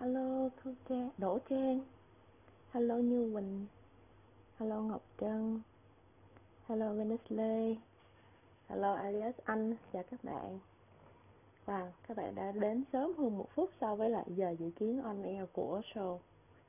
hello 0.00 0.48
Thu 0.62 0.72
Trang, 0.88 1.10
Đỗ 1.18 1.38
Trang. 1.50 1.80
Hello 2.70 2.96
Như 2.96 3.32
Quỳnh. 3.34 3.66
Hello 4.58 4.80
Ngọc 4.80 5.02
Trân. 5.20 5.60
Hello 6.66 6.92
Venus 6.92 7.20
Lê. 7.28 7.76
Hello 8.68 8.94
Alias 8.94 9.34
Anh. 9.44 9.76
Chào 9.92 10.02
các 10.10 10.24
bạn. 10.24 10.58
Và 11.64 11.92
các 12.08 12.16
bạn 12.16 12.34
đã 12.34 12.52
đến 12.52 12.84
sớm 12.92 13.12
hơn 13.18 13.38
một 13.38 13.48
phút 13.54 13.70
so 13.80 13.94
với 13.94 14.10
lại 14.10 14.24
giờ 14.28 14.54
dự 14.58 14.70
kiến 14.70 15.02
on 15.02 15.22
air 15.22 15.44
của 15.52 15.80
show. 15.94 16.18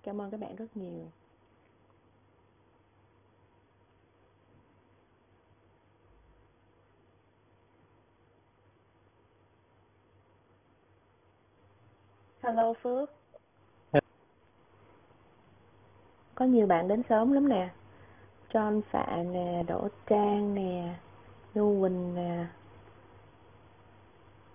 Cảm 0.04 0.21
ơn 0.21 0.32
các 0.32 0.39
bạn 0.39 0.55
rất 0.55 0.77
nhiều. 0.77 1.11
Hello 12.42 12.74
Phước. 12.74 13.21
Có 16.41 16.45
nhiều 16.47 16.68
bạn 16.68 16.87
đến 16.87 17.01
sớm 17.09 17.31
lắm 17.31 17.50
nè. 17.50 17.69
John 18.54 18.81
Phạm 18.91 19.33
nè 19.33 19.63
Đỗ 19.68 19.87
Trang 20.09 20.55
nè 20.55 20.93
Du 21.55 21.81
Quỳnh 21.81 22.15
nè. 22.15 22.45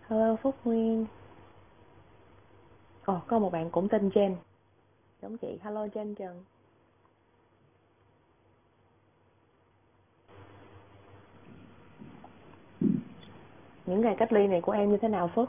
Hello 0.08 0.36
Phúc 0.36 0.54
Nguyên. 0.64 1.06
Ồ 3.04 3.14
oh, 3.14 3.22
có 3.26 3.38
một 3.38 3.52
bạn 3.52 3.70
cũng 3.70 3.88
tên 3.88 4.08
Jen. 4.08 4.34
Giống 5.22 5.38
chị. 5.38 5.58
Hello 5.62 5.86
Jen 5.86 6.14
Trần. 6.14 6.44
Những 13.86 14.00
ngày 14.00 14.16
cách 14.18 14.32
ly 14.32 14.46
này 14.46 14.60
của 14.60 14.72
em 14.72 14.90
như 14.90 14.96
thế 14.96 15.08
nào 15.08 15.30
Phúc? 15.34 15.48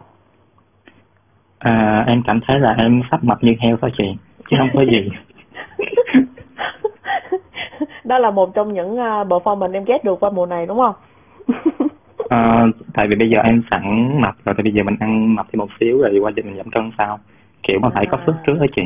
À, 1.59 2.03
em 2.07 2.21
cảm 2.27 2.39
thấy 2.47 2.59
là 2.59 2.73
em 2.77 3.01
sắp 3.11 3.23
mập 3.23 3.43
như 3.43 3.55
heo 3.59 3.77
thôi 3.81 3.91
chị 3.97 4.03
chứ 4.49 4.57
không 4.59 4.69
có 4.73 4.81
gì 4.81 5.09
đó 8.07 8.19
là 8.19 8.31
một 8.31 8.53
trong 8.53 8.73
những 8.73 8.93
uh, 8.93 9.27
performance 9.27 9.73
em 9.73 9.85
ghét 9.85 10.03
được 10.03 10.19
qua 10.19 10.29
mùa 10.29 10.45
này 10.45 10.65
đúng 10.65 10.77
không? 10.77 10.95
À, 12.29 12.65
tại 12.93 13.07
vì 13.07 13.15
bây 13.15 13.29
giờ 13.29 13.39
em 13.43 13.63
sẵn 13.71 14.11
mập 14.21 14.35
rồi 14.45 14.55
thì 14.57 14.63
bây 14.63 14.73
giờ 14.73 14.83
mình 14.83 14.95
ăn 14.99 15.35
mập 15.35 15.45
thêm 15.51 15.59
một 15.59 15.69
xíu 15.79 16.01
rồi 16.01 16.19
qua 16.21 16.31
mình 16.35 16.57
giảm 16.57 16.69
cân 16.71 16.91
sao? 16.97 17.19
Kiểu 17.63 17.79
mà 17.81 17.89
phải 17.93 18.05
à. 18.05 18.11
có 18.11 18.19
sức 18.25 18.33
trước 18.47 18.53
đó 18.59 18.65
chị. 18.75 18.81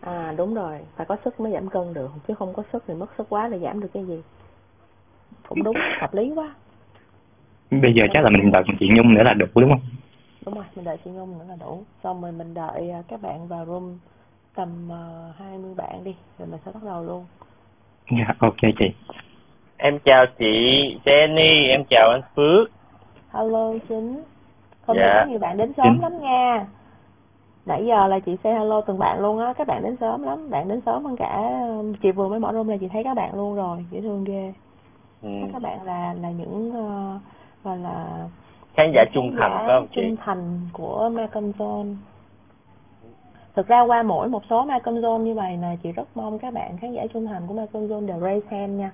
À 0.00 0.34
đúng 0.36 0.54
rồi 0.54 0.78
phải 0.96 1.06
có 1.06 1.16
sức 1.24 1.40
mới 1.40 1.52
giảm 1.52 1.68
cân 1.68 1.94
được 1.94 2.10
chứ 2.28 2.34
không 2.34 2.52
có 2.54 2.62
sức 2.72 2.84
thì 2.88 2.94
mất 2.94 3.06
sức 3.18 3.26
quá 3.28 3.48
là 3.48 3.58
giảm 3.58 3.80
được 3.80 3.88
cái 3.94 4.04
gì. 4.04 4.22
Cũng 5.48 5.62
đúng 5.62 5.76
hợp 6.00 6.14
lý 6.14 6.32
quá. 6.34 6.54
Bây 7.70 7.92
giờ 7.94 8.06
chắc 8.12 8.24
là 8.24 8.30
mình 8.30 8.52
đợi 8.52 8.62
chị 8.80 8.88
nhung 8.94 9.14
nữa 9.14 9.22
là 9.22 9.34
đủ 9.34 9.46
đúng 9.54 9.70
không? 9.70 9.80
Đúng 10.46 10.54
rồi 10.54 10.64
mình 10.76 10.84
đợi 10.84 10.96
chị 11.04 11.10
nhung 11.10 11.38
nữa 11.38 11.44
là 11.48 11.56
đủ. 11.60 11.82
Xong 12.02 12.22
rồi 12.22 12.32
mình 12.32 12.54
đợi 12.54 12.90
à, 12.90 13.02
các 13.08 13.22
bạn 13.22 13.48
vào 13.48 13.66
room 13.66 13.98
tầm 14.54 14.68
uh, 14.86 14.90
ờ, 14.90 15.32
20 15.38 15.74
bạn 15.76 16.04
đi 16.04 16.14
rồi 16.38 16.48
mình 16.48 16.60
sẽ 16.64 16.72
bắt 16.74 16.82
đầu 16.84 17.04
luôn 17.04 17.24
dạ 18.18 18.34
ok 18.38 18.60
chị. 18.78 18.90
Em 19.76 19.98
chào 20.04 20.26
chị 20.38 20.46
Jenny 21.04 21.68
em 21.68 21.84
chào 21.90 22.10
anh 22.10 22.22
Phước. 22.36 22.70
Hello 23.32 23.72
chính. 23.88 24.22
Hôm 24.86 24.96
dạ. 24.96 25.02
nay 25.02 25.22
có 25.24 25.30
nhiều 25.30 25.38
bạn 25.38 25.56
đến 25.56 25.72
sớm 25.76 26.00
lắm 26.00 26.12
nha. 26.20 26.66
Nãy 27.66 27.84
giờ 27.86 28.06
là 28.06 28.18
chị 28.18 28.36
say 28.44 28.54
hello 28.54 28.80
từng 28.80 28.98
bạn 28.98 29.20
luôn 29.20 29.38
á 29.38 29.52
các 29.52 29.66
bạn 29.66 29.82
đến 29.82 29.96
sớm 30.00 30.22
lắm. 30.22 30.50
Bạn 30.50 30.68
đến 30.68 30.80
sớm 30.86 31.04
hơn 31.04 31.16
cả 31.16 31.60
chị 32.02 32.10
vừa 32.10 32.28
mới 32.28 32.40
mở 32.40 32.52
room 32.52 32.68
là 32.68 32.76
chị 32.76 32.88
thấy 32.88 33.04
các 33.04 33.14
bạn 33.14 33.34
luôn 33.34 33.54
rồi 33.54 33.84
dễ 33.90 34.00
thương 34.00 34.24
ghê. 34.24 34.52
Ừ. 35.22 35.28
các 35.52 35.62
bạn 35.62 35.82
là 35.82 36.14
là 36.22 36.30
những 36.30 36.68
uh, 36.68 37.20
gọi 37.64 37.78
là 37.78 38.28
khán 38.74 38.92
giả 38.94 39.04
trung 39.12 39.36
thành 39.38 39.52
phải 39.58 39.68
không 39.68 39.86
chị? 39.94 40.00
trung 40.04 40.16
thành 40.24 40.60
của 40.72 41.10
Malcolm 41.12 41.52
John 41.58 41.94
thực 43.54 43.66
ra 43.68 43.80
qua 43.80 44.02
mỗi 44.02 44.28
một 44.28 44.42
số 44.50 44.64
Malcolm 44.64 44.96
Zone 44.96 45.22
như 45.22 45.34
vậy 45.34 45.56
này 45.56 45.78
chị 45.82 45.92
rất 45.92 46.16
mong 46.16 46.38
các 46.38 46.54
bạn 46.54 46.76
khán 46.78 46.92
giả 46.92 47.02
trung 47.14 47.26
thành 47.26 47.42
của 47.46 47.54
Malcolm 47.54 47.86
Zone 47.86 48.06
đều 48.06 48.20
raise 48.20 48.46
hand 48.50 48.78
nha. 48.78 48.92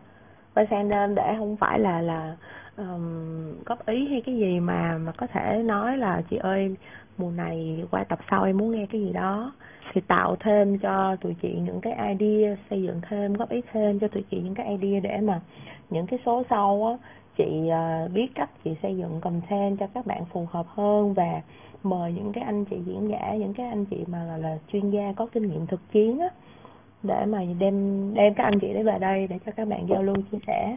Raise 0.56 0.76
hand 0.76 0.90
lên 0.90 1.14
để 1.14 1.34
không 1.38 1.56
phải 1.56 1.78
là 1.78 2.00
là 2.00 2.36
um, 2.76 3.54
góp 3.64 3.86
ý 3.86 4.08
hay 4.08 4.22
cái 4.26 4.36
gì 4.36 4.60
mà 4.60 4.98
mà 4.98 5.12
có 5.12 5.26
thể 5.26 5.62
nói 5.64 5.96
là 5.96 6.22
chị 6.30 6.36
ơi 6.36 6.76
mùa 7.18 7.30
này 7.30 7.84
qua 7.90 8.04
tập 8.04 8.18
sau 8.30 8.44
em 8.44 8.58
muốn 8.58 8.70
nghe 8.70 8.86
cái 8.92 9.00
gì 9.00 9.12
đó. 9.12 9.52
Thì 9.92 10.00
tạo 10.00 10.36
thêm 10.40 10.78
cho 10.78 11.16
tụi 11.20 11.34
chị 11.42 11.54
những 11.64 11.80
cái 11.80 11.92
idea 11.92 12.56
xây 12.70 12.82
dựng 12.82 13.00
thêm 13.08 13.34
góp 13.34 13.50
ý 13.50 13.60
thêm 13.72 13.98
cho 13.98 14.08
tụi 14.08 14.24
chị 14.30 14.40
những 14.40 14.54
cái 14.54 14.76
idea 14.80 15.00
để 15.00 15.20
mà 15.20 15.40
những 15.90 16.06
cái 16.06 16.18
số 16.26 16.42
sau 16.50 16.98
á 17.00 17.08
chị 17.38 17.68
ờ, 17.68 18.08
biết 18.14 18.26
cách 18.34 18.50
chị 18.64 18.70
xây 18.82 18.96
dựng 18.96 19.20
content 19.20 19.78
cho 19.80 19.86
các 19.94 20.06
bạn 20.06 20.24
phù 20.24 20.46
hợp 20.50 20.66
hơn 20.68 21.14
và 21.14 21.40
mời 21.82 22.12
những 22.12 22.32
cái 22.32 22.44
anh 22.44 22.64
chị 22.64 22.76
diễn 22.86 23.08
giả 23.08 23.34
những 23.38 23.54
cái 23.54 23.66
anh 23.66 23.84
chị 23.84 24.04
mà 24.06 24.24
là, 24.24 24.36
là 24.36 24.58
chuyên 24.72 24.90
gia 24.90 25.12
có 25.16 25.26
kinh 25.26 25.48
nghiệm 25.48 25.66
thực 25.66 25.80
chiến 25.92 26.18
á 26.18 26.28
để 27.02 27.24
mà 27.26 27.44
đem 27.58 27.74
đem 28.14 28.34
các 28.34 28.44
anh 28.44 28.58
chị 28.60 28.72
đấy 28.72 28.82
về 28.82 28.98
đây 28.98 29.26
để 29.26 29.38
cho 29.46 29.52
các 29.56 29.68
bạn 29.68 29.86
giao 29.88 30.02
lưu 30.02 30.16
chia 30.32 30.38
sẻ. 30.46 30.76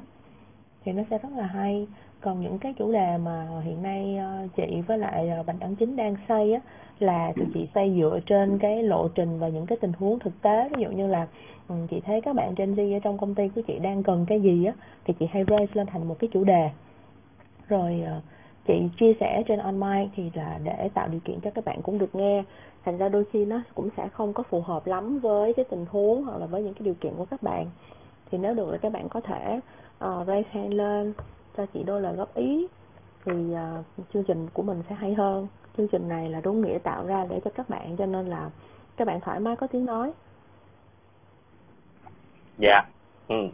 Thì 0.84 0.92
nó 0.92 1.04
sẽ 1.10 1.18
rất 1.18 1.30
là 1.36 1.46
hay. 1.46 1.88
Còn 2.22 2.42
những 2.42 2.60
cái 2.60 2.74
chủ 2.74 2.92
đề 2.92 3.18
mà 3.18 3.48
hiện 3.64 3.84
nay 3.84 4.18
ờ, 4.18 4.48
chị 4.56 4.82
với 4.88 4.98
lại 4.98 5.30
ờ, 5.30 5.44
đẳng 5.60 5.76
chính 5.76 5.96
đang 5.96 6.16
xây 6.28 6.54
á 6.54 6.60
là 7.00 7.34
tụi 7.36 7.48
chị 7.54 7.68
xây 7.76 7.94
dựa 8.00 8.20
trên 8.26 8.58
cái 8.58 8.84
lộ 8.84 9.08
trình 9.08 9.40
và 9.40 9.48
những 9.48 9.66
cái 9.66 9.78
tình 9.82 9.94
huống 9.94 10.20
thực 10.20 10.42
tế. 10.42 10.70
Ví 10.70 10.84
dụ 10.84 10.90
như 10.90 11.08
là 11.08 11.28
ừ, 11.68 11.76
chị 11.90 12.00
thấy 12.00 12.22
các 12.22 12.36
bạn 12.36 12.56
Gen 12.56 12.74
Z 12.76 12.96
ở 12.96 13.00
trong 13.00 13.18
công 13.18 13.36
ty 13.36 13.50
của 13.56 13.62
chị 13.68 13.80
đang 13.80 14.04
cần 14.04 14.26
cái 14.26 14.42
gì 14.42 14.66
á 14.66 14.74
thì 15.06 15.14
chị 15.20 15.26
hay 15.32 15.44
raise 15.48 15.74
lên 15.74 15.88
thành 15.88 16.08
một 16.08 16.16
cái 16.20 16.30
chủ 16.34 16.44
đề. 16.44 16.70
Rồi 17.68 18.04
ờ, 18.06 18.22
chị 18.68 18.74
chia 19.00 19.14
sẻ 19.20 19.44
trên 19.48 19.60
online 19.60 20.08
thì 20.16 20.32
là 20.34 20.60
để 20.64 20.90
tạo 20.94 21.08
điều 21.08 21.20
kiện 21.20 21.40
cho 21.40 21.52
các 21.52 21.66
bạn 21.66 21.82
cũng 21.82 21.98
được 22.00 22.16
nghe. 22.16 22.44
Thành 22.86 22.98
ra 22.98 23.10
đôi 23.10 23.24
khi 23.32 23.46
nó 23.46 23.62
cũng 23.76 23.90
sẽ 23.98 24.08
không 24.08 24.34
có 24.34 24.44
phù 24.44 24.62
hợp 24.62 24.88
lắm 24.88 25.20
với 25.20 25.54
cái 25.54 25.66
tình 25.70 25.86
huống 25.90 26.24
hoặc 26.24 26.38
là 26.38 26.46
với 26.46 26.64
những 26.64 26.74
cái 26.74 26.86
điều 26.86 26.94
kiện 26.94 27.14
của 27.18 27.26
các 27.26 27.44
bạn. 27.44 27.66
Thì 28.32 28.38
nếu 28.38 28.54
được 28.54 28.72
là 28.72 28.78
các 28.78 28.92
bạn 28.92 29.10
có 29.10 29.22
thể 29.22 29.60
uh, 30.06 30.28
raise 30.28 30.50
hand 30.52 30.74
lên 30.74 31.14
cho 31.58 31.66
chị 31.74 31.84
đôi 31.84 32.02
lời 32.02 32.16
góp 32.16 32.36
ý. 32.36 32.68
Thì 33.26 33.32
uh, 33.32 33.86
chương 34.14 34.24
trình 34.24 34.48
của 34.54 34.64
mình 34.64 34.84
sẽ 34.90 34.96
hay 34.96 35.14
hơn. 35.14 35.48
Chương 35.78 35.88
trình 35.88 36.08
này 36.08 36.30
là 36.30 36.42
đúng 36.42 36.62
nghĩa 36.62 36.78
tạo 36.78 37.06
ra 37.06 37.26
để 37.30 37.40
cho 37.46 37.52
các 37.56 37.70
bạn 37.70 37.96
cho 37.98 38.06
nên 38.06 38.28
là 38.28 38.50
các 38.98 39.08
bạn 39.08 39.20
thoải 39.20 39.40
mái 39.40 39.56
có 39.56 39.68
tiếng 39.68 39.86
nói. 39.86 40.12
Dạ. 42.58 42.82
Ừ. 43.28 43.48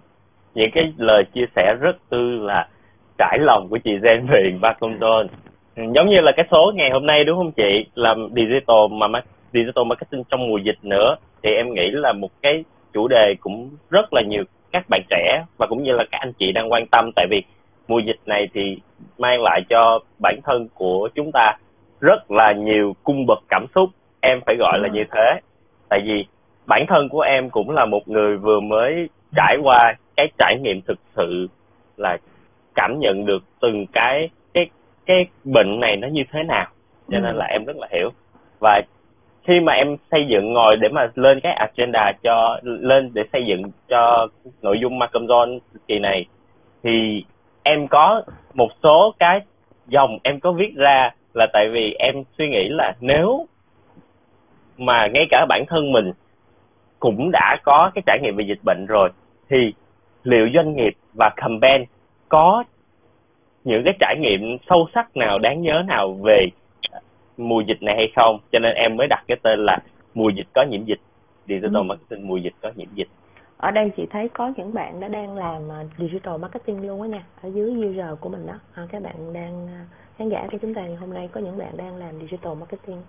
những 0.55 0.69
cái 0.73 0.93
lời 0.97 1.23
chia 1.33 1.45
sẻ 1.55 1.75
rất 1.81 1.97
tư 2.09 2.39
là 2.39 2.69
trải 3.17 3.37
lòng 3.41 3.67
của 3.69 3.77
chị 3.77 3.91
Zen 3.97 4.27
về 4.27 4.71
công 4.79 4.99
tôn 4.99 5.27
ừ, 5.75 5.83
giống 5.95 6.09
như 6.09 6.21
là 6.21 6.31
cái 6.31 6.45
số 6.51 6.71
ngày 6.75 6.89
hôm 6.91 7.05
nay 7.05 7.23
đúng 7.23 7.37
không 7.37 7.51
chị? 7.51 7.85
Làm 7.95 8.29
digital 8.35 8.77
mà 8.91 9.21
digital 9.53 9.85
marketing 9.85 10.23
trong 10.29 10.47
mùa 10.47 10.57
dịch 10.57 10.77
nữa 10.81 11.15
thì 11.43 11.49
em 11.49 11.73
nghĩ 11.73 11.91
là 11.91 12.13
một 12.13 12.31
cái 12.41 12.63
chủ 12.93 13.07
đề 13.07 13.35
cũng 13.39 13.69
rất 13.89 14.13
là 14.13 14.21
nhiều 14.21 14.43
các 14.71 14.85
bạn 14.89 15.01
trẻ 15.09 15.43
và 15.57 15.67
cũng 15.67 15.83
như 15.83 15.91
là 15.91 16.03
các 16.11 16.17
anh 16.21 16.33
chị 16.33 16.51
đang 16.51 16.71
quan 16.71 16.85
tâm. 16.91 17.09
Tại 17.15 17.27
vì 17.29 17.43
mùa 17.87 17.99
dịch 17.99 18.19
này 18.25 18.47
thì 18.53 18.77
mang 19.17 19.41
lại 19.43 19.61
cho 19.69 19.99
bản 20.21 20.39
thân 20.43 20.67
của 20.73 21.09
chúng 21.15 21.31
ta 21.33 21.53
rất 22.01 22.31
là 22.31 22.51
nhiều 22.51 22.95
cung 23.03 23.25
bậc 23.25 23.39
cảm 23.49 23.65
xúc 23.75 23.89
em 24.21 24.39
phải 24.45 24.55
gọi 24.59 24.79
là 24.79 24.89
như 24.89 25.03
thế. 25.11 25.39
Tại 25.89 25.99
vì 26.05 26.25
bản 26.67 26.85
thân 26.87 27.09
của 27.09 27.21
em 27.21 27.49
cũng 27.49 27.69
là 27.69 27.85
một 27.85 28.07
người 28.07 28.37
vừa 28.37 28.59
mới 28.59 29.09
trải 29.35 29.57
qua 29.63 29.93
cái 30.17 30.27
trải 30.37 30.57
nghiệm 30.61 30.81
thực 30.81 30.99
sự 31.15 31.47
là 31.97 32.17
cảm 32.77 32.99
nhận 32.99 33.25
được 33.25 33.43
từng 33.61 33.85
cái 33.93 34.29
cái 34.53 34.69
cái 35.05 35.25
bệnh 35.43 35.79
này 35.79 35.95
nó 35.95 36.07
như 36.07 36.23
thế 36.31 36.43
nào. 36.43 36.67
Cho 37.11 37.19
nên 37.19 37.35
là 37.35 37.45
em 37.45 37.65
rất 37.65 37.77
là 37.77 37.87
hiểu. 37.91 38.09
Và 38.61 38.81
khi 39.47 39.59
mà 39.59 39.73
em 39.73 39.95
xây 40.11 40.25
dựng 40.27 40.53
ngồi 40.53 40.75
để 40.75 40.89
mà 40.89 41.07
lên 41.15 41.39
cái 41.39 41.53
agenda 41.53 42.11
cho 42.23 42.59
lên 42.63 43.11
để 43.13 43.23
xây 43.33 43.43
dựng 43.45 43.61
cho 43.89 44.27
nội 44.61 44.79
dung 44.81 44.99
Malcolm 44.99 45.25
John 45.25 45.59
kỳ 45.87 45.99
này 45.99 46.25
thì 46.83 47.23
em 47.63 47.87
có 47.87 48.21
một 48.53 48.69
số 48.83 49.13
cái 49.19 49.39
dòng 49.87 50.17
em 50.23 50.39
có 50.39 50.51
viết 50.51 50.75
ra 50.75 51.09
là 51.33 51.47
tại 51.53 51.69
vì 51.69 51.95
em 51.99 52.15
suy 52.37 52.49
nghĩ 52.49 52.67
là 52.69 52.93
nếu 53.01 53.45
mà 54.77 55.07
ngay 55.07 55.25
cả 55.29 55.45
bản 55.49 55.63
thân 55.67 55.91
mình 55.91 56.11
cũng 56.99 57.31
đã 57.31 57.57
có 57.63 57.91
cái 57.95 58.01
trải 58.05 58.19
nghiệm 58.21 58.35
về 58.35 58.45
dịch 58.47 58.59
bệnh 58.65 58.85
rồi 58.89 59.09
thì 59.49 59.73
liệu 60.23 60.49
doanh 60.53 60.75
nghiệp 60.75 60.93
và 61.13 61.29
campaign 61.35 61.83
có 62.29 62.63
những 63.63 63.83
cái 63.85 63.93
trải 63.99 64.15
nghiệm 64.19 64.57
sâu 64.69 64.87
sắc 64.93 65.17
nào 65.17 65.39
đáng 65.39 65.61
nhớ 65.61 65.83
nào 65.87 66.13
về 66.13 66.47
mùa 67.37 67.61
dịch 67.61 67.83
này 67.83 67.95
hay 67.95 68.11
không? 68.15 68.39
Cho 68.51 68.59
nên 68.59 68.75
em 68.75 68.97
mới 68.97 69.07
đặt 69.07 69.23
cái 69.27 69.37
tên 69.43 69.65
là 69.65 69.77
mùa 70.13 70.29
dịch 70.29 70.47
có 70.53 70.63
nhiễm 70.63 70.85
dịch. 70.85 70.99
Digital 71.47 71.75
ừ. 71.75 71.83
marketing 71.83 72.27
mùa 72.27 72.37
dịch 72.37 72.53
có 72.61 72.71
nhiễm 72.75 72.87
dịch. 72.95 73.07
Ở 73.57 73.71
đây 73.71 73.91
chị 73.97 74.05
thấy 74.09 74.29
có 74.29 74.51
những 74.57 74.73
bạn 74.73 74.99
đã 74.99 75.07
đang 75.07 75.35
làm 75.35 75.71
à, 75.71 75.83
digital 75.97 76.37
marketing 76.37 76.87
luôn 76.87 77.01
á 77.01 77.07
nha 77.07 77.23
ở 77.41 77.49
dưới 77.49 77.71
user 77.71 78.19
của 78.19 78.29
mình 78.29 78.47
đó. 78.47 78.53
À, 78.73 78.87
các 78.91 79.03
bạn 79.03 79.33
đang 79.33 79.67
à, 79.67 79.85
khán 80.17 80.29
giả 80.29 80.47
của 80.51 80.57
chúng 80.61 80.73
ta 80.73 80.81
hôm 80.99 81.13
nay 81.13 81.29
có 81.31 81.41
những 81.41 81.57
bạn 81.57 81.77
đang 81.77 81.95
làm 81.95 82.19
digital 82.19 82.53
marketing. 82.53 83.01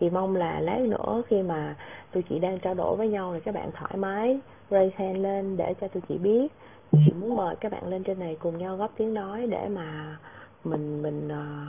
Thì 0.00 0.10
mong 0.10 0.36
là 0.36 0.60
lát 0.60 0.78
nữa 0.80 1.22
khi 1.28 1.42
mà 1.42 1.74
tụi 2.12 2.22
chị 2.22 2.38
đang 2.38 2.58
trao 2.58 2.74
đổi 2.74 2.96
với 2.96 3.08
nhau 3.08 3.30
thì 3.34 3.40
các 3.40 3.54
bạn 3.54 3.70
thoải 3.74 3.96
mái 3.96 4.38
raise 4.70 4.96
hand 4.98 5.18
lên 5.18 5.56
để 5.56 5.74
cho 5.80 5.88
tụi 5.88 6.02
chị 6.08 6.18
biết 6.18 6.48
chị 6.92 7.12
muốn 7.20 7.36
mời 7.36 7.56
các 7.60 7.72
bạn 7.72 7.88
lên 7.88 8.02
trên 8.02 8.18
này 8.18 8.36
cùng 8.40 8.58
nhau 8.58 8.76
góp 8.76 8.90
tiếng 8.96 9.14
nói 9.14 9.46
để 9.50 9.68
mà 9.68 10.16
mình 10.64 11.02
mình 11.02 11.28
uh, 11.28 11.68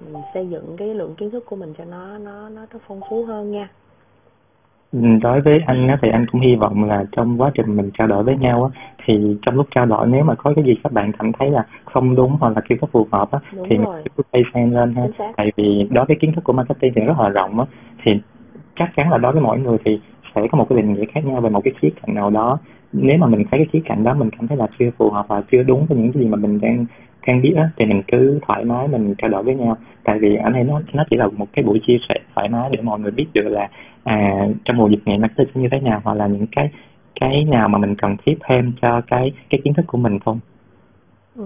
mình 0.00 0.22
xây 0.34 0.48
dựng 0.48 0.76
cái 0.76 0.94
lượng 0.94 1.14
kiến 1.14 1.30
thức 1.30 1.44
của 1.46 1.56
mình 1.56 1.74
cho 1.78 1.84
nó 1.84 2.18
nó 2.18 2.48
nó 2.48 2.60
nó 2.72 2.78
phong 2.86 3.00
phú 3.10 3.24
hơn 3.24 3.50
nha. 3.50 3.68
Ừ, 4.92 4.98
đối 5.22 5.40
với 5.40 5.54
anh 5.66 5.88
á, 5.88 5.98
thì 6.02 6.08
anh 6.08 6.26
cũng 6.32 6.40
hy 6.40 6.54
vọng 6.54 6.84
là 6.84 7.04
trong 7.12 7.40
quá 7.40 7.50
trình 7.54 7.76
mình 7.76 7.90
trao 7.98 8.06
đổi 8.06 8.24
với 8.24 8.36
nhau 8.36 8.70
á, 8.74 8.94
thì 9.04 9.36
trong 9.42 9.54
lúc 9.54 9.66
trao 9.74 9.86
đổi 9.86 10.06
nếu 10.06 10.24
mà 10.24 10.34
có 10.34 10.52
cái 10.56 10.64
gì 10.64 10.74
các 10.84 10.92
bạn 10.92 11.12
cảm 11.18 11.32
thấy 11.32 11.50
là 11.50 11.66
không 11.84 12.16
đúng 12.16 12.36
hoặc 12.40 12.52
là 12.56 12.62
chưa 12.68 12.74
có 12.80 12.86
phù 12.92 13.06
hợp 13.12 13.30
á, 13.30 13.38
Đúng 13.56 13.68
thì 13.68 13.76
rồi. 13.76 14.02
mình 14.02 14.12
cứ 14.16 14.22
tay 14.30 14.42
sen 14.54 14.70
lên 14.70 14.94
ha. 14.94 15.06
Tại 15.36 15.52
vì 15.56 15.88
đối 15.90 16.04
với 16.04 16.16
kiến 16.20 16.32
thức 16.32 16.44
của 16.44 16.52
marketing 16.52 16.92
thì 16.96 17.02
rất 17.02 17.18
là 17.18 17.28
rộng 17.28 17.60
á 17.60 17.66
thì 18.02 18.12
chắc 18.76 18.90
chắn 18.96 19.10
là 19.10 19.18
đối 19.18 19.32
với 19.32 19.42
mỗi 19.42 19.58
người 19.58 19.78
thì 19.84 20.00
sẽ 20.34 20.42
có 20.52 20.58
một 20.58 20.66
cái 20.68 20.78
định 20.78 20.92
nghĩa 20.92 21.04
khác 21.04 21.24
nhau 21.24 21.40
về 21.40 21.50
một 21.50 21.60
cái 21.64 21.74
khía 21.80 21.90
cạnh 22.02 22.14
nào 22.14 22.30
đó 22.30 22.58
nếu 22.92 23.18
mà 23.18 23.26
mình 23.26 23.44
thấy 23.50 23.60
cái 23.60 23.66
khía 23.72 23.80
cạnh 23.84 24.04
đó 24.04 24.14
mình 24.14 24.30
cảm 24.30 24.48
thấy 24.48 24.56
là 24.56 24.66
chưa 24.78 24.90
phù 24.98 25.10
hợp 25.10 25.28
và 25.28 25.42
chưa 25.52 25.62
đúng 25.62 25.86
với 25.86 25.98
những 25.98 26.12
cái 26.12 26.22
gì 26.22 26.28
mà 26.28 26.36
mình 26.36 26.60
đang 26.60 26.86
đang 27.26 27.42
biết 27.42 27.54
á 27.56 27.70
thì 27.76 27.84
mình 27.84 28.02
cứ 28.08 28.38
thoải 28.46 28.64
mái 28.64 28.88
mình 28.88 29.14
trao 29.18 29.30
đổi 29.30 29.42
với 29.42 29.54
nhau 29.54 29.76
tại 30.04 30.18
vì 30.18 30.36
anh 30.36 30.52
thấy 30.52 30.64
nó 30.64 30.80
nó 30.92 31.04
chỉ 31.10 31.16
là 31.16 31.26
một 31.28 31.46
cái 31.52 31.64
buổi 31.64 31.80
chia 31.86 31.96
sẻ 32.08 32.14
thoải 32.34 32.48
mái 32.48 32.68
để 32.72 32.82
mọi 32.82 33.00
người 33.00 33.10
biết 33.10 33.26
được 33.34 33.48
là 33.48 33.68
à 34.04 34.46
trong 34.64 34.76
mùa 34.76 34.88
dịch 34.88 35.00
này 35.06 35.18
marketing 35.18 35.62
như 35.62 35.68
thế 35.72 35.80
nào 35.80 36.00
hoặc 36.04 36.14
là 36.14 36.26
những 36.26 36.46
cái 36.52 36.70
cái 37.20 37.44
nào 37.44 37.68
mà 37.68 37.78
mình 37.78 37.94
cần 37.96 38.16
thiết 38.26 38.34
thêm 38.48 38.72
cho 38.82 39.00
cái 39.06 39.32
cái 39.50 39.60
kiến 39.64 39.74
thức 39.74 39.84
của 39.86 39.98
mình 39.98 40.18
không 40.18 40.40
Ừ, 41.36 41.44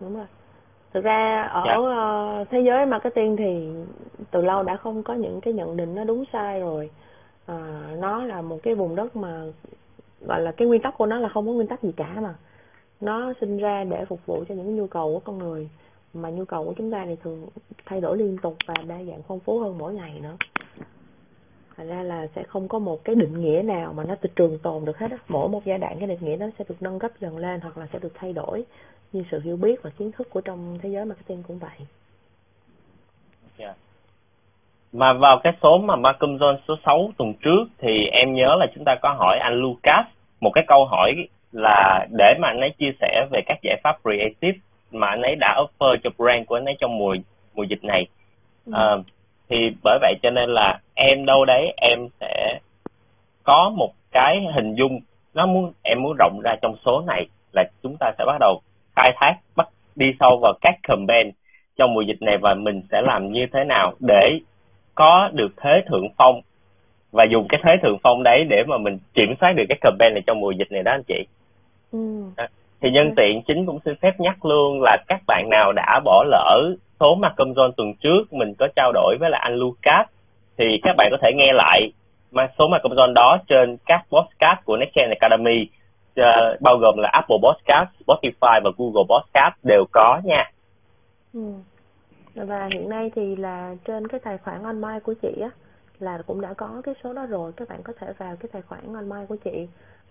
đúng 0.00 0.16
rồi. 0.16 0.26
Thực 0.94 1.04
ra 1.04 1.42
ở 1.42 1.62
Dạ. 1.66 1.74
ờ, 1.74 2.44
thế 2.50 2.60
giới 2.60 2.86
marketing 2.86 3.36
thì 3.36 3.68
từ 4.30 4.42
lâu 4.42 4.62
đã 4.62 4.76
không 4.76 5.02
có 5.02 5.14
những 5.14 5.40
cái 5.40 5.54
nhận 5.54 5.76
định 5.76 5.94
nó 5.94 6.04
đúng 6.04 6.24
sai 6.32 6.60
rồi. 6.60 6.90
Ờ, 7.46 7.80
nó 7.98 8.24
là 8.24 8.42
một 8.42 8.58
cái 8.62 8.74
vùng 8.74 8.96
đất 8.96 9.16
mà 9.16 9.42
gọi 10.20 10.42
là 10.42 10.52
cái 10.52 10.68
nguyên 10.68 10.82
tắc 10.82 10.98
của 10.98 11.06
nó 11.06 11.18
là 11.18 11.28
không 11.28 11.46
có 11.46 11.52
nguyên 11.52 11.66
tắc 11.66 11.82
gì 11.82 11.92
cả 11.96 12.20
mà. 12.20 12.34
Nó 13.00 13.32
sinh 13.40 13.58
ra 13.58 13.84
để 13.84 14.04
phục 14.04 14.26
vụ 14.26 14.44
cho 14.48 14.54
những 14.54 14.76
nhu 14.76 14.86
cầu 14.86 15.12
của 15.14 15.20
con 15.20 15.38
người, 15.38 15.70
mà 16.14 16.30
nhu 16.30 16.44
cầu 16.44 16.64
của 16.64 16.74
chúng 16.76 16.90
ta 16.90 17.04
thì 17.06 17.16
thường 17.16 17.46
thay 17.86 18.00
đổi 18.00 18.18
liên 18.18 18.38
tục 18.42 18.56
và 18.66 18.74
đa 18.86 19.04
dạng 19.04 19.22
phong 19.28 19.40
phú 19.40 19.60
hơn 19.60 19.78
mỗi 19.78 19.94
ngày 19.94 20.20
nữa. 20.22 20.36
Thành 21.76 21.88
ra 21.88 22.02
là 22.02 22.26
sẽ 22.34 22.42
không 22.42 22.68
có 22.68 22.78
một 22.78 23.04
cái 23.04 23.14
định 23.14 23.40
nghĩa 23.40 23.62
nào 23.62 23.92
mà 23.92 24.04
nó 24.04 24.14
từ 24.20 24.30
trường 24.36 24.58
tồn 24.58 24.84
được 24.84 24.98
hết 24.98 25.10
á. 25.10 25.18
Mỗi 25.28 25.48
một 25.48 25.64
giai 25.64 25.78
đoạn 25.78 25.96
cái 25.98 26.08
định 26.08 26.24
nghĩa 26.24 26.36
nó 26.36 26.46
sẽ 26.58 26.64
được 26.68 26.82
nâng 26.82 26.98
cấp 26.98 27.12
dần 27.20 27.36
lên 27.36 27.60
hoặc 27.60 27.78
là 27.78 27.88
sẽ 27.92 27.98
được 27.98 28.12
thay 28.14 28.32
đổi 28.32 28.64
như 29.12 29.24
sự 29.30 29.40
hiểu 29.40 29.56
biết 29.56 29.82
và 29.82 29.90
kiến 29.90 30.12
thức 30.12 30.30
của 30.30 30.40
trong 30.40 30.78
thế 30.82 30.88
giới 30.88 31.04
marketing 31.04 31.42
cũng 31.42 31.58
vậy. 31.58 31.78
yeah. 33.58 33.76
Mà 34.92 35.12
vào 35.12 35.40
cái 35.44 35.52
số 35.62 35.78
mà 35.78 35.96
Malcolm 35.96 36.36
Jones 36.36 36.56
số 36.68 36.74
6 36.84 37.10
tuần 37.18 37.34
trước 37.34 37.64
thì 37.78 38.06
em 38.06 38.34
nhớ 38.34 38.56
là 38.58 38.66
chúng 38.74 38.84
ta 38.84 38.94
có 39.02 39.14
hỏi 39.18 39.38
anh 39.38 39.54
Lucas 39.54 40.06
một 40.40 40.50
cái 40.54 40.64
câu 40.66 40.84
hỏi 40.84 41.14
là 41.52 42.06
để 42.18 42.34
mà 42.40 42.48
anh 42.48 42.60
ấy 42.60 42.70
chia 42.78 42.90
sẻ 43.00 43.26
về 43.30 43.40
các 43.46 43.58
giải 43.62 43.80
pháp 43.84 43.96
creative 44.02 44.58
mà 44.92 45.06
anh 45.06 45.22
ấy 45.22 45.36
đã 45.40 45.56
offer 45.56 45.96
cho 46.04 46.10
brand 46.18 46.46
của 46.46 46.56
anh 46.56 46.64
ấy 46.64 46.76
trong 46.80 46.98
mùa 46.98 47.16
mùa 47.54 47.62
dịch 47.62 47.84
này. 47.84 48.06
Ừ. 48.66 48.72
Ờ, 48.74 49.02
thì 49.48 49.56
bởi 49.84 49.98
vậy 50.00 50.14
cho 50.22 50.30
nên 50.30 50.50
là 50.50 50.80
em 50.94 51.26
đâu 51.26 51.44
đấy 51.44 51.72
em 51.76 51.98
sẽ 52.20 52.58
có 53.44 53.72
một 53.76 53.92
cái 54.12 54.46
hình 54.54 54.74
dung 54.74 55.00
nó 55.34 55.46
muốn 55.46 55.72
em 55.82 56.02
muốn 56.02 56.16
rộng 56.18 56.40
ra 56.44 56.56
trong 56.62 56.76
số 56.84 57.02
này 57.06 57.26
là 57.52 57.64
chúng 57.82 57.96
ta 58.00 58.12
sẽ 58.18 58.24
bắt 58.26 58.36
đầu 58.40 58.60
khai 58.96 59.12
thác 59.16 59.34
bắt 59.56 59.68
đi 59.96 60.06
sâu 60.20 60.38
vào 60.42 60.52
các 60.60 60.74
campaign 60.82 61.30
trong 61.76 61.94
mùa 61.94 62.00
dịch 62.00 62.22
này 62.22 62.38
và 62.38 62.54
mình 62.54 62.82
sẽ 62.90 63.02
làm 63.02 63.32
như 63.32 63.46
thế 63.52 63.64
nào 63.64 63.92
để 64.00 64.38
có 64.98 65.30
được 65.32 65.52
thế 65.56 65.70
thượng 65.88 66.08
phong 66.18 66.40
và 67.12 67.24
dùng 67.24 67.46
cái 67.48 67.60
thế 67.64 67.70
thượng 67.82 67.98
phong 68.02 68.22
đấy 68.22 68.44
để 68.50 68.62
mà 68.68 68.78
mình 68.78 68.98
kiểm 69.14 69.34
soát 69.40 69.52
được 69.56 69.64
cái 69.68 69.78
campaign 69.80 70.14
này 70.14 70.22
trong 70.26 70.40
mùa 70.40 70.50
dịch 70.50 70.72
này 70.72 70.82
đó 70.82 70.92
anh 70.92 71.02
chị 71.08 71.26
Ừ. 71.92 71.98
thì 72.82 72.90
nhân 72.90 73.12
tiện 73.16 73.42
chính 73.46 73.66
cũng 73.66 73.78
xin 73.84 73.94
phép 74.02 74.20
nhắc 74.20 74.44
luôn 74.44 74.82
là 74.82 74.96
các 75.08 75.20
bạn 75.26 75.48
nào 75.50 75.72
đã 75.72 76.00
bỏ 76.04 76.24
lỡ 76.28 76.74
số 77.00 77.14
Malcolm 77.14 77.52
John 77.52 77.70
tuần 77.76 77.94
trước 77.94 78.32
mình 78.32 78.54
có 78.58 78.68
trao 78.76 78.92
đổi 78.92 79.16
với 79.20 79.30
lại 79.30 79.40
anh 79.44 79.54
Lucas 79.54 80.06
thì 80.58 80.64
các 80.82 80.94
bạn 80.96 81.08
có 81.10 81.16
thể 81.22 81.30
nghe 81.36 81.52
lại 81.52 81.92
mà 82.32 82.48
số 82.58 82.68
Malcolm 82.68 82.94
John 82.94 83.12
đó 83.12 83.38
trên 83.48 83.76
các 83.86 84.02
podcast 84.10 84.64
của 84.64 84.76
Next 84.76 84.94
Gen 84.94 85.10
Academy 85.20 85.66
ờ, 86.16 86.56
bao 86.60 86.76
gồm 86.76 86.98
là 86.98 87.08
Apple 87.12 87.36
Podcast, 87.42 87.88
Spotify 88.06 88.60
và 88.64 88.70
Google 88.78 89.04
Podcast 89.08 89.54
đều 89.64 89.84
có 89.92 90.20
nha. 90.24 90.50
Ừ. 91.34 91.40
Và 92.34 92.68
hiện 92.72 92.88
nay 92.88 93.10
thì 93.14 93.36
là 93.36 93.74
trên 93.84 94.08
cái 94.08 94.20
tài 94.20 94.38
khoản 94.38 94.62
online 94.62 95.00
của 95.00 95.14
chị 95.22 95.40
á 95.40 95.50
là 95.98 96.22
cũng 96.26 96.40
đã 96.40 96.54
có 96.54 96.82
cái 96.84 96.94
số 97.04 97.12
đó 97.12 97.26
rồi. 97.26 97.52
Các 97.52 97.68
bạn 97.68 97.82
có 97.82 97.92
thể 97.98 98.12
vào 98.18 98.36
cái 98.36 98.48
tài 98.52 98.62
khoản 98.62 98.94
online 98.94 99.26
của 99.28 99.36
chị 99.36 99.68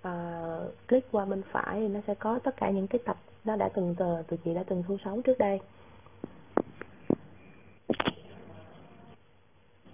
uh, 0.08 0.88
click 0.88 1.12
qua 1.12 1.26
bên 1.26 1.42
phải 1.52 1.80
thì 1.80 1.88
nó 1.88 2.00
sẽ 2.08 2.14
có 2.16 2.40
tất 2.44 2.58
cả 2.58 2.70
những 2.70 2.88
cái 2.88 3.00
tập 3.06 3.18
nó 3.46 3.56
đã 3.56 3.70
từng 3.74 3.96
tờ 3.98 4.24
tụi 4.28 4.40
chị 4.46 4.54
đã 4.54 4.64
từng 4.68 4.84
thu 4.88 4.98
sóng 5.06 5.22
trước 5.22 5.38
đây. 5.38 5.60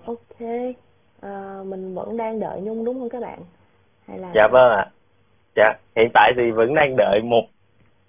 Ok 0.05 0.41
uh, 1.25 1.67
mình 1.67 1.95
vẫn 1.95 2.17
đang 2.17 2.39
đợi 2.39 2.61
nhung 2.61 2.85
đúng 2.85 2.99
không 2.99 3.09
các 3.09 3.21
bạn? 3.21 3.39
Hay 4.07 4.19
là 4.19 4.31
Dạ 4.35 4.47
vâng 4.51 4.71
ạ. 4.71 4.85
Dạ, 5.55 5.73
hiện 5.95 6.09
tại 6.13 6.33
thì 6.37 6.51
vẫn 6.51 6.73
đang 6.75 6.95
đợi 6.97 7.21
một 7.23 7.43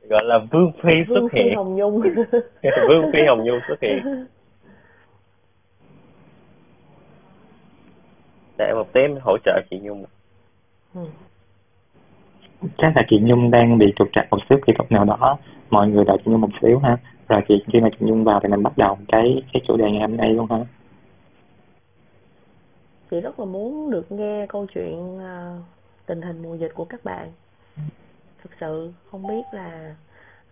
gọi 0.09 0.25
là 0.25 0.39
Vương 0.51 0.73
Phi 0.83 0.91
Vương 1.09 1.19
xuất 1.21 1.29
Phi 1.33 1.43
hiện. 1.43 1.57
Hồng 1.57 1.77
Nhung 1.77 2.01
Vương 2.89 3.13
Phi 3.13 3.19
Hồng 3.29 3.45
Nhung 3.45 3.61
xuất 3.69 3.81
hiện. 3.83 4.27
Để 8.59 8.73
một 8.75 8.93
tím 8.93 9.17
hỗ 9.23 9.37
trợ 9.45 9.61
chị 9.71 9.79
Nhung. 9.83 10.05
ừ. 10.95 11.01
chắc 12.79 12.93
là 12.97 13.03
chị 13.11 13.19
Nhung 13.23 13.51
đang 13.51 13.79
bị 13.79 13.87
trục 13.97 14.09
trặc 14.13 14.27
một 14.31 14.39
xíu 14.49 14.59
kỹ 14.67 14.73
thuật 14.77 14.93
nào 14.93 15.05
đó 15.05 15.39
mọi 15.71 15.89
người 15.89 16.05
đợi 16.05 16.17
chị 16.25 16.31
Nhung 16.31 16.41
một 16.41 16.51
xíu 16.63 16.79
ha 16.79 16.97
rồi 17.29 17.41
chị 17.49 17.55
khi 17.73 17.81
mà 17.81 17.89
chị 17.91 17.97
Nhung 18.01 18.25
vào 18.25 18.41
thì 18.43 18.49
mình 18.49 18.63
bắt 18.63 18.79
đầu 18.79 18.99
cái 19.09 19.43
cái 19.53 19.63
chủ 19.69 19.77
đề 19.77 19.91
ngày 19.91 20.01
hôm 20.01 20.17
nay 20.17 20.31
luôn 20.31 20.47
ha 20.51 20.57
chị 23.11 23.21
rất 23.21 23.41
là 23.41 23.45
muốn 23.47 23.91
được 23.91 24.13
nghe 24.13 24.47
câu 24.49 24.67
chuyện 24.75 25.19
à, 25.19 25.57
tình 26.07 26.23
hình 26.23 26.43
mùa 26.43 26.55
dịch 26.55 26.73
của 26.75 26.85
các 26.85 27.05
bạn 27.05 27.29
thực 28.45 28.51
sự 28.61 28.93
không 29.11 29.27
biết 29.27 29.43
là 29.53 29.95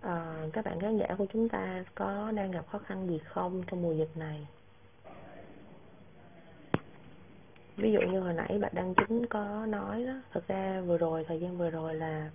uh, 0.00 0.52
các 0.52 0.64
bạn 0.64 0.80
khán 0.80 0.98
giả 0.98 1.06
của 1.18 1.26
chúng 1.32 1.48
ta 1.48 1.84
có 1.94 2.32
đang 2.34 2.50
gặp 2.50 2.66
khó 2.70 2.78
khăn 2.78 3.08
gì 3.08 3.18
không 3.18 3.62
trong 3.66 3.82
mùa 3.82 3.92
dịch 3.92 4.16
này? 4.16 4.46
Ví 7.76 7.92
dụ 7.92 8.00
như 8.00 8.20
hồi 8.20 8.32
nãy 8.32 8.58
bạn 8.58 8.72
đăng 8.74 8.94
chính 8.94 9.26
có 9.26 9.66
nói 9.66 10.04
đó 10.04 10.12
thực 10.32 10.48
ra 10.48 10.80
vừa 10.86 10.98
rồi 10.98 11.24
thời 11.28 11.40
gian 11.40 11.58
vừa 11.58 11.70
rồi 11.70 11.94
là 11.94 12.30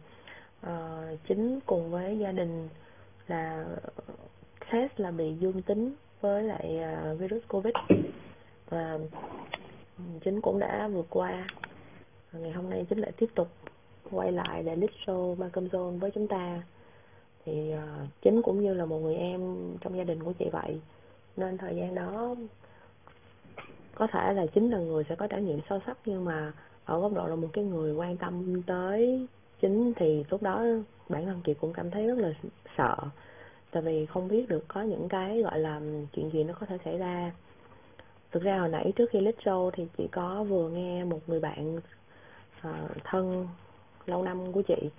uh, 0.68 1.19
chính 1.27 1.60
cùng 1.65 1.92
với 1.92 2.19
gia 2.19 2.31
đình 2.31 2.69
là 3.27 3.65
test 4.71 4.92
là 4.98 5.12
bị 5.12 5.33
dương 5.33 5.62
tính 5.62 5.95
với 6.21 6.44
lại 6.44 6.80
uh, 7.13 7.20
virus 7.20 7.43
covid. 7.48 7.74
Và 8.70 9.00
chính 10.24 10.41
cũng 10.41 10.60
đã 10.60 10.88
vượt 10.88 11.05
qua. 11.10 11.48
Ngày 12.32 12.51
hôm 12.51 12.70
nay 12.70 12.86
chính 12.89 13.00
lại 13.00 13.12
tiếp 13.17 13.29
tục 13.36 13.48
quay 14.12 14.32
lại 14.32 14.64
để 14.64 14.76
lead 14.76 14.92
show 15.06 15.36
Malcolm 15.36 15.68
Zone 15.68 16.00
với 16.00 16.12
chúng 16.12 16.28
ta. 16.28 16.62
Thì 17.46 17.74
uh, 17.74 18.10
chính 18.22 18.42
cũng 18.42 18.64
như 18.64 18.74
là 18.74 18.86
một 18.86 19.00
người 19.00 19.16
em 19.16 19.56
trong 19.82 19.98
gia 19.98 20.04
đình 20.04 20.24
của 20.24 20.34
chị 20.40 20.46
vậy. 20.52 20.82
Nên 21.38 21.58
thời 21.58 21.76
gian 21.76 21.96
đó 21.96 22.36
có 23.96 24.08
thể 24.08 24.34
là 24.34 24.46
chính 24.46 24.70
là 24.70 24.78
người 24.78 25.04
sẽ 25.10 25.16
có 25.16 25.28
trải 25.28 25.42
nghiệm 25.42 25.60
sâu 25.70 25.80
sắc 25.86 25.98
nhưng 26.06 26.26
mà 26.26 26.54
ở 26.86 27.00
góc 27.00 27.14
độ 27.14 27.28
là 27.28 27.36
một 27.36 27.48
cái 27.54 27.64
người 27.64 27.94
quan 27.94 28.18
tâm 28.18 28.62
tới 28.62 29.28
chính 29.62 29.94
thì 29.96 30.24
lúc 30.30 30.44
đó 30.44 30.64
bản 31.10 31.26
thân 31.26 31.42
chị 31.46 31.54
cũng 31.54 31.74
cảm 31.74 31.92
thấy 31.92 32.08
rất 32.08 32.18
là 32.18 32.34
sợ. 32.78 32.96
Tại 33.72 33.84
vì 33.84 34.06
không 34.06 34.28
biết 34.28 34.50
được 34.50 34.66
có 34.68 34.82
những 34.82 35.10
cái 35.10 35.42
gọi 35.42 35.60
là 35.60 35.82
chuyện 36.14 36.30
gì 36.34 36.44
nó 36.44 36.54
có 36.60 36.66
thể 36.66 36.78
xảy 36.86 36.98
ra. 36.98 37.32
Thực 38.32 38.44
ra 38.44 38.60
hồi 38.60 38.70
nãy 38.70 38.94
trước 38.96 39.10
khi 39.12 39.22
lít 39.22 39.36
show 39.44 39.72
thì 39.72 39.88
chị 39.98 40.08
có 40.12 40.44
vừa 40.44 40.70
nghe 40.70 41.04
một 41.04 41.20
người 41.28 41.40
bạn 41.40 41.78
uh, 42.68 42.92
thân 43.04 43.48
lâu 44.08 44.24
năm 44.24 44.52
của 44.52 44.62
chị. 44.62 44.90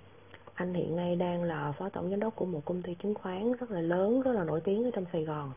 Anh 0.53 0.73
hiện 0.73 0.95
nay 0.95 1.15
đang 1.15 1.43
là 1.43 1.71
phó 1.71 1.89
tổng 1.89 2.09
giám 2.09 2.19
đốc 2.19 2.35
của 2.35 2.45
một 2.45 2.61
công 2.65 2.81
ty 2.81 2.95
chứng 2.95 3.15
khoán 3.15 3.53
rất 3.53 3.71
là 3.71 3.81
lớn 3.81 4.21
rất 4.21 4.31
là 4.31 4.43
nổi 4.43 4.61
tiếng 4.61 4.83
ở 4.83 4.91
trong 4.93 5.05
Sài 5.13 5.23
Gòn. 5.23 5.51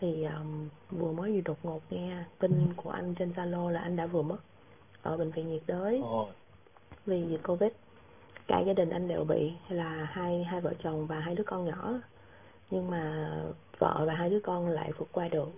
Thì 0.00 0.24
um, 0.24 0.68
vừa 0.90 1.12
mới 1.12 1.32
vừa 1.32 1.40
đột 1.40 1.58
ngột 1.62 1.82
nghe 1.90 2.16
tin 2.38 2.72
của 2.76 2.90
anh 2.90 3.14
trên 3.14 3.32
Zalo 3.36 3.68
là 3.68 3.80
anh 3.80 3.96
đã 3.96 4.06
vừa 4.06 4.22
mất 4.22 4.38
ở 5.02 5.16
bệnh 5.16 5.30
viện 5.30 5.48
nhiệt 5.48 5.62
đới. 5.66 6.02
Vì 7.06 7.22
dịch 7.28 7.40
Covid. 7.46 7.72
Cả 8.46 8.60
gia 8.60 8.72
đình 8.72 8.90
anh 8.90 9.08
đều 9.08 9.24
bị 9.24 9.52
là 9.68 10.08
hai 10.10 10.44
hai 10.44 10.60
vợ 10.60 10.72
chồng 10.82 11.06
và 11.06 11.20
hai 11.20 11.34
đứa 11.34 11.44
con 11.44 11.64
nhỏ. 11.64 11.94
Nhưng 12.70 12.90
mà 12.90 13.30
vợ 13.78 14.04
và 14.06 14.14
hai 14.14 14.30
đứa 14.30 14.40
con 14.40 14.68
lại 14.68 14.92
vượt 14.98 15.08
qua 15.12 15.28
được. 15.28 15.48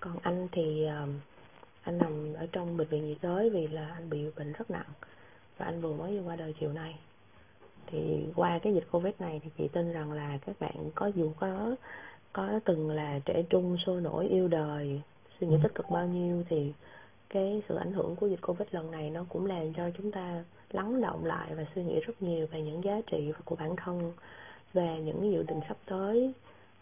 Còn 0.00 0.18
anh 0.22 0.48
thì 0.52 0.86
um, 0.86 1.20
anh 1.82 1.98
nằm 1.98 2.34
ở 2.34 2.46
trong 2.52 2.76
bệnh 2.76 2.88
viện 2.88 3.08
nhiệt 3.08 3.18
đới 3.22 3.50
vì 3.50 3.66
là 3.66 3.88
anh 3.94 4.10
bị 4.10 4.30
bệnh 4.36 4.52
rất 4.52 4.70
nặng 4.70 4.90
và 5.58 5.66
anh 5.66 5.80
vừa 5.80 5.92
mới 5.92 6.20
qua 6.26 6.36
đời 6.36 6.54
chiều 6.60 6.72
nay. 6.72 6.98
Thì 7.86 8.26
qua 8.34 8.58
cái 8.62 8.74
dịch 8.74 8.86
covid 8.90 9.14
này 9.18 9.40
thì 9.44 9.50
chị 9.58 9.68
tin 9.68 9.92
rằng 9.92 10.12
là 10.12 10.38
các 10.46 10.56
bạn 10.60 10.90
có 10.94 11.06
dù 11.06 11.32
có 11.40 11.76
có 12.32 12.60
từng 12.64 12.90
là 12.90 13.18
trẻ 13.24 13.42
trung 13.50 13.76
sôi 13.86 14.00
nổi 14.00 14.28
yêu 14.28 14.48
đời 14.48 15.00
suy 15.40 15.46
nghĩ 15.46 15.56
tích 15.62 15.74
cực 15.74 15.90
bao 15.90 16.06
nhiêu 16.06 16.44
thì 16.48 16.72
cái 17.28 17.62
sự 17.68 17.76
ảnh 17.76 17.92
hưởng 17.92 18.16
của 18.16 18.26
dịch 18.26 18.40
covid 18.42 18.68
lần 18.70 18.90
này 18.90 19.10
nó 19.10 19.24
cũng 19.28 19.46
làm 19.46 19.72
cho 19.72 19.90
chúng 19.98 20.12
ta 20.12 20.44
lắng 20.70 21.00
động 21.00 21.24
lại 21.24 21.54
và 21.54 21.64
suy 21.74 21.84
nghĩ 21.84 22.00
rất 22.00 22.22
nhiều 22.22 22.46
về 22.46 22.62
những 22.62 22.84
giá 22.84 23.00
trị 23.06 23.32
của 23.44 23.56
bản 23.56 23.76
thân 23.76 24.12
về 24.72 25.00
những 25.04 25.32
dự 25.32 25.42
định 25.42 25.60
sắp 25.68 25.76
tới. 25.86 26.32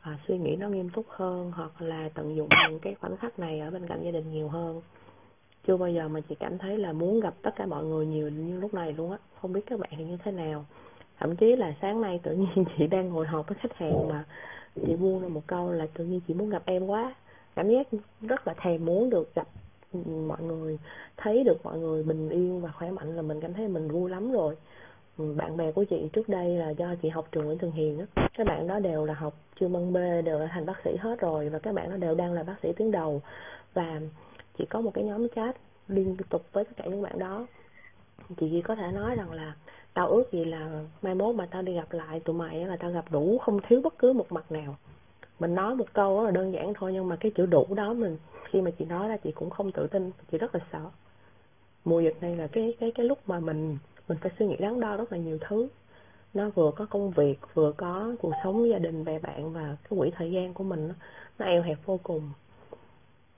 À, 0.01 0.19
suy 0.29 0.39
nghĩ 0.39 0.57
nó 0.57 0.69
nghiêm 0.69 0.91
túc 0.91 1.07
hơn 1.09 1.53
hoặc 1.55 1.83
là 1.83 2.09
tận 2.15 2.37
dụng 2.37 2.49
những 2.71 2.81
cái 2.81 2.95
khoảnh 2.95 3.17
khắc 3.17 3.39
này 3.39 3.61
ở 3.61 3.71
bên 3.71 3.87
cạnh 3.87 4.03
gia 4.05 4.11
đình 4.11 4.33
nhiều 4.33 4.49
hơn 4.49 4.83
chưa 5.67 5.77
bao 5.77 5.89
giờ 5.89 6.09
mà 6.09 6.21
chị 6.29 6.35
cảm 6.35 6.59
thấy 6.59 6.79
là 6.79 6.93
muốn 6.93 7.21
gặp 7.21 7.35
tất 7.43 7.51
cả 7.57 7.67
mọi 7.67 7.85
người 7.85 8.07
nhiều 8.07 8.29
như 8.29 8.61
lúc 8.61 8.75
này 8.75 8.93
luôn 8.93 9.11
á. 9.11 9.19
Không 9.41 9.53
biết 9.53 9.61
các 9.67 9.79
bạn 9.81 9.91
thì 9.97 10.05
như 10.05 10.17
thế 10.25 10.33
nào. 10.33 10.65
Thậm 11.19 11.37
chí 11.37 11.57
là 11.57 11.75
sáng 11.83 12.01
nay 12.01 12.21
tự 12.23 12.35
nhiên 12.35 12.65
chị 12.79 12.87
đang 12.87 13.09
ngồi 13.09 13.27
họp 13.27 13.49
với 13.49 13.59
khách 13.61 13.77
hàng 13.77 14.09
mà 14.09 14.25
chị 14.87 14.97
buông 14.97 15.23
ra 15.23 15.29
một 15.29 15.43
câu 15.47 15.73
là 15.73 15.87
tự 15.95 16.05
nhiên 16.05 16.21
chị 16.29 16.35
muốn 16.35 16.51
gặp 16.51 16.63
em 16.67 16.87
quá. 16.87 17.15
Cảm 17.57 17.69
giác 17.69 17.87
rất 18.21 18.47
là 18.47 18.55
thèm 18.55 18.85
muốn 18.85 19.11
được 19.11 19.35
gặp 19.35 19.47
mọi 20.27 20.43
người, 20.43 20.79
thấy 21.17 21.45
được 21.45 21.65
mọi 21.65 21.79
người 21.79 22.03
bình 22.03 22.29
yên 22.29 22.61
và 22.61 22.71
khỏe 22.71 22.91
mạnh 22.91 23.17
là 23.17 23.23
mình 23.23 23.41
cảm 23.41 23.53
thấy 23.53 23.69
mình 23.69 23.89
vui 23.89 24.11
lắm 24.11 24.33
rồi. 24.33 24.57
Ừ, 25.19 25.35
bạn 25.37 25.57
bè 25.57 25.73
của 25.73 25.85
chị 25.85 26.09
trước 26.13 26.29
đây 26.29 26.49
là 26.57 26.71
do 26.71 26.95
chị 27.03 27.09
học 27.09 27.29
trường 27.33 27.45
Nguyễn 27.45 27.59
Thường 27.59 27.73
Hiền 27.73 27.99
á. 27.99 28.27
Các 28.37 28.47
bạn 28.47 28.67
đó 28.67 28.79
đều 28.79 29.05
là 29.05 29.15
học 29.15 29.35
chuyên 29.61 29.73
môn 29.73 29.93
B 29.93 29.97
đều 30.25 30.39
là 30.39 30.49
thành 30.53 30.67
bác 30.67 30.81
sĩ 30.85 30.97
hết 30.97 31.21
rồi 31.21 31.49
và 31.49 31.59
các 31.59 31.75
bạn 31.75 31.91
đó 31.91 31.97
đều 31.97 32.15
đang 32.15 32.33
là 32.33 32.43
bác 32.43 32.57
sĩ 32.63 32.73
tuyến 32.73 32.91
đầu. 32.91 33.23
Và 33.75 34.01
chị 34.59 34.65
có 34.71 34.81
một 34.81 34.91
cái 34.95 35.05
nhóm 35.05 35.29
chat 35.29 35.57
liên 35.89 36.17
tục 36.29 36.47
với 36.53 36.65
tất 36.65 36.73
cả 36.77 36.85
những 36.85 37.03
bạn 37.03 37.19
đó. 37.19 37.47
Chị 38.29 38.49
chỉ 38.51 38.63
có 38.63 38.75
thể 38.75 38.93
nói 38.93 39.15
rằng 39.17 39.33
là 39.33 39.55
tao 39.95 40.09
ước 40.09 40.33
gì 40.33 40.45
là 40.45 40.85
mai 41.03 41.15
mốt 41.15 41.35
mà 41.35 41.47
tao 41.51 41.63
đi 41.63 41.75
gặp 41.75 41.93
lại 41.93 42.21
tụi 42.21 42.37
mày 42.37 42.67
là 42.67 42.77
tao 42.77 42.91
gặp 42.91 43.05
đủ 43.11 43.39
không 43.39 43.61
thiếu 43.69 43.81
bất 43.81 43.99
cứ 43.99 44.13
một 44.13 44.33
mặt 44.33 44.53
nào. 44.53 44.77
Mình 45.39 45.55
nói 45.55 45.75
một 45.75 45.93
câu 45.93 46.19
rất 46.19 46.25
là 46.25 46.31
đơn 46.31 46.53
giản 46.53 46.75
thôi 46.75 46.93
nhưng 46.93 47.09
mà 47.09 47.17
cái 47.17 47.33
chữ 47.35 47.47
đủ 47.47 47.67
đó 47.75 47.93
mình 47.93 48.19
khi 48.51 48.61
mà 48.61 48.71
chị 48.79 48.85
nói 48.85 49.09
ra 49.09 49.17
chị 49.17 49.33
cũng 49.33 49.51
không 49.51 49.73
tự 49.73 49.87
tin 49.87 50.11
chị 50.33 50.39
rất 50.39 50.55
là 50.55 50.61
sợ. 50.73 50.91
Mùa 51.85 52.01
dịch 52.01 52.17
này 52.21 52.37
là 52.37 52.47
cái 52.47 52.77
cái 52.81 52.93
cái 52.95 53.07
lúc 53.07 53.19
mà 53.27 53.41
mình 53.41 53.79
mình 54.09 54.19
phải 54.21 54.31
suy 54.39 54.47
nghĩ 54.47 54.57
đắn 54.57 54.81
đo 54.81 54.97
rất 54.97 55.13
là 55.13 55.19
nhiều 55.19 55.39
thứ. 55.41 55.69
Nó 56.35 56.51
vừa 56.51 56.71
có 56.77 56.87
công 56.91 57.11
việc 57.11 57.39
vừa 57.55 57.73
có 57.73 58.15
cuộc 58.21 58.33
sống 58.45 58.69
gia 58.69 58.79
đình 58.79 59.05
bè 59.05 59.19
bạn 59.19 59.53
và 59.53 59.77
cái 59.91 59.99
quỹ 59.99 60.11
thời 60.11 60.31
gian 60.31 60.55
của 60.55 60.65
mình 60.65 60.89
nó, 60.89 60.95
nó 61.39 61.47
eo 61.47 61.63
hẹp 61.63 61.79
vô 61.85 62.01
cùng 62.03 62.31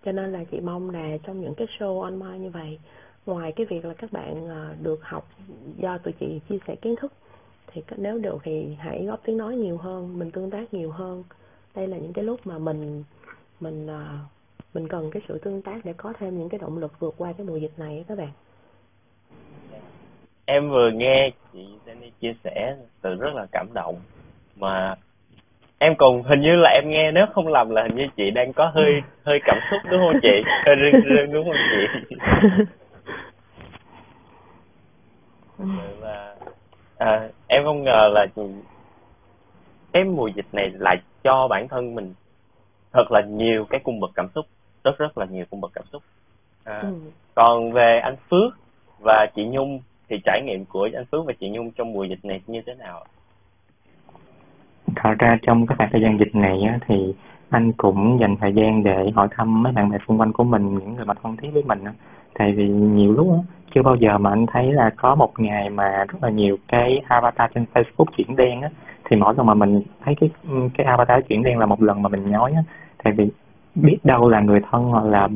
cho 0.06 0.12
nên 0.12 0.32
là 0.32 0.44
chị 0.44 0.60
mong 0.60 0.90
là 0.90 1.16
trong 1.22 1.40
những 1.40 1.54
cái 1.54 1.66
show 1.78 2.00
online 2.00 2.38
như 2.38 2.50
vậy, 2.50 2.78
ngoài 3.26 3.52
cái 3.52 3.66
việc 3.66 3.84
là 3.84 3.94
các 3.94 4.12
bạn 4.12 4.48
ờ, 4.48 4.74
được 4.82 5.04
học 5.04 5.28
do 5.76 5.98
tụi 5.98 6.14
chị 6.20 6.40
chia 6.48 6.58
sẻ 6.66 6.74
kiến 6.76 6.94
thức, 7.00 7.12
thì 7.66 7.82
nếu 7.96 8.18
được 8.18 8.38
thì 8.42 8.74
hãy 8.78 9.04
góp 9.04 9.20
tiếng 9.24 9.36
nói 9.36 9.56
nhiều 9.56 9.76
hơn, 9.76 10.18
mình 10.18 10.30
tương 10.30 10.50
tác 10.50 10.74
nhiều 10.74 10.90
hơn. 10.90 11.24
Đây 11.74 11.86
là 11.86 11.96
những 11.96 12.12
cái 12.12 12.24
lúc 12.24 12.40
mà 12.44 12.58
mình 12.58 13.04
mình 13.60 13.86
ờ, 13.86 14.04
mình 14.74 14.88
cần 14.88 15.10
cái 15.10 15.22
sự 15.28 15.38
tương 15.38 15.62
tác 15.62 15.84
để 15.84 15.92
có 15.92 16.12
thêm 16.18 16.38
những 16.38 16.48
cái 16.48 16.58
động 16.58 16.78
lực 16.78 17.00
vượt 17.00 17.14
qua 17.18 17.32
cái 17.32 17.46
mùa 17.46 17.56
dịch 17.56 17.78
này 17.78 18.04
các 18.08 18.18
bạn. 18.18 18.32
Em 20.44 20.70
vừa 20.70 20.90
nghe 20.90 21.30
chị 21.52 21.66
Jenny 21.86 22.10
chia 22.20 22.34
sẻ, 22.44 22.76
từ 23.02 23.14
rất 23.14 23.34
là 23.34 23.46
cảm 23.52 23.66
động, 23.74 24.00
mà 24.56 24.94
em 25.78 25.94
còn 25.98 26.22
hình 26.22 26.40
như 26.40 26.56
là 26.56 26.70
em 26.70 26.90
nghe 26.90 27.10
nếu 27.12 27.26
không 27.34 27.48
lầm 27.48 27.70
là 27.70 27.82
hình 27.82 27.96
như 27.96 28.06
chị 28.16 28.30
đang 28.30 28.52
có 28.52 28.70
hơi 28.74 29.02
hơi 29.24 29.40
cảm 29.44 29.58
xúc 29.70 29.80
đúng 29.90 30.00
không 30.00 30.20
chị? 30.22 30.42
Hơi 30.66 30.76
rưng 30.76 31.02
rưng 31.16 31.32
đúng 31.32 31.44
không 31.44 31.56
chị? 31.70 32.16
Và 36.00 36.36
à, 36.98 37.28
em 37.46 37.64
không 37.64 37.82
ngờ 37.84 38.10
là 38.14 38.26
cái 39.92 40.04
mùa 40.04 40.26
dịch 40.26 40.46
này 40.52 40.70
lại 40.78 40.96
cho 41.24 41.48
bản 41.48 41.68
thân 41.68 41.94
mình 41.94 42.14
thật 42.92 43.12
là 43.12 43.20
nhiều 43.20 43.66
cái 43.70 43.80
cung 43.84 44.00
bậc 44.00 44.10
cảm 44.14 44.28
xúc 44.34 44.46
rất 44.84 44.98
rất 44.98 45.18
là 45.18 45.26
nhiều 45.30 45.44
cung 45.50 45.60
bậc 45.60 45.70
cảm 45.74 45.84
xúc. 45.92 46.02
À, 46.64 46.80
ừ. 46.80 46.88
còn 47.34 47.72
về 47.72 48.00
anh 48.02 48.16
Phước 48.30 48.52
và 49.04 49.26
chị 49.34 49.44
Nhung 49.44 49.80
thì 50.08 50.16
trải 50.24 50.42
nghiệm 50.44 50.64
của 50.64 50.88
anh 50.94 51.04
Phước 51.04 51.26
và 51.26 51.32
chị 51.40 51.48
Nhung 51.48 51.70
trong 51.70 51.92
mùa 51.92 52.04
dịch 52.04 52.24
này 52.24 52.40
như 52.46 52.60
thế 52.66 52.74
nào 52.74 53.04
thật 54.96 55.14
ra 55.18 55.38
trong 55.42 55.66
cái 55.66 55.76
khoảng 55.76 55.90
thời 55.92 56.00
gian 56.02 56.18
dịch 56.18 56.34
này 56.34 56.62
á, 56.62 56.78
thì 56.86 57.14
anh 57.50 57.72
cũng 57.72 58.18
dành 58.20 58.36
thời 58.40 58.52
gian 58.52 58.82
để 58.84 59.10
hỏi 59.14 59.28
thăm 59.30 59.62
mấy 59.62 59.72
bạn 59.72 59.90
bè 59.90 59.98
xung 60.08 60.20
quanh 60.20 60.32
của 60.32 60.44
mình 60.44 60.78
những 60.78 60.94
người 60.94 61.04
mà 61.04 61.14
thân 61.22 61.36
thiết 61.36 61.48
với 61.52 61.62
mình 61.62 61.84
á. 61.84 61.92
tại 62.38 62.52
vì 62.52 62.68
nhiều 62.68 63.12
lúc 63.12 63.28
á, 63.32 63.38
chưa 63.74 63.82
bao 63.82 63.96
giờ 63.96 64.18
mà 64.18 64.30
anh 64.30 64.46
thấy 64.46 64.72
là 64.72 64.90
có 64.96 65.14
một 65.14 65.32
ngày 65.38 65.70
mà 65.70 66.04
rất 66.08 66.22
là 66.22 66.30
nhiều 66.30 66.56
cái 66.68 67.00
avatar 67.08 67.50
trên 67.54 67.64
Facebook 67.74 68.04
chuyển 68.16 68.36
đen 68.36 68.62
á 68.62 68.68
thì 69.04 69.16
mỗi 69.16 69.34
lần 69.36 69.46
mà 69.46 69.54
mình 69.54 69.82
thấy 70.04 70.14
cái 70.20 70.30
cái 70.74 70.86
avatar 70.86 71.24
chuyển 71.28 71.42
đen 71.42 71.58
là 71.58 71.66
một 71.66 71.82
lần 71.82 72.02
mà 72.02 72.08
mình 72.08 72.30
nhói 72.30 72.52
á 72.52 72.62
tại 73.04 73.12
vì 73.12 73.30
biết 73.74 73.98
đâu 74.04 74.28
là 74.28 74.40
người 74.40 74.60
thân 74.70 74.84
hoặc 74.84 75.04
là 75.04 75.28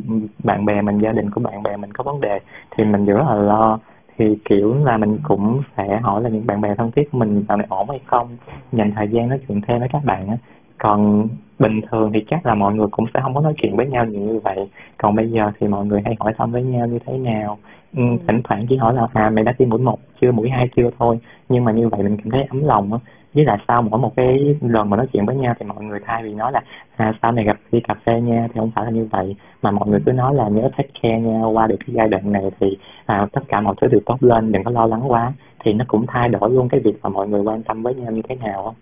bạn 0.44 0.64
bè 0.64 0.82
mình 0.82 0.98
gia 0.98 1.12
đình 1.12 1.30
của 1.30 1.40
bạn 1.40 1.62
bè 1.62 1.76
mình 1.76 1.92
có 1.92 2.04
vấn 2.04 2.20
đề 2.20 2.40
thì 2.70 2.84
mình 2.84 3.06
rất 3.06 3.24
là 3.28 3.34
lo 3.34 3.78
thì 4.20 4.38
kiểu 4.44 4.74
là 4.84 4.96
mình 4.96 5.18
cũng 5.22 5.62
sẽ 5.76 6.00
hỏi 6.02 6.22
là 6.22 6.28
những 6.28 6.46
bạn 6.46 6.60
bè 6.60 6.74
thân 6.74 6.90
thiết 6.90 7.10
của 7.12 7.18
mình 7.18 7.44
dạo 7.48 7.56
này 7.58 7.66
ổn 7.70 7.88
hay 7.88 8.00
không 8.06 8.28
dành 8.72 8.92
thời 8.96 9.08
gian 9.08 9.28
nói 9.28 9.40
chuyện 9.48 9.60
thêm 9.68 9.80
với 9.80 9.88
các 9.92 10.04
bạn 10.04 10.28
á. 10.28 10.36
Còn 10.78 11.28
bình 11.58 11.80
thường 11.90 12.10
thì 12.14 12.24
chắc 12.30 12.46
là 12.46 12.54
mọi 12.54 12.74
người 12.74 12.86
cũng 12.90 13.06
sẽ 13.14 13.20
không 13.22 13.34
có 13.34 13.40
nói 13.40 13.54
chuyện 13.56 13.76
với 13.76 13.86
nhau 13.86 14.04
nhiều 14.04 14.20
như 14.20 14.40
vậy. 14.44 14.68
Còn 14.98 15.14
bây 15.14 15.30
giờ 15.30 15.52
thì 15.60 15.68
mọi 15.68 15.86
người 15.86 16.02
hay 16.04 16.16
hỏi 16.20 16.32
thăm 16.38 16.52
với 16.52 16.62
nhau 16.62 16.86
như 16.86 16.98
thế 17.06 17.18
nào? 17.18 17.58
Ừ, 17.96 18.02
thỉnh 18.28 18.40
thoảng 18.44 18.66
chỉ 18.68 18.76
hỏi 18.76 18.94
là 18.94 19.06
à 19.12 19.30
mày 19.30 19.44
đã 19.44 19.52
tiêm 19.58 19.68
mũi 19.68 19.78
một 19.78 19.98
chưa? 20.20 20.32
Mũi 20.32 20.50
hai 20.50 20.68
chưa 20.76 20.90
thôi. 20.98 21.18
Nhưng 21.48 21.64
mà 21.64 21.72
như 21.72 21.88
vậy 21.88 22.02
mình 22.02 22.16
cảm 22.16 22.30
thấy 22.30 22.44
ấm 22.44 22.64
lòng 22.64 22.92
á 22.92 22.98
với 23.34 23.44
là 23.44 23.58
sau 23.68 23.82
mỗi 23.82 24.00
một 24.00 24.12
cái 24.16 24.56
lần 24.60 24.90
mà 24.90 24.96
nói 24.96 25.06
chuyện 25.12 25.26
với 25.26 25.37
nhau 25.37 25.54
thì 25.58 25.66
mọi 25.66 25.84
người 25.84 26.00
thay 26.04 26.22
vì 26.22 26.34
nói 26.34 26.52
là 26.52 26.62
à, 26.96 27.12
sau 27.22 27.32
này 27.32 27.44
gặp 27.44 27.56
đi 27.72 27.80
cà 27.80 27.94
phê 27.94 28.20
nha 28.20 28.49
thì 28.49 28.60
không 28.60 28.70
phải 28.75 28.84
là 28.84 28.90
như 28.90 29.08
vậy. 29.10 29.37
Mà 29.62 29.70
mọi 29.70 29.88
người 29.88 30.00
cứ 30.06 30.12
nói 30.12 30.34
là 30.34 30.49
nhớ 30.49 30.70
take 30.76 30.90
care 31.02 31.20
nha 31.20 31.44
qua 31.44 31.66
được 31.66 31.76
cái 31.80 31.94
giai 31.94 32.08
đoạn 32.08 32.32
này 32.32 32.50
thì 32.60 32.78
à, 33.06 33.26
tất 33.32 33.40
cả 33.49 33.60
mọi 33.60 33.75
thứ 33.80 33.87
đều 33.87 34.00
tốt 34.06 34.16
lên 34.20 34.52
đừng 34.52 34.64
có 34.64 34.70
lo 34.70 34.87
lắng 34.87 35.02
quá. 35.12 35.32
Thì 35.58 35.72
nó 35.72 35.84
cũng 35.88 36.06
thay 36.08 36.28
đổi 36.28 36.50
luôn 36.50 36.68
cái 36.68 36.80
việc 36.80 36.99
mà 37.02 37.08
mọi 37.10 37.28
người 37.28 37.40
quan 37.40 37.62
tâm 37.62 37.82
với 37.82 37.94
nhau 37.94 38.12
như 38.12 38.22
thế 38.28 38.34
nào 38.34 38.66
á. 38.66 38.72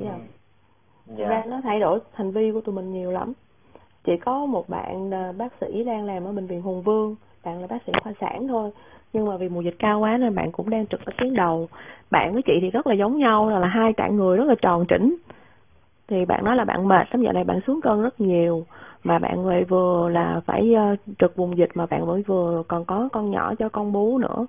Yeah. 0.00 0.16
yeah. 1.18 1.30
ra 1.30 1.42
nó 1.46 1.60
thay 1.64 1.80
đổi 1.80 1.98
hành 2.14 2.30
vi 2.30 2.52
của 2.52 2.60
tụi 2.60 2.74
mình 2.74 2.92
nhiều 2.92 3.10
lắm. 3.10 3.32
Chỉ 4.04 4.12
có 4.16 4.46
một 4.46 4.68
bạn 4.68 5.10
bác 5.38 5.52
sĩ 5.60 5.84
đang 5.84 6.04
làm 6.04 6.24
ở 6.24 6.32
bệnh 6.32 6.46
viện 6.46 6.62
hùng 6.62 6.82
vương 6.82 7.16
bạn 7.44 7.60
là 7.60 7.66
bác 7.66 7.78
sĩ 7.86 7.92
khoa 8.02 8.12
sản 8.20 8.48
thôi 8.48 8.70
nhưng 9.14 9.26
mà 9.26 9.36
vì 9.36 9.48
mùa 9.48 9.60
dịch 9.60 9.76
cao 9.78 10.00
quá 10.00 10.16
nên 10.16 10.34
bạn 10.34 10.52
cũng 10.52 10.70
đang 10.70 10.86
trực 10.86 11.04
ở 11.04 11.12
tuyến 11.18 11.34
đầu. 11.34 11.68
Bạn 12.10 12.32
với 12.32 12.42
chị 12.42 12.52
thì 12.60 12.70
rất 12.70 12.86
là 12.86 12.94
giống 12.94 13.18
nhau 13.18 13.50
là, 13.50 13.58
là 13.58 13.66
hai 13.66 13.92
trạng 13.92 14.16
người 14.16 14.36
rất 14.36 14.44
là 14.48 14.54
tròn 14.62 14.84
chỉnh 14.88 15.16
thì 16.08 16.24
bạn 16.24 16.44
nói 16.44 16.56
là 16.56 16.64
bạn 16.64 16.88
mệt 16.88 17.06
lắm 17.10 17.22
giờ 17.22 17.32
này 17.32 17.44
bạn 17.44 17.60
xuống 17.66 17.80
cân 17.80 18.02
rất 18.02 18.20
nhiều. 18.20 18.64
Mà 19.04 19.18
bạn 19.18 19.42
người 19.42 19.64
vừa 19.64 20.08
là 20.08 20.40
phải 20.46 20.74
ờ, 20.74 20.96
trực 21.18 21.36
vùng 21.36 21.58
dịch 21.58 21.70
mà 21.74 21.86
bạn 21.86 22.06
vẫn 22.06 22.22
vừa 22.22 22.62
còn 22.68 22.84
có 22.84 23.08
con 23.12 23.30
nhỏ 23.30 23.54
cho 23.58 23.68
con 23.68 23.92
bú 23.92 24.18
nữa. 24.18 24.46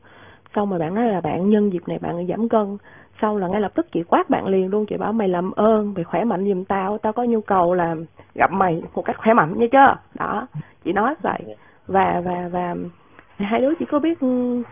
Xong 0.56 0.70
rồi 0.70 0.80
bạn 0.80 0.96
nói 0.96 1.06
là 1.06 1.22
bạn 1.22 1.50
nhân 1.50 1.74
dịp 1.74 1.88
này 1.88 2.00
bạn 2.02 2.28
giảm 2.28 2.50
cân. 2.50 2.78
Sau 3.22 3.38
là 3.38 3.48
ngay 3.48 3.62
lập 3.62 3.72
tức 3.76 3.92
chị 3.92 4.04
quát 4.04 4.30
bạn 4.30 4.48
liền 4.48 4.68
luôn 4.68 4.86
chị 4.86 4.98
bảo 4.98 5.14
mày 5.14 5.28
làm 5.28 5.52
ơn 5.52 5.94
mày 5.96 6.04
khỏe 6.04 6.24
mạnh 6.24 6.46
giùm 6.50 6.64
tao 6.64 6.98
tao 6.98 7.14
có 7.14 7.24
nhu 7.24 7.42
cầu 7.42 7.74
là 7.74 7.96
gặp 8.36 8.52
mày 8.52 8.82
một 8.96 9.02
cách 9.06 9.18
khỏe 9.18 9.34
mạnh 9.34 9.54
nha 9.58 9.68
chứ. 9.72 9.78
Đó 10.20 10.48
chị 10.84 10.94
nói 10.94 11.16
vậy. 11.22 11.56
Và 11.88 12.22
và 12.26 12.50
và 12.52 12.76
hai 13.38 13.62
đứa 13.62 13.74
chỉ 13.80 13.86
có 13.86 14.00
biết 14.00 14.20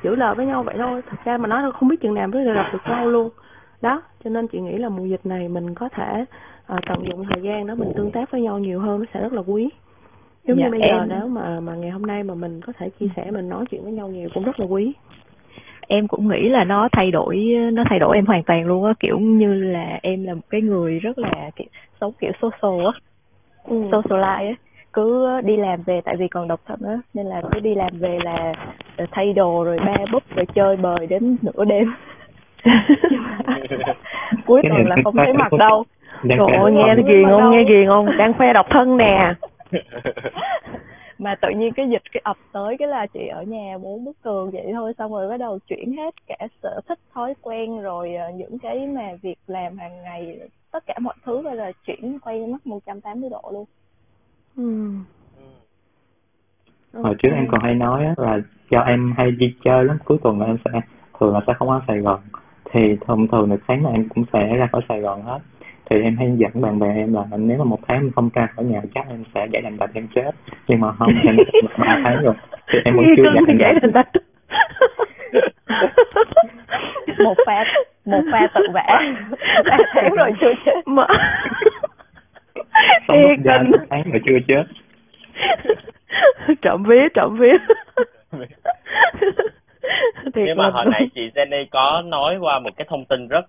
chữ 0.03 0.15
lời 0.15 0.36
với 0.36 0.46
nhau 0.46 0.63
vậy 0.63 0.75
thôi. 0.77 1.01
Thật 1.10 1.17
ra 1.25 1.38
mà 1.38 1.48
nói 1.48 1.72
không 1.72 1.89
biết 1.89 2.01
chừng 2.01 2.13
nào 2.13 2.27
mới 2.27 2.43
gặp 2.43 2.70
được 2.74 2.79
nhau 2.86 3.05
luôn. 3.05 3.29
Đó 3.82 4.01
cho 4.24 4.29
nên 4.29 4.48
chị 4.48 4.60
nghĩ 4.60 4.77
là 4.77 4.89
mùa 4.89 5.05
dịch 5.05 5.25
này 5.25 5.48
mình 5.50 5.75
có 5.75 5.89
thể 5.89 6.25
uh, 6.74 6.79
tận 6.88 7.05
dụng 7.10 7.25
thời 7.29 7.41
gian 7.41 7.67
đó 7.67 7.75
mình 7.75 7.91
tương 7.96 8.12
tác 8.12 8.32
với 8.32 8.41
nhau 8.41 8.60
nhiều 8.60 8.79
hơn 8.79 9.00
nó 9.00 9.05
sẽ 9.13 9.22
rất 9.22 9.34
là 9.34 9.41
quý. 9.48 9.70
Giống 10.48 10.58
dạ, 10.58 10.65
như 10.65 10.72
bây 10.72 10.82
em... 10.82 10.98
giờ 10.98 11.15
nếu 11.20 11.27
mà 11.27 11.60
mà 11.60 11.75
ngày 11.75 11.89
hôm 11.89 12.01
nay 12.01 12.24
mà 12.24 12.36
mình 12.36 12.62
có 12.62 12.74
thể 12.77 12.89
chia 12.89 13.08
sẻ 13.15 13.32
mình 13.32 13.50
nói 13.50 13.65
chuyện 13.72 13.84
với 13.84 13.91
nhau 13.91 14.08
nhiều 14.08 14.29
cũng 14.34 14.43
rất 14.43 14.60
là 14.60 14.65
quý. 14.65 14.93
Em 15.88 16.08
cũng 16.08 16.27
nghĩ 16.27 16.50
là 16.50 16.63
nó 16.63 16.89
thay 16.91 17.12
đổi 17.12 17.38
nó 17.74 17.84
thay 17.89 18.00
đổi 18.00 18.17
em 18.17 18.25
hoàn 18.25 18.43
toàn 18.43 18.65
luôn 18.65 18.86
á. 18.86 18.93
Kiểu 19.00 19.20
như 19.20 19.53
là 19.53 20.00
em 20.01 20.24
là 20.24 20.34
một 20.34 20.50
cái 20.50 20.62
người 20.62 21.00
rất 21.00 21.17
là 21.17 21.51
kiểu 21.55 21.67
sống 22.01 22.13
kiểu 22.20 22.32
social 22.41 22.86
á. 22.86 22.91
Ừ. 23.63 23.84
socialite 23.91 24.48
á 24.48 24.55
cứ 24.94 25.28
đi 25.44 25.58
làm 25.58 25.82
về 25.82 26.02
tại 26.02 26.16
vì 26.16 26.28
còn 26.28 26.48
độc 26.48 26.60
thân 26.66 26.80
á 26.88 27.00
nên 27.14 27.26
là 27.26 27.42
cứ 27.52 27.60
đi 27.60 27.76
làm 27.76 27.92
về 28.00 28.20
là 28.24 28.54
thay 29.12 29.34
đồ 29.34 29.64
rồi 29.64 29.78
ba 29.86 29.98
búp 30.12 30.24
rồi 30.36 30.46
chơi 30.56 30.76
bời 30.76 31.08
đến 31.08 31.38
nửa 31.42 31.66
đêm. 31.66 31.94
Cuối 34.46 34.62
tuần 34.70 34.88
là 34.88 34.96
không 35.04 35.16
thấy 35.16 35.34
mặt 35.34 35.54
đâu. 35.54 35.84
trời 36.30 36.58
ơi 36.58 36.72
nghe 36.72 36.96
ghiền 36.96 37.30
không 37.30 37.52
nghe 37.52 37.64
ghiền 37.64 37.88
không 37.88 38.18
đang 38.18 38.34
khoe 38.34 38.54
độc 38.54 38.66
thân 38.70 38.98
nè. 38.98 39.34
Mà 41.18 41.36
tự 41.42 41.50
nhiên 41.50 41.74
cái 41.74 41.90
dịch 41.90 42.02
cái 42.12 42.22
ập 42.24 42.38
tới 42.52 42.76
cái 42.80 42.88
là 42.88 43.08
chị 43.08 43.28
ở 43.28 43.44
nhà 43.44 43.78
bốn 43.78 44.06
bức 44.06 44.18
tường 44.24 44.52
vậy 44.52 44.66
thôi 44.74 44.94
xong 44.98 45.12
rồi 45.12 45.30
bắt 45.30 45.38
đầu 45.38 45.60
chuyển 45.68 45.98
hết 45.98 46.16
cả 46.28 46.48
sở 46.64 46.80
thích 46.88 47.00
thói 47.14 47.34
quen 47.42 47.82
rồi 47.82 48.16
ờ, 48.16 48.32
những 48.36 48.60
cái 48.60 48.88
mà 48.88 49.02
việc 49.22 49.38
làm 49.48 49.78
hàng 49.78 50.04
ngày 50.04 50.40
tất 50.72 50.84
cả 50.88 50.94
mọi 51.02 51.14
thứ 51.26 51.42
bây 51.42 51.58
giờ 51.58 51.72
chuyển 51.86 52.20
quay 52.20 52.48
mất 52.48 52.68
180 52.68 53.30
độ 53.30 53.42
luôn 53.54 53.66
ừ. 54.58 54.92
hồi 56.94 57.16
trước 57.24 57.30
em 57.36 57.48
còn 57.52 57.62
hay 57.62 57.76
nói 57.76 58.06
là 58.18 58.40
cho 58.70 58.80
em 58.80 59.14
hay 59.18 59.32
đi 59.32 59.56
chơi 59.64 59.86
lắm 59.86 59.98
cuối 60.06 60.18
tuần 60.24 60.40
là 60.40 60.46
em 60.46 60.58
sẽ 60.66 60.82
thường 61.20 61.34
là 61.34 61.40
sẽ 61.48 61.54
không 61.54 61.70
ở 61.70 61.82
Sài 61.88 62.00
Gòn. 62.00 62.20
Thì 62.72 62.98
thông 63.08 63.28
thường 63.28 63.52
là 63.52 63.58
tháng 63.68 63.84
nào 63.84 63.92
em 63.92 64.10
cũng 64.10 64.24
sẽ 64.34 64.56
ra 64.56 64.68
khỏi 64.72 64.82
Sài 64.90 65.02
Gòn 65.02 65.22
hết. 65.22 65.40
Thì 65.90 66.02
em 66.02 66.18
hay 66.18 66.36
dẫn 66.38 66.62
bạn 66.62 66.80
bè 66.80 66.88
em 66.96 67.14
là 67.14 67.24
nếu 67.38 67.58
mà 67.58 67.64
một 67.64 67.80
tháng 67.88 67.98
em 67.98 68.12
không 68.12 68.30
ra 68.34 68.48
khỏi 68.56 68.66
nhà 68.66 68.82
chắc 68.96 69.08
em 69.10 69.24
sẽ 69.34 69.48
giải 69.52 69.62
đành 69.62 69.78
đạch 69.78 69.94
em 69.94 70.08
chết. 70.16 70.32
Nhưng 70.68 70.80
mà 70.80 70.92
không 70.92 71.14
em 71.26 71.36
ba 71.78 72.02
tháng 72.04 72.24
rồi. 72.24 72.34
Thì 72.68 72.80
em 72.86 72.96
vẫn 72.96 73.06
chưa 73.18 73.24
giải 73.60 73.74
đành 73.74 73.82
đành 73.82 73.92
đạch. 73.94 74.08
Một 77.24 77.38
pha 77.46 77.64
một 78.06 78.22
pha 78.32 78.48
tự 78.56 78.62
vẽ 78.74 79.14
ba 79.66 79.78
tháng 79.94 80.16
rồi 80.16 80.32
chưa 80.42 80.54
chết. 80.66 80.88
Mà 80.88 81.08
sống 83.08 83.18
một 83.72 83.78
tháng 83.90 84.04
mà 84.06 84.20
chưa 84.25 84.38
chết. 84.48 84.63
Trộm 86.62 86.84
vía 86.84 87.08
trộm 87.13 87.38
vía. 87.40 87.58
Nhưng 90.36 90.58
mà 90.58 90.70
hồi 90.70 90.86
nãy 90.92 91.08
chị 91.16 91.32
Jenny 91.36 91.66
có 91.72 92.04
nói 92.06 92.38
qua 92.38 92.60
một 92.60 92.70
cái 92.78 92.88
thông 92.90 93.06
tin 93.06 93.28
rất 93.28 93.46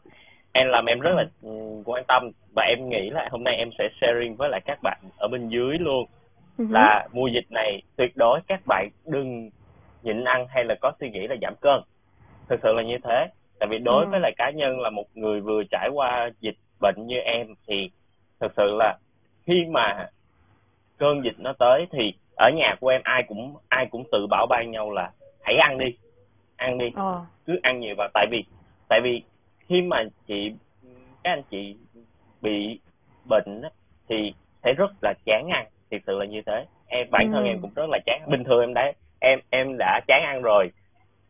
em 0.53 0.69
làm 0.69 0.87
em 0.87 1.01
rất 1.01 1.11
là 1.17 1.25
ừ, 1.43 1.51
quan 1.85 2.05
tâm 2.09 2.31
và 2.55 2.63
em 2.63 2.89
nghĩ 2.89 3.11
là 3.11 3.29
hôm 3.31 3.45
nay 3.45 3.57
em 3.57 3.71
sẽ 3.79 3.89
sharing 4.01 4.37
với 4.37 4.49
lại 4.49 4.61
các 4.65 4.79
bạn 4.83 4.99
ở 5.17 5.29
bên 5.29 5.49
dưới 5.49 5.79
luôn. 5.79 6.07
Uh-huh. 6.59 6.73
là 6.73 7.07
mùa 7.13 7.27
dịch 7.27 7.47
này 7.51 7.83
tuyệt 7.97 8.17
đối 8.17 8.41
các 8.47 8.61
bạn 8.67 8.89
đừng 9.07 9.51
nhịn 10.03 10.25
ăn 10.25 10.47
hay 10.49 10.65
là 10.65 10.75
có 10.81 10.93
suy 11.01 11.11
nghĩ 11.11 11.27
là 11.27 11.37
giảm 11.43 11.55
cân. 11.61 11.81
Thực 12.49 12.61
sự 12.63 12.73
là 12.73 12.83
như 12.83 12.99
thế. 13.05 13.27
Tại 13.61 13.69
vì 13.71 13.79
đối 13.79 14.07
uh-huh. 14.07 14.11
với 14.11 14.21
lại 14.21 14.33
cá 14.37 14.51
nhân 14.51 14.81
là 14.81 14.91
một 14.91 15.07
người 15.15 15.41
vừa 15.41 15.63
trải 15.71 15.89
qua 15.93 16.31
dịch 16.41 16.57
bệnh 16.81 17.07
như 17.07 17.17
em 17.17 17.47
thì 17.69 17.91
thực 18.41 18.53
sự 18.57 18.77
là 18.79 18.99
khi 19.47 19.65
mà 19.71 20.09
cơn 20.99 21.25
dịch 21.25 21.39
nó 21.39 21.53
tới 21.53 21.87
thì 21.93 22.15
ở 22.37 22.51
nhà 22.57 22.75
của 22.81 22.89
em 22.89 23.01
ai 23.05 23.25
cũng 23.29 23.57
ai 23.69 23.87
cũng 23.91 24.05
tự 24.13 24.27
bảo 24.31 24.47
ban 24.47 24.71
nhau 24.71 24.91
là 24.91 25.11
hãy 25.43 25.55
ăn 25.57 25.79
đi 25.79 25.97
ăn 26.57 26.79
đi 26.79 26.91
ờ. 26.95 27.25
cứ 27.47 27.59
ăn 27.63 27.81
nhiều 27.81 27.95
vào 27.99 28.09
tại 28.15 28.27
vì 28.31 28.45
tại 28.89 29.01
vì 29.05 29.23
khi 29.61 29.83
mà 29.83 30.05
chị 30.27 30.53
các 31.23 31.31
anh 31.31 31.43
chị 31.51 31.77
bị 32.43 32.81
bệnh 33.29 33.63
á, 33.63 33.71
thì 34.09 34.35
sẽ 34.65 34.73
rất 34.73 34.91
là 35.03 35.15
chán 35.27 35.49
ăn 35.53 35.67
thực 35.91 35.99
sự 36.07 36.19
là 36.19 36.25
như 36.25 36.43
thế 36.47 36.67
em 36.87 37.07
bản 37.11 37.31
thân 37.33 37.45
ừ. 37.45 37.49
em 37.49 37.61
cũng 37.61 37.71
rất 37.75 37.87
là 37.91 37.99
chán 38.07 38.23
bình 38.31 38.45
thường 38.45 38.61
em 38.61 38.75
đã 38.75 38.93
em 39.21 39.39
em 39.51 39.77
đã 39.79 40.01
chán 40.07 40.23
ăn 40.27 40.43
rồi 40.43 40.71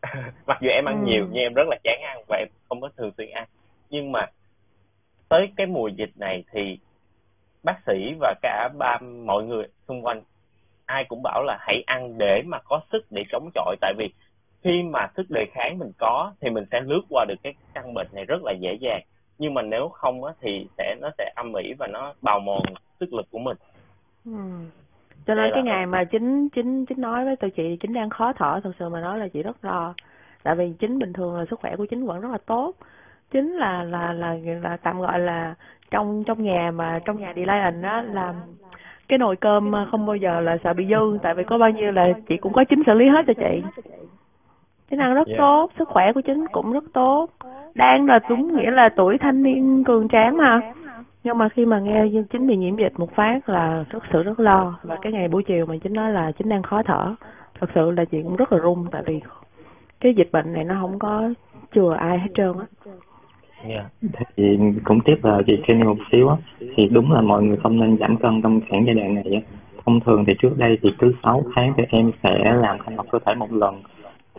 mặc 0.46 0.58
dù 0.60 0.68
em 0.68 0.84
ăn 0.84 1.00
ừ. 1.00 1.06
nhiều 1.06 1.26
nhưng 1.30 1.42
em 1.42 1.54
rất 1.54 1.68
là 1.68 1.76
chán 1.84 2.00
ăn 2.02 2.18
và 2.28 2.36
em 2.36 2.48
không 2.68 2.80
có 2.80 2.88
thường 2.96 3.10
xuyên 3.16 3.30
ăn 3.30 3.44
nhưng 3.90 4.12
mà 4.12 4.26
tới 5.28 5.52
cái 5.56 5.66
mùa 5.66 5.88
dịch 5.88 6.10
này 6.16 6.44
thì 6.52 6.78
bác 7.64 7.76
sĩ 7.86 8.14
và 8.20 8.34
cả 8.42 8.68
ba 8.78 8.98
mọi 9.24 9.44
người 9.44 9.64
xung 9.88 10.02
quanh. 10.02 10.22
Ai 10.86 11.04
cũng 11.04 11.22
bảo 11.22 11.42
là 11.42 11.58
hãy 11.60 11.82
ăn 11.86 12.18
để 12.18 12.42
mà 12.46 12.58
có 12.64 12.80
sức 12.92 13.06
để 13.10 13.22
chống 13.32 13.50
chọi. 13.54 13.76
Tại 13.80 13.94
vì 13.98 14.12
khi 14.62 14.82
mà 14.82 15.06
sức 15.16 15.30
đề 15.30 15.46
kháng 15.52 15.78
mình 15.78 15.90
có 15.98 16.32
thì 16.40 16.50
mình 16.50 16.64
sẽ 16.72 16.80
lướt 16.80 17.00
qua 17.10 17.24
được 17.28 17.34
cái 17.42 17.54
căn 17.74 17.94
bệnh 17.94 18.06
này 18.12 18.24
rất 18.24 18.42
là 18.44 18.52
dễ 18.52 18.74
dàng. 18.80 19.02
Nhưng 19.38 19.54
mà 19.54 19.62
nếu 19.62 19.88
không 19.88 20.24
á 20.24 20.32
thì 20.40 20.66
sẽ 20.78 20.96
nó 21.00 21.10
sẽ 21.18 21.32
âm 21.36 21.52
ỉ 21.54 21.72
và 21.78 21.86
nó 21.86 22.14
bào 22.22 22.40
mòn 22.40 22.62
sức 23.00 23.12
lực 23.12 23.26
của 23.30 23.38
mình. 23.38 23.56
Ừ. 24.24 24.32
cho 25.26 25.34
nên 25.34 25.50
cái 25.54 25.62
ngày 25.62 25.86
mà 25.86 26.04
chính 26.04 26.48
chính 26.48 26.86
chính 26.86 27.00
nói 27.00 27.24
với 27.24 27.36
tôi 27.36 27.50
chị 27.50 27.76
chính 27.80 27.92
đang 27.92 28.10
khó 28.10 28.32
thở 28.32 28.60
thật 28.64 28.72
sự 28.78 28.88
mà 28.88 29.00
nói 29.00 29.18
là 29.18 29.28
chị 29.28 29.42
rất 29.42 29.64
lo. 29.64 29.94
Tại 30.42 30.54
vì 30.54 30.72
chính 30.78 30.98
bình 30.98 31.12
thường 31.12 31.36
là 31.36 31.44
sức 31.50 31.60
khỏe 31.60 31.76
của 31.76 31.86
chính 31.86 32.06
vẫn 32.06 32.20
rất 32.20 32.28
là 32.32 32.38
tốt. 32.46 32.74
Chính 33.30 33.52
là 33.52 33.82
là 33.82 34.12
là 34.12 34.36
là 34.62 34.76
tạm 34.76 35.00
gọi 35.00 35.18
là 35.18 35.54
trong 35.94 36.24
trong 36.24 36.42
nhà 36.42 36.70
mà 36.74 37.00
trong 37.04 37.20
nhà 37.20 37.32
đi 37.32 37.42
Lion 37.44 37.82
á 37.82 38.02
là 38.02 38.34
cái 39.08 39.18
nồi 39.18 39.36
cơm 39.36 39.72
không 39.90 40.06
bao 40.06 40.16
giờ 40.16 40.40
là 40.40 40.56
sợ 40.64 40.72
bị 40.72 40.86
dư 40.86 41.18
tại 41.22 41.34
vì 41.34 41.44
có 41.44 41.58
bao 41.58 41.70
nhiêu 41.70 41.92
là 41.92 42.12
chị 42.28 42.36
cũng 42.36 42.52
có 42.52 42.64
chính 42.64 42.82
xử 42.86 42.94
lý 42.94 43.08
hết 43.08 43.24
cho 43.26 43.32
chị. 43.34 43.62
Tính 44.90 44.98
năng 44.98 45.14
rất 45.14 45.26
yeah. 45.26 45.38
tốt 45.38 45.70
sức 45.78 45.88
khỏe 45.88 46.12
của 46.12 46.20
chính 46.20 46.46
cũng 46.52 46.72
rất 46.72 46.84
tốt. 46.92 47.26
Đang 47.74 48.06
là 48.06 48.18
đúng 48.28 48.56
nghĩa 48.56 48.70
là 48.70 48.88
tuổi 48.96 49.18
thanh 49.18 49.42
niên 49.42 49.84
cường 49.84 50.08
tráng 50.08 50.36
mà. 50.36 50.60
Nhưng 51.24 51.38
mà 51.38 51.48
khi 51.48 51.66
mà 51.66 51.78
nghe 51.78 52.04
chính 52.32 52.46
bị 52.46 52.56
nhiễm 52.56 52.76
dịch 52.76 52.92
một 52.96 53.14
phát 53.14 53.48
là 53.48 53.84
rất 53.90 54.02
sự 54.12 54.22
rất 54.22 54.40
lo. 54.40 54.78
Và 54.82 54.96
cái 55.02 55.12
ngày 55.12 55.28
buổi 55.28 55.42
chiều 55.42 55.66
mà 55.66 55.74
chính 55.82 55.92
nói 55.92 56.12
là 56.12 56.32
chính 56.32 56.48
đang 56.48 56.62
khó 56.62 56.82
thở. 56.82 57.14
Thật 57.60 57.70
sự 57.74 57.90
là 57.90 58.04
chị 58.04 58.22
cũng 58.22 58.36
rất 58.36 58.52
là 58.52 58.58
run 58.58 58.86
tại 58.90 59.02
vì 59.06 59.20
cái 60.00 60.14
dịch 60.14 60.32
bệnh 60.32 60.52
này 60.52 60.64
nó 60.64 60.74
không 60.80 60.98
có 60.98 61.30
chừa 61.74 61.94
ai 61.98 62.18
hết 62.18 62.28
trơn 62.34 62.52
á 62.58 62.66
Yeah. 63.68 63.84
thì 64.36 64.58
cũng 64.84 65.00
tiếp 65.00 65.14
vào 65.22 65.42
chị 65.46 65.52
Kenny 65.66 65.84
một 65.84 65.96
xíu 66.12 66.28
á. 66.28 66.36
Thì 66.76 66.88
đúng 66.88 67.12
là 67.12 67.20
mọi 67.20 67.42
người 67.42 67.56
không 67.56 67.80
nên 67.80 67.98
giảm 67.98 68.16
cân 68.16 68.42
trong 68.42 68.60
khoảng 68.70 68.86
giai 68.86 68.94
đoạn 68.94 69.14
này 69.14 69.24
á. 69.34 69.40
Thông 69.86 70.00
thường 70.00 70.24
thì 70.26 70.32
trước 70.42 70.58
đây 70.58 70.78
thì 70.82 70.88
cứ 70.98 71.14
6 71.22 71.42
tháng 71.54 71.72
thì 71.76 71.84
em 71.88 72.10
sẽ 72.22 72.54
làm 72.54 72.78
thanh 72.84 72.96
lọc 72.96 73.06
cơ 73.10 73.18
thể 73.26 73.34
một 73.34 73.52
lần. 73.52 73.74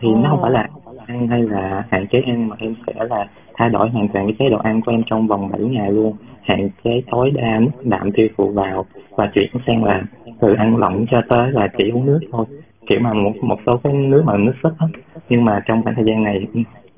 Thì 0.01 0.07
nó 0.09 0.29
không 0.29 0.39
phải 0.41 0.51
là 0.51 0.67
ăn 1.07 1.27
hay 1.27 1.41
là 1.41 1.83
hạn 1.91 2.07
chế 2.07 2.21
ăn 2.25 2.47
mà 2.47 2.55
em 2.59 2.75
sẽ 2.87 2.93
là 3.09 3.27
thay 3.53 3.69
đổi 3.69 3.89
hoàn 3.89 4.07
toàn 4.07 4.25
cái 4.25 4.35
chế 4.39 4.49
độ 4.49 4.57
ăn 4.57 4.81
của 4.81 4.91
em 4.91 5.03
trong 5.05 5.27
vòng 5.27 5.49
7 5.51 5.61
ngày 5.61 5.91
luôn. 5.91 6.15
Hạn 6.41 6.69
chế 6.83 7.01
tối 7.11 7.31
đa 7.31 7.59
mức 7.59 7.71
đạm 7.83 8.11
tiêu 8.11 8.27
thụ 8.37 8.51
vào 8.51 8.85
và 9.09 9.31
chuyển 9.33 9.49
sang 9.67 9.83
là 9.83 10.03
từ 10.39 10.53
ăn 10.53 10.77
lỏng 10.77 11.05
cho 11.11 11.21
tới 11.29 11.51
là 11.51 11.67
chỉ 11.77 11.89
uống 11.89 12.05
nước 12.05 12.19
thôi. 12.31 12.45
Kiểu 12.87 12.99
mà 12.99 13.13
một 13.13 13.33
một 13.41 13.59
số 13.65 13.77
cái 13.83 13.93
nước 13.93 14.23
mà 14.25 14.37
nước 14.37 14.53
súp 14.63 14.73
á. 14.79 14.87
Nhưng 15.29 15.45
mà 15.45 15.63
trong 15.65 15.83
khoảng 15.83 15.95
thời 15.95 16.05
gian 16.05 16.23
này 16.23 16.47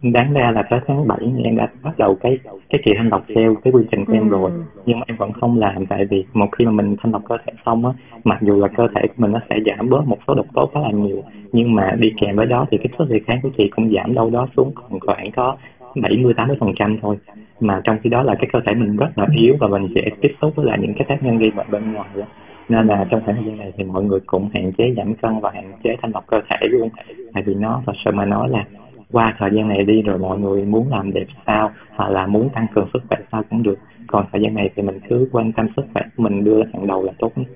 đáng 0.01 0.33
ra 0.33 0.51
là 0.51 0.63
tới 0.69 0.79
tháng 0.88 1.07
7 1.07 1.19
em 1.43 1.57
đã 1.57 1.67
bắt 1.83 1.97
đầu 1.97 2.15
cái 2.15 2.39
cái 2.69 2.81
kỳ 2.86 2.91
thanh 2.97 3.10
lọc 3.10 3.23
theo 3.36 3.55
cái 3.63 3.73
quy 3.73 3.83
trình 3.91 4.05
của 4.05 4.13
em 4.13 4.29
rồi. 4.29 4.51
Ừ. 4.51 4.62
nhưng 4.86 4.99
mà 4.99 5.05
em 5.07 5.17
vẫn 5.17 5.31
không 5.33 5.57
làm 5.57 5.86
tại 5.86 6.05
vì 6.05 6.25
một 6.33 6.47
khi 6.57 6.65
mà 6.65 6.71
mình 6.71 6.95
thanh 7.03 7.12
lọc 7.12 7.21
cơ 7.29 7.38
thể 7.45 7.53
xong 7.65 7.86
á 7.86 7.91
mặc 8.23 8.38
dù 8.41 8.60
là 8.60 8.67
cơ 8.67 8.88
thể 8.95 9.01
của 9.07 9.13
mình 9.17 9.31
nó 9.31 9.39
sẽ 9.49 9.55
giảm 9.65 9.89
bớt 9.89 10.07
một 10.07 10.17
số 10.27 10.36
độc 10.36 10.45
tố 10.53 10.69
khá 10.73 10.79
là 10.79 10.91
nhiều 10.91 11.23
nhưng 11.51 11.75
mà 11.75 11.95
đi 11.99 12.13
kèm 12.21 12.36
với 12.36 12.45
đó 12.45 12.65
thì 12.71 12.77
cái 12.77 12.88
sức 12.97 13.10
đề 13.10 13.19
kháng 13.25 13.39
của 13.43 13.49
chị 13.57 13.69
cũng 13.75 13.91
giảm 13.95 14.13
đâu 14.13 14.29
đó 14.29 14.47
xuống 14.57 14.71
còn 14.75 14.99
khoảng 14.99 15.31
có 15.31 15.57
70 15.95 16.33
80 16.33 16.57
phần 16.60 16.73
trăm 16.75 16.97
thôi. 17.01 17.17
Mà 17.60 17.81
trong 17.83 17.97
khi 18.03 18.10
đó 18.10 18.23
là 18.23 18.36
cái 18.36 18.47
cơ 18.53 18.60
thể 18.65 18.73
mình 18.73 18.95
rất 18.95 19.17
là 19.17 19.27
yếu 19.36 19.55
và 19.60 19.67
mình 19.67 19.88
dễ 19.95 20.01
tiếp 20.21 20.31
xúc 20.41 20.53
với 20.55 20.65
lại 20.65 20.77
những 20.81 20.93
cái 20.93 21.05
tác 21.10 21.23
nhân 21.23 21.38
gây 21.38 21.51
bệnh 21.51 21.67
bên 21.71 21.93
ngoài 21.93 22.10
đó 22.15 22.25
nên 22.69 22.88
là 22.88 23.05
trong 23.10 23.21
khoảng 23.25 23.36
thời 23.36 23.45
gian 23.45 23.57
này 23.57 23.71
thì 23.77 23.83
mọi 23.83 24.03
người 24.03 24.19
cũng 24.25 24.49
hạn 24.53 24.71
chế 24.77 24.93
giảm 24.97 25.13
cân 25.13 25.39
và 25.39 25.51
hạn 25.53 25.71
chế 25.83 25.95
thanh 26.01 26.12
lọc 26.13 26.27
cơ 26.27 26.41
thể 26.49 26.67
luôn 26.67 26.89
tại 27.33 27.43
vì 27.45 27.53
nó 27.53 27.81
thật 27.86 27.93
sự 28.05 28.12
mà 28.12 28.25
nói 28.25 28.49
là 28.49 28.65
qua 29.12 29.36
thời 29.38 29.50
gian 29.54 29.67
này 29.67 29.84
đi 29.84 30.02
rồi 30.02 30.17
mọi 30.17 30.39
người 30.39 30.65
muốn 30.65 30.89
làm 30.91 31.13
đẹp 31.13 31.26
sao 31.46 31.72
hoặc 31.96 32.10
là 32.10 32.28
muốn 32.28 32.50
tăng 32.50 32.67
cường 32.76 32.89
sức 32.93 33.04
khỏe 33.10 33.17
sao 33.32 33.43
cũng 33.50 33.63
được. 33.63 33.78
Còn 34.08 34.26
thời 34.32 34.41
gian 34.41 34.54
này 34.54 34.70
thì 34.76 34.84
mình 34.84 35.00
cứ 35.10 35.30
quan 35.32 35.52
tâm 35.52 35.67
sức 35.76 35.86
khỏe 35.93 36.02
mình 36.17 36.43
đưa 36.43 36.63
hàng 36.74 36.88
đầu 36.88 37.04
là 37.04 37.13
tốt 37.20 37.32
nhất. 37.36 37.48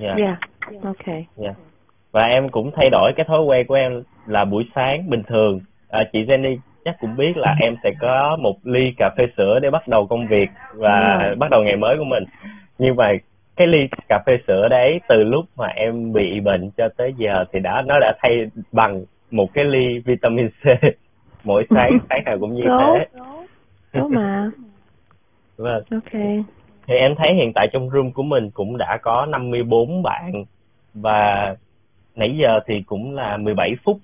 Yeah. 0.00 0.18
yeah 0.18 0.38
ok. 0.82 1.06
Yeah. 1.38 1.56
và 2.12 2.24
em 2.24 2.48
cũng 2.48 2.70
thay 2.76 2.90
đổi 2.90 3.12
cái 3.16 3.26
thói 3.28 3.42
quen 3.42 3.66
của 3.66 3.74
em 3.74 4.02
là 4.26 4.44
buổi 4.44 4.64
sáng 4.74 5.10
bình 5.10 5.22
thường. 5.22 5.60
À, 5.88 6.04
chị 6.12 6.24
Jenny 6.24 6.56
chắc 6.84 6.96
cũng 7.00 7.16
biết 7.16 7.36
là 7.36 7.56
em 7.60 7.76
sẽ 7.82 7.90
có 8.00 8.36
một 8.40 8.56
ly 8.64 8.92
cà 8.96 9.10
phê 9.16 9.26
sữa 9.36 9.58
để 9.62 9.70
bắt 9.70 9.88
đầu 9.88 10.06
công 10.06 10.26
việc 10.26 10.50
và 10.74 11.18
yeah. 11.20 11.38
bắt 11.38 11.50
đầu 11.50 11.62
ngày 11.64 11.76
mới 11.76 11.96
của 11.98 12.04
mình. 12.04 12.24
Nhưng 12.78 12.96
mà 12.96 13.12
cái 13.56 13.66
ly 13.66 13.88
cà 14.08 14.22
phê 14.26 14.38
sữa 14.46 14.68
đấy 14.70 15.00
từ 15.08 15.24
lúc 15.24 15.44
mà 15.56 15.66
em 15.66 16.12
bị 16.12 16.40
bệnh 16.40 16.70
cho 16.76 16.88
tới 16.96 17.14
giờ 17.16 17.44
thì 17.52 17.60
đã 17.60 17.82
nó 17.86 17.98
đã 18.00 18.12
thay 18.22 18.46
bằng 18.72 19.04
một 19.32 19.54
cái 19.54 19.64
ly 19.64 19.98
vitamin 19.98 20.48
C 20.48 20.64
mỗi 21.44 21.66
sáng 21.70 21.98
sáng 22.10 22.24
nào 22.24 22.38
cũng 22.40 22.54
như 22.54 22.62
tốt, 22.66 22.94
thế. 22.98 23.06
Tốt 23.92 24.08
mà. 24.10 24.50
Vâng. 25.56 25.82
Ok. 25.90 26.12
Thì 26.86 26.94
em 26.94 27.14
thấy 27.18 27.34
hiện 27.34 27.52
tại 27.54 27.68
trong 27.72 27.90
room 27.90 28.12
của 28.12 28.22
mình 28.22 28.50
cũng 28.50 28.76
đã 28.76 28.98
có 29.02 29.26
54 29.26 30.02
bạn 30.02 30.44
và 30.94 31.54
nãy 32.16 32.36
giờ 32.42 32.60
thì 32.66 32.82
cũng 32.86 33.14
là 33.14 33.36
17 33.36 33.74
phút 33.84 33.98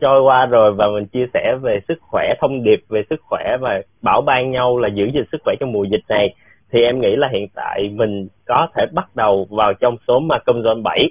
trôi 0.00 0.22
qua 0.22 0.46
rồi 0.46 0.72
và 0.74 0.88
mình 0.88 1.06
chia 1.06 1.26
sẻ 1.34 1.56
về 1.62 1.80
sức 1.88 1.98
khỏe 2.00 2.34
thông 2.40 2.62
điệp 2.64 2.80
về 2.88 3.02
sức 3.10 3.20
khỏe 3.22 3.56
và 3.60 3.82
bảo 4.02 4.20
ban 4.20 4.50
nhau 4.50 4.78
là 4.78 4.88
giữ 4.88 5.04
gìn 5.14 5.24
sức 5.32 5.38
khỏe 5.44 5.54
trong 5.60 5.72
mùa 5.72 5.84
dịch 5.84 6.04
này. 6.08 6.34
Thì 6.72 6.82
em 6.82 7.00
nghĩ 7.00 7.16
là 7.16 7.28
hiện 7.32 7.48
tại 7.54 7.88
mình 7.92 8.28
có 8.44 8.68
thể 8.76 8.86
bắt 8.92 9.16
đầu 9.16 9.46
vào 9.50 9.74
trong 9.74 9.96
số 10.08 10.20
mà 10.20 10.38
công 10.46 10.62
zone 10.62 10.82
7 10.82 11.08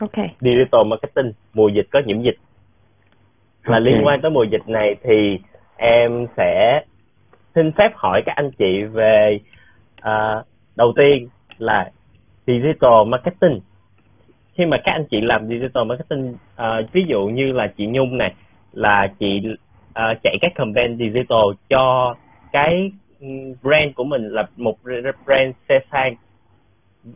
ok. 0.00 0.26
Digital 0.40 0.86
marketing 0.86 1.32
mùa 1.54 1.68
dịch 1.68 1.86
có 1.90 2.00
nhiễm 2.06 2.22
dịch 2.22 2.36
là 3.66 3.78
liên 3.78 4.06
quan 4.06 4.20
tới 4.20 4.30
mùa 4.30 4.44
dịch 4.44 4.68
này 4.68 4.96
thì 5.02 5.38
em 5.76 6.26
sẽ 6.36 6.82
xin 7.54 7.72
phép 7.72 7.92
hỏi 7.94 8.22
các 8.26 8.36
anh 8.36 8.50
chị 8.58 8.82
về 8.84 9.38
uh, 9.98 10.46
đầu 10.76 10.92
tiên 10.96 11.28
là 11.58 11.90
digital 12.46 13.06
marketing. 13.06 13.60
Khi 14.54 14.66
mà 14.66 14.76
các 14.84 14.92
anh 14.92 15.04
chị 15.10 15.20
làm 15.20 15.48
digital 15.48 15.84
marketing 15.84 16.32
uh, 16.32 16.92
ví 16.92 17.04
dụ 17.08 17.26
như 17.26 17.52
là 17.52 17.66
chị 17.76 17.86
Nhung 17.86 18.18
này 18.18 18.34
là 18.72 19.12
chị 19.18 19.42
uh, 19.90 20.18
chạy 20.22 20.36
các 20.40 20.52
campaign 20.54 20.98
digital 20.98 21.44
cho 21.68 22.14
cái 22.52 22.92
brand 23.62 23.94
của 23.94 24.04
mình 24.04 24.28
là 24.28 24.46
một 24.56 24.76
brand 25.24 25.54
xe 25.68 25.78
sang 25.92 26.14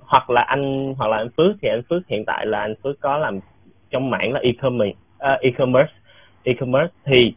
hoặc 0.01 0.31
là 0.31 0.41
anh 0.41 0.95
hoặc 0.99 1.07
là 1.09 1.17
anh 1.17 1.29
Phước. 1.37 1.57
Thì 1.63 1.69
anh 1.69 1.83
Phước 1.91 2.07
hiện 2.09 2.25
tại 2.25 2.47
là 2.47 2.61
anh 2.61 2.75
Phước 2.83 3.01
có 3.01 3.19
làm 3.19 3.41
trong 3.91 4.11
mảng 4.11 4.33
là 4.33 4.41
e-commerce 4.43 4.97
uh, 5.17 5.41
e-commerce 5.41 5.93
e-commerce 6.45 6.93
thì 7.05 7.35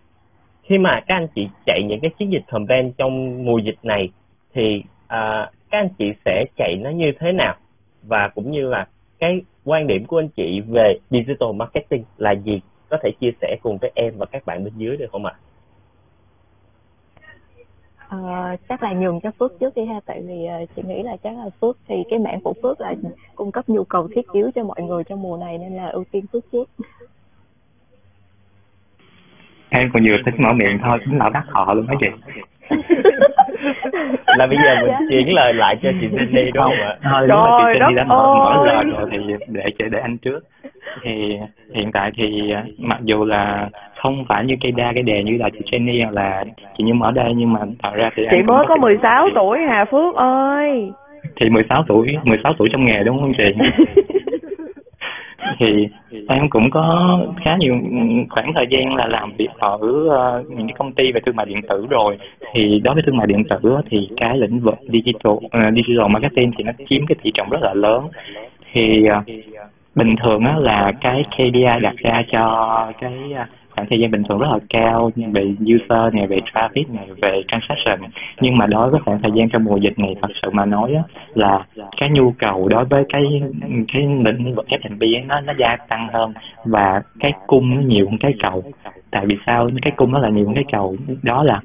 khi 0.64 0.78
mà 0.78 1.00
các 1.08 1.16
anh 1.16 1.28
chị 1.36 1.48
chạy 1.66 1.84
những 1.84 2.00
cái 2.02 2.12
chiến 2.20 2.32
dịch 2.32 2.44
campaign 2.48 2.92
trong 2.98 3.46
mùa 3.46 3.58
dịch 3.58 3.78
này 3.84 4.10
thì 4.54 4.84
à, 5.08 5.52
các 5.72 5.78
anh 5.78 5.90
chị 5.98 6.14
sẽ 6.26 6.46
chạy 6.58 6.76
nó 6.76 6.90
như 6.90 7.12
thế 7.20 7.32
nào 7.32 7.56
và 8.04 8.28
cũng 8.36 8.52
như 8.52 8.70
là 8.70 8.88
cái 9.20 9.42
quan 9.64 9.88
điểm 9.88 10.06
của 10.06 10.20
anh 10.20 10.30
chị 10.30 10.62
về 10.62 11.00
digital 11.10 11.50
marketing 11.56 12.04
là 12.18 12.32
gì 12.32 12.62
có 12.90 12.98
thể 13.04 13.12
chia 13.20 13.32
sẻ 13.42 13.58
cùng 13.64 13.78
với 13.78 13.92
em 13.96 14.14
và 14.18 14.26
các 14.26 14.46
bạn 14.46 14.64
bên 14.64 14.74
dưới 14.78 14.98
được 14.98 15.08
không 15.12 15.26
ạ? 15.26 15.34
À? 15.34 15.40
À, 18.08 18.58
chắc 18.70 18.84
là 18.84 18.94
nhường 18.94 19.20
cho 19.22 19.32
Phước 19.40 19.60
trước 19.60 19.76
đi 19.76 19.86
ha 19.86 20.00
tại 20.06 20.22
vì 20.22 20.48
uh, 20.64 20.70
chị 20.76 20.82
nghĩ 20.86 21.04
là 21.04 21.18
chắc 21.24 21.38
là 21.38 21.50
Phước 21.62 21.78
thì 21.88 21.96
cái 22.10 22.20
mạng 22.20 22.40
của 22.44 22.54
Phước 22.64 22.82
là 22.82 22.96
cung 23.36 23.52
cấp 23.52 23.70
nhu 23.70 23.84
cầu 23.84 24.08
thiết 24.16 24.32
yếu 24.32 24.52
cho 24.56 24.64
mọi 24.64 24.82
người 24.82 25.04
trong 25.04 25.22
mùa 25.22 25.38
này 25.38 25.58
nên 25.58 25.76
là 25.76 25.88
ưu 25.88 26.04
tiên 26.12 26.26
Phước 26.34 26.44
trước 26.52 26.70
em 29.74 29.90
còn 29.94 30.04
vừa 30.06 30.18
thích 30.26 30.40
mở 30.40 30.54
miệng 30.54 30.80
thôi 30.84 31.00
chính 31.06 31.18
là 31.18 31.30
đắc 31.34 31.44
họ 31.48 31.74
luôn 31.74 31.86
mấy 31.88 31.98
chị 32.00 32.08
là 34.38 34.48
bây 34.48 34.58
giờ 34.66 34.76
mình 34.82 34.92
chuyển 35.10 35.34
lời 35.34 35.54
lại 35.54 35.78
cho 35.84 35.90
chị 36.02 36.08
Cindy 36.08 36.52
đúng 36.54 36.64
không 36.64 36.74
ạ? 36.74 36.96
Thôi 37.04 37.28
đúng 37.28 37.38
rồi 37.38 37.74
chị 37.74 37.80
Cindy 37.80 37.96
đã 37.96 38.04
mở, 38.04 38.36
mở 38.38 38.66
lời 38.66 38.86
rồi 38.98 39.10
thì 39.12 39.18
để 39.48 39.64
chị 39.80 39.86
để 39.92 40.00
anh 40.00 40.18
trước. 40.18 40.40
thì 41.04 41.38
hiện 41.74 41.92
tại 41.92 42.12
thì 42.18 42.54
mặc 42.78 43.00
dù 43.04 43.26
là 43.26 43.70
không 44.02 44.26
phải 44.30 44.46
như 44.46 44.56
cây 44.62 44.72
đa 44.72 44.92
cây 44.94 45.04
đề 45.04 45.24
như 45.24 45.38
là 45.38 45.50
chị 45.50 45.60
Jenny 45.72 46.04
hoặc 46.04 46.14
là 46.14 46.44
chị 46.78 46.84
Nhung 46.84 47.02
ở 47.02 47.12
đây 47.12 47.34
nhưng 47.36 47.54
mà 47.54 47.60
thật 47.84 47.92
ra 47.94 48.10
thì 48.16 48.24
chị 48.32 48.38
mới 48.38 48.58
cũng 48.58 48.68
có 48.68 48.76
16 48.76 49.30
tuổi 49.36 49.60
Hà 49.70 49.86
Phước 49.86 50.16
ơi 50.16 50.92
thì 51.36 51.50
16 51.50 51.84
tuổi 51.88 52.18
16 52.24 52.54
tuổi 52.58 52.70
trong 52.72 52.86
nghề 52.86 53.04
đúng 53.04 53.20
không 53.20 53.34
chị 53.38 53.44
thì 55.58 55.88
em 56.28 56.50
cũng 56.50 56.70
có 56.70 57.20
khá 57.44 57.58
nhiều 57.58 57.76
khoảng 58.30 58.54
thời 58.56 58.66
gian 58.70 58.96
là 58.96 59.08
làm 59.08 59.34
việc 59.38 59.50
ở 59.60 59.76
uh, 59.76 60.50
những 60.50 60.68
cái 60.68 60.76
công 60.78 60.94
ty 60.94 61.12
về 61.12 61.22
thương 61.26 61.36
mại 61.36 61.46
điện 61.46 61.62
tử 61.70 61.88
rồi. 61.90 62.18
Thì 62.54 62.80
đối 62.84 62.94
với 62.94 63.04
thương 63.06 63.18
mại 63.18 63.28
điện 63.28 63.44
tử 63.50 63.78
thì 63.90 64.10
cái 64.18 64.38
lĩnh 64.38 64.60
vực 64.60 64.78
digital 64.82 65.34
uh, 65.34 65.76
digital 65.76 66.10
marketing 66.10 66.52
thì 66.58 66.64
nó 66.64 66.72
chiếm 66.90 67.06
cái 67.06 67.16
thị 67.24 67.32
trọng 67.34 67.50
rất 67.50 67.62
là 67.62 67.74
lớn. 67.74 68.08
Thì 68.74 69.06
uh, 69.20 69.28
bình 69.96 70.16
thường 70.24 70.44
á 70.44 70.56
là 70.58 70.92
cái 71.02 71.24
KPI 71.32 71.80
đặt 71.82 71.96
ra 71.98 72.24
cho 72.32 72.92
cái 73.02 73.14
khoảng 73.76 73.88
thời 73.90 74.00
gian 74.00 74.12
bình 74.12 74.24
thường 74.30 74.40
rất 74.40 74.48
là 74.52 74.60
cao 74.70 75.12
về 75.32 75.56
user 75.76 76.14
này 76.14 76.28
về 76.28 76.40
traffic 76.54 76.96
này 76.96 77.08
về 77.22 77.42
transaction 77.48 78.00
nhưng 78.42 78.58
mà 78.58 78.66
đối 78.66 78.90
với 78.90 79.00
khoảng 79.06 79.22
thời 79.22 79.32
gian 79.36 79.50
trong 79.50 79.64
mùa 79.64 79.78
dịch 79.78 80.00
này 80.00 80.16
thật 80.22 80.28
sự 80.42 80.50
mà 80.50 80.66
nói 80.66 80.94
á, 80.94 81.04
là 81.34 81.66
cái 81.98 82.10
nhu 82.10 82.32
cầu 82.32 82.68
đối 82.68 82.86
với 82.86 83.04
cái 83.10 83.24
cái 83.94 84.02
lĩnh 84.26 84.56
vực 84.56 84.66
F&B 84.70 85.28
nó 85.28 85.40
nó 85.40 85.54
gia 85.60 85.78
tăng 85.90 86.08
hơn 86.14 86.34
và 86.66 87.02
cái 87.20 87.34
cung 87.48 87.76
nó 87.76 87.82
nhiều 87.82 88.06
hơn 88.06 88.18
cái 88.20 88.34
cầu 88.44 88.64
tại 89.14 89.26
vì 89.26 89.38
sao? 89.46 89.70
Cái 89.82 89.94
cung 89.96 90.12
nó 90.12 90.20
là 90.20 90.30
nhiều 90.30 90.52
cái 90.56 90.64
cầu. 90.72 90.96
Đó 91.24 91.44
là 91.44 91.62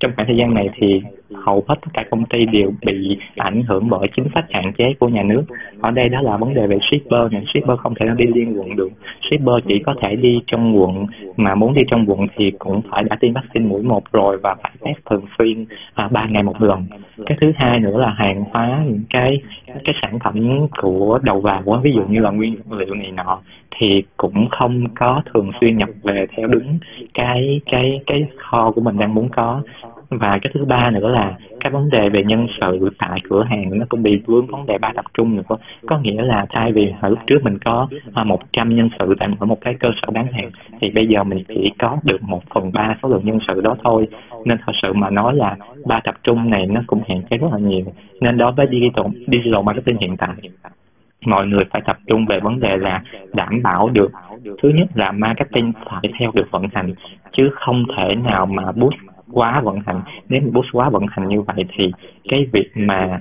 trong 0.00 0.12
khoảng 0.16 0.26
thời 0.26 0.36
gian 0.36 0.54
này 0.54 0.68
thì 0.74 1.02
hầu 1.34 1.64
hết 1.68 1.74
tất 1.80 1.90
cả 1.94 2.04
công 2.10 2.24
ty 2.24 2.46
đều 2.46 2.72
bị 2.86 3.18
ảnh 3.36 3.62
hưởng 3.62 3.88
bởi 3.88 4.08
chính 4.16 4.26
sách 4.34 4.44
hạn 4.50 4.72
chế 4.78 4.84
của 4.98 5.08
nhà 5.08 5.22
nước. 5.22 5.44
Ở 5.80 5.90
đây 5.90 6.08
đó 6.08 6.20
là 6.20 6.36
vấn 6.36 6.54
đề 6.54 6.66
về 6.66 6.78
shipper 6.90 7.32
này 7.32 7.44
shipper 7.54 7.78
không 7.78 7.94
thể 7.94 8.06
đi 8.16 8.26
liên 8.34 8.58
quận 8.58 8.76
được. 8.76 8.88
Shipper 9.30 9.54
chỉ 9.68 9.78
có 9.78 9.94
thể 10.02 10.16
đi 10.16 10.40
trong 10.46 10.80
quận. 10.80 11.06
Mà 11.36 11.54
muốn 11.54 11.74
đi 11.74 11.82
trong 11.90 12.04
quận 12.06 12.26
thì 12.36 12.50
cũng 12.58 12.82
phải 12.90 13.04
đã 13.04 13.16
tiêm 13.20 13.32
vaccine 13.32 13.66
mũi 13.66 13.82
một 13.82 14.02
rồi 14.12 14.38
và 14.42 14.54
phải 14.62 14.72
test 14.80 14.98
thường 15.10 15.24
xuyên 15.38 15.64
à, 15.94 16.08
ba 16.08 16.26
ngày 16.26 16.42
một 16.42 16.62
lần. 16.62 16.86
Cái 17.26 17.38
thứ 17.40 17.52
hai 17.56 17.80
nữa 17.80 17.98
là 17.98 18.10
hàng 18.10 18.44
hóa 18.50 18.82
những 18.86 19.02
cái 19.10 19.42
cái 19.84 19.94
sản 20.02 20.18
phẩm 20.24 20.66
của 20.82 21.18
đầu 21.22 21.40
vào 21.40 21.62
của 21.64 21.80
ví 21.82 21.92
dụ 21.92 22.02
như 22.08 22.20
là 22.20 22.30
nguyên 22.30 22.56
liệu 22.70 22.94
này 22.94 23.10
nọ 23.10 23.38
thì 23.78 24.02
cũng 24.16 24.48
không 24.50 24.84
có 24.94 25.22
thường 25.34 25.52
xuyên 25.60 25.76
nhập 25.76 25.88
về 26.02 26.26
theo 26.36 26.46
đúng 26.46 26.78
cái 27.14 27.60
cái 27.66 28.00
cái 28.06 28.26
kho 28.36 28.70
của 28.70 28.80
mình 28.80 28.98
đang 28.98 29.14
muốn 29.14 29.28
có. 29.28 29.62
Và 30.10 30.38
cái 30.42 30.52
thứ 30.54 30.64
ba 30.64 30.90
nữa 30.90 31.08
là 31.08 31.36
cái 31.60 31.72
vấn 31.72 31.90
đề 31.90 32.08
về 32.08 32.24
nhân 32.24 32.46
sự 32.60 32.90
tại 32.98 33.20
cửa 33.28 33.44
hàng 33.44 33.78
nó 33.78 33.86
cũng 33.88 34.02
bị 34.02 34.22
vướng 34.26 34.46
vấn 34.46 34.66
đề 34.66 34.78
ba 34.78 34.92
tập 34.96 35.04
trung 35.14 35.36
nữa. 35.36 35.56
Có 35.86 35.98
nghĩa 35.98 36.22
là 36.22 36.46
thay 36.50 36.72
vì 36.72 36.92
hồi 37.00 37.10
lúc 37.10 37.18
trước 37.26 37.44
mình 37.44 37.58
có 37.58 37.88
à, 38.14 38.24
một 38.24 38.40
trăm 38.52 38.76
nhân 38.76 38.88
sự 38.98 39.14
tại 39.18 39.28
mỗi 39.28 39.46
một 39.46 39.60
cái 39.60 39.74
cơ 39.80 39.88
sở 40.02 40.08
bán 40.12 40.26
hàng 40.32 40.50
thì 40.80 40.90
bây 40.90 41.06
giờ 41.06 41.24
mình 41.24 41.44
chỉ 41.48 41.70
có 41.78 41.98
được 42.04 42.22
một 42.22 42.42
phần 42.54 42.72
ba 42.72 42.96
số 43.02 43.08
lượng 43.08 43.24
nhân 43.24 43.38
sự 43.48 43.60
đó 43.60 43.76
thôi. 43.84 44.08
Nên 44.44 44.58
thật 44.66 44.72
sự 44.82 44.92
mà 44.92 45.10
nói 45.10 45.34
là 45.34 45.56
ba 45.86 46.00
tập 46.04 46.14
trung 46.22 46.50
này 46.50 46.66
nó 46.66 46.80
cũng 46.86 47.02
hạn 47.08 47.22
chế 47.30 47.36
rất 47.36 47.48
là 47.52 47.58
nhiều. 47.58 47.84
Nên 48.20 48.38
đối 48.38 48.52
với 48.52 48.66
digital 48.70 49.06
digital 49.26 49.62
marketing 49.64 49.96
hiện 49.98 50.16
tại 50.16 50.34
mọi 51.26 51.46
người 51.46 51.64
phải 51.70 51.82
tập 51.86 51.98
trung 52.06 52.26
về 52.26 52.40
vấn 52.40 52.60
đề 52.60 52.76
là 52.76 53.02
đảm 53.32 53.62
bảo 53.62 53.88
được. 53.88 54.10
Thứ 54.62 54.68
nhất 54.68 54.88
là 54.94 55.12
marketing 55.12 55.72
phải 55.84 56.12
theo 56.18 56.30
được 56.34 56.50
vận 56.50 56.62
hành 56.72 56.94
chứ 57.32 57.50
không 57.52 57.84
thể 57.96 58.14
nào 58.14 58.46
mà 58.46 58.72
boost 58.72 58.96
quá 59.32 59.60
vận 59.60 59.78
hành. 59.86 60.02
Nếu 60.28 60.40
mà 60.40 60.48
boost 60.52 60.68
quá 60.72 60.88
vận 60.88 61.06
hành 61.10 61.28
như 61.28 61.40
vậy 61.40 61.64
thì 61.76 61.92
cái 62.28 62.46
việc 62.52 62.70
mà 62.74 63.20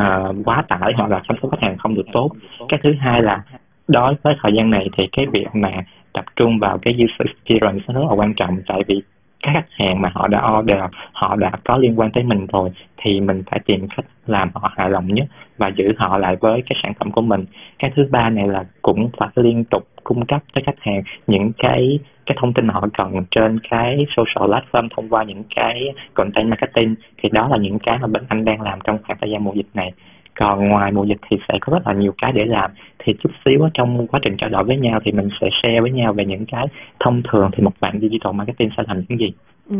uh, 0.00 0.36
quá 0.44 0.64
tải 0.68 0.92
hoặc 0.96 1.10
là 1.10 1.20
chăm 1.28 1.36
sóc 1.42 1.50
khách 1.50 1.62
hàng 1.62 1.78
không 1.78 1.94
được 1.94 2.06
tốt. 2.12 2.30
Cái 2.68 2.80
thứ 2.82 2.92
hai 3.00 3.22
là 3.22 3.42
đối 3.88 4.14
với 4.22 4.34
thời 4.42 4.52
gian 4.52 4.70
này 4.70 4.88
thì 4.96 5.08
cái 5.12 5.26
việc 5.26 5.46
mà 5.52 5.70
tập 6.12 6.24
trung 6.36 6.58
vào 6.58 6.78
cái 6.78 6.94
user 6.94 7.28
experience 7.28 7.84
nó 7.88 8.00
rất 8.00 8.06
là 8.08 8.14
quan 8.14 8.34
trọng 8.34 8.58
tại 8.66 8.82
vì 8.86 9.02
các 9.42 9.52
khách 9.52 9.70
hàng 9.70 10.00
mà 10.02 10.10
họ 10.14 10.28
đã 10.28 10.58
order, 10.58 10.78
họ 11.12 11.36
đã 11.36 11.50
có 11.64 11.76
liên 11.76 11.98
quan 11.98 12.10
tới 12.10 12.24
mình 12.24 12.46
rồi, 12.46 12.70
thì 12.96 13.20
mình 13.20 13.42
phải 13.50 13.60
tìm 13.66 13.88
cách 13.96 14.06
làm 14.26 14.50
họ 14.54 14.72
hài 14.76 14.90
lòng 14.90 15.06
nhất 15.06 15.26
và 15.58 15.68
giữ 15.76 15.92
họ 15.96 16.18
lại 16.18 16.36
với 16.40 16.62
cái 16.66 16.78
sản 16.82 16.92
phẩm 16.94 17.10
của 17.10 17.20
mình. 17.20 17.44
Cái 17.78 17.92
thứ 17.96 18.08
ba 18.10 18.30
này 18.30 18.48
là 18.48 18.64
cũng 18.82 19.10
phải 19.18 19.28
liên 19.34 19.64
tục 19.64 19.82
cung 20.04 20.26
cấp 20.26 20.42
cho 20.52 20.60
khách 20.66 20.80
hàng 20.80 21.02
những 21.26 21.52
cái 21.58 21.98
cái 22.26 22.36
thông 22.40 22.52
tin 22.52 22.66
mà 22.66 22.74
họ 22.74 22.86
cần 22.98 23.24
trên 23.30 23.58
cái 23.70 24.06
social 24.16 24.50
platform 24.50 24.88
thông 24.96 25.08
qua 25.08 25.24
những 25.24 25.42
cái 25.56 25.94
content 26.14 26.48
marketing. 26.48 26.94
Thì 27.22 27.28
đó 27.32 27.48
là 27.48 27.56
những 27.56 27.78
cái 27.78 27.98
mà 27.98 28.06
bên 28.06 28.22
anh 28.28 28.44
đang 28.44 28.60
làm 28.60 28.78
trong 28.84 28.98
khoảng 29.06 29.18
thời 29.20 29.30
gian 29.30 29.44
mùa 29.44 29.52
dịch 29.52 29.66
này 29.74 29.92
còn 30.40 30.68
ngoài 30.68 30.92
mùa 30.92 31.04
dịch 31.04 31.18
thì 31.30 31.36
sẽ 31.48 31.58
có 31.60 31.72
rất 31.72 31.86
là 31.86 31.92
nhiều 31.92 32.14
cái 32.22 32.32
để 32.32 32.44
làm. 32.44 32.70
Thì 32.98 33.12
chút 33.20 33.30
xíu 33.44 33.68
trong 33.74 34.06
quá 34.06 34.20
trình 34.22 34.36
trao 34.38 34.50
đổi 34.50 34.64
với 34.64 34.76
nhau 34.76 35.00
thì 35.04 35.12
mình 35.12 35.28
sẽ 35.40 35.48
share 35.62 35.80
với 35.80 35.90
nhau 35.90 36.12
về 36.12 36.24
những 36.24 36.46
cái 36.46 36.66
thông 37.00 37.22
thường 37.32 37.50
thì 37.52 37.62
một 37.62 37.72
bạn 37.80 37.98
digital 38.00 38.32
marketing 38.32 38.70
sẽ 38.76 38.82
làm 38.86 39.02
những 39.08 39.18
gì. 39.18 39.32
Ừ. 39.70 39.76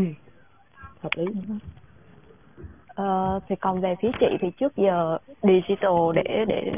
hợp 1.03 1.09
lý. 1.15 1.25
Ờ, 2.95 3.39
thì 3.49 3.55
còn 3.55 3.81
về 3.81 3.95
phía 4.01 4.11
chị 4.19 4.37
thì 4.41 4.47
trước 4.59 4.75
giờ 4.77 5.17
digital 5.41 5.93
để 6.15 6.45
để 6.47 6.71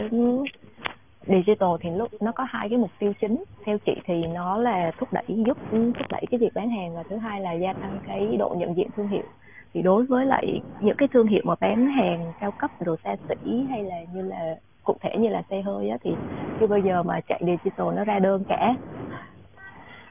digital 1.27 1.69
thì 1.81 1.89
lúc 1.89 2.09
nó 2.21 2.31
có 2.31 2.43
hai 2.49 2.69
cái 2.69 2.77
mục 2.77 2.91
tiêu 2.99 3.13
chính. 3.21 3.43
Theo 3.65 3.77
chị 3.85 3.91
thì 4.05 4.13
nó 4.33 4.57
là 4.57 4.91
thúc 4.97 5.09
đẩy 5.13 5.25
giúp 5.27 5.57
thúc 5.71 6.07
đẩy 6.11 6.25
cái 6.31 6.39
việc 6.39 6.53
bán 6.55 6.69
hàng 6.69 6.95
và 6.95 7.03
thứ 7.09 7.17
hai 7.17 7.41
là 7.41 7.53
gia 7.53 7.73
tăng 7.73 7.99
cái 8.07 8.37
độ 8.39 8.55
nhận 8.59 8.77
diện 8.77 8.87
thương 8.95 9.07
hiệu 9.07 9.23
thì 9.73 9.81
đối 9.81 10.05
với 10.05 10.25
lại 10.25 10.61
những 10.81 10.95
cái 10.97 11.07
thương 11.13 11.27
hiệu 11.27 11.41
mà 11.45 11.55
bán 11.59 11.87
hàng 11.87 12.33
cao 12.39 12.51
cấp 12.51 12.71
đồ 12.85 12.95
xa 13.03 13.15
xỉ 13.29 13.65
hay 13.69 13.83
là 13.83 13.95
như 14.13 14.21
là 14.21 14.55
cụ 14.83 14.95
thể 15.01 15.17
như 15.17 15.29
là 15.29 15.43
xe 15.49 15.61
hơi 15.61 15.89
á 15.89 15.97
thì 16.01 16.11
chưa 16.59 16.67
bao 16.67 16.79
giờ 16.79 17.03
mà 17.03 17.19
chạy 17.27 17.41
digital 17.45 17.87
nó 17.95 18.03
ra 18.03 18.19
đơn 18.19 18.43
cả. 18.47 18.75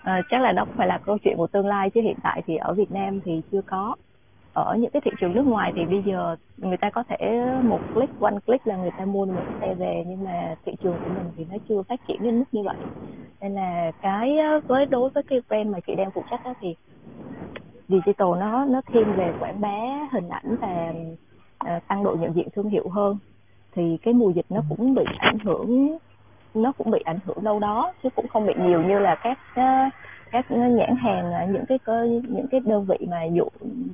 À, 0.03 0.22
chắc 0.31 0.40
là 0.40 0.53
nó 0.53 0.64
phải 0.77 0.87
là 0.87 0.98
câu 0.98 1.18
chuyện 1.18 1.37
của 1.37 1.46
tương 1.46 1.66
lai 1.66 1.90
chứ 1.90 2.01
hiện 2.01 2.16
tại 2.22 2.42
thì 2.46 2.57
ở 2.57 2.75
Việt 2.75 2.92
Nam 2.92 3.20
thì 3.25 3.42
chưa 3.53 3.62
có. 3.62 3.94
Ở 4.55 4.77
những 4.81 4.90
cái 4.90 5.03
thị 5.05 5.11
trường 5.20 5.33
nước 5.33 5.46
ngoài 5.46 5.72
thì 5.77 5.85
bây 5.85 6.03
giờ 6.03 6.37
người 6.57 6.77
ta 6.77 6.90
có 6.90 7.03
thể 7.09 7.46
một 7.62 7.81
click 7.94 8.20
one 8.20 8.38
click 8.46 8.66
là 8.66 8.77
người 8.77 8.90
ta 8.98 9.05
mua 9.05 9.27
được 9.27 9.33
một 9.33 9.42
cái 9.61 9.68
xe 9.68 9.75
về 9.75 10.05
nhưng 10.07 10.25
mà 10.25 10.55
thị 10.64 10.72
trường 10.83 10.96
của 11.05 11.11
mình 11.14 11.33
thì 11.37 11.46
nó 11.51 11.57
chưa 11.68 11.83
phát 11.83 12.01
triển 12.09 12.22
đến 12.22 12.38
mức 12.38 12.44
như 12.53 12.62
vậy. 12.62 12.77
Nên 13.40 13.55
là 13.55 13.92
cái 14.03 14.37
với 14.66 14.87
đối 14.87 15.11
với 15.11 15.22
cái 15.22 15.40
brand 15.48 15.68
mà 15.68 15.81
chị 15.87 15.94
đang 15.94 16.11
phụ 16.11 16.22
trách 16.31 16.40
đó 16.44 16.55
thì 16.61 16.75
digital 17.92 18.28
nó 18.40 18.64
nó 18.64 18.81
thiên 18.92 19.12
về 19.16 19.33
quảng 19.40 19.61
bá 19.61 19.78
hình 20.12 20.28
ảnh 20.28 20.57
và 20.61 20.92
uh, 21.76 21.88
tăng 21.88 22.05
độ 22.05 22.16
nhận 22.20 22.35
diện 22.35 22.48
thương 22.55 22.68
hiệu 22.68 22.88
hơn 22.88 23.18
thì 23.72 23.98
cái 24.02 24.14
mùa 24.14 24.31
dịch 24.31 24.46
nó 24.48 24.61
cũng 24.68 24.94
bị 24.94 25.05
ảnh 25.18 25.38
hưởng 25.38 25.98
nó 26.55 26.72
cũng 26.72 26.90
bị 26.90 26.98
ảnh 27.05 27.18
hưởng 27.24 27.44
đâu 27.44 27.59
đó 27.59 27.92
chứ 28.02 28.09
cũng 28.16 28.28
không 28.28 28.46
bị 28.46 28.55
nhiều 28.59 28.83
như 28.83 28.98
là 28.98 29.14
các 29.14 29.38
uh, 29.52 29.92
các 30.33 30.50
nhãn 30.50 30.96
hàng 30.96 31.52
những 31.52 31.64
cái 31.68 31.78
cơ 31.78 32.05
những 32.28 32.46
cái 32.50 32.61
đơn 32.61 32.85
vị 32.85 33.07
mà 33.11 33.24
dụ 33.24 33.48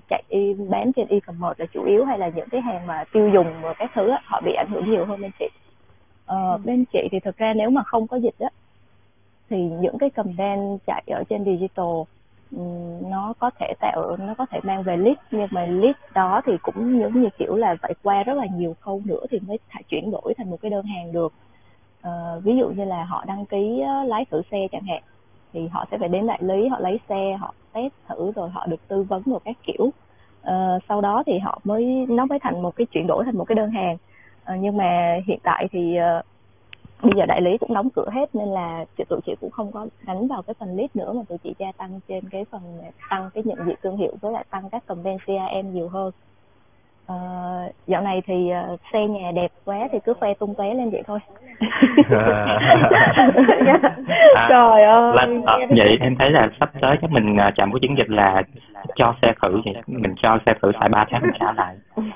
chạy 0.08 0.22
bán 0.70 0.92
trên 0.92 1.06
e-commerce 1.08 1.54
là 1.58 1.66
chủ 1.72 1.84
yếu 1.84 2.04
hay 2.04 2.18
là 2.18 2.28
những 2.28 2.48
cái 2.48 2.60
hàng 2.60 2.86
mà 2.86 3.04
tiêu 3.12 3.30
dùng 3.34 3.46
và 3.62 3.74
các 3.78 3.90
thứ 3.94 4.10
họ 4.24 4.40
bị 4.44 4.52
ảnh 4.54 4.70
hưởng 4.70 4.90
nhiều 4.90 5.04
hơn 5.04 5.20
bên 5.20 5.30
chị 5.38 5.48
ờ, 6.26 6.52
ừ. 6.52 6.58
bên 6.64 6.84
chị 6.92 7.08
thì 7.12 7.20
thực 7.20 7.36
ra 7.36 7.52
nếu 7.54 7.70
mà 7.70 7.82
không 7.82 8.06
có 8.06 8.16
dịch 8.16 8.38
á 8.38 8.48
thì 9.50 9.56
những 9.56 9.98
cái 9.98 10.10
campaign 10.10 10.78
chạy 10.86 11.02
ở 11.06 11.24
trên 11.28 11.44
digital 11.44 11.86
nó 13.10 13.34
có 13.38 13.50
thể 13.58 13.72
tạo 13.80 14.16
nó 14.16 14.34
có 14.38 14.46
thể 14.50 14.60
mang 14.62 14.82
về 14.82 14.96
lead 14.96 15.16
nhưng 15.30 15.48
mà 15.50 15.66
lead 15.66 15.94
đó 16.14 16.40
thì 16.44 16.52
cũng 16.62 17.00
giống 17.00 17.22
như 17.22 17.28
kiểu 17.38 17.56
là 17.56 17.76
phải 17.82 17.94
qua 18.02 18.22
rất 18.22 18.34
là 18.34 18.46
nhiều 18.54 18.76
khâu 18.80 19.02
nữa 19.04 19.20
thì 19.30 19.38
mới 19.46 19.58
thả 19.68 19.80
chuyển 19.88 20.10
đổi 20.10 20.34
thành 20.38 20.50
một 20.50 20.56
cái 20.60 20.70
đơn 20.70 20.86
hàng 20.86 21.12
được. 21.12 21.32
Uh, 22.08 22.44
ví 22.44 22.56
dụ 22.56 22.68
như 22.68 22.84
là 22.84 23.04
họ 23.04 23.24
đăng 23.26 23.46
ký 23.46 23.82
lái 24.06 24.24
thử 24.30 24.42
xe 24.50 24.58
chẳng 24.72 24.86
hạn 24.88 25.02
thì 25.52 25.68
họ 25.68 25.84
sẽ 25.90 25.98
phải 25.98 26.08
đến 26.08 26.26
đại 26.26 26.38
lý 26.42 26.68
họ 26.68 26.78
lấy 26.78 27.00
xe 27.08 27.36
họ 27.40 27.54
test 27.72 27.92
thử 28.08 28.32
rồi 28.32 28.50
họ 28.50 28.66
được 28.66 28.88
tư 28.88 29.02
vấn 29.02 29.22
một 29.26 29.42
các 29.44 29.56
kiểu. 29.62 29.84
Uh, 29.84 30.82
sau 30.88 31.00
đó 31.00 31.22
thì 31.26 31.38
họ 31.38 31.60
mới 31.64 32.06
nó 32.08 32.26
mới 32.26 32.38
thành 32.38 32.62
một 32.62 32.76
cái 32.76 32.86
chuyển 32.86 33.06
đổi 33.06 33.24
thành 33.24 33.38
một 33.38 33.44
cái 33.44 33.56
đơn 33.56 33.70
hàng. 33.70 33.96
Uh, 34.52 34.58
nhưng 34.60 34.76
mà 34.76 35.18
hiện 35.26 35.38
tại 35.42 35.66
thì 35.72 35.98
uh, 36.18 36.24
bây 37.02 37.12
giờ 37.16 37.26
đại 37.26 37.40
lý 37.40 37.58
cũng 37.58 37.74
đóng 37.74 37.88
cửa 37.90 38.08
hết 38.12 38.34
nên 38.34 38.48
là 38.48 38.84
chị 38.98 39.04
tụi 39.08 39.20
chị 39.26 39.34
cũng 39.40 39.50
không 39.50 39.72
có 39.72 39.86
đánh 40.06 40.28
vào 40.28 40.42
cái 40.42 40.54
phần 40.60 40.76
lead 40.76 40.90
nữa 40.94 41.12
mà 41.12 41.22
tụi 41.28 41.38
chị 41.38 41.54
gia 41.58 41.72
tăng 41.72 42.00
trên 42.08 42.24
cái 42.30 42.44
phần 42.50 42.62
tăng 43.10 43.30
cái 43.34 43.42
nhận 43.46 43.58
diện 43.66 43.76
thương 43.82 43.96
hiệu 43.96 44.12
với 44.20 44.32
lại 44.32 44.44
tăng 44.50 44.70
các 44.70 44.86
campaign 44.86 45.18
CRM 45.18 45.74
nhiều 45.74 45.88
hơn. 45.88 46.12
Uh, 47.12 47.74
dạo 47.86 48.02
này 48.02 48.22
thì 48.26 48.50
uh, 48.74 48.80
xe 48.92 49.06
nhà 49.06 49.30
đẹp 49.30 49.50
quá 49.64 49.88
thì 49.92 49.98
cứ 50.04 50.14
khoe 50.14 50.34
tung 50.34 50.54
tóe 50.54 50.74
lên 50.74 50.90
vậy 50.90 51.02
thôi. 51.06 51.18
À, 54.34 54.46
trời 54.48 54.82
ơi 54.82 55.12
là, 55.14 55.26
à, 55.46 55.56
vậy 55.76 55.98
em 56.00 56.16
thấy 56.18 56.30
là 56.30 56.48
sắp 56.60 56.70
tới 56.80 56.96
chắc 57.00 57.10
mình 57.10 57.32
uh, 57.32 57.54
chạm 57.56 57.72
của 57.72 57.78
chiến 57.78 57.94
dịch 57.98 58.10
là 58.10 58.42
cho 58.96 59.14
xe 59.22 59.32
thử 59.42 59.60
vậy 59.64 59.82
mình 59.86 60.14
cho 60.22 60.38
xe 60.46 60.54
thử 60.62 60.72
xài 60.80 60.88
ba 60.88 61.06
tháng 61.10 61.22
mình 61.22 61.30
trả 61.40 61.52
lại. 61.52 61.76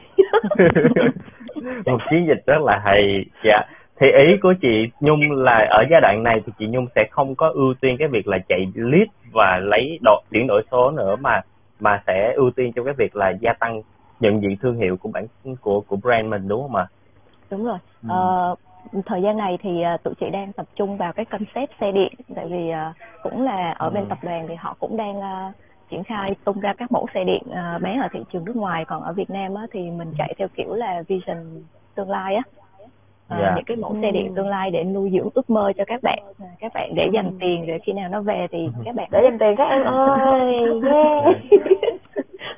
Một 1.87 1.99
chiến 2.11 2.27
dịch 2.29 2.47
rất 2.47 2.63
là 2.63 2.81
hay. 2.85 3.25
Dạ 3.45 3.59
thì 4.01 4.07
ý 4.27 4.37
của 4.43 4.55
chị 4.63 4.91
Nhung 5.01 5.33
là 5.33 5.67
ở 5.71 5.85
giai 5.91 6.01
đoạn 6.01 6.23
này 6.23 6.41
thì 6.47 6.53
chị 6.59 6.67
Nhung 6.67 6.87
sẽ 6.95 7.05
không 7.11 7.35
có 7.35 7.49
ưu 7.49 7.75
tiên 7.81 7.97
cái 7.99 8.09
việc 8.09 8.29
là 8.29 8.39
chạy 8.49 8.73
lead 8.75 9.09
và 9.33 9.59
lấy 9.63 9.99
độ 10.03 10.23
chuyển 10.31 10.47
đổi 10.47 10.63
số 10.71 10.91
nữa 10.91 11.17
mà 11.17 11.41
mà 11.81 12.03
sẽ 12.07 12.33
ưu 12.37 12.51
tiên 12.51 12.73
cho 12.77 12.85
cái 12.85 12.95
việc 12.95 13.17
là 13.17 13.33
gia 13.41 13.53
tăng 13.53 13.83
nhận 14.21 14.43
diện 14.43 14.57
thương 14.57 14.77
hiệu 14.77 14.97
của 14.97 15.11
bản 15.15 15.27
của 15.61 15.81
của 15.81 15.97
brand 15.97 16.29
mình 16.29 16.49
đúng 16.49 16.63
không 16.63 16.77
ạ? 16.77 16.87
Đúng 17.51 17.65
rồi. 17.65 17.79
Ừ. 18.03 18.09
Ờ, 18.11 18.55
thời 19.07 19.23
gian 19.23 19.37
này 19.37 19.59
thì 19.63 19.71
uh, 19.95 20.03
tụi 20.03 20.15
chị 20.21 20.27
đang 20.33 20.53
tập 20.53 20.67
trung 20.77 20.97
vào 20.97 21.13
cái 21.13 21.25
concept 21.25 21.71
xe 21.81 21.93
điện 21.93 22.13
tại 22.35 22.47
vì 22.51 22.71
uh, 22.71 22.97
cũng 23.23 23.43
là 23.43 23.75
ở 23.79 23.91
bên 23.91 24.03
ừ. 24.03 24.09
tập 24.09 24.19
đoàn 24.23 24.47
thì 24.49 24.55
họ 24.55 24.77
cũng 24.81 24.97
đang 24.97 25.19
uh, 25.19 25.55
triển 25.91 26.05
khai 26.05 26.35
tung 26.45 26.61
ra 26.61 26.75
các 26.79 26.93
mẫu 26.93 27.07
xe 27.15 27.25
điện 27.25 27.43
bán 27.81 28.01
ở 28.01 28.09
thị 28.13 28.21
trường 28.33 28.45
nước 28.45 28.57
ngoài 28.57 28.85
còn 28.85 29.03
ở 29.03 29.13
Việt 29.13 29.31
Nam 29.31 29.55
á, 29.55 29.63
thì 29.73 29.91
mình 29.91 30.13
chạy 30.19 30.35
theo 30.39 30.49
kiểu 30.55 30.75
là 30.75 31.03
vision 31.09 31.63
tương 31.95 32.11
lai 32.11 32.35
á 32.35 32.43
yeah. 33.41 33.53
những 33.57 33.65
cái 33.65 33.77
mẫu 33.77 33.97
xe 34.03 34.11
điện 34.11 34.35
tương 34.37 34.49
lai 34.49 34.71
để 34.71 34.85
nuôi 34.85 35.11
dưỡng 35.13 35.29
ước 35.35 35.51
mơ 35.51 35.73
cho 35.79 35.85
các 35.85 36.03
bạn. 36.03 36.19
Các 36.61 36.73
bạn 36.75 36.95
để 36.95 37.09
dành 37.13 37.31
tiền 37.41 37.67
để 37.67 37.79
khi 37.87 37.93
nào 37.93 38.09
nó 38.13 38.21
về 38.21 38.47
thì 38.51 38.69
các 38.85 38.95
bạn 38.95 39.09
để 39.13 39.21
dành 39.23 39.39
tiền 39.39 39.57
các 39.57 39.69
em 39.69 39.83
ơi 39.85 40.55
yeah. 40.93 41.37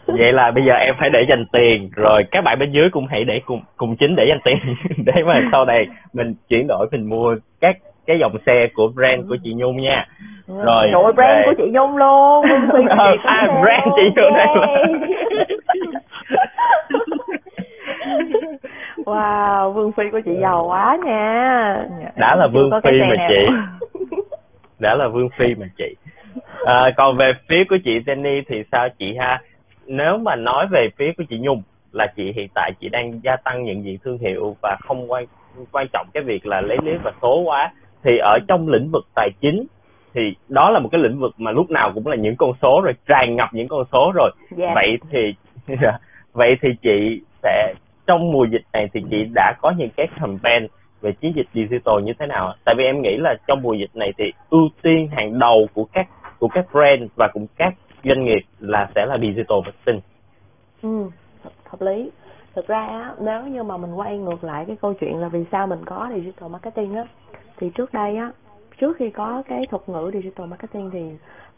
vậy 0.06 0.32
là 0.32 0.50
bây 0.50 0.64
giờ 0.64 0.74
em 0.74 0.94
phải 0.98 1.10
để 1.10 1.24
dành 1.28 1.44
tiền 1.52 1.90
rồi 1.96 2.24
các 2.30 2.44
bạn 2.44 2.58
bên 2.58 2.72
dưới 2.72 2.90
cũng 2.90 3.06
hãy 3.06 3.24
để 3.24 3.40
cùng 3.46 3.60
cùng 3.76 3.96
chính 3.96 4.16
để 4.16 4.24
dành 4.28 4.40
tiền 4.44 4.58
để 5.06 5.22
mà 5.26 5.48
sau 5.52 5.64
này 5.64 5.86
mình 6.12 6.34
chuyển 6.48 6.66
đổi 6.66 6.86
mình 6.92 7.08
mua 7.08 7.36
các 7.60 7.76
cái 8.06 8.18
dòng 8.20 8.36
xe 8.46 8.66
của 8.74 8.88
brand 8.94 9.28
của 9.28 9.36
chị 9.44 9.54
Nhung 9.54 9.82
nha. 9.82 10.06
Rồi 10.64 10.88
nội 10.92 11.12
brand 11.12 11.36
về... 11.36 11.42
của 11.46 11.54
chị 11.56 11.70
Nhung 11.72 11.96
luôn 11.96 12.46
ờ, 12.88 13.16
à, 13.24 13.60
brand 13.62 13.94
chị 13.96 14.02
Nhung 14.16 14.34
đây 14.34 14.46
mà 14.54 14.66
wow 19.04 19.72
vương 19.72 19.92
phi 19.92 20.04
của 20.12 20.20
chị 20.24 20.30
giàu 20.40 20.64
quá 20.68 20.98
nha. 21.04 21.86
Đã 22.16 22.36
là 22.36 22.48
vương 22.52 22.70
phi 22.84 22.90
mà 23.00 23.26
chị. 23.28 23.46
Đã 24.78 24.94
là 24.94 25.08
vương 25.08 25.28
phi 25.38 25.54
mà 25.54 25.66
chị. 25.78 25.96
À, 26.64 26.90
còn 26.96 27.16
về 27.16 27.32
phía 27.48 27.64
của 27.68 27.76
chị 27.84 27.98
Jenny 28.06 28.42
thì 28.48 28.62
sao 28.72 28.88
chị 28.98 29.16
ha? 29.16 29.40
Nếu 29.86 30.18
mà 30.18 30.36
nói 30.36 30.66
về 30.70 30.88
phía 30.98 31.12
của 31.18 31.24
chị 31.28 31.38
Nhung 31.38 31.62
là 31.92 32.06
chị 32.16 32.32
hiện 32.36 32.48
tại 32.54 32.72
chị 32.80 32.88
đang 32.88 33.20
gia 33.22 33.36
tăng 33.36 33.64
nhận 33.64 33.84
diện 33.84 33.98
thương 34.04 34.18
hiệu 34.18 34.56
và 34.62 34.76
không 34.80 35.12
quan 35.12 35.24
quan 35.72 35.86
trọng 35.92 36.06
cái 36.14 36.22
việc 36.22 36.46
là 36.46 36.60
lấy 36.60 36.78
lý 36.84 36.92
và 37.02 37.12
số 37.22 37.40
quá 37.40 37.72
thì 38.04 38.18
ở 38.18 38.38
trong 38.48 38.68
lĩnh 38.68 38.90
vực 38.92 39.04
tài 39.14 39.30
chính 39.40 39.66
thì 40.14 40.34
đó 40.48 40.70
là 40.70 40.78
một 40.78 40.88
cái 40.92 41.00
lĩnh 41.00 41.20
vực 41.20 41.34
mà 41.38 41.50
lúc 41.50 41.70
nào 41.70 41.90
cũng 41.94 42.06
là 42.06 42.16
những 42.16 42.36
con 42.36 42.52
số 42.62 42.80
rồi 42.84 42.92
tràn 43.06 43.36
ngập 43.36 43.48
những 43.52 43.68
con 43.68 43.84
số 43.92 44.12
rồi. 44.14 44.30
Yeah. 44.58 44.68
Dạ. 44.68 44.72
vậy 44.74 44.98
thì 45.10 45.34
vậy 46.32 46.56
thì 46.62 46.68
chị 46.82 47.20
sẽ 47.42 47.74
trong 48.06 48.32
mùa 48.32 48.44
dịch 48.44 48.64
này 48.72 48.88
thì 48.92 49.00
chị 49.10 49.24
đã 49.34 49.54
có 49.62 49.72
những 49.78 49.90
cái 49.96 50.06
campaign 50.20 50.66
về 51.00 51.12
chiến 51.12 51.32
dịch 51.36 51.46
digital 51.54 52.02
như 52.02 52.12
thế 52.18 52.26
nào 52.26 52.54
tại 52.64 52.74
vì 52.78 52.84
em 52.84 53.02
nghĩ 53.02 53.16
là 53.16 53.34
trong 53.46 53.62
mùa 53.62 53.74
dịch 53.74 53.90
này 53.94 54.12
thì 54.18 54.24
ưu 54.50 54.68
tiên 54.82 55.08
hàng 55.12 55.38
đầu 55.38 55.66
của 55.74 55.84
các 55.92 56.08
của 56.38 56.48
các 56.48 56.66
brand 56.72 57.02
và 57.16 57.28
cũng 57.32 57.46
các 57.56 57.74
doanh 58.04 58.24
nghiệp 58.24 58.42
là 58.58 58.90
sẽ 58.94 59.06
là 59.06 59.18
digital 59.18 59.58
marketing 59.64 60.00
ừ 60.82 61.10
hợp 61.74 61.80
lý. 61.80 62.10
Thực 62.54 62.66
ra 62.66 62.86
á, 62.86 63.14
nếu 63.20 63.46
như 63.46 63.62
mà 63.62 63.76
mình 63.76 63.94
quay 63.94 64.18
ngược 64.18 64.44
lại 64.44 64.64
cái 64.66 64.76
câu 64.82 64.94
chuyện 64.94 65.16
là 65.16 65.28
vì 65.28 65.44
sao 65.52 65.66
mình 65.66 65.84
có 65.84 66.10
digital 66.14 66.50
marketing 66.50 66.94
á, 66.94 67.04
thì 67.56 67.70
trước 67.74 67.94
đây 67.94 68.16
á, 68.16 68.30
trước 68.80 68.96
khi 68.96 69.10
có 69.10 69.42
cái 69.48 69.66
thuật 69.70 69.88
ngữ 69.88 70.10
digital 70.12 70.46
marketing 70.46 70.90
thì 70.90 71.02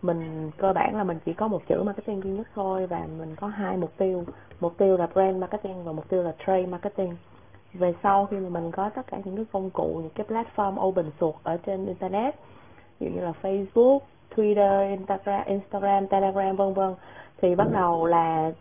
mình 0.06 0.50
cơ 0.56 0.72
bản 0.72 0.96
là 0.96 1.04
mình 1.04 1.18
chỉ 1.24 1.32
có 1.32 1.48
một 1.48 1.62
chữ 1.68 1.82
marketing 1.82 2.22
duy 2.22 2.30
nhất 2.30 2.46
thôi 2.54 2.86
và 2.86 3.06
mình 3.18 3.36
có 3.36 3.46
hai 3.46 3.76
mục 3.76 3.92
tiêu. 3.96 4.24
Mục 4.60 4.78
tiêu 4.78 4.96
là 4.96 5.06
brand 5.06 5.36
marketing 5.36 5.84
và 5.84 5.92
mục 5.92 6.08
tiêu 6.08 6.22
là 6.22 6.34
trade 6.46 6.66
marketing. 6.66 7.16
Về 7.72 7.94
sau 8.02 8.26
khi 8.26 8.36
mà 8.36 8.48
mình 8.48 8.70
có 8.70 8.90
tất 8.90 9.06
cả 9.06 9.18
những 9.24 9.36
cái 9.36 9.44
công 9.52 9.70
cụ 9.70 10.00
những 10.02 10.26
cái 10.26 10.26
platform 10.26 10.88
open 10.88 11.10
source 11.20 11.38
ở 11.42 11.56
trên 11.56 11.86
internet 11.86 12.34
ví 13.00 13.06
dụ 13.06 13.16
như 13.16 13.20
là 13.20 13.32
Facebook, 13.42 13.98
Twitter, 14.36 14.88
Instagram, 14.88 15.44
Instagram, 15.46 16.06
Telegram 16.06 16.56
vân 16.56 16.74
vân 16.74 16.94
thì 17.42 17.54
bắt 17.54 17.66
đầu 17.72 18.06
là 18.06 18.52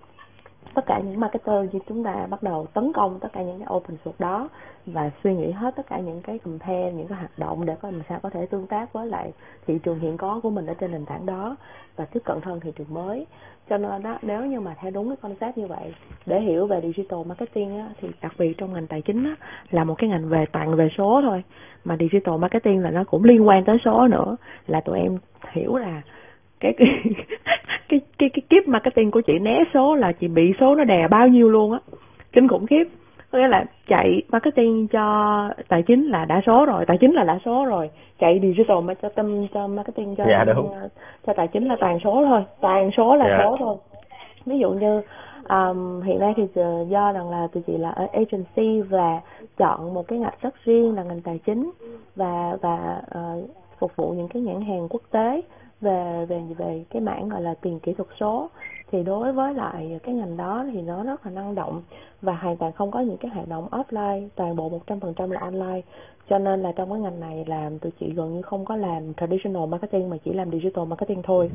tất 0.74 0.86
cả 0.86 1.00
những 1.00 1.20
marketer 1.20 1.74
như 1.74 1.80
chúng 1.90 2.04
ta 2.04 2.28
bắt 2.30 2.44
đầu 2.44 2.68
tấn 2.74 2.94
công 2.94 3.20
tất 3.20 3.34
cả 3.34 3.42
những 3.42 3.60
cái 3.60 3.68
open 3.76 3.98
source 4.06 4.26
đó 4.26 4.50
và 4.86 5.12
suy 5.24 5.36
nghĩ 5.36 5.52
hết 5.52 5.76
tất 5.76 5.88
cả 5.90 6.00
những 6.00 6.22
cái 6.22 6.40
campaign 6.40 6.98
những 6.98 7.08
cái 7.08 7.18
hoạt 7.18 7.40
động 7.40 7.66
để 7.66 7.76
có 7.82 7.92
làm 7.92 8.02
sao 8.10 8.20
có 8.24 8.30
thể 8.30 8.46
tương 8.46 8.68
tác 8.68 8.94
với 8.94 9.08
lại 9.08 9.32
thị 9.68 9.80
trường 9.84 10.00
hiện 10.00 10.18
có 10.18 10.40
của 10.44 10.50
mình 10.50 10.66
ở 10.66 10.74
trên 10.74 10.92
nền 10.92 11.06
tảng 11.06 11.26
đó 11.26 11.56
và 11.96 12.06
tiếp 12.06 12.20
cận 12.26 12.38
hơn 12.44 12.60
thị 12.60 12.72
trường 12.76 12.94
mới. 12.94 13.26
Cho 13.70 13.78
nên 13.78 14.04
đó 14.04 14.18
nếu 14.22 14.46
như 14.46 14.60
mà 14.60 14.76
theo 14.82 14.92
đúng 14.92 15.08
cái 15.08 15.18
concept 15.22 15.58
như 15.58 15.68
vậy 15.68 15.94
để 16.26 16.42
hiểu 16.42 16.68
về 16.68 16.82
digital 16.82 17.20
marketing 17.26 17.80
á, 17.80 17.90
thì 18.02 18.08
đặc 18.22 18.34
biệt 18.38 18.54
trong 18.58 18.74
ngành 18.74 18.88
tài 18.88 19.02
chính 19.02 19.24
á, 19.24 19.36
là 19.72 19.84
một 19.84 19.96
cái 19.98 20.10
ngành 20.10 20.30
về 20.30 20.46
toàn 20.52 20.76
về 20.76 20.90
số 20.98 21.22
thôi. 21.22 21.44
Mà 21.84 21.98
digital 22.00 22.38
marketing 22.38 22.80
là 22.80 22.92
nó 22.92 23.04
cũng 23.04 23.24
liên 23.24 23.48
quan 23.48 23.66
tới 23.66 23.78
số 23.86 24.08
nữa 24.08 24.36
là 24.68 24.82
tụi 24.82 25.00
em 25.00 25.18
hiểu 25.52 25.76
là 25.76 26.02
cái 26.60 26.74
cái 26.78 26.88
cái 27.90 28.02
cái, 28.18 28.30
cái 28.30 28.42
kiếp 28.50 28.68
marketing 28.68 29.12
của 29.12 29.22
chị 29.22 29.40
né 29.40 29.64
số 29.74 29.96
là 29.96 30.12
chị 30.12 30.28
bị 30.28 30.54
số 30.60 30.76
nó 30.76 30.84
đè 30.84 31.08
bao 31.08 31.28
nhiêu 31.28 31.50
luôn 31.50 31.72
á. 31.72 31.80
Kinh 32.34 32.48
khủng 32.48 32.68
khiếp. 32.68 32.84
Có 33.32 33.40
nghĩa 33.40 33.48
là 33.48 33.66
chạy 33.88 34.22
marketing 34.32 34.88
cho 34.88 35.50
tài 35.68 35.82
chính 35.82 36.08
là 36.08 36.26
đã 36.26 36.42
số 36.46 36.66
rồi 36.66 36.86
tài 36.86 36.98
chính 36.98 37.14
là 37.14 37.24
đã 37.24 37.40
số 37.46 37.66
rồi. 37.66 37.90
Chạy 38.20 38.40
digital 38.42 38.78
marketing 38.84 39.48
cho 39.54 39.68
marketing 39.68 40.16
cho 40.16 40.24
dạ, 40.28 40.44
đúng. 40.56 40.70
cho 41.28 41.34
tài 41.34 41.48
chính 41.48 41.68
là 41.68 41.76
toàn 41.80 42.00
số 42.04 42.26
thôi 42.26 42.44
toàn 42.62 42.90
số 42.98 43.16
là 43.16 43.26
dạ. 43.30 43.38
số 43.44 43.58
thôi. 43.60 43.76
Ví 44.46 44.60
dụ 44.60 44.72
như 44.72 45.02
um, 45.50 46.02
hiện 46.02 46.20
nay 46.20 46.34
thì 46.38 46.44
do 46.90 47.12
rằng 47.12 47.30
là 47.30 47.48
tụi 47.54 47.64
chị 47.68 47.78
là 47.78 47.90
ở 47.90 48.08
agency 48.14 48.82
và 48.82 49.20
chọn 49.58 49.94
một 49.94 50.08
cái 50.08 50.20
ngạch 50.20 50.42
rất 50.42 50.56
riêng 50.64 50.96
là 50.96 51.04
ngành 51.04 51.22
tài 51.22 51.40
chính 51.46 51.72
và 52.16 52.58
và 52.62 53.02
uh, 53.18 53.50
phục 53.80 53.96
vụ 53.96 54.12
những 54.12 54.28
cái 54.28 54.42
nhãn 54.42 54.62
hàng 54.62 54.88
quốc 54.90 55.02
tế 55.12 55.42
về 55.82 56.26
về 56.26 56.42
về 56.58 56.84
cái 56.90 57.02
mảng 57.02 57.30
gọi 57.30 57.42
là 57.42 57.54
tiền 57.62 57.80
kỹ 57.80 57.94
thuật 57.94 58.10
số, 58.20 58.50
thì 58.92 59.04
đối 59.04 59.34
với 59.34 59.54
lại 59.54 60.00
cái 60.04 60.16
ngành 60.16 60.38
đó 60.38 60.66
thì 60.72 60.82
nó 60.82 61.04
rất 61.04 61.26
là 61.26 61.32
năng 61.32 61.56
động 61.56 61.82
và 62.22 62.34
hoàn 62.36 62.58
toàn 62.58 62.72
không 62.72 62.92
có 62.92 63.00
những 63.00 63.18
cái 63.18 63.32
hoạt 63.32 63.48
động 63.48 63.68
offline, 63.72 64.28
toàn 64.36 64.56
bộ 64.56 64.82
100% 64.88 65.32
là 65.32 65.40
online. 65.40 65.82
Cho 66.30 66.40
nên 66.40 66.62
là 66.62 66.72
trong 66.72 66.90
cái 66.90 67.00
ngành 67.00 67.20
này 67.20 67.46
làm 67.48 67.80
tụi 67.80 67.92
chị 68.00 68.14
gần 68.16 68.36
như 68.36 68.42
không 68.42 68.66
có 68.66 68.76
làm 68.76 69.14
traditional 69.14 69.66
marketing 69.66 70.10
mà 70.10 70.18
chỉ 70.26 70.34
làm 70.34 70.52
digital 70.52 70.86
marketing 70.86 71.22
thôi. 71.24 71.52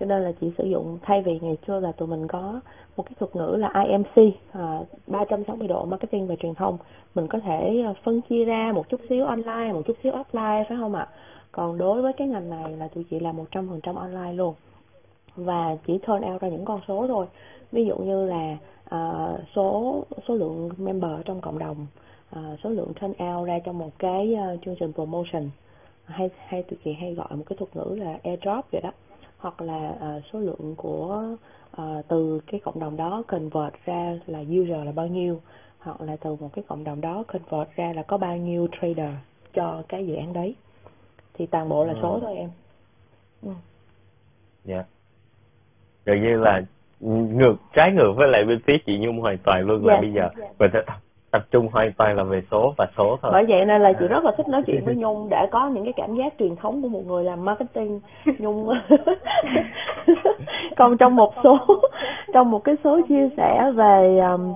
Cho 0.00 0.06
nên 0.06 0.22
là 0.22 0.32
chị 0.40 0.52
sử 0.58 0.64
dụng 0.64 0.98
thay 1.02 1.22
vì 1.22 1.38
ngày 1.40 1.56
xưa 1.66 1.80
là 1.80 1.92
tụi 1.92 2.08
mình 2.08 2.28
có 2.28 2.60
một 2.96 3.02
cái 3.06 3.14
thuật 3.18 3.36
ngữ 3.36 3.56
là 3.56 3.84
IMC 3.88 4.34
à, 4.52 4.78
360 5.06 5.68
độ 5.68 5.84
marketing 5.84 6.26
và 6.26 6.34
truyền 6.36 6.54
thông. 6.54 6.78
Mình 7.14 7.26
có 7.28 7.38
thể 7.38 7.82
à, 7.86 7.94
phân 8.04 8.20
chia 8.20 8.44
ra 8.44 8.72
một 8.74 8.88
chút 8.88 9.00
xíu 9.08 9.24
online 9.24 9.72
một 9.72 9.82
chút 9.86 9.96
xíu 10.02 10.12
offline 10.12 10.64
phải 10.68 10.78
không 10.80 10.94
ạ? 10.94 11.08
Còn 11.52 11.78
đối 11.78 12.02
với 12.02 12.12
cái 12.12 12.28
ngành 12.28 12.50
này 12.50 12.76
là 12.76 12.88
tụi 12.88 13.04
chị 13.04 13.20
làm 13.20 13.36
100% 13.50 13.96
online 13.96 14.32
luôn. 14.32 14.54
Và 15.36 15.76
chỉ 15.86 15.98
turn 15.98 16.32
out 16.32 16.42
ra 16.42 16.48
những 16.48 16.64
con 16.64 16.80
số 16.88 17.06
thôi. 17.08 17.26
Ví 17.72 17.86
dụ 17.86 17.96
như 17.96 18.26
là 18.26 18.56
uh, 18.94 19.40
số 19.54 20.04
số 20.28 20.34
lượng 20.34 20.70
member 20.78 21.10
trong 21.24 21.40
cộng 21.40 21.58
đồng 21.58 21.86
uh, 22.36 22.60
số 22.64 22.70
lượng 22.70 22.92
turn 23.00 23.24
out 23.24 23.48
ra 23.48 23.58
trong 23.64 23.78
một 23.78 23.90
cái 23.98 24.36
uh, 24.54 24.60
chương 24.64 24.76
trình 24.80 24.92
promotion. 24.92 25.50
Hay 26.04 26.30
hay 26.46 26.62
tụi 26.62 26.78
chị 26.84 26.92
hay 26.92 27.14
gọi 27.14 27.28
một 27.30 27.44
cái 27.46 27.56
thuật 27.56 27.76
ngữ 27.76 27.94
là 27.94 28.18
airdrop 28.22 28.64
vậy 28.72 28.80
đó. 28.80 28.90
Hoặc 29.38 29.62
là 29.62 29.90
uh, 29.90 30.22
số 30.32 30.38
lượng 30.38 30.74
của 30.76 31.22
uh, 31.82 32.08
từ 32.08 32.40
cái 32.46 32.60
cộng 32.64 32.80
đồng 32.80 32.96
đó 32.96 33.22
convert 33.26 33.74
ra 33.84 34.18
là 34.26 34.38
user 34.40 34.86
là 34.86 34.92
bao 34.92 35.06
nhiêu 35.06 35.40
hoặc 35.78 36.00
là 36.00 36.16
từ 36.16 36.36
một 36.40 36.50
cái 36.52 36.64
cộng 36.68 36.84
đồng 36.84 37.00
đó 37.00 37.24
convert 37.26 37.76
ra 37.76 37.92
là 37.92 38.02
có 38.02 38.18
bao 38.18 38.36
nhiêu 38.36 38.68
trader 38.80 39.14
cho 39.54 39.82
cái 39.88 40.06
dự 40.06 40.14
án 40.14 40.32
đấy 40.32 40.54
thì 41.34 41.46
toàn 41.46 41.68
bộ 41.68 41.84
là 41.84 41.92
ừ. 41.92 41.98
số 42.02 42.18
thôi 42.20 42.36
em 42.36 42.50
ừ. 43.42 43.50
dạ 44.64 44.84
gần 46.04 46.22
như 46.22 46.36
là 46.36 46.62
ngược 47.00 47.56
trái 47.72 47.92
ngược 47.92 48.12
với 48.16 48.28
lại 48.28 48.44
bên 48.44 48.60
phía 48.66 48.76
chị 48.86 48.98
nhung 48.98 49.20
hoàn 49.20 49.38
toàn 49.38 49.66
luôn 49.66 49.86
là 49.86 49.94
dạ, 49.94 50.00
bây 50.00 50.12
giờ 50.12 50.28
dạ. 50.38 50.46
mình 50.58 50.70
sẽ 50.72 50.82
tập, 50.86 50.96
tập 51.34 51.42
trung 51.50 51.68
hoàn 51.72 51.92
toàn 51.92 52.16
là 52.16 52.22
về 52.22 52.42
số 52.50 52.74
và 52.76 52.86
số 52.96 53.18
thôi. 53.22 53.30
Bởi 53.34 53.44
vậy 53.48 53.64
nên 53.64 53.82
là 53.82 53.92
chị 53.92 54.06
rất 54.06 54.24
là 54.24 54.32
thích 54.36 54.48
nói 54.48 54.62
chuyện 54.66 54.84
với 54.84 54.94
nhung. 54.94 55.28
Để 55.30 55.46
có 55.50 55.68
những 55.68 55.84
cái 55.84 55.92
cảm 55.96 56.14
giác 56.14 56.34
truyền 56.38 56.56
thống 56.56 56.82
của 56.82 56.88
một 56.88 57.06
người 57.06 57.24
làm 57.24 57.44
marketing. 57.44 58.00
Nhung 58.38 58.68
còn 60.76 60.96
trong 60.96 61.16
một 61.16 61.34
số 61.44 61.58
trong 62.34 62.50
một 62.50 62.64
cái 62.64 62.76
số 62.84 63.00
chia 63.08 63.28
sẻ 63.36 63.72
về 63.74 64.18
um, 64.18 64.54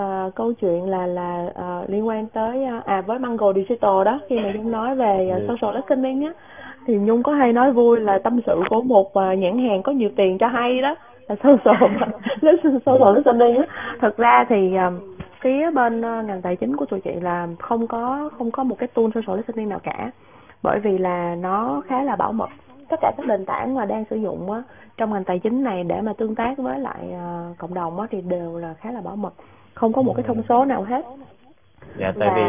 uh, 0.00 0.34
câu 0.34 0.52
chuyện 0.52 0.90
là 0.90 1.06
là 1.06 1.46
uh, 1.48 1.90
liên 1.90 2.08
quan 2.08 2.26
tới 2.26 2.66
uh, 2.78 2.84
à 2.84 3.00
với 3.00 3.18
Mango 3.18 3.52
Digital 3.52 4.04
đó 4.04 4.20
khi 4.28 4.40
mà 4.40 4.52
Nhung 4.54 4.70
nói 4.70 4.94
về 4.94 5.30
uh, 5.36 5.42
social 5.48 5.76
listening 5.76 6.26
á 6.26 6.32
thì 6.86 6.94
Nhung 6.94 7.22
có 7.22 7.32
hay 7.32 7.52
nói 7.52 7.72
vui 7.72 8.00
là 8.00 8.18
tâm 8.18 8.40
sự 8.46 8.60
của 8.70 8.80
một 8.80 9.06
uh, 9.06 9.38
nhãn 9.38 9.58
hàng 9.58 9.82
có 9.82 9.92
nhiều 9.92 10.10
tiền 10.16 10.38
cho 10.38 10.46
hay 10.46 10.82
đó 10.82 10.94
là 11.28 11.36
social 11.42 11.92
social 12.86 13.16
listening 13.16 13.56
á. 13.56 13.64
Thật 14.00 14.16
ra 14.16 14.44
thì 14.48 14.74
uh, 14.88 15.12
phía 15.42 15.70
bên 15.70 16.00
uh, 16.00 16.24
ngành 16.24 16.42
tài 16.42 16.56
chính 16.56 16.76
của 16.76 16.86
tụi 16.86 17.00
chị 17.00 17.12
là 17.12 17.48
không 17.58 17.86
có 17.86 18.30
không 18.38 18.50
có 18.50 18.64
một 18.64 18.76
cái 18.78 18.88
tool 18.88 19.06
social 19.14 19.36
listening 19.36 19.68
nào 19.68 19.78
cả. 19.82 20.10
Bởi 20.62 20.80
vì 20.80 20.98
là 20.98 21.34
nó 21.34 21.82
khá 21.86 22.02
là 22.02 22.16
bảo 22.16 22.32
mật. 22.32 22.48
Tất 22.88 22.96
cả 23.00 23.12
các 23.16 23.26
nền 23.26 23.44
tảng 23.46 23.74
mà 23.74 23.84
đang 23.84 24.04
sử 24.10 24.16
dụng 24.16 24.50
á, 24.50 24.62
trong 24.96 25.12
ngành 25.12 25.24
tài 25.24 25.38
chính 25.38 25.64
này 25.64 25.84
để 25.84 26.00
mà 26.00 26.12
tương 26.18 26.34
tác 26.34 26.58
với 26.58 26.78
lại 26.78 27.00
uh, 27.10 27.58
cộng 27.58 27.74
đồng 27.74 28.00
á, 28.00 28.06
thì 28.10 28.20
đều 28.20 28.58
là 28.58 28.74
khá 28.74 28.90
là 28.90 29.00
bảo 29.00 29.16
mật. 29.16 29.34
Không 29.74 29.92
có 29.92 30.02
một 30.02 30.12
cái 30.16 30.24
thông 30.28 30.42
số 30.48 30.64
nào 30.64 30.82
hết. 30.82 31.04
Dạ, 31.98 32.12
tại 32.18 32.28
và 32.28 32.34
vì... 32.34 32.42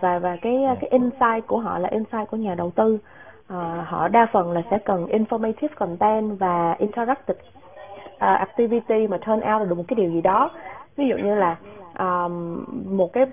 và 0.00 0.18
và 0.18 0.36
cái 0.42 0.58
dạ. 0.62 0.74
cái 0.80 0.90
insight 0.90 1.46
của 1.46 1.58
họ 1.58 1.78
là 1.78 1.88
insight 1.88 2.30
của 2.30 2.36
nhà 2.36 2.54
đầu 2.54 2.70
tư. 2.70 2.98
À, 3.48 3.84
họ 3.86 4.08
đa 4.08 4.26
phần 4.32 4.52
là 4.52 4.62
sẽ 4.70 4.78
cần 4.78 5.06
informative 5.06 5.68
content 5.78 6.38
và 6.38 6.76
interactive 6.78 7.40
uh, 8.14 8.20
activity 8.20 9.06
mà 9.06 9.18
turn 9.18 9.36
out 9.36 9.44
là 9.44 9.64
được 9.64 9.78
một 9.78 9.84
cái 9.88 9.94
điều 9.94 10.10
gì 10.10 10.20
đó. 10.20 10.50
Ví 10.96 11.08
dụ 11.08 11.16
như 11.16 11.34
là 11.34 11.56
um, 11.98 12.64
một 12.96 13.12
cái 13.12 13.26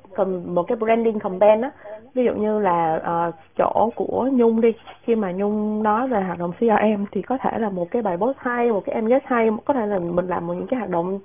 một 0.46 0.64
cái 0.68 0.76
branding 0.76 1.20
campaign 1.20 1.62
á. 1.62 1.72
Ví 2.14 2.26
dụ 2.26 2.34
như 2.34 2.60
là 2.60 3.02
uh, 3.28 3.36
chỗ 3.58 3.90
của 3.96 4.30
nhung 4.34 4.62
đi. 4.62 4.74
Khi 5.04 5.16
mà 5.16 5.32
nhung 5.32 5.84
nói 5.84 6.08
về 6.08 6.22
hoạt 6.22 6.40
động 6.40 6.52
crm 6.60 7.06
thì 7.12 7.22
có 7.22 7.38
thể 7.38 7.60
là 7.60 7.70
một 7.70 7.92
cái 7.92 8.02
bài 8.02 8.18
post 8.18 8.38
hay 8.38 8.72
một 8.72 8.84
cái 8.86 8.96
em 8.96 9.06
guest 9.06 9.24
hay. 9.26 9.50
Có 9.66 9.74
thể 9.74 9.86
là 9.86 10.00
mình 10.00 10.28
làm 10.28 10.48
một 10.48 10.54
những 10.54 10.68
cái 10.68 10.80
hoạt 10.80 10.90
động 10.90 11.20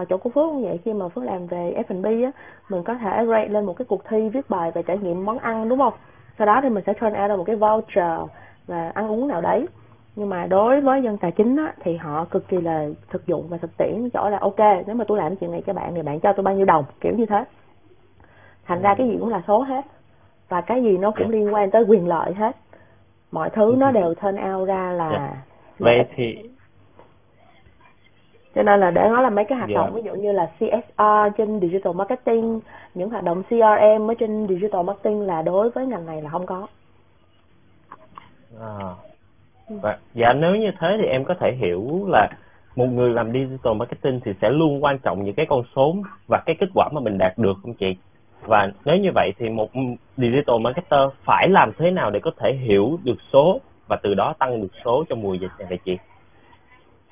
uh, 0.00 0.08
chỗ 0.08 0.16
của 0.16 0.30
phước 0.30 0.50
cũng 0.50 0.62
vậy. 0.64 0.80
Khi 0.84 0.92
mà 0.92 1.08
phước 1.08 1.24
làm 1.24 1.46
về 1.46 1.82
F&B 1.88 2.24
á 2.24 2.30
mình 2.68 2.82
có 2.82 2.94
thể 2.94 3.26
rate 3.26 3.48
lên 3.48 3.66
một 3.66 3.76
cái 3.76 3.86
cuộc 3.88 4.04
thi 4.08 4.28
viết 4.28 4.50
bài 4.50 4.70
về 4.74 4.82
trải 4.82 4.98
nghiệm 4.98 5.24
món 5.24 5.38
ăn 5.38 5.68
đúng 5.68 5.78
không? 5.78 5.94
Sau 6.38 6.46
đó 6.46 6.60
thì 6.62 6.68
mình 6.68 6.84
sẽ 6.86 6.92
turn 6.92 7.12
out 7.12 7.28
ra 7.30 7.36
một 7.36 7.44
cái 7.46 7.56
voucher 7.56 8.20
và 8.66 8.90
ăn 8.94 9.10
uống 9.10 9.28
nào 9.28 9.40
đấy 9.40 9.66
nhưng 10.20 10.28
mà 10.28 10.46
đối 10.46 10.80
với 10.80 11.02
dân 11.02 11.16
tài 11.16 11.32
chính 11.32 11.56
á, 11.56 11.74
thì 11.80 11.96
họ 11.96 12.24
cực 12.24 12.48
kỳ 12.48 12.60
là 12.60 12.88
thực 13.10 13.26
dụng 13.26 13.48
và 13.48 13.56
thực 13.56 13.76
tiễn 13.76 14.10
chỗ 14.10 14.28
là 14.28 14.38
ok 14.38 14.58
nếu 14.86 14.96
mà 14.96 15.04
tôi 15.08 15.18
làm 15.18 15.36
chuyện 15.36 15.52
này 15.52 15.62
cho 15.66 15.72
bạn 15.72 15.94
thì 15.94 16.02
bạn 16.02 16.20
cho 16.20 16.32
tôi 16.32 16.42
bao 16.42 16.54
nhiêu 16.54 16.66
đồng 16.66 16.84
kiểu 17.00 17.12
như 17.16 17.26
thế 17.26 17.44
thành 18.66 18.82
ra 18.82 18.94
cái 18.98 19.08
gì 19.08 19.16
cũng 19.20 19.28
là 19.28 19.42
số 19.48 19.62
hết 19.62 19.84
và 20.48 20.60
cái 20.60 20.82
gì 20.82 20.98
nó 20.98 21.10
cũng 21.10 21.26
dạ. 21.32 21.38
liên 21.38 21.54
quan 21.54 21.70
tới 21.70 21.84
quyền 21.88 22.08
lợi 22.08 22.34
hết 22.34 22.56
mọi 23.32 23.50
thứ 23.50 23.74
nó 23.78 23.90
đều 23.90 24.14
turn 24.14 24.36
out 24.52 24.68
ra 24.68 24.92
là 24.92 25.08
yeah. 25.08 25.20
Dạ. 25.20 25.36
vậy 25.78 26.04
thì 26.16 26.50
cho 28.54 28.62
nên 28.62 28.80
là 28.80 28.90
để 28.90 29.08
nói 29.08 29.22
là 29.22 29.30
mấy 29.30 29.44
cái 29.44 29.58
hoạt 29.58 29.70
yeah. 29.70 29.80
động 29.80 29.94
ví 29.94 30.02
dụ 30.02 30.14
như 30.14 30.32
là 30.32 30.50
CSR 30.58 31.36
trên 31.38 31.60
digital 31.60 31.92
marketing 31.92 32.60
những 32.94 33.10
hoạt 33.10 33.24
động 33.24 33.42
CRM 33.42 34.10
ở 34.10 34.14
trên 34.18 34.46
digital 34.48 34.82
marketing 34.82 35.20
là 35.20 35.42
đối 35.42 35.70
với 35.70 35.86
ngành 35.86 36.06
này 36.06 36.22
là 36.22 36.30
không 36.30 36.46
có 36.46 36.66
à. 38.60 38.94
Và 39.82 39.98
dạ 40.14 40.32
nếu 40.32 40.56
như 40.56 40.70
thế 40.78 40.96
thì 40.98 41.04
em 41.04 41.24
có 41.24 41.34
thể 41.34 41.52
hiểu 41.52 42.06
là 42.08 42.28
một 42.76 42.86
người 42.86 43.10
làm 43.10 43.32
digital 43.32 43.74
marketing 43.74 44.20
thì 44.24 44.32
sẽ 44.42 44.50
luôn 44.50 44.84
quan 44.84 44.98
trọng 44.98 45.24
những 45.24 45.34
cái 45.34 45.46
con 45.48 45.62
số 45.76 45.96
và 46.28 46.42
cái 46.46 46.56
kết 46.60 46.66
quả 46.74 46.88
mà 46.92 47.00
mình 47.00 47.18
đạt 47.18 47.38
được 47.38 47.54
không 47.62 47.74
chị? 47.74 47.96
Và 48.46 48.70
nếu 48.84 48.96
như 48.96 49.10
vậy 49.14 49.32
thì 49.38 49.48
một 49.48 49.70
digital 50.16 50.56
marketer 50.60 51.00
phải 51.24 51.48
làm 51.48 51.72
thế 51.78 51.90
nào 51.90 52.10
để 52.10 52.20
có 52.20 52.30
thể 52.38 52.52
hiểu 52.52 52.98
được 53.04 53.16
số 53.32 53.60
và 53.88 53.96
từ 54.02 54.14
đó 54.14 54.34
tăng 54.38 54.62
được 54.62 54.72
số 54.84 55.04
trong 55.08 55.22
mùa 55.22 55.34
dịch 55.34 55.50
này 55.58 55.66
vậy 55.68 55.78
chị? 55.84 55.98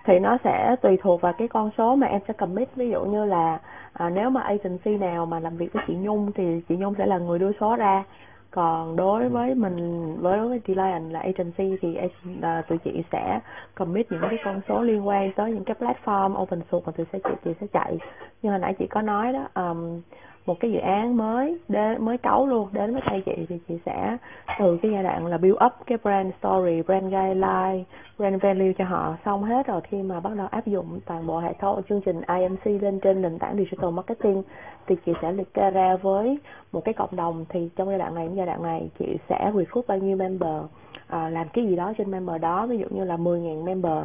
Thì 0.05 0.18
nó 0.18 0.37
sẽ 0.44 0.77
tùy 0.83 0.99
thuộc 1.03 1.21
vào 1.21 1.33
cái 1.38 1.49
con 1.49 1.71
số 1.79 1.97
mà 1.97 2.07
em 2.07 2.21
sẽ 2.29 2.35
commit. 2.35 2.68
Ví 2.77 2.90
dụ 2.90 3.05
như 3.05 3.25
là 3.25 3.59
à, 3.92 4.11
nếu 4.11 4.31
mà 4.31 4.40
agency 4.40 4.97
nào 4.97 5.27
mà 5.27 5.40
làm 5.40 5.57
việc 5.57 5.73
với 5.73 5.83
chị 5.87 5.94
Nhung 5.94 6.33
thì 6.35 6.61
chị 6.68 6.77
Nhung 6.77 6.94
sẽ 6.99 7.07
là 7.07 7.18
người 7.18 7.38
đưa 7.38 7.53
số 7.61 7.77
ra 7.77 8.05
còn 8.51 8.97
đối 8.97 9.29
với 9.29 9.55
mình 9.55 9.77
với 10.21 10.39
đối 10.39 10.49
với 10.49 10.61
client 10.61 11.13
là 11.13 11.21
agency 11.21 11.77
thì 11.81 11.99
uh, 11.99 12.69
tụi 12.69 12.79
chị 12.79 13.03
sẽ 13.13 13.41
commit 13.75 14.13
những 14.13 14.21
cái 14.21 14.39
con 14.45 14.61
số 14.69 14.83
liên 14.83 15.09
quan 15.09 15.33
tới 15.33 15.53
những 15.53 15.65
cái 15.65 15.77
platform 15.81 16.43
open 16.43 16.61
source 16.71 16.87
mà 16.87 16.93
tụi 16.93 17.07
sẽ 17.13 17.19
chị, 17.25 17.31
chị 17.45 17.51
sẽ 17.61 17.67
chạy. 17.73 17.99
Như 18.43 18.51
hồi 18.51 18.59
nãy 18.59 18.75
chị 18.79 18.87
có 18.87 19.03
nói 19.03 19.33
đó 19.33 19.49
um, 19.55 20.01
một 20.49 20.61
cái 20.61 20.73
dự 20.73 20.79
án 20.79 21.17
mới 21.17 21.59
đến 21.69 22.05
mới 22.05 22.19
cấu 22.19 22.47
luôn 22.47 22.69
đến 22.73 22.93
với 22.93 23.03
tay 23.07 23.23
chị 23.27 23.47
thì 23.49 23.59
chị 23.69 23.79
sẽ 23.87 24.17
từ 24.59 24.79
cái 24.83 24.93
giai 24.93 25.03
đoạn 25.03 25.27
là 25.27 25.39
build 25.39 25.57
up 25.67 25.73
cái 25.87 25.99
brand 26.03 26.33
story 26.39 26.83
brand 26.83 27.05
guideline 27.05 27.85
brand 28.19 28.43
value 28.43 28.73
cho 28.79 28.85
họ 28.85 29.17
xong 29.25 29.43
hết 29.43 29.67
rồi 29.67 29.81
khi 29.81 30.03
mà 30.03 30.21
bắt 30.21 30.31
đầu 30.37 30.47
áp 30.51 30.67
dụng 30.67 31.01
toàn 31.07 31.27
bộ 31.27 31.39
hệ 31.39 31.53
thống 31.53 31.83
chương 31.89 32.01
trình 32.01 32.21
IMC 32.39 32.83
lên 32.83 33.01
trên 33.01 33.23
nền 33.23 33.39
tảng 33.39 33.57
digital 33.57 33.91
marketing 33.91 34.43
thì 34.87 34.97
chị 35.07 35.13
sẽ 35.23 35.33
liệt 35.33 35.55
kê 35.55 35.71
ra 35.71 35.97
với 35.97 36.39
một 36.73 36.85
cái 36.85 36.95
cộng 36.95 37.17
đồng. 37.17 37.45
Thì 37.49 37.69
trong 37.77 37.89
giai 37.89 37.99
đoạn 37.99 38.15
này 38.15 38.29
giai 38.35 38.47
đoạn 38.47 38.63
này 38.63 38.91
chị 38.99 39.17
sẽ 39.29 39.53
recruit 39.55 39.87
bao 39.87 39.99
nhiêu 39.99 40.17
member 40.17 40.63
à, 41.07 41.29
làm 41.31 41.49
cái 41.49 41.67
gì 41.67 41.77
đó 41.77 41.93
trên 41.99 42.11
member 42.11 42.41
đó 42.41 42.67
ví 42.67 42.79
dụ 42.79 42.87
như 42.91 43.05
là 43.05 43.17
10.000 43.17 43.65
member 43.65 44.05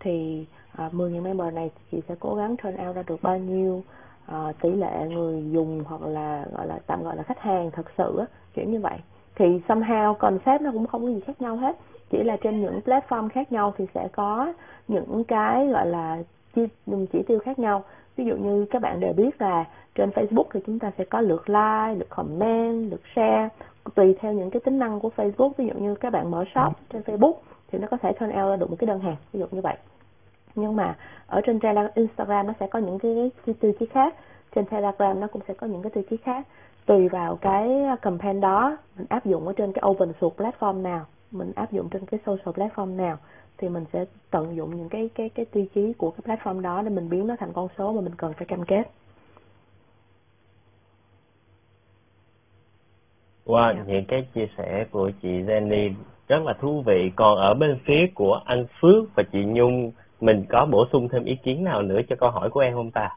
thì 0.00 0.46
à, 0.76 0.90
10.000 0.92 1.22
member 1.22 1.54
này 1.54 1.70
chị 1.92 2.00
sẽ 2.08 2.14
cố 2.20 2.34
gắng 2.34 2.56
turn 2.56 2.86
out 2.86 2.96
ra 2.96 3.02
được 3.06 3.22
bao 3.22 3.38
nhiêu 3.38 3.82
uh, 4.32 4.60
tỷ 4.62 4.70
lệ 4.72 5.08
người 5.08 5.50
dùng 5.52 5.84
hoặc 5.86 6.02
là 6.02 6.46
gọi 6.56 6.66
là 6.66 6.78
tạm 6.86 7.02
gọi 7.02 7.16
là 7.16 7.22
khách 7.22 7.40
hàng 7.40 7.70
thật 7.70 7.86
sự 7.98 8.18
á, 8.18 8.26
kiểu 8.54 8.64
như 8.64 8.80
vậy. 8.80 8.98
Thì 9.36 9.60
somehow 9.68 10.14
concept 10.14 10.62
nó 10.62 10.70
cũng 10.72 10.86
không 10.86 11.02
có 11.02 11.08
gì 11.08 11.20
khác 11.20 11.42
nhau 11.42 11.56
hết. 11.56 11.76
Chỉ 12.10 12.22
là 12.22 12.36
trên 12.36 12.60
những 12.60 12.80
platform 12.84 13.28
khác 13.28 13.52
nhau 13.52 13.74
thì 13.78 13.86
sẽ 13.94 14.08
có 14.12 14.52
những 14.88 15.24
cái 15.24 15.66
gọi 15.66 15.86
là 15.86 16.22
chỉ, 16.54 16.62
chỉ 17.12 17.22
tiêu 17.26 17.38
khác 17.38 17.58
nhau. 17.58 17.82
Ví 18.16 18.24
dụ 18.24 18.36
như 18.36 18.66
các 18.70 18.82
bạn 18.82 19.00
đều 19.00 19.12
biết 19.12 19.40
là 19.40 19.64
trên 19.94 20.10
Facebook 20.10 20.44
thì 20.52 20.60
chúng 20.66 20.78
ta 20.78 20.92
sẽ 20.98 21.04
có 21.04 21.20
lượt 21.20 21.48
like, 21.48 21.94
lượt 21.98 22.08
comment, 22.08 22.90
lượt 22.90 23.00
share 23.14 23.48
tùy 23.94 24.16
theo 24.20 24.32
những 24.32 24.50
cái 24.50 24.60
tính 24.60 24.78
năng 24.78 25.00
của 25.00 25.10
Facebook. 25.16 25.50
Ví 25.56 25.66
dụ 25.66 25.74
như 25.74 25.94
các 25.94 26.10
bạn 26.10 26.30
mở 26.30 26.44
shop 26.54 26.72
trên 26.92 27.02
Facebook 27.02 27.34
thì 27.72 27.78
nó 27.78 27.88
có 27.90 27.96
thể 27.96 28.12
turn 28.12 28.30
out 28.30 28.50
ra 28.50 28.56
được 28.56 28.70
một 28.70 28.76
cái 28.78 28.86
đơn 28.86 29.00
hàng 29.00 29.16
ví 29.32 29.40
dụ 29.40 29.46
như 29.50 29.60
vậy 29.60 29.76
nhưng 30.54 30.76
mà 30.76 30.96
ở 31.26 31.40
trên 31.40 31.58
Instagram 31.94 32.46
nó 32.46 32.52
sẽ 32.60 32.66
có 32.66 32.78
những 32.78 32.98
cái, 32.98 33.30
cái 33.46 33.54
tiêu 33.60 33.72
chí 33.80 33.86
khác 33.86 34.14
trên 34.54 34.64
Telegram 34.66 35.20
nó 35.20 35.26
cũng 35.26 35.42
sẽ 35.48 35.54
có 35.54 35.66
những 35.66 35.82
cái 35.82 35.90
tiêu 35.90 36.04
chí 36.10 36.16
khác 36.16 36.46
tùy 36.86 37.08
vào 37.08 37.36
cái 37.36 37.68
campaign 38.02 38.40
đó 38.40 38.76
mình 38.98 39.06
áp 39.08 39.24
dụng 39.26 39.46
ở 39.46 39.52
trên 39.56 39.72
cái 39.72 39.82
open 39.86 40.12
source 40.20 40.44
platform 40.44 40.82
nào 40.82 41.06
mình 41.30 41.52
áp 41.56 41.72
dụng 41.72 41.88
trên 41.88 42.06
cái 42.06 42.20
social 42.26 42.66
platform 42.66 42.96
nào 42.96 43.16
thì 43.58 43.68
mình 43.68 43.84
sẽ 43.92 44.04
tận 44.30 44.56
dụng 44.56 44.76
những 44.76 44.88
cái 44.88 45.10
cái 45.14 45.28
cái 45.28 45.46
tiêu 45.52 45.66
chí 45.74 45.92
của 45.92 46.10
cái 46.10 46.36
platform 46.36 46.60
đó 46.60 46.82
để 46.82 46.90
mình 46.90 47.08
biến 47.08 47.26
nó 47.26 47.36
thành 47.38 47.52
con 47.52 47.68
số 47.78 47.92
mà 47.92 48.00
mình 48.00 48.14
cần 48.16 48.32
phải 48.32 48.46
cam 48.46 48.64
kết. 48.64 48.82
Wow, 53.46 53.74
yeah. 53.74 53.88
những 53.88 54.04
cái 54.08 54.28
chia 54.34 54.46
sẻ 54.56 54.86
của 54.90 55.10
chị 55.22 55.28
Jenny 55.28 55.92
rất 56.28 56.42
là 56.44 56.52
thú 56.60 56.82
vị. 56.86 57.10
Còn 57.16 57.38
ở 57.38 57.54
bên 57.54 57.78
phía 57.84 58.06
của 58.14 58.40
anh 58.44 58.66
Phước 58.80 59.14
và 59.14 59.22
chị 59.32 59.44
Nhung 59.44 59.92
mình 60.24 60.44
có 60.48 60.66
bổ 60.66 60.86
sung 60.92 61.08
thêm 61.08 61.24
ý 61.24 61.36
kiến 61.42 61.64
nào 61.64 61.82
nữa 61.82 62.00
cho 62.08 62.16
câu 62.16 62.30
hỏi 62.30 62.50
của 62.50 62.60
em 62.60 62.74
không 62.74 62.90
ta? 62.90 63.10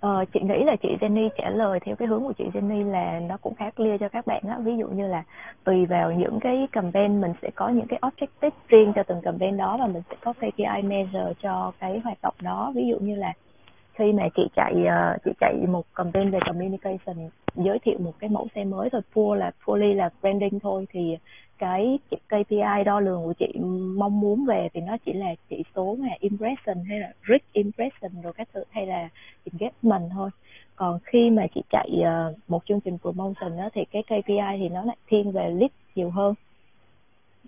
Ờ, 0.00 0.24
chị 0.32 0.40
nghĩ 0.40 0.64
là 0.64 0.76
chị 0.82 0.88
Jenny 1.00 1.28
trả 1.36 1.50
lời 1.50 1.80
theo 1.80 1.96
cái 1.96 2.08
hướng 2.08 2.24
của 2.24 2.32
chị 2.38 2.44
Jenny 2.52 2.90
là 2.90 3.20
nó 3.20 3.36
cũng 3.36 3.54
khá 3.54 3.70
clear 3.70 4.00
cho 4.00 4.08
các 4.08 4.26
bạn 4.26 4.42
á. 4.48 4.58
Ví 4.64 4.76
dụ 4.76 4.88
như 4.88 5.06
là 5.06 5.22
tùy 5.64 5.86
vào 5.86 6.12
những 6.12 6.40
cái 6.40 6.68
campaign 6.72 7.20
mình 7.20 7.32
sẽ 7.42 7.50
có 7.54 7.68
những 7.68 7.86
cái 7.86 7.98
objective 8.02 8.50
riêng 8.68 8.92
cho 8.94 9.02
từng 9.02 9.20
campaign 9.22 9.56
đó 9.56 9.76
và 9.80 9.86
mình 9.86 10.02
sẽ 10.10 10.16
có 10.20 10.32
KPI 10.32 10.82
measure 10.82 11.32
cho 11.42 11.72
cái 11.78 12.00
hoạt 12.04 12.18
động 12.22 12.34
đó. 12.42 12.72
Ví 12.74 12.82
dụ 12.88 12.98
như 12.98 13.14
là 13.14 13.32
khi 13.94 14.12
mà 14.12 14.28
chị 14.36 14.42
chạy 14.56 14.74
ờ, 14.86 15.16
chị 15.24 15.30
chạy 15.40 15.54
một 15.68 15.84
campaign 15.94 16.30
về 16.30 16.38
communication 16.46 17.30
giới 17.54 17.78
thiệu 17.78 17.98
một 17.98 18.12
cái 18.18 18.30
mẫu 18.30 18.48
xe 18.54 18.64
mới 18.64 18.90
thôi 18.90 19.00
full 19.14 19.34
là 19.34 19.50
fully 19.64 19.94
là 19.94 20.10
branding 20.20 20.60
thôi 20.60 20.86
thì 20.90 21.16
cái 21.64 21.98
KPI 22.28 22.84
đo 22.84 23.00
lường 23.00 23.24
của 23.24 23.32
chị 23.38 23.58
mong 23.96 24.20
muốn 24.20 24.44
về 24.44 24.68
thì 24.74 24.80
nó 24.80 24.96
chỉ 25.06 25.12
là 25.12 25.34
chỉ 25.50 25.62
số 25.74 25.96
mà 25.98 26.08
impression 26.20 26.84
hay 26.88 27.00
là 27.00 27.12
reach 27.28 27.52
impression 27.52 28.22
rồi 28.22 28.32
các 28.32 28.48
thứ 28.52 28.64
hay 28.70 28.86
là 28.86 29.08
engagement 29.52 30.10
thôi 30.12 30.30
còn 30.76 30.98
khi 31.04 31.30
mà 31.30 31.46
chị 31.54 31.62
chạy 31.70 31.90
uh, 32.00 32.38
một 32.48 32.62
chương 32.68 32.80
trình 32.80 32.98
promotion 32.98 33.56
đó 33.56 33.68
thì 33.74 33.84
cái 33.84 34.02
KPI 34.02 34.58
thì 34.58 34.68
nó 34.68 34.84
lại 34.84 34.96
thiên 35.06 35.32
về 35.32 35.50
lead 35.50 35.70
nhiều 35.94 36.10
hơn 36.10 36.34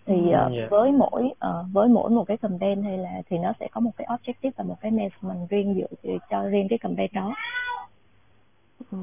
thì 0.06 0.14
uh, 0.14 0.30
yeah. 0.30 0.52
Dạ. 0.56 0.66
với 0.70 0.92
mỗi 0.92 1.22
uh, 1.24 1.66
với 1.72 1.88
mỗi 1.88 2.10
một 2.10 2.24
cái 2.24 2.36
campaign 2.36 2.82
hay 2.82 2.98
là 2.98 3.22
thì 3.30 3.38
nó 3.38 3.52
sẽ 3.60 3.68
có 3.72 3.80
một 3.80 3.90
cái 3.96 4.06
objective 4.06 4.50
và 4.56 4.64
một 4.64 4.76
cái 4.80 4.90
measurement 4.90 5.50
riêng 5.50 5.74
dựa 5.74 6.16
cho 6.30 6.42
riêng 6.42 6.68
cái 6.68 6.78
campaign 6.78 7.10
đó. 7.12 7.34
Ừ. 8.90 8.98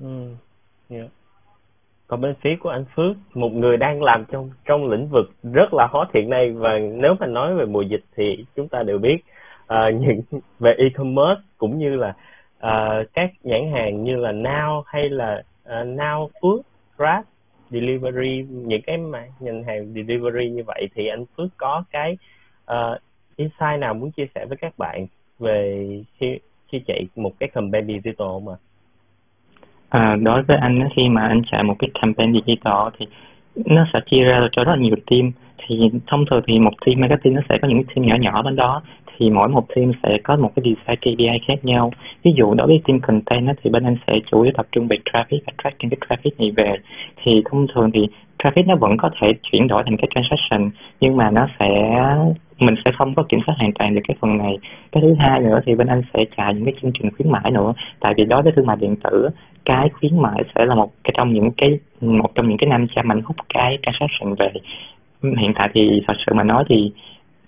Ừ. 0.00 0.34
Yeah 0.90 1.08
còn 2.06 2.20
bên 2.20 2.34
phía 2.40 2.56
của 2.60 2.68
anh 2.68 2.84
Phước 2.94 3.16
một 3.34 3.52
người 3.52 3.76
đang 3.76 4.02
làm 4.02 4.24
trong 4.32 4.50
trong 4.64 4.90
lĩnh 4.90 5.08
vực 5.08 5.30
rất 5.42 5.74
là 5.74 5.86
hot 5.90 6.08
hiện 6.14 6.30
nay. 6.30 6.50
Và 6.50 6.78
nếu 6.78 7.14
mà 7.20 7.26
nói 7.26 7.54
về 7.54 7.64
mùa 7.64 7.82
dịch 7.82 8.04
thì 8.16 8.44
chúng 8.56 8.68
ta 8.68 8.82
đều 8.82 8.98
biết 8.98 9.16
uh, 9.62 9.94
những 10.00 10.20
về 10.58 10.74
e-commerce 10.78 11.42
cũng 11.58 11.78
như 11.78 11.96
là 11.96 12.14
uh, 12.66 13.06
các 13.12 13.30
nhãn 13.42 13.72
hàng 13.72 14.04
như 14.04 14.16
là 14.16 14.32
Now 14.32 14.82
hay 14.86 15.08
là 15.08 15.42
uh, 15.64 15.86
Now 15.86 16.28
Food, 16.40 16.60
Grab, 16.96 17.24
Delivery 17.70 18.46
những 18.50 18.82
cái 18.82 18.96
mà 18.96 19.26
ngành 19.40 19.64
hàng 19.64 19.92
delivery 19.94 20.50
như 20.50 20.62
vậy 20.66 20.88
thì 20.94 21.06
anh 21.06 21.24
Phước 21.36 21.48
có 21.56 21.84
cái 21.90 22.16
uh, 22.72 22.98
insight 23.36 23.80
nào 23.80 23.94
muốn 23.94 24.10
chia 24.10 24.26
sẻ 24.34 24.46
với 24.46 24.56
các 24.56 24.78
bạn 24.78 25.06
về 25.38 25.86
khi 26.18 26.38
khi 26.68 26.82
chạy 26.86 27.06
một 27.16 27.32
cái 27.40 27.48
campaign 27.48 27.86
digital 27.86 28.28
mà 28.42 28.52
À, 29.92 30.16
đối 30.22 30.42
với 30.42 30.56
anh 30.56 30.88
khi 30.96 31.08
mà 31.08 31.28
anh 31.28 31.42
chạy 31.50 31.62
một 31.62 31.74
cái 31.78 31.90
campaign 32.00 32.32
digital 32.32 32.88
thì 32.98 33.06
nó 33.66 33.86
sẽ 33.92 34.00
chia 34.10 34.24
ra 34.24 34.48
cho 34.52 34.64
rất 34.64 34.72
là 34.72 34.78
nhiều 34.78 34.96
team. 35.10 35.32
Thì 35.66 35.90
thông 36.06 36.24
thường 36.30 36.42
thì 36.46 36.58
một 36.58 36.70
team 36.86 37.00
marketing 37.00 37.34
nó 37.34 37.40
sẽ 37.48 37.58
có 37.62 37.68
những 37.68 37.84
team 37.84 38.06
nhỏ 38.06 38.16
nhỏ 38.16 38.42
bên 38.42 38.56
đó 38.56 38.82
thì 39.16 39.30
mỗi 39.30 39.48
một 39.48 39.66
team 39.74 39.92
sẽ 40.02 40.18
có 40.24 40.36
một 40.36 40.50
cái 40.56 40.62
design 40.64 41.16
KPI 41.16 41.38
khác 41.46 41.64
nhau. 41.64 41.92
Ví 42.22 42.32
dụ 42.36 42.54
đối 42.54 42.66
với 42.66 42.80
team 42.86 43.00
content 43.00 43.56
thì 43.62 43.70
bên 43.70 43.84
anh 43.84 43.96
sẽ 44.06 44.20
chủ 44.30 44.42
yếu 44.42 44.52
tập 44.56 44.66
trung 44.72 44.88
về 44.88 44.96
traffic 45.12 45.38
và 45.46 45.52
tracking 45.64 45.88
cái 45.90 45.98
traffic 46.08 46.30
này 46.38 46.50
về. 46.56 46.76
Thì 47.22 47.42
thông 47.50 47.66
thường 47.74 47.90
thì 47.94 48.08
traffic 48.38 48.66
nó 48.66 48.76
vẫn 48.76 48.96
có 48.96 49.10
thể 49.20 49.32
chuyển 49.42 49.68
đổi 49.68 49.82
thành 49.86 49.96
cái 49.96 50.08
transaction 50.14 50.70
nhưng 51.00 51.16
mà 51.16 51.30
nó 51.30 51.48
sẽ 51.58 51.98
mình 52.58 52.74
sẽ 52.84 52.90
không 52.98 53.14
có 53.14 53.22
kiểm 53.22 53.40
soát 53.46 53.54
hoàn 53.58 53.72
toàn 53.72 53.94
được 53.94 54.00
cái 54.08 54.16
phần 54.20 54.38
này. 54.38 54.58
Cái 54.92 55.02
thứ 55.02 55.14
hai 55.18 55.40
nữa 55.40 55.60
thì 55.66 55.74
bên 55.74 55.86
anh 55.86 56.02
sẽ 56.14 56.24
chạy 56.36 56.54
những 56.54 56.64
cái 56.64 56.74
chương 56.82 56.92
trình 56.94 57.10
khuyến 57.16 57.32
mãi 57.32 57.50
nữa. 57.50 57.72
Tại 58.00 58.14
vì 58.16 58.24
đối 58.24 58.42
với 58.42 58.52
thương 58.52 58.66
mại 58.66 58.76
điện 58.80 58.96
tử 59.04 59.28
cái 59.64 59.88
khuyến 59.88 60.22
mãi 60.22 60.42
sẽ 60.54 60.66
là 60.66 60.74
một 60.74 60.92
cái 61.04 61.14
trong 61.16 61.32
những 61.32 61.50
cái, 61.56 61.78
một 62.00 62.34
trong 62.34 62.48
những 62.48 62.58
cái 62.58 62.70
năm 62.70 62.86
cha 62.94 63.02
mạnh 63.02 63.22
hút 63.24 63.36
cái 63.54 63.78
transaction 63.82 64.34
về. 64.34 64.52
Hiện 65.38 65.52
tại 65.54 65.70
thì 65.74 66.02
thật 66.06 66.14
sự 66.26 66.34
mà 66.34 66.42
nói 66.42 66.64
thì 66.68 66.92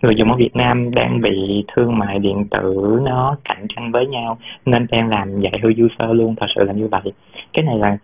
người 0.03 0.15
dùng 0.17 0.31
ở 0.31 0.37
Việt 0.37 0.57
Nam 0.57 0.95
đang 0.95 1.21
bị 1.21 1.65
thương 1.69 1.99
mại 1.99 2.19
điện 2.19 2.45
tử 2.51 2.99
nó 3.05 3.37
cạnh 3.45 3.67
tranh 3.69 3.93
với 3.93 4.07
nhau, 4.07 4.39
nên 4.67 4.87
đang 4.91 5.09
làm 5.09 5.41
dạy 5.41 5.53
hư 5.63 5.69
user 5.69 6.11
luôn, 6.11 6.35
thật 6.41 6.47
sự 6.57 6.65
là 6.65 6.73
như 6.73 6.89
vậy. 6.89 7.13
Cái 7.53 7.65
này 7.65 7.79
là 7.79 7.99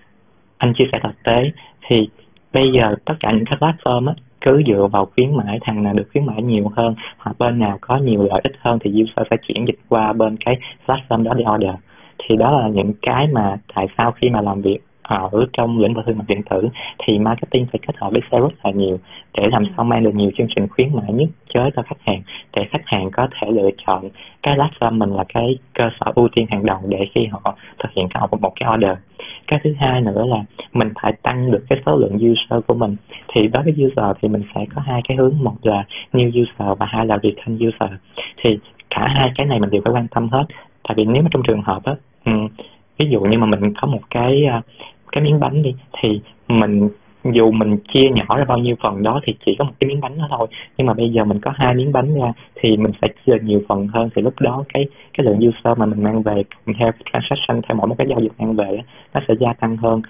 anh 0.59 0.73
chia 0.75 0.85
sẻ 0.93 0.99
thực 1.03 1.23
tế. 1.25 1.51
Thì 1.89 2.09
bây 2.53 2.71
giờ 2.73 2.95
tất 3.05 3.15
cả 3.21 3.31
những 3.33 3.45
cái 3.45 3.59
platform 3.59 4.09
á, 4.09 4.15
cứ 4.41 4.63
dựa 4.67 4.87
vào 4.93 5.07
khuyến 5.07 5.37
mãi, 5.37 5.59
thằng 5.63 5.83
nào 5.83 5.95
được 5.95 6.09
khuyến 6.13 6.27
mãi 6.27 6.43
nhiều 6.43 6.73
hơn 6.77 6.95
hoặc 7.19 7.39
bên 7.39 7.59
nào 7.59 7.79
có 7.81 7.97
nhiều 7.97 8.23
lợi 8.23 8.41
ích 8.45 8.53
hơn 8.61 8.79
thì 8.81 8.91
user 8.91 9.27
sẽ 9.31 9.37
chuyển 9.37 9.67
dịch 9.67 9.79
qua 9.89 10.13
bên 10.13 10.37
cái 10.45 10.59
platform 10.87 11.23
đó 11.23 11.35
để 11.35 11.45
order 11.55 11.75
thì 12.23 12.37
đó 12.37 12.61
là 12.61 12.69
những 12.69 12.93
cái 13.03 13.27
mà 13.27 13.57
tại 13.75 13.87
sao 13.99 14.13
khi 14.13 14.29
mà 14.29 14.41
làm 14.41 14.63
việc 14.63 14.79
ở 15.03 15.31
trong 15.53 15.79
lĩnh 15.79 15.95
vực 15.95 16.05
thương 16.07 16.19
mại 16.19 16.25
điện 16.29 16.43
tử 16.51 16.69
thì 16.99 17.19
marketing 17.19 17.67
phải 17.73 17.81
kết 17.87 17.97
hợp 17.97 18.11
với 18.11 18.21
sale 18.31 18.43
rất 18.43 18.65
là 18.65 18.71
nhiều 18.71 18.99
để 19.35 19.49
làm 19.53 19.65
sao 19.77 19.85
mang 19.85 20.05
được 20.05 20.15
nhiều 20.15 20.31
chương 20.39 20.47
trình 20.57 20.69
khuyến 20.69 20.89
mãi 20.95 21.13
nhất 21.13 21.29
tới 21.55 21.71
cho 21.77 21.83
khách 21.83 22.01
hàng 22.07 22.23
để 22.57 22.67
khách 22.71 22.83
hàng 22.87 23.11
có 23.11 23.29
thể 23.33 23.51
lựa 23.51 23.71
chọn 23.87 24.09
cái 24.43 24.57
platform 24.57 24.99
mình 24.99 25.11
là 25.11 25.25
cái 25.35 25.59
cơ 25.75 25.91
sở 26.01 26.13
ưu 26.15 26.29
tiên 26.29 26.47
hàng 26.51 26.67
đầu 26.67 26.79
để 26.89 27.09
khi 27.15 27.27
họ 27.27 27.57
thực 27.79 27.93
hiện 27.97 28.09
cái 28.15 28.23
một 28.41 28.53
cái 28.61 28.71
order. 28.75 28.99
Cái 29.47 29.61
thứ 29.65 29.75
hai 29.79 30.01
nữa 30.01 30.25
là 30.27 30.45
mình 30.73 30.89
phải 31.03 31.13
tăng 31.23 31.51
được 31.51 31.65
cái 31.69 31.79
số 31.87 31.97
lượng 31.97 32.17
user 32.17 32.65
của 32.67 32.75
mình. 32.75 32.97
Thì 33.29 33.49
đối 33.49 33.65
với 33.65 33.73
user 33.73 34.17
thì 34.23 34.29
mình 34.29 34.43
sẽ 34.55 34.65
có 34.75 34.83
hai 34.87 35.03
cái 35.09 35.17
hướng 35.17 35.35
một 35.43 35.57
là 35.63 35.85
new 36.13 36.29
user 36.29 36.79
và 36.79 36.87
hai 36.87 37.07
là 37.07 37.19
return 37.23 37.69
user. 37.69 37.91
Thì 38.37 38.59
cả 38.91 39.09
hai 39.09 39.31
cái 39.37 39.47
này 39.47 39.61
mình 39.61 39.71
đều 39.71 39.83
phải 39.85 39.95
quan 39.95 40.09
tâm 40.09 40.29
hết. 40.29 40.45
Tại 40.89 40.95
vì 40.97 41.05
nếu 41.05 41.23
mà 41.23 41.29
trong 41.33 41.43
trường 41.43 41.63
hợp 41.63 41.85
á 41.85 41.95
Ừ. 42.25 42.33
ví 42.99 43.07
dụ 43.11 43.21
như 43.21 43.39
mà 43.39 43.47
mình 43.47 43.73
có 43.81 43.89
một 43.89 44.01
cái 44.11 44.45
à, 44.45 44.63
cái 45.13 45.25
miếng 45.25 45.41
bánh 45.41 45.63
đi, 45.63 45.75
thì 46.01 46.21
mình, 46.49 46.89
dù 47.25 47.51
mình 47.51 47.77
chia 47.93 48.09
nhỏ 48.15 48.39
ra 48.39 48.45
bao 48.45 48.59
nhiêu 48.59 48.77
phần 48.83 49.03
đó 49.03 49.21
thì 49.25 49.35
chỉ 49.47 49.57
có 49.59 49.65
một 49.65 49.73
cái 49.81 49.89
miếng 49.89 50.01
bánh 50.01 50.19
đó 50.19 50.27
thôi. 50.31 50.47
Nhưng 50.77 50.87
mà 50.87 50.95
bây 50.95 51.11
giờ 51.11 51.25
mình 51.25 51.41
có 51.41 51.53
hai 51.55 51.75
miếng 51.75 51.93
bánh 51.93 52.15
ra 52.15 52.33
thì 52.55 52.77
mình 52.77 52.93
sẽ 53.03 53.09
chia 53.27 53.33
nhiều 53.43 53.63
phần 53.69 53.89
hơn. 53.89 54.09
Thì 54.15 54.23
lúc 54.23 54.35
đó 54.41 54.65
cái 54.75 54.87
cái 55.19 55.27
lượng 55.27 55.49
user 55.49 55.79
mà 55.79 55.87
mình 55.87 56.03
mang 56.03 56.23
về, 56.23 56.43
theo 56.79 56.93
transaction, 57.13 57.63
theo 57.69 57.77
mỗi 57.77 57.87
một 57.89 57.95
cái 57.99 58.07
giao 58.11 58.21
dịch 58.21 58.33
mang 58.39 58.57
về 58.57 58.81
nó 59.15 59.21
sẽ 59.29 59.35
gia 59.41 59.53
tăng 59.53 59.77
hơn. 59.77 60.03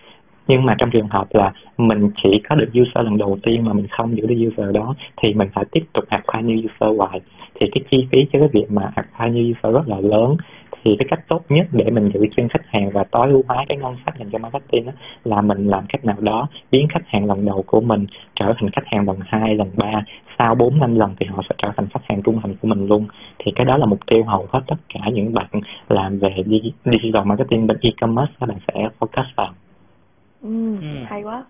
Nhưng 0.48 0.64
mà 0.64 0.74
trong 0.78 0.90
trường 0.90 1.08
hợp 1.08 1.26
là 1.30 1.52
mình 1.78 2.10
chỉ 2.22 2.40
có 2.48 2.54
được 2.54 2.68
user 2.80 3.04
lần 3.04 3.18
đầu 3.18 3.38
tiên 3.42 3.64
mà 3.64 3.72
mình 3.72 3.86
không 3.90 4.16
giữ 4.16 4.26
được 4.26 4.48
user 4.48 4.74
đó, 4.74 4.94
thì 5.16 5.34
mình 5.34 5.48
phải 5.54 5.64
tiếp 5.72 5.84
tục 5.92 6.04
acquire 6.08 6.48
new 6.48 6.58
user 6.58 6.98
hoài. 6.98 7.20
Thì 7.54 7.66
cái 7.72 7.82
chi 7.90 8.06
phí 8.12 8.18
cho 8.32 8.38
cái 8.38 8.48
việc 8.52 8.70
mà 8.70 8.92
acquire 8.94 9.40
new 9.40 9.50
user 9.52 9.74
rất 9.74 9.88
là 9.88 10.00
lớn 10.00 10.36
thì 10.84 10.96
cái 10.98 11.06
cách 11.10 11.20
tốt 11.28 11.42
nhất 11.48 11.66
để 11.72 11.90
mình 11.90 12.10
giữ 12.14 12.26
chân 12.36 12.48
khách 12.48 12.66
hàng 12.66 12.90
và 12.90 13.04
tối 13.04 13.30
ưu 13.30 13.44
hóa 13.48 13.64
cái 13.68 13.78
ngân 13.78 13.96
sách 14.06 14.18
dành 14.18 14.30
cho 14.32 14.38
marketing 14.38 14.86
đó, 14.86 14.92
là 15.24 15.40
mình 15.40 15.68
làm 15.68 15.84
cách 15.88 16.04
nào 16.04 16.16
đó 16.20 16.48
biến 16.70 16.86
khách 16.88 17.06
hàng 17.06 17.26
lần 17.26 17.44
đầu 17.44 17.64
của 17.66 17.80
mình 17.80 18.06
trở 18.34 18.54
thành 18.56 18.70
khách 18.70 18.86
hàng 18.86 19.06
lần 19.06 19.18
hai 19.26 19.54
lần 19.54 19.70
ba 19.76 20.04
sau 20.38 20.54
bốn 20.54 20.78
năm 20.78 20.94
lần 20.94 21.14
thì 21.20 21.26
họ 21.26 21.42
sẽ 21.48 21.54
trở 21.58 21.72
thành 21.76 21.86
khách 21.88 22.04
hàng 22.08 22.22
trung 22.22 22.40
thành 22.42 22.54
của 22.62 22.68
mình 22.68 22.86
luôn. 22.86 23.06
Thì 23.38 23.52
cái 23.56 23.64
đó 23.64 23.76
là 23.76 23.86
mục 23.86 23.98
tiêu 24.06 24.24
hầu 24.24 24.46
hết 24.50 24.60
tất 24.66 24.76
cả 24.94 25.00
những 25.12 25.34
bạn 25.34 25.46
làm 25.88 26.18
về 26.18 26.34
digital 26.84 27.24
marketing 27.24 27.66
bên 27.66 27.76
e-commerce 27.80 28.32
các 28.40 28.48
bạn 28.48 28.58
sẽ 28.68 28.88
focus 28.98 29.24
vào. 29.36 29.52
Ừ, 30.42 30.76
ừ. 30.80 31.04
hay 31.06 31.22
quá. 31.22 31.44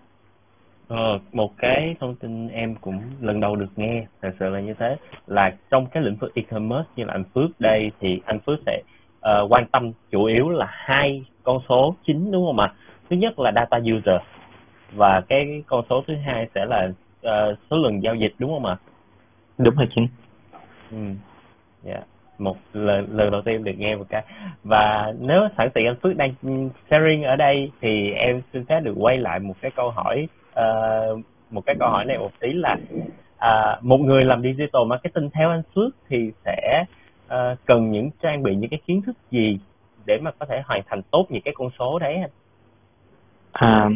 Ờ, 0.87 1.19
một 1.33 1.51
cái 1.57 1.95
thông 1.99 2.15
tin 2.15 2.47
em 2.47 2.75
cũng 2.81 3.01
lần 3.21 3.39
đầu 3.39 3.55
được 3.55 3.69
nghe 3.75 4.05
thật 4.21 4.31
sự 4.39 4.49
là 4.49 4.59
như 4.59 4.73
thế. 4.73 4.95
Là 5.27 5.53
trong 5.69 5.85
cái 5.85 6.03
lĩnh 6.03 6.15
vực 6.15 6.31
e-commerce 6.35 6.89
như 6.95 7.03
là 7.03 7.13
anh 7.13 7.23
Phước 7.33 7.49
đây 7.59 7.91
thì 7.99 8.21
anh 8.25 8.39
Phước 8.39 8.59
sẽ 8.65 8.81
uh, 9.21 9.51
quan 9.51 9.65
tâm 9.71 9.91
chủ 10.11 10.23
yếu 10.23 10.49
là 10.49 10.67
hai 10.69 11.25
con 11.43 11.59
số 11.69 11.95
chính 12.07 12.31
đúng 12.31 12.45
không 12.45 12.59
ạ? 12.59 12.73
Thứ 13.09 13.15
nhất 13.15 13.39
là 13.39 13.51
data 13.55 13.77
user 13.77 14.21
và 14.91 15.21
cái 15.27 15.63
con 15.67 15.85
số 15.89 16.03
thứ 16.07 16.15
hai 16.15 16.47
sẽ 16.55 16.65
là 16.65 16.91
uh, 17.27 17.57
số 17.69 17.77
lượng 17.77 18.03
giao 18.03 18.15
dịch 18.15 18.33
đúng 18.39 18.51
không 18.53 18.65
ạ? 18.65 18.77
Đúng 19.57 19.75
rồi 19.75 19.87
chính. 19.95 20.07
Ừ. 20.91 20.97
Yeah. 21.85 22.03
Một 22.37 22.57
lần 22.73 23.07
lần 23.17 23.31
đầu 23.31 23.41
tiên 23.41 23.63
được 23.63 23.73
nghe 23.77 23.95
một 23.95 24.05
cái 24.09 24.23
và 24.63 25.13
nếu 25.19 25.47
sẵn 25.57 25.69
tiện 25.73 25.85
anh 25.85 25.95
Phước 25.95 26.15
đang 26.15 26.33
sharing 26.89 27.23
ở 27.23 27.35
đây 27.35 27.71
thì 27.81 28.11
em 28.11 28.41
xin 28.53 28.65
phép 28.65 28.79
được 28.79 28.93
quay 28.97 29.17
lại 29.17 29.39
một 29.39 29.53
cái 29.61 29.71
câu 29.75 29.89
hỏi 29.89 30.27
uh, 30.59 31.19
một 31.51 31.65
cái 31.65 31.75
câu 31.79 31.89
hỏi 31.89 32.05
này 32.05 32.17
một 32.17 32.31
tí 32.39 32.53
là 32.53 32.77
uh, 33.35 33.83
một 33.83 33.97
người 33.97 34.23
làm 34.23 34.41
digital 34.41 34.81
marketing 34.87 35.29
theo 35.29 35.49
anh 35.49 35.61
Phước 35.75 35.95
thì 36.09 36.31
sẽ 36.45 36.85
uh, 37.31 37.57
cần 37.65 37.91
những 37.91 38.09
trang 38.23 38.43
bị 38.43 38.55
những 38.55 38.69
cái 38.69 38.79
kiến 38.87 39.01
thức 39.01 39.17
gì 39.31 39.59
để 40.05 40.17
mà 40.21 40.31
có 40.39 40.45
thể 40.45 40.61
hoàn 40.65 40.81
thành 40.89 41.01
tốt 41.11 41.25
những 41.29 41.41
cái 41.41 41.53
con 41.57 41.69
số 41.79 41.99
đấy 41.99 42.15
anh? 42.15 42.29
À, 43.51 43.89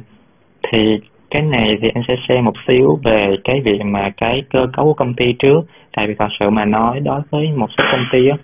thì 0.71 0.99
cái 1.29 1.41
này 1.41 1.77
thì 1.81 1.87
anh 1.93 2.03
sẽ 2.07 2.15
share 2.27 2.41
một 2.41 2.53
xíu 2.67 2.99
về 3.03 3.35
cái 3.43 3.61
việc 3.61 3.81
mà 3.85 4.09
cái 4.17 4.43
cơ 4.49 4.67
cấu 4.73 4.85
của 4.85 4.93
công 4.93 5.13
ty 5.13 5.33
trước 5.39 5.61
tại 5.93 6.07
vì 6.07 6.15
thật 6.19 6.27
sự 6.39 6.49
mà 6.49 6.65
nói 6.65 6.99
đối 6.99 7.21
với 7.29 7.47
một 7.55 7.67
số 7.77 7.83
công 7.91 8.05
ty 8.11 8.29
á 8.29 8.37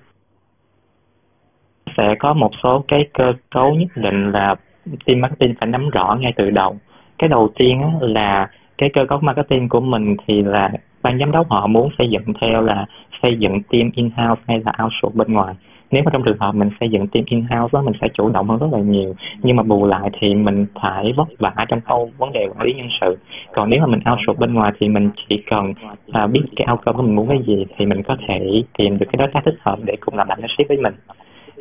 sẽ 1.97 2.15
có 2.19 2.33
một 2.33 2.51
số 2.63 2.83
cái 2.87 3.07
cơ 3.13 3.33
cấu 3.49 3.75
nhất 3.75 3.89
định 3.95 4.31
là 4.31 4.55
team 5.05 5.21
marketing 5.21 5.55
phải 5.59 5.69
nắm 5.69 5.89
rõ 5.89 6.17
ngay 6.19 6.33
từ 6.35 6.49
đầu 6.49 6.77
cái 7.19 7.27
đầu 7.27 7.49
tiên 7.55 7.81
á, 7.81 7.89
là 8.01 8.49
cái 8.77 8.89
cơ 8.93 9.05
cấu 9.05 9.19
marketing 9.19 9.69
của 9.69 9.79
mình 9.79 10.15
thì 10.27 10.41
là 10.41 10.71
ban 11.01 11.19
giám 11.19 11.31
đốc 11.31 11.49
họ 11.49 11.67
muốn 11.67 11.89
xây 11.97 12.07
dựng 12.09 12.23
theo 12.41 12.61
là 12.61 12.85
xây 13.23 13.37
dựng 13.39 13.61
team 13.71 13.89
in-house 13.95 14.41
hay 14.47 14.61
là 14.65 14.71
outsource 14.83 15.17
bên 15.17 15.33
ngoài. 15.33 15.55
Nếu 15.91 16.03
mà 16.03 16.11
trong 16.13 16.23
trường 16.23 16.39
hợp 16.39 16.55
mình 16.55 16.69
xây 16.79 16.89
dựng 16.89 17.07
team 17.07 17.25
in-house 17.27 17.69
đó 17.73 17.81
mình 17.81 17.93
sẽ 18.01 18.07
chủ 18.13 18.29
động 18.29 18.49
hơn 18.49 18.59
rất 18.59 18.67
là 18.71 18.79
nhiều. 18.79 19.13
Nhưng 19.43 19.55
mà 19.55 19.63
bù 19.63 19.85
lại 19.85 20.09
thì 20.19 20.35
mình 20.35 20.65
phải 20.81 21.13
vất 21.17 21.27
vả 21.39 21.53
trong 21.67 21.81
khâu 21.81 22.11
vấn 22.17 22.33
đề 22.33 22.47
quản 22.49 22.67
lý 22.67 22.73
nhân 22.73 22.87
sự. 23.01 23.17
Còn 23.53 23.69
nếu 23.69 23.79
mà 23.79 23.87
mình 23.87 23.99
outsource 24.11 24.39
bên 24.39 24.53
ngoài 24.53 24.71
thì 24.79 24.89
mình 24.89 25.09
chỉ 25.29 25.43
cần 25.49 25.73
uh, 26.23 26.31
biết 26.31 26.41
cái 26.55 26.67
outcome 26.71 26.97
của 26.97 27.03
mình 27.03 27.15
muốn 27.15 27.27
cái 27.27 27.39
gì 27.47 27.65
thì 27.77 27.85
mình 27.85 28.03
có 28.03 28.17
thể 28.27 28.63
tìm 28.77 28.97
được 28.97 29.05
cái 29.11 29.17
đối 29.17 29.27
tác 29.33 29.41
thích 29.45 29.57
hợp 29.61 29.79
để 29.85 29.95
cùng 29.99 30.17
làm 30.17 30.27
partnership 30.27 30.67
với 30.69 30.77
mình 30.77 30.93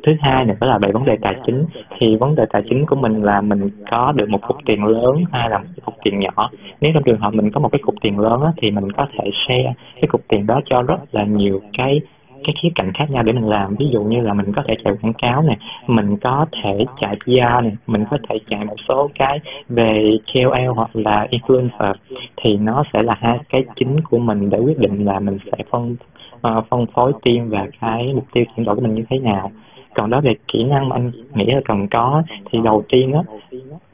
thứ 0.03 0.13
hai 0.21 0.45
nữa 0.45 0.55
là 0.61 0.79
về 0.79 0.93
vấn 0.93 1.05
đề 1.05 1.17
tài 1.23 1.35
chính. 1.47 1.65
Thì 1.99 2.17
vấn 2.17 2.35
đề 2.35 2.45
tài 2.51 2.63
chính 2.71 2.87
của 2.87 2.97
mình 2.97 3.23
là 3.23 3.41
mình 3.41 3.71
có 3.91 4.13
được 4.13 4.29
một 4.29 4.41
cục 4.49 4.57
tiền 4.67 4.85
lớn 4.85 5.25
hay 5.33 5.51
là 5.51 5.59
một 5.59 5.83
cục 5.85 5.95
tiền 6.05 6.19
nhỏ. 6.19 6.51
Nếu 6.81 6.93
trong 6.95 7.03
trường 7.03 7.21
hợp 7.21 7.35
mình 7.35 7.51
có 7.51 7.61
một 7.61 7.69
cái 7.73 7.81
cục 7.83 7.95
tiền 8.01 8.19
lớn 8.19 8.43
á, 8.43 8.53
thì 8.57 8.71
mình 8.71 8.93
có 8.93 9.07
thể 9.13 9.31
share 9.47 9.75
cái 9.95 10.09
cục 10.09 10.21
tiền 10.29 10.47
đó 10.47 10.61
cho 10.71 10.83
rất 10.83 10.99
là 11.13 11.25
nhiều 11.25 11.61
cái 11.79 12.01
cái 12.45 12.55
khía 12.63 12.69
cạnh 12.75 12.93
khác 12.93 13.11
nhau 13.11 13.23
để 13.23 13.33
mình 13.33 13.49
làm. 13.49 13.75
Ví 13.79 13.87
dụ 13.93 14.03
như 14.03 14.21
là 14.21 14.33
mình 14.33 14.53
có 14.53 14.63
thể 14.69 14.75
chạy 14.85 14.95
quảng 15.03 15.13
cáo 15.13 15.43
này 15.43 15.57
mình 15.87 16.17
có 16.17 16.47
thể 16.63 16.85
chạy 17.01 17.17
PR 17.25 17.39
này 17.39 17.73
mình 17.87 18.05
có 18.11 18.19
thể 18.29 18.39
chạy 18.49 18.65
một 18.65 18.77
số 18.89 19.11
cái 19.15 19.41
về 19.69 20.17
KOL 20.35 20.67
hoặc 20.75 20.91
là 20.93 21.27
influencer 21.31 21.95
thì 22.37 22.57
nó 22.57 22.85
sẽ 22.93 23.01
là 23.03 23.17
hai 23.21 23.39
cái 23.49 23.65
chính 23.77 24.01
của 24.01 24.19
mình 24.19 24.51
để 24.51 24.59
quyết 24.59 24.79
định 24.79 25.05
là 25.05 25.21
mình 25.21 25.39
sẽ 25.45 25.65
phân 25.71 25.97
uh, 26.37 26.65
phân 26.71 26.87
phối 26.87 27.13
team 27.25 27.49
và 27.49 27.67
cái 27.81 28.13
mục 28.15 28.25
tiêu 28.33 28.45
chuyển 28.57 28.67
đổi 28.67 28.77
của 28.77 28.83
mình 28.83 28.95
như 28.95 29.05
thế 29.11 29.19
nào 29.19 29.51
còn 29.95 30.11
đó 30.11 30.21
về 30.21 30.35
kỹ 30.53 30.65
năng 30.65 30.89
mà 30.89 30.97
anh 30.97 31.11
nghĩ 31.35 31.47
là 31.47 31.61
cần 31.65 31.89
có 31.89 32.23
thì 32.51 32.59
đầu 32.65 32.83
tiên 32.89 33.13
á 33.13 33.21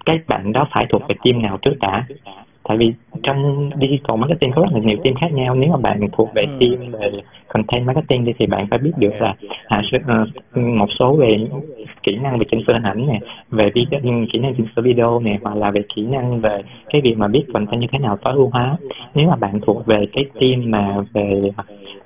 các 0.06 0.20
bạn 0.28 0.52
đó 0.52 0.68
phải 0.72 0.86
thuộc 0.88 1.02
về 1.08 1.14
team 1.24 1.42
nào 1.42 1.58
trước 1.62 1.74
đã 1.80 2.04
tại 2.68 2.76
vì 2.76 2.92
trong 3.22 3.70
digital 3.80 4.18
marketing 4.18 4.52
có 4.54 4.62
rất 4.62 4.68
là 4.72 4.80
nhiều 4.80 4.96
team 5.04 5.16
khác 5.20 5.32
nhau 5.32 5.54
nếu 5.54 5.70
mà 5.70 5.76
bạn 5.76 6.00
thuộc 6.12 6.28
về 6.34 6.42
ừ. 6.42 6.56
team 6.60 6.92
về 6.92 7.10
content 7.48 7.86
marketing 7.86 8.24
đi 8.24 8.32
thì 8.38 8.46
bạn 8.46 8.66
phải 8.70 8.78
biết 8.78 8.92
được 8.96 9.12
là 9.20 9.34
à, 9.66 9.82
uh, 9.96 10.56
một 10.56 10.88
số 10.98 11.16
về 11.16 11.38
kỹ 12.06 12.16
năng 12.16 12.38
về 12.38 12.46
chỉnh 12.50 12.62
sửa 12.66 12.72
hình 12.72 12.82
ảnh 12.82 13.06
này 13.06 13.20
về 13.50 13.70
video, 13.74 14.00
kỹ 14.32 14.38
năng 14.38 14.54
chỉnh 14.54 14.66
sửa 14.76 14.82
video 14.82 15.20
này 15.20 15.38
hoặc 15.42 15.56
là 15.56 15.70
về 15.70 15.82
kỹ 15.94 16.06
năng 16.06 16.40
về 16.40 16.62
cái 16.90 17.00
việc 17.00 17.14
mà 17.18 17.28
biết 17.28 17.44
content 17.52 17.80
như 17.80 17.86
thế 17.92 17.98
nào 17.98 18.16
tối 18.16 18.34
ưu 18.34 18.50
hóa. 18.52 18.76
Nếu 19.14 19.28
mà 19.28 19.36
bạn 19.36 19.60
thuộc 19.60 19.86
về 19.86 20.06
cái 20.12 20.24
team 20.40 20.70
mà 20.70 21.04
về 21.12 21.50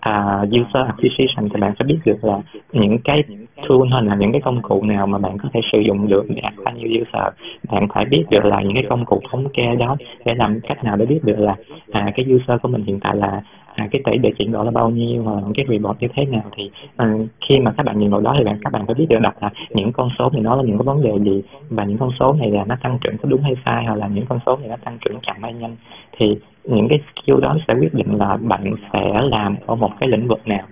uh, 0.09 0.49
user 0.49 0.87
acquisition 0.87 1.49
thì 1.49 1.61
bạn 1.61 1.73
phải 1.79 1.87
biết 1.87 1.99
được 2.05 2.25
là 2.25 2.41
những 2.73 2.99
cái 3.05 3.23
tool 3.69 3.89
hay 3.93 4.03
là 4.03 4.15
những 4.17 4.33
cái 4.33 4.41
công 4.41 4.63
cụ 4.63 4.83
nào 4.83 5.07
mà 5.07 5.19
bạn 5.19 5.39
có 5.39 5.49
thể 5.53 5.61
sử 5.73 5.79
dụng 5.81 6.09
được 6.09 6.25
để 6.29 6.41
đạt 6.43 6.53
bao 6.65 6.75
nhiêu 6.75 7.03
user. 7.03 7.33
Bạn 7.71 7.89
phải 7.95 8.05
biết 8.05 8.25
được 8.31 8.45
là 8.45 8.63
những 8.63 8.75
cái 8.75 8.85
công 8.89 9.05
cụ 9.05 9.21
thống 9.31 9.49
kê 9.55 9.77
đó 9.77 9.97
để 10.25 10.35
làm 10.35 10.61
cách 10.69 10.85
nào 10.85 10.97
để 10.97 11.07
biết 11.07 11.21
được 11.25 11.39
là 11.39 11.57
à, 11.93 12.13
cái 12.15 12.27
user 12.35 12.61
của 12.63 12.69
mình 12.69 12.85
hiện 12.85 13.01
tại 13.01 13.17
là 13.17 13.43
à, 13.81 13.89
cái 13.91 14.03
tỷ 14.05 14.19
để 14.19 14.33
chuyển 14.39 14.53
đổi 14.53 14.65
là 14.65 14.71
bao 14.71 14.91
nhiêu 14.91 15.23
và 15.23 15.33
cái 15.55 15.67
report 15.69 16.01
như 16.01 16.09
thế 16.15 16.25
nào 16.25 16.43
thì 16.57 16.71
à, 16.97 17.15
khi 17.49 17.59
mà 17.59 17.73
các 17.77 17.87
bạn 17.87 17.99
nhìn 17.99 18.11
vào 18.11 18.21
đó 18.21 18.35
thì 18.39 18.45
bạn 18.45 18.59
các 18.65 18.73
bạn 18.73 18.87
phải 18.87 18.95
biết 18.95 19.07
được 19.09 19.21
đặt 19.21 19.43
là 19.43 19.51
những 19.71 19.93
con 19.93 20.09
số 20.19 20.31
này 20.31 20.43
nó 20.43 20.57
là 20.57 20.63
những 20.63 20.79
cái 20.79 20.85
vấn 20.85 21.03
đề 21.03 21.19
gì 21.19 21.43
và 21.71 21.85
những 21.85 21.99
con 21.99 22.11
số 22.19 22.33
này 22.33 22.51
là 22.51 22.65
nó 22.65 22.77
tăng 22.83 22.99
trưởng 23.01 23.17
có 23.19 23.29
đúng 23.29 23.43
hay 23.43 23.55
sai 23.65 23.85
hoặc 23.85 23.95
là 23.95 24.09
những 24.09 24.27
con 24.27 24.39
số 24.47 24.57
này 24.57 24.69
nó 24.69 24.77
tăng 24.85 24.99
trưởng 25.05 25.19
chậm 25.27 25.37
hay 25.43 25.53
nhanh. 25.55 25.77
Thì 26.19 26.39
những 26.65 26.89
cái 26.89 27.01
skill 27.13 27.41
đó 27.41 27.57
sẽ 27.69 27.75
quyết 27.81 27.95
định 27.95 28.19
là 28.19 28.37
bạn 28.37 28.75
sẽ 28.93 29.21
làm 29.23 29.57
ở 29.67 29.75
một 29.75 29.91
cái 30.01 30.09
lĩnh 30.09 30.29
vực 30.29 30.49
nào. 30.49 30.67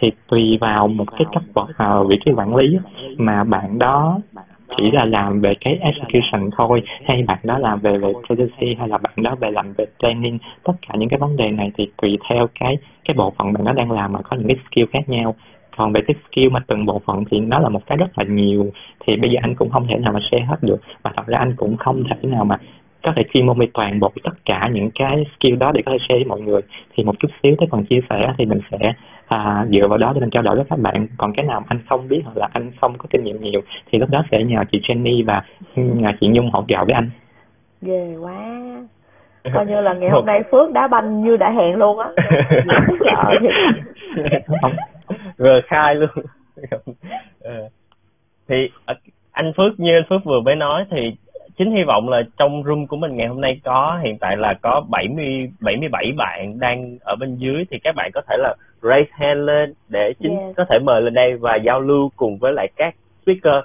Thì 0.00 0.12
tùy 0.28 0.58
vào 0.60 0.88
một 0.88 1.10
cái 1.10 1.26
cấp 1.32 1.42
bậc 1.54 1.68
vào 1.78 2.04
vị 2.04 2.18
trí 2.24 2.32
quản 2.32 2.56
lý 2.56 2.78
mà 3.16 3.44
bạn 3.44 3.78
đó 3.78 4.18
chỉ 4.76 4.90
là 4.90 5.04
làm 5.04 5.40
về 5.40 5.54
cái 5.60 5.78
execution 5.80 6.50
thôi. 6.56 6.82
Hay 7.04 7.22
bạn 7.22 7.38
đó 7.42 7.58
làm 7.58 7.80
về 7.80 7.98
về 7.98 8.12
strategy 8.24 8.74
hay 8.78 8.88
là 8.88 8.98
bạn 8.98 9.14
đó 9.16 9.34
về 9.34 9.50
làm 9.50 9.72
về 9.72 9.86
training, 9.98 10.38
tất 10.62 10.72
cả 10.88 10.94
những 10.98 11.08
cái 11.08 11.18
vấn 11.18 11.36
đề 11.36 11.50
này 11.50 11.70
thì 11.76 11.90
tùy 12.02 12.18
theo 12.30 12.48
cái 12.60 12.76
cái 13.04 13.14
bộ 13.16 13.32
phận 13.38 13.52
bạn 13.52 13.64
đó 13.64 13.72
đang 13.72 13.90
làm 13.90 14.12
mà 14.12 14.20
có 14.22 14.36
những 14.36 14.48
cái 14.48 14.56
skill 14.70 14.84
khác 14.92 15.08
nhau. 15.08 15.34
Còn 15.76 15.92
về 15.92 16.00
cái 16.06 16.14
skill 16.26 16.48
mà 16.48 16.60
từng 16.66 16.86
bộ 16.86 17.00
phận 17.06 17.24
thì 17.30 17.40
nó 17.40 17.58
là 17.58 17.68
một 17.68 17.86
cái 17.86 17.98
rất 17.98 18.18
là 18.18 18.24
nhiều. 18.24 18.70
Thì 19.06 19.16
bây 19.16 19.30
giờ 19.30 19.38
anh 19.42 19.54
cũng 19.54 19.70
không 19.70 19.86
thể 19.86 19.98
nào 19.98 20.12
mà 20.12 20.20
share 20.30 20.44
hết 20.44 20.62
được. 20.62 20.80
Và 21.02 21.12
thật 21.16 21.26
ra 21.26 21.38
anh 21.38 21.54
cũng 21.56 21.76
không 21.76 22.04
thể 22.04 22.28
nào 22.28 22.44
mà 22.44 22.56
có 23.02 23.12
thể 23.16 23.22
chuyên 23.34 23.46
môn 23.46 23.58
về 23.58 23.66
toàn 23.74 24.00
bộ 24.00 24.12
tất 24.22 24.44
cả 24.44 24.70
những 24.72 24.90
cái 24.94 25.24
skill 25.36 25.56
đó 25.56 25.72
để 25.72 25.82
có 25.86 25.92
thể 25.92 25.98
share 25.98 26.14
với 26.14 26.24
mọi 26.24 26.40
người. 26.40 26.60
Thì 26.96 27.04
một 27.04 27.18
chút 27.18 27.28
xíu 27.42 27.54
tới 27.58 27.68
phần 27.70 27.84
chia 27.84 28.00
sẻ 28.10 28.34
thì 28.38 28.46
mình 28.46 28.60
sẽ 28.70 28.92
à, 29.34 29.66
dựa 29.70 29.88
vào 29.88 29.98
đó 29.98 30.12
để 30.14 30.20
mình 30.20 30.30
trao 30.30 30.42
đổi 30.42 30.56
với 30.56 30.64
các 30.70 30.78
bạn. 30.78 31.06
Còn 31.16 31.32
cái 31.32 31.44
nào 31.46 31.64
anh 31.68 31.78
không 31.88 32.08
biết 32.08 32.22
hoặc 32.24 32.36
là 32.36 32.48
anh 32.52 32.70
không 32.80 32.98
có 32.98 33.06
kinh 33.10 33.24
nghiệm 33.24 33.40
nhiều 33.40 33.60
thì 33.90 33.98
lúc 33.98 34.10
đó 34.10 34.24
sẽ 34.30 34.44
nhờ 34.44 34.64
chị 34.72 34.80
Jenny 34.88 35.24
và 35.26 35.42
nhờ 35.76 36.10
chị 36.20 36.28
Nhung 36.28 36.50
hỗ 36.50 36.64
trợ 36.68 36.84
với 36.84 36.94
anh. 36.94 37.10
Ghê 37.82 38.16
quá. 38.20 38.36
Coi 39.54 39.66
như 39.66 39.80
là 39.80 39.94
ngày 39.94 40.10
hôm 40.10 40.26
nay 40.26 40.42
phước 40.50 40.72
đá 40.72 40.88
banh 40.88 41.24
như 41.24 41.36
đã 41.36 41.50
hẹn 41.50 41.76
luôn 41.76 41.98
á. 41.98 42.08
Vừa 45.38 45.60
khai 45.66 45.94
luôn. 45.94 46.10
Ờ. 47.40 47.68
thì 48.48 48.70
ờ, 48.84 48.94
anh 49.32 49.52
phước 49.56 49.80
như 49.80 49.90
anh 49.96 50.04
phước 50.08 50.24
vừa 50.24 50.40
mới 50.40 50.56
nói 50.56 50.84
thì 50.90 51.16
chính 51.58 51.70
hy 51.70 51.82
vọng 51.86 52.08
là 52.08 52.22
trong 52.36 52.62
room 52.64 52.86
của 52.86 52.96
mình 52.96 53.16
ngày 53.16 53.26
hôm 53.26 53.40
nay 53.40 53.60
có 53.64 53.98
hiện 54.02 54.18
tại 54.18 54.36
là 54.36 54.54
có 54.62 54.84
70 54.90 55.50
77 55.60 56.12
bạn 56.16 56.58
đang 56.58 56.98
ở 57.00 57.16
bên 57.16 57.36
dưới 57.36 57.64
thì 57.70 57.78
các 57.78 57.94
bạn 57.96 58.10
có 58.14 58.20
thể 58.28 58.36
là 58.38 58.54
raise 58.82 59.10
hand 59.10 59.40
lên 59.40 59.74
để 59.88 60.12
chính 60.20 60.38
yes. 60.38 60.56
có 60.56 60.64
thể 60.70 60.78
mời 60.78 61.02
lên 61.02 61.14
đây 61.14 61.36
và 61.36 61.56
giao 61.56 61.80
lưu 61.80 62.10
cùng 62.16 62.38
với 62.38 62.52
lại 62.52 62.68
các 62.76 62.94
speaker 63.22 63.64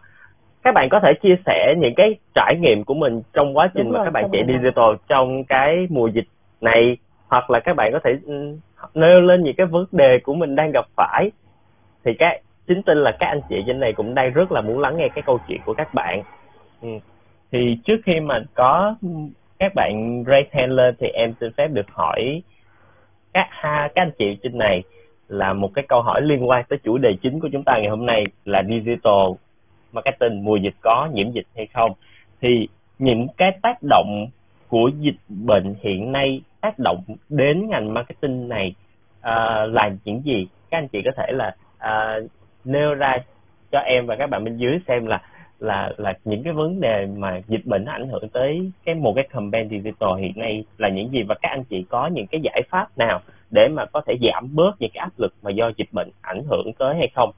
các 0.63 0.73
bạn 0.73 0.89
có 0.89 0.99
thể 0.99 1.13
chia 1.21 1.35
sẻ 1.45 1.75
những 1.77 1.93
cái 1.95 2.15
trải 2.35 2.55
nghiệm 2.59 2.83
của 2.83 2.93
mình 2.93 3.21
trong 3.33 3.57
quá 3.57 3.69
trình 3.75 3.83
Đúng 3.83 3.93
mà 3.93 3.97
rồi, 3.97 4.05
các 4.05 4.11
bạn 4.11 4.29
chạy 4.31 4.43
digital 4.47 4.95
trong 5.07 5.43
cái 5.43 5.87
mùa 5.89 6.07
dịch 6.07 6.27
này 6.61 6.97
hoặc 7.27 7.49
là 7.49 7.59
các 7.59 7.75
bạn 7.75 7.91
có 7.91 7.99
thể 8.03 8.17
ừ, 8.25 8.57
nêu 8.93 9.21
lên 9.21 9.43
những 9.43 9.55
cái 9.55 9.65
vấn 9.65 9.85
đề 9.91 10.19
của 10.23 10.33
mình 10.33 10.55
đang 10.55 10.71
gặp 10.71 10.85
phải 10.95 11.31
thì 12.05 12.13
các 12.19 12.41
chính 12.67 12.83
tin 12.83 12.97
là 12.97 13.11
các 13.19 13.27
anh 13.27 13.41
chị 13.49 13.63
trên 13.67 13.79
này 13.79 13.93
cũng 13.93 14.15
đang 14.15 14.33
rất 14.33 14.51
là 14.51 14.61
muốn 14.61 14.79
lắng 14.79 14.97
nghe 14.97 15.07
cái 15.15 15.21
câu 15.25 15.39
chuyện 15.47 15.61
của 15.65 15.73
các 15.73 15.93
bạn 15.93 16.23
ừ 16.81 16.89
thì 17.51 17.77
trước 17.85 17.97
khi 18.05 18.19
mà 18.19 18.39
có 18.53 18.95
các 19.59 19.71
bạn 19.75 20.23
raise 20.27 20.49
hand 20.53 20.71
lên 20.71 20.95
thì 20.99 21.07
em 21.07 21.33
xin 21.39 21.51
phép 21.57 21.67
được 21.67 21.87
hỏi 21.91 22.41
các 23.33 23.47
ha 23.49 23.89
các 23.95 24.01
anh 24.01 24.11
chị 24.19 24.37
trên 24.43 24.57
này 24.57 24.83
là 25.27 25.53
một 25.53 25.71
cái 25.73 25.85
câu 25.87 26.01
hỏi 26.01 26.21
liên 26.21 26.49
quan 26.49 26.65
tới 26.69 26.79
chủ 26.83 26.97
đề 26.97 27.17
chính 27.21 27.39
của 27.39 27.49
chúng 27.51 27.63
ta 27.63 27.77
ngày 27.77 27.89
hôm 27.89 28.05
nay 28.05 28.25
là 28.45 28.63
digital 28.63 29.31
marketing 29.91 30.43
mùa 30.43 30.55
dịch 30.55 30.75
có 30.81 31.09
nhiễm 31.13 31.31
dịch 31.31 31.47
hay 31.55 31.67
không. 31.73 31.91
Thì 32.41 32.67
những 32.99 33.27
cái 33.37 33.51
tác 33.61 33.77
động 33.89 34.27
của 34.67 34.91
dịch 34.99 35.19
bệnh 35.29 35.75
hiện 35.81 36.11
nay 36.11 36.41
tác 36.61 36.79
động 36.79 37.03
đến 37.29 37.69
ngành 37.69 37.93
marketing 37.93 38.49
này 38.49 38.75
uh, 39.19 39.73
là 39.73 39.91
những 40.05 40.21
gì? 40.25 40.47
Các 40.69 40.77
anh 40.77 40.87
chị 40.87 41.01
có 41.05 41.11
thể 41.17 41.31
là 41.31 41.55
uh, 41.77 42.31
nêu 42.65 42.93
ra 42.93 43.17
cho 43.71 43.79
em 43.79 44.05
và 44.05 44.15
các 44.15 44.29
bạn 44.29 44.43
bên 44.43 44.57
dưới 44.57 44.79
xem 44.87 45.05
là 45.05 45.21
là 45.59 45.91
là 45.97 46.13
những 46.25 46.43
cái 46.43 46.53
vấn 46.53 46.79
đề 46.79 47.07
mà 47.17 47.41
dịch 47.47 47.65
bệnh 47.65 47.85
ảnh 47.85 48.09
hưởng 48.09 48.29
tới 48.29 48.71
cái 48.85 48.95
một 48.95 49.13
cái 49.15 49.27
campaign 49.29 49.69
digital 49.69 50.09
hiện 50.19 50.33
nay 50.35 50.65
là 50.77 50.89
những 50.89 51.11
gì 51.11 51.23
và 51.23 51.35
các 51.41 51.49
anh 51.49 51.63
chị 51.63 51.85
có 51.89 52.07
những 52.07 52.27
cái 52.27 52.41
giải 52.43 52.61
pháp 52.69 52.97
nào 52.97 53.19
để 53.51 53.67
mà 53.67 53.85
có 53.85 54.01
thể 54.07 54.13
giảm 54.21 54.55
bớt 54.55 54.71
những 54.79 54.91
cái 54.93 55.01
áp 55.01 55.11
lực 55.17 55.33
mà 55.41 55.51
do 55.51 55.71
dịch 55.77 55.89
bệnh 55.93 56.09
ảnh 56.21 56.43
hưởng 56.43 56.73
tới 56.79 56.95
hay 56.95 57.07
không 57.15 57.31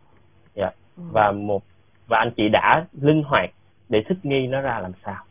yeah. 0.55 0.73
Dạ. 0.97 1.03
và 1.11 1.31
một 1.31 1.63
và 2.07 2.17
anh 2.17 2.31
chị 2.37 2.49
đã 2.49 2.85
linh 3.01 3.23
hoạt 3.23 3.49
để 3.89 4.03
thích 4.07 4.17
nghi 4.23 4.47
nó 4.47 4.61
ra 4.61 4.79
làm 4.79 4.91
sao 5.05 5.23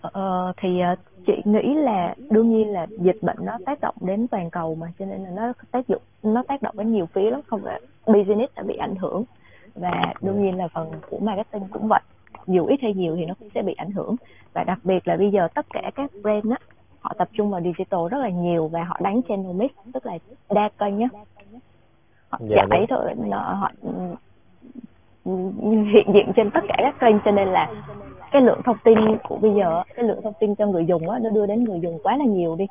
Ờ, 0.00 0.52
thì 0.56 0.68
uh, 0.92 0.98
chị 1.26 1.32
nghĩ 1.44 1.74
là 1.74 2.14
đương 2.30 2.50
nhiên 2.50 2.72
là 2.72 2.86
dịch 2.90 3.22
bệnh 3.22 3.36
nó 3.40 3.58
tác 3.66 3.80
động 3.80 3.94
đến 4.00 4.28
toàn 4.28 4.50
cầu 4.50 4.74
mà 4.74 4.86
cho 4.98 5.06
nên 5.06 5.22
là 5.22 5.30
nó 5.30 5.52
tác 5.70 5.88
dụng 5.88 6.02
nó 6.22 6.42
tác 6.48 6.62
động 6.62 6.74
đến 6.78 6.92
nhiều 6.92 7.06
phía 7.06 7.30
lắm 7.30 7.40
không 7.46 7.60
phải 7.64 7.80
business 8.06 8.54
đã 8.56 8.62
bị 8.62 8.76
ảnh 8.76 8.94
hưởng 8.96 9.24
và 9.80 10.14
đương 10.20 10.42
nhiên 10.42 10.56
là 10.56 10.68
phần 10.68 10.90
của 11.10 11.18
marketing 11.18 11.68
cũng 11.72 11.88
vậy. 11.88 12.00
Dù 12.46 12.66
ít 12.66 12.80
hay 12.82 12.94
nhiều 12.94 13.16
thì 13.16 13.26
nó 13.26 13.34
cũng 13.40 13.48
sẽ 13.54 13.62
bị 13.62 13.74
ảnh 13.74 13.90
hưởng. 13.90 14.16
Và 14.54 14.64
đặc 14.64 14.78
biệt 14.84 15.08
là 15.08 15.16
bây 15.16 15.30
giờ 15.30 15.48
tất 15.54 15.66
cả 15.70 15.90
các 15.94 16.10
brand 16.22 16.50
á 16.50 16.58
họ 17.00 17.14
tập 17.18 17.28
trung 17.32 17.50
vào 17.50 17.60
digital 17.60 18.00
rất 18.10 18.18
là 18.18 18.28
nhiều 18.28 18.68
và 18.68 18.84
họ 18.84 18.96
đánh 19.00 19.20
channel 19.28 19.52
mix 19.52 19.70
tức 19.94 20.06
là 20.06 20.18
đa 20.50 20.68
kênh 20.78 20.98
nhá 20.98 21.08
họ 22.28 22.38
dạ, 22.40 22.66
giải 22.70 22.86
thôi 22.88 23.14
họ 23.30 23.70
hiện 25.92 26.06
diện 26.14 26.32
trên 26.36 26.50
tất 26.50 26.60
cả 26.68 26.74
các 26.78 26.94
kênh 27.00 27.16
cho 27.24 27.30
nên 27.30 27.48
là 27.48 27.72
cái 28.32 28.42
lượng 28.42 28.60
thông 28.64 28.76
tin 28.84 28.98
của 29.22 29.36
bây 29.36 29.54
giờ 29.54 29.82
cái 29.94 30.04
lượng 30.04 30.20
thông 30.22 30.32
tin 30.40 30.54
cho 30.54 30.66
người 30.66 30.86
dùng 30.86 31.10
á 31.10 31.18
nó 31.18 31.30
đưa 31.30 31.46
đến 31.46 31.64
người 31.64 31.80
dùng 31.80 31.98
quá 32.02 32.16
là 32.16 32.24
nhiều 32.24 32.56
đi. 32.56 32.66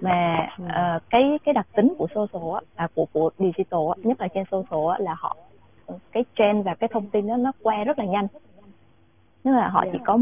Mà 0.00 0.48
uh, 0.62 1.02
cái 1.10 1.38
cái 1.44 1.52
đặc 1.52 1.66
tính 1.76 1.94
của 1.98 2.06
social 2.14 2.54
á 2.54 2.60
à, 2.76 2.88
của 2.94 3.06
của 3.12 3.30
digital 3.38 3.80
á, 3.88 3.94
nhất 4.04 4.20
là 4.20 4.28
trên 4.28 4.44
social 4.50 4.90
á, 4.92 4.96
là 4.98 5.14
họ 5.18 5.36
cái 6.12 6.24
trend 6.36 6.66
và 6.66 6.74
cái 6.74 6.88
thông 6.92 7.06
tin 7.06 7.26
đó 7.26 7.36
nó 7.36 7.52
qua 7.62 7.84
rất 7.84 7.98
là 7.98 8.04
nhanh. 8.04 8.26
Tức 9.42 9.50
là 9.50 9.68
họ 9.68 9.84
chỉ 9.92 9.98
có 10.04 10.18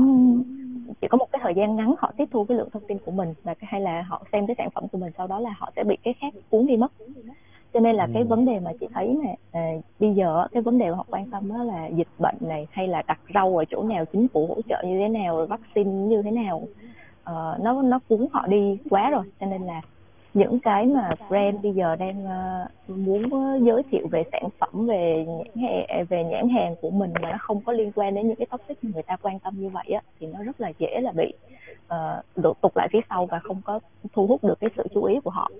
chỉ 1.00 1.08
có 1.08 1.18
một 1.18 1.26
cái 1.32 1.40
thời 1.42 1.54
gian 1.54 1.76
ngắn 1.76 1.94
họ 1.98 2.12
tiếp 2.16 2.24
thu 2.30 2.44
cái 2.44 2.58
lượng 2.58 2.70
thông 2.72 2.86
tin 2.88 2.98
của 2.98 3.10
mình 3.10 3.34
và 3.42 3.54
hay 3.60 3.80
là 3.80 4.02
họ 4.02 4.24
xem 4.32 4.46
cái 4.46 4.56
sản 4.58 4.70
phẩm 4.70 4.88
của 4.92 4.98
mình 4.98 5.12
sau 5.18 5.26
đó 5.26 5.40
là 5.40 5.50
họ 5.58 5.72
sẽ 5.76 5.84
bị 5.84 5.96
cái 6.02 6.14
khác 6.20 6.34
cuốn 6.50 6.66
đi 6.66 6.76
mất. 6.76 6.92
Cho 7.74 7.80
nên 7.80 7.96
là 7.96 8.04
ừ. 8.04 8.10
cái 8.14 8.24
vấn 8.24 8.44
đề 8.44 8.60
mà 8.60 8.70
chị 8.80 8.86
thấy 8.94 9.18
này 9.24 9.36
à, 9.52 9.70
bây 10.00 10.14
giờ 10.14 10.46
cái 10.52 10.62
vấn 10.62 10.78
đề 10.78 10.90
mà 10.90 10.96
họ 10.96 11.06
quan 11.10 11.30
tâm 11.30 11.48
đó 11.48 11.62
là 11.62 11.86
dịch 11.86 12.08
bệnh 12.18 12.36
này 12.40 12.66
hay 12.70 12.88
là 12.88 13.02
đặt 13.06 13.20
rau 13.34 13.56
ở 13.56 13.64
chỗ 13.64 13.82
nào 13.82 14.04
chính 14.04 14.28
phủ 14.28 14.46
hỗ 14.46 14.62
trợ 14.68 14.82
như 14.86 14.98
thế 14.98 15.08
nào 15.08 15.36
rồi 15.36 15.46
vaccine 15.46 15.90
như 15.90 16.22
thế 16.22 16.30
nào 16.30 16.56
uh, 16.56 17.60
nó 17.60 17.82
nó 17.82 17.98
cuốn 18.08 18.26
họ 18.32 18.46
đi 18.46 18.78
quá 18.90 19.10
rồi. 19.10 19.24
Cho 19.40 19.46
nên 19.46 19.62
là 19.62 19.80
những 20.36 20.58
cái 20.58 20.86
mà 20.86 21.10
brand 21.28 21.62
bây 21.62 21.72
giờ 21.72 21.96
đang 21.96 22.24
uh, 22.24 22.98
muốn 22.98 23.24
uh, 23.24 23.62
giới 23.62 23.82
thiệu 23.90 24.06
về 24.10 24.22
sản 24.32 24.42
phẩm 24.58 24.86
về 24.86 25.26
nhãn 25.28 25.46
hàng 25.56 26.04
về 26.08 26.24
nhãn 26.24 26.48
hàng 26.48 26.74
của 26.80 26.90
mình 26.90 27.10
mà 27.22 27.30
nó 27.30 27.36
không 27.40 27.60
có 27.60 27.72
liên 27.72 27.92
quan 27.94 28.14
đến 28.14 28.26
những 28.28 28.36
cái 28.36 28.46
topic 28.46 28.84
mà 28.84 28.90
người 28.94 29.02
ta 29.02 29.16
quan 29.22 29.38
tâm 29.38 29.54
như 29.56 29.68
vậy 29.68 29.84
á 29.94 30.00
thì 30.20 30.26
nó 30.26 30.42
rất 30.42 30.60
là 30.60 30.72
dễ 30.78 31.00
là 31.00 31.12
bị 31.12 31.32
uh, 32.44 32.60
tụt 32.60 32.76
lại 32.76 32.88
phía 32.92 33.00
sau 33.10 33.26
và 33.26 33.38
không 33.38 33.60
có 33.64 33.80
thu 34.12 34.26
hút 34.26 34.44
được 34.44 34.60
cái 34.60 34.70
sự 34.76 34.82
chú 34.94 35.04
ý 35.04 35.20
của 35.24 35.30
họ. 35.30 35.50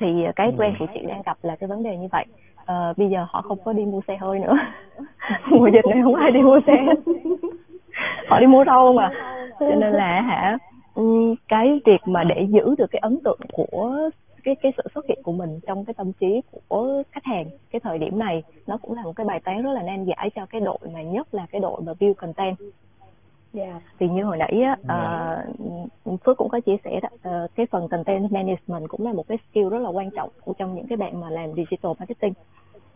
Thì 0.00 0.06
cái 0.36 0.46
ừ. 0.46 0.56
brand 0.56 0.74
của 0.78 0.86
chị 0.94 1.00
đang 1.06 1.22
gặp 1.26 1.38
là 1.42 1.56
cái 1.56 1.68
vấn 1.68 1.82
đề 1.82 1.96
như 1.96 2.08
vậy. 2.12 2.24
Uh, 2.60 2.98
bây 2.98 3.08
giờ 3.08 3.26
họ 3.28 3.42
không 3.42 3.58
có 3.64 3.72
đi 3.72 3.84
mua 3.84 4.00
xe 4.08 4.16
hơi 4.16 4.38
nữa. 4.38 4.56
Mùa 5.50 5.66
dịch 5.66 5.86
này 5.90 6.00
không 6.04 6.14
ai 6.14 6.30
đi 6.30 6.42
mua 6.42 6.60
xe. 6.66 6.76
Họ 8.28 8.40
đi 8.40 8.46
mua 8.46 8.64
rau 8.64 8.92
mà. 8.92 9.10
Cho 9.60 9.66
nên 9.66 9.92
là 9.92 10.20
hả 10.20 10.58
ừ, 10.60 10.77
cái 11.48 11.80
việc 11.86 12.00
mà 12.04 12.24
để 12.24 12.46
giữ 12.48 12.74
được 12.78 12.90
cái 12.90 13.00
ấn 13.00 13.18
tượng 13.24 13.40
của 13.52 14.10
cái 14.44 14.54
cái 14.62 14.72
sự 14.76 14.82
xuất 14.94 15.06
hiện 15.08 15.18
của 15.22 15.32
mình 15.32 15.60
trong 15.66 15.84
cái 15.84 15.94
tâm 15.94 16.12
trí 16.12 16.40
của 16.68 17.02
khách 17.12 17.24
hàng 17.24 17.46
cái 17.70 17.80
thời 17.80 17.98
điểm 17.98 18.18
này 18.18 18.42
nó 18.66 18.78
cũng 18.82 18.96
là 18.96 19.02
một 19.02 19.12
cái 19.16 19.26
bài 19.26 19.40
toán 19.44 19.62
rất 19.62 19.72
là 19.72 19.82
nan 19.82 20.04
giải 20.04 20.30
cho 20.34 20.46
cái 20.46 20.60
đội 20.60 20.78
mà 20.94 21.02
nhất 21.02 21.34
là 21.34 21.46
cái 21.50 21.60
đội 21.60 21.80
mà 21.80 21.92
build 22.00 22.16
content 22.16 22.56
Yeah. 23.54 23.68
Dạ. 23.68 23.80
Thì 23.98 24.08
như 24.08 24.24
hồi 24.24 24.36
nãy 24.36 24.60
á, 24.62 24.76
uh, 26.04 26.20
Phước 26.24 26.36
cũng 26.36 26.48
có 26.48 26.60
chia 26.60 26.76
sẻ 26.84 27.00
đó, 27.00 27.08
uh, 27.44 27.50
cái 27.54 27.66
phần 27.66 27.88
content 27.88 28.32
management 28.32 28.88
cũng 28.88 29.06
là 29.06 29.12
một 29.12 29.28
cái 29.28 29.38
skill 29.50 29.68
rất 29.68 29.78
là 29.78 29.88
quan 29.88 30.10
trọng 30.10 30.30
của 30.44 30.52
trong 30.58 30.74
những 30.74 30.86
cái 30.86 30.96
bạn 30.96 31.20
mà 31.20 31.30
làm 31.30 31.52
digital 31.52 31.92
marketing. 31.98 32.32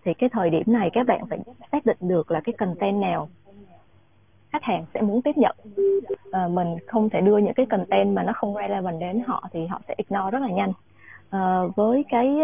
Thì 0.04 0.14
cái 0.14 0.28
thời 0.32 0.50
điểm 0.50 0.62
này 0.66 0.90
các 0.92 1.06
bạn 1.06 1.26
phải 1.26 1.38
xác 1.72 1.86
định 1.86 1.96
được 2.00 2.30
là 2.30 2.40
cái 2.40 2.52
content 2.52 3.00
nào 3.00 3.28
khách 4.52 4.62
hàng 4.62 4.84
sẽ 4.94 5.00
muốn 5.00 5.22
tiếp 5.22 5.36
nhận. 5.36 5.56
à, 6.32 6.48
mình 6.48 6.68
không 6.86 7.10
thể 7.10 7.20
đưa 7.20 7.38
những 7.38 7.54
cái 7.54 7.66
content 7.66 8.14
mà 8.14 8.22
nó 8.22 8.32
không 8.32 8.54
relevant 8.54 9.00
đến 9.00 9.22
họ 9.26 9.48
thì 9.52 9.66
họ 9.66 9.80
sẽ 9.88 9.94
ignore 9.96 10.30
rất 10.30 10.42
là 10.42 10.48
nhanh 10.48 10.72
à, 11.30 11.60
với 11.76 12.04
cái 12.08 12.36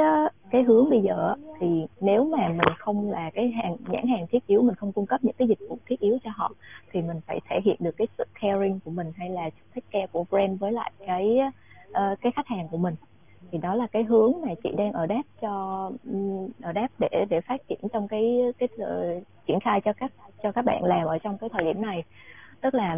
cái 0.50 0.62
hướng 0.62 0.90
bây 0.90 1.00
giờ 1.00 1.34
thì 1.60 1.86
nếu 2.00 2.24
mà 2.24 2.48
mình 2.48 2.74
không 2.78 3.10
là 3.10 3.30
cái 3.34 3.50
hàng 3.50 3.76
nhãn 3.88 4.06
hàng 4.06 4.26
thiết 4.26 4.46
yếu 4.46 4.62
mình 4.62 4.74
không 4.74 4.92
cung 4.92 5.06
cấp 5.06 5.24
những 5.24 5.34
cái 5.38 5.48
dịch 5.48 5.58
vụ 5.68 5.78
thiết 5.86 6.00
yếu 6.00 6.18
cho 6.24 6.30
họ 6.34 6.52
thì 6.92 7.02
mình 7.02 7.20
phải 7.26 7.40
thể 7.48 7.60
hiện 7.64 7.76
được 7.80 7.96
cái 7.96 8.06
sự 8.18 8.24
caring 8.40 8.80
của 8.84 8.90
mình 8.90 9.12
hay 9.16 9.30
là 9.30 9.50
take 9.74 9.86
care 9.90 10.06
của 10.12 10.24
brand 10.30 10.60
với 10.60 10.72
lại 10.72 10.92
cái 11.06 11.38
uh, 11.90 12.20
cái 12.20 12.32
khách 12.32 12.46
hàng 12.46 12.68
của 12.68 12.78
mình 12.78 12.94
thì 13.52 13.58
đó 13.58 13.74
là 13.74 13.86
cái 13.86 14.04
hướng 14.04 14.32
mà 14.46 14.54
chị 14.62 14.70
đang 14.76 14.92
ở 14.92 15.06
đáp 15.06 15.22
cho 15.40 15.90
ở 16.62 16.72
đáp 16.72 16.88
để 16.98 17.24
để 17.30 17.40
phát 17.40 17.68
triển 17.68 17.78
trong 17.92 18.08
cái 18.08 18.40
cái 18.58 18.68
uh, 18.76 19.22
triển 19.46 19.60
khai 19.60 19.80
cho 19.80 19.92
các 19.92 20.12
cho 20.42 20.52
các 20.52 20.64
bạn 20.64 20.84
làm 20.84 21.06
ở 21.06 21.18
trong 21.18 21.38
cái 21.38 21.50
thời 21.52 21.64
điểm 21.64 21.82
này. 21.82 22.04
Tức 22.60 22.74
là 22.74 22.96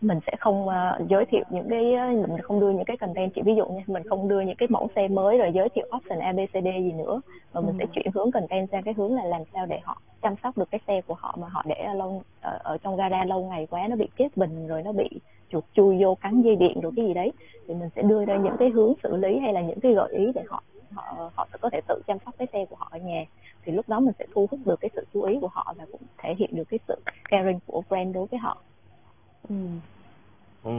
mình 0.00 0.18
sẽ 0.26 0.32
không 0.40 0.68
uh, 0.68 1.08
giới 1.08 1.24
thiệu 1.24 1.44
những 1.50 1.68
cái 1.70 1.84
mình 2.14 2.40
không 2.42 2.60
đưa 2.60 2.70
những 2.70 2.84
cái 2.84 2.96
content. 2.96 3.34
Chỉ 3.34 3.42
ví 3.42 3.54
dụ 3.56 3.66
như 3.66 3.80
mình 3.86 4.02
không 4.08 4.28
đưa 4.28 4.40
những 4.40 4.56
cái 4.56 4.68
mẫu 4.70 4.88
xe 4.96 5.08
mới 5.08 5.38
rồi 5.38 5.52
giới 5.54 5.68
thiệu 5.68 5.86
option 5.96 6.18
abcd 6.18 6.64
gì 6.64 6.92
nữa. 6.92 7.20
Mà 7.52 7.60
mình 7.60 7.78
ừ. 7.78 7.84
sẽ 7.84 7.86
chuyển 7.94 8.06
hướng 8.14 8.30
content 8.30 8.68
sang 8.72 8.82
cái 8.82 8.94
hướng 8.94 9.14
là 9.14 9.24
làm 9.24 9.42
sao 9.52 9.66
để 9.66 9.80
họ 9.82 10.00
chăm 10.22 10.34
sóc 10.42 10.58
được 10.58 10.70
cái 10.70 10.80
xe 10.86 11.00
của 11.06 11.14
họ 11.14 11.36
mà 11.40 11.48
họ 11.48 11.62
để 11.66 11.86
lâu 11.94 12.22
ở, 12.40 12.58
ở 12.62 12.78
trong 12.78 12.96
gara 12.96 13.24
lâu 13.24 13.44
ngày 13.44 13.66
quá 13.70 13.86
nó 13.88 13.96
bị 13.96 14.08
chết 14.18 14.36
bình 14.36 14.66
rồi 14.66 14.82
nó 14.82 14.92
bị 14.92 15.08
chuột 15.52 15.64
chui 15.72 15.96
vô 16.02 16.14
cắn 16.14 16.42
dây 16.42 16.56
điện 16.56 16.80
rồi 16.80 16.92
cái 16.96 17.06
gì 17.06 17.14
đấy 17.14 17.32
thì 17.68 17.74
mình 17.74 17.88
sẽ 17.96 18.02
đưa 18.02 18.24
ra 18.24 18.36
những 18.36 18.56
cái 18.58 18.68
hướng 18.70 18.92
xử 19.02 19.16
lý 19.16 19.38
hay 19.38 19.52
là 19.52 19.60
những 19.60 19.80
cái 19.80 19.92
gợi 19.92 20.12
ý 20.12 20.32
để 20.34 20.42
họ 20.48 20.62
họ 20.94 21.30
họ 21.34 21.48
có 21.60 21.70
thể 21.70 21.80
tự 21.88 22.02
chăm 22.06 22.18
sóc 22.24 22.34
cái 22.38 22.48
xe 22.52 22.64
của 22.64 22.76
họ 22.76 22.88
ở 22.90 22.98
nhà 22.98 23.24
thì 23.64 23.72
lúc 23.72 23.88
đó 23.88 24.00
mình 24.00 24.14
sẽ 24.18 24.26
thu 24.34 24.46
hút 24.50 24.60
được 24.64 24.80
cái 24.80 24.90
sự 24.94 25.06
chú 25.14 25.22
ý 25.22 25.38
của 25.40 25.48
họ 25.52 25.74
và 25.78 25.84
cũng 25.92 26.00
thể 26.18 26.34
hiện 26.38 26.50
được 26.52 26.64
cái 26.70 26.78
sự 26.88 27.00
caring 27.30 27.58
của 27.66 27.82
brand 27.88 28.14
đối 28.14 28.26
với 28.26 28.38
họ 28.38 28.56
ừ. 29.48 29.54
ừ. 30.64 30.70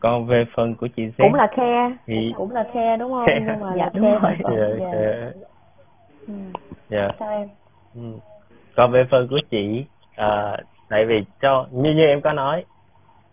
còn 0.00 0.26
về 0.26 0.44
phần 0.56 0.74
của 0.74 0.88
chị 0.96 1.02
Sen 1.02 1.28
cũng 1.28 1.34
là 1.34 1.46
khe 1.56 1.96
thì... 2.06 2.32
cũng 2.36 2.50
là 2.50 2.64
khe 2.72 2.96
đúng 2.96 3.12
không 3.12 3.26
khe. 3.26 3.40
nhưng 3.46 3.60
mà 3.60 3.74
dạ, 3.76 3.90
đúng 3.94 4.04
rồi 4.04 4.36
dạ, 4.44 4.86
dạ. 4.92 5.30
Ừ. 6.26 6.34
dạ. 6.88 7.08
sao 7.18 7.30
em 7.30 7.48
ừ. 7.94 8.18
còn 8.76 8.92
về 8.92 9.04
phần 9.10 9.28
của 9.30 9.40
chị 9.50 9.84
à, 10.16 10.56
tại 10.90 11.04
vì 11.04 11.24
cho 11.40 11.66
như 11.70 11.94
như 11.94 12.06
em 12.06 12.20
có 12.20 12.32
nói 12.32 12.64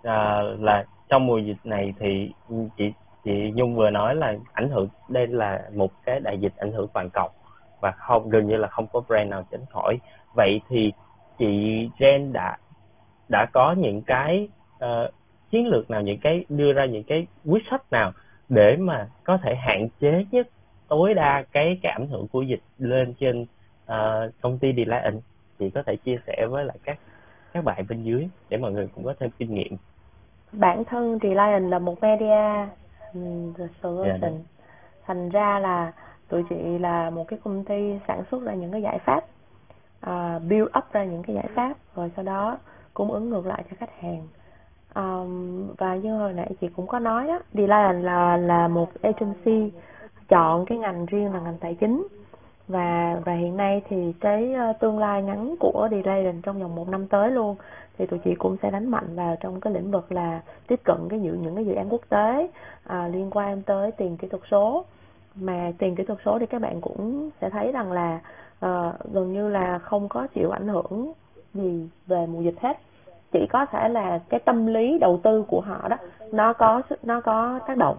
à, 0.04 0.42
là 0.60 0.86
trong 1.10 1.26
mùa 1.26 1.38
dịch 1.38 1.58
này 1.64 1.94
thì 2.00 2.32
chị 2.78 2.92
chị 3.24 3.52
Nhung 3.56 3.76
vừa 3.76 3.90
nói 3.90 4.16
là 4.16 4.36
ảnh 4.54 4.70
hưởng 4.70 4.88
đây 5.10 5.28
là 5.28 5.62
một 5.76 5.92
cái 6.06 6.20
đại 6.20 6.38
dịch 6.38 6.54
ảnh 6.58 6.72
hưởng 6.72 6.88
toàn 6.94 7.10
cầu 7.10 7.30
và 7.82 7.92
không 7.92 8.30
gần 8.30 8.48
như 8.48 8.58
là 8.58 8.68
không 8.68 8.88
có 8.94 9.02
brand 9.08 9.30
nào 9.30 9.44
tránh 9.52 9.66
khỏi. 9.70 9.98
Vậy 10.36 10.62
thì 10.70 10.94
chị 11.40 11.90
Jen 12.00 12.32
đã 12.32 12.58
đã 13.30 13.46
có 13.54 13.76
những 13.78 14.02
cái 14.02 14.48
uh, 14.76 15.12
chiến 15.52 15.68
lược 15.68 15.90
nào 15.90 16.02
những 16.02 16.20
cái 16.20 16.46
đưa 16.50 16.74
ra 16.74 16.86
những 16.86 17.04
cái 17.04 17.28
quyết 17.46 17.64
sách 17.72 17.82
nào 17.92 18.12
để 18.50 18.76
mà 18.80 19.08
có 19.24 19.38
thể 19.38 19.56
hạn 19.56 19.88
chế 20.00 20.26
nhất 20.32 20.48
tối 20.88 21.14
đa 21.14 21.44
cái 21.52 21.80
cái 21.82 21.92
ảnh 21.92 22.08
hưởng 22.08 22.28
của 22.28 22.42
dịch 22.42 22.62
lên 22.78 23.14
trên 23.20 23.42
uh, 23.42 24.34
công 24.42 24.58
ty 24.60 24.74
Delight 24.74 25.24
chị 25.60 25.70
có 25.70 25.84
thể 25.84 25.96
chia 25.96 26.18
sẻ 26.28 26.48
với 26.50 26.66
lại 26.66 26.78
các 26.84 27.00
các 27.58 27.64
bạn 27.64 27.86
bên 27.90 28.04
dưới 28.04 28.30
để 28.50 28.58
mọi 28.58 28.72
người 28.72 28.88
cũng 28.96 29.04
có 29.04 29.14
thêm 29.20 29.30
kinh 29.38 29.54
nghiệm. 29.54 29.78
Bản 30.52 30.84
thân 30.84 31.20
Reliant 31.22 31.70
là 31.70 31.80
một 31.80 32.02
media 32.02 32.68
solution 33.84 34.22
yeah, 34.22 34.34
thành 35.06 35.30
ra 35.30 35.60
là 35.60 35.92
tụi 36.28 36.44
chị 36.50 36.78
là 36.80 37.10
một 37.10 37.28
cái 37.28 37.40
công 37.44 37.64
ty 37.64 38.00
sản 38.08 38.24
xuất 38.32 38.44
ra 38.44 38.54
những 38.54 38.72
cái 38.72 38.82
giải 38.82 39.00
pháp 39.00 39.26
uh, 40.06 40.42
build 40.50 40.68
up 40.78 40.92
ra 40.92 41.04
những 41.04 41.24
cái 41.24 41.36
giải 41.36 41.48
pháp 41.56 41.74
rồi 41.96 42.12
sau 42.16 42.26
đó 42.26 42.58
cung 42.94 43.12
ứng 43.12 43.30
ngược 43.30 43.46
lại 43.46 43.64
cho 43.70 43.78
khách 43.80 44.02
hàng. 44.02 44.28
Um, 44.96 45.68
và 45.78 45.96
như 45.96 46.18
hồi 46.18 46.34
nãy 46.34 46.52
chị 46.62 46.68
cũng 46.76 46.88
có 46.88 47.00
nói 47.00 47.28
đó 47.28 47.40
Reliant 47.54 48.04
là 48.04 48.38
là 48.38 48.68
một 48.68 48.90
agency 49.02 49.72
chọn 50.28 50.66
cái 50.66 50.78
ngành 50.78 51.06
riêng 51.06 51.34
là 51.34 51.40
ngành 51.40 51.58
tài 51.60 51.76
chính 51.76 52.08
và 52.68 53.22
và 53.26 53.34
hiện 53.34 53.58
nay 53.58 53.82
thì 53.90 54.14
cái 54.20 54.54
ờ, 54.54 54.74
tương 54.74 55.00
lai 55.00 55.24
ngắn 55.24 55.56
của 55.60 55.88
Reliant 55.92 56.44
trong 56.44 56.62
vòng 56.62 56.76
một 56.76 56.90
năm 56.90 57.08
tới 57.08 57.32
luôn 57.32 57.56
thì 57.98 58.06
tụi 58.06 58.20
chị 58.20 58.36
cũng 58.40 58.58
sẽ 58.62 58.72
đánh 58.72 58.92
mạnh 58.92 59.16
vào 59.16 59.36
trong 59.40 59.62
cái 59.62 59.74
lĩnh 59.74 59.92
vực 59.92 60.12
là 60.12 60.42
tiếp 60.68 60.80
cận 60.84 60.98
cái 61.10 61.22
dự 61.22 61.34
những 61.34 61.56
cái 61.56 61.66
dự 61.66 61.74
án 61.74 61.90
quốc 61.90 62.02
tế 62.10 62.50
à, 62.84 63.08
liên 63.08 63.30
quan 63.32 63.62
tới 63.62 63.92
tiền 63.92 64.18
kỹ 64.18 64.28
thuật 64.28 64.44
số. 64.52 64.86
Mà 65.36 65.72
tiền 65.78 65.96
kỹ 65.96 66.04
thuật 66.04 66.20
số 66.26 66.40
thì 66.40 66.46
các 66.46 66.62
bạn 66.62 66.82
cũng 66.82 67.30
sẽ 67.42 67.50
thấy 67.50 67.72
rằng 67.72 67.92
là 67.92 68.20
à, 68.60 68.94
gần 69.14 69.34
như 69.34 69.50
là 69.50 69.80
không 69.80 70.10
có 70.10 70.28
chịu 70.28 70.50
ảnh 70.50 70.68
hưởng 70.68 71.14
gì 71.54 71.90
về 72.08 72.26
mùa 72.26 72.42
dịch 72.42 72.60
hết. 72.62 72.78
Chỉ 73.32 73.48
có 73.50 73.66
thể 73.66 73.90
là 73.90 74.20
cái 74.30 74.40
tâm 74.40 74.68
lý 74.68 74.98
đầu 75.00 75.20
tư 75.24 75.44
của 75.48 75.62
họ 75.62 75.88
đó 75.88 75.98
nó 76.32 76.54
có 76.54 76.82
nó 77.04 77.22
có 77.22 77.60
tác 77.68 77.78
động 77.78 77.98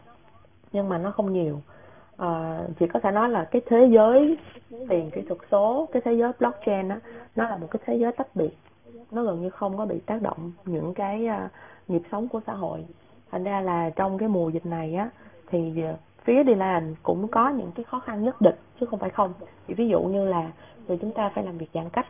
nhưng 0.73 0.89
mà 0.89 0.99
nó 0.99 1.11
không 1.11 1.33
nhiều 1.33 1.61
à, 2.19 2.63
chỉ 2.79 2.87
có 2.87 3.01
thể 3.01 3.11
nói 3.11 3.29
là 3.29 3.45
cái 3.45 3.63
thế 3.67 3.89
giới 3.91 4.39
tiền 4.89 5.11
kỹ 5.11 5.23
thuật 5.29 5.41
số 5.51 5.89
cái 5.93 6.03
thế 6.05 6.13
giới 6.13 6.33
blockchain 6.39 6.89
đó 6.89 6.97
nó 7.37 7.49
là 7.49 7.57
một 7.57 7.67
cái 7.71 7.83
thế 7.87 7.97
giới 7.97 8.13
tách 8.13 8.37
biệt 8.37 8.57
nó 9.11 9.23
gần 9.23 9.43
như 9.43 9.51
không 9.51 9.77
có 9.77 9.87
bị 9.87 9.99
tác 10.07 10.23
động 10.23 10.53
những 10.65 10.95
cái 10.95 11.27
uh, 11.27 11.51
nhịp 11.89 12.03
sống 12.13 12.29
của 12.29 12.41
xã 12.47 12.53
hội 12.53 12.85
thành 13.31 13.45
ra 13.45 13.61
là 13.61 13.91
trong 13.91 14.19
cái 14.19 14.29
mùa 14.29 14.49
dịch 14.49 14.67
này 14.67 14.95
á 14.95 15.11
thì 15.47 15.75
uh, 15.93 15.99
phía 16.25 16.43
đi 16.43 16.55
làm 16.55 16.95
cũng 17.03 17.29
có 17.29 17.49
những 17.49 17.71
cái 17.75 17.85
khó 17.85 18.01
khăn 18.01 18.25
nhất 18.25 18.41
định 18.41 18.57
chứ 18.81 18.87
không 18.87 18.99
phải 18.99 19.11
không 19.11 19.33
thì 19.67 19.75
ví 19.75 19.89
dụ 19.89 20.03
như 20.03 20.25
là 20.25 20.51
vì 20.87 20.97
chúng 20.97 21.13
ta 21.13 21.31
phải 21.35 21.45
làm 21.45 21.59
việc 21.59 21.71
giãn 21.75 21.89
cách 21.91 22.07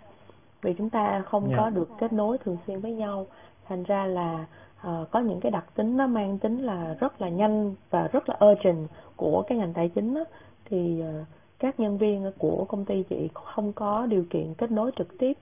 vì 0.62 0.74
chúng 0.78 0.90
ta 0.90 1.22
không 1.26 1.48
yeah. 1.48 1.58
Dạ. 1.58 1.64
có 1.64 1.70
được 1.70 1.88
kết 2.00 2.12
nối 2.12 2.38
thường 2.38 2.56
xuyên 2.66 2.80
với 2.80 2.92
nhau 2.92 3.26
thành 3.68 3.84
ra 3.84 4.06
là 4.06 4.46
uh, 4.86 5.10
có 5.10 5.20
những 5.20 5.40
cái 5.40 5.50
đặc 5.50 5.64
tính 5.74 5.96
nó 5.96 6.06
mang 6.06 6.38
tính 6.38 6.58
là 6.62 6.96
rất 7.00 7.20
là 7.20 7.28
nhanh 7.28 7.74
và 7.90 8.08
rất 8.12 8.28
là 8.28 8.38
urgent 8.44 8.88
của 9.16 9.42
cái 9.48 9.58
ngành 9.58 9.72
tài 9.72 9.88
chính 9.88 10.14
đó, 10.14 10.24
thì 10.64 11.02
uh, 11.02 11.26
các 11.58 11.80
nhân 11.80 11.98
viên 11.98 12.32
của 12.38 12.64
công 12.68 12.84
ty 12.84 13.02
chị 13.02 13.28
không 13.34 13.72
có 13.72 14.06
điều 14.06 14.24
kiện 14.30 14.54
kết 14.54 14.70
nối 14.70 14.90
trực 14.96 15.18
tiếp 15.18 15.32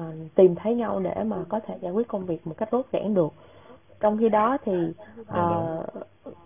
uh, 0.00 0.04
tìm 0.34 0.54
thấy 0.54 0.74
nhau 0.74 1.00
để 1.00 1.24
mà 1.24 1.36
có 1.48 1.60
thể 1.60 1.78
giải 1.80 1.92
quyết 1.92 2.08
công 2.08 2.26
việc 2.26 2.46
một 2.46 2.54
cách 2.56 2.68
rốt 2.72 2.86
rẽn 2.92 3.14
được. 3.14 3.32
Trong 4.00 4.18
khi 4.18 4.28
đó 4.28 4.58
thì 4.64 4.92
uh, 5.20 5.86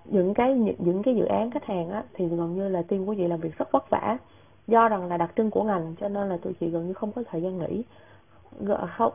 những 0.04 0.34
cái 0.34 0.54
những, 0.54 0.76
những 0.78 1.02
cái 1.02 1.14
dự 1.14 1.24
án 1.24 1.50
khách 1.50 1.64
hàng 1.64 1.90
á 1.90 2.04
thì 2.14 2.28
gần 2.28 2.54
như 2.54 2.68
là 2.68 2.82
team 2.82 3.06
của 3.06 3.14
chị 3.14 3.28
làm 3.28 3.40
việc 3.40 3.58
rất 3.58 3.72
vất 3.72 3.90
vả. 3.90 4.18
Do 4.66 4.88
rằng 4.88 5.08
là 5.08 5.16
đặc 5.16 5.30
trưng 5.36 5.50
của 5.50 5.62
ngành 5.62 5.94
cho 6.00 6.08
nên 6.08 6.28
là 6.28 6.36
tụi 6.36 6.52
chị 6.52 6.68
gần 6.68 6.86
như 6.86 6.92
không 6.92 7.12
có 7.12 7.22
thời 7.30 7.42
gian 7.42 7.58
nghỉ 7.58 7.82
không 8.96 9.12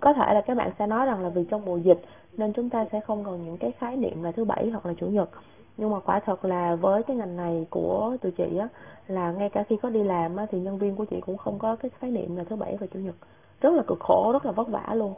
có 0.00 0.12
thể 0.12 0.34
là 0.34 0.40
các 0.40 0.56
bạn 0.56 0.70
sẽ 0.78 0.86
nói 0.86 1.06
rằng 1.06 1.22
là 1.22 1.28
vì 1.28 1.44
trong 1.50 1.64
mùa 1.64 1.76
dịch 1.76 2.00
nên 2.36 2.52
chúng 2.52 2.70
ta 2.70 2.86
sẽ 2.92 3.00
không 3.00 3.24
còn 3.24 3.44
những 3.44 3.56
cái 3.56 3.72
khái 3.72 3.96
niệm 3.96 4.22
là 4.22 4.32
thứ 4.32 4.44
bảy 4.44 4.70
hoặc 4.70 4.86
là 4.86 4.92
chủ 5.00 5.06
nhật. 5.06 5.30
Nhưng 5.76 5.90
mà 5.90 6.00
quả 6.00 6.20
thật 6.20 6.44
là 6.44 6.76
với 6.76 7.02
cái 7.02 7.16
ngành 7.16 7.36
này 7.36 7.66
của 7.70 8.16
tụi 8.20 8.32
chị 8.32 8.56
á 8.58 8.68
là 9.06 9.32
ngay 9.32 9.48
cả 9.48 9.62
khi 9.68 9.76
có 9.82 9.90
đi 9.90 10.02
làm 10.02 10.36
á, 10.36 10.46
thì 10.50 10.60
nhân 10.60 10.78
viên 10.78 10.96
của 10.96 11.04
chị 11.04 11.20
cũng 11.20 11.36
không 11.36 11.58
có 11.58 11.76
cái 11.76 11.90
khái 11.98 12.10
niệm 12.10 12.36
là 12.36 12.44
thứ 12.44 12.56
bảy 12.56 12.76
và 12.76 12.86
chủ 12.86 12.98
nhật. 12.98 13.14
Rất 13.60 13.72
là 13.74 13.82
cực 13.86 13.98
khổ 14.00 14.30
rất 14.32 14.46
là 14.46 14.52
vất 14.52 14.68
vả 14.68 14.94
luôn. 14.94 15.14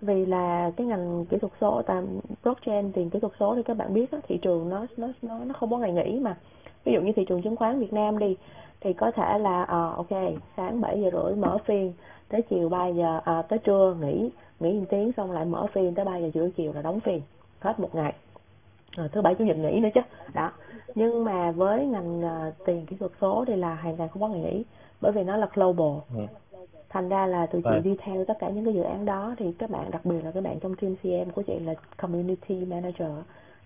Vì 0.00 0.26
là 0.26 0.70
cái 0.76 0.86
ngành 0.86 1.24
kỹ 1.26 1.38
thuật 1.38 1.52
số 1.60 1.82
tại 1.86 2.02
blockchain 2.44 2.92
tiền 2.92 3.10
kỹ 3.10 3.20
thuật 3.20 3.32
số 3.40 3.54
thì 3.56 3.62
các 3.62 3.76
bạn 3.76 3.94
biết 3.94 4.10
á, 4.12 4.18
thị 4.28 4.38
trường 4.42 4.68
nó 4.68 4.86
nó 4.96 5.08
nó 5.22 5.38
nó 5.44 5.54
không 5.60 5.70
có 5.70 5.78
ngày 5.78 5.92
nghỉ 5.92 6.20
mà. 6.20 6.36
Ví 6.84 6.92
dụ 6.92 7.00
như 7.00 7.12
thị 7.12 7.24
trường 7.24 7.42
chứng 7.42 7.56
khoán 7.56 7.78
Việt 7.78 7.92
Nam 7.92 8.18
đi 8.18 8.36
thì 8.80 8.92
có 8.92 9.10
thể 9.10 9.38
là 9.38 9.62
à, 9.62 9.92
ok 9.96 10.12
sáng 10.56 10.80
7 10.80 11.02
giờ 11.02 11.10
rưỡi 11.12 11.34
mở 11.36 11.58
phiên 11.64 11.92
tới 12.28 12.42
chiều 12.42 12.68
3 12.68 12.86
giờ 12.86 13.20
à, 13.24 13.42
tới 13.42 13.58
trưa 13.58 13.96
nghỉ 14.00 14.30
nghỉ 14.60 14.72
một 14.72 14.86
tiếng 14.90 15.12
xong 15.16 15.32
lại 15.32 15.44
mở 15.44 15.66
phiên 15.72 15.94
tới 15.94 16.04
3 16.04 16.16
giờ 16.16 16.30
rưỡi 16.34 16.50
chiều 16.50 16.72
là 16.72 16.82
đóng 16.82 17.00
phiên 17.00 17.20
hết 17.60 17.80
một 17.80 17.94
ngày 17.94 18.14
rồi 18.96 19.08
thứ 19.08 19.22
bảy 19.22 19.34
chủ 19.34 19.44
nhật 19.44 19.56
nghỉ 19.56 19.80
nữa 19.80 19.88
chứ 19.94 20.00
đó 20.34 20.52
nhưng 20.94 21.24
mà 21.24 21.50
với 21.50 21.86
ngành 21.86 22.20
uh, 22.20 22.54
tiền 22.66 22.86
kỹ 22.86 22.96
thuật 22.96 23.12
số 23.20 23.44
thì 23.46 23.56
là 23.56 23.74
hoàn 23.74 23.96
toàn 23.96 24.08
không 24.08 24.22
có 24.22 24.28
ngày 24.28 24.40
nghỉ 24.40 24.64
bởi 25.00 25.12
vì 25.12 25.24
nó 25.24 25.36
là 25.36 25.48
global 25.54 25.98
ừ. 26.16 26.20
thành 26.88 27.08
ra 27.08 27.26
là 27.26 27.46
tụi 27.46 27.62
chị 27.62 27.70
vâng. 27.70 27.82
đi 27.82 27.96
theo 27.98 28.24
tất 28.24 28.34
cả 28.40 28.48
những 28.48 28.64
cái 28.64 28.74
dự 28.74 28.82
án 28.82 29.04
đó 29.04 29.34
thì 29.38 29.52
các 29.58 29.70
bạn 29.70 29.90
đặc 29.90 30.04
biệt 30.04 30.24
là 30.24 30.30
các 30.30 30.42
bạn 30.42 30.60
trong 30.60 30.74
team 30.76 30.96
CM 30.96 31.30
của 31.30 31.42
chị 31.42 31.58
là 31.58 31.74
community 31.96 32.64
manager 32.64 33.10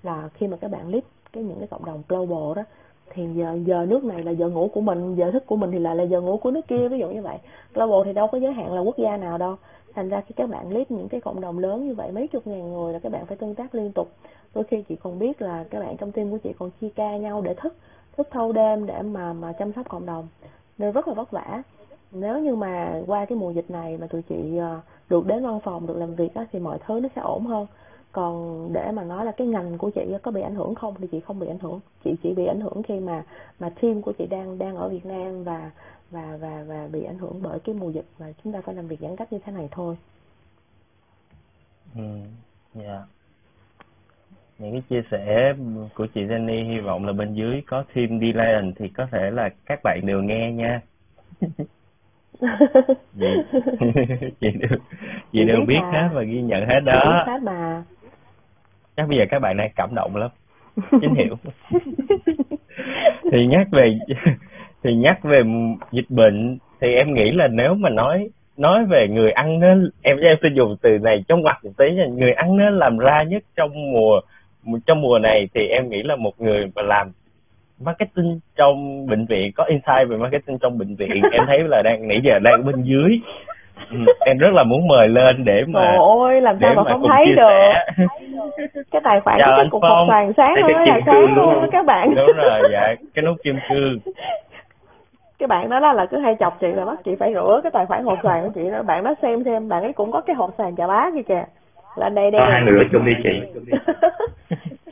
là 0.02 0.28
khi 0.34 0.46
mà 0.46 0.56
các 0.60 0.70
bạn 0.70 0.88
lead 0.88 1.04
cái 1.32 1.44
những 1.44 1.58
cái 1.58 1.68
cộng 1.68 1.84
đồng 1.84 2.02
global 2.08 2.56
đó 2.56 2.62
thì 3.10 3.26
giờ 3.34 3.58
giờ 3.66 3.86
nước 3.88 4.04
này 4.04 4.22
là 4.22 4.30
giờ 4.30 4.48
ngủ 4.48 4.70
của 4.74 4.80
mình 4.80 5.14
giờ 5.14 5.30
thức 5.30 5.46
của 5.46 5.56
mình 5.56 5.70
thì 5.70 5.78
lại 5.78 5.96
là 5.96 6.02
giờ 6.02 6.20
ngủ 6.20 6.36
của 6.36 6.50
nước 6.50 6.68
kia 6.68 6.88
ví 6.88 6.98
dụ 6.98 7.08
như 7.08 7.22
vậy. 7.22 7.38
Global 7.74 8.02
thì 8.04 8.12
đâu 8.12 8.26
có 8.26 8.38
giới 8.38 8.52
hạn 8.52 8.74
là 8.74 8.80
quốc 8.80 8.98
gia 8.98 9.16
nào 9.16 9.38
đâu. 9.38 9.56
Thành 9.94 10.08
ra 10.08 10.22
khi 10.26 10.32
các 10.36 10.50
bạn 10.50 10.70
clip 10.70 10.90
những 10.90 11.08
cái 11.08 11.20
cộng 11.20 11.40
đồng 11.40 11.58
lớn 11.58 11.88
như 11.88 11.94
vậy 11.94 12.12
mấy 12.12 12.28
chục 12.28 12.46
ngàn 12.46 12.72
người 12.72 12.92
là 12.92 12.98
các 12.98 13.12
bạn 13.12 13.26
phải 13.26 13.36
tương 13.36 13.54
tác 13.54 13.74
liên 13.74 13.92
tục. 13.92 14.08
Đôi 14.54 14.64
khi 14.64 14.82
chị 14.82 14.96
còn 14.96 15.18
biết 15.18 15.42
là 15.42 15.64
các 15.70 15.80
bạn 15.80 15.96
trong 15.96 16.12
team 16.12 16.30
của 16.30 16.38
chị 16.38 16.52
còn 16.58 16.70
chia 16.80 16.88
ca 16.88 17.16
nhau 17.16 17.40
để 17.40 17.54
thức 17.54 17.74
thức 18.16 18.28
thâu 18.30 18.52
đêm 18.52 18.86
để 18.86 19.02
mà 19.02 19.32
mà 19.32 19.52
chăm 19.52 19.72
sóc 19.72 19.88
cộng 19.88 20.06
đồng. 20.06 20.28
Nên 20.78 20.92
rất 20.92 21.08
là 21.08 21.14
vất 21.14 21.30
vả. 21.30 21.62
Nếu 22.12 22.38
như 22.38 22.56
mà 22.56 23.00
qua 23.06 23.24
cái 23.24 23.38
mùa 23.38 23.50
dịch 23.50 23.70
này 23.70 23.98
mà 24.00 24.06
tụi 24.06 24.22
chị 24.22 24.56
ờ, 24.56 24.80
được 25.10 25.26
đến 25.26 25.42
văn 25.42 25.60
phòng 25.64 25.86
được 25.86 25.96
làm 25.96 26.14
việc 26.14 26.34
á, 26.34 26.46
thì 26.52 26.58
mọi 26.58 26.78
thứ 26.86 27.00
nó 27.00 27.08
sẽ 27.16 27.22
ổn 27.22 27.46
hơn 27.46 27.66
còn 28.12 28.68
để 28.72 28.92
mà 28.92 29.04
nói 29.04 29.24
là 29.24 29.32
cái 29.32 29.46
ngành 29.46 29.78
của 29.78 29.90
chị 29.90 30.00
có 30.22 30.30
bị 30.30 30.40
ảnh 30.42 30.54
hưởng 30.54 30.74
không 30.74 30.94
thì 30.98 31.06
chị 31.12 31.20
không 31.20 31.38
bị 31.38 31.46
ảnh 31.46 31.58
hưởng 31.58 31.80
chị 32.04 32.14
chỉ 32.22 32.34
bị 32.34 32.46
ảnh 32.46 32.60
hưởng 32.60 32.82
khi 32.82 33.00
mà 33.00 33.24
mà 33.60 33.70
team 33.70 34.02
của 34.02 34.12
chị 34.18 34.26
đang 34.26 34.58
đang 34.58 34.76
ở 34.76 34.88
Việt 34.88 35.06
Nam 35.06 35.44
và 35.44 35.70
và 36.10 36.36
và 36.40 36.64
và 36.66 36.88
bị 36.92 37.04
ảnh 37.04 37.18
hưởng 37.18 37.42
bởi 37.42 37.60
cái 37.60 37.74
mùa 37.74 37.90
dịch 37.90 38.06
và 38.18 38.32
chúng 38.44 38.52
ta 38.52 38.60
phải 38.60 38.74
làm 38.74 38.88
việc 38.88 39.00
giãn 39.00 39.16
cách 39.16 39.32
như 39.32 39.38
thế 39.44 39.52
này 39.52 39.68
thôi. 39.70 39.96
Ừ, 41.94 42.02
yeah. 42.02 42.86
Dạ. 42.86 43.02
Những 44.58 44.72
cái 44.72 44.82
chia 44.90 45.02
sẻ 45.10 45.54
của 45.94 46.06
chị 46.14 46.20
Jenny 46.24 46.72
hy 46.72 46.80
vọng 46.80 47.06
là 47.06 47.12
bên 47.12 47.34
dưới 47.34 47.62
có 47.66 47.84
team 47.94 48.20
Dylan 48.20 48.72
thì 48.76 48.88
có 48.88 49.06
thể 49.12 49.30
là 49.30 49.48
các 49.66 49.80
bạn 49.84 50.00
đều 50.06 50.22
nghe 50.22 50.52
nha. 50.52 50.80
chị, 53.20 53.26
chị 54.40 54.48
đều 54.50 54.78
chị 55.32 55.44
đều 55.44 55.60
biết 55.66 55.80
hết 55.92 56.08
và 56.12 56.22
ghi 56.22 56.42
nhận 56.42 56.66
hết 56.66 56.80
đó. 56.84 57.24
Biết 57.26 57.32
hết 57.32 57.42
mà 57.42 57.82
chắc 58.96 59.08
bây 59.08 59.18
giờ 59.18 59.24
các 59.30 59.38
bạn 59.38 59.56
đang 59.56 59.70
cảm 59.76 59.94
động 59.94 60.16
lắm. 60.16 60.30
Chính 61.00 61.14
hiểu 61.14 61.36
thì 63.32 63.46
nhắc 63.46 63.66
về 63.72 63.98
thì 64.84 64.94
nhắc 64.94 65.22
về 65.22 65.42
dịch 65.92 66.10
bệnh 66.10 66.58
thì 66.80 66.94
em 66.94 67.14
nghĩ 67.14 67.30
là 67.30 67.48
nếu 67.48 67.74
mà 67.74 67.90
nói 67.90 68.28
nói 68.56 68.84
về 68.84 69.08
người 69.08 69.30
ăn 69.30 69.60
nên 69.60 69.90
em 70.02 70.18
em 70.18 70.36
xin 70.42 70.54
dùng 70.54 70.76
từ 70.82 70.98
này 70.98 71.24
trong 71.28 71.42
mặt 71.42 71.64
một 71.64 71.70
tí 71.76 71.84
là 71.90 72.06
người 72.06 72.32
ăn 72.32 72.56
nên 72.56 72.78
làm 72.78 72.98
ra 72.98 73.22
nhất 73.22 73.42
trong 73.56 73.92
mùa 73.92 74.20
trong 74.86 75.00
mùa 75.00 75.18
này 75.18 75.48
thì 75.54 75.66
em 75.66 75.88
nghĩ 75.88 76.02
là 76.02 76.16
một 76.16 76.40
người 76.40 76.70
mà 76.74 76.82
làm 76.82 77.12
marketing 77.80 78.40
trong 78.56 79.06
bệnh 79.06 79.26
viện 79.26 79.52
có 79.54 79.64
insight 79.64 80.08
về 80.08 80.16
marketing 80.16 80.58
trong 80.58 80.78
bệnh 80.78 80.96
viện 80.96 81.22
em 81.32 81.44
thấy 81.46 81.58
là 81.68 81.82
đang 81.84 82.08
nãy 82.08 82.20
giờ 82.24 82.38
đang 82.38 82.66
bên 82.66 82.82
dưới 82.82 83.20
em 84.20 84.38
rất 84.38 84.52
là 84.52 84.64
muốn 84.64 84.88
mời 84.88 85.08
lên 85.08 85.44
để 85.44 85.64
mà 85.68 85.96
ôi 85.98 86.40
làm 86.40 86.56
sao 86.60 86.74
mà 86.74 86.84
không 86.84 87.08
thấy 87.08 87.26
được? 87.36 87.72
cái 88.90 89.02
tài 89.04 89.20
khoản 89.20 89.38
Chào 89.38 89.56
cái 89.56 89.66
cục 89.70 89.82
hộp 89.82 90.08
toàn 90.08 90.32
sáng 90.36 90.54
luôn 90.54 90.70
là 90.72 91.00
sáng 91.06 91.34
luôn. 91.34 91.68
các 91.72 91.86
bạn. 91.86 92.14
Đúng 92.14 92.36
rồi 92.36 92.62
dạ 92.72 92.94
cái 93.14 93.24
nút 93.24 93.36
kim 93.44 93.58
cương. 93.68 93.98
Cái 95.38 95.46
bạn 95.46 95.68
đó 95.68 95.80
là, 95.80 95.92
là 95.92 96.06
cứ 96.06 96.18
hay 96.18 96.36
chọc 96.40 96.60
chị 96.60 96.66
là 96.66 96.84
bắt 96.84 96.98
chị 97.04 97.16
phải 97.20 97.34
rửa 97.34 97.60
cái 97.62 97.70
tài 97.70 97.86
khoản 97.86 98.04
hộp 98.04 98.18
xoàn 98.22 98.42
của 98.42 98.50
chị 98.54 98.70
đó. 98.70 98.82
Bạn 98.82 99.04
đó 99.04 99.14
xem 99.22 99.44
xem 99.44 99.68
bạn 99.68 99.82
ấy 99.82 99.92
cũng 99.92 100.12
có 100.12 100.20
cái 100.20 100.36
hộp 100.36 100.50
xoàn 100.58 100.76
chà 100.76 100.86
bá 100.86 101.10
kia 101.14 101.22
kìa. 101.22 101.44
Là 101.96 102.08
đây 102.08 102.30
đây. 102.30 102.42
Hai 102.50 102.62
người 102.62 102.88
chung 102.92 103.04
đi 103.04 103.12
chị. 103.22 103.62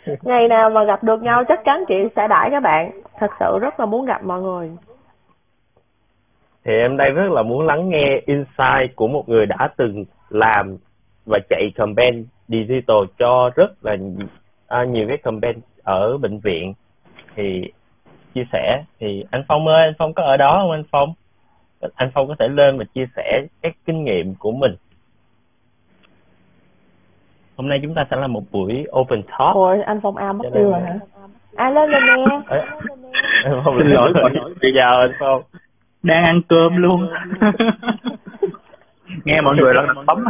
Ngày 0.22 0.48
nào 0.48 0.70
mà 0.70 0.84
gặp 0.84 1.04
được 1.04 1.22
nhau 1.22 1.44
chắc 1.48 1.64
chắn 1.64 1.84
chị 1.88 1.94
sẽ 2.16 2.28
đãi 2.28 2.48
các 2.50 2.60
bạn. 2.62 2.90
Thật 3.18 3.30
sự 3.40 3.58
rất 3.60 3.80
là 3.80 3.86
muốn 3.86 4.06
gặp 4.06 4.22
mọi 4.24 4.40
người 4.40 4.70
thì 6.70 6.76
em 6.76 6.96
đây 6.96 7.10
rất 7.10 7.30
là 7.30 7.42
muốn 7.42 7.66
lắng 7.66 7.88
nghe 7.88 8.20
insight 8.26 8.96
của 8.96 9.08
một 9.08 9.28
người 9.28 9.46
đã 9.46 9.68
từng 9.76 10.04
làm 10.28 10.76
và 11.26 11.38
chạy 11.48 11.72
campaign 11.74 12.26
digital 12.48 12.96
cho 13.18 13.50
rất 13.56 13.84
là 13.84 13.96
à, 14.68 14.84
nhiều 14.84 15.08
cái 15.08 15.16
campaign 15.16 15.58
ở 15.82 16.16
bệnh 16.18 16.38
viện. 16.38 16.74
Thì 17.34 17.72
chia 18.34 18.44
sẻ 18.52 18.82
thì 19.00 19.24
anh 19.30 19.44
Phong 19.48 19.68
ơi 19.68 19.84
anh 19.84 19.94
Phong 19.98 20.14
có 20.14 20.22
ở 20.22 20.36
đó 20.36 20.58
không 20.62 20.70
anh 20.70 20.84
Phong? 20.90 21.14
Anh 21.94 22.10
Phong 22.14 22.28
có 22.28 22.34
thể 22.38 22.48
lên 22.48 22.78
và 22.78 22.84
chia 22.94 23.06
sẻ 23.16 23.42
các 23.62 23.74
kinh 23.86 24.04
nghiệm 24.04 24.34
của 24.34 24.52
mình. 24.52 24.76
Hôm 27.56 27.68
nay 27.68 27.78
chúng 27.82 27.94
ta 27.94 28.06
sẽ 28.10 28.16
là 28.16 28.26
một 28.26 28.42
buổi 28.52 28.86
open 29.00 29.22
talk. 29.22 29.54
Ôi 29.54 29.82
anh 29.82 30.00
Phong 30.02 30.16
ao 30.16 30.32
mất 30.32 30.44
tiêu 30.54 30.70
rồi 30.70 30.80
hả? 30.80 30.98
À 31.56 31.70
lên 31.70 31.90
rồi 31.90 32.00
nè. 32.00 32.62
Xin 33.78 33.86
lỗi 33.86 34.12
bây 34.62 34.72
giờ 34.74 35.00
anh 35.00 35.12
Phong 35.20 35.42
đang 36.02 36.24
ăn 36.24 36.40
cơm 36.48 36.76
luôn. 36.76 37.08
Nghe 39.24 39.40
mọi 39.40 39.56
người 39.56 39.74
là 39.74 39.82
bấm 40.06 40.24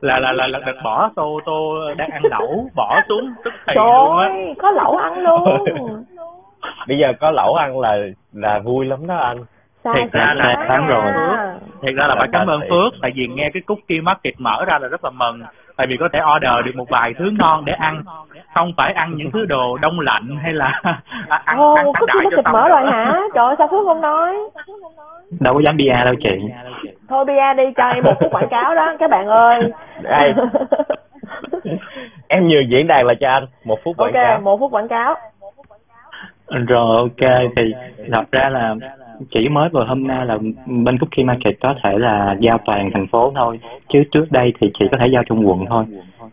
là 0.00 0.20
là 0.20 0.32
là 0.32 0.46
là 0.46 0.58
bỏ 0.84 1.10
tô 1.16 1.40
tô 1.46 1.74
đang 1.96 2.10
ăn 2.10 2.22
lẩu 2.30 2.70
bỏ 2.74 3.00
xuống 3.08 3.32
tức 3.44 3.52
thì 3.66 3.74
luôn 3.76 4.18
á. 4.18 4.28
ơi, 4.28 4.54
có 4.58 4.70
lẩu 4.70 4.96
ăn 4.96 5.22
luôn. 5.22 5.64
Bây 6.88 6.98
giờ 6.98 7.12
có 7.20 7.30
lẩu 7.30 7.54
ăn 7.54 7.80
là 7.80 7.96
là 8.32 8.58
vui 8.58 8.86
lắm 8.86 9.06
đó 9.06 9.16
anh. 9.16 9.44
Sao 9.84 9.94
thiệt 9.94 10.12
ra 10.12 10.34
là 10.34 10.66
tháng 10.68 10.86
rồi. 10.86 11.12
Thiệt 11.82 11.94
ra 11.94 12.06
là 12.06 12.14
phải 12.18 12.28
cảm 12.32 12.46
ơn 12.46 12.60
phước 12.60 12.92
tại 13.02 13.12
vì 13.14 13.26
nghe 13.26 13.50
cái 13.54 13.62
cookie 13.66 14.00
market 14.00 14.34
mở 14.38 14.64
ra 14.64 14.78
là 14.78 14.88
rất 14.88 15.04
là 15.04 15.10
mừng 15.10 15.42
tại 15.78 15.86
vì 15.86 15.96
có 15.96 16.08
thể 16.12 16.20
order 16.36 16.66
được 16.66 16.76
một 16.76 16.88
vài 16.88 17.14
thứ 17.18 17.30
ngon 17.38 17.64
để 17.64 17.72
ăn 17.72 18.02
không 18.54 18.72
phải 18.76 18.92
ăn 18.92 19.14
những 19.16 19.30
thứ 19.30 19.44
đồ 19.46 19.78
đông 19.82 20.00
lạnh 20.00 20.36
hay 20.42 20.52
là 20.52 20.80
ăn 20.84 20.94
ăn 21.44 21.58
Ồ, 21.58 21.74
ăn 21.74 21.86
có 22.00 22.06
khi 22.12 22.20
nó 22.30 22.42
xong 22.44 22.52
mở 22.52 22.68
rồi 22.68 22.82
hả? 22.92 23.20
Trời 23.34 23.46
ơi, 23.46 23.54
sao 23.58 23.68
Phước 23.70 23.84
không 23.86 24.00
nói? 24.00 24.36
đâu 25.40 25.54
có 25.54 25.60
dám 25.66 25.76
bia 25.76 25.92
đâu 26.04 26.14
chị 26.22 26.30
Thôi 27.08 27.24
bia 27.24 27.54
đi, 27.56 27.62
cho 27.76 27.88
em 27.88 28.04
một 28.04 28.14
phút 28.20 28.32
quảng 28.32 28.48
cáo 28.50 28.74
đó, 28.74 28.94
các 28.98 29.10
bạn 29.10 29.26
ơi. 29.26 29.72
Đây. 30.02 30.34
em 32.28 32.48
nhường 32.48 32.70
diễn 32.70 32.86
đàn 32.86 33.06
là 33.06 33.14
cho 33.20 33.28
anh 33.30 33.44
một 33.64 33.78
phút 33.84 33.96
quảng 33.96 34.12
ok, 34.12 34.22
cáo 34.24 34.40
một 34.40 34.56
phút 34.60 34.72
quảng 34.72 34.88
cáo. 34.88 35.14
rồi 36.68 36.96
ok 36.96 37.30
thì 37.56 37.74
thật 38.14 38.24
ra 38.32 38.48
là 38.48 38.74
chỉ 39.30 39.48
mới 39.48 39.68
vừa 39.68 39.84
hôm 39.84 40.06
nay 40.06 40.26
là 40.26 40.38
bên 40.66 40.98
Cookie 40.98 41.24
Market 41.24 41.60
có 41.60 41.74
thể 41.82 41.98
là 41.98 42.36
giao 42.40 42.58
toàn 42.64 42.90
thành 42.92 43.06
phố 43.06 43.32
thôi. 43.34 43.60
Chứ 43.88 44.02
trước 44.12 44.32
đây 44.32 44.52
thì 44.60 44.70
chỉ 44.78 44.84
có 44.90 44.96
thể 45.00 45.06
giao 45.06 45.22
trong 45.26 45.48
quận 45.48 45.66
thôi. 45.66 45.84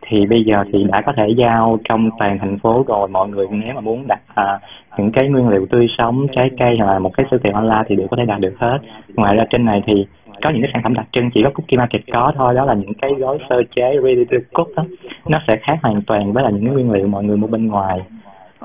Thì 0.02 0.26
bây 0.26 0.44
giờ 0.44 0.64
thì 0.74 0.84
đã 0.84 1.02
có 1.02 1.14
thể 1.18 1.30
giao 1.38 1.80
trong 1.90 2.10
toàn 2.20 2.40
thành 2.40 2.60
phố 2.60 2.84
rồi. 2.88 3.08
Mọi 3.08 3.30
người 3.30 3.48
nếu 3.52 3.74
mà 3.76 3.82
muốn 3.82 4.08
đặt 4.08 4.20
à, 4.36 4.60
những 4.98 5.12
cái 5.12 5.30
nguyên 5.30 5.50
liệu 5.50 5.66
tươi 5.66 5.88
sống 5.98 6.28
trái 6.36 6.50
cây 6.60 6.78
hoặc 6.78 6.94
là 6.94 7.00
một 7.00 7.12
cái 7.18 7.26
siêu 7.32 7.40
thị 7.44 7.50
online 7.54 7.84
thì 7.88 7.96
đều 7.96 8.08
có 8.08 8.18
thể 8.18 8.26
đạt 8.26 8.40
được 8.40 8.54
hết. 8.60 8.78
Ngoài 9.16 9.36
ra 9.36 9.46
trên 9.50 9.66
này 9.66 9.84
thì 9.86 10.06
có 10.44 10.50
những 10.50 10.62
cái 10.62 10.72
sản 10.74 10.84
phẩm 10.84 10.94
đặc 10.94 11.06
trưng 11.12 11.30
chỉ 11.34 11.44
có 11.44 11.50
Cookie 11.50 11.78
Market 11.78 12.02
có 12.12 12.32
thôi. 12.36 12.54
Đó 12.54 12.66
là 12.66 12.74
những 12.74 12.94
cái 12.94 13.12
gói 13.18 13.38
sơ 13.50 13.64
chế 13.76 13.94
ready 14.04 14.26
to 14.26 14.38
cook 14.54 14.68
đó. 14.76 14.86
Nó 15.28 15.42
sẽ 15.48 15.54
khác 15.62 15.78
hoàn 15.82 16.02
toàn 16.02 16.34
với 16.34 16.44
là 16.44 16.50
những 16.50 16.66
cái 16.66 16.74
nguyên 16.74 16.92
liệu 16.92 17.08
mọi 17.08 17.24
người 17.24 17.38
mua 17.38 17.48
bên 17.48 17.68
ngoài 17.68 18.00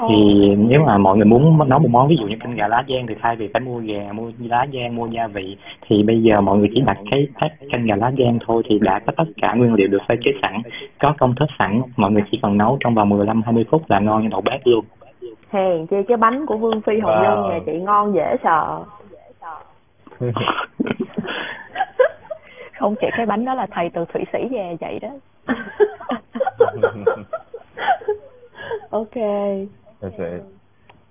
thì 0.09 0.48
nếu 0.59 0.82
mà 0.86 0.98
mọi 0.98 1.16
người 1.16 1.26
muốn 1.26 1.68
nấu 1.68 1.78
một 1.78 1.88
món 1.90 2.09
ví 2.09 2.16
dụ 2.20 2.26
như 2.26 2.36
canh 2.40 2.55
gà 2.55 2.68
lá 2.68 2.84
giang 2.88 3.07
thì 3.07 3.14
thay 3.22 3.36
vì 3.36 3.48
phải 3.53 3.61
mua 3.61 3.78
gà 3.78 4.12
mua 4.12 4.30
lá 4.38 4.66
giang 4.72 4.96
mua 4.96 5.07
gia 5.07 5.26
vị 5.26 5.57
thì 5.86 6.03
bây 6.03 6.22
giờ 6.22 6.40
mọi 6.40 6.59
người 6.59 6.68
chỉ 6.74 6.80
đặt 6.80 6.96
cái 7.11 7.26
pack 7.40 7.55
canh 7.70 7.86
gà 7.86 7.96
lá 7.96 8.12
giang 8.18 8.38
thôi 8.46 8.62
thì 8.68 8.78
đã 8.78 9.01
có 9.07 9.12
tất 9.16 9.24
cả 9.42 9.55
nguyên 9.55 9.74
liệu 9.74 9.88
được 9.88 10.03
sơ 10.09 10.14
chế 10.24 10.30
sẵn 10.42 10.62
có 10.98 11.14
công 11.18 11.34
thức 11.34 11.48
sẵn 11.59 11.82
mọi 11.96 12.12
người 12.12 12.22
chỉ 12.30 12.38
cần 12.42 12.59
nấu 12.59 12.76
trong 12.80 12.94
vòng 12.94 13.09
15 13.09 13.42
20 13.42 13.64
phút 13.70 13.82
là 13.88 14.01
ngon 14.01 14.22
như 14.22 14.28
đầu 14.28 14.40
bếp 14.40 14.61
luôn 14.64 14.84
Hèn 15.51 15.86
chi 15.86 15.96
cái 16.09 16.16
bánh 16.16 16.46
của 16.46 16.57
Vương 16.57 16.80
Phi 16.80 17.01
Hồng 17.01 17.12
Wow. 17.12 17.22
Nhân 17.22 17.48
nhà 17.48 17.59
chị 17.66 17.72
ngon 17.72 18.14
dễ 18.14 18.36
sợ. 18.42 18.80
không 22.78 22.94
chỉ 23.01 23.07
cái 23.16 23.26
bánh 23.26 23.44
đó 23.44 23.55
là 23.55 23.66
thầy 23.70 23.90
từ 23.90 24.05
thụy 24.12 24.22
sĩ 24.32 24.38
về 24.51 24.76
vậy 24.80 24.98
đó 24.98 25.09
ok. 28.90 29.16
Thật 30.01 30.11
sự. 30.18 30.40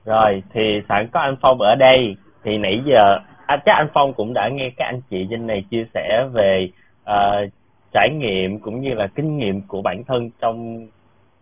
rồi 0.06 0.44
thì 0.54 0.82
sẵn 0.90 1.08
có 1.08 1.20
anh 1.20 1.36
Phong 1.42 1.62
ở 1.62 1.76
đây. 1.76 2.16
Thì 2.44 2.58
nãy 2.58 2.82
giờ 2.86 3.20
à, 3.46 3.58
chắc 3.66 3.76
anh 3.76 3.88
Phong 3.94 4.14
cũng 4.14 4.34
đã 4.34 4.50
nghe 4.50 4.70
các 4.78 4.86
anh 4.86 5.02
chị 5.10 5.28
trên 5.30 5.48
này 5.48 5.64
chia 5.72 5.86
sẻ 5.94 6.26
về 6.34 6.70
ờ, 7.04 7.46
trải 7.94 8.10
nghiệm 8.10 8.60
cũng 8.60 8.82
như 8.82 8.94
là 8.94 9.08
kinh 9.08 9.38
nghiệm 9.38 9.62
của 9.62 9.82
bản 9.82 10.04
thân 10.04 10.30
trong 10.42 10.88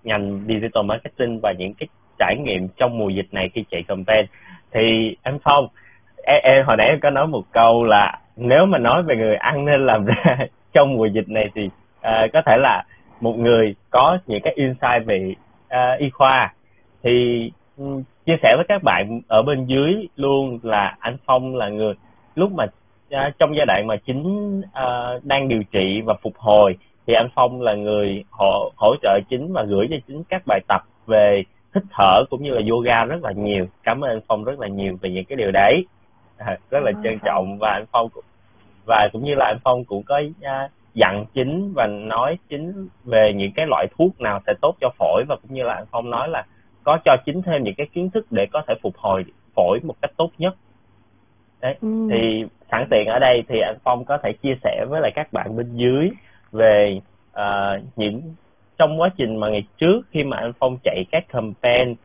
ngành 0.04 0.42
digital 0.48 0.86
marketing 0.86 1.40
và 1.44 1.54
những 1.58 1.74
cái 1.74 1.88
trải 2.20 2.36
nghiệm 2.38 2.68
trong 2.78 2.98
mùa 2.98 3.10
dịch 3.10 3.28
này 3.32 3.50
khi 3.54 3.64
chạy 3.72 3.84
campaign. 3.84 4.26
Thì 4.72 5.16
anh 5.24 5.40
Phong 5.44 5.68
em, 6.24 6.42
em 6.44 6.66
hồi 6.66 6.78
nãy 6.78 6.88
em 6.88 7.00
có 7.00 7.10
nói 7.10 7.28
một 7.28 7.44
câu 7.52 7.84
là 7.84 8.20
nếu 8.36 8.66
mà 8.66 8.78
nói 8.78 9.04
về 9.04 9.16
người 9.16 9.36
ăn 9.36 9.66
nên 9.66 9.86
làm 9.86 10.06
ra 10.06 10.38
trong 10.74 10.94
mùa 10.94 11.06
dịch 11.06 11.30
này 11.30 11.50
thì 11.56 11.70
ờ, 12.02 12.28
có 12.34 12.42
thể 12.46 12.58
là 12.58 12.84
một 13.22 13.38
người 13.38 13.76
có 13.90 14.18
những 14.28 14.42
cái 14.44 14.54
insight 14.56 15.06
về 15.06 15.34
ờ, 15.70 15.96
y 16.00 16.10
khoa 16.10 16.54
thì 17.04 17.52
ừ, 17.78 17.84
chia 18.26 18.38
sẻ 18.44 18.54
với 18.56 18.66
các 18.68 18.84
bạn 18.84 19.22
ở 19.28 19.42
bên 19.42 19.66
dưới 19.66 20.08
luôn 20.16 20.60
là 20.64 20.96
anh 21.00 21.18
Phong 21.26 21.56
là 21.56 21.70
người 21.70 21.94
lúc 22.36 22.52
mà 22.52 22.66
à, 23.10 23.32
trong 23.40 23.56
giai 23.56 23.66
đoạn 23.66 23.88
mà 23.88 23.96
chính 23.96 24.62
à, 24.74 24.86
đang 25.24 25.48
điều 25.48 25.64
trị 25.64 26.02
và 26.02 26.14
phục 26.22 26.38
hồi 26.38 26.78
thì 27.08 27.14
anh 27.14 27.30
Phong 27.36 27.62
là 27.62 27.76
người 27.76 28.24
hỗ 28.32 28.72
hỗ 28.76 28.96
trợ 29.02 29.20
chính 29.30 29.54
và 29.54 29.64
gửi 29.64 29.88
cho 29.90 29.96
chính 30.08 30.24
các 30.24 30.42
bài 30.48 30.60
tập 30.68 30.82
về 31.06 31.44
hít 31.76 31.84
thở 31.92 32.24
cũng 32.30 32.44
như 32.44 32.52
là 32.52 32.62
yoga 32.70 33.06
rất 33.06 33.24
là 33.24 33.32
nhiều. 33.32 33.66
Cảm 33.84 34.02
ơn 34.04 34.10
anh 34.10 34.22
Phong 34.28 34.44
rất 34.44 34.60
là 34.60 34.68
nhiều 34.68 34.98
về 35.02 35.10
những 35.10 35.26
cái 35.26 35.36
điều 35.36 35.52
đấy. 35.52 35.86
À, 36.38 36.58
rất 36.70 36.80
là 36.84 36.92
trân 37.04 37.20
trọng 37.26 37.58
và 37.60 37.72
anh 37.72 37.86
Phong 37.92 38.10
cũng 38.10 38.24
và 38.86 39.10
cũng 39.14 39.24
như 39.24 39.36
là 39.36 39.46
anh 39.46 39.58
Phong 39.64 39.86
cũng 39.86 40.04
có 40.04 40.22
à, 40.42 40.70
dặn 40.94 41.26
chính 41.34 41.74
và 41.76 41.88
nói 41.88 42.38
chính 42.50 42.88
về 43.06 43.34
những 43.36 43.52
cái 43.56 43.66
loại 43.70 43.88
thuốc 43.98 44.22
nào 44.22 44.40
sẽ 44.48 44.54
tốt 44.62 44.76
cho 44.82 44.90
phổi 44.98 45.24
và 45.28 45.36
cũng 45.42 45.54
như 45.54 45.64
là 45.64 45.74
anh 45.74 45.86
Phong 45.92 46.10
nói 46.10 46.30
là 46.30 46.46
có 46.88 46.98
cho 47.06 47.18
chính 47.26 47.42
thêm 47.42 47.64
những 47.64 47.76
cái 47.78 47.88
kiến 47.94 48.10
thức 48.10 48.26
để 48.32 48.46
có 48.54 48.64
thể 48.68 48.74
phục 48.82 48.98
hồi 48.98 49.26
phổi 49.56 49.80
một 49.84 49.96
cách 50.02 50.12
tốt 50.18 50.30
nhất. 50.38 50.56
Đấy 51.62 51.76
Ừ. 51.82 52.08
thì 52.12 52.46
sẵn 52.72 52.88
tiện 52.92 53.08
ở 53.08 53.20
đây 53.20 53.44
thì 53.50 53.60
anh 53.60 53.78
Phong 53.84 54.06
có 54.06 54.18
thể 54.24 54.34
chia 54.34 54.56
sẻ 54.64 54.86
với 54.90 55.02
lại 55.02 55.12
các 55.16 55.34
bạn 55.34 55.56
bên 55.58 55.76
dưới 55.76 56.10
về 56.52 57.00
ờ, 57.32 57.80
những 57.96 58.22
trong 58.78 59.02
quá 59.02 59.10
trình 59.18 59.40
mà 59.40 59.50
ngày 59.50 59.64
trước 59.78 60.02
khi 60.12 60.24
mà 60.24 60.38
anh 60.38 60.52
Phong 60.60 60.78
chạy 60.84 61.06
các 61.12 61.24
campaign 61.30 61.96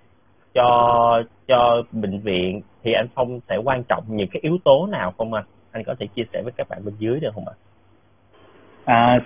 cho 0.55 1.23
cho 1.49 1.83
bệnh 1.93 2.19
viện 2.21 2.61
thì 2.83 2.93
anh 2.93 3.07
Phong 3.15 3.41
sẽ 3.49 3.57
quan 3.65 3.83
trọng 3.85 4.05
những 4.07 4.29
cái 4.33 4.41
yếu 4.43 4.59
tố 4.65 4.87
nào 4.87 5.13
không 5.19 5.35
anh? 5.35 5.45
Anh 5.73 5.85
có 5.85 5.95
thể 5.99 6.07
chia 6.07 6.25
sẻ 6.33 6.43
với 6.43 6.53
các 6.57 6.69
bạn 6.69 6.85
bên 6.85 6.95
dưới 6.99 7.21
được 7.21 7.31
không 7.35 7.49
ạ? 7.49 7.55
À, 7.55 7.72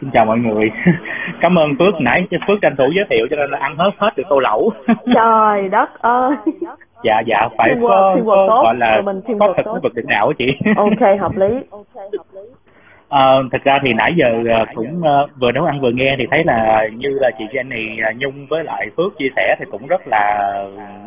xin 0.01 0.11
chào 0.13 0.25
mọi 0.25 0.39
người. 0.39 0.71
Cảm 1.41 1.59
ơn 1.59 1.71
Phước 1.79 2.01
nãy 2.01 2.27
Phước 2.49 2.59
tranh 2.63 2.77
thủ 2.77 2.85
giới 2.97 3.05
thiệu 3.11 3.27
cho 3.31 3.37
nên 3.37 3.51
là 3.51 3.59
ăn 3.59 3.77
hết 3.77 3.91
hết 3.99 4.11
được 4.17 4.25
tô 4.29 4.39
lẩu. 4.39 4.71
Trời 5.15 5.69
đất 5.69 6.01
ơi. 6.01 6.31
dạ 7.05 7.21
dạ 7.27 7.49
phải 7.59 7.75
Teamwork, 7.75 8.17
có, 8.17 8.17
có 8.27 8.47
tốt. 8.49 8.63
gọi 8.63 8.75
là 8.77 9.03
mình 9.05 9.21
có 9.41 9.55
thực 9.57 9.65
tốt. 9.65 9.73
với 9.73 9.81
vực 9.83 9.95
định 9.95 10.07
đạo 10.09 10.33
chị. 10.39 10.47
Ok, 10.77 11.21
hợp 11.21 11.37
lý. 11.37 11.47
Ờ, 13.09 13.43
thật 13.53 13.59
ra 13.65 13.79
thì 13.83 13.93
nãy 13.93 14.13
giờ 14.17 14.27
ờ, 14.51 14.65
cũng 14.75 15.03
ờ, 15.05 15.27
vừa 15.41 15.53
nấu 15.53 15.65
ăn 15.65 15.81
vừa 15.81 15.91
nghe 15.91 16.15
thì 16.19 16.27
thấy 16.31 16.45
là 16.45 16.89
như 16.97 17.19
là 17.21 17.31
chị 17.39 17.45
Jenny 17.53 18.05
ờ, 18.05 18.13
Nhung 18.17 18.47
với 18.51 18.65
lại 18.65 18.87
Phước 18.97 19.19
chia 19.19 19.29
sẻ 19.37 19.57
thì 19.59 19.65
cũng 19.71 19.87
rất 19.87 20.01
là 20.07 20.55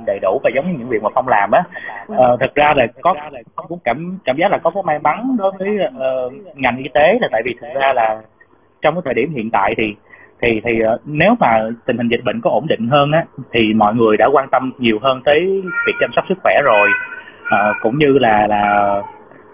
đầy 0.06 0.20
đủ 0.22 0.39
và 0.43 0.50
giống 0.56 0.72
như 0.72 0.78
những 0.80 0.89
việc 0.89 1.04
mà 1.04 1.10
Phong 1.16 1.28
làm 1.28 1.52
á. 1.52 1.64
Ờ, 2.08 2.38
thật 2.39 2.56
ra 2.56 2.74
là 2.78 2.88
có 3.02 3.16
cũng 3.56 3.80
cảm 3.84 4.20
cảm 4.26 4.38
giác 4.38 4.52
là 4.52 4.58
có 4.58 4.70
cái 4.70 4.84
may 4.84 5.00
mắn 5.00 5.36
đối 5.38 5.52
với 5.60 5.78
ờ, 6.00 6.30
ngành 6.56 6.78
y 6.78 6.89
tế 6.93 7.18
là 7.22 7.28
tại 7.32 7.41
vì 7.45 7.56
thực 7.62 7.68
ra 7.82 7.93
là 7.93 8.22
trong 8.82 8.96
cái 8.96 9.02
thời 9.06 9.14
điểm 9.14 9.34
hiện 9.34 9.50
tại 9.50 9.74
thì 9.78 9.96
thì 10.42 10.62
thì 10.64 10.80
ờ, 10.80 10.98
nếu 11.06 11.36
mà 11.40 11.70
tình 11.86 11.98
hình 11.98 12.08
dịch 12.08 12.24
bệnh 12.24 12.42
có 12.42 12.50
ổn 12.50 12.68
định 12.68 12.88
hơn 12.88 13.12
á 13.12 13.26
thì 13.52 13.74
mọi 13.74 13.96
người 13.96 14.18
đã 14.18 14.28
quan 14.34 14.50
tâm 14.52 14.72
nhiều 14.78 15.00
hơn 15.02 15.22
tới 15.26 15.62
việc 15.88 15.94
chăm 16.00 16.10
sóc 16.16 16.26
sức 16.30 16.38
khỏe 16.44 16.62
rồi. 16.64 16.90
Ờ, 17.50 17.74
cũng 17.82 17.98
như 17.98 18.18
là 18.18 18.48
là 18.48 18.94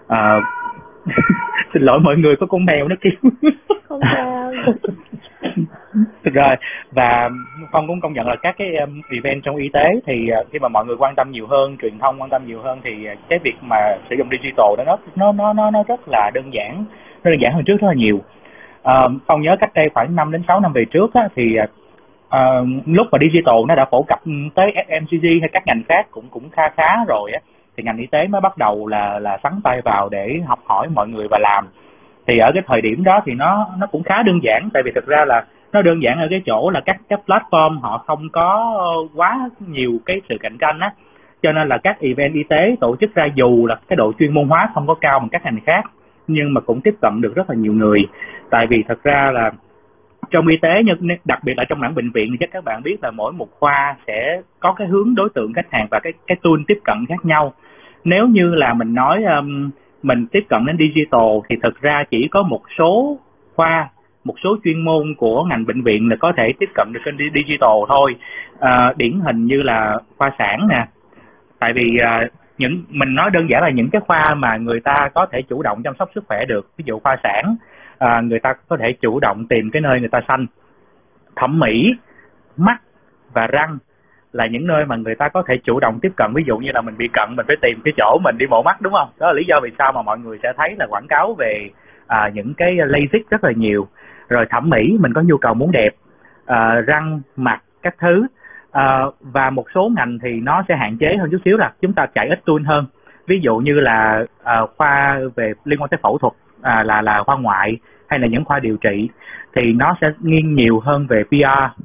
ờ, 0.06 0.40
xin 1.74 1.82
lỗi 1.82 2.00
mọi 2.00 2.16
người 2.16 2.36
có 2.36 2.46
con 2.46 2.64
mèo 2.64 2.88
nó 2.88 2.96
kêu. 3.00 3.30
Không 3.88 4.00
sao. 4.14 4.52
ra 6.24 6.56
và 6.90 7.30
phong 7.72 7.86
cũng 7.86 8.00
công 8.00 8.12
nhận 8.12 8.26
là 8.26 8.36
các 8.42 8.54
cái 8.58 8.68
event 9.10 9.42
trong 9.42 9.56
y 9.56 9.68
tế 9.72 10.00
thì 10.06 10.30
khi 10.52 10.58
mà 10.58 10.68
mọi 10.68 10.84
người 10.84 10.96
quan 10.98 11.14
tâm 11.14 11.30
nhiều 11.30 11.46
hơn 11.46 11.76
truyền 11.82 11.98
thông 11.98 12.22
quan 12.22 12.30
tâm 12.30 12.46
nhiều 12.46 12.60
hơn 12.62 12.80
thì 12.84 12.90
cái 13.28 13.38
việc 13.38 13.54
mà 13.70 13.76
sử 14.10 14.16
dụng 14.18 14.28
digital 14.30 14.66
đó 14.78 14.84
nó 14.86 14.96
nó 15.16 15.32
nó 15.32 15.52
nó 15.52 15.70
nó 15.70 15.82
rất 15.88 16.00
là 16.06 16.30
đơn 16.34 16.44
giản 16.52 16.84
nó 17.24 17.30
đơn 17.30 17.40
giản 17.40 17.54
hơn 17.54 17.64
trước 17.64 17.76
rất 17.80 17.86
là 17.86 17.94
nhiều 17.94 18.20
Ờ, 18.86 19.08
phong 19.26 19.42
nhớ 19.42 19.56
cách 19.60 19.74
đây 19.74 19.90
khoảng 19.94 20.16
5 20.16 20.32
đến 20.32 20.42
6 20.48 20.60
năm 20.60 20.72
về 20.72 20.84
trước 20.84 21.14
á, 21.14 21.28
thì 21.36 21.56
à, 21.56 21.66
ờ, 22.28 22.64
lúc 22.86 23.06
mà 23.12 23.18
digital 23.20 23.54
nó 23.68 23.74
đã 23.74 23.84
phổ 23.90 24.02
cập 24.02 24.18
tới 24.54 24.72
FMCG 24.88 25.40
hay 25.40 25.48
các 25.52 25.62
ngành 25.66 25.82
khác 25.88 26.06
cũng 26.10 26.24
cũng 26.30 26.50
kha 26.50 26.62
khá 26.76 27.04
rồi 27.08 27.32
á 27.32 27.40
thì 27.76 27.82
ngành 27.82 27.96
y 27.96 28.06
tế 28.06 28.26
mới 28.26 28.40
bắt 28.40 28.58
đầu 28.58 28.86
là 28.86 29.18
là 29.18 29.38
sắn 29.42 29.52
tay 29.64 29.80
vào 29.84 30.08
để 30.08 30.40
học 30.46 30.58
hỏi 30.64 30.88
mọi 30.94 31.08
người 31.08 31.26
và 31.30 31.38
làm. 31.38 31.66
Thì 32.26 32.38
ở 32.38 32.50
cái 32.54 32.62
thời 32.66 32.80
điểm 32.80 33.04
đó 33.04 33.20
thì 33.26 33.32
nó 33.34 33.68
nó 33.78 33.86
cũng 33.86 34.02
khá 34.02 34.22
đơn 34.22 34.40
giản 34.42 34.68
tại 34.74 34.82
vì 34.82 34.92
thực 34.94 35.06
ra 35.06 35.24
là 35.26 35.44
nó 35.72 35.82
đơn 35.82 36.02
giản 36.02 36.18
ở 36.18 36.26
cái 36.30 36.42
chỗ 36.46 36.70
là 36.70 36.80
các 36.80 36.96
các 37.08 37.20
platform 37.26 37.80
họ 37.80 38.04
không 38.06 38.28
có 38.32 38.78
quá 39.16 39.50
nhiều 39.66 39.92
cái 40.06 40.20
sự 40.28 40.36
cạnh 40.40 40.58
tranh 40.58 40.80
á. 40.80 40.92
Cho 41.42 41.52
nên 41.52 41.68
là 41.68 41.78
các 41.78 42.00
event 42.00 42.34
y 42.34 42.42
tế 42.42 42.76
tổ 42.80 42.96
chức 43.00 43.14
ra 43.14 43.26
dù 43.34 43.66
là 43.66 43.74
cái 43.88 43.96
độ 43.96 44.12
chuyên 44.18 44.34
môn 44.34 44.48
hóa 44.48 44.68
không 44.74 44.86
có 44.86 44.94
cao 44.94 45.18
bằng 45.18 45.28
các 45.28 45.44
ngành 45.44 45.60
khác 45.66 45.84
nhưng 46.28 46.54
mà 46.54 46.60
cũng 46.60 46.80
tiếp 46.80 46.94
cận 47.00 47.20
được 47.20 47.34
rất 47.34 47.50
là 47.50 47.56
nhiều 47.56 47.72
người. 47.72 48.06
Tại 48.50 48.66
vì 48.66 48.84
thật 48.88 49.02
ra 49.02 49.30
là 49.34 49.50
trong 50.30 50.46
y 50.46 50.56
tế 50.56 50.82
nhưng 50.84 51.16
đặc 51.24 51.38
biệt 51.44 51.54
là 51.56 51.64
trong 51.64 51.80
mảng 51.80 51.94
bệnh 51.94 52.10
viện 52.10 52.28
thì 52.30 52.36
chắc 52.40 52.48
các 52.52 52.64
bạn 52.64 52.82
biết 52.82 52.96
là 53.02 53.10
mỗi 53.10 53.32
một 53.32 53.48
khoa 53.58 53.96
sẽ 54.06 54.40
có 54.60 54.72
cái 54.72 54.88
hướng 54.88 55.14
đối 55.14 55.28
tượng 55.34 55.52
khách 55.52 55.72
hàng 55.72 55.86
và 55.90 56.00
cái 56.00 56.12
cái 56.26 56.36
tool 56.42 56.60
tiếp 56.66 56.78
cận 56.84 57.06
khác 57.08 57.24
nhau. 57.24 57.52
Nếu 58.04 58.28
như 58.28 58.54
là 58.54 58.74
mình 58.74 58.94
nói 58.94 59.24
um, 59.24 59.70
mình 60.02 60.26
tiếp 60.26 60.44
cận 60.48 60.66
đến 60.66 60.76
digital 60.78 61.30
thì 61.48 61.56
thực 61.62 61.80
ra 61.80 62.04
chỉ 62.10 62.28
có 62.28 62.42
một 62.42 62.62
số 62.78 63.18
khoa 63.54 63.88
một 64.24 64.34
số 64.44 64.56
chuyên 64.64 64.84
môn 64.84 65.14
của 65.14 65.44
ngành 65.44 65.66
bệnh 65.66 65.82
viện 65.82 66.08
là 66.08 66.16
có 66.16 66.32
thể 66.36 66.52
tiếp 66.58 66.70
cận 66.74 66.92
được 66.92 67.00
kênh 67.04 67.14
digital 67.18 67.76
thôi. 67.88 68.16
À, 68.60 68.92
điển 68.96 69.20
hình 69.20 69.44
như 69.44 69.62
là 69.62 69.98
khoa 70.18 70.30
sản 70.38 70.68
nè. 70.68 70.86
Tại 71.58 71.72
vì 71.72 71.98
à, 71.98 72.28
những 72.58 72.84
mình 72.88 73.14
nói 73.14 73.30
đơn 73.30 73.50
giản 73.50 73.62
là 73.62 73.70
những 73.70 73.90
cái 73.90 74.00
khoa 74.06 74.34
mà 74.34 74.56
người 74.56 74.80
ta 74.80 74.94
có 75.14 75.26
thể 75.32 75.42
chủ 75.42 75.62
động 75.62 75.82
chăm 75.82 75.94
sóc 75.98 76.10
sức 76.14 76.24
khỏe 76.28 76.44
được. 76.44 76.70
Ví 76.76 76.84
dụ 76.86 76.98
khoa 76.98 77.16
sản 77.22 77.56
à, 77.98 78.20
người 78.20 78.38
ta 78.40 78.54
có 78.68 78.76
thể 78.76 78.92
chủ 78.92 79.20
động 79.20 79.46
tìm 79.48 79.70
cái 79.70 79.82
nơi 79.82 80.00
người 80.00 80.08
ta 80.08 80.20
xanh 80.28 80.46
thẩm 81.36 81.58
mỹ 81.58 81.94
mắt 82.56 82.78
và 83.32 83.46
răng 83.46 83.78
là 84.32 84.46
những 84.46 84.66
nơi 84.66 84.84
mà 84.84 84.96
người 84.96 85.14
ta 85.14 85.28
có 85.28 85.42
thể 85.48 85.58
chủ 85.64 85.80
động 85.80 85.98
tiếp 86.02 86.12
cận. 86.16 86.32
Ví 86.34 86.42
dụ 86.46 86.58
như 86.58 86.70
là 86.74 86.80
mình 86.80 86.96
bị 86.98 87.08
cận 87.12 87.28
mình 87.36 87.46
phải 87.46 87.56
tìm 87.62 87.80
cái 87.84 87.94
chỗ 87.96 88.18
mình 88.24 88.38
đi 88.38 88.46
mổ 88.46 88.62
mắt 88.62 88.80
đúng 88.80 88.92
không? 88.92 89.08
Đó 89.18 89.26
là 89.26 89.32
lý 89.32 89.44
do 89.48 89.60
vì 89.62 89.70
sao 89.78 89.92
mà 89.92 90.02
mọi 90.02 90.18
người 90.18 90.38
sẽ 90.42 90.52
thấy 90.56 90.74
là 90.78 90.86
quảng 90.86 91.06
cáo 91.08 91.34
về 91.38 91.70
à, 92.06 92.30
những 92.34 92.54
cái 92.54 92.76
lasik 92.76 93.30
rất 93.30 93.44
là 93.44 93.52
nhiều. 93.56 93.86
Rồi 94.28 94.46
thẩm 94.50 94.70
mỹ 94.70 94.96
mình 95.00 95.12
có 95.14 95.22
nhu 95.22 95.36
cầu 95.36 95.54
muốn 95.54 95.72
đẹp 95.72 95.90
à, 96.46 96.80
răng 96.86 97.20
mặt 97.36 97.62
các 97.82 97.94
thứ 97.98 98.26
à, 98.76 99.04
và 99.20 99.50
một 99.50 99.64
số 99.74 99.90
ngành 99.96 100.18
thì 100.22 100.40
nó 100.40 100.62
sẽ 100.68 100.76
hạn 100.76 100.96
chế 100.98 101.16
hơn 101.16 101.30
chút 101.30 101.40
xíu 101.44 101.56
là 101.56 101.72
chúng 101.80 101.92
ta 101.92 102.06
chạy 102.14 102.28
ít 102.28 102.40
tool 102.44 102.62
hơn. 102.66 102.86
Ví 103.26 103.40
dụ 103.42 103.56
như 103.56 103.72
là 103.72 104.24
à, 104.42 104.60
khoa 104.76 105.20
về 105.36 105.52
liên 105.64 105.80
quan 105.80 105.88
tới 105.88 105.98
phẫu 106.02 106.18
thuật 106.18 106.32
à, 106.62 106.82
là 106.82 107.02
là 107.02 107.22
khoa 107.22 107.36
ngoại 107.36 107.76
hay 108.06 108.18
là 108.18 108.26
những 108.26 108.44
khoa 108.44 108.58
điều 108.58 108.76
trị 108.76 109.08
thì 109.54 109.72
nó 109.72 109.96
sẽ 110.00 110.12
nghiêng 110.20 110.54
nhiều 110.54 110.80
hơn 110.80 111.06
về 111.06 111.24
PR 111.24 111.82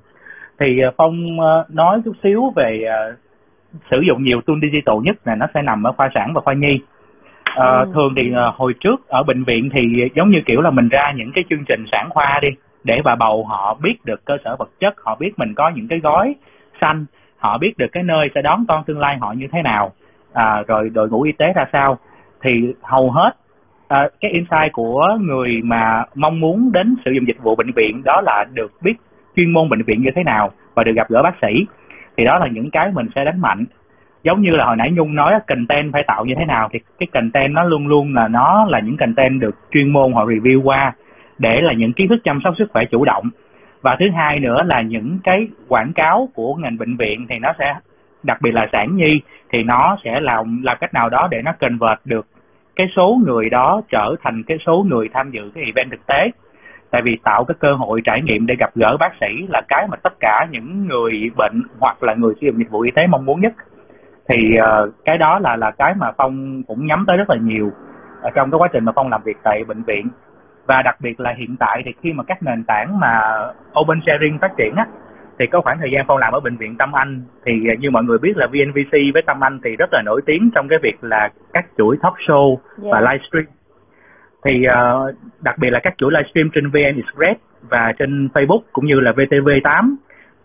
thì 0.60 0.80
à, 0.80 0.92
phong 0.98 1.38
nói 1.70 2.02
chút 2.06 2.14
xíu 2.24 2.54
về 2.56 2.84
uh, 2.84 3.18
sử 3.92 4.02
dụng 4.08 4.24
nhiều 4.24 4.42
tool 4.42 4.58
digital 4.62 4.96
nhất 5.04 5.16
là 5.26 5.36
nó 5.36 5.46
sẽ 5.54 5.62
nằm 5.62 5.84
ở 5.84 5.92
khoa 5.92 6.10
sản 6.16 6.32
và 6.36 6.42
khoa 6.42 6.54
nhi. 6.54 6.80
Uh, 7.52 7.58
ừ. 7.58 7.92
thường 7.94 8.14
thì 8.16 8.32
uh, 8.32 8.56
hồi 8.56 8.74
trước 8.80 9.08
ở 9.08 9.24
bệnh 9.24 9.44
viện 9.44 9.70
thì 9.74 10.10
giống 10.16 10.30
như 10.30 10.39
kiểu 10.46 10.62
là 10.62 10.72
mình 10.72 10.89
ra 10.89 11.12
những 11.16 11.32
cái 11.32 11.44
chương 11.50 11.66
trình 11.68 11.86
sản 11.92 12.08
khoa 12.10 12.39
đi 12.42 12.50
để 12.84 13.02
bà 13.04 13.16
bầu 13.16 13.46
họ 13.46 13.78
biết 13.82 14.06
được 14.06 14.26
cơ 14.26 14.38
sở 14.46 14.56
vật 14.56 14.70
chất 14.80 14.94
họ 14.98 15.16
biết 15.20 15.39
mình 15.39 15.54
có 15.54 15.70
những 15.70 15.88
cái 15.88 16.00
gói 16.00 16.36
xanh 16.82 17.05
họ 17.38 17.57
biết 17.57 17.77
được 17.77 17.88
cái 17.91 18.03
nơi 18.03 18.29
sẽ 18.36 18.41
đón 18.41 18.65
con 18.67 18.84
tương 18.84 18.99
lai 18.99 19.17
họ 19.17 19.34
như 19.38 19.47
thế 19.51 19.61
nào. 19.61 19.91
À, 20.34 20.63
rồi 20.67 20.89
đội 20.93 21.09
ngũ 21.09 21.21
y 21.21 21.32
tế 21.32 21.53
ra 21.55 21.65
sao. 21.73 21.97
Thì 22.41 22.73
hầu 22.82 23.11
hết 23.11 23.32
à, 23.88 24.09
cái 24.21 24.32
insight 24.32 24.73
của 24.73 25.17
người 25.21 25.61
mà 25.63 26.03
mong 26.15 26.39
muốn 26.39 26.71
đến 26.71 26.95
sử 27.05 27.11
dụng 27.11 27.27
dịch 27.27 27.43
vụ 27.43 27.55
bệnh 27.55 27.71
viện 27.71 28.01
đó 28.03 28.21
là 28.21 28.45
được 28.53 28.71
biết 28.82 28.93
chuyên 29.36 29.53
môn 29.53 29.69
bệnh 29.69 29.84
viện 29.84 30.01
như 30.01 30.09
thế 30.15 30.23
nào 30.23 30.51
và 30.73 30.84
được 30.84 30.91
gặp 30.95 31.09
gỡ 31.09 31.23
bác 31.23 31.36
sĩ. 31.41 31.65
Thì 32.17 32.25
đó 32.25 32.38
là 32.39 32.47
những 32.47 32.71
cái 32.71 32.91
mình 32.93 33.07
sẽ 33.15 33.25
đánh 33.25 33.41
mạnh. 33.41 33.65
Giống 34.23 34.41
như 34.41 34.51
là 34.51 34.65
hồi 34.65 34.75
nãy 34.75 34.91
nhung 34.91 35.15
nói 35.15 35.34
content 35.47 35.93
phải 35.93 36.03
tạo 36.07 36.25
như 36.25 36.34
thế 36.38 36.45
nào 36.45 36.69
thì 36.73 36.79
cái 36.99 37.07
content 37.13 37.53
nó 37.53 37.63
luôn 37.63 37.88
luôn 37.88 38.13
là 38.13 38.27
nó 38.27 38.65
là 38.69 38.79
những 38.79 38.97
content 38.97 39.41
được 39.41 39.55
chuyên 39.71 39.93
môn 39.93 40.13
họ 40.13 40.25
review 40.25 40.61
qua 40.63 40.93
để 41.38 41.61
là 41.61 41.73
những 41.73 41.93
kiến 41.93 42.07
thức 42.07 42.19
chăm 42.23 42.39
sóc 42.43 42.53
sức 42.57 42.67
khỏe 42.73 42.86
chủ 42.86 43.05
động 43.05 43.29
và 43.82 43.95
thứ 43.99 44.05
hai 44.15 44.39
nữa 44.39 44.57
là 44.65 44.82
những 44.82 45.19
cái 45.23 45.47
quảng 45.67 45.93
cáo 45.93 46.29
của 46.34 46.55
ngành 46.55 46.77
bệnh 46.77 46.97
viện 46.97 47.25
thì 47.29 47.39
nó 47.39 47.53
sẽ 47.59 47.75
đặc 48.23 48.41
biệt 48.41 48.51
là 48.51 48.67
sản 48.71 48.95
nhi 48.95 49.21
thì 49.49 49.63
nó 49.63 49.97
sẽ 50.03 50.19
làm 50.19 50.61
làm 50.63 50.77
cách 50.82 50.93
nào 50.93 51.09
đó 51.09 51.27
để 51.32 51.41
nó 51.41 51.51
convert 51.59 51.99
được 52.05 52.27
cái 52.75 52.88
số 52.95 53.19
người 53.25 53.49
đó 53.49 53.82
trở 53.89 54.15
thành 54.23 54.43
cái 54.43 54.57
số 54.65 54.86
người 54.89 55.09
tham 55.13 55.32
dự 55.32 55.51
cái 55.55 55.63
event 55.63 55.91
thực 55.91 56.07
tế. 56.07 56.32
Tại 56.91 57.01
vì 57.01 57.17
tạo 57.23 57.43
cái 57.43 57.55
cơ 57.59 57.73
hội 57.73 58.01
trải 58.03 58.21
nghiệm 58.21 58.45
để 58.45 58.55
gặp 58.59 58.69
gỡ 58.75 58.97
bác 58.99 59.11
sĩ 59.21 59.47
là 59.49 59.61
cái 59.67 59.88
mà 59.91 59.97
tất 60.03 60.13
cả 60.19 60.47
những 60.51 60.88
người 60.88 61.32
bệnh 61.38 61.61
hoặc 61.79 62.03
là 62.03 62.13
người 62.13 62.34
sử 62.41 62.47
dụng 62.47 62.57
dịch 62.57 62.69
vụ 62.69 62.82
y 62.82 62.91
tế 62.91 63.07
mong 63.07 63.25
muốn 63.25 63.41
nhất. 63.41 63.53
Thì 64.29 64.51
uh, 64.57 64.93
cái 65.05 65.17
đó 65.17 65.39
là 65.39 65.55
là 65.55 65.71
cái 65.71 65.93
mà 65.97 66.11
phong 66.17 66.63
cũng 66.63 66.88
nhắm 66.88 67.03
tới 67.07 67.17
rất 67.17 67.29
là 67.29 67.36
nhiều 67.36 67.71
ở 68.21 68.29
trong 68.36 68.51
cái 68.51 68.59
quá 68.59 68.67
trình 68.73 68.86
mà 68.86 68.91
phong 68.95 69.09
làm 69.09 69.21
việc 69.23 69.38
tại 69.43 69.63
bệnh 69.63 69.84
viện 69.84 70.07
và 70.66 70.82
đặc 70.82 70.95
biệt 71.01 71.20
là 71.20 71.34
hiện 71.38 71.55
tại 71.59 71.82
thì 71.86 71.91
khi 72.01 72.14
mà 72.14 72.24
các 72.24 72.43
nền 72.43 72.64
tảng 72.64 72.99
mà 72.99 73.20
open 73.80 73.99
sharing 74.05 74.39
phát 74.41 74.51
triển 74.57 74.76
á 74.76 74.86
thì 75.39 75.47
có 75.47 75.62
khoảng 75.62 75.78
thời 75.80 75.91
gian 75.91 76.05
phong 76.07 76.18
làm 76.18 76.34
ở 76.34 76.39
bệnh 76.39 76.57
viện 76.57 76.78
Tâm 76.78 76.91
Anh. 76.95 77.22
Thì 77.45 77.51
như 77.80 77.91
mọi 77.91 78.03
người 78.03 78.18
biết 78.18 78.38
là 78.38 78.47
VNVC 78.47 78.91
với 79.14 79.22
Tâm 79.26 79.43
Anh 79.43 79.59
thì 79.64 79.76
rất 79.76 79.89
là 79.91 80.01
nổi 80.05 80.22
tiếng 80.26 80.49
trong 80.55 80.68
cái 80.68 80.80
việc 80.84 81.03
là 81.03 81.30
các 81.53 81.66
chuỗi 81.78 81.97
talk 82.01 82.14
show 82.28 82.57
và 82.78 83.01
dạ. 83.01 83.12
livestream 83.12 83.45
thì 84.45 84.66
uh, 84.66 85.16
đặc 85.41 85.57
biệt 85.57 85.70
là 85.70 85.80
các 85.84 85.93
chuỗi 85.97 86.12
livestream 86.12 86.49
trên 86.53 86.70
VN 86.70 87.01
Express 87.01 87.39
và 87.62 87.93
trên 87.99 88.30
Facebook 88.34 88.62
cũng 88.74 88.86
như 88.86 88.99
là 88.99 89.12
VTV8 89.12 89.95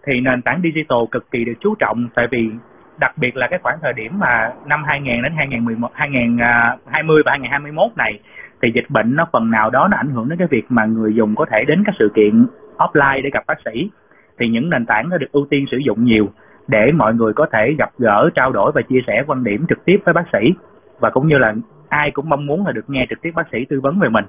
thì 0.06 0.20
nền 0.20 0.42
tảng 0.42 0.60
digital 0.62 0.98
cực 1.10 1.30
kỳ 1.30 1.44
được 1.44 1.52
chú 1.60 1.74
trọng. 1.74 2.08
Tại 2.14 2.26
vì 2.30 2.50
đặc 2.98 3.12
biệt 3.18 3.36
là 3.36 3.46
cái 3.46 3.58
khoảng 3.62 3.78
thời 3.82 3.92
điểm 3.92 4.18
mà 4.18 4.52
năm 4.66 4.84
2000 4.84 5.22
đến 5.22 5.32
2011 5.36 5.90
2020 5.94 7.22
và 7.24 7.30
2021 7.32 7.96
này 7.96 8.20
thì 8.62 8.70
dịch 8.74 8.84
bệnh 8.88 9.16
nó 9.16 9.26
phần 9.32 9.50
nào 9.50 9.70
đó 9.70 9.88
nó 9.90 9.96
ảnh 9.96 10.10
hưởng 10.10 10.28
đến 10.28 10.38
cái 10.38 10.48
việc 10.50 10.64
mà 10.68 10.84
người 10.84 11.14
dùng 11.14 11.34
có 11.34 11.46
thể 11.50 11.64
đến 11.68 11.82
các 11.86 11.94
sự 11.98 12.10
kiện 12.14 12.46
offline 12.76 13.22
để 13.22 13.30
gặp 13.32 13.44
bác 13.46 13.58
sĩ. 13.64 13.90
Thì 14.38 14.48
những 14.48 14.70
nền 14.70 14.86
tảng 14.86 15.08
nó 15.08 15.18
được 15.18 15.32
ưu 15.32 15.46
tiên 15.50 15.64
sử 15.70 15.76
dụng 15.76 16.04
nhiều 16.04 16.28
để 16.68 16.92
mọi 16.94 17.14
người 17.14 17.32
có 17.32 17.46
thể 17.52 17.74
gặp 17.78 17.90
gỡ, 17.98 18.30
trao 18.34 18.52
đổi 18.52 18.72
và 18.74 18.82
chia 18.82 19.00
sẻ 19.06 19.22
quan 19.26 19.44
điểm 19.44 19.66
trực 19.68 19.84
tiếp 19.84 19.96
với 20.04 20.14
bác 20.14 20.24
sĩ. 20.32 20.52
Và 21.00 21.10
cũng 21.10 21.28
như 21.28 21.38
là 21.38 21.54
ai 21.88 22.10
cũng 22.10 22.28
mong 22.28 22.46
muốn 22.46 22.66
là 22.66 22.72
được 22.72 22.90
nghe 22.90 23.06
trực 23.10 23.22
tiếp 23.22 23.30
bác 23.34 23.46
sĩ 23.52 23.64
tư 23.64 23.80
vấn 23.80 23.98
về 23.98 24.08
mình. 24.08 24.24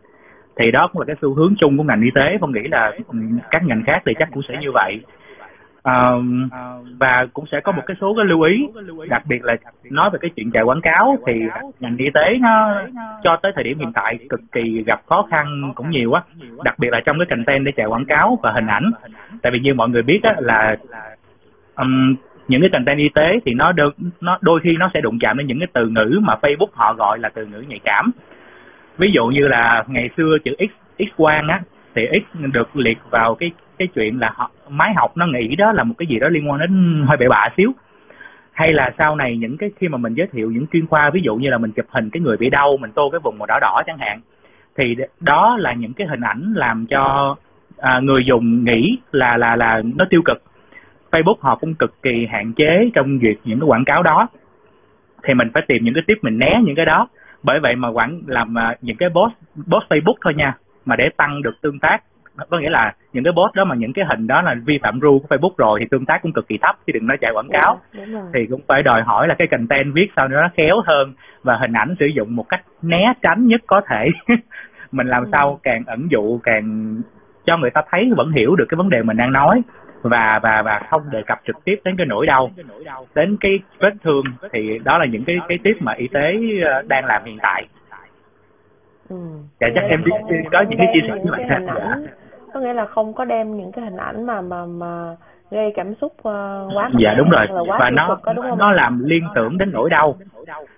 Thì 0.59 0.71
đó 0.71 0.89
cũng 0.93 1.01
là 1.01 1.05
cái 1.05 1.15
xu 1.21 1.33
hướng 1.33 1.53
chung 1.57 1.77
của 1.77 1.83
ngành 1.83 2.01
y 2.01 2.11
tế. 2.15 2.37
Không 2.39 2.51
nghĩ 2.51 2.67
là 2.71 2.91
các 3.51 3.63
ngành 3.65 3.83
khác 3.85 4.01
thì 4.05 4.13
chắc 4.19 4.29
cũng 4.33 4.43
sẽ 4.49 4.55
như 4.61 4.71
vậy 4.73 5.01
và 6.99 7.25
cũng 7.33 7.45
sẽ 7.51 7.59
có 7.59 7.71
một 7.71 7.81
cái 7.85 7.97
số 8.01 8.13
cái 8.17 8.25
lưu 8.25 8.41
ý. 8.41 8.67
Đặc 9.09 9.23
biệt 9.25 9.43
là 9.43 9.55
nói 9.83 10.09
về 10.09 10.19
cái 10.21 10.31
chuyện 10.35 10.51
chạy 10.51 10.63
quảng 10.63 10.81
cáo 10.81 11.17
thì 11.27 11.41
ngành 11.79 11.97
y 11.97 12.09
tế 12.13 12.37
nó 12.39 12.81
cho 13.23 13.37
tới 13.41 13.51
thời 13.55 13.63
điểm 13.63 13.79
hiện 13.79 13.91
tại 13.93 14.19
cực 14.29 14.39
kỳ 14.51 14.83
gặp 14.83 15.01
khó 15.05 15.27
khăn 15.31 15.71
cũng 15.75 15.89
nhiều 15.89 16.13
á. 16.13 16.21
Đặc 16.63 16.79
biệt 16.79 16.89
là 16.91 17.01
trong 17.05 17.17
cái 17.19 17.25
content 17.29 17.65
để 17.65 17.71
chạy 17.71 17.85
quảng 17.85 18.05
cáo 18.05 18.39
và 18.43 18.51
hình 18.51 18.67
ảnh. 18.67 18.91
Tại 19.41 19.51
vì 19.51 19.59
như 19.59 19.73
mọi 19.73 19.89
người 19.89 20.01
biết 20.01 20.19
á 20.23 20.35
là 20.39 20.75
um, 21.75 22.15
những 22.47 22.61
cái 22.61 22.69
content 22.73 22.97
y 22.97 23.09
tế 23.09 23.39
thì 23.45 23.53
nó 23.53 23.71
được 23.71 23.95
nó 24.21 24.37
đôi 24.41 24.59
khi 24.63 24.77
nó 24.77 24.89
sẽ 24.93 25.01
đụng 25.01 25.19
chạm 25.19 25.37
đến 25.37 25.47
những 25.47 25.59
cái 25.59 25.67
từ 25.73 25.87
ngữ 25.87 26.19
mà 26.23 26.35
Facebook 26.41 26.67
họ 26.73 26.93
gọi 26.93 27.19
là 27.19 27.29
từ 27.29 27.45
ngữ 27.45 27.63
nhạy 27.67 27.79
cảm. 27.83 28.11
Ví 28.97 29.11
dụ 29.11 29.25
như 29.25 29.47
là 29.47 29.83
ngày 29.87 30.09
xưa 30.17 30.37
chữ 30.43 30.55
x 30.59 30.71
x 30.99 31.15
quang 31.17 31.47
á 31.47 31.61
thì 31.95 32.07
x 32.11 32.37
được 32.53 32.75
liệt 32.75 32.97
vào 33.09 33.35
cái 33.35 33.51
cái 33.77 33.87
chuyện 33.87 34.19
là 34.19 34.31
họ, 34.35 34.51
máy 34.69 34.93
học 34.95 35.17
nó 35.17 35.25
nghĩ 35.25 35.55
đó 35.55 35.71
là 35.71 35.83
một 35.83 35.95
cái 35.97 36.07
gì 36.07 36.19
đó 36.19 36.27
liên 36.27 36.49
quan 36.49 36.59
đến 36.59 37.03
hơi 37.07 37.17
bậy 37.17 37.29
bạ 37.29 37.47
xíu. 37.57 37.71
Hay 38.51 38.73
là 38.73 38.93
sau 38.97 39.15
này 39.15 39.37
những 39.37 39.57
cái 39.57 39.71
khi 39.77 39.87
mà 39.87 39.97
mình 39.97 40.13
giới 40.13 40.27
thiệu 40.27 40.51
những 40.51 40.67
chuyên 40.67 40.87
khoa 40.87 41.09
ví 41.09 41.21
dụ 41.23 41.35
như 41.35 41.49
là 41.49 41.57
mình 41.57 41.71
chụp 41.71 41.85
hình 41.89 42.09
cái 42.09 42.21
người 42.21 42.37
bị 42.37 42.49
đau 42.49 42.77
mình 42.77 42.91
tô 42.91 43.09
cái 43.11 43.19
vùng 43.23 43.37
màu 43.39 43.45
đỏ 43.45 43.59
đỏ 43.61 43.83
chẳng 43.85 43.97
hạn 43.97 44.21
thì 44.77 44.95
đó 45.19 45.57
là 45.59 45.73
những 45.73 45.93
cái 45.93 46.07
hình 46.07 46.21
ảnh 46.21 46.53
làm 46.55 46.85
cho 46.85 47.35
à, 47.77 47.99
người 47.99 48.25
dùng 48.25 48.63
nghĩ 48.63 48.97
là 49.11 49.37
là 49.37 49.55
là 49.55 49.81
nó 49.95 50.05
tiêu 50.09 50.21
cực. 50.25 50.43
Facebook 51.11 51.35
họ 51.39 51.55
cũng 51.55 51.75
cực 51.75 52.01
kỳ 52.01 52.27
hạn 52.31 52.53
chế 52.53 52.89
trong 52.93 53.19
duyệt 53.21 53.37
những 53.43 53.59
cái 53.59 53.67
quảng 53.67 53.85
cáo 53.85 54.03
đó. 54.03 54.27
Thì 55.23 55.33
mình 55.33 55.49
phải 55.53 55.63
tìm 55.67 55.83
những 55.83 55.93
cái 55.93 56.03
tiếp 56.07 56.17
mình 56.21 56.39
né 56.39 56.61
những 56.63 56.75
cái 56.75 56.85
đó. 56.85 57.07
Bởi 57.43 57.59
vậy 57.59 57.75
mà 57.75 57.87
quảng 57.87 58.21
làm 58.27 58.57
à, 58.57 58.75
những 58.81 58.97
cái 58.97 59.09
post 59.09 59.33
post 59.71 59.85
Facebook 59.89 60.15
thôi 60.23 60.33
nha 60.33 60.57
mà 60.85 60.95
để 60.95 61.09
tăng 61.17 61.41
được 61.41 61.61
tương 61.61 61.79
tác 61.79 62.03
có 62.49 62.59
nghĩa 62.59 62.69
là 62.69 62.93
những 63.13 63.23
cái 63.23 63.33
post 63.35 63.55
đó 63.55 63.63
mà 63.65 63.75
những 63.75 63.93
cái 63.93 64.05
hình 64.05 64.27
đó 64.27 64.41
là 64.41 64.55
vi 64.65 64.79
phạm 64.83 64.99
rule 65.01 65.19
của 65.19 65.35
Facebook 65.35 65.53
rồi 65.57 65.79
thì 65.79 65.85
tương 65.91 66.05
tác 66.05 66.21
cũng 66.21 66.33
cực 66.33 66.47
kỳ 66.47 66.57
thấp 66.61 66.75
chứ 66.87 66.93
đừng 66.93 67.07
nói 67.07 67.17
chạy 67.21 67.31
quảng 67.33 67.49
cáo 67.49 67.79
dạ, 67.93 68.03
thì 68.33 68.45
cũng 68.49 68.61
phải 68.67 68.83
đòi 68.83 69.01
hỏi 69.01 69.27
là 69.27 69.35
cái 69.37 69.47
content 69.47 69.93
viết 69.93 70.07
sao 70.15 70.27
nó 70.27 70.49
khéo 70.57 70.81
hơn 70.85 71.13
và 71.43 71.57
hình 71.57 71.73
ảnh 71.73 71.95
sử 71.99 72.05
dụng 72.05 72.35
một 72.35 72.49
cách 72.49 72.61
né 72.81 73.13
tránh 73.21 73.47
nhất 73.47 73.61
có 73.67 73.81
thể 73.89 74.09
mình 74.91 75.07
làm 75.07 75.23
ừ. 75.23 75.29
sao 75.31 75.59
càng 75.63 75.83
ẩn 75.87 76.07
dụ 76.11 76.39
càng 76.43 76.95
cho 77.45 77.57
người 77.57 77.71
ta 77.71 77.81
thấy 77.89 78.11
vẫn 78.17 78.31
hiểu 78.31 78.55
được 78.55 78.65
cái 78.69 78.75
vấn 78.75 78.89
đề 78.89 79.03
mình 79.03 79.17
đang 79.17 79.31
nói 79.31 79.61
và 80.01 80.39
và 80.43 80.61
và 80.61 80.81
không 80.89 81.01
đề 81.11 81.21
cập 81.27 81.41
trực 81.47 81.55
tiếp 81.63 81.75
đến 81.83 81.95
cái 81.97 82.05
nỗi 82.05 82.25
đau 82.25 82.51
đến 83.15 83.37
cái 83.39 83.59
vết 83.79 83.93
thương 84.03 84.23
thì 84.53 84.79
đó 84.83 84.97
là 84.97 85.05
những 85.05 85.23
cái 85.23 85.35
cái 85.47 85.59
tiếp 85.63 85.77
mà 85.79 85.93
y 85.93 86.07
tế 86.07 86.37
ờ, 86.65 86.81
đang 86.81 87.05
làm 87.05 87.23
hiện 87.25 87.37
tại 87.41 87.67
ừ. 89.09 89.15
dạ 89.59 89.67
chắc 89.75 89.83
em 89.89 90.03
có 90.51 90.65
những 90.69 90.79
cái 90.79 90.87
chia 90.93 91.07
sẻ 91.07 91.13
như 91.23 91.31
vậy 91.31 91.45
dạ. 91.49 91.95
Có 92.57 92.63
nghĩa 92.63 92.73
là 92.73 92.85
không 92.85 93.13
có 93.13 93.25
đem 93.25 93.57
những 93.57 93.71
cái 93.71 93.85
hình 93.85 93.97
ảnh 93.97 94.25
mà 94.25 94.41
mà 94.41 94.65
mà 94.65 95.15
gây 95.51 95.71
cảm 95.75 95.95
xúc 96.01 96.13
uh, 96.13 96.23
quá 96.75 96.89
dạ 96.99 97.13
đúng 97.17 97.29
rồi. 97.29 97.47
và 97.79 97.89
nó 97.89 98.17
đó, 98.25 98.55
nó 98.57 98.71
làm 98.71 99.03
liên 99.03 99.23
tưởng 99.35 99.57
đến 99.57 99.71
nỗi 99.71 99.89
đau. 99.89 100.15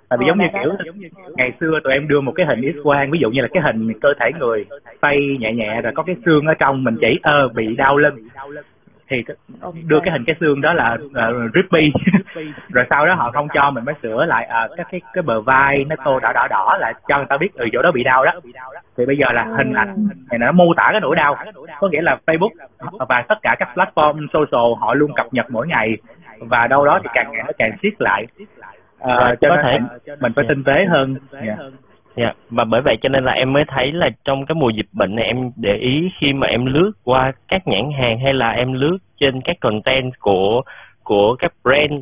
Tại 0.09 0.17
vì 0.19 0.25
ờ, 0.25 0.27
giống 0.27 0.37
như 0.37 0.45
kiểu 0.53 0.73
ngày 1.37 1.51
xưa 1.59 1.79
tụi 1.83 1.93
em 1.93 2.07
đưa 2.07 2.21
một 2.21 2.31
cái 2.35 2.45
hình 2.45 2.73
x 2.73 2.83
quang 2.83 3.11
ví 3.11 3.19
dụ 3.19 3.29
như 3.29 3.41
là 3.41 3.47
cái 3.53 3.63
hình 3.63 3.99
cơ 4.01 4.09
thể 4.19 4.31
người 4.39 4.65
tay 5.01 5.37
nhẹ 5.39 5.53
nhẹ 5.53 5.81
rồi 5.81 5.93
có 5.95 6.03
cái 6.03 6.15
xương 6.25 6.45
ở 6.45 6.53
trong 6.53 6.83
mình 6.83 6.97
chỉ 7.01 7.19
ơ 7.23 7.47
bị 7.47 7.75
đau 7.75 7.97
lưng 7.97 8.15
thì 9.09 9.23
đưa 9.87 9.99
cái 9.99 10.11
hình 10.11 10.23
cái 10.25 10.35
xương 10.39 10.61
đó 10.61 10.73
là 10.73 10.97
uh, 11.05 11.51
drippy 11.53 11.91
rồi 12.69 12.85
sau 12.89 13.05
đó 13.05 13.13
họ 13.13 13.31
không 13.31 13.47
cho 13.53 13.71
mình 13.71 13.85
mới 13.85 13.95
sửa 14.03 14.25
lại 14.25 14.49
uh, 14.65 14.77
các 14.77 14.87
cái 14.91 15.01
cái 15.13 15.21
bờ 15.21 15.41
vai 15.41 15.85
nó 15.89 15.95
tô 16.05 16.19
đỏ 16.19 16.31
đỏ 16.33 16.47
đỏ 16.49 16.77
là 16.79 16.93
cho 17.07 17.17
người 17.17 17.25
ta 17.29 17.37
biết 17.37 17.53
ừ 17.53 17.67
chỗ 17.73 17.81
đó 17.81 17.91
bị 17.91 18.03
đau 18.03 18.25
đó. 18.25 18.31
Thì 18.97 19.05
bây 19.05 19.17
giờ 19.17 19.31
là 19.31 19.43
hình 19.43 19.73
ảnh 19.73 20.09
này 20.29 20.39
nó 20.39 20.51
mô 20.51 20.73
tả 20.77 20.89
cái 20.91 21.01
nỗi 21.01 21.15
đau. 21.15 21.37
Có 21.79 21.87
nghĩa 21.87 22.01
là 22.01 22.17
Facebook 22.25 22.49
và 23.09 23.23
tất 23.27 23.35
cả 23.41 23.55
các 23.59 23.69
platform 23.75 24.27
social 24.33 24.79
họ 24.79 24.93
luôn 24.93 25.13
cập 25.15 25.27
nhật 25.31 25.45
mỗi 25.49 25.67
ngày 25.67 25.97
và 26.39 26.67
đâu 26.67 26.85
đó 26.85 26.99
thì 27.03 27.09
càng 27.13 27.31
ngày 27.31 27.43
nó 27.45 27.51
càng 27.57 27.71
siết 27.81 27.93
lại. 27.99 28.27
Uh, 29.03 29.39
cho 29.41 29.49
có 29.49 29.57
thể 29.63 29.79
mình 30.19 30.31
phải 30.35 30.45
tinh 30.49 30.63
tế 30.63 30.85
hơn. 30.85 31.15
Yeah. 31.41 31.59
Dạ. 32.19 32.25
Yeah. 32.25 32.35
và 32.49 32.63
bởi 32.63 32.81
vậy 32.81 32.97
cho 33.01 33.09
nên 33.09 33.23
là 33.23 33.31
em 33.31 33.53
mới 33.53 33.63
thấy 33.67 33.91
là 33.91 34.09
trong 34.25 34.45
cái 34.45 34.55
mùa 34.55 34.69
dịch 34.69 34.87
bệnh 34.91 35.15
này 35.15 35.25
em 35.25 35.51
để 35.55 35.75
ý 35.75 36.09
khi 36.19 36.33
mà 36.33 36.47
em 36.47 36.65
lướt 36.65 36.91
qua 37.03 37.31
các 37.47 37.67
nhãn 37.67 37.91
hàng 37.91 38.19
hay 38.19 38.33
là 38.33 38.49
em 38.49 38.73
lướt 38.73 38.97
trên 39.17 39.41
các 39.41 39.59
content 39.59 40.19
của 40.19 40.61
của 41.03 41.35
các 41.35 41.53
brand 41.63 41.93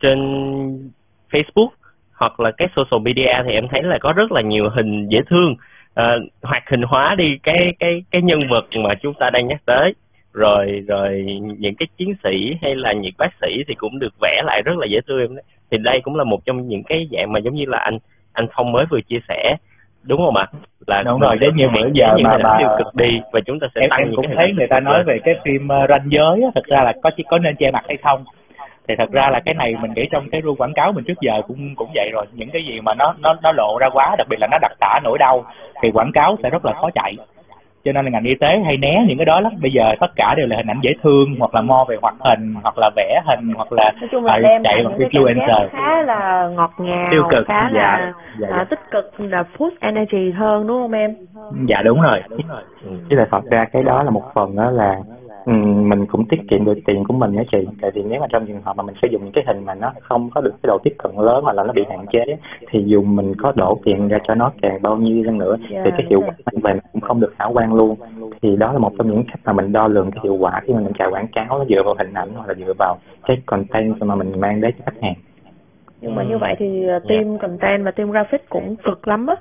trên 0.00 0.18
Facebook 1.30 1.68
hoặc 2.12 2.40
là 2.40 2.50
các 2.50 2.70
social 2.76 3.02
media 3.02 3.42
thì 3.44 3.52
em 3.52 3.68
thấy 3.68 3.82
là 3.82 3.98
có 4.00 4.12
rất 4.12 4.32
là 4.32 4.40
nhiều 4.40 4.68
hình 4.68 5.08
dễ 5.08 5.20
thương 5.30 5.54
uh, 6.00 6.32
hoạt 6.42 6.68
hình 6.68 6.82
hóa 6.82 7.14
đi 7.14 7.38
cái 7.42 7.74
cái 7.78 8.02
cái 8.10 8.22
nhân 8.22 8.48
vật 8.48 8.64
mà 8.76 8.94
chúng 8.94 9.14
ta 9.14 9.30
đang 9.30 9.46
nhắc 9.46 9.60
tới 9.66 9.94
rồi 10.32 10.84
rồi 10.88 11.24
những 11.58 11.74
cái 11.74 11.88
chiến 11.96 12.14
sĩ 12.24 12.56
hay 12.62 12.74
là 12.74 12.92
những 12.92 13.14
bác 13.18 13.30
sĩ 13.40 13.64
thì 13.68 13.74
cũng 13.74 13.98
được 13.98 14.14
vẽ 14.20 14.42
lại 14.44 14.62
rất 14.64 14.76
là 14.76 14.86
dễ 14.86 15.00
thương 15.08 15.36
thì 15.70 15.78
đây 15.78 16.00
cũng 16.00 16.16
là 16.16 16.24
một 16.24 16.44
trong 16.44 16.68
những 16.68 16.82
cái 16.82 17.08
dạng 17.12 17.32
mà 17.32 17.40
giống 17.40 17.54
như 17.54 17.64
là 17.68 17.78
anh 17.78 17.98
anh 18.32 18.46
Phong 18.56 18.72
mới 18.72 18.84
vừa 18.90 19.00
chia 19.00 19.20
sẻ 19.28 19.56
đúng 20.02 20.20
không 20.24 20.36
ạ? 20.36 20.46
Là 20.86 21.02
đúng 21.02 21.20
rồi 21.20 21.36
đến 21.36 21.56
như 21.56 21.68
bữa 21.68 21.88
giờ 21.92 22.16
mà 22.22 22.38
bà 22.42 22.56
tiêu 22.58 22.68
cực 22.78 22.94
đi 22.94 23.20
và 23.32 23.40
chúng 23.46 23.60
ta 23.60 23.66
sẽ 23.74 23.80
em, 23.80 23.90
tăng 23.90 23.98
em 23.98 24.12
cũng 24.16 24.26
thấy 24.36 24.52
người 24.56 24.66
ta 24.66 24.80
nói 24.80 25.04
về 25.04 25.18
cái 25.24 25.34
phim 25.44 25.64
uh, 25.64 25.90
ranh 25.90 26.06
giới 26.08 26.50
thật 26.54 26.64
ra 26.64 26.78
là 26.84 26.92
có 27.02 27.10
chỉ 27.16 27.24
có 27.28 27.38
nên 27.38 27.56
che 27.56 27.70
mặt 27.70 27.84
hay 27.88 27.96
không. 27.96 28.24
Thì 28.88 28.94
thật 28.98 29.10
ra 29.12 29.28
là 29.30 29.40
cái 29.44 29.54
này 29.54 29.74
mình 29.80 29.92
nghĩ 29.94 30.08
trong 30.10 30.30
cái 30.30 30.40
ru 30.40 30.54
quảng 30.54 30.72
cáo 30.74 30.92
mình 30.92 31.04
trước 31.04 31.20
giờ 31.20 31.42
cũng 31.48 31.74
cũng 31.76 31.90
vậy 31.94 32.10
rồi. 32.12 32.26
Những 32.32 32.50
cái 32.50 32.64
gì 32.64 32.80
mà 32.80 32.94
nó 32.94 33.14
nó 33.18 33.36
nó 33.42 33.52
lộ 33.52 33.78
ra 33.80 33.88
quá 33.92 34.14
đặc 34.18 34.26
biệt 34.30 34.36
là 34.40 34.48
nó 34.50 34.58
đặc 34.60 34.72
tả 34.80 35.00
nỗi 35.04 35.18
đau 35.18 35.44
thì 35.82 35.90
quảng 35.90 36.12
cáo 36.12 36.36
sẽ 36.42 36.50
rất 36.50 36.64
là 36.64 36.72
khó 36.72 36.90
chạy 36.94 37.16
cho 37.84 37.92
nên 37.92 38.04
là 38.04 38.10
ngành 38.10 38.24
y 38.24 38.34
tế 38.34 38.58
hay 38.64 38.76
né 38.76 39.04
những 39.08 39.18
cái 39.18 39.24
đó 39.24 39.40
lắm. 39.40 39.52
Bây 39.62 39.70
giờ 39.72 39.94
tất 40.00 40.10
cả 40.16 40.34
đều 40.36 40.46
là 40.46 40.56
hình 40.56 40.66
ảnh 40.70 40.78
dễ 40.82 40.92
thương 41.02 41.34
hoặc 41.38 41.54
là 41.54 41.60
mo 41.60 41.84
về 41.88 41.96
hoạt 42.02 42.14
hình 42.20 42.54
hoặc 42.62 42.74
là 42.78 42.90
vẽ 42.96 43.20
hình 43.26 43.52
hoặc 43.56 43.72
là, 43.72 43.92
Nói 44.00 44.08
chung 44.12 44.24
là 44.24 44.38
đem 44.38 44.62
chạy 44.64 44.84
bằng 44.84 44.98
influencer. 44.98 45.68
khá 45.72 46.02
là 46.02 46.48
ngọt 46.56 46.72
ngào 46.78 47.08
tiêu 47.10 47.22
cực 47.30 47.46
khá 47.46 47.70
dạ, 47.74 47.80
là 47.80 48.12
dạ, 48.38 48.48
dạ. 48.50 48.64
tích 48.64 48.80
cực 48.90 49.12
là 49.18 49.44
push 49.56 49.80
energy 49.80 50.30
hơn 50.30 50.66
đúng 50.66 50.82
không 50.82 50.92
em? 50.92 51.14
Dạ 51.68 51.82
đúng 51.84 52.00
rồi, 52.02 52.22
đúng 52.30 52.40
rồi. 52.48 52.62
chứ 53.10 53.16
là 53.16 53.26
thật 53.30 53.44
ra 53.50 53.64
cái 53.72 53.82
đó 53.82 54.02
là 54.02 54.10
một 54.10 54.22
phần 54.34 54.56
đó 54.56 54.70
là 54.70 54.96
Ừ, 55.44 55.52
mình 55.62 56.06
cũng 56.06 56.24
tiết 56.28 56.40
kiệm 56.50 56.64
được 56.64 56.78
tiền 56.86 57.04
của 57.04 57.14
mình 57.14 57.36
đó 57.36 57.42
chị. 57.52 57.58
Tại 57.80 57.90
vì 57.94 58.02
nếu 58.02 58.20
mà 58.20 58.26
trong 58.30 58.46
trường 58.46 58.62
hợp 58.62 58.76
mà 58.76 58.82
mình 58.82 58.94
sử 59.02 59.08
dụng 59.12 59.24
những 59.24 59.32
cái 59.32 59.44
hình 59.46 59.64
mà 59.64 59.74
nó 59.74 59.92
không 60.00 60.30
có 60.30 60.40
được 60.40 60.50
cái 60.62 60.68
độ 60.68 60.78
tiếp 60.84 60.94
cận 60.98 61.12
lớn 61.16 61.44
hoặc 61.44 61.52
là 61.52 61.64
nó 61.64 61.72
bị 61.72 61.82
hạn 61.90 62.06
chế 62.12 62.24
thì 62.70 62.82
dù 62.86 63.02
mình 63.02 63.34
có 63.42 63.52
đổ 63.56 63.78
tiền 63.84 64.08
ra 64.08 64.18
cho 64.28 64.34
nó 64.34 64.52
càng 64.62 64.82
bao 64.82 64.96
nhiêu 64.96 65.24
hơn 65.26 65.38
nữa 65.38 65.56
yeah, 65.70 65.84
thì 65.84 65.90
cái 65.98 66.06
hiệu 66.10 66.20
quả 66.20 66.34
mang 66.52 66.60
về 66.62 66.80
cũng 66.92 67.00
không 67.00 67.20
được 67.20 67.34
khả 67.38 67.44
quan 67.44 67.74
luôn. 67.74 67.96
Thì 68.42 68.56
đó 68.56 68.72
là 68.72 68.78
một 68.78 68.92
trong 68.98 69.10
những 69.10 69.24
cách 69.24 69.40
mà 69.44 69.52
mình 69.52 69.72
đo 69.72 69.88
lường 69.88 70.10
cái 70.10 70.20
hiệu 70.24 70.34
quả 70.34 70.60
khi 70.64 70.72
mà 70.72 70.80
mình 70.80 70.92
chạy 70.98 71.08
quảng 71.10 71.26
cáo 71.32 71.58
nó 71.58 71.64
dựa 71.68 71.82
vào 71.84 71.94
hình 71.98 72.14
ảnh 72.14 72.28
hoặc 72.34 72.48
là 72.48 72.54
dựa 72.54 72.72
vào 72.78 72.96
cái 73.24 73.36
content 73.46 74.02
mà 74.02 74.14
mình 74.14 74.40
mang 74.40 74.60
đến 74.60 74.74
cho 74.78 74.84
khách 74.86 75.02
hàng 75.02 75.14
nhưng 76.02 76.14
mà 76.14 76.22
như 76.22 76.38
vậy 76.38 76.54
thì 76.58 76.86
ờ, 76.86 76.98
team 77.08 77.28
yeah. 77.28 77.40
content 77.40 77.84
và 77.84 77.90
team 77.90 78.10
graphic 78.10 78.48
cũng 78.48 78.76
cực 78.76 79.08
lắm 79.08 79.26
á. 79.26 79.36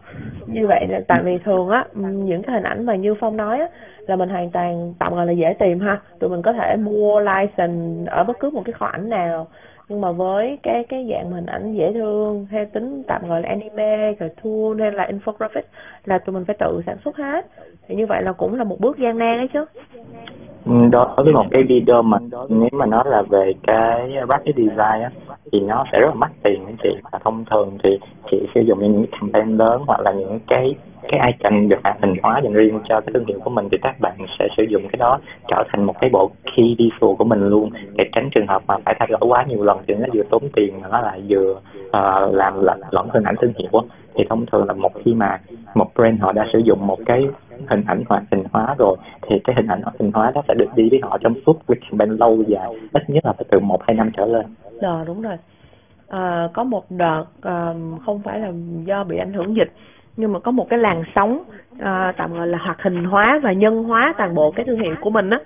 Như 0.45 0.67
vậy 0.67 0.87
là 0.89 0.99
tại 1.07 1.21
vì 1.23 1.37
thường 1.37 1.69
á 1.69 1.85
những 2.01 2.43
cái 2.43 2.55
hình 2.55 2.63
ảnh 2.63 2.85
mà 2.85 2.95
như 2.95 3.15
phong 3.19 3.37
nói 3.37 3.59
á 3.59 3.67
là 4.07 4.15
mình 4.15 4.29
hoàn 4.29 4.49
toàn 4.51 4.93
tạm 4.99 5.15
gọi 5.15 5.25
là 5.25 5.31
dễ 5.31 5.53
tìm 5.59 5.79
ha. 5.79 5.99
Tụi 6.19 6.29
mình 6.29 6.41
có 6.41 6.53
thể 6.53 6.75
mua 6.75 7.19
license 7.19 8.11
ở 8.11 8.23
bất 8.23 8.39
cứ 8.39 8.49
một 8.49 8.61
cái 8.65 8.73
kho 8.73 8.85
ảnh 8.85 9.09
nào 9.09 9.47
nhưng 9.91 10.01
mà 10.01 10.11
với 10.11 10.57
cái 10.63 10.83
cái 10.89 11.07
dạng 11.11 11.31
hình 11.31 11.45
ảnh 11.45 11.73
dễ 11.73 11.93
thương 11.93 12.45
hay 12.51 12.65
tính 12.65 13.03
tạm 13.07 13.21
gọi 13.27 13.41
là 13.41 13.49
anime 13.49 14.13
cartoon 14.13 14.79
hay 14.79 14.91
là 14.91 15.09
infographic 15.11 15.61
là 16.05 16.17
tụi 16.17 16.33
mình 16.33 16.45
phải 16.45 16.55
tự 16.59 16.81
sản 16.85 16.97
xuất 17.03 17.17
hết. 17.17 17.45
Thì 17.87 17.95
như 17.95 18.05
vậy 18.05 18.23
là 18.23 18.31
cũng 18.31 18.55
là 18.55 18.63
một 18.63 18.79
bước 18.79 18.97
gian 18.97 19.17
nan 19.17 19.37
đấy 19.37 19.49
chứ. 19.53 19.65
Ừ, 20.65 20.71
Đối 20.91 21.23
với 21.23 21.33
một 21.33 21.45
cái 21.51 21.63
video 21.63 22.01
mà 22.01 22.17
nếu 22.49 22.69
mà 22.71 22.85
nó 22.85 23.03
là 23.03 23.21
về 23.29 23.53
cái 23.63 24.11
graphic 24.27 24.55
design 24.55 25.01
á, 25.03 25.11
thì 25.51 25.59
nó 25.59 25.85
sẽ 25.91 25.99
rất 25.99 26.07
là 26.07 26.13
mắc 26.13 26.31
tiền 26.43 26.65
anh 26.65 26.75
chị. 26.83 26.89
Và 27.11 27.19
thông 27.23 27.45
thường 27.51 27.77
thì 27.83 27.99
chị 28.31 28.37
sử 28.55 28.61
dụng 28.61 28.79
những 28.79 29.05
campaign 29.11 29.57
lớn 29.57 29.81
hoặc 29.87 29.99
là 29.99 30.11
những 30.11 30.39
cái 30.47 30.75
cái 31.07 31.19
icon 31.27 31.69
được 31.69 31.79
hoạt 31.83 31.97
hình 32.01 32.15
hóa 32.23 32.41
dành 32.43 32.53
riêng 32.53 32.79
cho 32.89 33.01
cái 33.01 33.13
thương 33.13 33.25
hiệu 33.25 33.39
của 33.43 33.49
mình 33.49 33.67
thì 33.71 33.77
các 33.81 33.99
bạn 33.99 34.17
sẽ 34.39 34.47
sử 34.57 34.63
dụng 34.63 34.81
cái 34.91 34.97
đó 34.99 35.19
trở 35.47 35.63
thành 35.69 35.83
một 35.83 35.95
cái 36.01 36.09
bộ 36.09 36.31
key 36.55 36.75
visual 36.79 37.15
của 37.17 37.23
mình 37.23 37.49
luôn 37.49 37.69
để 37.97 38.09
tránh 38.11 38.29
trường 38.35 38.47
hợp 38.47 38.61
mà 38.67 38.75
phải 38.85 38.95
thay 38.99 39.07
đổi 39.11 39.29
quá 39.29 39.45
nhiều 39.47 39.63
lần 39.63 39.77
thì 39.87 39.93
nó 39.93 40.05
vừa 40.13 40.23
tốn 40.29 40.43
tiền 40.53 40.81
mà 40.81 40.87
nó 40.91 41.01
lại 41.01 41.21
vừa 41.29 41.51
uh, 41.51 42.33
làm 42.33 42.63
lẫn 42.63 42.81
lẫn 42.91 43.07
hình 43.13 43.23
ảnh 43.23 43.35
thương 43.41 43.53
hiệu 43.57 43.81
thì 44.15 44.23
thông 44.29 44.45
thường 44.45 44.67
là 44.67 44.73
một 44.73 44.91
khi 45.05 45.13
mà 45.13 45.39
một 45.75 45.87
brand 45.95 46.21
họ 46.21 46.31
đã 46.31 46.45
sử 46.53 46.59
dụng 46.59 46.87
một 46.87 46.99
cái 47.05 47.27
hình 47.69 47.83
ảnh 47.87 48.03
hoạt 48.09 48.23
hình 48.31 48.43
hóa 48.51 48.75
rồi 48.77 48.97
thì 49.21 49.35
cái 49.43 49.55
hình 49.55 49.67
ảnh 49.67 49.81
hoạt 49.81 49.95
hình 49.99 50.11
hóa 50.13 50.31
đó 50.35 50.41
sẽ 50.47 50.53
được 50.53 50.69
đi 50.75 50.89
với 50.89 50.99
họ 51.03 51.17
trong 51.21 51.33
suốt 51.45 51.59
cái 51.67 51.77
bên 51.91 52.17
lâu 52.17 52.43
dài 52.47 52.69
ít 52.93 53.09
nhất 53.09 53.25
là 53.25 53.33
phải 53.33 53.45
từ 53.51 53.59
một 53.59 53.81
hai 53.87 53.95
năm 53.95 54.11
trở 54.17 54.25
lên. 54.25 54.45
Đó 54.81 55.03
đúng 55.07 55.21
rồi. 55.21 55.37
À, 56.07 56.47
có 56.53 56.63
một 56.63 56.83
đợt 56.89 57.23
à, 57.41 57.73
không 58.05 58.21
phải 58.23 58.39
là 58.39 58.51
do 58.85 59.03
bị 59.03 59.17
ảnh 59.17 59.33
hưởng 59.33 59.55
dịch 59.55 59.71
nhưng 60.21 60.33
mà 60.33 60.39
có 60.39 60.51
một 60.51 60.69
cái 60.69 60.79
làn 60.79 61.03
sóng 61.15 61.43
à, 61.79 62.13
tạm 62.17 62.33
gọi 62.33 62.47
là 62.47 62.57
hoạt 62.57 62.81
hình 62.81 63.03
hóa 63.03 63.39
và 63.43 63.51
nhân 63.51 63.83
hóa 63.83 64.13
toàn 64.17 64.35
bộ 64.35 64.51
cái 64.51 64.65
thương 64.65 64.79
hiệu 64.79 64.95
của 65.01 65.09
mình 65.09 65.29
á. 65.29 65.39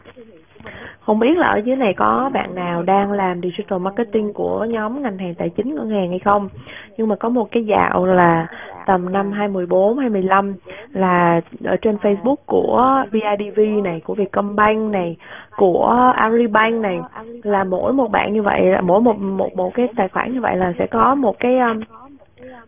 Không 0.99 1.19
biết 1.19 1.37
là 1.37 1.47
ở 1.47 1.57
dưới 1.57 1.75
này 1.75 1.93
có 1.93 2.29
bạn 2.33 2.55
nào 2.55 2.83
đang 2.83 3.11
làm 3.11 3.41
digital 3.41 3.79
marketing 3.79 4.33
của 4.33 4.65
nhóm 4.69 5.01
ngành 5.01 5.17
hàng 5.17 5.35
tài 5.35 5.49
chính 5.49 5.75
ngân 5.75 5.89
hàng 5.89 6.09
hay 6.09 6.19
không? 6.19 6.49
Nhưng 6.97 7.07
mà 7.07 7.15
có 7.15 7.29
một 7.29 7.51
cái 7.51 7.65
dạo 7.65 8.05
là 8.05 8.47
tầm 8.85 9.11
năm 9.11 9.31
2014 9.31 9.97
2015 9.97 10.53
là 10.91 11.41
ở 11.63 11.75
trên 11.81 11.95
Facebook 11.95 12.35
của 12.45 13.03
BIDV 13.11 13.59
này 13.83 14.01
của 14.05 14.13
Vietcombank 14.13 14.91
này 14.91 15.17
của 15.57 16.11
Agribank 16.15 16.81
này. 16.81 16.99
Là 17.43 17.63
mỗi 17.63 17.93
một 17.93 18.11
bạn 18.11 18.33
như 18.33 18.41
vậy 18.41 18.63
mỗi 18.83 19.01
một 19.01 19.19
một 19.19 19.55
một 19.55 19.73
cái 19.73 19.87
tài 19.95 20.07
khoản 20.07 20.33
như 20.33 20.41
vậy 20.41 20.55
là 20.55 20.73
sẽ 20.79 20.87
có 20.87 21.15
một 21.15 21.39
cái 21.39 21.59
um, 21.59 21.79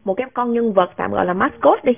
một 0.08 0.14
cái 0.14 0.28
con 0.34 0.54
nhân 0.54 0.74
vật 0.74 0.90
tạm 0.96 1.12
gọi 1.12 1.26
là 1.26 1.34
mascot 1.34 1.84
đi. 1.84 1.94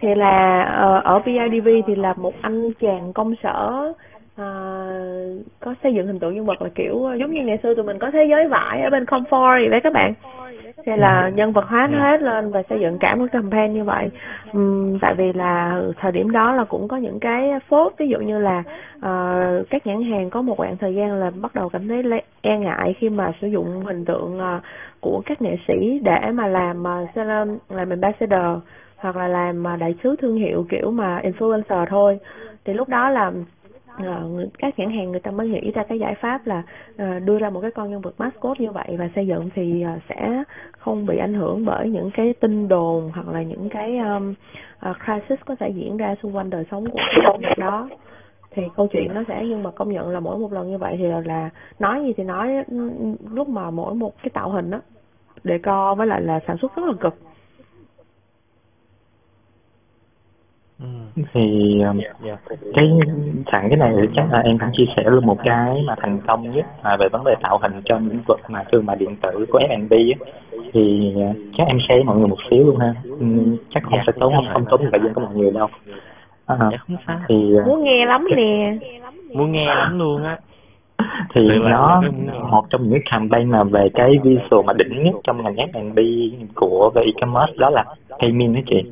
Thì 0.00 0.14
là 0.14 0.62
uh, 0.62 1.04
ở 1.04 1.18
BIDV 1.18 1.68
thì 1.86 1.94
là 1.94 2.14
một 2.16 2.34
anh 2.40 2.72
chàng 2.80 3.12
công 3.12 3.34
sở 3.42 3.92
uh, 4.40 5.46
có 5.60 5.74
xây 5.82 5.94
dựng 5.94 6.06
hình 6.06 6.18
tượng 6.18 6.34
nhân 6.34 6.46
vật 6.46 6.62
là 6.62 6.68
kiểu 6.74 7.08
giống 7.20 7.32
như 7.32 7.42
ngày 7.44 7.58
xưa 7.62 7.74
tụi 7.74 7.84
mình 7.84 7.98
có 7.98 8.10
thế 8.10 8.26
giới 8.30 8.48
vải 8.48 8.82
ở 8.82 8.90
bên 8.90 9.04
comfort 9.04 9.60
vậy 9.60 9.68
đấy 9.68 9.80
các 9.84 9.92
bạn 9.92 10.14
thì 10.88 10.96
là 10.96 11.28
nhân 11.28 11.52
vật 11.52 11.64
hóa 11.68 11.88
nó 11.90 11.98
hết 11.98 12.22
lên 12.22 12.50
và 12.50 12.62
xây 12.68 12.80
dựng 12.80 12.98
cả 12.98 13.14
một 13.14 13.26
campaign 13.32 13.72
như 13.72 13.84
vậy. 13.84 14.10
Um, 14.52 14.98
tại 14.98 15.14
vì 15.14 15.32
là 15.32 15.82
thời 16.00 16.12
điểm 16.12 16.30
đó 16.30 16.52
là 16.52 16.64
cũng 16.64 16.88
có 16.88 16.96
những 16.96 17.20
cái 17.20 17.50
phốt 17.68 17.92
ví 17.98 18.08
dụ 18.08 18.18
như 18.18 18.38
là 18.38 18.62
uh, 18.96 19.70
các 19.70 19.86
nhãn 19.86 20.02
hàng 20.02 20.30
có 20.30 20.42
một 20.42 20.58
đoạn 20.58 20.76
thời 20.76 20.94
gian 20.94 21.14
là 21.14 21.30
bắt 21.30 21.54
đầu 21.54 21.68
cảm 21.68 21.88
thấy 21.88 22.02
e 22.40 22.58
ngại 22.58 22.94
khi 22.98 23.08
mà 23.08 23.32
sử 23.40 23.48
dụng 23.48 23.84
hình 23.84 24.04
tượng 24.04 24.38
uh, 24.38 24.62
của 25.00 25.22
các 25.26 25.42
nghệ 25.42 25.56
sĩ 25.68 26.00
để 26.02 26.30
mà 26.34 26.46
làm 26.46 26.80
uh, 26.80 27.16
làm 27.68 27.90
ambassador 27.90 28.62
hoặc 28.96 29.16
là 29.16 29.28
làm 29.28 29.64
đại 29.78 29.94
sứ 30.02 30.16
thương 30.16 30.36
hiệu 30.36 30.66
kiểu 30.68 30.90
mà 30.90 31.20
influencer 31.20 31.86
thôi. 31.86 32.18
Thì 32.64 32.72
lúc 32.72 32.88
đó 32.88 33.10
là 33.10 33.32
uh, 34.02 34.52
các 34.58 34.78
nhãn 34.78 34.90
hàng 34.90 35.10
người 35.10 35.20
ta 35.20 35.30
mới 35.30 35.48
nghĩ 35.48 35.70
ra 35.74 35.82
cái 35.88 35.98
giải 35.98 36.14
pháp 36.14 36.46
là 36.46 36.62
uh, 36.92 37.22
đưa 37.24 37.38
ra 37.38 37.50
một 37.50 37.60
cái 37.60 37.70
con 37.70 37.90
nhân 37.90 38.00
vật 38.00 38.14
mascot 38.18 38.60
như 38.60 38.70
vậy 38.70 38.96
và 38.98 39.08
xây 39.14 39.26
dựng 39.26 39.50
thì 39.54 39.84
uh, 39.96 40.02
sẽ 40.08 40.42
không 40.78 41.06
bị 41.06 41.18
ảnh 41.18 41.34
hưởng 41.34 41.64
bởi 41.64 41.90
những 41.90 42.10
cái 42.14 42.34
tin 42.40 42.68
đồn 42.68 43.10
hoặc 43.14 43.28
là 43.28 43.42
những 43.42 43.68
cái 43.68 43.98
um, 43.98 44.34
uh, 44.90 44.96
crisis 45.04 45.44
có 45.46 45.56
thể 45.60 45.68
diễn 45.68 45.96
ra 45.96 46.14
xung 46.22 46.36
quanh 46.36 46.50
đời 46.50 46.64
sống 46.70 46.90
của 46.90 46.98
nhân 46.98 47.40
vật 47.42 47.58
đó. 47.58 47.88
Thì 48.50 48.62
câu 48.76 48.86
chuyện 48.92 49.14
nó 49.14 49.22
sẽ 49.28 49.44
nhưng 49.44 49.62
mà 49.62 49.70
công 49.70 49.92
nhận 49.92 50.08
là 50.08 50.20
mỗi 50.20 50.38
một 50.38 50.52
lần 50.52 50.70
như 50.70 50.78
vậy 50.78 50.96
thì 50.98 51.04
là, 51.04 51.22
là 51.24 51.50
nói 51.78 52.02
gì 52.04 52.12
thì 52.16 52.24
nói 52.24 52.64
lúc 53.32 53.48
mà 53.48 53.70
mỗi 53.70 53.94
một 53.94 54.12
cái 54.22 54.30
tạo 54.30 54.50
hình 54.50 54.70
đó 54.70 54.80
để 55.44 55.58
co 55.58 55.94
với 55.94 56.06
lại 56.06 56.22
là 56.22 56.40
sản 56.46 56.56
xuất 56.56 56.76
rất 56.76 56.82
là 56.86 56.92
cực. 57.00 57.14
Thì 61.32 61.80
um, 61.80 62.00
cái 62.74 62.90
sẵn 63.52 63.68
cái 63.68 63.76
này 63.76 63.92
thì 64.00 64.08
chắc 64.16 64.32
là 64.32 64.38
em 64.38 64.58
cũng 64.58 64.68
chia 64.72 64.84
sẻ 64.96 65.02
luôn 65.06 65.26
một 65.26 65.38
cái 65.44 65.82
mà 65.86 65.94
thành 65.98 66.20
công 66.26 66.54
nhất 66.54 66.66
à, 66.82 66.96
về 67.00 67.08
vấn 67.12 67.24
đề 67.24 67.34
tạo 67.42 67.58
hình 67.62 67.82
trong 67.84 68.08
lĩnh 68.08 68.22
vực 68.28 68.40
mà 68.48 68.64
thương 68.72 68.86
mại 68.86 68.96
điện 68.96 69.16
tử 69.22 69.46
của 69.50 69.58
F&B 69.58 69.92
á. 69.92 70.30
Thì 70.72 71.14
uh, 71.30 71.36
chắc 71.56 71.66
em 71.66 71.78
share 71.88 72.02
mọi 72.02 72.16
người 72.16 72.28
một 72.28 72.38
xíu 72.50 72.64
luôn 72.64 72.76
ha. 72.76 72.94
Ừ, 73.04 73.26
chắc 73.70 73.82
không 73.82 73.92
dạ, 73.96 74.02
sẽ 74.06 74.12
tốn 74.20 74.34
không 74.34 74.46
không 74.54 74.64
tốn 74.70 74.80
thời 74.92 75.00
gian 75.04 75.14
của 75.14 75.20
mọi 75.20 75.34
người 75.34 75.50
đâu. 75.50 75.68
À, 76.46 76.56
dạ, 76.60 76.78
không 76.78 76.96
sao. 77.06 77.18
thì 77.28 77.34
uh, 77.34 77.66
muốn 77.66 77.84
nghe 77.84 78.06
lắm 78.06 78.26
nè. 78.36 78.76
Muốn 79.34 79.52
nghe 79.52 79.66
lắm 79.66 79.98
luôn 79.98 80.24
á 80.24 80.38
thì 81.34 81.40
nó 81.58 82.02
một 82.50 82.64
trong 82.70 82.88
những 82.88 83.00
campaign 83.10 83.50
mà 83.50 83.58
về 83.70 83.88
cái 83.94 84.10
visual 84.22 84.64
mà 84.64 84.72
đỉnh 84.72 85.04
nhất 85.04 85.14
trong 85.24 85.42
ngành 85.42 85.56
F&B 85.56 85.98
của 86.54 86.90
về 86.94 87.02
e-commerce 87.02 87.52
đó 87.58 87.70
là 87.70 87.84
payment 88.20 88.54
đó 88.54 88.60
chị. 88.66 88.82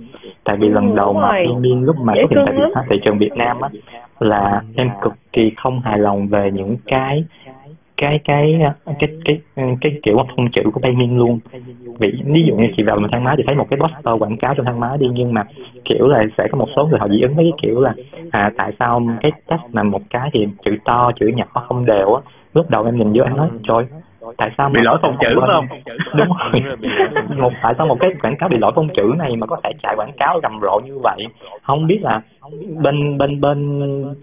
Tại 0.45 0.57
vì 0.57 0.69
lần 0.69 0.95
đầu 0.95 1.13
mà 1.13 1.29
payment 1.29 1.85
lúc 1.87 1.97
mà 2.01 2.15
xuất 2.31 2.43
hiện 2.53 2.71
tại 2.75 2.85
thị 2.91 2.97
trường 3.05 3.19
Việt 3.19 3.33
Nam 3.37 3.61
á 3.61 3.69
là 4.21 4.63
em 4.77 4.91
cực 5.03 5.13
kỳ 5.33 5.53
không 5.57 5.81
hài 5.81 5.99
lòng 5.99 6.29
về 6.29 6.51
những 6.55 6.77
cái 6.87 7.25
cái 7.97 8.21
cái 8.25 8.61
cái 8.99 9.11
cái 9.25 9.41
cái 9.81 10.01
kiểu 10.03 10.17
phông 10.37 10.51
chữ 10.53 10.63
của 10.75 10.81
payment 10.81 11.19
luôn. 11.19 11.39
Vì 11.99 12.13
ví 12.25 12.43
dụ 12.47 12.55
như 12.57 12.69
chị 12.77 12.83
vào 12.83 12.97
một 12.97 13.09
thang 13.13 13.25
máy 13.25 13.35
thì 13.39 13.43
thấy 13.47 13.57
một 13.57 13.67
cái 13.71 13.79
poster 13.79 14.23
quảng 14.23 14.37
cáo 14.37 14.55
trong 14.55 14.67
thang 14.67 14.81
máy 14.81 14.99
đi 14.99 15.07
nhưng 15.13 15.35
mà 15.35 15.45
kiểu 15.85 16.07
là 16.07 16.25
sẽ 16.39 16.49
có 16.53 16.59
một 16.59 16.69
số 16.77 16.87
người 16.87 16.99
họ 16.99 17.09
dị 17.09 17.21
ứng 17.21 17.35
với 17.35 17.45
cái 17.45 17.59
kiểu 17.63 17.81
là 17.81 17.95
à 18.31 18.51
tại 18.57 18.73
sao 18.79 19.03
cái 19.21 19.33
text 19.47 19.63
mà 19.73 19.83
một 19.83 20.03
cái 20.11 20.31
thì 20.33 20.47
chữ 20.65 20.77
to 20.85 21.13
chữ 21.21 21.27
nhỏ 21.27 21.47
không 21.69 21.87
đều 21.87 22.15
á. 22.15 22.23
Lúc 22.55 22.71
đầu 22.71 22.85
em 22.85 22.97
nhìn 22.97 23.13
vô 23.13 23.25
em 23.25 23.37
nói 23.37 23.49
trời 23.69 23.85
tại 24.37 24.51
sao 24.59 24.69
bị 24.69 24.81
lỗi 24.83 24.99
phông 25.03 25.17
chữ 25.21 25.29
phải 25.41 25.49
không? 25.55 25.67
Đúng 26.17 26.29
rồi. 26.29 26.77
Một 27.37 27.53
tại 27.63 27.75
sao 27.79 27.87
một 27.87 27.97
cái 28.01 28.11
quảng 28.23 28.37
cáo 28.37 28.49
bị 28.49 28.57
lỗi 28.59 28.73
phông 28.75 28.89
chữ 28.89 29.13
này 29.19 29.37
mà 29.37 29.47
có 29.47 29.57
thể 29.65 29.73
chạy 29.83 29.95
quảng 29.97 30.13
cáo 30.19 30.41
rầm 30.43 30.61
rộ 30.63 30.81
như 30.85 30.99
vậy? 31.03 31.27
Không 31.63 31.87
biết 31.87 31.99
là 32.03 32.21
bên 32.83 33.19
bên 33.19 33.41
bên 33.41 33.59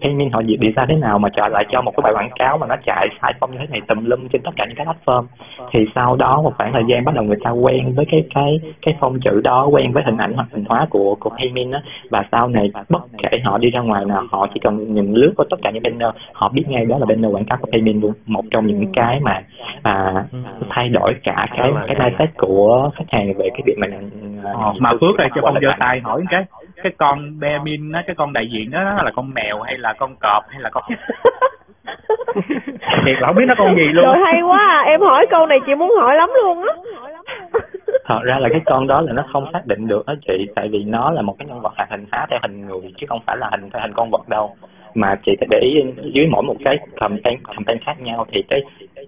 payment 0.00 0.32
họ 0.32 0.42
đi 0.42 0.72
ra 0.76 0.86
thế 0.88 0.94
nào 0.94 1.18
mà 1.18 1.28
trả 1.28 1.48
lại 1.48 1.64
cho 1.72 1.82
một 1.82 1.92
cái 1.96 2.02
bài 2.04 2.12
quảng 2.14 2.30
cáo 2.38 2.58
mà 2.58 2.66
nó 2.66 2.76
chạy 2.86 3.08
sai 3.22 3.34
phong 3.40 3.52
như 3.52 3.58
thế 3.58 3.66
này 3.70 3.80
tùm 3.88 4.04
lum 4.04 4.28
trên 4.28 4.42
tất 4.42 4.50
cả 4.56 4.64
những 4.66 4.76
cái 4.76 4.86
platform 4.86 5.24
thì 5.72 5.86
sau 5.94 6.16
đó 6.16 6.42
một 6.42 6.52
khoảng 6.56 6.72
thời 6.72 6.82
gian 6.88 7.04
bắt 7.04 7.14
đầu 7.14 7.24
người 7.24 7.36
ta 7.44 7.50
quen 7.50 7.94
với 7.96 8.04
cái 8.10 8.24
cái 8.34 8.60
cái 8.82 8.96
phong 9.00 9.20
chữ 9.20 9.40
đó 9.44 9.66
quen 9.66 9.92
với 9.92 10.02
hình 10.06 10.16
ảnh 10.16 10.32
hoặc 10.34 10.46
hình 10.52 10.64
hóa 10.68 10.86
của 10.90 11.16
của 11.20 11.30
payment 11.30 11.72
á. 11.72 11.82
Và 12.10 12.24
sau 12.32 12.48
này 12.48 12.70
bất 12.88 13.02
kể 13.22 13.38
họ 13.44 13.58
đi 13.58 13.70
ra 13.70 13.80
ngoài 13.80 14.04
nào 14.04 14.22
họ 14.30 14.46
chỉ 14.54 14.60
cần 14.60 14.94
nhìn 14.94 15.12
lướt 15.12 15.32
qua 15.36 15.46
tất 15.50 15.56
cả 15.62 15.70
những 15.70 15.82
banner 15.82 16.08
họ 16.32 16.48
biết 16.48 16.64
ngay 16.68 16.84
đó 16.84 16.98
là 16.98 17.06
banner 17.06 17.32
quảng 17.32 17.44
cáo 17.44 17.58
của 17.60 17.68
payment 17.72 18.02
luôn. 18.02 18.12
Một 18.26 18.44
trong 18.50 18.66
những 18.66 18.92
cái 18.92 19.20
mà 19.20 19.42
à, 19.82 20.24
thay 20.68 20.88
đổi 20.88 21.14
cả 21.24 21.46
cái 21.56 21.72
cái 21.86 21.96
mindset 21.98 22.30
của 22.36 22.90
khách 22.94 23.04
hàng 23.08 23.34
về 23.38 23.48
cái 23.50 23.62
việc 23.66 23.78
mà 23.78 23.86
ờ, 24.44 24.72
mà 24.80 24.90
phước 25.00 25.18
ơi 25.18 25.28
cho 25.34 25.40
con 25.42 25.54
giơ 25.62 25.68
tay 25.78 26.00
hỏi 26.00 26.22
cái 26.30 26.44
cái 26.84 26.92
con 26.98 27.40
Bemin 27.40 27.92
á 27.92 28.02
cái 28.06 28.16
con 28.16 28.32
đại 28.32 28.46
diện 28.50 28.70
đó 28.70 29.02
là 29.04 29.10
con 29.16 29.34
mèo 29.34 29.60
hay 29.60 29.78
là 29.78 29.92
con 29.92 30.16
cọp 30.20 30.44
hay 30.48 30.60
là 30.60 30.70
con 30.70 30.84
thiệt 33.04 33.16
là 33.20 33.26
không 33.26 33.36
biết 33.36 33.44
nó 33.48 33.54
con 33.58 33.76
gì 33.76 33.88
luôn. 33.92 34.04
Rồi 34.04 34.16
hay 34.24 34.42
quá 34.42 34.58
à. 34.58 34.82
em 34.86 35.00
hỏi 35.00 35.26
câu 35.30 35.46
này 35.46 35.58
chị 35.66 35.74
muốn 35.74 35.94
hỏi 36.00 36.16
lắm 36.16 36.30
luôn 36.42 36.62
á. 36.62 36.74
Thật 38.04 38.20
ra 38.22 38.38
là 38.38 38.48
cái 38.52 38.60
con 38.66 38.86
đó 38.86 39.00
là 39.00 39.12
nó 39.12 39.24
không 39.32 39.46
xác 39.52 39.66
định 39.66 39.86
được 39.86 40.06
đó 40.06 40.14
chị 40.28 40.46
tại 40.54 40.68
vì 40.72 40.84
nó 40.84 41.10
là 41.10 41.22
một 41.22 41.36
cái 41.38 41.48
nhân 41.48 41.60
vật 41.60 41.72
hoạt 41.76 41.90
hình 41.90 42.06
hóa 42.12 42.26
theo 42.30 42.38
hình 42.42 42.66
người 42.66 42.92
chứ 42.96 43.06
không 43.08 43.20
phải 43.26 43.36
là 43.36 43.48
hình 43.50 43.70
theo 43.70 43.82
hình 43.82 43.92
con 43.94 44.10
vật 44.10 44.28
đâu 44.28 44.56
mà 44.94 45.20
chị 45.26 45.36
phải 45.40 45.48
để 45.50 45.58
ý 45.58 45.74
dưới 46.14 46.26
mỗi 46.26 46.42
một 46.42 46.56
cái 46.64 46.78
campaign 46.96 47.38
campaign 47.44 47.78
khác 47.86 48.00
nhau 48.00 48.26
thì 48.32 48.42
cái 48.48 48.60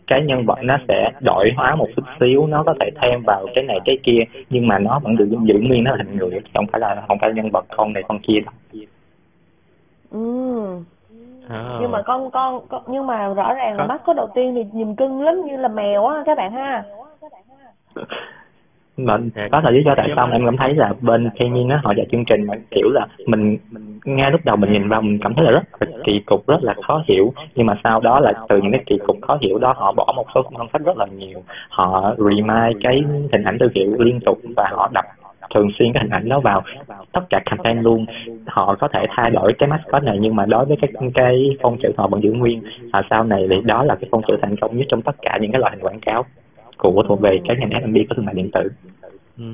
cái 0.07 0.22
nhân 0.22 0.47
vật 0.47 0.59
nó 0.62 0.78
sẽ 0.89 1.11
đổi 1.20 1.51
hóa 1.57 1.76
một 1.76 1.87
chút 1.97 2.03
xíu 2.20 2.47
nó 2.47 2.62
có 2.62 2.74
thể 2.80 2.91
thêm 3.03 3.22
vào 3.26 3.47
cái 3.55 3.64
này 3.64 3.78
cái 3.84 3.99
kia 4.03 4.20
nhưng 4.51 4.66
mà 4.66 4.78
nó 4.78 5.01
vẫn 5.03 5.16
được 5.16 5.28
giữ 5.43 5.55
nguyên 5.62 5.84
nó 5.84 5.91
là 5.91 5.97
hình 6.05 6.16
người 6.16 6.41
không 6.55 6.66
phải 6.72 6.80
là 6.80 7.05
không 7.09 7.18
phải 7.20 7.32
nhân 7.32 7.51
vật 7.51 7.64
con 7.76 7.93
này 7.93 8.03
con 8.09 8.18
kia 8.18 8.41
đâu. 8.41 8.55
Ừ. 10.11 10.66
À. 11.49 11.78
nhưng 11.80 11.91
mà 11.91 12.03
con, 12.03 12.30
con 12.30 12.66
con 12.68 12.82
nhưng 12.87 13.07
mà 13.07 13.28
rõ 13.28 13.55
ràng 13.55 13.76
là 13.76 13.87
mắt 13.87 14.03
có 14.05 14.12
đầu 14.12 14.28
tiên 14.34 14.55
thì 14.55 14.64
nhìn 14.72 14.97
cưng 14.97 15.22
lắm 15.22 15.43
như 15.45 15.57
là 15.57 15.68
mèo 15.68 16.07
á 16.07 16.22
các 16.26 16.39
bạn 16.39 16.53
ha 16.53 16.84
mà 18.97 19.18
có 19.53 19.61
thể 19.61 19.70
lý 19.70 19.82
do 19.84 19.94
tại 19.97 20.09
sao 20.16 20.28
em 20.32 20.44
cảm 20.44 20.57
thấy 20.57 20.74
là 20.74 20.92
bên 21.01 21.30
Kemin 21.38 21.68
á 21.68 21.80
họ 21.84 21.92
dạy 21.97 22.07
chương 22.12 22.24
trình 22.24 22.47
mà 22.47 22.55
kiểu 22.70 22.88
là 22.94 23.07
mình 23.26 23.59
mình 23.70 23.99
ngay 24.05 24.30
lúc 24.30 24.40
đầu 24.44 24.57
mình 24.57 24.72
nhìn 24.72 24.88
vào 24.88 25.03
mình 25.03 25.18
cảm 25.22 25.34
thấy 25.34 25.44
là 25.44 25.51
rất 25.51 25.62
là 25.80 25.86
kỳ 26.05 26.20
cục 26.26 26.47
rất 26.47 26.62
là 26.62 26.74
khó 26.86 27.03
hiểu. 27.09 27.32
Nhưng 27.55 27.66
mà 27.66 27.78
sau 27.84 28.01
đó 28.01 28.20
là 28.20 28.32
từ 28.49 28.61
những 28.62 28.72
cái 28.72 28.82
kỳ 28.86 28.99
cục 29.07 29.16
khó 29.22 29.38
hiểu 29.40 29.59
đó 29.59 29.74
họ 29.76 29.92
bỏ 29.92 30.12
một 30.16 30.26
số 30.34 30.42
công 30.42 30.68
sách 30.72 30.82
rất 30.84 30.97
là 30.97 31.07
nhiều. 31.07 31.42
Họ 31.68 32.14
remind 32.18 32.76
cái 32.82 33.05
hình 33.32 33.42
ảnh 33.44 33.59
thương 33.59 33.72
hiệu 33.74 33.97
liên 33.99 34.20
tục 34.20 34.38
và 34.57 34.68
họ 34.72 34.90
đập 34.94 35.05
thường 35.55 35.68
xuyên 35.78 35.92
cái 35.92 36.03
hình 36.03 36.12
ảnh 36.12 36.28
đó 36.28 36.40
vào 36.40 36.62
tất 37.12 37.20
cả 37.30 37.40
campaign 37.47 37.80
luôn. 37.80 38.07
Họ 38.47 38.74
có 38.74 38.88
thể 38.88 39.07
thay 39.16 39.30
đổi 39.30 39.53
cái 39.59 39.68
mascot 39.68 40.03
này 40.03 40.18
nhưng 40.20 40.36
mà 40.36 40.47
đối 40.47 40.64
với 40.64 40.76
cái 40.80 40.90
cái 41.14 41.57
phong 41.62 41.76
chữ 41.82 41.88
họ 41.97 42.07
vẫn 42.07 42.22
giữ 42.22 42.32
nguyên. 42.32 42.62
Và 42.92 43.03
sau 43.11 43.24
này 43.24 43.47
thì 43.51 43.57
đó 43.64 43.84
là 43.84 43.94
cái 43.94 44.09
phong 44.11 44.22
chữ 44.28 44.36
thành 44.42 44.57
công 44.57 44.76
nhất 44.76 44.86
trong 44.88 45.03
tất 45.03 45.16
cả 45.22 45.38
những 45.40 45.53
cái 45.53 45.61
loại 45.61 45.72
hình 45.76 45.84
quảng 45.84 46.01
cáo 46.01 46.24
của 46.79 47.03
thuộc 47.09 47.20
về 47.20 47.39
cái 47.49 47.57
ngành 47.61 47.70
F&B 47.70 47.97
có 48.09 48.14
thương 48.14 48.24
mại 48.24 48.35
điện 48.35 48.51
tử. 48.53 48.68
Ừ. 49.39 49.45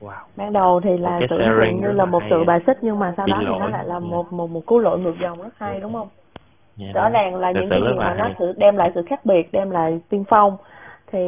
Wow. 0.00 0.24
Ban 0.36 0.52
đầu 0.52 0.80
thì 0.80 0.98
là 0.98 1.20
tưởng 1.30 1.40
tượng 1.58 1.80
như 1.80 1.92
là 1.92 2.04
một 2.04 2.22
sự 2.30 2.44
bài 2.44 2.60
xích 2.66 2.78
nhưng 2.82 2.98
mà 2.98 3.14
sau 3.16 3.26
đó 3.26 3.36
thì 3.40 3.46
nó 3.46 3.68
lại 3.68 3.84
là 3.86 3.98
một 3.98 4.32
một 4.32 4.50
một 4.50 4.66
cú 4.66 4.78
lội 4.78 4.98
ngược 4.98 5.14
dòng 5.22 5.42
rất 5.42 5.58
hay 5.58 5.80
đúng 5.80 5.92
không? 5.92 6.08
Yeah, 6.78 6.94
dạ, 6.94 7.00
Rõ 7.00 7.08
ràng 7.08 7.34
là 7.34 7.52
những 7.52 7.68
cái 7.70 7.80
gì 7.80 7.96
mà 7.96 8.14
nó 8.14 8.28
sự 8.38 8.52
đem 8.56 8.76
lại 8.76 8.90
sự 8.94 9.02
khác 9.06 9.24
biệt, 9.24 9.52
đem 9.52 9.70
lại 9.70 10.00
tiên 10.08 10.24
phong 10.28 10.56
thì 11.12 11.18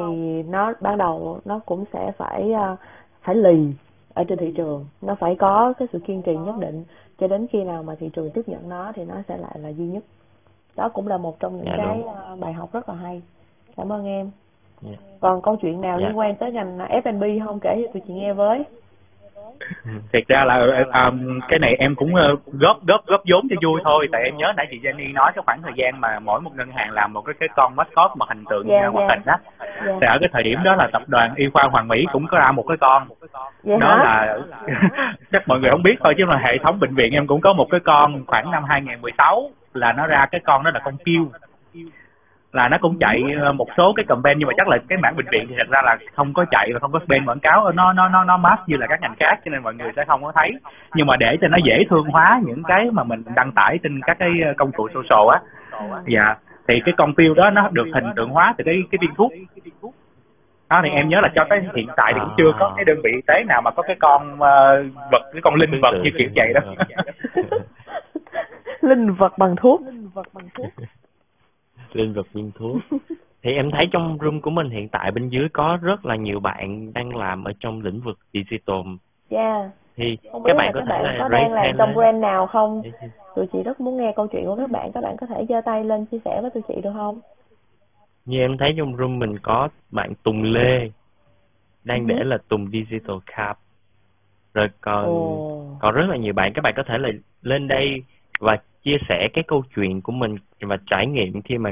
nó 0.43 0.73
ban 0.81 0.99
đầu 0.99 1.41
nó 1.45 1.59
cũng 1.67 1.85
sẽ 1.93 2.13
phải 2.17 2.53
uh, 2.73 2.79
phải 3.23 3.35
lì 3.35 3.73
ở 4.15 4.25
trên 4.25 4.39
thị 4.39 4.53
trường. 4.57 4.87
Nó 5.03 5.15
phải 5.15 5.37
có 5.39 5.73
cái 5.79 5.89
sự 5.93 5.99
kiên 5.99 6.23
trì 6.23 6.37
nhất 6.37 6.55
định 6.59 6.85
cho 7.19 7.29
đến 7.29 7.47
khi 7.53 7.65
nào 7.65 7.83
mà 7.83 7.95
thị 8.01 8.11
trường 8.13 8.31
tiếp 8.31 8.43
nhận 8.47 8.69
nó 8.69 8.93
thì 8.95 9.05
nó 9.05 9.15
sẽ 9.29 9.37
lại 9.37 9.59
là 9.59 9.69
duy 9.69 9.85
nhất. 9.85 10.05
Đó 10.77 10.89
cũng 10.89 11.09
là 11.09 11.19
một 11.19 11.41
trong 11.41 11.57
những 11.57 11.67
yeah, 11.67 11.79
dạ, 11.79 11.85
cái 11.85 12.03
đúng. 12.31 12.41
bài 12.41 12.53
học 12.53 12.73
rất 12.73 12.89
là 12.89 12.95
hay. 12.95 13.23
Cảm 13.77 13.93
ơn 13.93 14.07
em 14.07 14.31
yeah. 14.83 14.99
Dạ. 15.01 15.07
còn 15.21 15.43
câu 15.43 15.57
chuyện 15.63 15.81
nào 15.81 15.99
yeah. 15.99 16.09
liên 16.09 16.19
quan 16.19 16.37
tới 16.37 16.53
ngành 16.53 16.79
F&B 16.79 17.47
không 17.47 17.61
kể 17.61 17.83
cho 17.83 17.93
tụi 17.93 18.03
chị 18.07 18.15
nghe 18.15 18.33
với 18.33 18.65
thiệt 20.13 20.29
ra 20.29 20.45
là 20.45 20.67
um, 21.05 21.41
cái 21.49 21.59
này 21.59 21.75
em 21.79 21.95
cũng 21.95 22.13
uh, 22.15 22.41
góp 22.47 22.87
góp 22.87 23.07
góp 23.07 23.23
vốn 23.33 23.47
cho 23.51 23.57
vui 23.63 23.81
thôi 23.85 24.09
tại 24.13 24.23
em 24.25 24.37
nhớ 24.37 24.53
nãy 24.57 24.67
chị 24.71 24.81
Jenny 24.83 25.13
nói 25.13 25.33
cái 25.35 25.43
khoảng 25.47 25.63
thời 25.63 25.73
gian 25.77 26.01
mà 26.01 26.19
mỗi 26.19 26.41
một 26.41 26.51
ngân 26.57 26.71
hàng 26.73 26.91
làm 26.91 27.13
một 27.13 27.21
cái 27.21 27.35
cái 27.41 27.49
con 27.57 27.77
mascot 27.77 28.11
mà 28.17 28.27
hình 28.29 28.45
tượng 28.51 28.69
yeah, 28.69 28.93
hoạt 28.93 29.09
yeah. 29.09 29.11
hình 29.11 29.23
đó 29.27 29.35
yeah. 29.87 29.99
thì 30.01 30.07
ở 30.07 30.19
cái 30.21 30.29
thời 30.33 30.43
điểm 30.43 30.59
đó 30.65 30.75
là 30.75 30.89
tập 30.93 31.03
đoàn 31.07 31.35
y 31.37 31.49
khoa 31.53 31.63
Hoàng 31.71 31.89
Mỹ 31.89 32.07
cũng 32.13 32.27
có 32.27 32.39
ra 32.39 32.53
một 32.53 32.65
cái 32.69 32.79
con 32.81 33.09
yeah 33.67 33.81
đó 33.81 33.97
hả? 33.97 34.05
là 34.05 34.39
chắc 35.33 35.49
mọi 35.49 35.61
người 35.61 35.71
không 35.71 35.83
biết 35.83 35.97
thôi 36.05 36.15
chứ 36.19 36.25
mà 36.27 36.37
hệ 36.37 36.59
thống 36.63 36.81
bệnh 36.81 36.95
viện 36.95 37.13
em 37.13 37.27
cũng 37.27 37.41
có 37.41 37.53
một 37.53 37.67
cái 37.71 37.81
con 37.85 38.25
khoảng 38.27 38.51
năm 38.51 38.65
2016 38.65 39.51
là 39.75 39.93
nó 39.93 40.07
ra 40.07 40.27
cái 40.31 40.41
con 40.45 40.65
đó 40.65 40.71
là 40.75 40.81
con 40.85 40.97
kêu 41.05 41.27
là 42.55 42.69
nó 42.69 42.79
cũng 42.81 42.99
chạy 42.99 43.23
ờ, 43.41 43.53
một 43.53 43.67
số 43.77 43.93
cái 43.97 44.05
campaign 44.09 44.39
nhưng 44.39 44.49
mà 44.49 44.55
chắc 44.57 44.69
là 44.69 44.79
cái 44.89 44.99
mảng 44.99 45.17
bệnh 45.17 45.27
viện 45.33 45.47
thì 45.49 45.55
thật 45.59 45.69
ra 45.71 45.83
là 45.85 45.97
không 46.15 46.35
có 46.35 46.45
chạy 46.51 46.71
và 46.73 46.79
không 46.79 46.93
có 46.93 47.01
spend 47.07 47.29
quảng 47.29 47.41
cáo. 47.41 47.73
Nó 47.73 47.93
nó 47.93 48.09
nó 48.09 48.25
nó 48.25 48.37
mass 48.37 48.63
như 48.67 48.77
là 48.77 48.87
các 48.87 49.01
ngành 49.01 49.15
khác 49.21 49.41
cho 49.45 49.51
nên 49.51 49.63
mọi 49.63 49.75
người 49.75 49.93
sẽ 49.97 50.05
không 50.05 50.23
có 50.23 50.33
thấy. 50.35 50.51
Nhưng 50.95 51.07
mà 51.07 51.17
để 51.17 51.37
cho 51.41 51.49
nó 51.49 51.59
dễ 51.65 51.85
thương 51.91 52.05
hóa 52.05 52.41
những 52.45 52.63
cái 52.63 52.91
mà 52.93 53.05
mình 53.05 53.23
đăng 53.37 53.53
tải 53.53 53.79
trên 53.83 54.01
các 54.07 54.19
cái 54.19 54.31
ờ, 54.45 54.55
công 54.57 54.73
cụ 54.73 54.89
social 54.89 55.29
á. 55.33 55.41
Dạ. 56.07 56.35
Thì 56.69 56.81
cái 56.85 56.95
con 56.99 57.15
tiêu 57.15 57.35
đó 57.35 57.51
nó 57.51 57.69
được 57.73 57.87
hình 57.95 58.07
tượng 58.17 58.31
hóa 58.31 58.55
từ 58.59 58.65
cái 58.65 58.83
cái 58.91 58.99
viên 59.01 59.15
thuốc. 59.15 59.33
Đó 60.71 60.81
thì 60.85 60.91
em 60.91 61.09
nhớ 61.09 61.21
là 61.21 61.29
cho 61.35 61.47
tới 61.51 61.63
hiện 61.77 61.89
tại 61.97 62.13
thì 62.15 62.21
cũng 62.21 62.35
chưa 62.37 62.53
có 62.59 62.73
cái 62.77 62.85
đơn 62.85 62.97
vị 63.05 63.11
y 63.15 63.21
tế 63.27 63.45
nào 63.49 63.63
mà 63.63 63.71
có 63.71 63.83
cái 63.83 63.97
con 64.01 64.33
uh, 64.33 64.95
vật 65.13 65.23
cái 65.33 65.43
con 65.43 65.55
linh 65.55 65.81
vật 65.83 65.95
như 66.03 66.11
kiểu 66.19 66.29
vậy 66.37 66.53
đó 66.53 66.61
linh 68.81 69.15
vật 69.15 69.39
bằng 69.39 69.57
thuốc 69.57 69.81
linh 71.97 72.13
vật 72.13 72.13
linh 72.13 72.13
vật 72.13 72.27
viên 72.33 72.51
thuốc 72.55 72.77
thì 73.43 73.53
em 73.53 73.71
thấy 73.71 73.89
trong 73.93 74.19
room 74.21 74.41
của 74.41 74.51
mình 74.51 74.71
hiện 74.71 74.89
tại 74.89 75.11
bên 75.11 75.29
dưới 75.29 75.49
có 75.53 75.79
rất 75.83 76.07
là 76.07 76.17
nhiều 76.17 76.41
bạn 76.41 76.93
đang 76.93 77.17
làm 77.17 77.45
ở 77.45 77.53
trong 77.61 77.83
lĩnh 77.83 78.01
vực 78.01 78.19
digital. 78.33 78.81
Yeah 79.29 79.71
thì 79.97 80.17
không 80.33 80.43
các 80.45 80.57
bạn 80.57 80.71
có 80.75 80.81
các 80.81 80.87
thể 80.89 81.03
bạn 81.03 81.17
có 81.19 81.29
đang 81.29 81.53
làm 81.53 81.77
trong 81.79 81.95
brand 81.95 82.19
nào 82.19 82.47
không? 82.47 82.83
Tụi 83.37 83.47
chị 83.53 83.63
rất 83.63 83.81
muốn 83.81 83.97
nghe 83.97 84.13
câu 84.17 84.27
chuyện 84.27 84.45
của 84.45 84.57
các 84.57 84.71
bạn. 84.71 84.93
Các 84.93 85.03
bạn 85.03 85.17
có 85.21 85.27
thể 85.27 85.47
giơ 85.49 85.61
tay 85.65 85.85
lên 85.85 86.07
chia 86.07 86.19
sẻ 86.25 86.41
với 86.41 86.51
tụi 86.51 86.63
chị 86.69 86.75
được 86.83 86.93
không? 86.95 87.21
Như 88.25 88.41
em 88.41 88.57
thấy 88.59 88.75
trong 88.77 88.97
room 88.97 89.19
mình 89.19 89.39
có 89.39 89.69
bạn 89.91 90.13
Tùng 90.23 90.43
Lê 90.43 90.91
đang 91.85 92.07
để 92.07 92.25
là 92.25 92.39
Tùng 92.49 92.71
Digital 92.71 93.17
Cap. 93.27 93.59
Rồi 94.55 94.69
còn 94.81 95.09
oh. 95.09 95.81
còn 95.81 95.95
rất 95.95 96.07
là 96.09 96.17
nhiều 96.17 96.33
bạn. 96.33 96.53
Các 96.55 96.63
bạn 96.63 96.75
có 96.77 96.83
thể 96.83 96.99
là 96.99 97.09
lên 97.43 97.69
đây 97.69 98.03
và 98.41 98.57
chia 98.83 98.97
sẻ 99.09 99.29
cái 99.33 99.45
câu 99.49 99.63
chuyện 99.75 100.03
của 100.03 100.13
mình 100.13 100.37
và 100.61 100.77
trải 100.87 101.07
nghiệm 101.07 101.43
khi 101.43 101.59
mà 101.59 101.71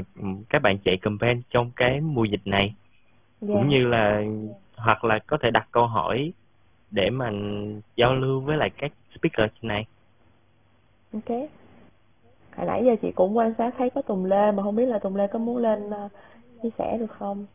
các 0.49 0.61
bạn 0.61 0.77
chạy 0.85 0.97
campaign 0.97 1.41
trong 1.49 1.71
cái 1.75 2.01
mùa 2.01 2.23
dịch 2.23 2.41
này 2.45 2.63
yeah. 2.63 2.75
cũng 3.39 3.63
dạ. 3.63 3.67
như 3.67 3.87
là 3.87 4.23
hoặc 4.77 5.03
là 5.03 5.19
có 5.27 5.37
thể 5.41 5.51
đặt 5.51 5.67
câu 5.71 5.87
hỏi 5.87 6.33
để 6.91 7.09
mà 7.09 7.31
giao 7.95 8.15
lưu 8.15 8.41
với 8.41 8.57
lại 8.57 8.69
các 8.77 8.91
speaker 9.15 9.49
này 9.61 9.85
ok 11.13 11.29
hồi 12.57 12.67
nãy 12.67 12.83
giờ 12.85 12.95
chị 13.01 13.11
cũng 13.15 13.37
quan 13.37 13.53
sát 13.57 13.73
thấy 13.77 13.89
có 13.89 14.01
Tùng 14.01 14.25
Lê 14.25 14.51
mà 14.51 14.63
không 14.63 14.75
biết 14.75 14.85
là 14.85 14.99
Tùng 14.99 15.15
Lê 15.15 15.27
có 15.27 15.39
muốn 15.39 15.57
lên 15.57 15.89
uh, 15.89 16.11
chia 16.63 16.69
sẻ 16.77 16.97
được 16.97 17.11
không 17.11 17.45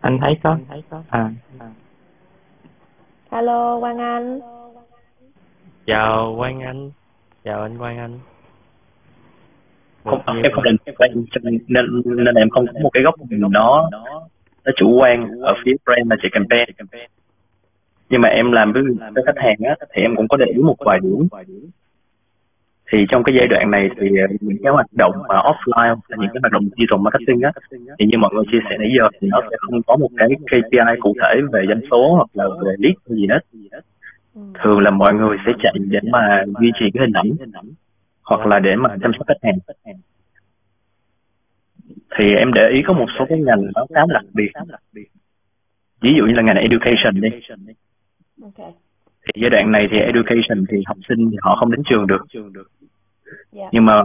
anh 0.00 0.18
thấy 0.20 0.38
có 0.42 0.50
anh 0.50 0.64
thấy 0.68 0.82
có 0.90 1.02
à, 1.08 1.30
à. 1.58 1.70
hello 3.30 3.80
Quang 3.80 3.98
Anh 3.98 4.40
chào 5.92 6.34
Quang 6.38 6.60
Anh. 6.60 6.90
Chào 7.44 7.62
anh 7.62 7.78
Quang 7.78 7.98
Anh. 7.98 8.18
Không 10.04 10.42
em 10.42 10.52
không 10.52 10.64
định 10.64 10.76
nên, 11.68 12.02
nên 12.04 12.24
nên 12.24 12.34
em 12.34 12.50
không 12.50 12.66
có 12.66 12.80
một 12.82 12.90
cái 12.92 13.02
góc 13.02 13.14
nhìn 13.30 13.40
nó 13.40 13.88
nó 14.64 14.72
chủ 14.76 14.98
quan 15.00 15.28
ở 15.40 15.54
phía 15.64 15.72
brand 15.84 16.06
mà 16.06 16.16
chị 16.22 16.28
campaign. 16.32 16.68
Nhưng 18.10 18.20
mà 18.20 18.28
em 18.28 18.52
làm 18.52 18.72
với 18.72 18.82
với 19.14 19.24
khách 19.26 19.42
hàng 19.44 19.56
á 19.64 19.74
thì 19.94 20.02
em 20.02 20.16
cũng 20.16 20.28
có 20.28 20.36
để 20.36 20.46
ý 20.46 20.62
một 20.62 20.76
vài 20.78 20.98
điểm. 21.02 21.28
Thì 22.92 22.98
trong 23.08 23.22
cái 23.24 23.36
giai 23.38 23.48
đoạn 23.48 23.70
này 23.70 23.88
thì 24.00 24.06
ờ, 24.16 24.26
những 24.40 24.58
cái 24.62 24.72
hoạt 24.72 24.86
động 24.92 25.12
mà 25.28 25.34
offline 25.34 25.96
là 26.08 26.16
những 26.20 26.30
cái 26.32 26.40
hoạt 26.42 26.52
động 26.52 26.64
digital 26.76 27.00
marketing 27.00 27.40
á 27.42 27.52
thì 27.98 28.06
như 28.06 28.18
mọi 28.18 28.30
người 28.34 28.44
chia 28.52 28.58
sẻ 28.70 28.76
nãy 28.78 28.88
giờ 28.98 29.08
thì 29.20 29.28
nó 29.30 29.40
sẽ 29.50 29.56
không 29.60 29.82
có 29.86 29.96
một 29.96 30.08
cái 30.16 30.28
KPI 30.46 31.00
cụ 31.00 31.14
thể 31.20 31.40
về 31.52 31.64
doanh 31.68 31.80
số 31.90 32.14
hoặc 32.14 32.28
là 32.32 32.44
về 32.64 32.74
lead 32.78 32.94
gì 33.06 33.26
hết 33.30 33.40
thường 34.34 34.78
là 34.78 34.90
mọi 34.90 35.14
người 35.14 35.36
sẽ 35.46 35.52
chạy 35.62 35.74
để 35.78 35.98
mà 36.12 36.44
duy 36.60 36.70
trì 36.80 36.86
cái 36.94 37.00
hình 37.06 37.12
ảnh 37.12 37.30
hoặc 38.22 38.46
là 38.46 38.58
để 38.58 38.76
mà 38.76 38.96
chăm 39.02 39.12
sóc 39.18 39.26
khách 39.26 39.42
hàng. 39.42 39.58
Thì 42.16 42.34
em 42.34 42.52
để 42.52 42.68
ý 42.72 42.82
có 42.86 42.92
một 42.92 43.06
số 43.18 43.24
cái 43.28 43.38
ngành 43.38 43.62
nó 43.74 43.86
khá 43.94 44.00
là 44.08 44.20
đặc 44.68 44.82
biệt. 44.92 45.06
Ví 46.00 46.10
dụ 46.16 46.26
như 46.26 46.34
là 46.34 46.42
ngành 46.42 46.56
education 46.56 47.20
đi. 47.20 47.28
Ok. 48.42 48.74
Thì 49.24 49.40
giai 49.42 49.50
đoạn 49.50 49.72
này 49.72 49.88
thì 49.90 49.98
education 49.98 50.64
thì 50.68 50.82
học 50.86 50.96
sinh 51.08 51.30
thì 51.30 51.36
họ 51.42 51.56
không 51.56 51.70
đến 51.70 51.82
trường 51.90 52.06
được. 52.06 52.22
Dạ. 53.52 53.64
Nhưng 53.72 53.86
mà 53.86 54.02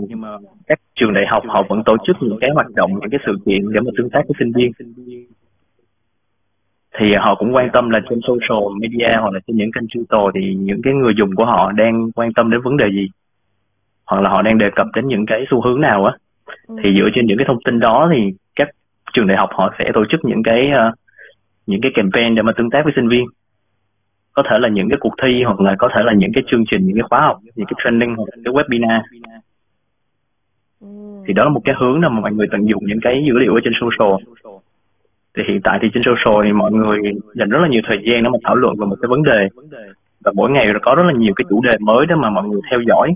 các 0.67 0.79
trường 0.95 1.13
đại 1.13 1.25
học 1.27 1.43
họ 1.47 1.63
vẫn 1.69 1.83
tổ 1.85 1.97
chức 2.07 2.15
những 2.21 2.37
cái 2.41 2.49
hoạt 2.53 2.67
động 2.75 2.91
những 2.91 3.09
cái 3.11 3.19
sự 3.25 3.37
kiện 3.45 3.73
để 3.73 3.79
mà 3.79 3.91
tương 3.97 4.09
tác 4.09 4.21
với 4.27 4.35
sinh 4.39 4.51
viên 4.55 4.71
thì 6.97 7.13
họ 7.13 7.35
cũng 7.35 7.55
quan 7.55 7.69
tâm 7.73 7.89
là 7.89 7.99
trên 8.09 8.19
social 8.27 8.79
media 8.81 9.17
hoặc 9.21 9.33
là 9.33 9.39
trên 9.47 9.57
những 9.57 9.71
kênh 9.71 9.87
digital 9.93 10.25
thì 10.35 10.55
những 10.55 10.81
cái 10.83 10.93
người 10.93 11.13
dùng 11.17 11.35
của 11.35 11.45
họ 11.45 11.71
đang 11.71 12.11
quan 12.11 12.33
tâm 12.33 12.51
đến 12.51 12.61
vấn 12.61 12.77
đề 12.77 12.85
gì 12.91 13.07
hoặc 14.05 14.21
là 14.21 14.29
họ 14.29 14.41
đang 14.41 14.57
đề 14.57 14.69
cập 14.75 14.87
đến 14.95 15.07
những 15.07 15.25
cái 15.25 15.45
xu 15.49 15.61
hướng 15.61 15.81
nào 15.81 16.05
á 16.05 16.13
Ừ. 16.67 16.75
thì 16.83 16.89
dựa 16.97 17.09
trên 17.13 17.25
những 17.25 17.37
cái 17.37 17.45
thông 17.47 17.63
tin 17.65 17.79
đó 17.79 18.09
thì 18.13 18.33
các 18.55 18.69
trường 19.13 19.27
đại 19.27 19.37
học 19.37 19.49
họ 19.53 19.73
sẽ 19.79 19.91
tổ 19.93 20.05
chức 20.09 20.25
những 20.25 20.43
cái 20.43 20.69
ờ, 20.69 20.91
những 21.67 21.81
cái 21.81 21.91
campaign 21.95 22.35
để 22.35 22.41
mà 22.41 22.51
tương 22.57 22.69
tác 22.69 22.81
với 22.83 22.93
sinh 22.95 23.07
viên 23.07 23.25
có 24.33 24.43
thể 24.49 24.57
là 24.59 24.69
những 24.69 24.89
cái 24.89 24.97
cuộc 25.01 25.13
thi 25.23 25.43
hoặc 25.43 25.61
là 25.61 25.75
có 25.79 25.89
thể 25.95 26.01
là 26.03 26.13
những 26.13 26.31
cái 26.33 26.43
chương 26.51 26.63
trình 26.71 26.85
những 26.85 26.95
cái 26.95 27.03
khóa 27.09 27.21
học 27.21 27.37
những 27.55 27.65
cái 27.65 27.75
training 27.83 28.15
hoặc 28.15 28.25
là 28.31 28.37
cái 28.45 28.53
webinar 28.53 29.01
ừ. 30.81 30.87
thì 31.27 31.33
đó 31.33 31.43
là 31.43 31.49
một 31.49 31.61
cái 31.65 31.75
hướng 31.79 32.01
nào 32.01 32.09
mà 32.09 32.21
mọi 32.21 32.33
người 32.33 32.47
tận 32.51 32.69
dụng 32.69 32.83
những 32.85 32.99
cái 33.01 33.23
dữ 33.27 33.37
liệu 33.39 33.53
ở 33.53 33.59
trên 33.63 33.73
social 33.81 34.13
thì 35.37 35.43
hiện 35.47 35.61
tại 35.63 35.79
thì 35.81 35.87
trên 35.93 36.03
social 36.05 36.45
thì 36.45 36.51
mọi 36.51 36.71
người 36.71 36.99
dành 37.33 37.49
rất 37.49 37.59
là 37.61 37.67
nhiều 37.67 37.81
thời 37.87 37.97
gian 38.03 38.23
để 38.23 38.29
mà 38.29 38.37
thảo 38.43 38.55
luận 38.55 38.75
về 38.79 38.85
một 38.85 38.95
cái 39.01 39.09
vấn 39.09 39.23
đề. 39.23 39.47
Và 40.23 40.31
mỗi 40.35 40.51
ngày 40.51 40.67
có 40.81 40.95
rất 40.95 41.05
là 41.05 41.13
nhiều 41.13 41.33
cái 41.35 41.45
chủ 41.49 41.61
đề 41.61 41.77
mới 41.79 42.05
đó 42.05 42.15
mà 42.15 42.29
mọi 42.29 42.47
người 42.47 42.61
theo 42.71 42.81
dõi. 42.81 43.13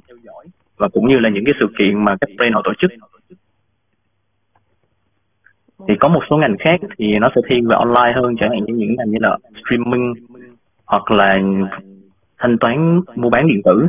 Và 0.77 0.87
cũng 0.87 1.07
như 1.07 1.19
là 1.19 1.29
những 1.29 1.45
cái 1.45 1.53
sự 1.59 1.67
kiện 1.77 2.03
mà 2.03 2.15
các 2.21 2.29
brand 2.37 2.53
họ 2.53 2.61
tổ 2.63 2.73
chức. 2.79 2.91
Thì 5.87 5.93
có 5.99 6.07
một 6.07 6.21
số 6.29 6.37
ngành 6.37 6.55
khác 6.59 6.79
thì 6.97 7.19
nó 7.19 7.29
sẽ 7.35 7.41
thiên 7.49 7.67
về 7.67 7.75
online 7.75 8.13
hơn, 8.15 8.35
chẳng 8.39 8.49
hạn 8.49 8.59
như 8.65 8.73
những 8.73 8.95
ngành 8.95 9.11
như 9.11 9.17
là 9.21 9.37
streaming 9.65 10.13
hoặc 10.85 11.11
là 11.11 11.39
thanh 12.37 12.57
toán, 12.57 13.01
mua 13.15 13.29
bán 13.29 13.47
điện 13.47 13.61
tử. 13.65 13.87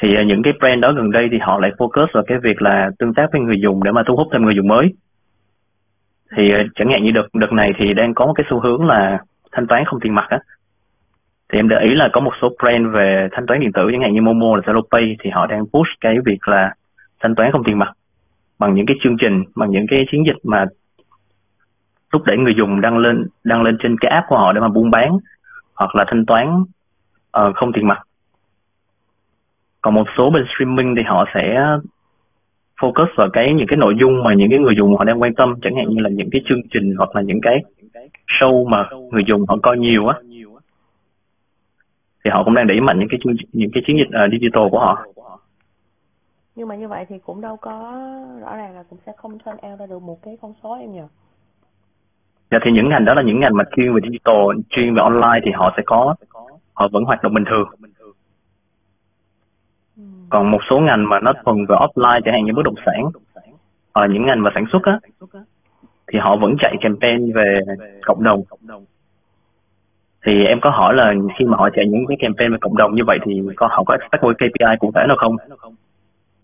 Thì 0.00 0.16
à, 0.16 0.22
những 0.22 0.42
cái 0.42 0.52
brand 0.60 0.82
đó 0.82 0.92
gần 0.92 1.10
đây 1.10 1.28
thì 1.32 1.38
họ 1.38 1.58
lại 1.58 1.70
focus 1.78 2.06
vào 2.12 2.24
cái 2.26 2.38
việc 2.38 2.62
là 2.62 2.90
tương 2.98 3.14
tác 3.14 3.26
với 3.32 3.40
người 3.40 3.60
dùng 3.60 3.82
để 3.84 3.90
mà 3.90 4.02
thu 4.06 4.16
hút 4.16 4.28
thêm 4.32 4.44
người 4.44 4.54
dùng 4.56 4.68
mới 4.68 4.86
thì 6.36 6.52
ờ, 6.52 6.60
chẳng 6.74 6.90
hạn 6.90 7.04
như 7.04 7.10
đợt 7.10 7.26
đợt 7.34 7.52
này 7.52 7.72
thì 7.78 7.94
đang 7.94 8.14
có 8.14 8.26
một 8.26 8.32
cái 8.36 8.46
xu 8.50 8.60
hướng 8.60 8.86
là 8.86 9.18
thanh 9.52 9.66
toán 9.66 9.84
không 9.84 10.00
tiền 10.00 10.14
mặt 10.14 10.26
á. 10.28 10.38
Thì 11.52 11.58
em 11.58 11.68
để 11.68 11.76
ý 11.82 11.94
là 11.94 12.08
có 12.12 12.20
một 12.20 12.32
số 12.42 12.48
brand 12.62 12.94
về 12.94 13.28
thanh 13.32 13.46
toán 13.46 13.60
điện 13.60 13.72
tử 13.72 13.88
chẳng 13.92 14.00
hạn 14.00 14.12
như 14.12 14.22
Momo 14.22 14.56
là 14.56 14.62
Zalopay 14.62 15.16
thì 15.18 15.30
họ 15.30 15.46
đang 15.46 15.66
push 15.66 15.90
cái 16.00 16.16
việc 16.24 16.48
là 16.48 16.74
thanh 17.20 17.34
toán 17.34 17.52
không 17.52 17.64
tiền 17.64 17.78
mặt 17.78 17.92
bằng 18.58 18.74
những 18.74 18.86
cái 18.86 18.96
chương 19.02 19.16
trình 19.20 19.44
bằng 19.56 19.70
những 19.70 19.86
cái 19.90 20.06
chiến 20.10 20.26
dịch 20.26 20.36
mà 20.44 20.64
thúc 22.12 22.22
đẩy 22.24 22.36
người 22.36 22.54
dùng 22.56 22.80
đăng 22.80 22.98
lên 22.98 23.26
đăng 23.44 23.62
lên 23.62 23.76
trên 23.82 23.96
cái 23.98 24.10
app 24.10 24.26
của 24.28 24.38
họ 24.38 24.52
để 24.52 24.60
mà 24.60 24.68
buôn 24.68 24.90
bán 24.90 25.18
hoặc 25.74 25.94
là 25.94 26.04
thanh 26.08 26.26
toán 26.26 26.62
uh, 27.38 27.54
không 27.54 27.72
tiền 27.72 27.86
mặt. 27.86 28.02
Còn 29.82 29.94
một 29.94 30.06
số 30.16 30.30
bên 30.30 30.44
streaming 30.54 30.94
thì 30.96 31.02
họ 31.02 31.24
sẽ 31.34 31.66
focus 32.80 33.06
vào 33.16 33.28
cái 33.32 33.54
những 33.54 33.66
cái 33.66 33.76
nội 33.76 33.94
dung 34.00 34.24
mà 34.24 34.34
những 34.34 34.50
cái 34.50 34.58
người 34.58 34.74
dùng 34.76 34.96
họ 34.96 35.04
đang 35.04 35.22
quan 35.22 35.34
tâm 35.34 35.54
chẳng 35.62 35.76
hạn 35.76 35.86
như 35.88 36.00
là 36.00 36.10
những 36.10 36.28
cái 36.32 36.40
chương 36.48 36.60
trình 36.70 36.94
hoặc 36.98 37.16
là 37.16 37.22
những 37.22 37.40
cái 37.42 37.58
show 38.26 38.68
mà 38.68 38.88
người 39.12 39.22
dùng 39.26 39.44
họ 39.48 39.56
coi 39.62 39.78
nhiều 39.78 40.06
á 40.06 40.18
thì 42.24 42.30
họ 42.30 42.44
cũng 42.44 42.54
đang 42.54 42.66
đẩy 42.66 42.80
mạnh 42.80 42.98
những 42.98 43.08
cái 43.08 43.20
những 43.52 43.70
cái 43.74 43.82
chiến 43.86 43.96
dịch 43.96 44.12
ờ, 44.12 44.28
digital 44.32 44.68
của 44.70 44.78
họ 44.78 45.06
nhưng 46.56 46.68
mà 46.68 46.76
như 46.76 46.88
vậy 46.88 47.04
thì 47.08 47.16
cũng 47.26 47.40
đâu 47.40 47.56
có 47.56 47.72
rõ 48.40 48.56
ràng 48.56 48.76
là 48.76 48.82
cũng 48.90 48.98
sẽ 49.06 49.12
không 49.16 49.38
turn 49.38 49.56
out 49.70 49.80
ra 49.80 49.86
được 49.86 50.02
một 50.02 50.22
cái 50.22 50.38
con 50.42 50.52
số 50.62 50.74
em 50.80 50.92
nhỉ 50.92 51.06
Dạ 52.50 52.58
thì 52.64 52.70
những 52.72 52.88
ngành 52.88 53.04
đó 53.04 53.14
là 53.14 53.22
những 53.22 53.40
ngành 53.40 53.56
mà 53.56 53.64
chuyên 53.76 53.94
về 53.94 54.00
digital, 54.04 54.44
chuyên 54.70 54.94
về 54.94 55.02
online 55.02 55.40
thì 55.44 55.50
họ 55.54 55.74
sẽ 55.76 55.82
có 55.86 56.14
họ 56.74 56.88
vẫn 56.92 57.04
hoạt 57.04 57.22
động 57.22 57.34
bình 57.34 57.44
thường. 57.50 57.68
Ừ. 59.96 60.02
Còn 60.30 60.50
một 60.50 60.60
số 60.70 60.78
ngành 60.80 61.08
mà 61.08 61.20
nó 61.20 61.32
thuần 61.44 61.66
về 61.68 61.76
offline 61.76 62.20
chẳng 62.24 62.34
hạn 62.34 62.44
như 62.44 62.52
bất 62.56 62.64
động 62.64 62.74
sản 62.86 63.10
hoặc 63.94 64.02
là 64.02 64.06
những 64.06 64.26
ngành 64.26 64.42
mà 64.42 64.50
sản 64.54 64.64
xuất 64.72 64.82
á, 64.82 64.98
thì 66.12 66.18
họ 66.18 66.36
vẫn 66.36 66.56
chạy 66.58 66.74
campaign 66.80 67.32
về 67.32 67.60
cộng 68.02 68.24
đồng. 68.24 68.42
Thì 70.26 70.44
em 70.44 70.58
có 70.60 70.70
hỏi 70.70 70.94
là 70.94 71.14
khi 71.38 71.44
mà 71.44 71.56
họ 71.56 71.68
chạy 71.74 71.84
những 71.88 72.06
cái 72.08 72.16
campaign 72.20 72.52
về 72.52 72.58
cộng 72.60 72.76
đồng 72.76 72.94
như 72.94 73.02
vậy 73.06 73.18
thì 73.24 73.42
có, 73.56 73.66
họ 73.70 73.84
có 73.84 73.94
expect 73.94 74.22
một 74.22 74.34
KPI 74.36 74.76
cụ 74.80 74.92
thể 74.94 75.04
nào 75.08 75.16
không? 75.16 75.36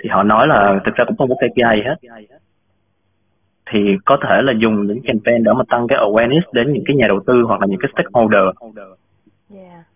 Thì 0.03 0.09
họ 0.09 0.23
nói 0.23 0.47
là 0.47 0.81
thực 0.85 0.95
ra 0.95 1.05
cũng 1.05 1.17
không 1.17 1.29
có 1.29 1.35
KPI 1.35 1.63
gì 1.75 1.83
hết. 1.85 1.97
Thì 3.71 3.79
có 4.05 4.19
thể 4.23 4.43
là 4.43 4.53
dùng 4.59 4.87
những 4.87 5.01
campaign 5.05 5.45
để 5.45 5.53
mà 5.57 5.65
tăng 5.69 5.87
cái 5.89 5.99
awareness 5.99 6.43
đến 6.53 6.73
những 6.73 6.85
cái 6.87 6.97
nhà 6.97 7.07
đầu 7.09 7.21
tư 7.27 7.43
hoặc 7.43 7.61
là 7.61 7.67
những 7.67 7.81
cái 7.81 7.91
stakeholder 7.95 8.43
yeah 9.55 9.87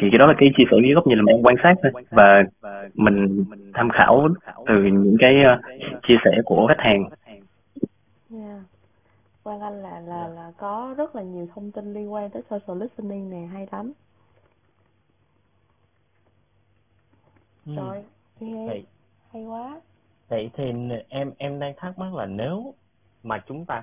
thì 0.00 0.08
cái 0.10 0.18
đó 0.18 0.26
là 0.26 0.34
cái 0.38 0.48
chia 0.56 0.64
sẻ 0.70 0.76
dưới 0.82 0.94
góc 0.94 1.06
nhìn 1.06 1.18
là 1.18 1.24
em 1.28 1.42
quan 1.42 1.56
sát 1.62 1.74
thôi. 1.82 2.04
Và 2.10 2.42
mình 2.94 3.44
tham 3.74 3.88
khảo 3.90 4.28
từ 4.66 4.82
những 4.82 5.16
cái 5.18 5.42
ờ, 5.44 5.60
chia 6.08 6.16
sẻ 6.24 6.30
của 6.44 6.66
khách 6.68 6.80
hàng. 6.80 7.08
Yeah 8.30 8.60
Quang 9.46 9.60
Anh 9.60 9.82
là 9.82 10.00
là 10.00 10.28
là 10.28 10.52
có 10.56 10.94
rất 10.98 11.16
là 11.16 11.22
nhiều 11.22 11.48
thông 11.54 11.70
tin 11.70 11.94
liên 11.94 12.12
quan 12.12 12.30
tới 12.30 12.42
social 12.50 12.82
listening 12.82 13.30
nè 13.30 13.46
hay 13.52 13.66
lắm. 13.72 13.92
Ừ. 17.66 17.72
rồi 17.76 18.04
nghe. 18.40 18.66
Vậy, 18.66 18.86
hay 19.32 19.44
quá. 19.44 19.80
Vậy 20.28 20.50
thì 20.54 20.72
em 21.08 21.32
em 21.38 21.58
đang 21.58 21.74
thắc 21.76 21.98
mắc 21.98 22.14
là 22.14 22.26
nếu 22.26 22.74
mà 23.22 23.42
chúng 23.46 23.64
ta 23.64 23.82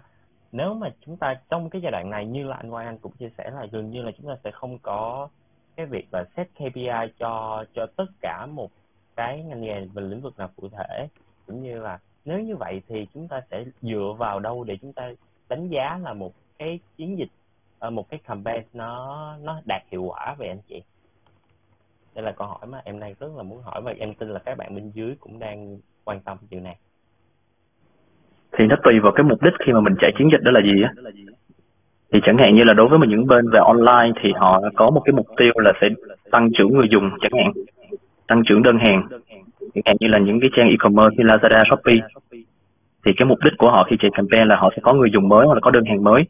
nếu 0.51 0.73
mà 0.73 0.89
chúng 1.05 1.17
ta 1.17 1.35
trong 1.49 1.69
cái 1.69 1.81
giai 1.81 1.91
đoạn 1.91 2.09
này 2.09 2.25
như 2.25 2.43
là 2.47 2.55
anh 2.55 2.71
Quang 2.71 2.85
Anh 2.85 2.97
cũng 2.97 3.11
chia 3.11 3.29
sẻ 3.37 3.51
là 3.51 3.67
gần 3.71 3.91
như 3.91 4.01
là 4.01 4.11
chúng 4.17 4.27
ta 4.27 4.35
sẽ 4.43 4.51
không 4.51 4.77
có 4.79 5.29
cái 5.75 5.85
việc 5.85 6.07
là 6.11 6.25
set 6.37 6.47
KPI 6.55 7.11
cho 7.19 7.65
cho 7.73 7.85
tất 7.95 8.05
cả 8.21 8.45
một 8.45 8.71
cái 9.15 9.43
ngành 9.43 9.61
nghề 9.61 9.85
và 9.93 10.01
lĩnh 10.01 10.21
vực 10.21 10.37
nào 10.37 10.49
cụ 10.55 10.69
thể. 10.69 11.07
Cũng 11.47 11.63
như 11.63 11.79
là 11.79 11.99
nếu 12.25 12.39
như 12.39 12.55
vậy 12.55 12.81
thì 12.87 13.07
chúng 13.13 13.27
ta 13.27 13.41
sẽ 13.51 13.63
dựa 13.81 14.15
vào 14.17 14.39
đâu 14.39 14.63
để 14.63 14.77
chúng 14.81 14.93
ta 14.93 15.11
đánh 15.49 15.67
giá 15.67 15.99
là 16.03 16.13
một 16.13 16.33
cái 16.59 16.79
chiến 16.97 17.17
dịch 17.17 17.29
ờ, 17.79 17.89
một 17.89 18.09
cái 18.09 18.19
campaign 18.23 18.63
nó 18.73 19.37
nó 19.41 19.61
đạt 19.65 19.81
hiệu 19.91 20.03
quả 20.03 20.35
về 20.37 20.47
anh 20.47 20.61
chị? 20.67 20.81
Đây 22.15 22.25
là 22.25 22.31
câu 22.31 22.47
hỏi 22.47 22.67
mà 22.67 22.81
em 22.85 22.99
đang 22.99 23.13
rất 23.19 23.31
là 23.35 23.43
muốn 23.43 23.61
hỏi 23.61 23.81
và 23.81 23.93
em 23.99 24.13
tin 24.13 24.29
là 24.29 24.39
các 24.39 24.57
bạn 24.57 24.75
bên 24.75 24.91
dưới 24.93 25.15
cũng 25.19 25.39
đang 25.39 25.77
quan 26.05 26.19
tâm 26.19 26.37
chuyện 26.49 26.63
này. 26.63 26.77
Thì 28.57 28.65
nó 28.69 28.75
tùy 28.83 28.93
vào 29.03 29.11
cái 29.15 29.23
mục 29.23 29.41
đích 29.43 29.53
khi 29.65 29.73
mà 29.73 29.79
mình 29.79 29.93
chạy 29.99 30.11
chiến 30.17 30.29
dịch 30.31 30.43
đó 30.43 30.51
là 30.51 30.61
gì 30.61 30.83
á 30.83 30.93
thì 32.13 32.19
chẳng 32.25 32.37
hạn 32.37 32.55
như 32.55 32.61
là 32.65 32.73
đối 32.73 32.87
với 32.87 32.99
mà 32.99 33.05
những 33.09 33.27
bên 33.27 33.49
về 33.49 33.59
online 33.59 34.11
thì 34.21 34.31
họ 34.35 34.61
có 34.75 34.89
một 34.89 35.01
cái 35.05 35.13
mục 35.13 35.27
tiêu 35.37 35.51
là 35.55 35.73
sẽ 35.81 35.87
tăng 36.31 36.49
trưởng 36.57 36.73
người 36.73 36.87
dùng 36.91 37.09
chẳng 37.21 37.31
hạn. 37.43 37.51
Tăng 38.27 38.43
trưởng 38.47 38.63
đơn 38.63 38.77
hàng. 38.77 39.07
Chẳng 39.59 39.83
hạn 39.85 39.95
như 39.99 40.07
là 40.07 40.17
những 40.19 40.39
cái 40.39 40.49
trang 40.55 40.69
e-commerce 40.69 41.15
như 41.17 41.23
Lazada, 41.23 41.59
Shopee. 41.69 42.07
Thì 43.05 43.11
cái 43.17 43.25
mục 43.25 43.37
đích 43.43 43.53
của 43.57 43.71
họ 43.71 43.87
khi 43.89 43.97
chạy 43.99 44.11
campaign 44.13 44.47
là 44.47 44.55
họ 44.55 44.69
sẽ 44.75 44.81
có 44.81 44.93
người 44.93 45.09
dùng 45.13 45.29
mới 45.29 45.45
hoặc 45.47 45.53
là 45.53 45.59
có 45.59 45.71
đơn 45.71 45.85
hàng 45.85 46.03
mới. 46.03 46.23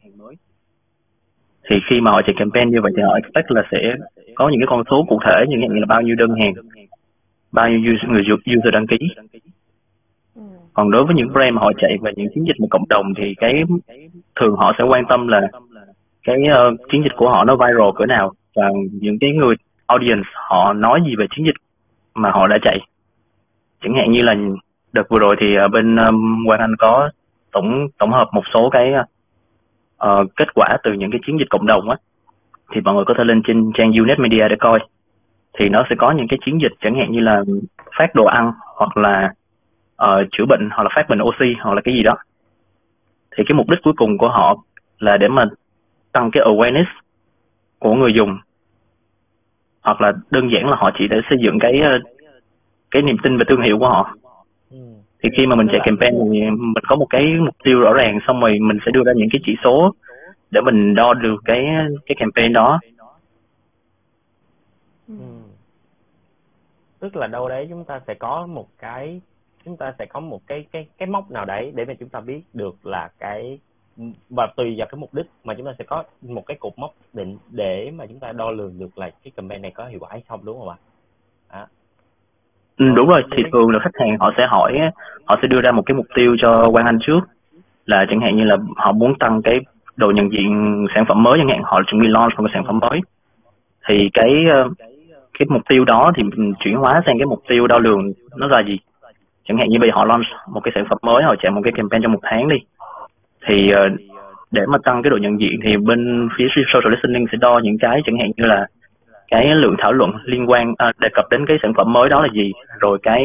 Thì 1.70 1.76
khi 1.90 2.00
mà 2.00 2.10
họ 2.10 2.22
chạy 2.22 2.34
campaign 2.38 2.70
như 2.70 2.80
vậy 2.80 2.92
thì 2.96 3.02
họ 3.02 3.14
expect 3.14 3.50
là 3.50 3.62
sẽ 3.72 3.94
có 4.34 4.48
những 4.48 4.60
cái 4.60 4.66
con 4.70 4.82
số 4.90 5.04
cụ 5.08 5.18
thể 5.24 5.44
như 5.48 5.56
như 5.56 5.80
là 5.80 5.86
bao 5.86 6.02
nhiêu 6.02 6.16
đơn 6.16 6.30
hàng 6.40 6.54
bao 7.52 7.68
nhiêu 7.68 7.94
user, 7.94 8.10
người 8.10 8.22
dùng- 8.28 8.58
user 8.58 8.72
đăng 8.72 8.86
ký. 8.86 8.96
Còn 10.72 10.90
đối 10.90 11.04
với 11.04 11.14
những 11.14 11.32
brand 11.32 11.54
mà 11.54 11.60
họ 11.60 11.72
chạy 11.78 11.96
về 12.02 12.12
những 12.16 12.28
chiến 12.34 12.44
dịch 12.46 12.60
một 12.60 12.68
cộng 12.70 12.88
đồng 12.88 13.14
thì 13.16 13.34
cái 13.36 13.62
thường 14.40 14.56
họ 14.56 14.74
sẽ 14.78 14.84
quan 14.84 15.04
tâm 15.08 15.28
là 15.28 15.48
cái 16.24 16.36
uh, 16.50 16.80
chiến 16.92 17.02
dịch 17.02 17.12
của 17.16 17.28
họ 17.28 17.44
nó 17.44 17.56
viral 17.56 17.90
cỡ 17.96 18.06
nào 18.06 18.32
và 18.56 18.68
những 19.00 19.18
cái 19.20 19.30
người 19.30 19.54
audience 19.86 20.28
họ 20.34 20.72
nói 20.72 21.00
gì 21.06 21.16
về 21.18 21.26
chiến 21.36 21.46
dịch 21.46 21.56
mà 22.14 22.30
họ 22.30 22.46
đã 22.46 22.58
chạy. 22.62 22.78
Chẳng 23.82 23.94
hạn 23.94 24.12
như 24.12 24.22
là 24.22 24.34
đợt 24.92 25.08
vừa 25.08 25.18
rồi 25.18 25.36
thì 25.40 25.54
ờ, 25.54 25.68
bên 25.68 25.96
um, 25.96 26.46
Quang 26.46 26.60
Anh 26.60 26.74
có 26.78 27.10
tổng 27.52 27.88
tổng 27.98 28.12
hợp 28.12 28.28
một 28.32 28.42
số 28.54 28.70
cái 28.70 28.92
uh, 30.04 30.36
kết 30.36 30.54
quả 30.54 30.76
từ 30.82 30.92
những 30.92 31.10
cái 31.10 31.20
chiến 31.26 31.38
dịch 31.38 31.50
cộng 31.50 31.66
đồng 31.66 31.90
á. 31.90 31.96
Thì 32.72 32.80
mọi 32.80 32.94
người 32.94 33.04
có 33.04 33.14
thể 33.18 33.24
lên 33.24 33.42
trên 33.46 33.72
trang 33.74 33.92
Unet 33.92 34.18
Media 34.18 34.48
để 34.48 34.56
coi. 34.60 34.78
Thì 35.58 35.68
nó 35.68 35.84
sẽ 35.90 35.96
có 35.98 36.12
những 36.12 36.28
cái 36.28 36.38
chiến 36.46 36.58
dịch 36.62 36.72
chẳng 36.80 36.94
hạn 36.94 37.12
như 37.12 37.20
là 37.20 37.42
phát 37.98 38.14
đồ 38.14 38.24
ăn 38.24 38.52
hoặc 38.76 38.96
là 38.96 39.32
uh, 40.02 40.28
chữa 40.32 40.44
bệnh 40.48 40.68
hoặc 40.72 40.82
là 40.82 40.90
phát 40.96 41.08
bình 41.08 41.22
oxy 41.22 41.54
hoặc 41.60 41.74
là 41.74 41.80
cái 41.84 41.94
gì 41.94 42.02
đó. 42.02 42.16
Thì 43.36 43.44
cái 43.46 43.54
mục 43.56 43.70
đích 43.70 43.78
cuối 43.82 43.92
cùng 43.96 44.18
của 44.18 44.28
họ 44.28 44.56
là 44.98 45.16
để 45.16 45.28
mà 45.28 45.44
tăng 46.14 46.30
cái 46.32 46.42
awareness 46.42 46.90
của 47.78 47.94
người 47.94 48.12
dùng 48.14 48.38
hoặc 49.82 50.00
là 50.00 50.12
đơn 50.30 50.48
giản 50.52 50.70
là 50.70 50.76
họ 50.76 50.90
chỉ 50.98 51.04
để 51.10 51.16
xây 51.28 51.38
dựng 51.44 51.58
cái 51.60 51.80
ờ, 51.80 51.90
cái 52.90 53.02
niềm 53.02 53.16
tin 53.22 53.36
về 53.38 53.44
thương 53.48 53.62
hiệu 53.62 53.78
của 53.78 53.88
họ 53.88 54.16
ừ. 54.70 54.76
thì 55.22 55.28
khi 55.36 55.46
mà 55.46 55.56
mình 55.56 55.66
chạy 55.72 55.80
campaign 55.84 56.14
thì 56.32 56.40
mình 56.40 56.84
có 56.88 56.96
một 56.96 57.06
cái 57.10 57.22
mục 57.40 57.56
tiêu 57.64 57.80
rõ 57.80 57.92
ràng 57.92 58.18
xong 58.26 58.40
rồi 58.40 58.58
mình 58.60 58.78
sẽ 58.86 58.92
đưa 58.92 59.02
ra 59.06 59.12
những 59.16 59.28
cái 59.32 59.40
chỉ 59.46 59.56
số 59.64 59.94
để 60.50 60.60
mình 60.60 60.94
đo 60.94 61.14
được 61.14 61.36
cái 61.44 61.66
cái 62.06 62.16
campaign 62.18 62.52
đó 62.52 62.80
Ừ. 65.08 65.14
Ừ. 65.18 65.24
tức 66.98 67.16
là 67.16 67.26
đâu 67.26 67.48
đấy 67.48 67.66
chúng 67.70 67.84
ta 67.84 68.00
sẽ 68.06 68.14
có 68.14 68.46
một 68.46 68.68
cái 68.78 69.20
chúng 69.64 69.76
ta 69.76 69.94
sẽ 69.98 70.06
có 70.06 70.20
một 70.20 70.40
cái 70.46 70.66
cái 70.72 70.88
cái 70.98 71.08
mốc 71.08 71.30
nào 71.30 71.44
đấy 71.44 71.72
để 71.74 71.84
mà 71.84 71.94
chúng 72.00 72.08
ta 72.08 72.20
biết 72.20 72.40
được 72.52 72.86
là 72.86 73.10
cái 73.18 73.58
và 74.30 74.46
tùy 74.56 74.74
vào 74.78 74.86
cái 74.90 74.98
mục 74.98 75.14
đích 75.14 75.26
mà 75.44 75.54
chúng 75.54 75.66
ta 75.66 75.72
sẽ 75.78 75.84
có 75.84 76.04
một 76.22 76.46
cái 76.46 76.56
cột 76.60 76.72
mốc 76.76 76.90
định 77.12 77.38
để 77.50 77.90
mà 77.94 78.06
chúng 78.06 78.18
ta 78.18 78.32
đo 78.32 78.50
lường 78.50 78.78
được 78.78 78.98
là 78.98 79.10
cái 79.24 79.32
campaign 79.36 79.62
này 79.62 79.70
có 79.70 79.86
hiệu 79.86 79.98
quả 80.00 80.08
hay 80.12 80.22
không 80.28 80.40
đúng 80.44 80.58
không 80.58 80.68
ạ? 80.68 80.76
À. 81.48 81.66
Ừ, 82.76 82.86
đúng 82.96 83.08
rồi. 83.08 83.22
thì 83.36 83.42
thường 83.52 83.70
là 83.70 83.78
khách 83.78 84.00
hàng 84.00 84.18
họ 84.18 84.32
sẽ 84.36 84.46
hỏi 84.46 84.78
họ 85.24 85.38
sẽ 85.42 85.48
đưa 85.48 85.60
ra 85.60 85.72
một 85.72 85.82
cái 85.86 85.94
mục 85.94 86.06
tiêu 86.14 86.36
cho 86.38 86.64
Quang 86.72 86.86
Anh 86.86 86.98
trước. 87.06 87.20
Là 87.86 88.06
chẳng 88.10 88.20
hạn 88.20 88.36
như 88.36 88.44
là 88.44 88.56
họ 88.76 88.92
muốn 88.92 89.18
tăng 89.18 89.42
cái 89.42 89.60
độ 89.96 90.10
nhận 90.10 90.32
diện 90.32 90.86
sản 90.94 91.04
phẩm 91.08 91.22
mới 91.22 91.34
chẳng 91.38 91.48
hạn 91.48 91.62
họ 91.64 91.82
chuẩn 91.86 92.00
bị 92.00 92.08
launch 92.08 92.32
một 92.36 92.44
cái 92.46 92.50
sản 92.54 92.64
phẩm 92.66 92.78
mới. 92.78 93.00
Thì 93.88 94.10
cái 94.12 94.30
ờ, 94.52 94.68
cái 95.38 95.46
mục 95.50 95.62
tiêu 95.68 95.84
đó 95.84 96.12
thì 96.16 96.22
mình 96.22 96.52
chuyển 96.58 96.74
hóa 96.74 97.02
sang 97.06 97.18
cái 97.18 97.26
mục 97.26 97.42
tiêu 97.48 97.66
đo 97.66 97.78
lường 97.78 98.12
nó 98.36 98.46
là 98.46 98.62
gì? 98.66 98.78
Chẳng 99.48 99.58
hạn 99.58 99.68
như 99.68 99.78
bây 99.78 99.88
giờ 99.88 99.94
họ 99.96 100.04
launch 100.04 100.26
một 100.52 100.60
cái 100.60 100.72
sản 100.74 100.84
phẩm 100.88 100.98
mới 101.02 101.24
họ 101.24 101.34
chạy 101.42 101.50
một 101.50 101.60
cái 101.64 101.72
campaign 101.76 102.02
trong 102.02 102.12
một 102.12 102.20
tháng 102.22 102.48
đi 102.48 102.56
thì 103.46 103.70
ờ, 103.70 103.88
để 104.50 104.62
mà 104.66 104.78
tăng 104.84 105.02
cái 105.02 105.10
độ 105.10 105.16
nhận 105.16 105.40
diện 105.40 105.60
thì 105.64 105.76
bên 105.76 106.28
phía 106.38 106.46
social 106.56 106.94
listening 106.94 107.26
sẽ 107.32 107.38
đo 107.40 107.60
những 107.64 107.78
cái 107.80 108.00
chẳng 108.06 108.18
hạn 108.18 108.30
như 108.36 108.44
là 108.46 108.66
cái 109.28 109.46
lượng 109.54 109.76
thảo 109.78 109.92
luận 109.92 110.10
liên 110.24 110.50
quan 110.50 110.74
à, 110.78 110.92
đề 110.98 111.08
cập 111.14 111.24
đến 111.30 111.46
cái 111.46 111.56
sản 111.62 111.72
phẩm 111.76 111.92
mới 111.92 112.08
đó 112.08 112.22
là 112.22 112.28
gì 112.34 112.52
rồi 112.80 112.98
cái 113.02 113.24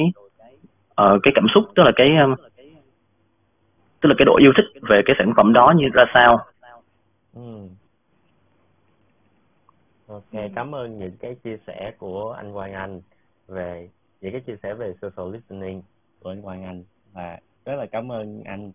uh, 1.02 1.20
cái 1.24 1.32
cảm 1.36 1.46
xúc 1.54 1.64
tức 1.76 1.84
là 1.84 1.92
cái 1.96 2.08
um, 2.18 2.36
tức 4.02 4.10
là 4.10 4.16
cái 4.18 4.26
độ 4.26 4.38
yêu 4.38 4.52
thích 4.58 4.82
về 4.90 5.02
cái 5.06 5.16
sản 5.20 5.34
phẩm 5.38 5.54
đó 5.54 5.74
như 5.78 5.86
ra 5.94 6.06
sao 6.14 6.40
ừ. 7.36 7.68
ok 10.08 10.52
cảm 10.56 10.76
ơn 10.76 11.00
những 11.00 11.18
cái 11.20 11.36
chia 11.44 11.58
sẻ 11.68 11.92
của 11.98 12.32
anh 12.32 12.54
Quang 12.54 12.74
Anh 12.74 13.02
về 13.48 13.90
những 14.22 14.32
cái 14.32 14.42
chia 14.42 14.56
sẻ 14.64 14.74
về 14.74 14.94
social 15.02 15.34
listening 15.34 15.82
của 16.20 16.30
anh 16.30 16.42
Quang 16.42 16.64
Anh 16.64 16.84
và 17.14 17.38
rất 17.66 17.76
là 17.76 17.86
cảm 17.92 18.12
ơn 18.12 18.44
anh 18.46 18.72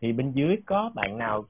thì 0.00 0.12
bên 0.12 0.32
dưới 0.32 0.56
có 0.66 0.90
bạn 0.94 1.18
nào? 1.18 1.44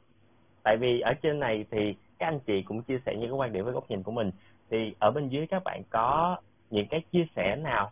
Tại 0.63 0.77
vì 0.77 1.01
ở 1.01 1.15
trên 1.23 1.41
này 1.41 1.65
thì 1.71 1.95
các 2.19 2.27
anh 2.27 2.41
chị 2.47 2.63
cũng 2.63 2.83
chia 2.83 2.99
sẻ 3.07 3.13
những 3.17 3.31
cái 3.31 3.39
quan 3.39 3.53
điểm 3.53 3.65
với 3.65 3.73
góc 3.73 3.91
nhìn 3.91 4.03
của 4.03 4.13
mình. 4.13 4.31
Thì 4.71 4.95
ở 4.99 5.11
bên 5.11 5.29
dưới 5.29 5.47
các 5.47 5.65
bạn 5.65 5.83
có 5.91 6.37
những 6.71 6.87
cái 6.91 7.03
chia 7.13 7.27
sẻ 7.37 7.57
nào? 7.57 7.91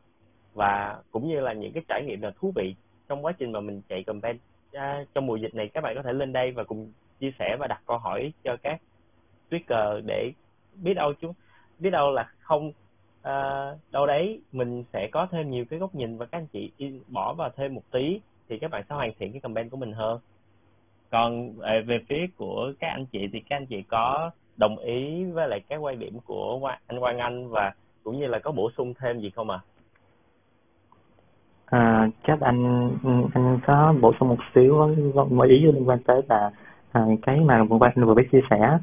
Và 0.55 1.03
cũng 1.11 1.29
như 1.29 1.41
là 1.41 1.53
những 1.53 1.73
cái 1.73 1.83
trải 1.89 2.03
nghiệm 2.07 2.21
nào 2.21 2.31
thú 2.41 2.53
vị 2.57 2.75
trong 3.09 3.25
quá 3.25 3.33
trình 3.33 3.53
mà 3.53 3.61
mình 3.61 3.83
chạy 3.89 4.03
campaign? 4.03 4.39
À, 4.73 5.05
trong 5.15 5.27
mùa 5.27 5.37
dịch 5.37 5.55
này 5.55 5.69
các 5.69 5.81
bạn 5.81 5.95
có 5.97 6.03
thể 6.03 6.13
lên 6.13 6.33
đây 6.33 6.51
và 6.51 6.65
cùng 6.65 6.93
chia 7.21 7.31
sẻ 7.39 7.57
và 7.61 7.67
đặt 7.67 7.83
câu 7.87 7.99
hỏi 7.99 8.33
cho 8.45 8.57
các 8.63 8.81
speaker 9.47 10.05
để 10.07 10.33
biết 10.83 10.95
đâu 10.95 11.13
chúng 11.21 11.33
biết 11.79 11.91
đâu 11.91 12.13
là 12.13 12.31
không. 12.39 12.73
À, 13.23 13.71
đâu 13.93 14.07
đấy 14.07 14.41
mình 14.53 14.85
sẽ 14.93 15.09
có 15.13 15.27
thêm 15.31 15.51
nhiều 15.51 15.65
cái 15.71 15.79
góc 15.79 15.95
nhìn 15.95 16.19
và 16.19 16.27
các 16.27 16.39
anh 16.39 16.47
chị 16.47 16.73
bỏ 17.09 17.35
vào 17.35 17.51
thêm 17.57 17.75
một 17.75 17.83
tí 17.91 18.21
thì 18.49 18.59
các 18.59 18.71
bạn 18.71 18.83
sẽ 18.89 18.95
hoàn 18.95 19.13
thiện 19.19 19.33
cái 19.33 19.41
campaign 19.41 19.69
của 19.69 19.77
mình 19.77 19.93
hơn 19.93 20.21
còn 21.15 21.53
ờ, 21.59 21.73
về 21.87 21.99
phía 22.09 22.27
của 22.37 22.73
các 22.81 22.89
anh 22.89 23.07
chị 23.07 23.29
thì 23.33 23.41
các 23.41 23.57
anh 23.57 23.67
chị 23.67 23.83
có 23.83 24.31
đồng 24.57 24.79
ý 24.79 25.25
với 25.25 25.49
lại 25.49 25.61
các 25.69 25.77
quan 25.77 25.99
điểm 25.99 26.19
của 26.27 26.71
anh 26.87 27.01
Quang 27.01 27.19
Anh 27.19 27.49
và 27.49 27.73
cũng 28.05 28.19
như 28.19 28.27
là 28.27 28.39
có 28.39 28.53
bổ 28.53 28.71
sung 28.77 28.95
thêm 29.01 29.21
gì 29.21 29.31
không 29.31 29.51
ạ? 29.51 29.61
À? 31.67 31.79
à, 31.79 32.09
chắc 32.27 32.41
anh 32.41 32.91
anh 33.35 33.59
có 33.67 33.95
bổ 34.01 34.13
sung 34.21 34.29
một 34.29 34.39
xíu 34.55 34.95
mọi 35.31 35.49
ý 35.49 35.59
liên 35.61 35.89
quan 35.89 35.99
tới 36.07 36.23
là 36.29 36.51
à, 36.93 37.03
cái 37.23 37.41
mà 37.41 37.65
vừa 37.65 37.79
anh 37.81 38.07
vừa 38.07 38.15
mới 38.15 38.25
chia 38.33 38.43
sẻ 38.51 38.79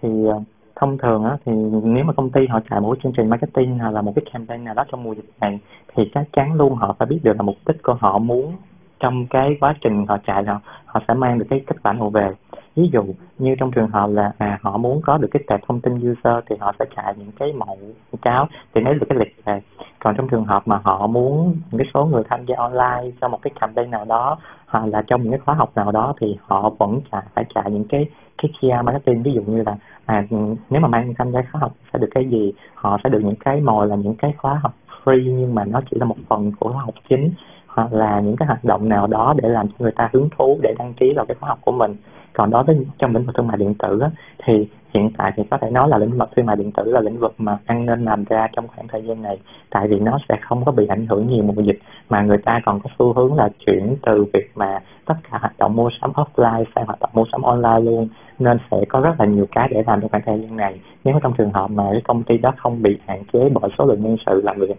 thì 0.00 0.08
à, 0.28 0.36
thông 0.76 0.98
thường 0.98 1.24
á, 1.24 1.36
thì 1.44 1.52
nếu 1.82 2.04
mà 2.04 2.12
công 2.12 2.30
ty 2.30 2.46
họ 2.46 2.60
chạy 2.70 2.80
một 2.80 2.92
cái 2.92 3.00
chương 3.02 3.12
trình 3.16 3.30
marketing 3.30 3.78
hay 3.78 3.92
là 3.92 4.02
một 4.02 4.12
cái 4.16 4.24
campaign 4.32 4.64
nào 4.64 4.74
đó 4.74 4.84
trong 4.90 5.02
mùa 5.02 5.14
dịch 5.14 5.30
này 5.40 5.60
thì 5.94 6.10
chắc 6.14 6.24
chắn 6.32 6.54
luôn 6.54 6.74
họ 6.74 6.96
phải 6.98 7.06
biết 7.06 7.20
được 7.22 7.36
là 7.36 7.42
mục 7.42 7.56
đích 7.66 7.82
của 7.82 7.94
họ 7.94 8.18
muốn 8.18 8.52
trong 9.00 9.26
cái 9.26 9.56
quá 9.60 9.74
trình 9.80 10.06
họ 10.06 10.18
chạy 10.26 10.44
họ 10.44 10.60
họ 10.86 11.00
sẽ 11.08 11.14
mang 11.14 11.38
được 11.38 11.46
cái 11.50 11.64
kết 11.66 11.76
quả 11.82 11.92
nào 11.92 12.10
về. 12.10 12.32
Ví 12.76 12.88
dụ 12.92 13.02
như 13.38 13.54
trong 13.58 13.70
trường 13.70 13.88
hợp 13.88 14.10
là 14.10 14.32
à, 14.38 14.58
họ 14.62 14.76
muốn 14.76 15.00
có 15.02 15.18
được 15.18 15.28
cái 15.30 15.42
tệp 15.48 15.60
thông 15.68 15.80
tin 15.80 16.12
user 16.12 16.44
thì 16.46 16.56
họ 16.60 16.72
sẽ 16.78 16.84
chạy 16.96 17.14
những 17.18 17.32
cái 17.38 17.52
mẫu 17.52 17.78
cáo 18.22 18.48
thì 18.74 18.80
lấy 18.80 18.94
được 18.94 19.06
cái 19.08 19.18
lịch 19.18 19.44
về. 19.44 19.60
Còn 19.98 20.16
trong 20.16 20.28
trường 20.28 20.44
hợp 20.44 20.62
mà 20.68 20.80
họ 20.84 21.06
muốn 21.06 21.56
những 21.70 21.78
cái 21.78 21.86
số 21.94 22.04
người 22.06 22.22
tham 22.28 22.44
gia 22.46 22.56
online 22.56 23.10
cho 23.20 23.28
một 23.28 23.38
cái 23.42 23.50
campaign 23.60 23.90
nào 23.90 24.04
đó 24.04 24.38
hoặc 24.66 24.86
là 24.86 25.02
trong 25.06 25.22
những 25.22 25.30
cái 25.30 25.40
khóa 25.40 25.54
học 25.54 25.70
nào 25.74 25.92
đó 25.92 26.14
thì 26.20 26.36
họ 26.40 26.70
vẫn 26.78 27.00
chạy 27.12 27.22
phải 27.34 27.44
chạy 27.54 27.70
những 27.70 27.84
cái 27.88 28.06
cái 28.42 28.50
kia 28.60 28.80
marketing. 28.84 29.22
Ví 29.22 29.32
dụ 29.32 29.42
như 29.42 29.62
là 29.62 29.76
à, 30.06 30.24
nếu 30.70 30.80
mà 30.80 30.88
mang 30.88 31.14
tham 31.18 31.32
gia 31.32 31.42
khóa 31.52 31.60
học 31.60 31.72
sẽ 31.92 31.98
được 31.98 32.08
cái 32.14 32.24
gì? 32.24 32.52
Họ 32.74 32.98
sẽ 33.04 33.10
được 33.10 33.20
những 33.24 33.36
cái 33.36 33.60
mồi 33.60 33.86
là 33.86 33.96
những 33.96 34.14
cái 34.14 34.34
khóa 34.36 34.60
học 34.62 34.74
free 35.04 35.36
nhưng 35.38 35.54
mà 35.54 35.64
nó 35.64 35.80
chỉ 35.90 35.96
là 36.00 36.04
một 36.04 36.16
phần 36.28 36.52
của 36.60 36.72
khóa 36.72 36.82
học 36.82 36.94
chính 37.08 37.30
hoặc 37.76 37.92
là 37.92 38.20
những 38.20 38.36
cái 38.36 38.46
hoạt 38.46 38.64
động 38.64 38.88
nào 38.88 39.06
đó 39.06 39.34
để 39.42 39.48
làm 39.48 39.68
cho 39.68 39.74
người 39.78 39.92
ta 39.92 40.08
hứng 40.12 40.28
thú 40.38 40.58
để 40.62 40.74
đăng 40.78 40.94
ký 40.94 41.12
vào 41.16 41.26
cái 41.26 41.34
khóa 41.40 41.48
học 41.48 41.58
của 41.64 41.72
mình. 41.72 41.96
Còn 42.32 42.50
đối 42.50 42.64
với 42.64 42.86
trong 42.98 43.14
lĩnh 43.14 43.24
vực 43.24 43.34
thương 43.34 43.46
mại 43.46 43.56
điện 43.56 43.74
tử 43.74 44.00
á, 44.00 44.10
thì 44.44 44.68
hiện 44.94 45.10
tại 45.18 45.32
thì 45.36 45.42
có 45.50 45.58
thể 45.58 45.70
nói 45.70 45.88
là 45.88 45.98
lĩnh 45.98 46.18
vực 46.18 46.28
thương 46.36 46.46
mại 46.46 46.56
điện 46.56 46.72
tử 46.72 46.84
là 46.84 47.00
lĩnh 47.00 47.18
vực 47.18 47.34
mà 47.38 47.58
ăn 47.66 47.86
nên 47.86 48.04
làm 48.04 48.24
ra 48.24 48.48
trong 48.52 48.68
khoảng 48.68 48.88
thời 48.88 49.02
gian 49.02 49.22
này. 49.22 49.38
Tại 49.70 49.88
vì 49.88 49.98
nó 49.98 50.18
sẽ 50.28 50.36
không 50.40 50.64
có 50.64 50.72
bị 50.72 50.86
ảnh 50.86 51.06
hưởng 51.06 51.26
nhiều 51.28 51.44
mùa 51.44 51.62
dịch 51.62 51.78
mà 52.08 52.22
người 52.22 52.38
ta 52.38 52.60
còn 52.64 52.80
có 52.80 52.90
xu 52.98 53.12
hướng 53.12 53.34
là 53.34 53.48
chuyển 53.66 53.96
từ 54.06 54.24
việc 54.32 54.50
mà 54.54 54.78
tất 55.06 55.14
cả 55.30 55.38
hoạt 55.38 55.58
động 55.58 55.76
mua 55.76 55.88
sắm 56.00 56.12
offline 56.12 56.64
sang 56.74 56.86
hoạt 56.86 57.00
động 57.00 57.10
mua 57.12 57.24
sắm 57.32 57.42
online 57.42 57.80
luôn. 57.80 58.08
Nên 58.38 58.58
sẽ 58.70 58.76
có 58.88 59.00
rất 59.00 59.20
là 59.20 59.26
nhiều 59.26 59.46
cái 59.52 59.68
để 59.70 59.82
làm 59.86 60.00
trong 60.00 60.10
khoảng 60.10 60.22
thời 60.26 60.40
gian 60.40 60.56
này. 60.56 60.80
Nếu 61.04 61.18
trong 61.22 61.32
trường 61.38 61.52
hợp 61.52 61.70
mà 61.70 61.84
cái 61.92 62.00
công 62.04 62.22
ty 62.22 62.38
đó 62.38 62.52
không 62.56 62.82
bị 62.82 62.98
hạn 63.06 63.22
chế 63.32 63.48
bởi 63.54 63.70
số 63.78 63.84
lượng 63.84 64.02
nhân 64.02 64.16
sự 64.26 64.40
làm 64.44 64.58
việc. 64.58 64.76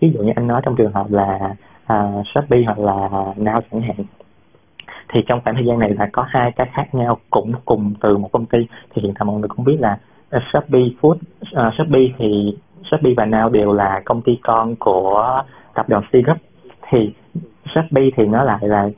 Ví 0.00 0.10
dụ 0.14 0.22
như 0.22 0.32
anh 0.36 0.46
nói 0.46 0.60
trong 0.64 0.76
trường 0.76 0.92
hợp 0.92 1.06
là 1.10 1.54
uh, 1.90 2.26
Shopee 2.26 2.62
hoặc 2.64 2.78
là 2.78 3.08
Now 3.36 3.60
chẳng 3.72 3.80
hạn. 3.80 3.96
Thì 5.08 5.20
trong 5.26 5.40
khoảng 5.44 5.56
thời 5.56 5.66
gian 5.66 5.78
này 5.78 5.90
là 5.90 6.08
có 6.12 6.24
hai 6.28 6.52
cái 6.52 6.70
khác 6.72 6.94
nhau 6.94 7.18
cũng 7.30 7.52
cùng 7.64 7.94
từ 8.00 8.16
một 8.16 8.28
công 8.32 8.46
ty. 8.46 8.58
Thì 8.90 9.02
hiện 9.02 9.14
tại 9.14 9.24
mọi 9.24 9.36
người 9.38 9.48
cũng 9.48 9.64
biết 9.64 9.76
là 9.80 9.98
uh, 10.36 10.42
Shopee 10.52 10.88
Food 11.00 11.14
uh, 11.14 11.74
Shopee 11.78 12.06
thì 12.18 12.56
Shopee 12.90 13.14
và 13.16 13.26
Now 13.26 13.50
đều 13.50 13.72
là 13.72 14.00
công 14.04 14.22
ty 14.22 14.38
con 14.42 14.76
của 14.76 15.42
tập 15.74 15.88
đoàn 15.88 16.02
C 16.02 16.12
Group 16.12 16.38
thì 16.90 17.12
Shopee 17.74 18.10
thì 18.16 18.26
nó 18.26 18.44
lại 18.44 18.58
là 18.62 18.88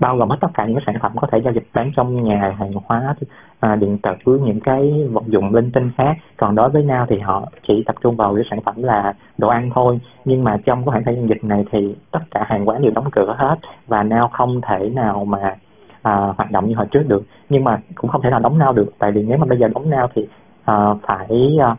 bao 0.00 0.16
gồm 0.16 0.30
hết 0.30 0.36
tất 0.40 0.48
cả 0.54 0.66
những 0.66 0.78
sản 0.86 0.94
phẩm 1.02 1.12
có 1.20 1.26
thể 1.32 1.38
giao 1.44 1.52
dịch 1.54 1.66
bán 1.74 1.92
trong 1.96 2.24
nhà 2.24 2.54
hàng 2.58 2.72
hóa 2.84 3.14
à, 3.62 3.76
điện 3.76 3.98
tử 3.98 4.40
những 4.44 4.60
cái 4.60 5.08
vật 5.12 5.22
dụng 5.26 5.54
linh 5.54 5.70
tinh 5.70 5.90
khác. 5.96 6.16
Còn 6.36 6.54
đối 6.54 6.70
với 6.70 6.82
nào 6.82 7.06
thì 7.08 7.18
họ 7.18 7.48
chỉ 7.68 7.82
tập 7.86 7.96
trung 8.02 8.16
vào 8.16 8.34
cái 8.34 8.44
sản 8.50 8.60
phẩm 8.60 8.82
là 8.82 9.14
đồ 9.38 9.48
ăn 9.48 9.70
thôi. 9.74 10.00
Nhưng 10.24 10.44
mà 10.44 10.56
trong 10.64 10.84
cái 10.84 10.90
khoảng 10.90 11.04
thời 11.04 11.14
gian 11.14 11.28
dịch 11.28 11.44
này 11.44 11.64
thì 11.70 11.94
tất 12.10 12.20
cả 12.30 12.44
hàng 12.48 12.68
quán 12.68 12.82
đều 12.82 12.92
đóng 12.94 13.10
cửa 13.12 13.34
hết 13.38 13.56
và 13.86 14.02
nào 14.02 14.28
không 14.32 14.60
thể 14.68 14.90
nào 14.94 15.24
mà 15.24 15.56
à, 16.02 16.32
hoạt 16.36 16.50
động 16.50 16.68
như 16.68 16.74
hồi 16.74 16.86
trước 16.90 17.02
được. 17.08 17.22
Nhưng 17.48 17.64
mà 17.64 17.80
cũng 17.94 18.10
không 18.10 18.22
thể 18.22 18.30
nào 18.30 18.40
đóng 18.40 18.58
nao 18.58 18.72
được. 18.72 18.92
Tại 18.98 19.12
vì 19.12 19.22
nếu 19.22 19.38
mà 19.38 19.46
bây 19.46 19.58
giờ 19.58 19.68
đóng 19.68 19.90
nao 19.90 20.08
thì 20.14 20.26
à, 20.64 20.94
phải 21.02 21.56
à, 21.60 21.76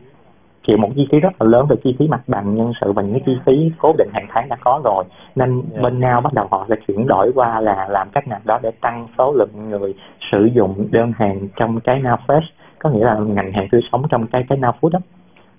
chịu 0.68 0.78
một 0.78 0.90
chi 0.96 1.08
phí 1.12 1.20
rất 1.20 1.42
là 1.42 1.48
lớn 1.48 1.66
về 1.70 1.76
chi 1.84 1.96
phí 2.00 2.08
mặt 2.08 2.22
bằng 2.28 2.56
nhân 2.56 2.72
sự 2.82 2.92
và 2.92 3.02
những 3.02 3.20
chi 3.26 3.38
phí 3.46 3.72
cố 3.80 3.94
định 3.98 4.10
hàng 4.14 4.28
tháng 4.30 4.50
đã 4.50 4.56
có 4.64 4.82
rồi 4.84 5.04
nên. 5.36 5.62
Dạ. 5.72 5.82
bên 5.82 6.00
nào 6.00 6.22
bắt 6.22 6.34
đầu 6.34 6.48
họ 6.52 6.66
sẽ 6.70 6.76
chuyển 6.88 7.08
đổi 7.08 7.32
qua 7.36 7.60
là 7.60 7.88
làm 7.90 8.10
cách 8.10 8.28
nào 8.28 8.40
đó 8.46 8.60
để 8.64 8.72
tăng 8.82 9.08
số 9.18 9.34
lượng 9.34 9.70
người 9.70 9.94
sử 10.32 10.46
dụng 10.46 10.88
đơn 10.92 11.12
hàng 11.16 11.48
trong 11.56 11.80
cái 11.80 12.02
Now 12.02 12.18
Fresh 12.28 12.48
có 12.80 12.90
nghĩa 12.90 13.06
là 13.06 13.16
ngành 13.16 13.52
hàng 13.52 13.68
tươi 13.72 13.82
sống 13.92 14.04
trong 14.10 14.28
cái 14.28 14.46
cái 14.50 14.58
Now 14.58 14.72
Food 14.82 14.90
đó 14.90 15.00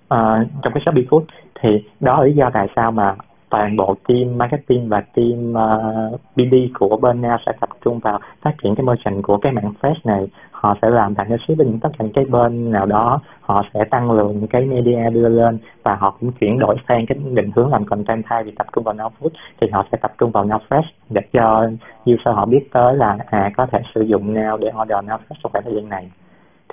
à, 0.09 0.45
trong 0.63 0.73
cái 0.73 0.83
Shopee 0.87 1.05
Food 1.05 1.23
thì 1.61 1.85
đó 2.01 2.19
là 2.19 2.25
lý 2.25 2.33
do 2.33 2.51
tại 2.53 2.69
sao 2.77 2.91
mà 2.91 3.15
toàn 3.55 3.77
bộ 3.77 3.95
team 4.09 4.39
marketing 4.39 4.89
và 4.89 5.01
team 5.01 5.51
uh, 5.51 5.57
ờ, 5.57 6.19
BD 6.37 6.55
của 6.79 6.97
bên 6.97 7.23
Now 7.23 7.39
sẽ 7.47 7.53
tập 7.61 7.69
trung 7.85 7.99
vào 7.99 8.19
phát 8.43 8.55
triển 8.63 8.75
cái 8.75 8.87
merchant 8.87 9.23
của 9.23 9.37
cái 9.37 9.53
mạng 9.53 9.73
fresh 9.81 9.95
này. 10.05 10.27
Họ 10.51 10.75
sẽ 10.83 10.91
làm 10.91 11.15
partnership 11.15 11.59
với 11.59 11.67
những 11.67 11.81
tất 11.81 11.89
cả 11.99 12.05
những 12.05 12.13
cái 12.13 12.25
bên 12.25 12.73
nào 12.73 12.87
đó. 12.87 13.21
Họ 13.41 13.63
sẽ 13.75 13.85
tăng 13.85 14.11
lượng 14.11 14.41
những 14.41 14.49
cái 14.49 14.63
media 14.65 15.11
đưa 15.11 15.29
lên 15.29 15.59
và 15.83 15.95
họ 15.95 16.17
cũng 16.21 16.33
chuyển 16.33 16.59
đổi 16.59 16.77
sang 16.89 17.07
cái 17.07 17.19
định 17.35 17.51
hướng 17.57 17.71
làm 17.71 17.85
content 17.85 18.25
thay 18.29 18.45
vì 18.45 18.51
tập 18.51 18.67
trung 18.73 18.85
vào 18.85 18.95
Now 18.95 19.11
Food. 19.21 19.31
Thì 19.61 19.67
họ 19.73 19.87
sẽ 19.93 19.99
tập 20.03 20.13
trung 20.19 20.31
vào 20.31 20.45
Now 20.45 20.59
Fresh 20.69 20.89
để 21.11 21.23
cho 21.33 21.69
user 22.11 22.35
họ 22.37 22.47
biết 22.47 22.69
tới 22.73 22.97
là 22.97 23.19
à 23.27 23.51
có 23.57 23.67
thể 23.67 23.79
sử 23.95 24.01
dụng 24.01 24.35
Now 24.35 24.57
để 24.57 24.69
order 24.83 24.99
Now 24.99 25.19
Fresh 25.19 25.41
trong 25.43 25.53
khoảng 25.53 25.65
thời 25.65 25.75
gian 25.75 25.89
này. 25.89 26.11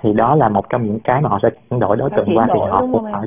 Thì 0.02 0.12
đó 0.12 0.34
là 0.34 0.48
một 0.48 0.64
trong 0.70 0.82
những 0.86 1.00
cái 1.04 1.20
mà 1.20 1.28
họ 1.28 1.38
sẽ 1.42 1.48
chuyển 1.50 1.80
đổi 1.80 1.96
đối 1.96 2.10
tượng 2.10 2.28
qua. 2.36 2.46
Thì 2.54 2.60
họ 2.70 2.80
cũng 2.92 3.04
phải 3.12 3.26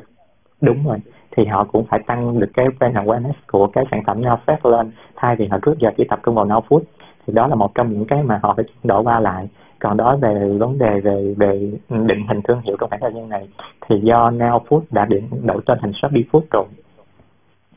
đúng 0.62 0.88
rồi 0.88 0.98
thì 1.32 1.46
họ 1.46 1.64
cũng 1.64 1.86
phải 1.86 2.00
tăng 2.08 2.40
được 2.40 2.52
cái 2.54 2.66
brand 2.80 2.96
awareness 2.96 3.34
của 3.52 3.68
cái 3.68 3.86
sản 3.92 4.04
phẩm 4.08 4.22
NoFest 4.22 4.70
lên. 4.70 4.92
Thay 5.16 5.36
vì 5.36 5.48
họ 5.48 5.58
trước 5.66 5.80
giờ 5.80 5.90
chỉ 5.98 6.04
tập 6.10 6.20
trung 6.24 6.36
vào 6.36 6.46
NoFood 6.46 6.82
thì 7.28 7.34
đó 7.34 7.48
là 7.48 7.56
một 7.56 7.76
trong 7.76 7.94
những 7.94 8.06
cái 8.06 8.24
mà 8.24 8.40
họ 8.44 8.54
phải 8.56 8.66
chuyển 8.66 8.78
đổi 8.84 9.04
qua 9.04 9.20
lại. 9.20 9.50
Còn 9.80 9.98
đó 9.98 10.18
về 10.22 10.58
vấn 10.60 10.78
đề 10.78 11.00
về 11.00 11.36
về 11.38 11.72
định 11.90 12.28
hình 12.28 12.42
thương 12.42 12.62
hiệu 12.62 12.76
trong 12.80 12.90
khoảng 12.90 13.02
thời 13.02 13.14
gian 13.14 13.30
này 13.30 13.48
thì 13.88 14.00
do 14.00 14.32
NoFood 14.32 14.82
đã 14.92 15.06
định 15.06 15.30
đổi 15.44 15.62
tên 15.66 15.78
thành 15.82 15.92
Shopee 15.94 16.24
Food 16.32 16.42
rồi. 16.52 16.66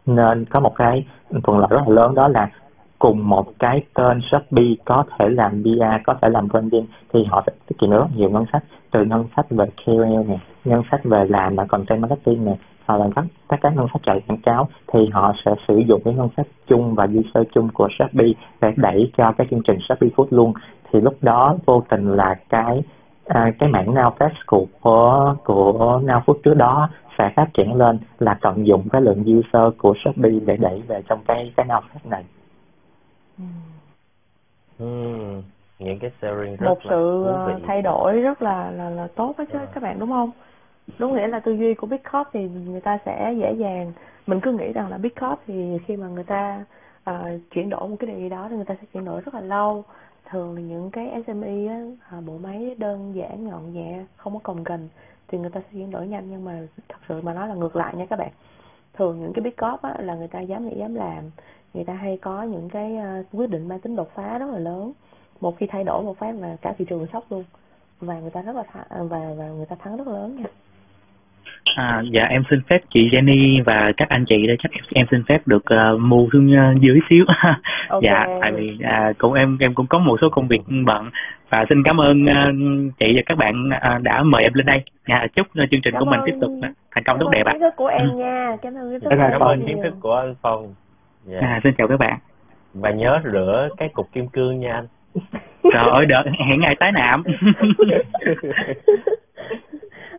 Nên 0.07 0.45
có 0.45 0.61
một 0.61 0.73
cái 0.77 1.07
thuận 1.45 1.59
lợi 1.59 1.69
rất 1.71 1.81
là 1.87 1.95
lớn 1.95 2.15
đó 2.15 2.29
là 2.29 2.51
cùng 2.99 3.29
một 3.29 3.47
cái 3.59 3.85
tên 3.95 4.21
Shopee 4.31 4.75
có 4.85 5.05
thể 5.19 5.29
làm 5.29 5.63
PR, 5.63 6.05
có 6.05 6.15
thể 6.23 6.29
làm 6.29 6.49
branding 6.49 6.87
thì 7.13 7.25
họ 7.25 7.43
sẽ 7.47 7.53
tiết 7.67 7.79
kiệm 7.79 7.91
rất 7.91 8.07
nhiều 8.17 8.31
ngân 8.31 8.45
sách 8.53 8.65
từ 8.91 9.05
ngân 9.05 9.25
sách 9.37 9.47
về 9.51 9.67
KOL 9.87 10.29
này 10.29 10.41
ngân 10.65 10.83
sách 10.91 11.05
về 11.05 11.25
làm 11.29 11.57
mà 11.57 11.65
content 11.65 12.01
marketing 12.01 12.45
này 12.45 12.59
hoặc 12.89 12.97
là 12.97 13.07
các 13.17 13.25
các 13.49 13.61
cái 13.63 13.73
ngân 13.77 13.87
sách 13.93 14.03
chạy 14.03 14.21
quảng 14.29 14.41
cáo 14.41 14.69
thì 14.93 15.09
họ 15.13 15.33
sẽ 15.45 15.55
sử 15.69 15.79
dụng 15.79 16.03
cái 16.05 16.15
ngân 16.15 16.29
sách 16.37 16.47
chung 16.67 16.95
và 16.95 17.05
user 17.05 17.47
chung 17.55 17.69
của 17.75 17.89
Shopee 17.99 18.29
để 18.61 18.73
đẩy 18.77 19.13
cho 19.17 19.33
cái 19.39 19.47
chương 19.51 19.63
trình 19.67 19.79
Shopee 19.89 20.11
Food 20.17 20.27
luôn 20.31 20.53
thì 20.93 21.01
lúc 21.01 21.15
đó 21.21 21.57
vô 21.67 21.83
tình 21.89 22.17
là 22.17 22.35
cái 22.49 22.83
à, 23.27 23.51
cái 23.59 23.69
mảng 23.69 23.95
Now 23.95 24.13
Fresh 24.19 24.43
của 24.47 24.67
của 24.81 25.35
của 25.45 26.01
Now 26.05 26.21
Food 26.21 26.35
trước 26.45 26.55
đó 26.55 26.89
sẽ 27.19 27.33
phát 27.37 27.47
triển 27.55 27.75
lên 27.75 27.99
là 28.19 28.39
tận 28.41 28.67
dụng 28.67 28.89
cái 28.93 29.03
lượng 29.03 29.25
user 29.39 29.79
của 29.79 29.95
Shopee 30.05 30.33
để 30.47 30.57
đẩy 30.57 30.83
về 30.89 31.03
trong 31.09 31.21
cái 31.27 31.53
cái 31.57 31.67
Now 31.67 31.81
Fresh 31.81 32.11
này. 32.11 32.25
Ừ. 34.79 34.87
những 35.79 35.99
cái 35.99 36.11
sharing 36.23 36.57
rất 36.57 36.69
một 36.69 36.79
là 36.85 36.91
sự 36.91 37.25
ờ, 37.25 37.61
thay 37.67 37.83
đổi 37.83 38.21
rất 38.21 38.43
là 38.43 38.71
là 38.71 38.91
là 38.91 39.09
tốt 39.17 39.35
đó 39.39 39.45
chứ 39.53 39.59
Ờ. 39.59 39.67
các 39.75 39.83
bạn 39.83 39.99
đúng 39.99 40.11
không 40.11 40.31
đúng 40.99 41.15
nghĩa 41.15 41.27
là 41.27 41.41
tư 41.41 41.53
duy 41.53 41.75
của 41.75 41.87
bitcoin 41.87 42.23
thì 42.33 42.49
người 42.49 42.81
ta 42.81 42.99
sẽ 43.07 43.35
dễ 43.39 43.53
dàng. 43.53 43.93
Mình 44.27 44.41
cứ 44.41 44.53
nghĩ 44.53 44.73
rằng 44.73 44.89
là 44.89 44.99
bitcoin 44.99 45.35
thì 45.47 45.79
khi 45.87 45.97
mà 45.97 46.09
người 46.09 46.25
ta 46.25 46.65
uh, 47.11 47.15
chuyển 47.51 47.71
đổi 47.71 47.89
một 47.89 47.97
cái 48.01 48.11
điều 48.11 48.19
gì 48.19 48.29
đó 48.29 48.47
thì 48.51 48.57
người 48.57 48.65
ta 48.65 48.75
sẽ 48.81 48.87
chuyển 48.93 49.05
đổi 49.05 49.21
rất 49.21 49.35
là 49.35 49.41
lâu. 49.41 49.85
Thường 50.31 50.55
là 50.55 50.61
những 50.61 50.91
cái 50.91 51.23
SME 51.27 51.67
á, 51.67 51.83
à, 52.11 52.21
bộ 52.27 52.39
máy 52.39 52.75
đơn 52.79 53.13
giản 53.15 53.51
gọn 53.51 53.73
nhẹ 53.73 54.05
không 54.17 54.33
có 54.33 54.39
cồng 54.43 54.65
kềnh 54.65 54.89
thì 55.29 55.39
người 55.39 55.51
ta 55.51 55.61
sẽ 55.61 55.67
chuyển 55.73 55.91
đổi 55.91 56.07
nhanh. 56.07 56.25
Nhưng 56.31 56.45
mà 56.45 56.61
thật 56.89 56.99
sự 57.09 57.21
mà 57.23 57.35
nói 57.35 57.49
là 57.49 57.55
ngược 57.55 57.77
lại 57.77 57.95
nha 57.97 58.07
các 58.07 58.19
bạn. 58.19 58.31
Thường 58.95 59.21
những 59.21 59.33
cái 59.33 59.43
bitcoin 59.43 59.77
á, 59.83 59.95
là 59.99 60.15
người 60.15 60.29
ta 60.29 60.41
dám 60.41 60.69
nghĩ 60.69 60.77
dám 60.77 60.95
làm. 60.95 61.25
Người 61.75 61.85
ta 61.85 61.93
hay 61.93 62.19
có 62.23 62.43
những 62.43 62.69
cái 62.69 62.97
ờ, 62.97 63.23
quyết 63.33 63.51
định 63.51 63.69
mang 63.69 63.81
tính 63.81 63.97
đột 63.97 64.11
phá 64.15 64.39
rất 64.39 64.47
là 64.53 64.59
lớn. 64.59 64.93
Một 65.41 65.57
khi 65.59 65.67
thay 65.67 65.85
đổi 65.85 66.03
một 66.03 66.19
phát 66.19 66.35
là 66.35 66.57
cả 66.63 66.75
thị 66.79 66.85
trường 66.89 67.07
sốc 67.13 67.25
luôn. 67.31 67.45
Và 68.01 68.21
người 68.21 68.31
ta 68.31 68.43
rất 68.43 68.57
là 68.57 68.63
thắng, 68.63 69.09
và 69.09 69.35
và 69.39 69.49
người 69.49 69.67
ta 69.67 69.77
thắng 69.77 69.97
rất 69.97 70.09
lớn 70.09 70.37
nha. 70.37 70.45
À, 71.77 72.03
dạ 72.11 72.25
em 72.25 72.43
xin 72.51 72.61
phép 72.69 72.79
chị 72.95 73.09
Jenny 73.09 73.65
và 73.65 73.93
các 73.97 74.09
anh 74.09 74.25
chị 74.29 74.47
đây 74.47 74.57
chắc 74.63 74.73
em, 74.73 74.85
em 74.95 75.07
xin 75.11 75.23
phép 75.29 75.39
được 75.47 75.65
uh, 75.95 76.01
mù 76.01 76.29
xuống 76.33 76.53
uh, 76.77 76.81
dưới 76.81 76.99
xíu. 77.11 77.25
Ok. 77.89 78.03
dạ 78.03 78.27
tại 78.41 78.53
vì 78.53 78.79
à, 78.85 79.13
cũng 79.19 79.33
em 79.35 79.57
em 79.61 79.75
cũng 79.75 79.87
có 79.87 79.99
một 79.99 80.17
số 80.21 80.29
công 80.29 80.49
việc 80.49 80.61
bận 80.87 81.11
và 81.51 81.65
xin 81.69 81.83
cảm 81.85 82.01
ơn 82.01 82.25
uh, 82.25 82.95
chị 82.99 83.13
và 83.17 83.23
các 83.27 83.39
bạn 83.39 83.71
uh, 83.97 84.03
đã 84.03 84.23
mời 84.23 84.43
em 84.43 84.55
lên 84.55 84.67
đây. 84.67 84.83
Dạ, 85.09 85.27
chúc 85.37 85.47
uh, 85.47 85.71
chương 85.71 85.81
trình 85.81 85.93
Cảm 85.95 86.01
của 86.01 86.11
mình 86.11 86.21
ơn- 86.21 86.27
tiếp 86.27 86.35
tục 86.41 86.51
uh, 86.59 86.65
thành 86.95 87.05
công 87.05 87.17
Cảm 87.17 87.19
tốt 87.21 87.27
ơn 87.27 87.33
đẹp 87.33 87.47
ạ. 87.47 87.53
kiến 87.53 87.61
thức 87.61 87.75
của 87.77 87.87
em 87.87 88.09
Ừ. 88.11 88.17
nha 88.17 88.57
cảm 88.63 88.75
ơn 88.75 88.91
kiến 88.91 89.01
thức 89.01 89.09
Dạ, 89.11 89.17
của 89.17 89.23
cảm 89.23 89.31
cảm 89.31 89.41
ơn 89.41 89.67
kiến 89.67 89.77
thức 89.83 89.95
của 90.01 90.15
anh 90.15 90.35
Phong 90.43 90.75
Dạ. 91.27 91.39
À, 91.41 91.61
xin 91.65 91.73
chào 91.79 91.89
các 91.89 91.99
bạn. 92.01 92.19
và 92.75 92.91
nhớ 92.91 93.21
rửa 93.33 93.69
cái 93.77 93.89
cục 93.89 94.13
kim 94.13 94.29
cương 94.29 94.61
nha 94.61 94.73
anh 94.75 94.87
Trời 95.73 95.91
ơi 95.93 96.07
đợi 96.07 96.25
hẹn 96.49 96.61
ngày 96.61 96.75
tái 96.81 96.93
nạm. 96.93 97.23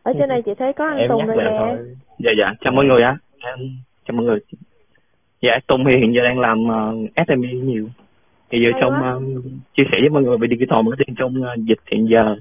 ở 0.09 0.13
trên 0.19 0.29
này 0.29 0.41
chị 0.41 0.51
thấy 0.59 0.73
có 0.73 0.87
anh 0.87 0.97
em 0.97 1.09
Tùng 1.09 1.25
rồi 1.25 1.35
nè. 1.37 1.75
dạ 2.19 2.31
dạ. 2.39 2.53
Chào 2.61 2.73
mọi 2.73 2.85
người 2.85 3.01
ạ. 3.01 3.17
Em 3.39 3.57
chào 4.07 4.17
mọi 4.17 4.25
người. 4.25 4.39
Dạ 5.41 5.59
Tùng 5.67 5.85
thì 5.85 5.97
hiện 5.97 6.13
giờ 6.13 6.21
đang 6.23 6.39
làm 6.39 6.59
uh, 6.63 7.09
SME 7.27 7.53
nhiều. 7.53 7.87
Thì 8.49 8.59
giờ 8.61 8.69
Hay 8.71 8.81
trong 8.81 8.93
quá. 8.93 9.11
ờ, 9.11 9.21
chia 9.77 9.83
sẻ 9.91 9.97
với 10.01 10.09
mọi 10.09 10.23
người 10.23 10.37
về 10.37 10.47
digital 10.47 10.83
marketing 10.83 11.15
trong 11.15 11.43
ờ, 11.43 11.55
dịch 11.59 11.79
hiện 11.91 12.09
giờ 12.09 12.35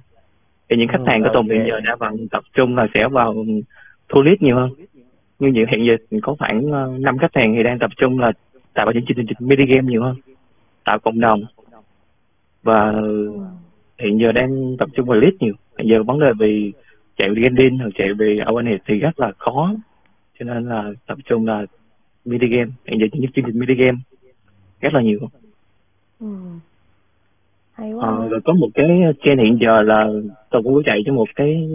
thì 0.69 0.77
những 0.77 0.89
khách 0.89 0.99
Ừ, 0.99 1.05
hàng 1.07 1.23
của 1.23 1.31
Tùng 1.35 1.49
hiện 1.49 1.65
giờ 1.69 1.81
đã 1.81 1.97
vào 1.97 2.17
tập 2.31 2.45
trung 2.55 2.77
là 2.77 2.87
sẽ 2.95 3.09
vào 3.09 3.35
thu 4.09 4.23
lead 4.23 4.37
nhiều 4.41 4.57
hơn. 4.57 4.71
Như 5.39 5.53
vậy 5.55 5.65
hiện 5.71 5.87
giờ 5.87 6.19
có 6.23 6.35
khoảng 6.39 6.59
uh, 6.67 7.01
5 7.01 7.19
khách 7.19 7.35
hàng 7.35 7.55
thì 7.57 7.63
đang 7.63 7.79
tập 7.79 7.91
trung 7.97 8.19
là 8.19 8.33
tạo 8.75 8.87
vào 8.87 8.93
những 8.93 9.05
chương 9.07 9.27
trình 9.27 9.49
mini 9.49 9.67
game 9.67 9.89
nhiều 9.89 10.03
hơn. 10.03 10.17
Tạo 10.85 10.99
cộng 10.99 11.21
đồng. 11.21 11.41
Và 12.63 12.93
hiện 13.99 14.21
giờ 14.21 14.33
đang 14.33 14.77
tập 14.79 14.89
trung 14.95 15.07
vào 15.07 15.19
lead 15.19 15.35
nhiều. 15.41 15.55
Hiện 15.79 15.89
giờ 15.91 16.03
vấn 16.03 16.21
đề 16.21 16.33
vì 16.39 16.73
chạy 17.19 17.29
LinkedIn 17.29 17.79
hoặc 17.79 17.89
chạy 17.95 18.13
về 18.15 18.37
awareness 18.47 18.79
thì 18.87 18.95
rất 18.99 19.21
là 19.21 19.33
khó 19.39 19.75
cho 20.39 20.45
nên 20.45 20.69
là 20.69 20.93
tập 21.07 21.19
trung 21.25 21.47
là 21.47 21.67
mini 22.25 22.47
game 22.47 22.71
hiện 22.87 23.01
giờ 23.01 23.07
những 23.13 23.33
chương 23.33 23.45
trình 23.45 23.59
mini 23.59 23.75
game 23.75 23.99
rất 24.81 24.95
là 24.95 25.01
nhiều 25.03 25.19
ừ. 26.21 26.27
hay 27.73 27.93
quá 27.93 28.09
Ờ, 28.09 28.29
rồi 28.29 28.41
có 28.45 28.53
một 28.53 28.69
cái 28.75 28.87
trend 29.25 29.41
hiện 29.41 29.59
giờ 29.61 29.83
là 29.83 30.07
tôi 30.51 30.63
cũng 30.63 30.75
có 30.75 30.83
chạy 30.87 31.03
cho 31.07 31.13
một 31.13 31.29
cái, 31.37 31.69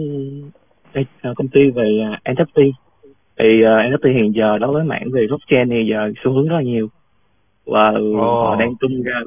cái 0.92 1.04
ờ, 1.22 1.34
công 1.36 1.48
ty 1.48 1.70
về 1.70 1.98
ờ, 2.24 2.32
NFT 2.32 2.70
thì 3.38 3.44
uh, 3.62 3.66
NFT 3.92 4.14
hiện 4.14 4.32
giờ 4.34 4.58
đối 4.58 4.72
với 4.72 4.84
mảng 4.84 5.10
về 5.12 5.26
blockchain 5.26 5.68
thì 5.70 5.86
giờ 5.90 6.12
xu 6.24 6.32
hướng 6.32 6.48
rất 6.48 6.54
là 6.56 6.62
nhiều 6.62 6.88
và 7.66 7.90
Ồ. 7.90 8.42
họ 8.44 8.56
đang 8.56 8.74
tung 8.80 9.02
ra 9.02 9.20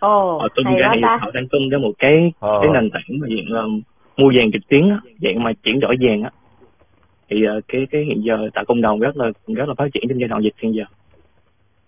ồ 0.00 0.38
họ 0.38 0.48
tung 0.54 0.74
ra 0.76 0.90
thì 0.94 1.00
họ 1.02 1.30
đang 1.34 1.48
tung 1.48 1.68
ra 1.68 1.78
một 1.78 1.92
cái 1.98 2.32
Ờ. 2.40 2.58
cái 2.62 2.70
nền 2.74 2.90
tảng 2.90 3.18
mà 3.20 3.26
dạng 3.28 3.56
ờ, 3.56 3.66
mua 4.20 4.32
vàng 4.36 4.52
trực 4.52 4.68
tuyến 4.68 4.88
á, 4.90 5.00
dạng 5.20 5.42
mà 5.42 5.52
chuyển 5.52 5.80
đổi 5.80 5.96
vàng 6.00 6.22
á. 6.22 6.30
Thì 7.30 7.44
ờ, 7.44 7.60
cái 7.68 7.86
cái 7.90 8.04
hiện 8.04 8.22
giờ 8.24 8.48
tại 8.54 8.64
cộng 8.64 8.80
đồng 8.80 9.00
rất 9.00 9.16
là 9.16 9.30
rất 9.46 9.68
là 9.68 9.74
phát 9.74 9.88
triển 9.92 10.02
trong 10.08 10.20
giai 10.20 10.28
đoạn 10.28 10.42
dịch 10.42 10.54
hiện 10.58 10.74
giờ. 10.74 10.84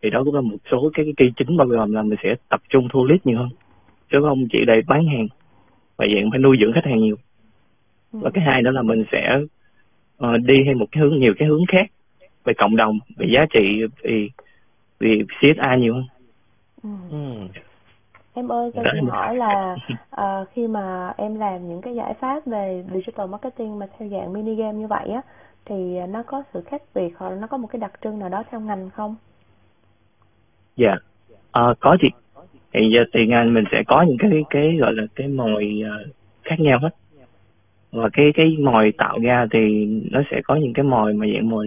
Thì 0.02 0.10
đó 0.10 0.22
cũng 0.24 0.34
là 0.34 0.40
một 0.40 0.56
số 0.70 0.90
cái 0.94 1.04
cái 1.06 1.14
kỳ 1.16 1.32
chính 1.36 1.56
bao 1.56 1.66
gồm 1.66 1.92
là 1.92 2.02
mình 2.02 2.18
sẽ 2.22 2.34
tập 2.48 2.60
trung 2.68 2.88
thu 2.90 3.06
lead 3.06 3.20
nhiều 3.24 3.38
hơn. 3.38 3.48
Chứ 4.12 4.18
không 4.22 4.48
chỉ 4.52 4.58
để 4.66 4.80
bán 4.86 5.06
hàng 5.06 5.26
và 5.96 6.06
dạng 6.14 6.30
phải 6.30 6.38
nuôi 6.38 6.56
dưỡng 6.60 6.72
khách 6.72 6.84
hàng 6.84 7.00
nhiều. 7.00 7.16
Ừ. 8.12 8.18
và 8.22 8.30
cái 8.34 8.44
hai 8.44 8.62
nữa 8.62 8.70
là 8.70 8.82
mình 8.82 9.04
sẽ 9.12 9.40
ờ, 10.16 10.36
đi 10.36 10.54
theo 10.64 10.74
một 10.74 10.86
cái 10.92 11.02
hướng 11.02 11.18
nhiều 11.18 11.34
cái 11.38 11.48
hướng 11.48 11.66
khác 11.68 11.86
về 12.44 12.52
cộng 12.58 12.76
đồng 12.76 12.98
về 13.16 13.26
giá 13.34 13.46
trị 13.50 13.82
vì 14.02 14.30
vì 14.98 15.22
CSA 15.40 15.76
nhiều 15.76 15.94
hơn. 15.94 16.04
Ừ. 17.10 17.58
Em 18.34 18.52
ơi, 18.52 18.70
cho 18.74 18.82
Dạ. 18.84 18.90
chị 18.92 19.06
hỏi 19.10 19.36
là 19.36 19.76
ờ, 20.10 20.44
khi 20.52 20.66
mà 20.66 21.14
em 21.16 21.34
làm 21.34 21.68
những 21.68 21.80
cái 21.80 21.94
giải 21.94 22.14
pháp 22.14 22.46
về 22.46 22.84
digital 22.92 23.28
marketing 23.28 23.78
mà 23.78 23.86
theo 23.98 24.08
dạng 24.08 24.32
mini 24.32 24.54
game 24.54 24.78
như 24.78 24.86
vậy 24.86 25.08
á 25.08 25.22
thì 25.64 25.98
nó 26.08 26.22
có 26.22 26.42
sự 26.54 26.62
khác 26.66 26.82
biệt 26.94 27.18
hoặc 27.18 27.30
là 27.30 27.36
nó 27.36 27.46
có 27.46 27.56
một 27.56 27.68
cái 27.72 27.80
đặc 27.80 27.92
trưng 28.02 28.18
nào 28.18 28.28
đó 28.28 28.42
theo 28.50 28.60
ngành 28.60 28.90
không? 28.90 29.14
Dạ, 30.76 30.96
Ờ, 31.52 31.74
có 31.80 31.96
chị. 32.00 32.08
Thì 32.72 32.80
giờ 32.94 33.04
thì 33.14 33.26
ngành 33.26 33.54
mình 33.54 33.64
sẽ 33.72 33.82
có 33.86 34.02
những 34.08 34.16
cái 34.18 34.30
cái 34.50 34.76
gọi 34.80 34.92
là 34.94 35.02
cái 35.14 35.28
mồi 35.28 35.82
ờ, 35.84 36.04
khác 36.42 36.56
nhau 36.60 36.78
hết. 36.82 36.90
Và 37.92 38.08
cái 38.12 38.26
cái 38.34 38.56
mồi 38.60 38.92
tạo 38.98 39.18
ra 39.18 39.46
thì 39.52 39.86
nó 40.10 40.22
sẽ 40.30 40.40
có 40.44 40.54
những 40.54 40.72
cái 40.72 40.84
mồi 40.84 41.12
mà 41.12 41.26
dạng 41.34 41.48
mồi 41.48 41.66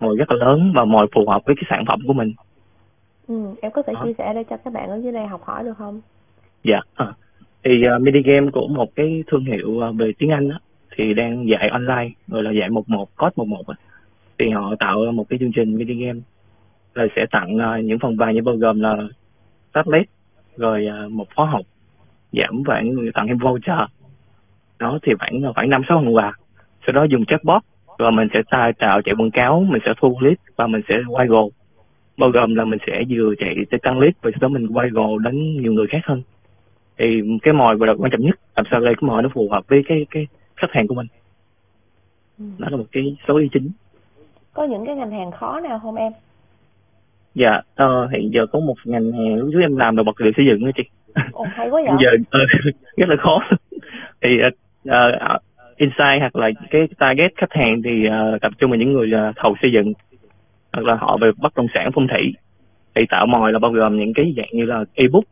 mồi 0.00 0.16
rất 0.16 0.30
là 0.30 0.46
lớn 0.46 0.72
và 0.74 0.84
mồi 0.84 1.06
phù 1.14 1.28
hợp 1.28 1.42
với 1.44 1.54
cái 1.56 1.64
sản 1.70 1.84
phẩm 1.88 2.00
của 2.06 2.12
mình. 2.12 2.32
Ừ, 3.28 3.34
em 3.62 3.72
có 3.72 3.82
thể 3.82 3.92
Đó. 3.92 4.00
chia 4.04 4.12
sẻ 4.18 4.32
để 4.34 4.44
cho 4.50 4.56
các 4.56 4.72
bạn 4.72 4.88
ở 4.88 5.00
dưới 5.02 5.12
đây 5.12 5.26
học 5.26 5.42
hỏi 5.44 5.64
được 5.64 5.78
không? 5.78 6.00
Dạ. 6.64 6.80
ờ. 6.94 7.12
Thì 7.64 7.70
uh, 7.96 8.02
mini 8.02 8.22
game 8.22 8.50
của 8.50 8.68
một 8.68 8.94
cái 8.94 9.24
thương 9.26 9.44
hiệu 9.44 9.80
ờ, 9.80 9.92
về 9.92 10.12
tiếng 10.18 10.30
Anh 10.30 10.48
á 10.48 10.58
thì 10.96 11.14
đang 11.14 11.48
dạy 11.48 11.68
online 11.68 12.10
gọi 12.28 12.42
là 12.42 12.50
dạy 12.50 12.70
một 12.70 12.88
một 12.88 13.16
code 13.16 13.32
một 13.36 13.48
một. 13.48 13.62
Thì 14.38 14.50
họ 14.50 14.74
tạo 14.78 15.12
một 15.12 15.28
cái 15.28 15.38
chương 15.38 15.52
trình 15.52 15.76
mini 15.76 16.06
game 16.06 16.20
là 16.94 17.06
sẽ 17.16 17.26
tặng 17.30 17.58
ờ, 17.58 17.78
những 17.78 17.98
phần 17.98 18.16
quà 18.16 18.32
như 18.32 18.42
bao 18.42 18.56
gồm 18.56 18.80
là 18.80 18.96
tablet 19.72 20.06
rồi 20.56 20.86
ờ, 20.86 21.08
một 21.08 21.26
khóa 21.34 21.46
học 21.46 21.62
giảm 22.32 22.62
người 22.82 23.10
tặng 23.14 23.28
thêm 23.28 23.38
voucher 23.38 23.78
đó 24.78 24.98
thì 25.02 25.12
khoảng 25.18 25.52
khoảng 25.54 25.70
năm 25.70 25.82
sáu 25.88 25.98
phần 25.98 26.14
quà 26.14 26.32
sau 26.86 26.92
đó 26.92 27.04
dùng 27.04 27.24
chatbot 27.24 27.62
rồi 27.98 28.12
mình 28.12 28.28
sẽ 28.34 28.40
tạo 28.78 29.02
chạy 29.02 29.14
quảng 29.18 29.30
cáo 29.30 29.64
mình 29.68 29.82
sẽ 29.84 29.92
thu 30.00 30.18
lead 30.20 30.36
và 30.56 30.66
mình 30.66 30.80
sẽ 30.88 30.94
quay 31.08 31.26
goal 31.26 31.46
bao 32.16 32.30
gồm 32.30 32.54
là 32.54 32.64
mình 32.64 32.78
sẽ 32.86 33.02
vừa 33.08 33.34
chạy 33.38 33.54
để 33.70 33.78
tăng 33.82 33.98
lead 34.00 34.12
và 34.22 34.30
sau 34.30 34.38
đó 34.40 34.48
mình 34.48 34.66
quay 34.76 34.90
goal 34.90 35.22
đến 35.24 35.62
nhiều 35.62 35.72
người 35.72 35.86
khác 35.86 36.00
hơn 36.04 36.22
thì 36.98 37.20
cái 37.42 37.54
mồi 37.54 37.76
và 37.76 37.86
là 37.86 37.94
quan 37.98 38.10
trọng 38.10 38.20
nhất 38.20 38.40
làm 38.56 38.64
sao 38.70 38.80
đây 38.80 38.94
cái 38.94 39.08
mồi 39.08 39.22
nó 39.22 39.28
phù 39.34 39.48
hợp 39.50 39.68
với 39.68 39.82
cái 39.88 40.06
cái 40.10 40.26
khách 40.56 40.70
hàng 40.72 40.86
của 40.86 40.94
mình 40.94 41.06
Ừ. 42.38 42.44
đó 42.58 42.68
là 42.70 42.76
một 42.76 42.84
cái 42.92 43.16
số 43.28 43.38
ý 43.38 43.48
chính 43.52 43.70
Có 44.52 44.64
những 44.64 44.86
cái 44.86 44.96
ngành 44.96 45.10
hàng 45.10 45.30
khó 45.30 45.60
nào 45.60 45.78
không 45.82 45.94
em? 45.96 46.12
dạ 47.34 47.60
ờ, 47.74 48.08
hiện 48.08 48.30
giờ 48.34 48.46
có 48.52 48.60
một 48.60 48.74
ngành 48.84 49.12
hàng 49.12 49.34
lúc 49.36 49.48
trước 49.52 49.60
em 49.60 49.76
làm 49.76 49.96
là 49.96 50.02
vật 50.02 50.20
liệu 50.20 50.32
xây 50.36 50.46
dựng 50.46 50.64
đó 50.64 50.70
chị 50.76 50.82
Ồ, 51.32 51.46
hay 51.54 51.68
quá 51.68 51.82
vậy? 51.86 51.94
giờ 52.02 52.10
ờ, 52.30 52.40
rất 52.96 53.08
là 53.08 53.16
khó 53.18 53.42
thì 54.22 54.28
uh, 54.88 55.42
insight 55.76 56.20
hoặc 56.20 56.36
là 56.36 56.50
cái 56.70 56.88
target 56.98 57.32
khách 57.36 57.52
hàng 57.52 57.82
thì 57.84 58.06
ờ, 58.06 58.38
tập 58.40 58.52
trung 58.58 58.70
vào 58.70 58.78
những 58.78 58.92
người 58.92 59.12
ờ, 59.12 59.32
thầu 59.36 59.54
xây 59.62 59.72
dựng 59.72 59.92
hoặc 60.72 60.84
là 60.84 60.94
họ 60.94 61.16
về 61.20 61.30
bất 61.38 61.54
động 61.54 61.66
sản 61.74 61.90
phong 61.94 62.08
thủy. 62.08 62.32
Thì 62.94 63.06
tạo 63.08 63.26
mồi 63.26 63.52
là 63.52 63.58
bao 63.58 63.72
gồm 63.72 63.98
những 63.98 64.14
cái 64.14 64.34
dạng 64.36 64.48
như 64.52 64.64
là 64.64 64.84
ebook. 64.94 65.24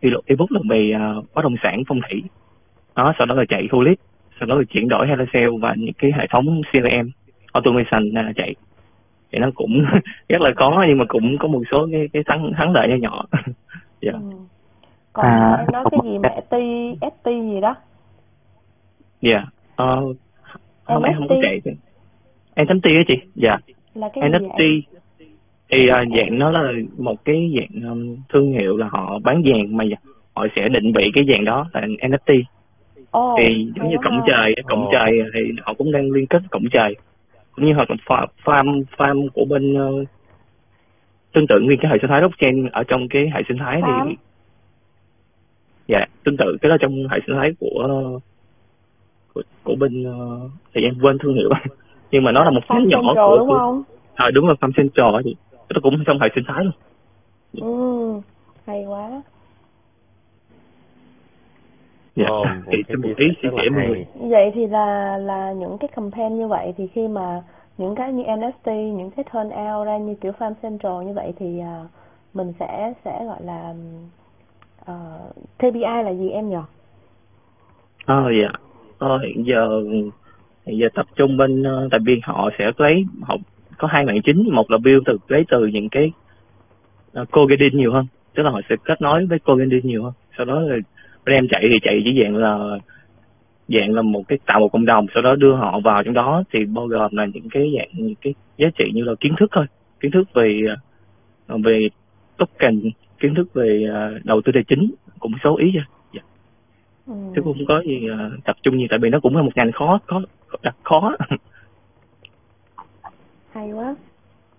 Ví 0.00 0.10
dụ 0.10 0.16
ebook 0.26 0.52
là 0.52 0.60
về 0.70 0.90
ờ, 1.00 1.22
bất 1.34 1.42
động 1.42 1.56
sản 1.62 1.82
phong 1.88 2.00
thủy. 2.08 2.22
Đó 2.96 3.14
sau 3.18 3.26
đó 3.26 3.34
là 3.34 3.44
chạy 3.48 3.68
thu 3.70 3.80
lead 3.82 3.96
sau 4.40 4.46
đó 4.46 4.54
là 4.54 4.62
chuyển 4.70 4.88
đổi 4.88 5.06
hay 5.06 5.16
là 5.16 5.24
sale 5.32 5.46
và 5.60 5.74
những 5.78 5.94
cái 5.98 6.10
hệ 6.18 6.26
thống 6.30 6.60
CRM 6.72 7.10
automation 7.52 8.10
là 8.10 8.32
chạy. 8.36 8.54
Thì 9.32 9.38
nó 9.38 9.50
cũng 9.54 9.84
rất 10.28 10.40
là 10.40 10.50
khó 10.56 10.84
nhưng 10.88 10.98
mà 10.98 11.04
cũng 11.08 11.38
có 11.38 11.48
một 11.48 11.62
số 11.70 11.88
cái 11.92 12.08
cái 12.12 12.22
thắng 12.26 12.52
thắng 12.56 12.72
lợi 12.72 12.88
nhỏ 12.88 12.96
nhỏ. 12.96 13.24
Dạ. 14.00 14.12
Ừ. 14.12 14.18
Còn 15.12 15.26
À, 15.26 15.56
em 15.58 15.66
nói 15.72 15.84
cái 15.90 16.00
gì 16.04 16.18
mà 16.18 16.28
ST, 16.46 16.54
ST 17.14 17.26
gì 17.26 17.60
đó? 17.60 17.74
dạ. 19.22 19.44
Ờ 19.76 20.02
không 20.84 21.02
em 21.02 21.14
không 21.18 21.28
có 21.28 21.36
chạy. 21.42 21.60
Thôi. 21.64 21.74
NFT 22.56 22.96
á 22.96 23.02
chị? 23.08 23.14
Dạ 23.34 23.56
Là 23.94 24.08
cái 24.14 24.30
NFT 24.30 24.80
thì 25.70 25.88
à, 25.88 26.04
dạng 26.16 26.38
nó 26.38 26.50
là 26.50 26.72
một 26.98 27.24
cái 27.24 27.52
dạng 27.56 27.90
um, 27.90 28.16
thương 28.28 28.52
hiệu 28.52 28.76
là 28.76 28.88
họ 28.88 29.18
bán 29.24 29.42
vàng 29.44 29.76
mà 29.76 29.84
họ 30.34 30.46
sẽ 30.56 30.68
định 30.68 30.92
vị 30.92 31.10
cái 31.14 31.24
vàng 31.28 31.44
đó 31.44 31.66
là 31.72 31.80
NFT 31.80 32.42
Ồ, 33.10 33.36
thì 33.42 33.72
giống 33.76 33.90
như 33.90 33.96
cổng 34.04 34.20
trời 34.26 34.54
cổng 34.68 34.84
Ồ. 34.84 34.90
trời 34.92 35.10
thì 35.34 35.40
họ 35.62 35.74
cũng 35.74 35.92
đang 35.92 36.10
liên 36.10 36.26
kết 36.26 36.38
với 36.38 36.48
cổng 36.50 36.64
trời. 36.72 36.96
Cũng 37.52 37.66
như 37.66 37.72
hoặc 37.74 37.90
là 37.90 37.96
farm 38.06 38.26
farm, 38.44 38.84
farm 38.96 39.28
của 39.34 39.44
bên 39.44 39.74
ờ, 39.74 40.04
tương 41.32 41.46
tự 41.48 41.60
như 41.60 41.76
cái 41.80 41.90
hệ 41.90 41.98
sinh 42.00 42.10
thái 42.10 42.20
blockchain 42.20 42.66
ở 42.66 42.82
trong 42.88 43.08
cái 43.08 43.30
hệ 43.34 43.42
sinh 43.48 43.58
thái 43.58 43.80
Farm? 43.80 44.08
thì 44.08 44.14
dạ 45.88 46.04
tương 46.24 46.36
tự 46.36 46.56
cái 46.60 46.68
đó 46.68 46.76
trong 46.80 47.08
hệ 47.10 47.18
sinh 47.26 47.36
thái 47.36 47.50
của 47.60 47.88
của, 49.34 49.42
của 49.64 49.74
bên 49.74 50.04
ờ, 50.04 50.48
thì 50.74 50.82
em 50.82 50.94
quên 51.02 51.18
thương 51.18 51.34
hiệu 51.34 51.50
nhưng 52.10 52.24
mà 52.24 52.32
nó 52.32 52.44
là 52.44 52.50
một 52.50 52.60
Farm 52.68 52.74
nhánh 52.78 52.88
nhỏ 52.88 53.00
Central 53.02 53.26
của, 53.30 53.38
đúng 53.38 53.48
của 53.48 53.58
không? 53.58 53.82
à, 54.14 54.30
đúng 54.30 54.48
là 54.48 54.54
farm 54.60 54.72
central 54.76 55.22
thì 55.24 55.36
nó 55.74 55.80
cũng 55.82 56.04
trong 56.06 56.18
hệ 56.20 56.28
sinh 56.34 56.44
thái 56.46 56.64
luôn 56.64 56.72
Ừ, 57.60 58.20
hay 58.66 58.84
quá. 58.84 59.22
dạ 62.16 62.28
thì 62.66 62.72
cái 62.72 62.82
trong 62.88 63.00
một 63.00 63.16
ý 63.16 63.26
chia 63.42 63.48
sẻ 63.56 63.68
mọi 63.70 63.88
người 63.88 64.06
Vậy 64.14 64.50
thì 64.54 64.66
là 64.66 65.18
là 65.18 65.52
những 65.52 65.78
cái 65.78 65.88
campaign 65.88 66.38
như 66.38 66.48
vậy 66.48 66.74
thì 66.76 66.86
khi 66.86 67.08
mà 67.08 67.42
những 67.78 67.94
cái 67.94 68.12
như 68.12 68.22
NFT, 68.22 68.92
những 68.96 69.10
cái 69.10 69.24
turn 69.34 69.46
out 69.46 69.86
ra 69.86 69.98
như 69.98 70.14
kiểu 70.14 70.32
Farm 70.38 70.54
Central 70.62 71.04
như 71.06 71.12
vậy 71.12 71.32
thì 71.38 71.58
à, 71.60 71.84
mình 72.34 72.52
sẽ 72.60 72.92
sẽ 73.04 73.24
gọi 73.26 73.42
là 73.42 73.74
ờ, 74.84 75.18
KPI 75.58 76.02
là 76.04 76.10
gì 76.10 76.30
em 76.30 76.50
nhỉ? 76.50 76.56
Ờ 78.04 78.30
dạ. 78.42 78.48
Ờ 78.98 79.18
hiện 79.18 79.44
giờ 79.46 79.82
hiện 80.66 80.78
giờ 80.78 80.88
tập 80.94 81.06
trung 81.16 81.36
bên 81.36 81.62
ờ, 81.62 81.88
tại 81.90 82.00
vì 82.04 82.20
họ 82.22 82.50
sẽ 82.58 82.70
lấy 82.76 83.04
họ 83.22 83.36
có 83.78 83.88
hai 83.88 84.04
mạng 84.04 84.22
chính, 84.24 84.54
một 84.54 84.70
là 84.70 84.78
build 84.78 85.02
từ 85.06 85.18
lấy 85.28 85.44
từ 85.48 85.66
những 85.66 85.88
cái 85.88 86.12
uh, 87.20 87.30
co-guiding 87.30 87.76
nhiều 87.76 87.92
hơn, 87.92 88.06
tức 88.34 88.42
là 88.42 88.50
họ 88.50 88.60
sẽ 88.68 88.76
kết 88.84 89.02
nối 89.02 89.26
với 89.26 89.38
co-guiding 89.38 89.86
nhiều 89.86 90.02
hơn. 90.02 90.12
Sau 90.36 90.46
đó 90.46 90.60
là 90.60 90.76
bên 91.26 91.34
em 91.34 91.48
chạy 91.50 91.66
thì 91.70 91.78
chạy 91.82 92.02
chỉ 92.04 92.22
dạng 92.22 92.36
là 92.36 92.78
dạng 93.68 93.94
là 93.94 94.02
một 94.02 94.22
cái 94.28 94.38
tạo 94.46 94.60
một 94.60 94.68
cộng 94.68 94.84
đồng, 94.84 95.06
sau 95.14 95.22
đó 95.22 95.34
đưa 95.34 95.54
họ 95.54 95.80
vào 95.80 96.02
trong 96.02 96.14
đó. 96.14 96.42
Thì 96.52 96.64
bao 96.64 96.86
gồm 96.86 97.16
là 97.16 97.26
những 97.34 97.48
cái 97.50 97.72
dạng 97.76 97.88
những 97.92 98.14
cái 98.14 98.34
giá 98.58 98.68
trị 98.78 98.84
như 98.94 99.02
là 99.02 99.12
kiến 99.20 99.34
thức 99.40 99.50
thôi, 99.52 99.66
kiến 100.00 100.10
thức 100.10 100.28
về 100.34 100.60
ờ, 101.46 101.58
về 101.64 101.88
token, 102.36 102.80
kiến 103.20 103.34
thức 103.34 103.54
về 103.54 103.86
đầu 104.24 104.40
tư 104.44 104.52
tài 104.54 104.64
chính. 104.68 104.90
Cũng 105.18 105.32
số 105.44 105.56
ý 105.56 105.70
thôi. 105.74 105.84
Ừ. 107.06 107.14
chứ 107.34 107.42
cũng 107.42 107.54
không 107.54 107.66
có 107.66 107.82
gì 107.86 108.08
tập 108.44 108.56
trung 108.62 108.76
nhiều. 108.76 108.86
Tại 108.90 108.98
vì 108.98 109.10
nó 109.10 109.20
cũng 109.20 109.36
là 109.36 109.42
một 109.42 109.50
ngành 109.56 109.72
khó 109.72 109.98
khó 110.06 110.20
đặt 110.62 110.76
khó 110.82 111.12
Hay 113.50 113.72
quá. 113.72 113.94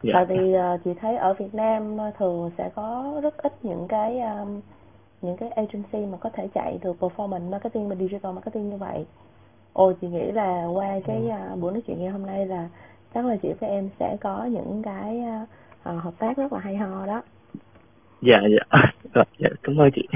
dạ. 0.03 0.13
Tại 0.13 0.25
vì 0.25 0.53
ờ, 0.53 0.77
chị 0.85 0.91
thấy 1.01 1.15
ở 1.15 1.33
Việt 1.33 1.53
Nam 1.53 1.97
ờ, 1.97 2.11
thường 2.19 2.51
sẽ 2.57 2.69
có 2.75 3.19
rất 3.23 3.37
ít 3.37 3.53
những 3.65 3.85
cái 3.89 4.19
um, 4.19 4.61
những 5.21 5.37
cái 5.37 5.49
agency 5.49 6.05
mà 6.11 6.17
có 6.17 6.29
thể 6.29 6.47
chạy 6.53 6.77
được 6.83 6.97
performance 6.99 7.49
marketing 7.49 7.89
và 7.89 7.95
digital 7.95 8.33
marketing 8.33 8.69
như 8.69 8.77
vậy. 8.77 9.05
Ồ 9.73 9.93
chị 10.01 10.07
nghĩ 10.07 10.31
là 10.31 10.65
qua 10.65 10.99
cái 11.05 11.29
ờ, 11.29 11.55
buổi 11.55 11.71
nói 11.71 11.81
chuyện 11.87 11.99
ngày 11.99 12.09
hôm 12.09 12.25
nay 12.25 12.45
là 12.45 12.69
chắc 13.13 13.25
là 13.25 13.35
chị 13.41 13.49
với 13.59 13.69
em 13.69 13.89
sẽ 13.99 14.17
có 14.21 14.45
những 14.45 14.81
cái 14.85 15.23
ờ, 15.83 15.97
hợp 15.97 16.13
tác 16.19 16.37
rất 16.37 16.53
là 16.53 16.59
hay 16.59 16.77
ho 16.77 17.05
đó. 17.05 17.21
dạ 18.21 18.41
dạ 18.41 18.81
rồi 19.13 19.25
dạ 19.39 19.49
cảm 19.63 19.77
ơn 19.77 19.89
chị 19.95 20.07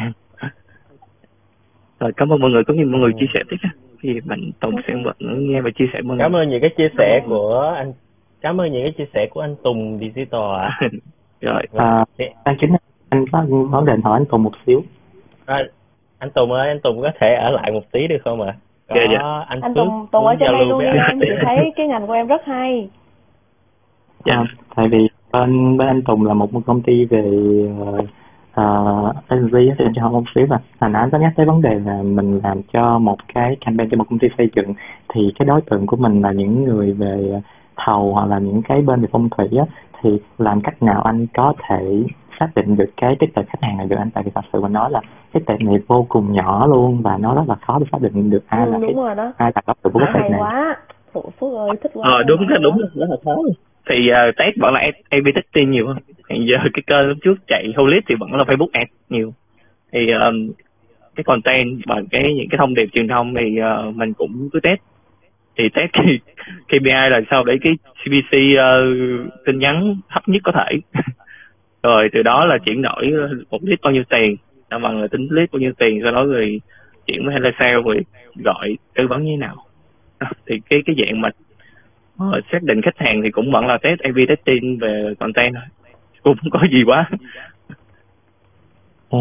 rồi 2.00 2.12
cảm 2.18 2.30
ơn 2.30 2.40
mọi 2.40 2.52
người 2.52 2.64
cũng 2.64 2.78
như 2.78 2.86
mọi 2.86 3.00
người 3.00 3.12
chia 3.20 3.26
sẻ 3.34 3.40
tiếp 3.50 3.58
thì 4.02 4.20
bạn 4.26 4.40
Tùng 4.60 4.76
sẽ 4.88 4.94
vẫn 5.04 5.16
nghe 5.50 5.62
và 5.62 5.70
chia 5.76 5.86
sẻ 5.94 6.00
Cảm 6.20 6.36
ơn 6.36 6.50
những 6.50 6.62
cái 6.62 6.70
chia 6.78 6.90
sẻ 6.98 7.22
của 7.28 7.74
anh 7.78 7.94
Cảm 8.42 8.62
ơn 8.62 8.72
những 8.72 8.84
cái 8.84 8.92
chia 8.98 9.12
sẻ 9.14 9.28
của 9.32 9.42
anh 9.42 9.56
Tùng 9.64 10.00
Digital 10.00 10.42
ạ. 10.60 10.80
rồi 11.42 11.64
À, 11.76 12.06
Thì, 12.18 12.26
anh 12.44 12.56
chính 12.62 12.70
anh 13.10 13.26
có 13.32 13.46
vấn 13.70 13.86
đề 13.86 13.94
hỏi 14.04 14.20
anh 14.20 14.26
Tùng 14.26 14.44
một 14.44 14.52
xíu 14.66 14.82
à, 15.46 15.64
anh 16.20 16.30
Tùng 16.32 16.52
ơi, 16.52 16.68
anh 16.68 16.80
Tùng 16.80 17.02
có 17.02 17.12
thể 17.20 17.36
ở 17.36 17.50
lại 17.50 17.72
một 17.72 17.92
tí 17.92 18.08
được 18.08 18.18
không 18.24 18.42
ạ? 18.42 18.54
Có 18.90 18.96
Dạ, 18.96 19.02
dạ. 19.14 19.46
anh 19.48 19.62
Anh 19.62 19.74
Tùng 19.74 20.08
Tùng 20.12 20.26
ở 20.26 20.36
trên 20.40 20.52
đây 20.52 20.66
luôn 20.66 20.84
nha 20.84 20.92
anh. 21.08 21.10
em, 21.10 21.20
chị 21.20 21.28
thấy 21.46 21.72
cái 21.76 21.88
ngành 21.88 22.08
của 22.08 22.14
em 22.14 22.28
rất 22.28 22.42
hay. 22.46 22.90
dạ 24.26 24.34
À, 24.36 24.44
tại 24.76 24.88
vì 24.88 25.08
bên 25.34 25.78
bên 25.78 25.88
anh 25.88 26.02
Tùng 26.02 26.26
là 26.26 26.34
một 26.34 26.50
công 26.66 26.82
ty 26.82 27.06
về 27.06 27.22
uh, 27.82 28.06
agency 29.27 29.69
á, 29.69 29.76
thì 29.77 29.86
anh 29.86 29.94
cho 29.95 30.02
hỏi 30.02 30.11
một 30.11 30.23
xíu 30.36 30.45
là 30.49 30.60
hồi 30.80 30.90
nãy 30.90 31.02
anh 31.02 31.10
có 31.10 31.18
nhắc 31.18 31.34
tới 31.36 31.45
vấn 31.45 31.61
đề 31.61 31.80
là 31.86 32.02
mình 32.03 32.40
làm 32.44 32.61
cho 32.73 32.99
một 32.99 33.18
cái 33.34 33.57
campaign 33.65 33.90
cho 33.90 33.98
một 33.98 34.06
công 34.10 34.19
ty 34.19 34.27
xây 34.38 34.49
dựng 34.56 34.73
thì 35.10 35.34
cái 35.40 35.45
đối 35.45 35.61
tượng 35.61 35.86
của 35.86 35.98
mình 35.98 36.22
là 36.22 36.31
những 36.31 36.64
người 36.64 36.91
về 36.91 37.41
thầu 37.86 38.14
hoặc 38.14 38.26
là 38.26 38.40
những 38.40 38.61
cái 38.61 38.81
bên 38.81 39.02
về 39.02 39.07
phong 39.11 39.30
thủy 39.30 39.48
á 39.57 39.65
thì 40.02 40.19
làm 40.38 40.61
cách 40.61 40.84
nào 40.84 41.02
anh 41.02 41.27
có 41.34 41.53
thể 41.69 42.03
xác 42.40 42.48
định 42.56 42.76
được 42.76 42.90
cái 42.98 43.15
tiếp 43.19 43.27
cận 43.36 43.45
khách 43.45 43.61
hàng 43.61 43.77
này 43.77 43.88
được 43.88 43.95
anh 43.99 44.10
tại 44.14 44.23
vì 44.23 44.31
thật 44.36 44.41
sự 44.53 44.61
mình 44.61 44.73
nói 44.73 44.91
là 44.91 45.02
cái 45.34 45.44
tệp 45.45 45.61
này 45.61 45.76
vô 45.88 46.06
cùng 46.10 46.34
nhỏ 46.34 46.68
luôn 46.68 47.02
và 47.02 47.18
nó 47.18 47.36
rất 47.36 47.44
là 47.48 47.56
khó 47.56 47.80
để 47.80 47.86
xác 47.91 48.02
định 48.02 48.30
được 48.30 48.44
ai 48.48 48.65
ừ, 48.65 48.72
là 48.72 48.80
cái 48.81 48.90
đúng 48.94 49.03
rồi 49.03 49.15
đó. 49.15 49.34
ai 49.38 49.52
là 49.56 49.61
đối 49.68 49.76
tượng 49.84 49.94
của 49.94 49.99
cái 49.99 50.10
hay 50.14 50.23
tệp 50.23 50.31
này 50.31 50.40
quá. 50.41 50.76
Phước 51.14 51.53
ơi 51.53 51.69
thích 51.84 51.91
quá. 51.94 52.10
ờ 52.11 52.23
đúng 52.23 52.40
cái 52.49 52.57
đúng 52.61 52.77
rất 52.77 53.10
là 53.10 53.15
khó 53.26 53.36
thì 53.90 54.11
uh, 54.11 54.36
test 54.38 54.57
vẫn 54.57 54.74
là 54.74 54.91
A/B 55.10 55.28
testing 55.36 55.72
nhiều 55.72 55.88
hơn. 55.88 55.98
Hiện 56.30 56.48
giờ 56.48 56.57
cái 56.74 56.84
kênh 56.88 57.07
lúc 57.07 57.18
trước 57.24 57.36
chạy 57.48 57.74
Holit 57.76 58.03
thì 58.07 58.16
vẫn 58.20 58.34
là 58.34 58.44
Facebook 58.44 58.70
Ads 58.74 58.91
nhiều. 59.10 59.34
Thì 59.91 60.11
um, 60.11 60.52
cái 61.16 61.24
content 61.24 61.80
và 61.86 62.02
cái 62.11 62.34
những 62.34 62.48
cái 62.49 62.57
thông 62.57 62.74
điệp 62.74 62.90
truyền 62.94 63.07
thông 63.07 63.34
thì 63.36 63.57
uh, 63.61 63.95
mình 63.95 64.14
cũng 64.14 64.49
cứ 64.53 64.60
test. 64.60 64.80
Thì 65.57 65.70
test 65.74 65.90
cái 65.94 66.06
KPI 66.68 67.10
là 67.10 67.22
sao 67.30 67.44
để 67.44 67.57
cái 67.61 67.74
CPC 68.03 68.34
uh, 68.34 69.45
tin 69.45 69.60
nhắn 69.60 69.95
thấp 70.10 70.24
nhất 70.28 70.41
có 70.44 70.52
thể. 70.52 70.80
Rồi 71.84 72.10
từ 72.14 72.24
đó 72.24 72.45
là 72.45 72.57
chuyển 72.57 72.82
đổi 72.82 73.14
một 73.49 73.60
lít 73.64 73.82
bao 73.82 73.94
nhiêu 73.94 74.03
tiền 74.10 74.36
là 74.70 74.78
bằng 74.78 75.02
là 75.02 75.07
tính 75.07 75.28
lít 75.32 75.52
bao 75.52 75.60
nhiêu 75.60 75.72
tiền 75.78 75.99
sau 76.03 76.11
đó 76.11 76.26
rồi 76.26 76.61
chuyển 77.07 77.26
với 77.26 77.40
là 77.40 77.52
sale 77.60 77.74
rồi 77.74 78.06
gọi 78.36 78.78
tư 78.95 79.07
vấn 79.07 79.24
như 79.24 79.32
thế 79.32 79.38
nào. 79.38 79.56
Thì 80.48 80.60
cái 80.70 80.82
cái 80.86 80.95
dạng 80.99 81.22
mà 81.22 81.30
ờ, 82.20 82.41
xác 82.52 82.64
định 82.64 82.82
khách 82.82 82.98
hàng 82.98 83.22
thì 83.24 83.32
cũng 83.32 83.52
vẫn 83.52 83.68
là 83.68 83.78
test 83.82 84.00
A/B 84.00 84.18
testing 84.28 84.78
về 84.82 85.14
content 85.20 85.54
thôi 85.56 85.64
cũng 86.24 86.36
không 86.41 86.52
có 86.52 86.68
gì 86.72 86.84
quá 86.86 87.10
Ừ. 89.10 89.18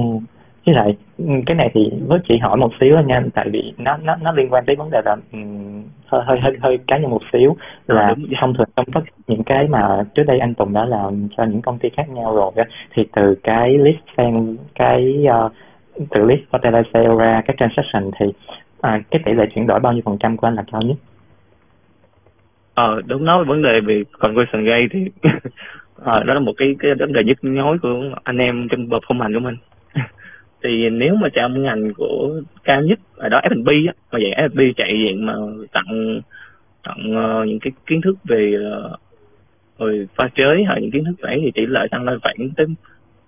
Với 0.67 0.75
lại 0.75 0.97
ừ, 1.19 1.25
cái 1.47 1.57
này 1.57 1.71
thì 1.75 1.91
với 2.09 2.19
chị 2.29 2.39
hỏi 2.39 2.57
một 2.57 2.71
xíu 2.81 2.97
nha 3.07 3.23
tại 3.35 3.49
vì 3.53 3.73
nó 3.79 3.97
nó 3.97 4.17
nó 4.23 4.33
liên 4.33 4.49
quan 4.51 4.65
tới 4.67 4.77
vấn 4.77 4.91
đề 4.91 5.01
là 5.05 5.17
ừm, 5.33 5.83
hơi 6.07 6.23
hơi 6.27 6.41
hơi 6.41 6.57
hơi 6.61 6.79
cá 6.87 6.99
nhân 6.99 7.11
một 7.11 7.23
xíu 7.33 7.57
là 7.87 8.09
Ờ, 8.09 8.15
đúng. 8.15 8.27
thông 8.41 8.55
thường 8.55 8.69
trong 8.77 8.87
tất 8.95 9.01
những 9.27 9.43
cái 9.45 9.67
mà 9.69 10.05
trước 10.15 10.23
đây 10.27 10.39
anh 10.39 10.55
Tùng 10.55 10.73
đã 10.73 10.85
làm 10.85 11.29
cho 11.37 11.45
những 11.45 11.63
công 11.63 11.79
ty 11.79 11.89
khác 11.97 12.09
nhau 12.11 12.35
rồi 12.37 12.53
á 12.57 12.65
thì 12.95 13.07
từ 13.17 13.35
cái 13.43 13.79
list 13.79 13.99
sang 14.17 14.57
cái 14.75 15.27
uh, 15.47 15.53
từ 16.11 16.25
list 16.25 16.41
qua 16.51 16.61
telesale 16.63 17.15
ra 17.19 17.43
cái 17.47 17.57
transaction 17.61 18.11
thì 18.21 18.27
à, 18.81 19.01
cái 19.11 19.21
tỷ 19.25 19.33
lệ 19.33 19.45
chuyển 19.55 19.67
đổi 19.67 19.81
bao 19.81 19.93
nhiêu 19.93 20.03
phần 20.05 20.19
trăm 20.21 20.37
của 20.37 20.47
anh 20.47 20.55
là 20.55 20.65
cao 20.73 20.83
nhất? 20.83 20.97
Ờ 22.79 23.03
đúng 23.07 23.25
nói 23.25 23.45
vấn 23.45 23.63
đề 23.63 23.81
về 23.81 24.05
conversion 24.19 24.67
rate 24.67 24.87
thì 24.91 25.11
ờ, 25.95 26.25
đó 26.25 26.35
là 26.35 26.41
một 26.41 26.53
cái 26.57 26.77
cái 26.79 26.95
vấn 26.95 27.13
đề 27.13 27.25
nhức 27.25 27.39
nhối 27.43 27.79
của 27.79 28.03
anh 28.25 28.39
em 28.39 28.69
trong 28.69 28.87
performance 28.87 29.35
của 29.35 29.41
mình. 29.41 29.57
Thì 30.63 30.91
nếu 30.91 31.15
mà 31.15 31.29
trong 31.33 31.63
ngành 31.63 31.95
của 31.95 32.41
cao 32.65 32.83
nhất 32.83 32.99
ở 33.17 33.29
đó 33.29 33.41
F&B 33.45 33.69
á 33.69 33.93
mà 34.13 34.19
dạng 34.19 34.51
F&B 34.51 34.61
chạy 34.77 34.99
diện 34.99 35.27
mà 35.27 35.35
tặng 35.73 36.21
tặng 36.85 37.17
uh, 37.17 37.49
những 37.49 37.59
cái 37.61 37.73
kiến 37.87 38.01
thức 38.01 38.17
về 38.25 38.55
ờ, 38.71 38.97
rồi 39.79 40.09
pha 40.17 40.29
chế 40.35 40.65
hay 40.69 40.81
những 40.81 40.91
kiến 40.91 41.05
thức 41.05 41.15
đấy 41.23 41.41
thì 41.43 41.51
tỷ 41.55 41.67
lệ 41.67 41.87
tăng 41.91 42.05
lên 42.05 42.19
khoảng 42.23 42.37
tới 42.57 42.67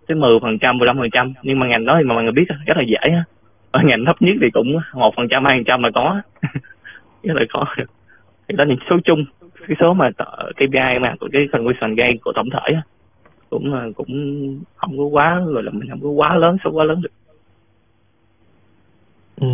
tới 0.07 0.17
mười 0.17 0.41
phần 0.43 0.59
trăm 0.59 0.79
mười 0.79 0.87
lăm 0.87 0.99
phần 0.99 1.11
trăm. 1.11 1.33
Nhưng 1.43 1.59
mà 1.59 1.67
ngành 1.67 1.85
đó 1.85 1.97
thì 1.99 2.05
mà 2.05 2.15
mọi 2.15 2.23
người 2.23 2.33
biết 2.33 2.47
rất 2.67 2.77
là 2.77 2.83
dễ 2.83 3.15
á. 3.15 3.25
Ở 3.71 3.81
ngành 3.85 4.05
thấp 4.05 4.23
nhất 4.23 4.37
thì 4.41 4.51
cũng 4.51 4.79
một 4.95 5.15
phần 5.17 5.29
trăm 5.29 5.45
hai 5.45 5.59
phần 5.59 5.65
trăm 5.65 5.83
là 5.83 5.91
có. 5.95 6.21
Rất 7.23 7.35
là 7.37 7.43
khó. 7.49 7.75
Thì 8.49 8.57
đó 8.57 8.65
là 8.65 8.75
số 8.91 8.97
chung 9.05 9.25
cái 9.69 9.77
số 9.81 9.95
mà 9.95 10.11
KPI 10.57 10.99
mà 11.01 11.15
của 11.21 11.29
cái 11.33 11.49
conversion 11.53 11.95
gain 11.95 12.19
của 12.25 12.33
tổng 12.35 12.49
thể 12.51 12.77
cũng 13.51 13.75
à, 13.75 13.87
cũng 13.97 14.09
không 14.77 14.99
có 14.99 15.05
quá 15.05 15.41
rồi 15.47 15.63
là 15.63 15.71
mình 15.71 15.91
không 15.91 16.01
có 16.03 16.09
quá 16.09 16.37
lớn 16.37 16.57
số 16.65 16.71
quá 16.71 16.85
lớn 16.85 17.03
được 17.03 17.11
Ừ. 19.41 19.47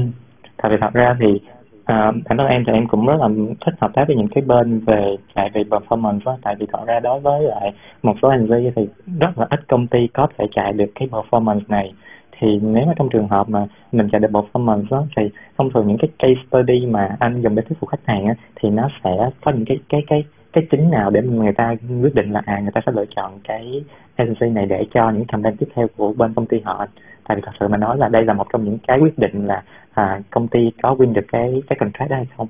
Tại 0.57 0.73
vì 0.73 0.77
thật 0.81 0.93
ra 0.93 1.17
thì 1.21 1.41
à, 1.85 2.13
bản 2.29 2.39
thân 2.39 2.47
em 2.47 2.65
thì 2.67 2.73
em 2.73 2.89
cũng 2.89 3.07
rất 3.07 3.17
là 3.21 3.29
thích 3.67 3.75
hợp 3.81 3.91
tác 3.95 4.05
với 4.07 4.17
những 4.17 4.29
cái 4.29 4.45
bên 4.47 4.81
về 4.81 5.17
chạy 5.35 5.51
về 5.55 5.63
performance 5.63 6.21
đó. 6.25 6.39
tại 6.43 6.55
vì 6.59 6.67
thật 6.73 6.79
ra 6.87 7.01
đối 7.01 7.21
với 7.21 7.43
lại 7.43 7.73
một 8.03 8.15
số 8.23 8.29
hành 8.29 8.47
vi 8.47 8.71
thì 8.77 8.89
rất 9.21 9.39
là 9.39 9.47
ít 9.51 9.61
công 9.69 9.87
ty 9.87 10.07
có 10.07 10.29
thể 10.39 10.47
chạy 10.53 10.73
được 10.73 10.91
cái 10.95 11.09
performance 11.09 11.61
này 11.69 11.93
thì 12.39 12.61
nếu 12.63 12.87
mà 12.87 12.93
trong 12.97 13.09
trường 13.09 13.29
hợp 13.29 13.49
mà 13.49 13.67
mình 13.93 14.09
chạy 14.13 14.21
được 14.21 14.31
performance 14.31 14.85
đó, 14.91 15.05
thì 15.17 15.23
thông 15.59 15.71
thường 15.71 15.89
những 15.89 15.99
cái 15.99 16.11
case 16.19 16.41
study 16.49 16.87
mà 16.87 17.17
anh 17.19 17.43
dùng 17.43 17.55
để 17.55 17.63
thuyết 17.63 17.79
phục 17.81 17.91
khách 17.91 18.07
hàng 18.07 18.27
á, 18.27 18.35
thì 18.57 18.71
nó 18.71 18.89
sẽ 19.05 19.31
có 19.45 19.53
những 19.53 19.65
cái 19.65 19.79
cái 19.89 20.03
cái 20.07 20.25
cái 20.53 20.67
chính 20.71 20.91
nào 20.91 21.11
để 21.11 21.23
người 21.23 21.53
ta 21.53 21.75
quyết 22.03 22.15
định 22.15 22.33
là 22.33 22.43
à 22.47 22.61
người 22.61 22.73
ta 22.75 22.81
sẽ 22.87 22.93
lựa 22.93 23.05
chọn 23.17 23.33
cái 23.45 23.85
agency 24.17 24.51
này 24.51 24.67
để 24.67 24.87
cho 24.95 25.11
những 25.11 25.25
campaign 25.25 25.57
tiếp 25.57 25.67
theo 25.75 25.87
của 25.97 26.13
bên 26.13 26.35
công 26.35 26.47
ty 26.47 26.61
họ. 26.65 26.87
Tại 27.29 27.37
vì 27.37 27.43
thật 27.47 27.53
sự 27.61 27.69
mà 27.69 27.77
nói 27.77 27.99
là 27.99 28.09
đây 28.09 28.25
là 28.25 28.33
một 28.33 28.47
trong 28.53 28.65
những 28.65 28.79
cái 28.89 28.99
quyết 29.01 29.19
định 29.19 29.47
là 29.47 29.63
à, 29.95 30.21
công 30.31 30.49
ty 30.49 30.71
có 30.83 30.95
win 30.95 31.13
được 31.13 31.25
cái 31.33 31.63
cái 31.69 31.79
contract 31.79 32.11
đó 32.11 32.17
hay 32.17 32.27
không. 32.37 32.49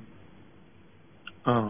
Ờ. 1.43 1.69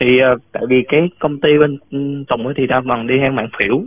thì 0.00 0.06
uh, 0.34 0.40
tại 0.52 0.62
vì 0.68 0.84
cái 0.88 1.00
công 1.18 1.40
ty 1.40 1.48
bên 1.60 1.78
tổng 1.90 2.24
Tùng 2.28 2.46
ấy 2.46 2.54
thì 2.56 2.66
đa 2.66 2.82
phần 2.88 3.06
đi 3.06 3.14
theo 3.22 3.32
mạng 3.32 3.48
phiểu 3.58 3.82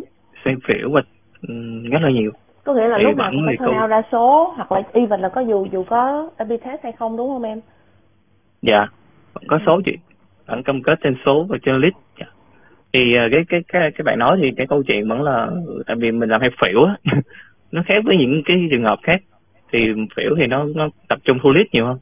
xem 0.46 0.60
phiểu 0.68 0.92
và 0.92 1.02
um, 1.48 1.84
rất 1.84 2.00
là 2.02 2.10
nhiều 2.10 2.32
có 2.64 2.74
nghĩa 2.74 2.88
là 2.88 2.98
Thì 2.98 3.04
lúc 3.04 3.18
nào 3.18 3.32
cũng 3.32 3.44
phải 3.46 3.58
cũng- 3.58 3.78
out 3.82 3.90
ra 3.90 4.02
số 4.12 4.54
hoặc 4.56 4.72
là 4.72 4.82
even 4.94 5.20
là 5.20 5.30
có 5.30 5.42
dù 5.42 5.68
dù 5.72 5.84
có 5.84 6.30
A/B 6.38 6.50
test 6.50 6.84
hay 6.84 6.92
không 6.92 7.18
đúng 7.18 7.28
không 7.30 7.44
em? 7.44 7.62
Dạ. 8.62 8.88
Có 9.48 9.60
số 9.66 9.82
chị. 9.86 9.98
Vẫn 10.46 10.64
cam 10.64 10.84
kết 10.84 11.00
trên 11.04 11.16
số 11.26 11.46
và 11.50 11.58
trên 11.64 11.76
list. 11.78 11.96
Dạ. 12.20 12.26
thì 12.94 13.16
ờ, 13.16 13.28
cái 13.32 13.44
cái 13.50 13.62
cái 13.68 13.92
cái 13.92 14.04
bạn 14.04 14.20
nói 14.20 14.38
thì 14.42 14.52
cái 14.58 14.68
câu 14.68 14.84
chuyện 14.84 15.08
vẫn 15.08 15.22
là 15.22 15.48
tại 15.86 15.96
vì 16.00 16.12
mình 16.12 16.30
làm 16.30 16.42
theo 16.42 16.50
phễu 16.62 16.84
á. 16.84 16.96
Nó 17.72 17.84
khác 17.86 18.04
với 18.06 18.18
những 18.18 18.42
cái 18.46 18.68
trường 18.72 18.84
hợp 18.84 19.00
khác. 19.04 19.22
Thì 19.72 19.94
phễu 20.16 20.36
thì 20.38 20.48
nó 20.48 20.66
nó 20.76 20.90
tập 21.10 21.20
trung 21.24 21.38
thu 21.44 21.50
list 21.50 21.68
nhiều 21.72 21.86
hơn. 21.86 21.98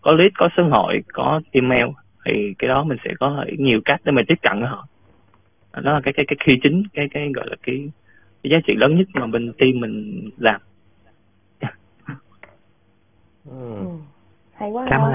Có 0.00 0.12
list 0.12 0.32
có 0.38 0.48
số 0.56 0.62
hội 0.62 1.00
có 1.12 1.40
email 1.52 1.86
thì 2.24 2.54
cái 2.58 2.68
đó 2.68 2.84
mình 2.84 2.98
sẽ 3.04 3.10
có 3.20 3.44
nhiều 3.58 3.80
cách 3.84 4.00
để 4.04 4.12
mình 4.12 4.24
tiếp 4.28 4.38
cận 4.42 4.60
với 4.60 4.68
họ. 4.68 4.86
Đó 5.82 5.92
là 5.92 6.00
cái 6.00 6.12
cái 6.12 6.26
cái 6.28 6.36
khi 6.44 6.58
chính 6.62 6.82
cái 6.94 7.08
cái 7.08 7.30
gọi 7.34 7.46
là 7.50 7.56
cái, 7.62 7.90
cái 8.42 8.50
giá 8.50 8.56
trị 8.66 8.74
lớn 8.76 8.96
nhất 8.96 9.06
mà 9.14 9.26
bên 9.26 9.52
team 9.58 9.70
mình 9.80 10.30
làm. 10.36 10.60
Ừ. 13.44 13.50
ừ. 13.50 13.86
hay 14.52 14.70
quá. 14.70 14.86
Cảm 14.90 15.00
ơn 15.02 15.12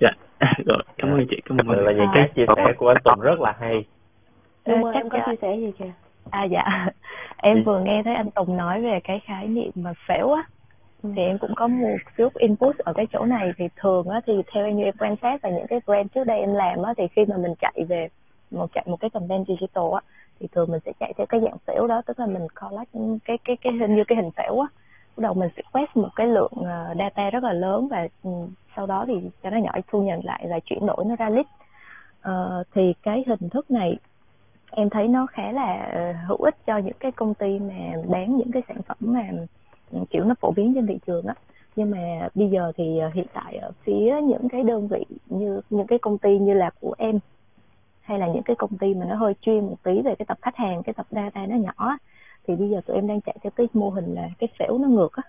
dạ. 0.00 0.10
Rồi 0.66 0.82
cảm 0.98 1.10
ơn 1.10 1.26
chị 1.30 1.36
cảm 1.44 1.66
ơn 1.66 1.78
là 1.84 1.92
những 1.92 2.08
cái 2.14 2.30
chia 2.34 2.44
sẻ 2.56 2.72
của 2.76 2.88
anh 2.88 3.02
Tùng 3.04 3.20
rất 3.20 3.40
là 3.40 3.54
hay. 3.60 3.84
Nhung 4.66 4.84
Ờ, 4.84 4.90
chắc 4.94 5.00
em 5.00 5.08
có 5.08 5.18
dạ. 5.18 5.24
chia 5.26 5.36
sẻ 5.42 5.56
gì 5.56 5.72
kìa? 5.78 5.92
À 6.30 6.44
dạ, 6.44 6.86
em 7.36 7.62
vừa 7.64 7.80
nghe 7.80 8.02
thấy 8.04 8.14
anh 8.14 8.30
Tùng 8.30 8.56
nói 8.56 8.82
về 8.82 9.00
cái 9.04 9.20
khái 9.24 9.46
niệm 9.48 9.70
mà 9.74 9.92
phễu 10.08 10.32
á, 10.32 10.42
Ừ. 11.02 11.10
thì 11.16 11.22
em 11.22 11.38
cũng 11.38 11.54
có 11.56 11.66
một 11.66 11.96
chút 12.16 12.34
input 12.34 12.78
ở 12.78 12.92
cái 12.92 13.06
chỗ 13.12 13.24
này. 13.24 13.52
Thì 13.58 13.64
thường 13.76 14.08
á 14.08 14.20
thì 14.26 14.32
theo 14.52 14.70
như 14.70 14.84
em 14.84 14.94
quan 14.98 15.16
sát 15.22 15.42
và 15.42 15.50
những 15.50 15.66
cái 15.68 15.80
brand 15.86 16.12
trước 16.14 16.24
đây 16.24 16.40
em 16.40 16.54
làm 16.54 16.82
á 16.82 16.94
thì 16.96 17.04
khi 17.16 17.24
mà 17.28 17.36
mình 17.36 17.52
chạy 17.60 17.74
về 17.88 18.08
một 18.50 18.70
chạy 18.74 18.84
một 18.88 18.96
cái 19.00 19.10
campaign 19.10 19.44
digital 19.48 19.84
á 19.94 20.00
thì 20.40 20.48
thường 20.52 20.70
mình 20.70 20.80
sẽ 20.84 20.92
chạy 21.00 21.12
theo 21.16 21.26
cái 21.28 21.40
dạng 21.44 21.56
phễu 21.66 21.86
đó 21.86 22.02
tức 22.06 22.18
là 22.20 22.26
mình 22.26 22.46
collect 22.60 22.90
cái 23.24 23.38
cái 23.44 23.56
cái 23.60 23.72
hình 23.80 23.96
như 23.96 24.02
cái 24.08 24.16
hình 24.16 24.30
phễu 24.36 24.60
á. 24.60 24.68
Bắt 25.16 25.22
đầu 25.22 25.34
mình 25.34 25.48
sẽ 25.56 25.62
quét 25.72 25.96
một 25.96 26.08
cái 26.16 26.26
lượng 26.26 26.52
ờ, 26.64 26.94
data 26.98 27.30
rất 27.30 27.42
là 27.44 27.52
lớn 27.52 27.88
và 27.90 28.08
ừ, 28.22 28.30
sau 28.76 28.86
đó 28.86 29.04
thì 29.08 29.14
cho 29.42 29.50
nó 29.50 29.56
nhỏ 29.58 29.72
thu 29.88 30.02
nhận 30.02 30.20
lại 30.24 30.46
và 30.50 30.58
chuyển 30.64 30.86
đổi 30.86 31.04
nó 31.06 31.16
ra 31.16 31.28
list 31.30 31.46
Ờ, 32.20 32.64
thì 32.74 32.94
cái 33.02 33.24
hình 33.26 33.48
thức 33.50 33.70
này 33.70 33.98
em 34.72 34.90
thấy 34.90 35.08
nó 35.08 35.26
khá 35.30 35.52
là 35.52 35.90
ờ, 35.94 36.12
hữu 36.28 36.38
ích 36.38 36.54
cho 36.66 36.78
những 36.78 36.96
cái 37.00 37.12
công 37.12 37.34
ty 37.34 37.58
mà 37.58 37.74
bán 38.08 38.36
những 38.36 38.50
cái 38.52 38.62
sản 38.68 38.76
phẩm 38.88 38.96
mà 39.00 39.30
ừ, 39.90 39.98
kiểu 40.10 40.24
nó 40.24 40.34
phổ 40.40 40.52
biến 40.56 40.72
trên 40.74 40.86
thị 40.86 40.98
trường 41.06 41.26
á. 41.26 41.34
Nhưng 41.76 41.90
mà 41.90 41.98
bây 42.34 42.50
giờ 42.50 42.72
thì 42.76 42.98
ờ, 42.98 43.10
hiện 43.14 43.26
tại 43.32 43.56
ở 43.56 43.72
phía 43.86 44.14
những 44.24 44.48
cái 44.50 44.62
đơn 44.62 44.88
vị 44.88 45.04
như 45.26 45.60
những 45.70 45.86
cái 45.86 45.98
công 46.02 46.18
ty 46.18 46.38
như 46.38 46.54
là 46.54 46.70
của 46.80 46.94
em 46.98 47.18
hay 48.04 48.18
là 48.18 48.26
những 48.28 48.42
cái 48.42 48.56
công 48.56 48.78
ty 48.78 48.94
mà 48.94 49.06
nó 49.06 49.14
hơi 49.16 49.34
chuyên 49.40 49.60
một 49.66 49.76
tí 49.82 50.02
về 50.02 50.14
cái 50.18 50.26
tập 50.26 50.38
khách 50.42 50.56
hàng 50.56 50.82
cái 50.82 50.92
tập 50.94 51.06
data 51.10 51.46
nó 51.46 51.56
nhỏ 51.56 51.96
thì 52.48 52.56
bây 52.56 52.68
giờ 52.70 52.80
tụi 52.86 52.96
em 52.96 53.06
đang 53.06 53.20
chạy 53.20 53.36
theo 53.42 53.50
cái 53.56 53.66
mô 53.74 53.90
hình 53.90 54.14
là 54.14 54.28
cái 54.38 54.48
phễu 54.58 54.78
nó 54.78 54.88
ngược 54.88 55.12
á 55.12 55.22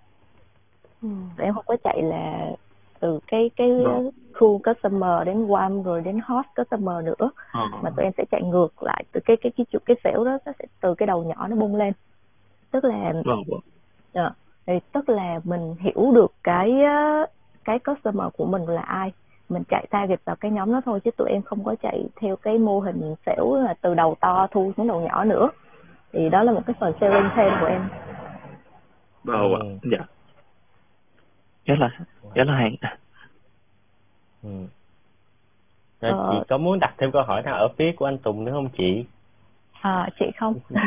ừ. 1.01 1.07
tụi 1.37 1.45
em 1.45 1.53
không 1.53 1.63
có 1.67 1.77
chạy 1.83 2.01
là 2.01 2.51
từ 2.99 3.19
cái 3.27 3.51
cái 3.55 3.69
Vâng. 3.85 4.09
khu 4.39 4.57
customer 4.65 5.25
đến 5.25 5.47
warm 5.47 5.83
rồi 5.83 6.01
đến 6.01 6.19
hot 6.23 6.45
customer 6.55 7.05
nữa 7.05 7.29
Ờ. 7.51 7.61
mà 7.83 7.89
tụi 7.89 8.03
em 8.03 8.13
sẽ 8.17 8.25
chạy 8.31 8.41
ngược 8.43 8.83
lại 8.83 9.03
từ 9.11 9.19
cái 9.25 9.37
cái 9.41 9.51
cái 9.57 9.65
cái 9.85 9.97
phễu 10.03 10.23
đó 10.25 10.37
nó 10.45 10.51
sẽ 10.59 10.65
từ 10.81 10.95
cái 10.95 11.07
đầu 11.07 11.23
nhỏ 11.23 11.47
nó 11.47 11.55
bung 11.55 11.75
lên 11.75 11.93
tức 12.71 12.83
là 12.83 13.13
vâng 13.25 13.43
vâng 13.47 13.59
Ờ, 14.13 14.33
thì 14.67 14.73
tức 14.91 15.09
là 15.09 15.39
mình 15.43 15.75
hiểu 15.79 16.11
được 16.15 16.33
cái 16.43 16.71
cái 17.63 17.79
customer 17.79 18.27
của 18.37 18.45
mình 18.45 18.65
là 18.65 18.81
ai 18.81 19.11
mình 19.49 19.63
chạy 19.69 19.87
target 19.89 20.25
vào 20.25 20.35
cái 20.35 20.51
nhóm 20.51 20.71
đó 20.71 20.81
thôi 20.85 20.99
chứ 21.03 21.11
tụi 21.11 21.29
em 21.29 21.41
không 21.41 21.63
có 21.63 21.75
chạy 21.81 22.03
theo 22.21 22.35
cái 22.35 22.57
mô 22.57 22.79
hình 22.79 23.15
phễu 23.25 23.55
là 23.55 23.73
từ 23.81 23.93
đầu 23.93 24.15
to 24.19 24.47
thu 24.51 24.73
xuống 24.77 24.87
đầu 24.87 25.01
nhỏ 25.01 25.23
nữa 25.23 25.49
thì 26.13 26.29
đó 26.29 26.43
là 26.43 26.51
một 26.51 26.61
cái 26.65 26.73
phần 26.79 26.93
selling 27.01 27.29
thêm 27.35 27.53
của 27.59 27.65
em 27.65 27.87
vâng 29.23 29.41
Ừ. 29.41 29.57
vâng 29.57 29.79
dạ 29.91 30.05
rất 31.65 31.75
là 31.79 31.89
rất 32.35 32.43
là 32.47 32.53
hay 32.55 32.77
ừ. 34.43 34.49
Rồi 36.01 36.11
Ờ. 36.11 36.29
chị 36.31 36.45
có 36.49 36.57
muốn 36.57 36.79
đặt 36.79 36.95
thêm 36.97 37.11
câu 37.11 37.23
hỏi 37.23 37.41
nào 37.41 37.55
ở 37.55 37.67
phía 37.77 37.91
của 37.97 38.05
anh 38.05 38.17
Tùng 38.17 38.45
nữa 38.45 38.51
không 38.51 38.69
chị 38.77 39.05
à, 39.81 40.09
chị 40.19 40.25
không 40.39 40.53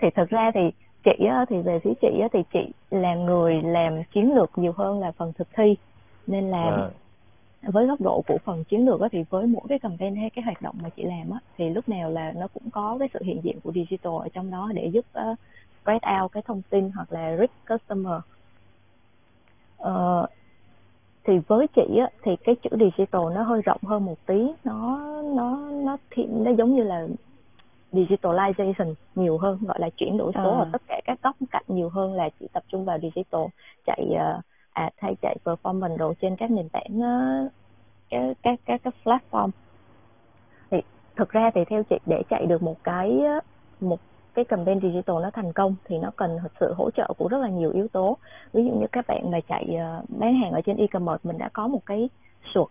thì 0.00 0.08
thực 0.16 0.28
ra 0.30 0.50
thì 0.54 0.60
chị 1.04 1.24
á, 1.26 1.44
thì 1.48 1.56
về 1.62 1.78
phía 1.84 1.92
chị 2.00 2.20
á, 2.22 2.28
thì 2.32 2.38
chị 2.52 2.72
là 2.90 3.14
người 3.14 3.62
làm 3.62 4.02
chiến 4.14 4.34
lược 4.34 4.58
nhiều 4.58 4.72
hơn 4.76 5.00
là 5.00 5.12
phần 5.12 5.32
thực 5.38 5.48
thi 5.56 5.76
nên 6.26 6.50
là 6.50 6.70
Vâng. 6.70 6.90
Với 7.62 7.86
góc 7.86 8.00
độ 8.00 8.22
của 8.26 8.38
phần 8.44 8.64
chiến 8.64 8.86
lược 8.86 9.00
á, 9.00 9.08
thì 9.12 9.24
với 9.30 9.46
mỗi 9.46 9.62
cái 9.68 9.78
campaign 9.78 10.16
hay 10.16 10.30
cái 10.30 10.42
hoạt 10.44 10.62
động 10.62 10.76
mà 10.82 10.90
chị 10.90 11.02
làm 11.02 11.30
á, 11.30 11.40
thì 11.56 11.70
lúc 11.70 11.88
nào 11.88 12.10
là 12.10 12.32
nó 12.32 12.48
cũng 12.48 12.70
có 12.70 12.96
cái 12.98 13.08
sự 13.14 13.20
hiện 13.22 13.40
diện 13.44 13.60
của 13.60 13.72
digital 13.72 14.12
ở 14.20 14.28
trong 14.32 14.50
đó 14.50 14.70
để 14.74 14.90
giúp 14.92 15.04
uh, 15.32 15.38
spread 15.82 16.02
out 16.22 16.32
cái 16.32 16.42
thông 16.46 16.62
tin 16.70 16.90
hoặc 16.90 17.12
là 17.12 17.36
reach 17.36 17.66
customer 17.68 18.20
Ờ, 19.78 20.26
thì 21.24 21.38
với 21.48 21.66
chị 21.76 21.96
á, 22.00 22.08
thì 22.22 22.36
cái 22.44 22.54
chữ 22.62 22.70
digital 22.70 23.22
nó 23.34 23.42
hơi 23.42 23.62
rộng 23.62 23.80
hơn 23.82 24.04
một 24.04 24.16
tí 24.26 24.52
nó 24.64 25.00
nó 25.22 25.70
nó 25.70 25.96
thì 26.10 26.24
nó 26.26 26.50
giống 26.50 26.74
như 26.74 26.82
là 26.82 27.06
digitalization 27.92 28.94
nhiều 29.14 29.38
hơn 29.38 29.58
gọi 29.60 29.80
là 29.80 29.90
chuyển 29.96 30.16
đổi 30.18 30.32
số 30.34 30.50
À. 30.50 30.58
ở 30.58 30.68
tất 30.72 30.82
cả 30.88 31.00
các 31.04 31.18
góc 31.22 31.36
cạnh 31.50 31.64
nhiều 31.68 31.88
hơn 31.88 32.14
là 32.14 32.28
chỉ 32.40 32.46
tập 32.52 32.62
trung 32.68 32.84
vào 32.84 32.98
digital 32.98 33.42
chạy 33.86 34.06
uh, 34.10 34.44
À, 34.78 34.84
ad 34.84 34.92
hay 34.96 35.14
chạy 35.22 35.36
performance 35.44 35.96
đồ 35.96 36.14
trên 36.20 36.36
các 36.36 36.50
nền 36.50 36.68
tảng 36.68 37.00
ờ, 37.02 37.44
uh, 37.44 37.52
các 38.10 38.36
các 38.42 38.58
các 38.64 38.80
các 38.84 38.94
platform. 39.04 39.50
Thì 40.70 40.78
thực 41.16 41.30
ra 41.30 41.50
thì 41.54 41.60
theo 41.64 41.82
chị 41.90 41.96
để 42.06 42.22
chạy 42.30 42.46
được 42.46 42.62
một 42.62 42.76
cái 42.84 43.20
ờ, 43.20 43.40
một 43.80 44.00
cái 44.34 44.44
campaign 44.44 44.80
digital 44.80 45.16
nó 45.22 45.30
thành 45.30 45.52
công 45.52 45.74
thì 45.84 45.98
nó 45.98 46.10
cần 46.16 46.38
sự 46.60 46.74
hỗ 46.76 46.90
trợ 46.90 47.12
của 47.18 47.28
rất 47.28 47.38
là 47.38 47.48
nhiều 47.48 47.70
yếu 47.70 47.88
tố. 47.88 48.16
Ví 48.52 48.64
dụ 48.64 48.70
như 48.70 48.86
các 48.92 49.06
bạn 49.06 49.30
mà 49.30 49.40
chạy 49.48 49.66
uh, 49.68 50.10
bán 50.10 50.34
hàng 50.34 50.52
ở 50.52 50.60
trên 50.60 50.76
e-commerce 50.76 51.20
mình 51.22 51.38
đã 51.38 51.48
có 51.52 51.68
một 51.68 51.86
cái 51.86 52.08
suột 52.54 52.68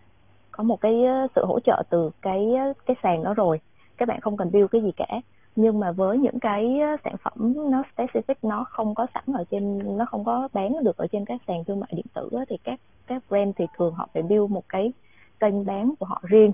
có 0.52 0.64
một 0.64 0.80
cái 0.80 1.04
sự 1.34 1.44
hỗ 1.44 1.60
trợ 1.60 1.82
từ 1.90 2.10
cái 2.22 2.54
cái 2.86 2.96
sàn 3.02 3.22
đó 3.24 3.34
rồi. 3.34 3.60
Các 3.96 4.08
bạn 4.08 4.20
không 4.20 4.36
cần 4.36 4.52
build 4.52 4.70
cái 4.70 4.82
gì 4.82 4.92
cả 4.96 5.20
nhưng 5.58 5.80
mà 5.80 5.92
với 5.92 6.18
những 6.18 6.38
cái 6.40 6.80
ờ, 6.80 6.96
sản 7.04 7.16
phẩm 7.22 7.54
nó 7.70 7.82
specific 7.96 8.34
nó 8.42 8.64
không 8.64 8.94
có 8.94 9.06
sẵn 9.14 9.24
ở 9.34 9.44
trên 9.50 9.96
nó 9.98 10.04
không 10.04 10.24
có 10.24 10.48
bán 10.52 10.84
được 10.84 10.96
ở 10.96 11.06
trên 11.06 11.24
các 11.24 11.40
sàn 11.46 11.64
thương 11.64 11.80
mại 11.80 11.90
điện 11.92 12.06
tử 12.14 12.30
thì 12.48 12.56
các 12.64 12.80
các 13.06 13.22
brand 13.28 13.50
thì 13.56 13.66
thường 13.78 13.94
họ 13.94 14.08
phải 14.14 14.22
build 14.22 14.50
một 14.50 14.68
cái 14.68 14.92
kênh 15.40 15.66
bán 15.66 15.94
của 15.98 16.06
họ 16.06 16.22
riêng 16.22 16.52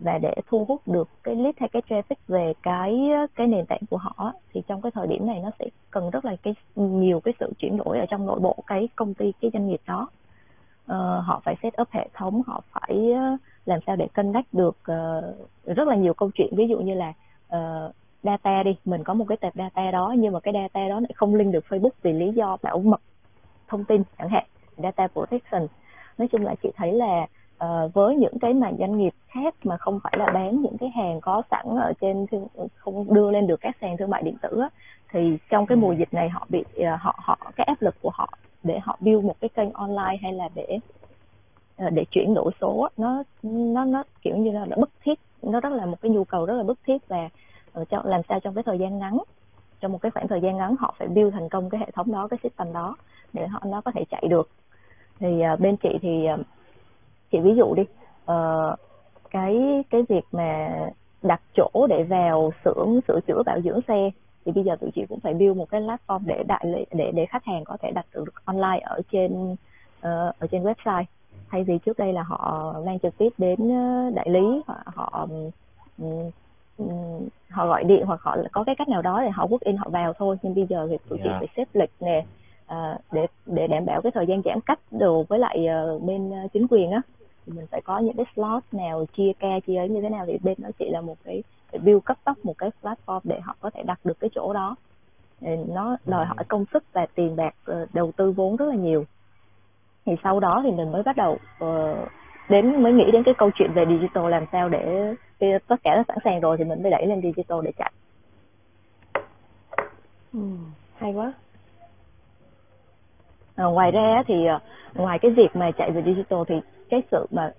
và 0.00 0.18
để 0.18 0.34
thu 0.48 0.64
hút 0.68 0.88
được 0.88 1.08
cái 1.22 1.34
lead 1.34 1.54
hay 1.56 1.68
cái 1.68 1.82
traffic 1.88 2.16
về 2.28 2.52
cái 2.62 3.10
ờ, 3.10 3.26
cái 3.34 3.46
nền 3.46 3.66
tảng 3.66 3.82
của 3.90 3.96
họ 3.96 4.32
thì 4.52 4.62
trong 4.66 4.82
cái 4.82 4.92
thời 4.94 5.06
điểm 5.06 5.26
này 5.26 5.40
nó 5.42 5.50
sẽ 5.58 5.66
cần 5.90 6.10
rất 6.10 6.24
là 6.24 6.36
cái 6.42 6.54
nhiều 6.76 7.20
cái 7.20 7.34
sự 7.40 7.52
chuyển 7.58 7.76
đổi 7.76 7.98
ở 7.98 8.06
trong 8.10 8.26
nội 8.26 8.40
bộ 8.40 8.56
cái 8.66 8.88
công 8.96 9.14
ty 9.14 9.32
cái 9.40 9.50
doanh 9.54 9.68
nghiệp 9.68 9.80
đó. 9.86 10.08
Uh, 10.84 11.24
họ 11.24 11.40
phải 11.44 11.56
set 11.62 11.80
up 11.80 11.88
hệ 11.90 12.08
thống 12.14 12.42
họ 12.46 12.62
phải 12.72 13.14
làm 13.64 13.80
sao 13.86 13.96
để 13.96 14.08
connect 14.14 14.54
được 14.54 14.76
uh, 14.76 15.76
rất 15.76 15.88
là 15.88 15.96
nhiều 15.96 16.14
câu 16.14 16.30
chuyện. 16.34 16.56
Ví 16.56 16.68
dụ 16.68 16.78
như 16.78 16.94
là 16.94 17.12
uh, 17.56 17.94
data 18.26 18.62
đi 18.62 18.76
mình 18.84 19.04
có 19.04 19.14
một 19.14 19.24
cái 19.28 19.38
tệp 19.40 19.54
data 19.54 19.90
đó 19.90 20.14
nhưng 20.18 20.32
mà 20.32 20.40
cái 20.40 20.54
data 20.54 20.88
đó 20.88 21.00
lại 21.00 21.10
không 21.14 21.34
link 21.34 21.52
được 21.52 21.64
Facebook 21.68 21.90
vì 22.02 22.12
lý 22.12 22.32
do 22.32 22.56
bảo 22.62 22.78
mật 22.78 23.00
thông 23.68 23.84
tin 23.84 24.02
chẳng 24.18 24.28
hạn 24.28 24.44
data 24.76 25.08
protection. 25.08 25.66
Nói 26.18 26.28
chung 26.32 26.44
là 26.44 26.54
chị 26.62 26.68
thấy 26.76 26.92
là 26.92 27.26
ờ, 27.58 27.90
với 27.94 28.16
những 28.16 28.38
cái 28.40 28.54
mà 28.54 28.72
doanh 28.78 28.98
nghiệp 28.98 29.12
khác 29.28 29.54
mà 29.64 29.76
không 29.76 30.00
phải 30.04 30.14
là 30.18 30.26
bán 30.34 30.62
những 30.62 30.78
cái 30.80 30.88
hàng 30.96 31.20
có 31.20 31.42
sẵn 31.50 31.66
ở 31.66 31.92
trên 32.00 32.26
thương, 32.30 32.46
không 32.76 33.14
đưa 33.14 33.30
lên 33.30 33.46
được 33.46 33.60
các 33.60 33.76
sàn 33.80 33.96
thương 33.96 34.10
mại 34.10 34.22
điện 34.22 34.36
tử 34.42 34.60
á, 34.60 34.68
thì 35.12 35.36
trong 35.50 35.66
cái 35.66 35.76
mùa 35.76 35.92
dịch 35.92 36.14
này 36.14 36.28
họ 36.28 36.46
bị 36.48 36.64
ờ, 36.76 36.96
họ 37.00 37.18
họ 37.22 37.52
cái 37.56 37.64
áp 37.64 37.82
lực 37.82 37.94
của 38.02 38.10
họ 38.14 38.38
để 38.62 38.78
họ 38.78 38.96
build 39.00 39.24
một 39.24 39.36
cái 39.40 39.48
kênh 39.48 39.72
online 39.72 40.16
hay 40.22 40.32
là 40.32 40.48
để 40.54 40.78
ờ, 41.76 41.90
để 41.90 42.04
chuyển 42.10 42.34
đổi 42.34 42.52
số 42.60 42.80
á, 42.80 42.88
nó 42.96 43.22
nó 43.42 43.84
nó 43.84 44.04
kiểu 44.22 44.36
như 44.36 44.50
là 44.50 44.66
nó 44.66 44.76
bức 44.76 44.90
thiết 45.04 45.18
nó 45.42 45.60
rất 45.60 45.72
là 45.72 45.86
một 45.86 46.00
cái 46.00 46.10
nhu 46.10 46.24
cầu 46.24 46.46
rất 46.46 46.54
là 46.54 46.62
bức 46.62 46.78
thiết 46.86 46.98
và 47.08 47.28
ở 47.76 47.84
cho 47.84 48.02
làm 48.04 48.20
sao 48.28 48.40
trong 48.40 48.54
cái 48.54 48.64
thời 48.64 48.78
gian 48.78 48.98
ngắn 48.98 49.18
trong 49.80 49.92
một 49.92 49.98
cái 50.02 50.10
khoảng 50.10 50.28
thời 50.28 50.40
gian 50.40 50.56
ngắn 50.56 50.76
họ 50.78 50.94
phải 50.98 51.08
build 51.08 51.32
thành 51.32 51.48
công 51.48 51.70
cái 51.70 51.80
hệ 51.80 51.90
thống 51.90 52.12
đó 52.12 52.28
cái 52.28 52.38
system 52.42 52.72
đó 52.72 52.96
để 53.32 53.46
họ 53.46 53.60
nó 53.66 53.80
có 53.80 53.90
thể 53.90 54.04
chạy 54.10 54.24
được. 54.30 54.48
Thì 55.18 55.42
uh, 55.52 55.60
bên 55.60 55.76
chị 55.76 55.98
thì 56.02 56.26
uh, 56.34 56.40
chị 57.30 57.38
ví 57.38 57.54
dụ 57.56 57.74
đi 57.74 57.82
uh, 57.82 58.78
cái 59.30 59.84
cái 59.90 60.02
việc 60.08 60.24
mà 60.32 60.68
đặt 61.22 61.40
chỗ 61.56 61.86
để 61.88 62.02
vào 62.02 62.52
xưởng 62.64 63.00
sửa 63.08 63.20
chữa 63.26 63.42
bảo 63.46 63.60
dưỡng 63.60 63.80
xe 63.88 64.10
thì 64.44 64.52
bây 64.52 64.64
giờ 64.64 64.76
tụi 64.80 64.90
chị 64.94 65.06
cũng 65.08 65.20
phải 65.20 65.34
build 65.34 65.56
một 65.56 65.70
cái 65.70 65.80
platform 65.80 66.20
để 66.24 66.42
đại 66.48 66.64
lý 66.66 66.84
để 66.92 67.12
để 67.14 67.26
khách 67.26 67.44
hàng 67.44 67.64
có 67.64 67.76
thể 67.82 67.90
đặt 67.94 68.06
được 68.14 68.24
online 68.44 68.80
ở 68.84 69.00
trên 69.12 69.52
uh, 69.52 69.58
ở 70.38 70.46
trên 70.50 70.62
website. 70.62 71.04
Thay 71.50 71.64
vì 71.64 71.78
trước 71.78 71.98
đây 71.98 72.12
là 72.12 72.22
họ 72.22 72.74
mang 72.86 72.98
trực 72.98 73.18
tiếp 73.18 73.28
đến 73.38 73.56
đại 74.14 74.30
lý 74.30 74.62
họ 74.66 74.76
họ 74.84 75.26
ừm, 76.78 77.28
họ 77.50 77.66
gọi 77.66 77.84
điện 77.84 78.06
hoặc 78.06 78.20
họ 78.22 78.36
có 78.52 78.64
cái 78.64 78.74
cách 78.78 78.88
nào 78.88 79.02
đó 79.02 79.22
để 79.22 79.30
họ 79.30 79.46
book 79.46 79.60
in 79.60 79.76
họ 79.76 79.88
vào 79.90 80.12
thôi. 80.12 80.36
Nhưng 80.42 80.54
bây 80.54 80.66
giờ 80.66 80.86
thì 80.90 80.96
tụi 81.08 81.18
chị 81.18 81.28
Dạ. 81.28 81.38
phải 81.38 81.48
xếp 81.56 81.68
lịch 81.72 81.90
nè 82.00 82.24
à, 82.66 82.98
để 83.12 83.26
để 83.46 83.66
đảm 83.66 83.84
bảo 83.86 84.02
cái 84.02 84.12
thời 84.14 84.26
gian 84.26 84.42
giãn 84.44 84.60
cách 84.66 84.78
đồ 84.90 85.24
với 85.28 85.38
lại 85.38 85.66
ờ, 85.66 85.98
bên 85.98 86.30
ờ, 86.30 86.48
chính 86.52 86.66
quyền 86.68 86.90
á. 86.90 87.00
Thì 87.46 87.52
mình 87.52 87.66
phải 87.70 87.80
có 87.84 87.98
những 87.98 88.16
cái 88.16 88.26
slot 88.34 88.62
nào 88.72 89.04
chia 89.16 89.32
ca 89.38 89.60
chia 89.66 89.76
ấy 89.76 89.88
như 89.88 90.00
thế 90.00 90.08
nào 90.08 90.26
thì 90.26 90.38
bên 90.42 90.54
đó 90.58 90.68
chỉ 90.78 90.90
là 90.90 91.00
một 91.00 91.16
cái 91.24 91.42
phải 91.70 91.78
build 91.78 92.04
cấp 92.04 92.16
tốc 92.24 92.36
một 92.42 92.58
cái 92.58 92.70
platform 92.82 93.20
để 93.24 93.40
họ 93.40 93.56
có 93.60 93.70
thể 93.70 93.82
đặt 93.82 94.00
được 94.04 94.20
cái 94.20 94.30
chỗ 94.34 94.52
đó. 94.52 94.76
Nó 95.68 95.96
đòi 96.06 96.26
hỏi 96.26 96.44
công 96.48 96.64
sức 96.72 96.84
và 96.92 97.06
tiền 97.14 97.36
bạc 97.36 97.54
uh, 97.70 97.94
đầu 97.94 98.12
tư 98.16 98.32
vốn 98.32 98.56
rất 98.56 98.66
là 98.66 98.74
nhiều. 98.74 99.04
Thì 100.06 100.12
sau 100.22 100.40
đó 100.40 100.60
thì 100.64 100.70
mình 100.70 100.92
mới 100.92 101.02
bắt 101.02 101.16
đầu 101.16 101.38
uh, 101.64 102.08
đến 102.48 102.82
mới 102.82 102.92
nghĩ 102.92 103.10
đến 103.12 103.22
cái 103.22 103.34
câu 103.38 103.50
chuyện 103.54 103.72
về 103.72 103.84
digital 103.88 104.30
làm 104.30 104.44
sao 104.52 104.68
để 104.68 105.14
khi 105.40 105.46
tất 105.68 105.76
cả 105.84 105.94
đã 105.96 106.04
sẵn 106.08 106.18
sàng 106.24 106.40
rồi 106.40 106.56
thì 106.56 106.64
mình 106.64 106.82
mới 106.82 106.90
đẩy 106.90 107.06
lên 107.06 107.22
digital 107.22 107.58
để 107.64 107.72
chạy. 107.78 107.92
Ừ, 110.32 110.40
hay 110.96 111.12
quá. 111.12 111.32
À, 113.54 113.64
ngoài 113.64 113.90
ra 113.90 114.22
thì 114.26 114.34
ngoài 114.94 115.18
cái 115.18 115.30
việc 115.30 115.56
mà 115.56 115.70
chạy 115.70 115.90
về 115.90 116.02
digital 116.02 116.38
thì 116.48 116.54
cái 116.90 117.02
sự 117.10 117.26
mà 117.30 117.52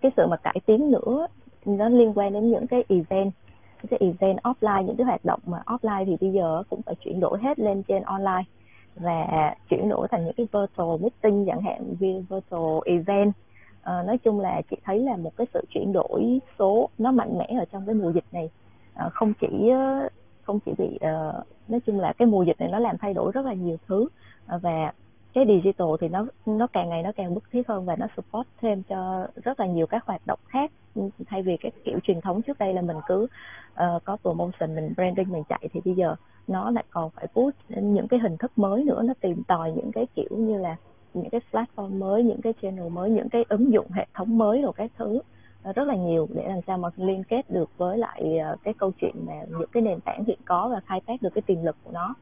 cái 0.00 0.12
sự 0.16 0.26
mà 0.26 0.36
cải 0.36 0.56
tiến 0.66 0.90
nữa 0.90 1.26
nó 1.64 1.88
liên 1.88 2.12
quan 2.14 2.32
đến 2.32 2.50
những 2.50 2.66
cái 2.66 2.84
event 2.88 3.32
những 3.82 3.90
cái 3.90 3.98
event 4.00 4.38
offline 4.42 4.82
những 4.82 4.96
cái 4.96 5.04
hoạt 5.04 5.24
động 5.24 5.40
mà 5.46 5.58
offline 5.66 6.04
thì 6.04 6.16
bây 6.20 6.32
giờ 6.32 6.62
cũng 6.70 6.82
phải 6.82 6.94
chuyển 6.94 7.20
đổi 7.20 7.38
hết 7.42 7.58
lên 7.58 7.82
trên 7.82 8.02
online 8.02 8.42
và 8.96 9.54
chuyển 9.68 9.88
đổi 9.88 10.08
thành 10.10 10.24
những 10.24 10.34
cái 10.36 10.46
virtual 10.52 11.00
meeting 11.00 11.46
chẳng 11.46 11.62
hạn 11.62 11.94
virtual 12.00 12.80
event 12.84 13.32
à, 13.82 14.02
nói 14.02 14.18
chung 14.18 14.40
là 14.40 14.62
chị 14.70 14.76
thấy 14.84 14.98
là 14.98 15.16
một 15.16 15.36
cái 15.36 15.46
sự 15.54 15.60
chuyển 15.70 15.92
đổi 15.92 16.40
số 16.58 16.88
nó 16.98 17.12
mạnh 17.12 17.38
mẽ 17.38 17.46
ở 17.58 17.64
trong 17.72 17.86
cái 17.86 17.94
mùa 17.94 18.12
dịch 18.12 18.24
này. 18.32 18.50
À, 18.94 19.08
không 19.08 19.32
chỉ 19.40 19.68
ờ, 19.68 20.08
không 20.42 20.58
chỉ 20.66 20.72
bị 20.78 20.98
à, 21.00 21.32
nói 21.68 21.80
chung 21.86 22.00
là 22.00 22.12
cái 22.12 22.26
mùa 22.26 22.42
dịch 22.42 22.60
này 22.60 22.68
nó 22.68 22.78
làm 22.78 22.98
thay 22.98 23.14
đổi 23.14 23.32
rất 23.32 23.46
là 23.46 23.52
nhiều 23.52 23.76
thứ 23.86 24.08
à, 24.46 24.58
và 24.58 24.92
cái 25.34 25.44
digital 25.46 25.88
thì 26.00 26.08
nó 26.08 26.26
nó 26.46 26.66
càng 26.66 26.88
ngày 26.88 27.02
nó 27.02 27.12
càng 27.16 27.34
bức 27.34 27.44
thiết 27.50 27.68
hơn 27.68 27.84
và 27.84 27.96
nó 27.96 28.06
support 28.16 28.48
thêm 28.60 28.82
cho 28.82 29.26
rất 29.44 29.60
là 29.60 29.66
nhiều 29.66 29.86
các 29.86 30.06
hoạt 30.06 30.26
động 30.26 30.38
khác. 30.48 30.70
Ừ, 30.94 31.02
thay 31.26 31.42
vì 31.42 31.56
cái 31.56 31.72
kiểu 31.84 31.98
truyền 32.02 32.20
thống 32.20 32.42
trước 32.42 32.58
đây 32.58 32.74
là 32.74 32.82
mình 32.82 32.96
cứ 33.06 33.26
uh, 33.72 34.04
có 34.04 34.16
promotion 34.16 34.74
mình 34.74 34.92
branding 34.96 35.32
mình 35.32 35.42
chạy 35.48 35.68
thì 35.72 35.80
bây 35.84 35.94
giờ 35.94 36.16
nó 36.46 36.70
lại 36.70 36.84
còn 36.90 37.10
phải 37.10 37.26
push 37.34 37.56
những 37.68 38.08
cái 38.08 38.20
hình 38.20 38.36
thức 38.36 38.52
mới 38.56 38.84
nữa 38.84 39.02
nó 39.02 39.14
tìm 39.20 39.42
tòi 39.48 39.72
những 39.72 39.92
cái 39.92 40.06
kiểu 40.14 40.30
như 40.30 40.58
là 40.58 40.76
những 41.14 41.30
cái 41.30 41.40
platform 41.52 41.98
mới 41.98 42.22
những 42.22 42.40
cái 42.40 42.54
channel 42.62 42.88
mới 42.88 43.10
những 43.10 43.28
cái 43.28 43.44
ứng 43.48 43.72
dụng 43.72 43.86
hệ 43.90 44.06
thống 44.14 44.38
mới 44.38 44.62
rồi 44.62 44.72
các 44.76 44.90
thứ 44.98 45.20
rất 45.74 45.88
là 45.88 45.94
nhiều 45.94 46.28
để 46.34 46.48
làm 46.48 46.60
sao 46.66 46.78
mà 46.78 46.88
liên 46.96 47.24
kết 47.24 47.50
được 47.50 47.70
với 47.76 47.98
lại 47.98 48.38
ờ, 48.38 48.56
cái 48.64 48.74
câu 48.74 48.92
chuyện 49.00 49.14
mà 49.26 49.34
những 49.48 49.70
cái 49.72 49.82
nền 49.82 50.00
tảng 50.00 50.24
hiện 50.24 50.38
có 50.44 50.68
và 50.68 50.80
khai 50.86 51.00
thác 51.06 51.22
được 51.22 51.30
cái 51.34 51.42
tiềm 51.42 51.62
lực 51.62 51.76
của 51.84 51.90
nó. 51.92 52.14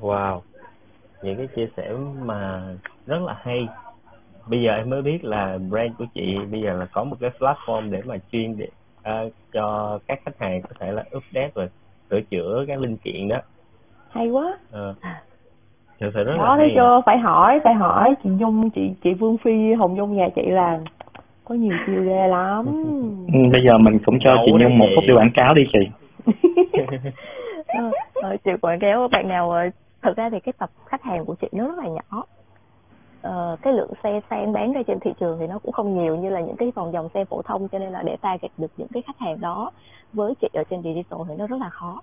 Wow. 0.00 0.40
Những 1.22 1.36
cái 1.36 1.46
chia 1.56 1.68
sẻ 1.76 1.92
mà 2.22 2.74
rất 3.06 3.22
là 3.22 3.36
hay. 3.40 3.68
Bây 4.46 4.62
giờ 4.62 4.72
em 4.72 4.90
mới 4.90 5.02
biết 5.02 5.24
là 5.24 5.58
brand 5.70 5.92
của 5.98 6.06
chị 6.14 6.38
bây 6.50 6.60
giờ 6.60 6.72
là 6.72 6.86
có 6.92 7.04
một 7.04 7.16
cái 7.20 7.30
platform 7.38 7.90
để 7.90 8.02
mà 8.04 8.16
chuyên 8.32 8.56
để 8.56 8.68
uh, 8.98 9.32
cho 9.52 9.98
các 10.06 10.20
khách 10.24 10.38
hàng 10.38 10.62
có 10.62 10.68
thể 10.78 10.92
là 10.92 11.04
update 11.16 11.50
và 11.54 11.68
sửa 12.10 12.20
chữa 12.20 12.64
các 12.68 12.80
linh 12.80 12.96
kiện 12.96 13.28
đó. 13.28 13.38
Hay 14.10 14.28
quá. 14.28 14.58
Uh, 14.68 14.96
thực 16.00 16.10
sự 16.14 16.24
rất 16.24 16.36
đó 16.36 16.44
là 16.44 16.56
thấy 16.56 16.66
hay 16.66 16.72
chưa 16.74 17.00
phải 17.06 17.18
hỏi 17.18 17.60
phải 17.64 17.74
hỏi 17.74 18.14
chị 18.24 18.30
nhung 18.30 18.70
chị 18.70 18.90
chị 19.04 19.14
vương 19.14 19.36
phi 19.38 19.72
hồng 19.72 19.94
nhung 19.94 20.16
nhà 20.16 20.28
chị 20.36 20.42
là 20.46 20.80
có 21.44 21.54
nhiều 21.54 21.76
chiều 21.86 22.02
ghê 22.04 22.28
lắm. 22.28 22.64
Ừ, 23.32 23.38
bây 23.52 23.62
giờ 23.68 23.78
mình 23.78 23.98
cũng 24.06 24.18
cho 24.20 24.36
chị 24.46 24.52
nhung 24.52 24.78
một 24.78 24.86
phút 24.94 25.04
đi 25.08 25.14
quảng 25.14 25.30
cáo 25.34 25.54
đi 25.54 25.62
chị. 25.72 25.78
Ờ, 28.22 28.36
chị 28.44 28.50
quảng 28.62 28.78
cáo 28.78 29.08
bạn 29.08 29.28
nào 29.28 29.54
thực 30.02 30.16
ra 30.16 30.30
thì 30.30 30.40
cái 30.40 30.52
tập 30.58 30.70
khách 30.86 31.02
hàng 31.02 31.24
của 31.24 31.34
chị 31.34 31.48
nó 31.52 31.66
rất 31.66 31.78
là 31.78 31.88
nhỏ. 31.88 32.24
Ờ, 33.22 33.56
cái 33.62 33.72
lượng 33.72 33.90
xe 34.02 34.20
sang 34.30 34.52
bán 34.52 34.72
ra 34.72 34.82
trên 34.86 35.00
thị 35.00 35.10
trường 35.20 35.38
thì 35.40 35.46
nó 35.46 35.58
cũng 35.58 35.72
không 35.72 36.02
nhiều 36.02 36.16
như 36.16 36.28
là 36.28 36.40
những 36.40 36.56
cái 36.56 36.72
vòng 36.74 36.92
dòng 36.92 37.08
xe 37.14 37.24
phổ 37.24 37.42
thông 37.42 37.68
cho 37.68 37.78
nên 37.78 37.92
là 37.92 38.02
để 38.02 38.16
target 38.16 38.50
được 38.58 38.70
những 38.76 38.88
cái 38.92 39.02
khách 39.06 39.18
hàng 39.18 39.40
đó 39.40 39.70
với 40.12 40.34
chị 40.40 40.48
ở 40.52 40.62
trên 40.70 40.82
digital 40.82 41.20
thì 41.28 41.34
nó 41.38 41.46
rất 41.46 41.60
là 41.60 41.68
khó 41.68 42.00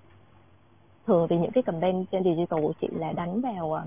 thường 1.06 1.26
thì 1.30 1.36
những 1.36 1.50
cái 1.50 1.62
campaign 1.62 2.04
trên 2.04 2.24
digital 2.24 2.60
của 2.62 2.72
chị 2.80 2.88
là 2.92 3.12
đánh 3.12 3.40
vào 3.40 3.72
à, 3.72 3.84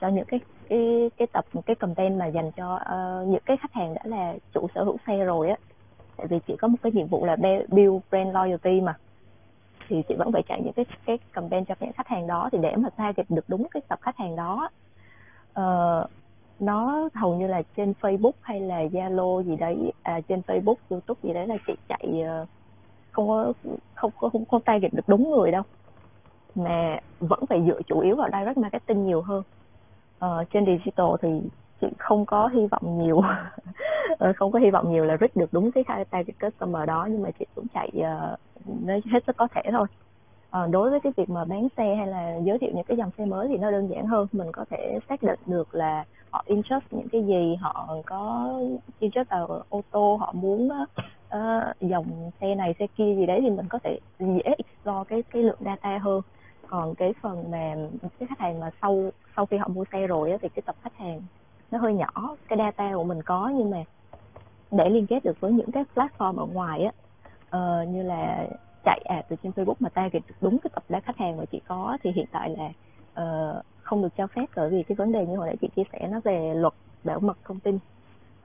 cho 0.00 0.08
những 0.08 0.24
cái 0.24 0.40
cái 0.68 1.10
cái 1.16 1.26
tập 1.32 1.44
cái 1.66 1.76
campaign 1.76 2.18
mà 2.18 2.26
dành 2.26 2.50
cho 2.56 2.74
uh, 2.74 3.28
những 3.28 3.42
cái 3.46 3.56
khách 3.56 3.72
hàng 3.72 3.94
đã 3.94 4.00
là 4.04 4.34
chủ 4.54 4.66
sở 4.74 4.84
hữu 4.84 4.96
xe 5.06 5.24
rồi 5.24 5.48
á. 5.48 5.56
Tại 6.16 6.26
vì 6.26 6.38
chị 6.46 6.56
có 6.56 6.68
một 6.68 6.76
cái 6.82 6.92
nhiệm 6.92 7.06
vụ 7.06 7.24
là 7.24 7.36
build 7.68 8.00
brand 8.10 8.34
loyalty 8.34 8.80
mà. 8.80 8.94
Thì 9.88 10.02
chị 10.08 10.14
vẫn 10.18 10.32
phải 10.32 10.42
chạy 10.48 10.62
những 10.64 10.72
cái 10.72 10.84
cái 11.06 11.18
campaign 11.32 11.64
cho 11.64 11.74
những 11.80 11.92
khách 11.92 12.08
hàng 12.08 12.26
đó 12.26 12.48
thì 12.52 12.58
để 12.62 12.76
mà 12.76 12.90
target 12.90 13.30
được 13.30 13.44
đúng 13.48 13.66
cái 13.70 13.80
tập 13.88 13.98
khách 14.02 14.16
hàng 14.16 14.36
đó 14.36 14.68
uh, 15.60 16.10
nó 16.60 17.08
hầu 17.14 17.36
như 17.36 17.46
là 17.46 17.62
trên 17.76 17.94
Facebook 18.00 18.32
hay 18.40 18.60
là 18.60 18.84
Zalo 18.84 19.42
gì 19.42 19.56
đấy 19.56 19.92
à, 20.02 20.20
trên 20.28 20.40
Facebook, 20.46 20.74
YouTube 20.88 21.20
gì 21.22 21.32
đấy 21.32 21.46
là 21.46 21.56
chị 21.66 21.72
chạy 21.88 22.24
uh, 22.42 22.48
không 23.10 23.28
có 23.28 23.52
không 23.94 24.10
có 24.20 24.28
không, 24.28 24.44
không 24.44 24.62
target 24.62 24.92
được 24.92 25.08
đúng 25.08 25.30
người 25.30 25.50
đâu 25.50 25.62
mà 26.56 26.98
vẫn 27.20 27.46
phải 27.48 27.62
dựa 27.66 27.82
chủ 27.82 28.00
yếu 28.00 28.16
vào 28.16 28.28
direct 28.32 28.56
marketing 28.56 29.06
nhiều 29.06 29.22
hơn. 29.22 29.42
Ờ, 30.18 30.44
trên 30.52 30.66
digital 30.66 31.06
thì 31.22 31.28
chị 31.80 31.86
không 31.98 32.26
có 32.26 32.48
hy 32.48 32.66
vọng 32.66 32.98
nhiều. 32.98 33.22
Ờ, 34.18 34.32
không 34.36 34.52
có 34.52 34.58
hy 34.58 34.70
vọng 34.70 34.92
nhiều 34.92 35.04
là 35.04 35.16
reach 35.20 35.36
được 35.36 35.52
đúng 35.52 35.72
cái 35.72 35.84
target 36.10 36.36
customer 36.40 36.88
đó 36.88 37.08
nhưng 37.10 37.22
mà 37.22 37.30
chị 37.38 37.46
cũng 37.54 37.66
chạy 37.74 37.90
uh, 37.98 39.04
hết 39.04 39.20
sức 39.26 39.36
có 39.36 39.48
thể 39.54 39.62
thôi. 39.72 39.86
Uh, 40.62 40.70
đối 40.70 40.90
với 40.90 41.00
cái 41.00 41.12
việc 41.16 41.30
mà 41.30 41.44
bán 41.44 41.68
xe 41.76 41.94
hay 41.94 42.06
là 42.06 42.36
giới 42.44 42.58
thiệu 42.58 42.70
những 42.74 42.84
cái 42.84 42.96
dòng 42.96 43.10
xe 43.18 43.24
mới 43.24 43.48
thì 43.48 43.56
nó 43.56 43.70
đơn 43.70 43.88
giản 43.88 44.06
hơn. 44.06 44.26
Mình 44.32 44.52
có 44.52 44.64
thể 44.70 44.98
xác 45.08 45.22
định 45.22 45.38
được 45.46 45.74
là 45.74 46.04
họ 46.30 46.42
interest 46.46 46.84
những 46.90 47.08
cái 47.08 47.24
gì 47.26 47.56
họ 47.60 47.96
có 48.06 48.52
interest 48.98 49.30
vào 49.30 49.62
ô 49.68 49.82
tô 49.90 50.16
họ 50.20 50.32
muốn 50.32 50.68
uh, 50.68 51.80
dòng 51.80 52.30
xe 52.40 52.54
này 52.54 52.74
xe 52.78 52.86
kia 52.96 53.14
gì 53.14 53.26
đấy 53.26 53.38
thì 53.42 53.50
mình 53.50 53.66
có 53.68 53.78
thể 53.84 53.98
dễ 54.18 54.42
explore 54.42 55.04
cái 55.08 55.22
cái 55.22 55.42
lượng 55.42 55.58
data 55.64 55.98
hơn 55.98 56.20
còn 56.68 56.94
cái 56.94 57.14
phần 57.22 57.50
mà 57.50 57.76
cái 58.18 58.28
khách 58.28 58.38
hàng 58.38 58.60
mà 58.60 58.70
sau 58.82 59.10
sau 59.36 59.46
khi 59.46 59.56
họ 59.56 59.68
mua 59.68 59.84
xe 59.92 60.06
rồi 60.06 60.30
á, 60.30 60.38
thì 60.42 60.48
cái 60.48 60.62
tập 60.66 60.76
khách 60.82 60.96
hàng 60.96 61.20
nó 61.70 61.78
hơi 61.78 61.94
nhỏ. 61.94 62.36
Cái 62.48 62.58
data 62.58 62.92
của 62.94 63.04
mình 63.04 63.22
có 63.22 63.52
nhưng 63.54 63.70
mà 63.70 63.84
để 64.70 64.90
liên 64.90 65.06
kết 65.06 65.24
được 65.24 65.40
với 65.40 65.52
những 65.52 65.72
cái 65.72 65.84
platform 65.94 66.36
ở 66.36 66.46
ngoài 66.46 66.82
á 66.82 66.92
uh, 67.58 67.88
như 67.88 68.02
là 68.02 68.46
chạy 68.84 69.00
ad 69.04 69.24
từ 69.28 69.36
trên 69.42 69.52
Facebook 69.52 69.74
mà 69.80 69.88
target 69.88 70.22
được 70.28 70.34
đúng 70.40 70.58
cái 70.58 70.70
tập 70.74 70.84
đá 70.88 71.00
khách 71.00 71.16
hàng 71.16 71.36
mà 71.36 71.44
chị 71.44 71.60
có 71.68 71.98
thì 72.02 72.12
hiện 72.12 72.26
tại 72.32 72.56
là 72.56 72.68
uh, 73.22 73.64
không 73.82 74.02
được 74.02 74.16
cho 74.16 74.26
phép 74.26 74.44
bởi 74.56 74.70
vì 74.70 74.82
cái 74.82 74.96
vấn 74.96 75.12
đề 75.12 75.26
như 75.26 75.36
hồi 75.36 75.46
nãy 75.46 75.56
chị 75.60 75.68
chia 75.76 75.82
sẻ 75.92 76.08
nó 76.08 76.20
về 76.24 76.54
luật 76.54 76.74
bảo 77.04 77.20
mật 77.20 77.38
thông 77.44 77.60
tin. 77.60 77.78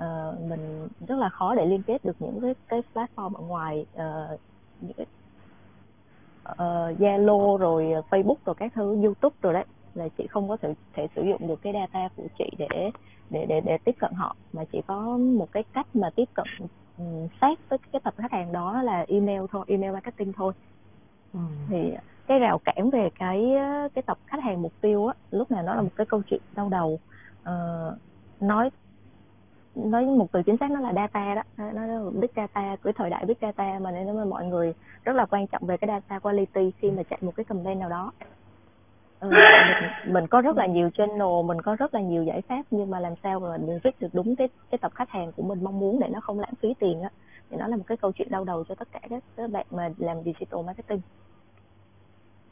Uh, 0.03 0.41
mình 0.49 0.87
rất 1.07 1.15
là 1.15 1.29
khó 1.29 1.55
để 1.55 1.65
liên 1.65 1.83
kết 1.83 2.05
được 2.05 2.15
những 2.19 2.39
cái 2.41 2.55
cái 2.67 2.81
platform 2.93 3.33
ở 3.33 3.41
ngoài 3.41 3.85
uh, 3.95 4.39
những 4.81 4.93
cái 4.93 5.05
uh, 6.51 6.99
Zalo 6.99 7.57
rồi 7.57 7.93
Facebook 8.09 8.35
rồi 8.45 8.55
các 8.55 8.71
thứ 8.75 9.03
YouTube 9.03 9.35
rồi 9.41 9.53
đấy. 9.53 9.65
Là 9.93 10.07
chị 10.17 10.27
không 10.27 10.49
có 10.49 10.57
thể, 10.61 10.73
thể 10.93 11.07
sử 11.15 11.21
dụng 11.23 11.47
được 11.47 11.61
cái 11.61 11.73
data 11.73 12.09
của 12.15 12.23
chị 12.37 12.49
để 12.57 12.91
để 13.29 13.45
để 13.45 13.61
để 13.61 13.77
tiếp 13.85 13.95
cận 13.99 14.13
họ. 14.13 14.35
Mà 14.53 14.63
chỉ 14.71 14.81
có 14.87 15.17
một 15.17 15.51
cái 15.51 15.63
cách 15.73 15.87
mà 15.93 16.09
tiếp 16.15 16.29
cận 16.33 16.47
um, 16.97 17.27
sát 17.41 17.59
với 17.69 17.79
cái 17.91 17.99
tập 18.03 18.13
khách 18.17 18.31
hàng 18.31 18.51
đó 18.51 18.81
là 18.81 19.05
email 19.07 19.41
thôi 19.51 19.65
email 19.67 19.93
marketing 19.93 20.33
thôi. 20.33 20.53
Ừ. 21.33 21.39
thì 21.69 21.93
cái 22.27 22.39
rào 22.39 22.57
cản 22.57 22.89
về 22.89 23.09
cái 23.19 23.51
cái 23.93 24.01
tập 24.01 24.17
khách 24.25 24.43
hàng 24.43 24.61
mục 24.61 24.73
tiêu 24.81 25.07
á 25.07 25.13
lúc 25.31 25.51
nào 25.51 25.63
nó 25.63 25.75
là 25.75 25.81
một 25.81 25.89
cái 25.95 26.05
câu 26.05 26.21
chuyện 26.29 26.41
đau 26.55 26.69
đầu. 26.69 26.99
Uh, 27.41 27.97
nói 28.41 28.69
nói 29.75 30.05
một 30.05 30.27
từ 30.31 30.43
chính 30.43 30.57
xác 30.57 30.71
nó 30.71 30.79
là 30.79 30.93
data 30.93 31.35
đó. 31.35 31.43
Nó 31.57 31.85
là 31.85 31.99
big 32.13 32.29
data 32.35 32.75
cái 32.83 32.93
thời 32.95 33.09
đại 33.09 33.25
big 33.25 33.37
data 33.41 33.79
mà 33.81 33.91
nên 33.91 34.07
là 34.07 34.25
mọi 34.25 34.45
người 34.45 34.73
rất 35.03 35.15
là 35.15 35.25
quan 35.25 35.47
trọng 35.47 35.65
về 35.65 35.77
cái 35.77 35.87
data 35.87 36.19
quality 36.19 36.71
khi 36.77 36.91
mà 36.91 37.03
chạy 37.03 37.19
một 37.21 37.31
cái 37.35 37.43
campaign 37.43 37.79
nào 37.79 37.89
đó. 37.89 38.11
Ừ, 39.19 39.29
mình, 39.29 40.13
mình 40.13 40.27
có 40.27 40.41
rất 40.41 40.57
là 40.57 40.65
nhiều 40.65 40.89
channel 40.93 41.45
mình 41.45 41.61
có 41.61 41.75
rất 41.75 41.93
là 41.93 42.01
nhiều 42.01 42.23
giải 42.23 42.41
pháp 42.41 42.61
nhưng 42.71 42.89
mà 42.89 42.99
làm 42.99 43.13
sao 43.23 43.39
mà 43.39 43.57
mình 43.57 43.79
viết 43.83 43.99
được 43.99 44.07
đúng 44.13 44.35
cái 44.35 44.49
cái 44.71 44.77
tập 44.77 44.91
khách 44.95 45.09
hàng 45.09 45.31
của 45.31 45.43
mình 45.43 45.63
mong 45.63 45.79
muốn 45.79 45.99
để 45.99 46.07
nó 46.07 46.19
không 46.19 46.39
lãng 46.39 46.53
phí 46.61 46.73
tiền 46.79 47.01
á. 47.01 47.09
Thì 47.49 47.57
nó 47.57 47.67
là 47.67 47.77
một 47.77 47.83
cái 47.87 47.97
câu 47.97 48.11
chuyện 48.11 48.31
đau 48.31 48.43
đầu 48.43 48.63
cho 48.63 48.75
tất 48.75 48.87
cả 48.91 48.99
các, 49.09 49.23
các 49.35 49.51
bạn 49.51 49.65
mà 49.71 49.89
làm 49.97 50.17
digital 50.23 50.65
marketing. 50.65 51.01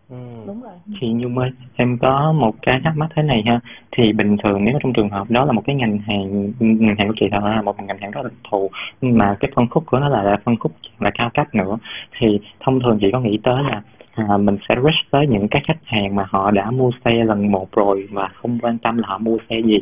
Ừ. 0.09 0.15
đúng 0.47 0.61
rồi 0.61 0.71
Chị 1.01 1.07
Nhung 1.13 1.37
ơi, 1.37 1.49
em 1.75 1.97
có 1.97 2.31
một 2.31 2.55
cái 2.61 2.81
thắc 2.83 2.97
mắc 2.97 3.07
thế 3.15 3.23
này 3.23 3.43
ha. 3.45 3.59
Thì 3.91 4.13
bình 4.13 4.37
thường 4.43 4.65
nếu 4.65 4.79
trong 4.83 4.93
trường 4.93 5.09
hợp 5.09 5.31
đó 5.31 5.45
là 5.45 5.51
một 5.51 5.61
cái 5.65 5.75
ngành 5.75 5.97
hàng 5.97 6.51
ngành 6.59 6.95
hàng 6.95 7.07
của 7.07 7.13
chị 7.19 7.25
là 7.31 7.61
một 7.61 7.75
ngành 7.83 7.97
hàng 7.97 8.11
rất 8.11 8.21
là 8.21 8.29
đặc 8.29 8.39
thù 8.51 8.69
mà 9.01 9.35
cái 9.39 9.51
phân 9.55 9.67
khúc 9.69 9.83
của 9.85 9.99
nó 9.99 10.09
là, 10.09 10.23
là 10.23 10.37
phân 10.45 10.55
khúc 10.55 10.71
là 10.99 11.11
cao 11.13 11.29
cấp 11.33 11.55
nữa 11.55 11.77
thì 12.19 12.39
thông 12.59 12.79
thường 12.79 12.97
chị 13.01 13.11
có 13.11 13.19
nghĩ 13.19 13.39
tới 13.43 13.63
là 13.63 13.81
à, 14.15 14.37
mình 14.37 14.57
sẽ 14.69 14.75
reach 14.75 15.11
tới 15.11 15.27
những 15.27 15.47
cái 15.47 15.61
khách 15.65 15.79
hàng 15.85 16.15
mà 16.15 16.25
họ 16.29 16.51
đã 16.51 16.71
mua 16.71 16.91
xe 17.05 17.11
lần 17.23 17.51
một 17.51 17.71
rồi 17.71 18.07
và 18.11 18.27
không 18.27 18.59
quan 18.61 18.77
tâm 18.77 18.97
là 18.97 19.07
họ 19.07 19.17
mua 19.17 19.37
xe 19.49 19.59
gì. 19.65 19.79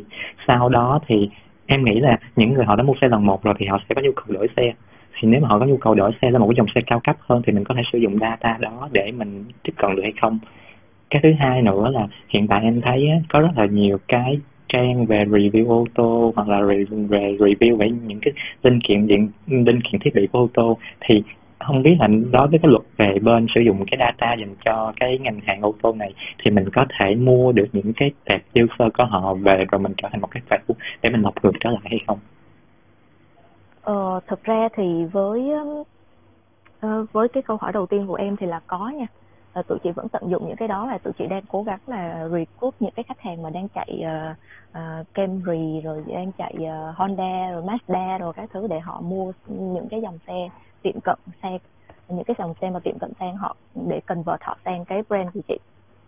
Sau 0.48 0.70
đó 0.70 0.99
thì 1.08 1.30
em 1.66 1.84
nghĩ 1.84 1.99
là 1.99 2.18
những 2.36 2.54
người 2.54 2.66
họ 2.66 2.76
đã 2.76 2.84
mua 2.84 2.94
xe 3.02 3.08
lần 3.08 3.26
một 3.26 3.44
rồi 3.44 3.54
thì 3.58 3.66
họ 3.66 3.80
sẽ 3.90 3.95
có 3.95 4.02
nhu 4.02 4.12
cầu 4.16 4.26
đổi 4.30 4.48
xe 4.58 4.74
thì 5.19 5.27
nếu 5.27 5.41
mà 5.41 5.48
họ 5.48 5.60
có 5.60 5.65
nhu 5.65 5.77
cầu 5.77 5.95
đổi 5.95 6.11
xe 6.22 6.31
lên 6.31 6.41
một 6.41 6.48
cái 6.48 6.56
dòng 6.57 6.68
xe 6.76 6.81
cao 6.88 6.99
cấp 7.03 7.15
hơn 7.19 7.41
thì 7.45 7.53
mình 7.53 7.64
có 7.64 7.76
thể 7.76 7.81
sử 7.94 7.99
dụng 7.99 8.19
data 8.19 8.57
đó 8.60 8.89
để 8.91 9.11
mình 9.11 9.45
tiếp 9.64 9.73
cận 9.77 9.95
được 9.95 10.02
hay 10.03 10.14
không 10.22 10.39
cái 11.10 11.22
thứ 11.23 11.34
hai 11.39 11.61
nữa 11.61 11.89
là 11.94 12.07
hiện 12.30 12.48
tại 12.48 12.61
em 12.64 12.81
thấy 12.81 13.10
á, 13.10 13.18
có 13.30 13.39
rất 13.39 13.52
là 13.56 13.65
nhiều 13.65 13.98
cái 14.07 14.39
trang 14.69 15.06
về 15.06 15.26
review 15.26 15.68
ô 15.68 15.85
tô 15.95 16.34
hoặc 16.35 16.48
là 16.48 16.61
về 17.10 17.35
review 17.39 17.77
về 17.77 17.89
những 18.07 18.19
cái 18.22 18.34
linh 18.64 18.80
kiện 18.81 19.07
điện 19.07 19.30
linh 19.48 19.81
kiện 19.81 20.02
thiết 20.02 20.15
bị 20.15 20.27
của 20.27 20.39
ô 20.39 20.49
tô 20.53 20.77
thì 20.99 21.23
không 21.60 21.84
biết 21.84 21.95
là 21.99 22.07
đối 22.07 22.48
với 22.48 22.60
cái 22.60 22.72
luật 22.72 22.84
về 22.98 23.19
bên 23.19 23.48
sử 23.56 23.61
dụng 23.61 23.85
cái 23.91 23.98
data 23.99 24.34
dành 24.34 24.56
cho 24.65 24.94
cái 24.99 25.18
ngành 25.18 25.39
hàng 25.45 25.61
ô 25.61 25.73
tô 25.81 25.94
này 25.94 26.14
thì 26.44 26.52
mình 26.52 26.69
có 26.73 26.85
thể 26.99 27.15
mua 27.15 27.52
được 27.52 27.68
những 27.73 27.94
cái 27.94 28.11
tệp 28.26 28.41
user 28.60 28.94
của 28.98 29.06
họ 29.06 29.34
về 29.34 29.65
rồi 29.72 29.80
mình 29.80 29.94
trở 29.98 30.10
thành 30.11 30.22
một 30.22 30.31
cái 30.31 30.44
phải 30.49 30.60
để 31.02 31.10
mình 31.10 31.22
lọc 31.22 31.44
ngược 31.44 31.53
trở 31.60 31.69
lại 31.69 31.81
hay 31.84 31.99
không? 32.07 32.19
Ờ, 33.88 34.19
thực 34.27 34.43
ra 34.43 34.69
thì 34.76 35.05
với 35.05 35.51
ờ, 36.80 37.05
với 37.11 37.27
cái 37.27 37.43
câu 37.43 37.57
hỏi 37.57 37.72
đầu 37.72 37.85
tiên 37.85 38.07
của 38.07 38.15
em 38.15 38.35
thì 38.38 38.45
là 38.45 38.59
có 38.68 38.89
nha. 38.89 39.05
Là 39.53 39.61
tụi 39.61 39.80
chị 39.84 39.91
vẫn 39.91 40.09
tận 40.09 40.30
dụng 40.30 40.47
những 40.47 40.55
cái 40.55 40.68
đó 40.68 40.88
và 40.91 40.97
tụi 40.97 41.14
chị 41.19 41.26
đang 41.27 41.43
cố 41.49 41.64
gắng 41.64 41.80
là 41.88 42.27
recruit 42.31 42.73
những 42.80 42.91
cái 42.95 43.03
khách 43.03 43.19
hàng 43.19 43.41
mà 43.41 43.49
đang 43.49 43.68
chạy 43.69 44.01
uh, 44.01 44.38
uh, 44.72 45.14
Camry 45.14 45.81
rồi 45.81 46.03
đang 46.07 46.31
chạy 46.31 46.55
uh, 46.59 46.95
Honda 46.95 47.51
rồi 47.51 47.64
Mazda 47.64 48.19
rồi 48.19 48.34
các 48.34 48.49
thứ 48.53 48.68
để 48.68 48.80
họ 48.80 49.01
mua 49.01 49.31
những 49.47 49.88
cái 49.89 50.01
dòng 50.01 50.19
xe 50.27 50.49
tiệm 50.81 50.99
cận 51.03 51.18
xe 51.43 51.57
những 52.09 52.23
cái 52.23 52.35
dòng 52.39 52.53
xe 52.61 52.69
mà 52.69 52.80
tiệm 52.80 52.99
cận 52.99 53.11
sang 53.19 53.38
họ 53.38 53.55
để 53.76 53.99
cần 54.05 54.23
convert 54.23 54.41
họ 54.41 54.57
sang 54.65 54.85
cái 54.85 55.03
brand 55.09 55.30
của 55.34 55.41
chị. 55.47 55.57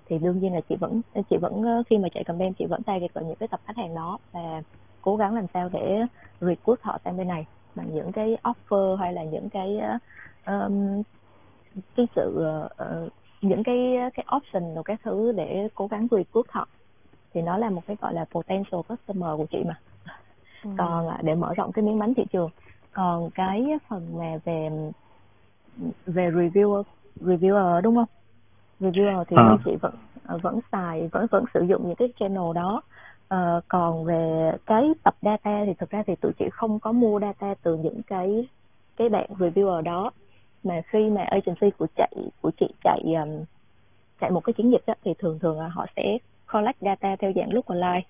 Thì 0.05 0.17
đương 0.17 0.39
nhiên 0.39 0.53
là 0.53 0.61
chị 0.69 0.75
vẫn 0.75 1.01
chị 1.29 1.37
vẫn 1.37 1.83
khi 1.89 1.97
mà 1.97 2.09
chạy 2.13 2.23
campaign 2.23 2.53
chị 2.53 2.65
vẫn 2.65 2.83
target 2.83 3.13
vào 3.13 3.23
những 3.23 3.35
cái 3.35 3.47
tập 3.47 3.59
khách 3.65 3.77
hàng 3.77 3.95
đó 3.95 4.17
và 4.31 4.61
cố 5.01 5.15
gắng 5.15 5.35
làm 5.35 5.45
sao 5.53 5.69
để 5.73 6.01
recruit 6.41 6.79
họ 6.81 6.97
sang 7.03 7.17
bên 7.17 7.27
này 7.27 7.45
bằng 7.79 7.93
những 7.93 8.11
cái 8.11 8.37
offer 8.43 8.95
hay 8.95 9.13
là 9.13 9.23
những 9.23 9.49
cái 9.49 9.79
um, 10.45 11.01
cái 11.95 12.07
sự 12.15 12.45
uh, 12.69 13.11
những 13.41 13.63
cái 13.63 13.97
cái 14.13 14.25
option 14.35 14.75
rồi 14.75 14.83
các 14.83 14.99
thứ 15.03 15.31
để 15.31 15.67
cố 15.75 15.87
gắng 15.87 16.07
recruit 16.11 16.45
họ 16.49 16.67
thì 17.33 17.41
nó 17.41 17.57
là 17.57 17.69
một 17.69 17.81
cái 17.87 17.97
gọi 18.01 18.13
là 18.13 18.25
potential 18.31 18.81
customer 18.87 19.37
của 19.37 19.45
chị 19.51 19.63
mà 19.67 19.79
ừ. 20.63 20.69
còn 20.77 21.07
để 21.21 21.35
mở 21.35 21.53
rộng 21.53 21.71
cái 21.71 21.85
miếng 21.85 21.99
bánh 21.99 22.13
thị 22.13 22.23
trường 22.31 22.49
còn 22.93 23.29
cái 23.29 23.65
phần 23.87 24.17
mà 24.17 24.37
về 24.45 24.69
về 26.05 26.31
reviewer 26.31 26.83
reviewer 27.21 27.81
đúng 27.81 27.95
không 27.95 28.09
reviewer 28.79 29.23
thì 29.23 29.35
à. 29.39 29.57
chị 29.65 29.71
vẫn 29.81 29.93
vẫn 30.41 30.59
xài 30.71 31.07
vẫn 31.11 31.27
vẫn 31.31 31.45
sử 31.53 31.61
dụng 31.61 31.87
những 31.87 31.95
cái 31.95 32.13
channel 32.19 32.53
đó 32.55 32.81
uh, 33.33 33.63
còn 33.67 34.05
về 34.05 34.51
cái 34.65 34.93
tập 35.03 35.15
data 35.21 35.63
thì 35.65 35.73
thực 35.73 35.89
ra 35.89 36.03
thì 36.07 36.15
tụi 36.15 36.31
chị 36.39 36.45
không 36.51 36.79
có 36.79 36.91
mua 36.91 37.19
data 37.19 37.53
từ 37.63 37.77
những 37.77 38.01
cái 38.07 38.47
cái 38.97 39.09
bạn 39.09 39.29
reviewer 39.39 39.81
đó. 39.81 40.11
Mà 40.63 40.81
khi 40.85 41.09
mà 41.09 41.21
agency 41.23 41.69
của 41.77 41.87
chạy 41.95 42.13
của 42.41 42.51
chị 42.59 42.67
chạy 42.83 43.01
um, 43.03 43.43
chạy 44.21 44.31
một 44.31 44.43
cái 44.43 44.53
chiến 44.53 44.71
dịch 44.71 44.83
đó, 44.87 44.93
thì 45.03 45.13
thường 45.19 45.39
thường 45.39 45.59
là 45.59 45.67
họ 45.67 45.85
sẽ 45.95 46.17
collect 46.53 46.81
data 46.81 47.15
theo 47.15 47.31
dạng 47.35 47.53
lúc 47.53 47.65
online. 47.65 48.01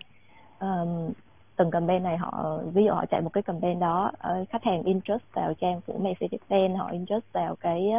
Um, 0.60 1.12
từng 1.56 1.72
campaign 1.72 2.04
này 2.04 2.18
họ 2.18 2.60
ví 2.74 2.84
dụ 2.84 2.92
họ 2.92 3.06
chạy 3.06 3.22
một 3.22 3.34
cái 3.34 3.44
campaign 3.44 3.80
đó 3.80 4.12
uh, 4.14 4.50
khách 4.50 4.64
hàng 4.64 4.84
interest 4.84 5.24
vào 5.34 5.54
trang 5.54 5.82
của 5.88 5.94
Mercedes-Benz 5.94 6.78
họ 6.78 6.90
interest 6.92 7.24
vào 7.34 7.56
cái 7.56 7.92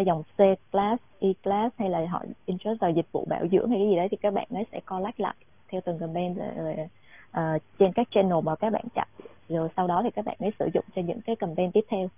uh, 0.00 0.06
dòng 0.06 0.22
C 0.22 0.38
class, 0.72 1.02
E 1.18 1.28
class 1.42 1.76
hay 1.78 1.90
là 1.90 2.06
họ 2.10 2.22
interest 2.46 2.80
vào 2.80 2.90
dịch 2.90 3.12
vụ 3.12 3.24
bảo 3.28 3.46
dưỡng 3.52 3.70
hay 3.70 3.78
cái 3.78 3.88
gì 3.88 3.96
đấy 3.96 4.08
thì 4.10 4.16
các 4.16 4.34
bạn 4.34 4.46
ấy 4.50 4.66
sẽ 4.72 4.80
collect 4.80 5.20
lại 5.20 5.34
theo 5.68 5.80
từng 5.84 5.98
campaign 5.98 6.34
rồi, 6.34 6.48
rồi 6.56 6.74
uh, 7.56 7.62
trên 7.78 7.92
các 7.92 8.08
channel 8.10 8.38
mà 8.44 8.56
các 8.56 8.72
bạn 8.72 8.84
chạy 8.94 9.06
rồi 9.48 9.68
sau 9.76 9.86
đó 9.86 10.00
thì 10.04 10.10
các 10.10 10.24
bạn 10.24 10.36
ấy 10.38 10.52
sử 10.58 10.68
dụng 10.74 10.84
cho 10.96 11.02
những 11.02 11.20
cái 11.20 11.36
campaign 11.36 11.72
tiếp 11.72 11.84
theo. 11.88 12.08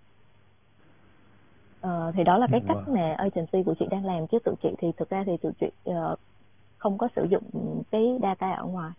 Uh, 1.87 2.15
thì 2.15 2.25
đó 2.25 2.39
là 2.39 2.47
cái 2.51 2.61
cách 2.69 2.89
mà 2.89 3.15
agency 3.19 3.63
của 3.63 3.75
chị 3.79 3.87
đang 3.91 4.05
làm. 4.05 4.27
Chứ 4.27 4.39
tụi 4.45 4.55
chị 4.63 4.69
thì 4.79 4.89
thực 4.97 5.11
ra 5.11 5.25
thì 5.27 5.37
tụi 5.37 5.53
chị 5.61 5.67
uh, 5.91 6.19
không 6.79 6.99
có 6.99 7.09
sử 7.17 7.27
dụng 7.31 7.43
cái 7.91 8.19
data 8.23 8.53
ở 8.53 8.65
ngoài. 8.65 8.91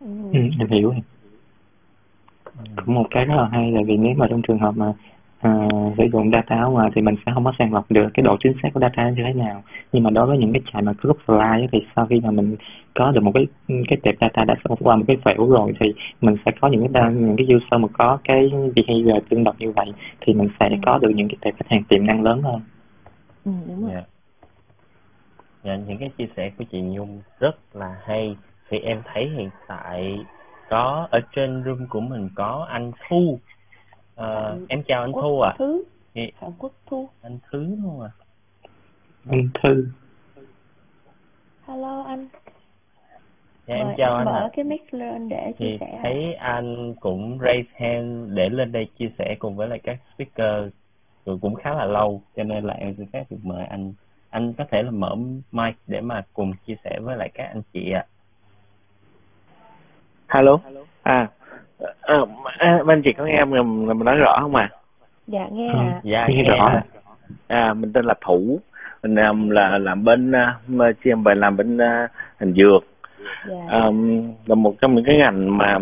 Ừ, 0.00 0.06
em 0.32 0.68
hiểu. 0.68 0.94
Cũng 2.84 2.94
một 2.94 3.06
cái 3.10 3.24
rất 3.24 3.34
là 3.34 3.48
hay 3.52 3.72
là 3.72 3.80
vì 3.86 3.96
nếu 3.96 4.14
mà 4.16 4.26
trong 4.30 4.42
trường 4.48 4.58
hợp 4.58 4.72
mà 4.76 4.92
à, 5.40 5.68
sử 5.98 6.04
dụng 6.12 6.30
data 6.32 6.56
ở 6.62 6.68
ngoài 6.68 6.90
thì 6.94 7.02
mình 7.02 7.14
sẽ 7.26 7.32
không 7.34 7.44
có 7.44 7.52
sàng 7.58 7.74
lọc 7.74 7.90
được 7.90 8.08
cái 8.14 8.22
độ 8.24 8.36
chính 8.40 8.54
xác 8.62 8.68
của 8.74 8.80
data 8.80 9.10
như 9.10 9.22
thế 9.26 9.32
nào 9.32 9.62
nhưng 9.92 10.02
mà 10.02 10.10
đối 10.10 10.26
với 10.26 10.38
những 10.38 10.52
cái 10.52 10.62
chạy 10.72 10.82
mà 10.82 10.92
group 11.00 11.18
fly 11.26 11.68
thì 11.72 11.78
sau 11.96 12.06
khi 12.06 12.20
mà 12.20 12.30
mình 12.30 12.56
có 12.94 13.10
được 13.10 13.22
một 13.22 13.32
cái 13.34 13.46
cái 13.88 13.98
tệp 14.02 14.14
data 14.20 14.44
đã 14.44 14.54
qua 14.80 14.96
một 14.96 15.04
cái 15.08 15.16
phễu 15.24 15.50
rồi 15.50 15.72
thì 15.80 15.94
mình 16.20 16.36
sẽ 16.44 16.52
có 16.60 16.68
những 16.68 16.92
cái 16.92 17.12
những 17.12 17.36
cái 17.36 17.46
user 17.56 17.80
mà 17.80 17.88
có 17.92 18.18
cái 18.24 18.50
behavior 18.76 19.24
tương 19.28 19.44
đồng 19.44 19.56
như 19.58 19.72
vậy 19.72 19.92
thì 20.20 20.34
mình 20.34 20.48
sẽ 20.60 20.68
ừ. 20.68 20.76
có 20.86 20.98
được 20.98 21.10
những 21.14 21.28
cái 21.28 21.36
tệp 21.40 21.54
khách 21.56 21.68
hàng 21.68 21.84
tiềm 21.88 22.06
năng 22.06 22.22
lớn 22.22 22.42
hơn 22.42 22.60
ừ, 23.44 23.52
đúng 23.68 23.82
rồi. 23.82 23.92
Yeah. 23.92 24.04
Dạ. 25.64 25.70
Yeah, 25.70 25.80
những 25.88 25.98
cái 25.98 26.10
chia 26.18 26.28
sẻ 26.36 26.50
của 26.58 26.64
chị 26.72 26.80
Nhung 26.80 27.20
rất 27.40 27.56
là 27.72 27.96
hay 28.04 28.36
thì 28.70 28.78
em 28.78 29.02
thấy 29.04 29.28
hiện 29.28 29.50
tại 29.68 30.18
có 30.68 31.08
ở 31.10 31.20
trên 31.36 31.62
room 31.64 31.86
của 31.86 32.00
mình 32.00 32.28
có 32.34 32.66
anh 32.70 32.92
Thu 33.08 33.38
À, 34.18 34.54
em 34.68 34.82
chào 34.82 35.00
anh 35.02 35.12
Quốc 35.12 35.22
Thu 35.22 35.40
ạ. 35.40 35.50
À. 35.50 35.56
Thứ. 35.58 35.84
Phạm 36.40 36.52
Quốc 36.58 36.72
Thu. 36.86 37.08
Anh 37.22 37.38
Thứ 37.50 37.76
luôn 37.82 38.00
à. 38.00 38.10
Anh 39.30 39.48
Thư. 39.62 39.88
Hello 41.66 42.02
anh. 42.02 42.28
Dạ 43.66 43.74
em 43.74 43.86
chào 43.96 44.16
anh. 44.16 44.24
Mở 44.24 44.48
cái 44.56 44.64
mic 44.64 44.94
lên 44.94 45.28
để 45.28 45.52
chia 45.58 45.64
Thì 45.64 45.76
sẻ. 45.80 45.98
thấy 46.02 46.34
anh 46.34 46.94
cũng 47.00 47.38
raise 47.40 47.68
hand 47.74 48.34
để 48.34 48.48
lên 48.48 48.72
đây 48.72 48.88
chia 48.98 49.10
sẻ 49.18 49.36
cùng 49.38 49.56
với 49.56 49.68
lại 49.68 49.78
các 49.82 49.98
speaker 50.14 50.72
rồi 51.26 51.38
cũng 51.42 51.54
khá 51.54 51.74
là 51.74 51.84
lâu 51.84 52.22
cho 52.36 52.44
nên 52.44 52.64
là 52.64 52.74
em 52.74 52.94
xin 52.96 53.06
phép 53.06 53.24
được 53.30 53.38
mời 53.42 53.64
anh 53.64 53.92
anh 54.30 54.52
có 54.52 54.64
thể 54.70 54.82
là 54.82 54.90
mở 54.90 55.14
mic 55.52 55.74
để 55.86 56.00
mà 56.00 56.24
cùng 56.32 56.52
chia 56.66 56.74
sẻ 56.84 56.98
với 57.00 57.16
lại 57.16 57.30
các 57.34 57.44
anh 57.44 57.62
chị 57.72 57.90
ạ. 57.90 58.04
À. 60.26 60.36
Hello. 60.38 60.58
À, 61.02 61.30
à, 62.00 62.16
à, 62.58 62.78
bên 62.86 63.02
chị 63.02 63.12
có 63.12 63.24
nghe 63.24 63.36
em 63.36 63.50
mình 63.50 64.04
nói 64.04 64.16
rõ 64.16 64.38
không 64.40 64.54
à? 64.54 64.70
Dạ 65.26 65.46
nghe 65.52 65.68
ừ, 65.72 65.78
à 65.78 66.00
dạ 66.02 66.26
nghe, 66.28 66.42
rõ. 66.42 66.72
à 67.46 67.74
mình 67.74 67.92
tên 67.92 68.04
là 68.04 68.14
thủ. 68.20 68.60
Mình 69.02 69.14
làm 69.14 69.50
là 69.50 69.78
làm 69.78 70.04
bên 70.04 70.32
uh, 70.76 70.96
chuyên 71.04 71.22
về 71.22 71.34
làm 71.34 71.56
bên 71.56 71.76
uh, 71.76 72.10
dược. 72.56 72.84
Dạ. 73.48 73.78
um, 73.78 74.32
là 74.46 74.54
một 74.54 74.74
trong 74.80 74.94
những 74.94 75.04
cái 75.04 75.16
ngành 75.16 75.58
mà 75.58 75.76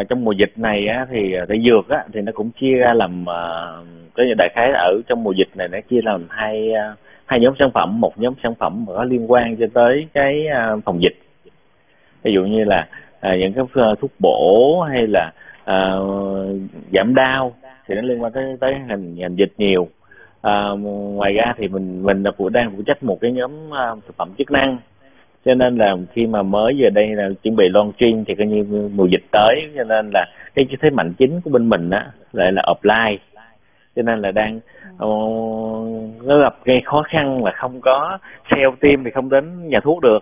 uh, 0.00 0.08
trong 0.08 0.24
mùa 0.24 0.32
dịch 0.32 0.52
này 0.56 0.86
á, 0.86 1.06
thì 1.10 1.36
cái 1.48 1.62
dược 1.64 1.88
á, 1.88 2.04
thì 2.12 2.20
nó 2.20 2.32
cũng 2.34 2.50
chia 2.50 2.74
ra 2.74 2.94
làm 2.94 3.22
uh, 3.22 3.86
cái 4.14 4.26
đại 4.38 4.48
khái 4.54 4.72
ở 4.72 5.00
trong 5.06 5.24
mùa 5.24 5.32
dịch 5.32 5.48
này 5.56 5.68
nó 5.68 5.78
chia 5.90 6.00
làm 6.02 6.26
hai 6.28 6.72
uh, 6.72 6.98
hai 7.26 7.40
nhóm 7.40 7.54
sản 7.58 7.70
phẩm. 7.74 8.00
Một 8.00 8.18
nhóm 8.18 8.34
sản 8.42 8.54
phẩm 8.54 8.84
mà 8.86 8.92
có 8.94 9.04
liên 9.04 9.30
quan 9.30 9.56
cho 9.56 9.66
tới 9.74 10.06
cái 10.12 10.46
uh, 10.74 10.84
phòng 10.84 11.02
dịch. 11.02 11.18
Ví 12.22 12.32
dụ 12.32 12.44
như 12.44 12.64
là 12.64 12.88
à, 13.20 13.36
những 13.36 13.52
cái 13.52 13.64
ờ, 13.72 13.94
thuốc 14.00 14.10
bổ 14.18 14.80
hay 14.90 15.06
là 15.06 15.32
à, 15.64 15.96
giảm 16.92 17.14
đau 17.14 17.54
thì 17.86 17.94
nó 17.94 18.02
liên 18.02 18.22
quan 18.22 18.32
tới 18.32 18.56
tới 18.60 18.74
ngành 18.88 19.14
ngành 19.14 19.36
dịch 19.36 19.52
nhiều. 19.58 19.88
À, 20.42 20.68
ngoài 21.12 21.32
ra 21.32 21.54
thì 21.56 21.68
mình 21.68 22.02
mình 22.02 22.22
là 22.22 22.30
phụ 22.38 22.48
đang 22.48 22.70
phụ 22.76 22.82
trách 22.86 23.02
một 23.02 23.18
cái 23.20 23.32
nhóm 23.32 23.52
uh, 23.68 24.04
thực 24.06 24.16
phẩm 24.16 24.30
chức 24.38 24.50
năng. 24.50 24.78
Cho 25.44 25.54
nên 25.54 25.76
là 25.76 25.96
khi 26.12 26.26
mà 26.26 26.42
mới 26.42 26.76
giờ 26.76 26.90
đây 26.90 27.08
là 27.08 27.28
chuẩn 27.42 27.56
bị 27.56 27.64
launching 27.68 28.24
thì 28.24 28.34
coi 28.34 28.46
như 28.46 28.90
mùa 28.94 29.06
dịch 29.06 29.24
tới 29.32 29.70
cho 29.76 29.84
nên 29.84 30.10
là 30.14 30.26
cái 30.54 30.66
thế 30.80 30.90
mạnh 30.90 31.12
chính 31.18 31.40
của 31.40 31.50
bên 31.50 31.68
mình 31.68 31.90
á 31.90 32.06
lại 32.32 32.52
là 32.52 32.62
offline 32.62 33.16
cho 33.96 34.02
nên 34.02 34.20
là 34.20 34.30
đang 34.30 34.60
uh, 35.04 36.24
nó 36.24 36.38
gặp 36.38 36.54
gây 36.64 36.80
khó 36.84 37.02
khăn 37.02 37.44
là 37.44 37.52
không 37.52 37.80
có 37.80 38.18
sale 38.50 38.64
team 38.80 39.04
thì 39.04 39.10
không 39.10 39.30
đến 39.30 39.68
nhà 39.68 39.80
thuốc 39.80 40.02
được. 40.02 40.18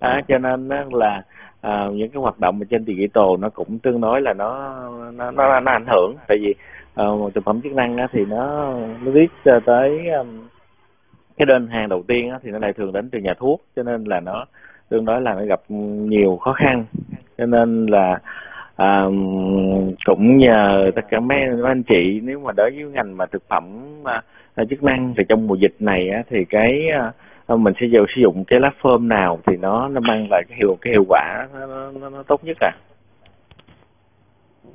À, 0.00 0.22
cho 0.28 0.38
nên 0.38 0.68
là 0.92 1.22
à, 1.66 1.88
những 1.92 2.10
cái 2.10 2.22
hoạt 2.22 2.40
động 2.40 2.60
trên 2.70 2.84
digital 2.84 3.24
nó 3.38 3.48
cũng 3.48 3.78
tương 3.78 4.00
đối 4.00 4.20
là 4.20 4.32
nó 4.32 4.80
nó 5.14 5.30
nó, 5.30 5.60
nó 5.60 5.72
ảnh 5.72 5.86
hưởng. 5.86 6.14
Tại 6.28 6.38
vì 6.40 6.54
uh, 7.02 7.18
một 7.20 7.34
thực 7.34 7.44
phẩm 7.44 7.60
chức 7.62 7.72
năng 7.72 7.96
á, 7.96 8.06
thì 8.12 8.24
nó 8.24 8.74
nó 9.04 9.10
viết 9.12 9.30
tới 9.66 10.08
um, 10.08 10.26
cái 11.36 11.46
đơn 11.46 11.66
hàng 11.66 11.88
đầu 11.88 12.02
tiên 12.02 12.30
á, 12.30 12.38
thì 12.42 12.50
nó 12.50 12.58
lại 12.58 12.72
thường 12.72 12.92
đến 12.92 13.10
từ 13.10 13.18
nhà 13.18 13.34
thuốc 13.38 13.62
cho 13.76 13.82
nên 13.82 14.04
là 14.04 14.20
nó 14.20 14.44
tương 14.88 15.04
đối 15.04 15.20
là 15.20 15.34
nó 15.34 15.44
gặp 15.44 15.60
nhiều 16.08 16.36
khó 16.36 16.52
khăn. 16.52 16.84
Cho 17.38 17.46
nên 17.46 17.86
là 17.86 18.18
à, 18.76 19.04
cũng 20.04 20.36
nhờ 20.36 20.90
tất 20.94 21.04
cả 21.10 21.20
mấy, 21.20 21.38
mấy 21.46 21.70
anh 21.70 21.82
chị 21.82 22.20
nếu 22.22 22.40
mà 22.40 22.52
đối 22.56 22.70
với 22.70 22.84
ngành 22.92 23.16
mà 23.16 23.26
thực 23.26 23.42
phẩm 23.48 23.64
à, 24.04 24.64
chức 24.70 24.82
năng 24.82 25.14
thì 25.16 25.24
trong 25.28 25.46
mùa 25.46 25.54
dịch 25.54 25.74
này 25.78 26.08
á, 26.10 26.22
thì 26.30 26.44
cái 26.44 26.88
à, 26.88 27.12
mình 27.48 27.74
sẽ 27.80 27.86
sử 27.92 28.22
dụng 28.22 28.44
cái 28.44 28.60
lá 28.60 28.70
phơm 28.82 29.08
nào 29.08 29.38
thì 29.46 29.56
nó 29.56 29.88
nó 29.88 30.00
mang 30.00 30.26
lại 30.30 30.42
cái 30.48 30.58
hiệu 30.58 30.76
cái 30.80 30.92
hiệu 30.92 31.04
quả 31.08 31.48
nó, 31.54 31.90
nó, 32.00 32.10
nó 32.10 32.22
tốt 32.22 32.44
nhất 32.44 32.56
à? 32.60 32.72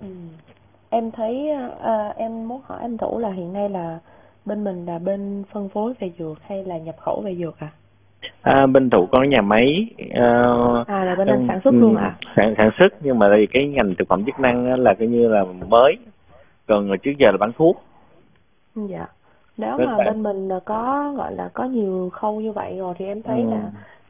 Ừ. 0.02 0.08
em 0.90 1.12
thấy 1.12 1.50
à, 1.84 2.14
em 2.18 2.48
muốn 2.48 2.62
hỏi 2.66 2.80
anh 2.82 2.98
thủ 2.98 3.20
là 3.20 3.30
hiện 3.32 3.54
nay 3.54 3.70
là 3.70 4.00
bên 4.46 4.64
mình 4.64 4.86
là 4.86 5.00
bên 5.00 5.44
phân 5.54 5.70
phối 5.70 5.94
về 6.00 6.12
dược 6.20 6.38
hay 6.48 6.64
là 6.64 6.78
nhập 6.78 6.96
khẩu 6.98 7.22
về 7.22 7.36
dược 7.36 7.60
à 7.60 7.68
À, 8.42 8.66
bên 8.66 8.90
thủ 8.90 9.08
có 9.12 9.24
nhà 9.24 9.42
máy 9.42 9.88
uh, 10.04 10.88
à 10.88 11.04
là 11.04 11.16
bên 11.16 11.28
anh 11.28 11.46
sản 11.48 11.60
xuất 11.64 11.74
luôn 11.74 11.96
à 11.96 12.16
sản 12.36 12.54
sản 12.58 12.70
xuất 12.80 12.88
nhưng 13.02 13.20
mà 13.20 13.30
đây 13.30 13.48
cái 13.54 13.68
ngành 13.68 13.96
thực 13.96 14.08
phẩm 14.08 14.26
chức 14.26 14.40
năng 14.40 14.80
là 14.80 14.94
coi 14.94 15.08
như 15.08 15.28
là 15.28 15.44
mới 15.68 15.98
còn 16.68 16.90
trước 17.04 17.12
giờ 17.18 17.32
là 17.32 17.38
bán 17.40 17.52
thuốc. 17.58 17.84
Dạ 18.76 19.06
nếu 19.62 19.78
mà 19.78 19.98
bên 19.98 20.24
mình 20.24 20.50
có 20.66 21.14
gọi 21.18 21.36
là 21.36 21.50
có 21.54 21.64
nhiều 21.64 22.10
khâu 22.14 22.42
như 22.42 22.52
vậy 22.52 22.78
rồi 22.78 22.94
thì 22.98 23.06
em 23.06 23.22
thấy 23.22 23.42
ừ. 23.42 23.50
là 23.52 23.62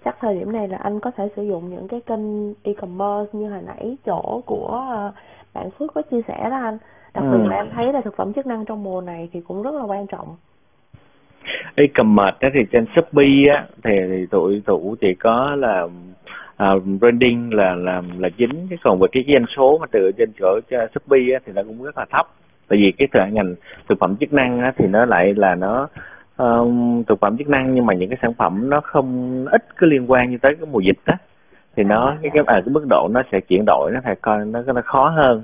chắc 0.05 0.17
thời 0.19 0.35
điểm 0.35 0.51
này 0.51 0.67
là 0.67 0.77
anh 0.77 0.99
có 0.99 1.11
thể 1.11 1.29
sử 1.35 1.43
dụng 1.43 1.69
những 1.69 1.87
cái 1.87 2.01
kênh 2.05 2.53
e-commerce 2.63 3.29
như 3.33 3.49
hồi 3.49 3.61
nãy 3.65 3.97
chỗ 4.05 4.41
của 4.45 4.85
ờ, 4.89 5.11
bạn 5.53 5.71
Phước 5.71 5.93
có 5.93 6.01
chia 6.11 6.21
sẻ 6.27 6.49
đó 6.49 6.57
anh 6.57 6.77
đặc 7.13 7.23
biệt 7.31 7.43
ừ. 7.43 7.47
là 7.47 7.55
em 7.55 7.69
thấy 7.75 7.93
là 7.93 8.01
thực 8.01 8.15
phẩm 8.15 8.33
chức 8.33 8.45
năng 8.45 8.65
trong 8.65 8.83
mùa 8.83 9.01
này 9.01 9.29
thì 9.33 9.41
cũng 9.41 9.63
rất 9.63 9.73
là 9.73 9.83
quan 9.83 10.07
trọng 10.07 10.27
đó 12.41 12.49
thì 12.53 12.59
trên 12.71 12.85
Shopee 12.95 13.55
á 13.55 13.65
thì, 13.83 13.91
thì 14.09 14.25
tụi 14.25 14.61
tụ 14.65 14.95
chỉ 15.01 15.13
có 15.13 15.55
là 15.55 15.83
uh, 15.83 16.83
branding 16.99 17.53
là 17.53 17.75
là 17.75 18.01
là 18.17 18.29
chính 18.37 18.67
cái 18.69 18.79
còn 18.83 18.99
về 18.99 19.07
cái 19.11 19.23
doanh 19.27 19.45
số 19.57 19.77
mà 19.81 19.87
từ 19.91 20.11
trên 20.17 20.31
chỗ 20.39 20.59
Shopee 20.69 21.33
á, 21.33 21.39
thì 21.45 21.53
nó 21.55 21.63
cũng 21.63 21.83
rất 21.83 21.97
là 21.97 22.05
thấp 22.09 22.27
tại 22.71 22.79
vì 22.79 22.91
cái 22.91 23.31
ngành 23.31 23.55
thực 23.89 23.99
phẩm 23.99 24.15
chức 24.19 24.33
năng 24.33 24.59
á, 24.59 24.73
thì 24.77 24.87
nó 24.87 25.05
lại 25.05 25.33
là 25.33 25.55
nó 25.55 25.87
um, 26.37 27.03
thực 27.03 27.19
phẩm 27.19 27.37
chức 27.37 27.49
năng 27.49 27.73
nhưng 27.75 27.85
mà 27.85 27.93
những 27.93 28.09
cái 28.09 28.17
sản 28.21 28.33
phẩm 28.33 28.69
nó 28.69 28.81
không 28.81 29.45
ít 29.51 29.65
có 29.79 29.87
liên 29.87 30.11
quan 30.11 30.31
như 30.31 30.37
tới 30.41 30.55
cái 30.55 30.69
mùa 30.71 30.79
dịch 30.79 30.97
á. 31.05 31.17
Thì 31.75 31.83
nó 31.83 32.09
à, 32.09 32.17
cái 32.21 32.31
cái, 32.33 32.43
à, 32.47 32.61
cái 32.65 32.73
mức 32.73 32.85
độ 32.89 33.07
nó 33.11 33.21
sẽ 33.31 33.39
chuyển 33.39 33.63
đổi 33.65 33.91
nó 33.93 33.99
phải 34.03 34.15
coi 34.21 34.45
nó 34.45 34.61
nó 34.61 34.81
khó 34.85 35.09
hơn. 35.09 35.43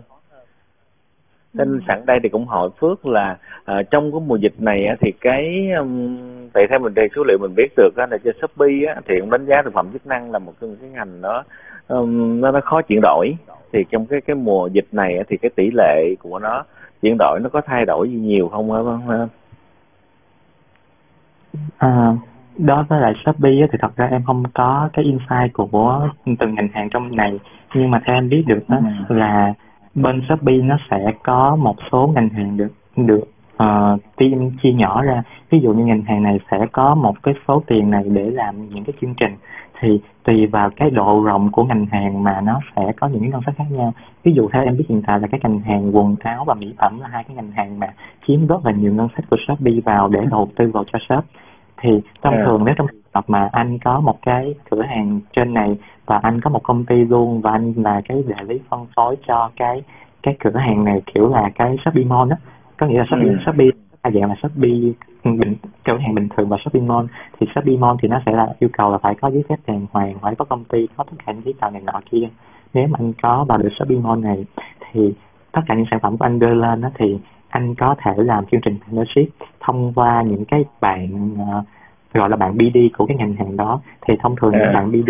Nên 1.53 1.67
ừ. 1.67 1.79
sẵn 1.87 2.05
đây 2.05 2.19
thì 2.23 2.29
cũng 2.29 2.45
hỏi 2.45 2.69
phước 2.79 3.05
là 3.05 3.37
à, 3.65 3.81
trong 3.91 4.11
cái 4.11 4.21
mùa 4.27 4.35
dịch 4.35 4.61
này 4.61 4.85
á, 4.85 4.95
thì 5.01 5.11
cái 5.21 5.71
um, 5.79 6.17
tại 6.53 6.67
theo 6.69 6.79
mình 6.79 6.93
đề 6.93 7.07
số 7.15 7.23
liệu 7.27 7.37
mình 7.41 7.53
biết 7.57 7.73
được 7.77 7.95
á, 7.97 8.07
là 8.11 8.17
trên 8.23 8.35
shopee 8.41 8.93
á, 8.95 9.01
thì 9.07 9.15
cũng 9.19 9.31
đánh 9.31 9.45
giá 9.45 9.61
thực 9.61 9.73
phẩm 9.73 9.89
chức 9.93 10.07
năng 10.07 10.31
là 10.31 10.39
một 10.39 10.53
trong 10.61 10.75
cái 10.81 10.89
ngành 10.89 11.21
nó 11.21 11.43
um, 11.87 12.41
nó 12.41 12.51
nó 12.51 12.59
khó 12.61 12.81
chuyển 12.81 12.99
đổi. 13.01 13.35
Thì 13.73 13.85
trong 13.91 14.05
cái 14.05 14.21
cái 14.21 14.35
mùa 14.35 14.67
dịch 14.67 14.87
này 14.91 15.17
á, 15.17 15.23
thì 15.27 15.37
cái 15.37 15.51
tỷ 15.55 15.71
lệ 15.73 16.15
của 16.19 16.39
nó 16.39 16.63
chuyển 17.01 17.17
đổi 17.19 17.39
nó 17.39 17.49
có 17.49 17.61
thay 17.65 17.85
đổi 17.85 18.09
gì 18.09 18.15
nhiều 18.15 18.49
không 18.49 18.71
hả 19.07 19.27
à, 21.77 22.13
đó 22.57 22.85
với 22.89 23.01
lại 23.01 23.13
Shopee 23.25 23.67
thì 23.71 23.77
thật 23.81 23.95
ra 23.95 24.05
em 24.05 24.23
không 24.23 24.43
có 24.53 24.89
cái 24.93 25.05
insight 25.05 25.53
của 25.53 26.09
từng 26.39 26.55
ngành 26.55 26.67
hàng 26.73 26.89
trong 26.89 27.15
này 27.15 27.39
nhưng 27.75 27.91
mà 27.91 28.01
theo 28.05 28.15
em 28.15 28.29
biết 28.29 28.43
được 28.47 28.59
đó 28.67 28.77
ừ. 29.07 29.15
là 29.15 29.53
bên 29.95 30.21
Shopee 30.29 30.57
nó 30.57 30.77
sẽ 30.91 31.11
có 31.23 31.55
một 31.55 31.75
số 31.91 32.11
ngành 32.15 32.29
hàng 32.29 32.57
được 32.57 32.71
được 32.95 33.23
uh, 33.63 34.01
team 34.15 34.51
chia 34.63 34.71
nhỏ 34.71 35.01
ra. 35.01 35.23
Ví 35.49 35.59
dụ 35.59 35.73
như 35.73 35.85
ngành 35.85 36.01
hàng 36.01 36.23
này 36.23 36.39
sẽ 36.51 36.57
có 36.71 36.95
một 36.95 37.23
cái 37.23 37.33
số 37.47 37.63
tiền 37.67 37.89
này 37.89 38.03
để 38.07 38.29
làm 38.31 38.69
những 38.69 38.83
cái 38.83 38.93
chương 39.01 39.13
trình 39.13 39.35
thì 39.79 40.01
tùy 40.23 40.45
vào 40.47 40.69
cái 40.75 40.89
độ 40.89 41.23
rộng 41.23 41.51
của 41.51 41.63
ngành 41.63 41.85
hàng 41.85 42.23
mà 42.23 42.41
nó 42.41 42.59
sẽ 42.75 42.91
có 42.99 43.07
những 43.07 43.21
cái 43.21 43.29
ngân 43.29 43.41
sách 43.45 43.55
khác 43.57 43.65
nhau 43.69 43.93
ví 44.23 44.33
dụ 44.33 44.49
theo 44.53 44.63
em 44.63 44.77
biết 44.77 44.85
hiện 44.89 45.01
tại 45.07 45.19
là 45.19 45.27
cái 45.27 45.39
ngành 45.43 45.59
hàng 45.59 45.95
quần 45.95 46.15
áo 46.23 46.43
và 46.45 46.53
mỹ 46.53 46.73
phẩm 46.77 46.99
là 46.99 47.07
hai 47.07 47.23
cái 47.23 47.35
ngành 47.35 47.51
hàng 47.51 47.79
mà 47.79 47.87
chiếm 48.27 48.47
rất 48.47 48.65
là 48.65 48.71
nhiều 48.71 48.93
ngân 48.93 49.07
sách 49.15 49.25
của 49.29 49.37
Shopee 49.47 49.79
vào 49.85 50.07
để 50.07 50.19
đầu 50.31 50.49
tư 50.55 50.71
vào 50.73 50.83
cho 50.93 50.99
shop 51.09 51.25
thì 51.81 51.89
thông 52.21 52.33
yeah. 52.33 52.45
thường 52.45 52.63
nếu 52.65 52.75
trong 52.77 52.87
trường 52.87 53.01
hợp 53.13 53.23
mà 53.27 53.49
anh 53.51 53.79
có 53.79 53.99
một 53.99 54.21
cái 54.21 54.55
cửa 54.69 54.81
hàng 54.81 55.19
trên 55.35 55.53
này 55.53 55.77
và 56.05 56.19
anh 56.23 56.41
có 56.41 56.49
một 56.49 56.63
công 56.63 56.85
ty 56.85 56.95
luôn 56.95 57.41
và 57.41 57.51
anh 57.51 57.73
là 57.75 58.01
cái 58.05 58.23
đại 58.27 58.43
lý 58.43 58.59
phân 58.69 58.85
phối 58.95 59.15
cho 59.27 59.49
cái 59.55 59.83
cái 60.23 60.35
cửa 60.39 60.59
hàng 60.59 60.83
này 60.83 61.01
kiểu 61.13 61.29
là 61.29 61.49
cái 61.55 61.75
Shopee 61.85 62.03
Mall 62.03 62.31
á 62.31 62.37
có 62.77 62.87
nghĩa 62.87 62.97
là 62.97 63.05
Shopee 63.09 63.29
ừ. 63.29 63.37
Shopee 63.45 63.67
đa 64.03 64.11
dạng 64.11 64.29
là 64.29 64.35
Shopee 64.41 64.93
bình 65.23 65.55
cửa 65.85 65.97
hàng 65.97 66.15
bình 66.15 66.27
thường 66.37 66.49
và 66.49 66.57
Shopee 66.65 66.81
Mall 66.81 67.07
thì 67.39 67.47
Shopee 67.55 67.77
Mall 67.77 67.95
thì 68.01 68.07
nó 68.07 68.21
sẽ 68.25 68.31
là 68.31 68.47
yêu 68.59 68.69
cầu 68.77 68.91
là 68.91 68.97
phải 68.97 69.15
có 69.21 69.31
giấy 69.31 69.43
phép 69.49 69.55
đàng 69.67 69.85
hoàng 69.91 70.17
phải 70.21 70.35
có 70.35 70.45
công 70.45 70.63
ty 70.63 70.87
có 70.97 71.03
tất 71.03 71.17
cả 71.25 71.31
những 71.31 71.41
giấy 71.45 71.53
tờ 71.61 71.69
này 71.69 71.81
nọ 71.81 72.01
kia 72.11 72.27
nếu 72.73 72.87
mà 72.87 72.99
anh 72.99 73.13
có 73.21 73.45
vào 73.49 73.57
được 73.57 73.69
Shopee 73.79 73.97
Mall 73.97 74.21
này 74.21 74.45
thì 74.91 75.13
tất 75.51 75.61
cả 75.67 75.75
những 75.75 75.85
sản 75.91 75.99
phẩm 75.99 76.17
của 76.17 76.25
anh 76.25 76.39
đưa 76.39 76.53
lên 76.53 76.81
đó 76.81 76.89
thì 76.95 77.17
anh 77.49 77.75
có 77.75 77.95
thể 78.03 78.11
làm 78.17 78.45
chương 78.45 78.61
trình 78.61 78.77
partnership 78.79 79.33
thông 79.59 79.93
qua 79.95 80.21
những 80.21 80.45
cái 80.45 80.65
bạn 80.81 81.33
uh, 81.33 81.65
gọi 82.13 82.29
là 82.29 82.35
bạn 82.35 82.57
BD 82.57 82.77
của 82.97 83.05
cái 83.05 83.17
ngành 83.17 83.33
hàng 83.33 83.57
đó 83.57 83.81
thì 84.07 84.13
thông 84.19 84.35
thường 84.35 84.51
yeah. 84.51 84.63
những 84.65 84.73
bạn 84.73 84.91
BD 84.91 85.09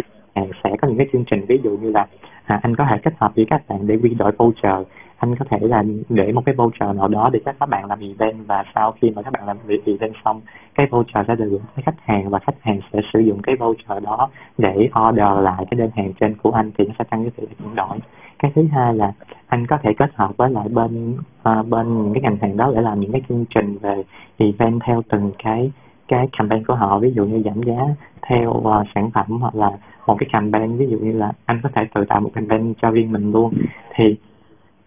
sẽ 0.64 0.70
có 0.82 0.88
những 0.88 0.98
cái 0.98 1.08
chương 1.14 1.24
trình 1.32 1.46
ví 1.48 1.60
dụ 1.64 1.70
như 1.70 1.92
là 1.92 2.08
à, 2.46 2.60
anh 2.64 2.76
có 2.76 2.86
thể 2.90 2.98
kết 3.04 3.14
hợp 3.18 3.32
với 3.36 3.46
các 3.50 3.62
bạn 3.68 3.88
để 3.88 3.98
quy 4.04 4.10
đổi 4.10 4.32
voucher 4.32 4.88
anh 5.18 5.36
có 5.36 5.46
thể 5.50 5.58
là 5.62 5.84
để 6.10 6.32
một 6.32 6.42
cái 6.46 6.56
voucher 6.56 6.96
nào 6.96 7.08
đó 7.08 7.30
để 7.34 7.40
các 7.46 7.70
bạn 7.70 7.86
làm 7.86 8.00
event 8.00 8.48
và 8.48 8.64
sau 8.76 8.92
khi 9.02 9.10
mà 9.10 9.22
các 9.22 9.34
bạn 9.34 9.48
làm 9.48 9.58
event 9.86 10.14
xong 10.26 10.42
cái 10.76 10.88
voucher 10.92 11.28
sẽ 11.28 11.36
được 11.36 11.48
gửi 11.50 11.60
tới 11.76 11.84
khách 11.84 12.02
hàng 12.06 12.30
và 12.30 12.40
khách 12.40 12.62
hàng 12.62 12.80
sẽ 12.94 13.00
sử 13.14 13.20
dụng 13.20 13.42
cái 13.42 13.56
voucher 13.56 14.04
đó 14.04 14.30
để 14.58 14.90
order 15.10 15.44
lại 15.44 15.66
cái 15.72 15.80
đơn 15.80 15.90
hàng 15.96 16.14
trên 16.20 16.36
của 16.36 16.52
anh 16.52 16.72
thì 16.78 16.86
nó 16.86 16.94
sẽ 17.00 17.06
tăng 17.10 17.24
cái 17.24 17.32
tỷ 17.38 17.44
lệ 17.44 17.54
chuyển 17.60 17.76
đổi. 17.76 17.98
Cái 18.40 18.52
thứ 18.56 18.64
hai 18.72 18.96
là 18.96 19.14
anh 19.48 19.68
có 19.68 19.78
thể 19.84 19.94
kết 19.98 20.10
hợp 20.16 20.38
với 20.38 20.50
lại 20.50 20.70
bên 20.70 21.18
uh, 21.50 21.68
bên 21.68 22.04
những 22.04 22.14
cái 22.14 22.22
ngành 22.22 22.38
hàng 22.42 22.58
đó 22.58 22.72
để 22.76 22.82
làm 22.82 23.00
những 23.00 23.12
cái 23.12 23.22
chương 23.30 23.46
trình 23.56 23.78
về 23.78 24.04
event 24.38 24.80
theo 24.86 25.02
từng 25.10 25.32
cái 25.44 25.72
cái 26.08 26.28
campaign 26.38 26.66
của 26.66 26.76
họ. 26.76 27.00
Ví 27.00 27.12
dụ 27.16 27.26
như 27.26 27.42
giảm 27.46 27.64
giá 27.64 27.78
theo 28.22 28.50
uh, 28.50 28.88
sản 28.96 29.12
phẩm 29.14 29.28
hoặc 29.42 29.56
là 29.56 29.72
một 30.08 30.16
cái 30.20 30.30
campaign. 30.32 30.78
Ví 30.78 30.88
dụ 30.88 30.98
như 30.98 31.12
là 31.12 31.32
anh 31.46 31.60
có 31.64 31.70
thể 31.76 31.82
tự 31.94 32.06
tạo 32.06 32.22
một 32.22 32.32
campaign 32.34 32.74
cho 32.82 32.92
riêng 32.92 33.12
mình 33.12 33.32
luôn. 33.32 33.54
Thì 33.96 34.16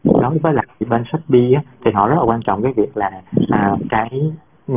đối 0.05 0.39
với 0.39 0.53
lại 0.53 0.67
bên 0.89 1.05
Shopee 1.05 1.53
á, 1.55 1.63
thì 1.85 1.91
họ 1.95 2.09
rất 2.09 2.15
là 2.15 2.23
quan 2.23 2.41
trọng 2.43 2.63
cái 2.63 2.73
việc 2.77 2.97
là 2.97 3.11
à, 3.51 3.77
cái 3.89 4.33
ừ, 4.67 4.75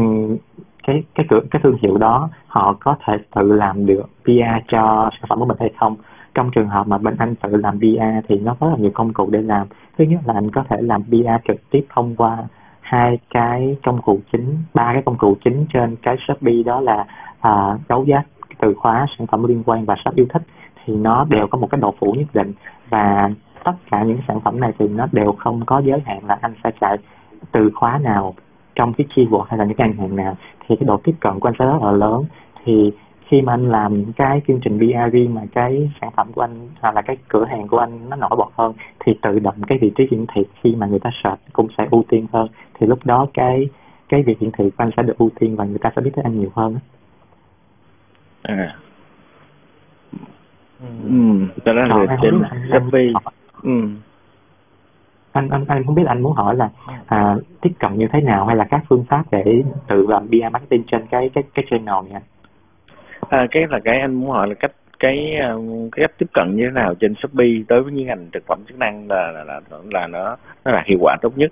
cái 0.87 1.03
cái 1.15 1.25
cửa 1.29 1.39
cái 1.51 1.61
thương 1.63 1.77
hiệu 1.81 1.97
đó 1.97 2.29
họ 2.47 2.75
có 2.79 2.95
thể 3.05 3.17
tự 3.35 3.53
làm 3.53 3.85
được 3.85 4.03
PR 4.23 4.65
cho 4.67 5.09
sản 5.11 5.25
phẩm 5.29 5.39
của 5.39 5.45
mình 5.45 5.57
hay 5.59 5.71
không. 5.79 5.95
Trong 6.35 6.51
trường 6.51 6.69
hợp 6.69 6.87
mà 6.87 6.97
bên 6.97 7.15
anh 7.17 7.35
tự 7.35 7.55
làm 7.55 7.79
PR 7.79 8.27
thì 8.27 8.39
nó 8.39 8.55
có 8.59 8.67
rất 8.67 8.73
là 8.73 8.79
nhiều 8.79 8.91
công 8.93 9.13
cụ 9.13 9.29
để 9.31 9.41
làm. 9.41 9.67
Thứ 9.97 10.03
nhất 10.03 10.19
là 10.25 10.33
anh 10.33 10.51
có 10.51 10.63
thể 10.69 10.77
làm 10.81 11.03
PR 11.03 11.47
trực 11.47 11.69
tiếp 11.69 11.85
thông 11.89 12.15
qua 12.15 12.37
hai 12.81 13.19
cái 13.29 13.77
công 13.83 14.01
cụ 14.01 14.19
chính 14.31 14.57
ba 14.73 14.93
cái 14.93 15.01
công 15.05 15.17
cụ 15.17 15.37
chính 15.45 15.65
trên 15.73 15.95
cái 15.95 16.15
Shopee 16.27 16.63
đó 16.65 16.81
là 16.81 17.05
à, 17.39 17.77
đấu 17.89 18.03
giá 18.05 18.23
từ 18.59 18.73
khóa 18.73 19.05
sản 19.17 19.27
phẩm 19.27 19.43
liên 19.47 19.63
quan 19.65 19.85
và 19.85 19.95
shop 20.05 20.15
yêu 20.15 20.25
thích. 20.33 20.41
Thì 20.85 20.95
nó 20.95 21.25
đều 21.29 21.47
có 21.47 21.57
một 21.57 21.67
cái 21.71 21.81
độ 21.81 21.93
phủ 21.99 22.15
nhất 22.17 22.27
định 22.33 22.53
và 22.89 23.29
tất 23.63 23.73
cả 23.91 24.03
những 24.03 24.19
sản 24.27 24.39
phẩm 24.41 24.59
này 24.59 24.71
thì 24.79 24.87
nó 24.87 25.07
đều 25.11 25.31
không 25.31 25.65
có 25.65 25.79
giới 25.79 25.99
hạn 26.05 26.19
là 26.27 26.37
anh 26.41 26.53
sẽ 26.63 26.71
chạy 26.81 26.97
từ 27.51 27.71
khóa 27.75 27.97
nào 27.97 28.33
trong 28.75 28.93
cái 28.93 29.07
chi 29.15 29.25
keyword 29.25 29.43
hay 29.43 29.57
là 29.57 29.65
những 29.65 29.77
cái 29.77 29.87
ngành 29.87 29.97
hàng 29.97 30.15
nào. 30.15 30.37
Thì 30.59 30.75
cái 30.75 30.85
độ 30.85 30.97
tiếp 31.03 31.15
cận 31.19 31.39
của 31.39 31.47
anh 31.47 31.55
sẽ 31.59 31.65
rất 31.65 31.77
là 31.81 31.91
lớn. 31.91 32.23
Thì 32.65 32.91
khi 33.27 33.41
mà 33.41 33.53
anh 33.53 33.69
làm 33.69 34.13
cái 34.15 34.41
chương 34.47 34.59
trình 34.59 34.79
PR 34.79 35.29
mà 35.29 35.41
cái 35.53 35.91
sản 36.01 36.11
phẩm 36.15 36.31
của 36.33 36.41
anh 36.41 36.69
hoặc 36.81 36.95
là 36.95 37.01
cái 37.01 37.17
cửa 37.27 37.45
hàng 37.45 37.67
của 37.67 37.77
anh 37.77 38.09
nó 38.09 38.15
nổi 38.15 38.29
bật 38.37 38.49
hơn 38.57 38.73
thì 38.99 39.13
tự 39.21 39.39
động 39.39 39.55
cái 39.67 39.77
vị 39.81 39.91
trí 39.95 40.07
hiển 40.11 40.25
thị 40.33 40.43
khi 40.61 40.75
mà 40.75 40.87
người 40.87 40.99
ta 40.99 41.09
search 41.23 41.39
cũng 41.53 41.67
sẽ 41.77 41.87
ưu 41.91 42.03
tiên 42.07 42.27
hơn. 42.33 42.47
Thì 42.73 42.87
lúc 42.87 42.99
đó 43.03 43.27
cái 43.33 43.69
cái 44.09 44.23
việc 44.23 44.39
hiển 44.39 44.51
thị 44.51 44.69
của 44.69 44.83
anh 44.83 44.89
sẽ 44.97 45.03
được 45.03 45.17
ưu 45.17 45.29
tiên 45.39 45.55
và 45.55 45.65
người 45.65 45.79
ta 45.79 45.91
sẽ 45.95 46.01
biết 46.01 46.11
tới 46.15 46.23
anh 46.23 46.39
nhiều 46.39 46.49
hơn 46.55 46.75
à. 48.41 48.75
Ừ 50.81 51.47
cho 51.65 51.73
nên 51.73 51.87
là 51.87 52.17
trên 52.21 52.41
Shopee 52.71 53.11
ừ. 53.63 53.87
Anh 55.31 55.49
anh 55.49 55.65
anh 55.67 55.83
không 55.85 55.95
biết 55.95 56.03
anh 56.07 56.21
muốn 56.21 56.33
hỏi 56.33 56.55
là 56.55 56.69
à, 57.05 57.35
tiếp 57.61 57.71
cận 57.79 57.97
như 57.97 58.07
thế 58.13 58.21
nào 58.21 58.45
hay 58.45 58.55
là 58.55 58.63
các 58.63 58.81
phương 58.89 59.05
pháp 59.09 59.23
để 59.31 59.63
tự 59.87 60.05
làm 60.09 60.27
PR 60.27 60.51
marketing 60.53 60.83
trên 60.91 61.07
cái 61.07 61.29
cái 61.33 61.43
cái 61.53 61.65
channel 61.69 61.95
này 62.03 62.13
anh? 62.13 62.23
À, 63.29 63.47
cái 63.51 63.63
là 63.69 63.79
cái 63.83 63.99
anh 63.99 64.13
muốn 64.13 64.31
hỏi 64.31 64.47
là 64.47 64.53
cách 64.53 64.71
cái 64.99 65.35
ờ, 65.35 65.59
cái 65.91 66.07
cách 66.07 66.17
tiếp 66.17 66.25
cận 66.33 66.55
như 66.55 66.63
thế 66.65 66.71
nào 66.71 66.93
trên 66.95 67.15
shopee 67.15 67.63
đối 67.67 67.83
với 67.83 67.91
những 67.93 68.07
ngành 68.07 68.27
thực 68.33 68.45
phẩm 68.47 68.59
chức 68.67 68.79
năng 68.79 69.07
là 69.07 69.31
là 69.31 69.43
là, 69.43 69.61
là 69.91 70.07
nó 70.07 70.37
nó 70.65 70.71
là 70.71 70.83
hiệu 70.85 70.97
quả 71.01 71.17
tốt 71.21 71.37
nhất? 71.37 71.51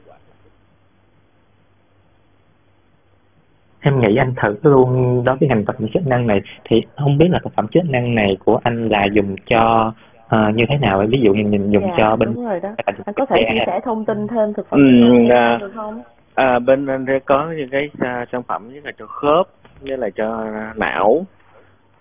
Em 3.82 4.00
nghĩ 4.00 4.16
anh 4.16 4.34
thử 4.42 4.56
luôn 4.64 5.24
đối 5.26 5.38
với 5.38 5.50
ngành 5.50 5.66
thực 5.66 5.78
phẩm 5.80 5.88
chức 5.94 6.08
năng 6.08 6.28
này 6.28 6.42
thì 6.64 6.82
không 6.96 7.18
biết 7.18 7.28
là 7.30 7.40
thực 7.44 7.54
phẩm 7.56 7.68
chức 7.68 7.84
năng 7.90 8.16
này 8.16 8.38
của 8.46 8.60
anh 8.64 8.88
là 8.90 9.06
dùng 9.14 9.36
cho 9.46 9.94
uh, 10.36 10.56
như 10.56 10.66
thế 10.70 10.78
nào 10.78 11.04
ví 11.10 11.20
dụ 11.22 11.34
như 11.34 11.44
mình 11.44 11.72
dùng 11.72 11.84
yeah, 11.84 11.96
cho 11.98 12.16
bên 12.16 12.34
đúng 12.34 12.46
rồi 12.46 12.60
đó. 12.64 12.70
anh 12.86 13.14
có 13.16 13.26
thể 13.26 13.36
chia 13.54 13.64
sẻ 13.66 13.80
thông 13.84 14.06
tin 14.06 14.28
thêm 14.28 14.54
thực 14.54 14.70
phẩm 14.70 14.80
ừ, 14.80 15.30
à, 15.30 15.58
được 15.62 15.72
không? 15.76 16.02
à, 16.36 16.60
bên 16.60 16.88
anh 16.88 17.06
có 17.26 17.52
những 17.58 17.70
cái 17.70 17.90
uh, 17.94 18.30
sản 18.32 18.44
phẩm 18.44 18.70
như 18.74 18.82
là 18.84 18.92
cho 19.00 19.08
khớp 19.08 19.48
như 19.82 19.96
là 19.96 20.10
cho 20.10 20.46
não. 20.76 21.26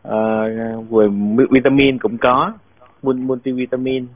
Uh, 0.08 0.90
về 0.90 1.08
vitamin 1.50 1.98
cũng 1.98 2.18
có 2.18 2.52
multivitamin. 3.02 4.06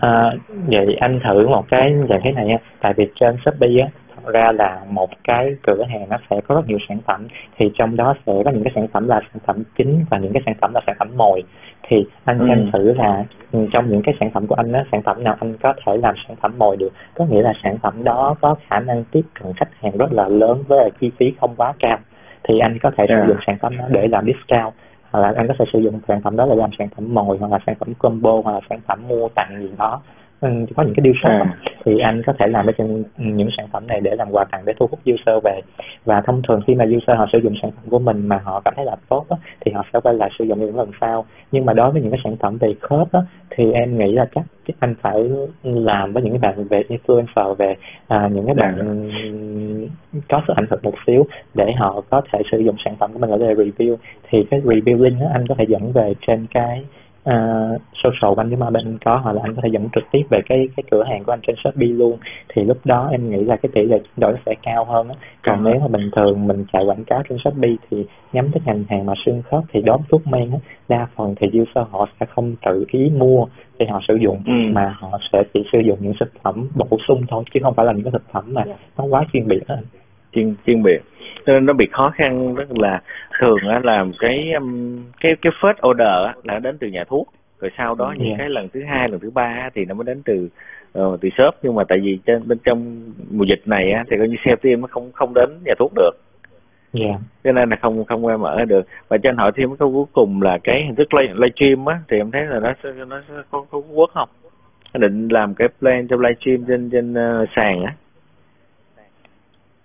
À, 0.00 0.32
vậy 0.66 0.96
anh 1.00 1.20
thử 1.24 1.48
một 1.48 1.68
cái 1.68 1.94
dạng 2.08 2.20
thế 2.24 2.32
này 2.32 2.46
nha 2.46 2.56
tại 2.80 2.94
vì 2.96 3.08
trên 3.20 3.36
shopee 3.44 3.80
á 3.80 3.88
thật 4.24 4.32
ra 4.32 4.52
là 4.52 4.80
một 4.90 5.10
cái 5.24 5.56
cửa 5.62 5.84
hàng 5.88 6.08
nó 6.08 6.16
sẽ 6.30 6.40
có 6.48 6.54
rất 6.54 6.68
nhiều 6.68 6.78
sản 6.88 6.98
phẩm. 7.06 7.26
Thì 7.56 7.70
trong 7.74 7.96
đó 7.96 8.14
sẽ 8.26 8.32
có 8.44 8.50
những 8.50 8.64
cái 8.64 8.72
sản 8.74 8.88
phẩm 8.88 9.08
là 9.08 9.20
sản 9.32 9.42
phẩm 9.46 9.62
chính 9.76 10.04
và 10.10 10.18
những 10.18 10.32
cái 10.32 10.42
sản 10.46 10.54
phẩm 10.60 10.74
là 10.74 10.80
sản 10.86 10.96
phẩm 10.98 11.08
mồi 11.16 11.42
thì 11.82 12.06
anh 12.24 12.38
ừ. 12.38 12.46
xem 12.48 12.70
thử 12.72 12.92
là 12.92 13.24
ừ, 13.52 13.66
trong 13.72 13.90
những 13.90 14.02
cái 14.02 14.14
sản 14.20 14.30
phẩm 14.30 14.46
của 14.46 14.54
anh 14.54 14.72
á 14.72 14.84
sản 14.92 15.02
phẩm 15.02 15.24
nào 15.24 15.36
anh 15.40 15.56
có 15.62 15.74
thể 15.86 15.96
làm 15.96 16.14
sản 16.28 16.36
phẩm 16.40 16.54
mồi 16.58 16.76
được 16.76 16.92
có 17.14 17.24
nghĩa 17.24 17.42
là 17.42 17.52
sản 17.62 17.78
phẩm 17.82 18.04
đó 18.04 18.34
có 18.40 18.54
khả 18.68 18.80
năng 18.80 19.04
tiếp 19.04 19.22
cận 19.40 19.52
khách 19.52 19.68
hàng 19.82 19.96
rất 19.96 20.12
là 20.12 20.28
lớn 20.28 20.62
với 20.68 20.90
chi 21.00 21.10
phí 21.18 21.32
không 21.40 21.54
quá 21.56 21.72
cao 21.78 21.98
thì 22.44 22.58
anh 22.58 22.78
có 22.82 22.90
thể 22.96 23.04
yeah. 23.08 23.22
sử 23.22 23.28
dụng 23.28 23.42
sản 23.46 23.56
phẩm 23.60 23.76
đó 23.78 23.84
để 23.90 24.08
làm 24.08 24.26
discount 24.26 24.74
hoặc 25.10 25.20
là 25.20 25.32
anh 25.36 25.48
có 25.48 25.54
thể 25.58 25.64
sử 25.72 25.78
dụng 25.78 26.00
sản 26.08 26.20
phẩm 26.20 26.36
đó 26.36 26.46
để 26.50 26.56
làm 26.56 26.70
sản 26.78 26.88
phẩm 26.96 27.14
mồi 27.14 27.38
hoặc 27.38 27.52
là 27.52 27.58
sản 27.66 27.74
phẩm 27.78 27.94
combo 27.94 28.40
hoặc 28.44 28.52
là 28.52 28.60
sản 28.70 28.80
phẩm 28.86 29.08
mua 29.08 29.28
tặng 29.28 29.56
gì 29.60 29.70
đó 29.78 30.00
có 30.40 30.82
những 30.82 30.94
cái 30.96 31.04
deal 31.04 31.14
shop 31.22 31.46
à. 31.46 31.56
thì 31.84 31.98
anh 31.98 32.22
có 32.26 32.32
thể 32.38 32.46
làm 32.46 32.66
ở 32.66 32.72
trên 32.78 33.04
những 33.16 33.48
sản 33.56 33.66
phẩm 33.72 33.86
này 33.86 34.00
để 34.00 34.16
làm 34.16 34.30
quà 34.30 34.44
tặng 34.44 34.62
để 34.64 34.72
thu 34.80 34.86
hút 34.90 35.00
user 35.00 35.44
về. 35.44 35.60
Và 36.04 36.20
thông 36.20 36.42
thường 36.48 36.60
khi 36.66 36.74
mà 36.74 36.84
user 36.84 37.18
họ 37.18 37.26
sử 37.32 37.38
dụng 37.38 37.54
sản 37.62 37.70
phẩm 37.70 37.84
của 37.90 37.98
mình 37.98 38.28
mà 38.28 38.40
họ 38.44 38.60
cảm 38.64 38.74
thấy 38.76 38.84
là 38.84 38.96
tốt 39.08 39.26
á, 39.28 39.36
thì 39.60 39.72
họ 39.72 39.84
sẽ 39.92 40.00
quay 40.00 40.14
lại 40.14 40.30
sử 40.38 40.44
dụng 40.44 40.60
những 40.60 40.76
lần 40.76 40.90
sau. 41.00 41.24
Nhưng 41.52 41.66
mà 41.66 41.72
đối 41.72 41.90
với 41.90 42.02
những 42.02 42.10
cái 42.10 42.20
sản 42.24 42.36
phẩm 42.36 42.58
về 42.60 42.74
khớp 42.80 43.12
á, 43.12 43.20
thì 43.50 43.72
em 43.72 43.98
nghĩ 43.98 44.12
là 44.12 44.26
chắc 44.34 44.44
anh 44.78 44.94
phải 45.00 45.30
làm 45.62 46.12
với 46.12 46.22
những 46.22 46.32
cái 46.32 46.38
bạn 46.38 46.64
về 46.64 46.82
influencer 46.88 47.54
về 47.54 47.74
à, 48.08 48.28
những 48.32 48.46
cái 48.46 48.54
bạn 48.54 49.08
có 50.28 50.42
sức 50.46 50.56
ảnh 50.56 50.66
hưởng 50.70 50.80
một 50.82 50.94
xíu 51.06 51.26
để 51.54 51.72
họ 51.78 52.02
có 52.10 52.22
thể 52.32 52.42
sử 52.52 52.58
dụng 52.58 52.76
sản 52.84 52.96
phẩm 52.96 53.12
của 53.12 53.18
mình 53.18 53.30
ở 53.30 53.38
đây 53.38 53.54
review. 53.54 53.96
Thì 54.28 54.46
cái 54.50 54.60
review 54.60 55.02
link 55.02 55.20
đó 55.20 55.26
anh 55.32 55.46
có 55.46 55.54
thể 55.58 55.64
dẫn 55.68 55.92
về 55.92 56.14
trên 56.26 56.46
cái 56.54 56.84
uh, 57.28 57.80
social 57.94 58.34
của 58.34 58.40
anh 58.40 58.48
nếu 58.48 58.58
mà 58.58 58.70
bên 58.70 58.98
có 59.04 59.16
hoặc 59.16 59.32
là 59.32 59.40
anh 59.44 59.54
có 59.54 59.62
thể 59.62 59.68
dẫn 59.72 59.88
trực 59.94 60.04
tiếp 60.12 60.22
về 60.30 60.40
cái 60.46 60.68
cái 60.76 60.84
cửa 60.90 61.04
hàng 61.04 61.24
của 61.24 61.32
anh 61.32 61.40
trên 61.46 61.56
shopee 61.64 61.88
luôn 61.88 62.18
thì 62.48 62.64
lúc 62.64 62.78
đó 62.84 63.08
em 63.10 63.30
nghĩ 63.30 63.44
là 63.44 63.56
cái 63.56 63.70
tỷ 63.74 63.82
lệ 63.82 63.98
chuyển 63.98 64.20
đổi 64.20 64.34
sẽ 64.46 64.54
cao 64.62 64.84
hơn 64.84 65.08
á 65.08 65.14
còn 65.42 65.64
nếu 65.64 65.80
mà 65.80 65.88
bình 65.88 66.10
thường 66.16 66.46
mình 66.46 66.64
chạy 66.72 66.84
quảng 66.84 67.04
cáo 67.04 67.22
trên 67.28 67.38
shopee 67.38 67.76
thì 67.90 68.06
nhắm 68.32 68.50
tới 68.52 68.62
ngành 68.64 68.84
hàng 68.88 69.06
mà 69.06 69.14
xương 69.26 69.42
khớp 69.50 69.64
thì 69.72 69.82
đón 69.82 70.00
thuốc 70.08 70.26
men 70.26 70.50
á 70.50 70.58
đa 70.88 71.06
phần 71.16 71.34
thì 71.40 71.46
user 71.60 71.86
họ 71.90 72.08
sẽ 72.20 72.26
không 72.34 72.54
tự 72.66 72.84
ý 72.88 73.10
mua 73.16 73.46
để 73.78 73.86
họ 73.86 74.00
sử 74.08 74.14
dụng 74.14 74.42
ừ. 74.46 74.52
mà 74.72 74.94
họ 74.98 75.18
sẽ 75.32 75.42
chỉ 75.54 75.60
sử 75.72 75.78
dụng 75.78 75.98
những 76.00 76.14
thực 76.20 76.32
phẩm 76.42 76.68
bổ 76.74 76.98
sung 77.08 77.22
thôi 77.28 77.44
chứ 77.54 77.60
không 77.62 77.74
phải 77.74 77.86
là 77.86 77.92
những 77.92 78.04
cái 78.04 78.12
thực 78.12 78.32
phẩm 78.32 78.44
mà 78.54 78.62
yeah. 78.62 78.78
nó 78.98 79.04
quá 79.04 79.24
chuyên 79.32 79.48
biệt 79.48 79.60
đó 79.68 79.76
chuyên 80.32 80.54
chuyên 80.66 80.82
biệt. 80.82 81.00
Cho 81.46 81.52
nên 81.52 81.66
nó 81.66 81.72
bị 81.72 81.88
khó 81.92 82.12
khăn 82.14 82.54
rất 82.54 82.78
là 82.78 83.02
thường 83.40 83.58
á 83.68 83.80
là 83.84 84.06
cái 84.18 84.52
um, 84.52 84.98
cái 85.20 85.36
cái 85.42 85.52
first 85.60 85.90
order 85.90 86.26
á, 86.26 86.34
là 86.44 86.58
đến 86.58 86.78
từ 86.78 86.88
nhà 86.88 87.04
thuốc. 87.04 87.28
Rồi 87.60 87.70
sau 87.78 87.94
đó 87.94 88.14
những 88.18 88.26
yeah. 88.26 88.38
cái 88.38 88.48
lần 88.48 88.68
thứ 88.68 88.82
hai 88.88 89.08
lần 89.08 89.20
thứ 89.20 89.30
ba 89.30 89.70
thì 89.74 89.84
nó 89.84 89.94
mới 89.94 90.04
đến 90.04 90.22
từ 90.24 90.48
uh, 90.98 91.20
từ 91.20 91.28
shop. 91.38 91.54
Nhưng 91.62 91.74
mà 91.74 91.84
tại 91.88 91.98
vì 92.02 92.18
trên 92.26 92.48
bên 92.48 92.58
trong 92.64 93.00
mùa 93.30 93.44
dịch 93.44 93.62
này 93.66 93.92
á, 93.92 94.04
thì 94.10 94.16
coi 94.18 94.28
như 94.28 94.36
xe 94.44 94.56
tim 94.56 94.80
nó 94.80 94.86
không 94.86 95.12
không 95.12 95.34
đến 95.34 95.48
nhà 95.64 95.74
thuốc 95.78 95.92
được. 95.94 96.10
Yeah. 96.92 97.20
cho 97.44 97.52
nên 97.52 97.70
là 97.70 97.76
không 97.76 98.04
không 98.04 98.26
qua 98.26 98.36
mở 98.36 98.64
được. 98.64 98.86
Và 99.08 99.18
cho 99.18 99.30
anh 99.30 99.36
hỏi 99.36 99.52
thêm 99.56 99.68
cái 99.68 99.76
câu 99.78 99.92
cuối 99.92 100.04
cùng 100.12 100.42
là 100.42 100.58
cái 100.64 100.84
hình 100.84 100.94
thức 100.94 101.08
live, 101.14 101.34
live 101.34 101.54
stream 101.56 101.86
á 101.86 101.98
thì 102.08 102.16
em 102.16 102.30
thấy 102.30 102.46
là 102.46 102.60
nó 102.60 102.72
nó 103.04 103.20
có 103.50 103.64
có 103.70 103.78
quốc 103.78 104.10
không? 104.14 104.28
Định 104.94 105.28
làm 105.28 105.54
cái 105.54 105.68
plan 105.78 106.08
cho 106.08 106.16
livestream 106.16 106.64
trên 106.68 106.90
trên 106.90 107.12
uh, 107.12 107.48
sàn 107.56 107.82
á 107.84 107.94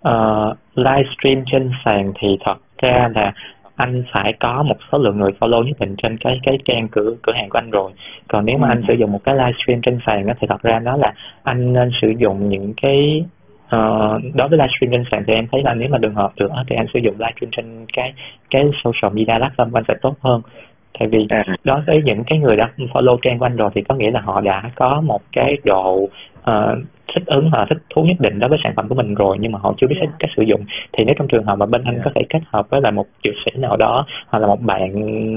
uh, 0.08 0.56
livestream 0.74 1.44
trên 1.46 1.70
sàn 1.84 2.12
thì 2.20 2.38
thật 2.44 2.56
ra 2.82 3.08
là 3.14 3.32
anh 3.76 4.02
phải 4.12 4.32
có 4.32 4.62
một 4.62 4.76
số 4.92 4.98
lượng 4.98 5.18
người 5.18 5.32
follow 5.40 5.62
nhất 5.62 5.78
định 5.80 5.94
trên 6.02 6.18
cái 6.18 6.40
cái 6.42 6.58
trang 6.64 6.88
cửa 6.88 7.14
cửa 7.22 7.32
hàng 7.32 7.48
của 7.48 7.58
anh 7.58 7.70
rồi 7.70 7.92
còn 8.28 8.44
nếu 8.46 8.58
mà 8.58 8.68
ừ. 8.68 8.72
anh 8.72 8.82
sử 8.88 8.94
dụng 8.94 9.12
một 9.12 9.20
cái 9.24 9.34
livestream 9.34 9.80
trên 9.82 9.98
sàn 10.06 10.26
đó, 10.26 10.34
thì 10.40 10.46
thật 10.50 10.62
ra 10.62 10.78
nó 10.78 10.96
là 10.96 11.12
anh 11.42 11.72
nên 11.72 11.90
sử 12.02 12.12
dụng 12.18 12.48
những 12.48 12.74
cái 12.82 13.24
uh, 13.66 14.34
đối 14.34 14.48
với 14.48 14.58
livestream 14.58 14.90
trên 14.92 15.04
sàn 15.10 15.24
thì 15.26 15.34
em 15.34 15.46
thấy 15.52 15.62
là 15.62 15.74
nếu 15.74 15.88
mà 15.88 15.98
đường 15.98 16.14
hợp 16.14 16.32
được 16.36 16.50
thì 16.68 16.76
anh 16.76 16.86
sử 16.94 17.00
dụng 17.00 17.14
livestream 17.18 17.50
trên 17.56 17.86
cái 17.92 18.12
cái 18.50 18.62
social 18.84 19.14
media 19.14 19.32
platform 19.32 19.70
của 19.70 19.78
anh 19.78 19.84
sẽ 19.88 19.94
tốt 20.02 20.14
hơn 20.20 20.42
tại 20.98 21.08
vì 21.08 21.26
à. 21.28 21.44
đối 21.64 21.80
với 21.86 22.02
những 22.04 22.24
cái 22.24 22.38
người 22.38 22.56
đã 22.56 22.70
follow 22.76 23.18
trang 23.22 23.38
của 23.38 23.46
anh 23.46 23.56
rồi 23.56 23.70
thì 23.74 23.82
có 23.88 23.94
nghĩa 23.94 24.10
là 24.10 24.20
họ 24.20 24.40
đã 24.40 24.70
có 24.74 25.00
một 25.00 25.20
cái 25.32 25.56
độ 25.64 26.08
uh, 26.50 26.78
thích 27.14 27.22
ứng 27.26 27.50
hoặc 27.50 27.66
thích 27.68 27.78
thú 27.90 28.02
nhất 28.02 28.16
định 28.20 28.38
đối 28.38 28.50
với 28.50 28.58
sản 28.64 28.72
phẩm 28.76 28.88
của 28.88 28.94
mình 28.94 29.14
rồi 29.14 29.36
nhưng 29.40 29.52
mà 29.52 29.58
họ 29.62 29.74
chưa 29.76 29.86
biết 29.86 29.96
yeah. 30.00 30.14
cách 30.18 30.30
sử 30.36 30.42
dụng. 30.42 30.64
Thì 30.92 31.04
nếu 31.04 31.14
trong 31.18 31.28
trường 31.28 31.44
hợp 31.44 31.56
mà 31.56 31.66
bên 31.66 31.84
anh 31.84 32.00
có 32.04 32.10
thể 32.14 32.22
kết 32.28 32.40
hợp 32.46 32.70
với 32.70 32.80
là 32.80 32.90
một 32.90 33.06
dược 33.24 33.34
sĩ 33.44 33.50
nào 33.60 33.76
đó 33.76 34.06
hoặc 34.28 34.38
là 34.38 34.46
một 34.46 34.60
bạn 34.60 34.92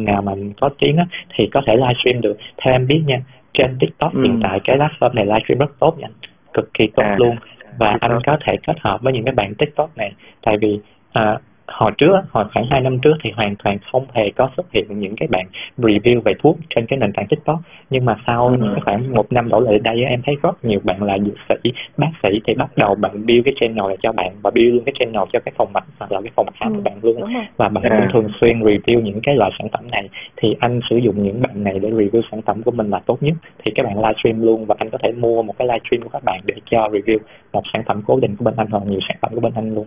nào 0.05 0.21
mà 0.21 0.31
có 0.61 0.69
tiếng 0.79 0.97
á, 0.97 1.05
thì 1.35 1.49
có 1.53 1.61
thể 1.67 1.75
livestream 1.75 2.21
được. 2.21 2.37
Theo 2.57 2.73
em 2.73 2.87
biết 2.87 3.01
nha 3.05 3.21
trên 3.53 3.77
tiktok 3.79 4.13
ừ. 4.13 4.23
hiện 4.23 4.39
tại 4.43 4.59
cái 4.63 4.77
platform 4.77 5.13
này 5.13 5.25
livestream 5.25 5.59
rất 5.59 5.79
tốt 5.79 5.95
nha. 5.97 6.07
Cực 6.53 6.73
kỳ 6.73 6.87
tốt 6.95 7.03
à. 7.03 7.15
luôn. 7.19 7.35
và 7.77 7.97
anh 8.01 8.19
có 8.25 8.37
thể 8.45 8.55
kết 8.67 8.77
hợp 8.81 9.01
với 9.01 9.13
những 9.13 9.25
cái 9.25 9.33
bạn 9.33 9.55
tiktok 9.55 9.97
này. 9.97 10.11
Tại 10.41 10.57
vì 10.57 10.79
uh, 11.19 11.41
hồi 11.71 11.91
trước 11.97 12.11
hồi 12.31 12.45
khoảng 12.53 12.65
2 12.69 12.81
năm 12.81 12.99
trước 12.99 13.13
thì 13.23 13.31
hoàn 13.31 13.55
toàn 13.63 13.77
không 13.91 14.05
hề 14.13 14.29
có 14.35 14.49
xuất 14.57 14.65
hiện 14.73 14.99
những 14.99 15.15
cái 15.15 15.27
bạn 15.27 15.45
review 15.77 16.21
về 16.21 16.33
thuốc 16.43 16.57
trên 16.69 16.85
cái 16.85 16.99
nền 16.99 17.13
tảng 17.13 17.27
tiktok. 17.27 17.59
Nhưng 17.89 18.05
mà 18.05 18.15
sau 18.27 18.47
ừ. 18.47 18.57
những 18.59 18.75
khoảng 18.85 19.13
một 19.13 19.31
năm 19.31 19.49
đổ 19.49 19.59
lại 19.59 19.79
đây 19.79 20.03
em 20.03 20.21
thấy 20.25 20.35
rất 20.43 20.65
nhiều 20.65 20.79
bạn 20.83 21.03
là 21.03 21.17
dược 21.17 21.37
sĩ 21.49 21.71
bác 21.97 22.11
sĩ 22.23 22.29
thì 22.47 22.53
bắt 22.53 22.77
đầu 22.77 22.95
bạn 22.95 23.25
build 23.25 23.45
cái 23.45 23.53
channel 23.59 23.87
này 23.87 23.97
cho 24.01 24.11
bạn 24.11 24.31
và 24.41 24.51
build 24.51 24.73
luôn 24.73 24.83
cái 24.85 24.93
channel 24.99 25.23
cho 25.33 25.39
cái 25.39 25.53
phòng 25.57 25.73
mạch 25.73 25.83
hoặc 25.99 26.11
là 26.11 26.21
cái 26.21 26.31
phòng 26.35 26.47
khám 26.59 26.73
ừ. 26.73 26.75
của 26.75 26.81
bạn 26.81 26.99
luôn. 27.01 27.23
và 27.57 27.69
bạn 27.69 27.83
cũng 27.89 28.07
thường 28.13 28.31
xuyên 28.41 28.59
review 28.59 29.01
những 29.01 29.19
cái 29.23 29.35
loại 29.35 29.51
sản 29.59 29.67
phẩm 29.73 29.91
này. 29.91 30.09
Thì 30.37 30.55
anh 30.59 30.79
sử 30.89 30.97
dụng 30.97 31.23
những 31.23 31.41
bạn 31.41 31.63
này 31.63 31.79
để 31.79 31.89
review 31.89 32.21
sản 32.31 32.41
phẩm 32.41 32.63
của 32.63 32.71
mình 32.71 32.89
là 32.89 32.99
tốt 33.05 33.23
nhất. 33.23 33.33
Thì 33.63 33.71
các 33.75 33.85
bạn 33.85 33.95
livestream 33.99 34.41
luôn 34.41 34.65
và 34.65 34.75
anh 34.77 34.89
có 34.89 34.97
thể 35.03 35.11
mua 35.11 35.43
một 35.43 35.53
cái 35.57 35.67
livestream 35.67 36.01
của 36.03 36.09
các 36.09 36.23
bạn 36.23 36.39
để 36.45 36.53
cho 36.71 36.87
review 36.87 37.17
một 37.53 37.63
sản 37.73 37.83
phẩm 37.85 38.01
cố 38.07 38.19
định 38.19 38.35
của 38.35 38.45
bên 38.45 38.53
anh 38.57 38.67
hoặc 38.71 38.83
nhiều 38.87 38.99
sản 39.07 39.17
phẩm 39.21 39.31
của 39.35 39.41
bên 39.41 39.53
anh 39.55 39.75
luôn 39.75 39.85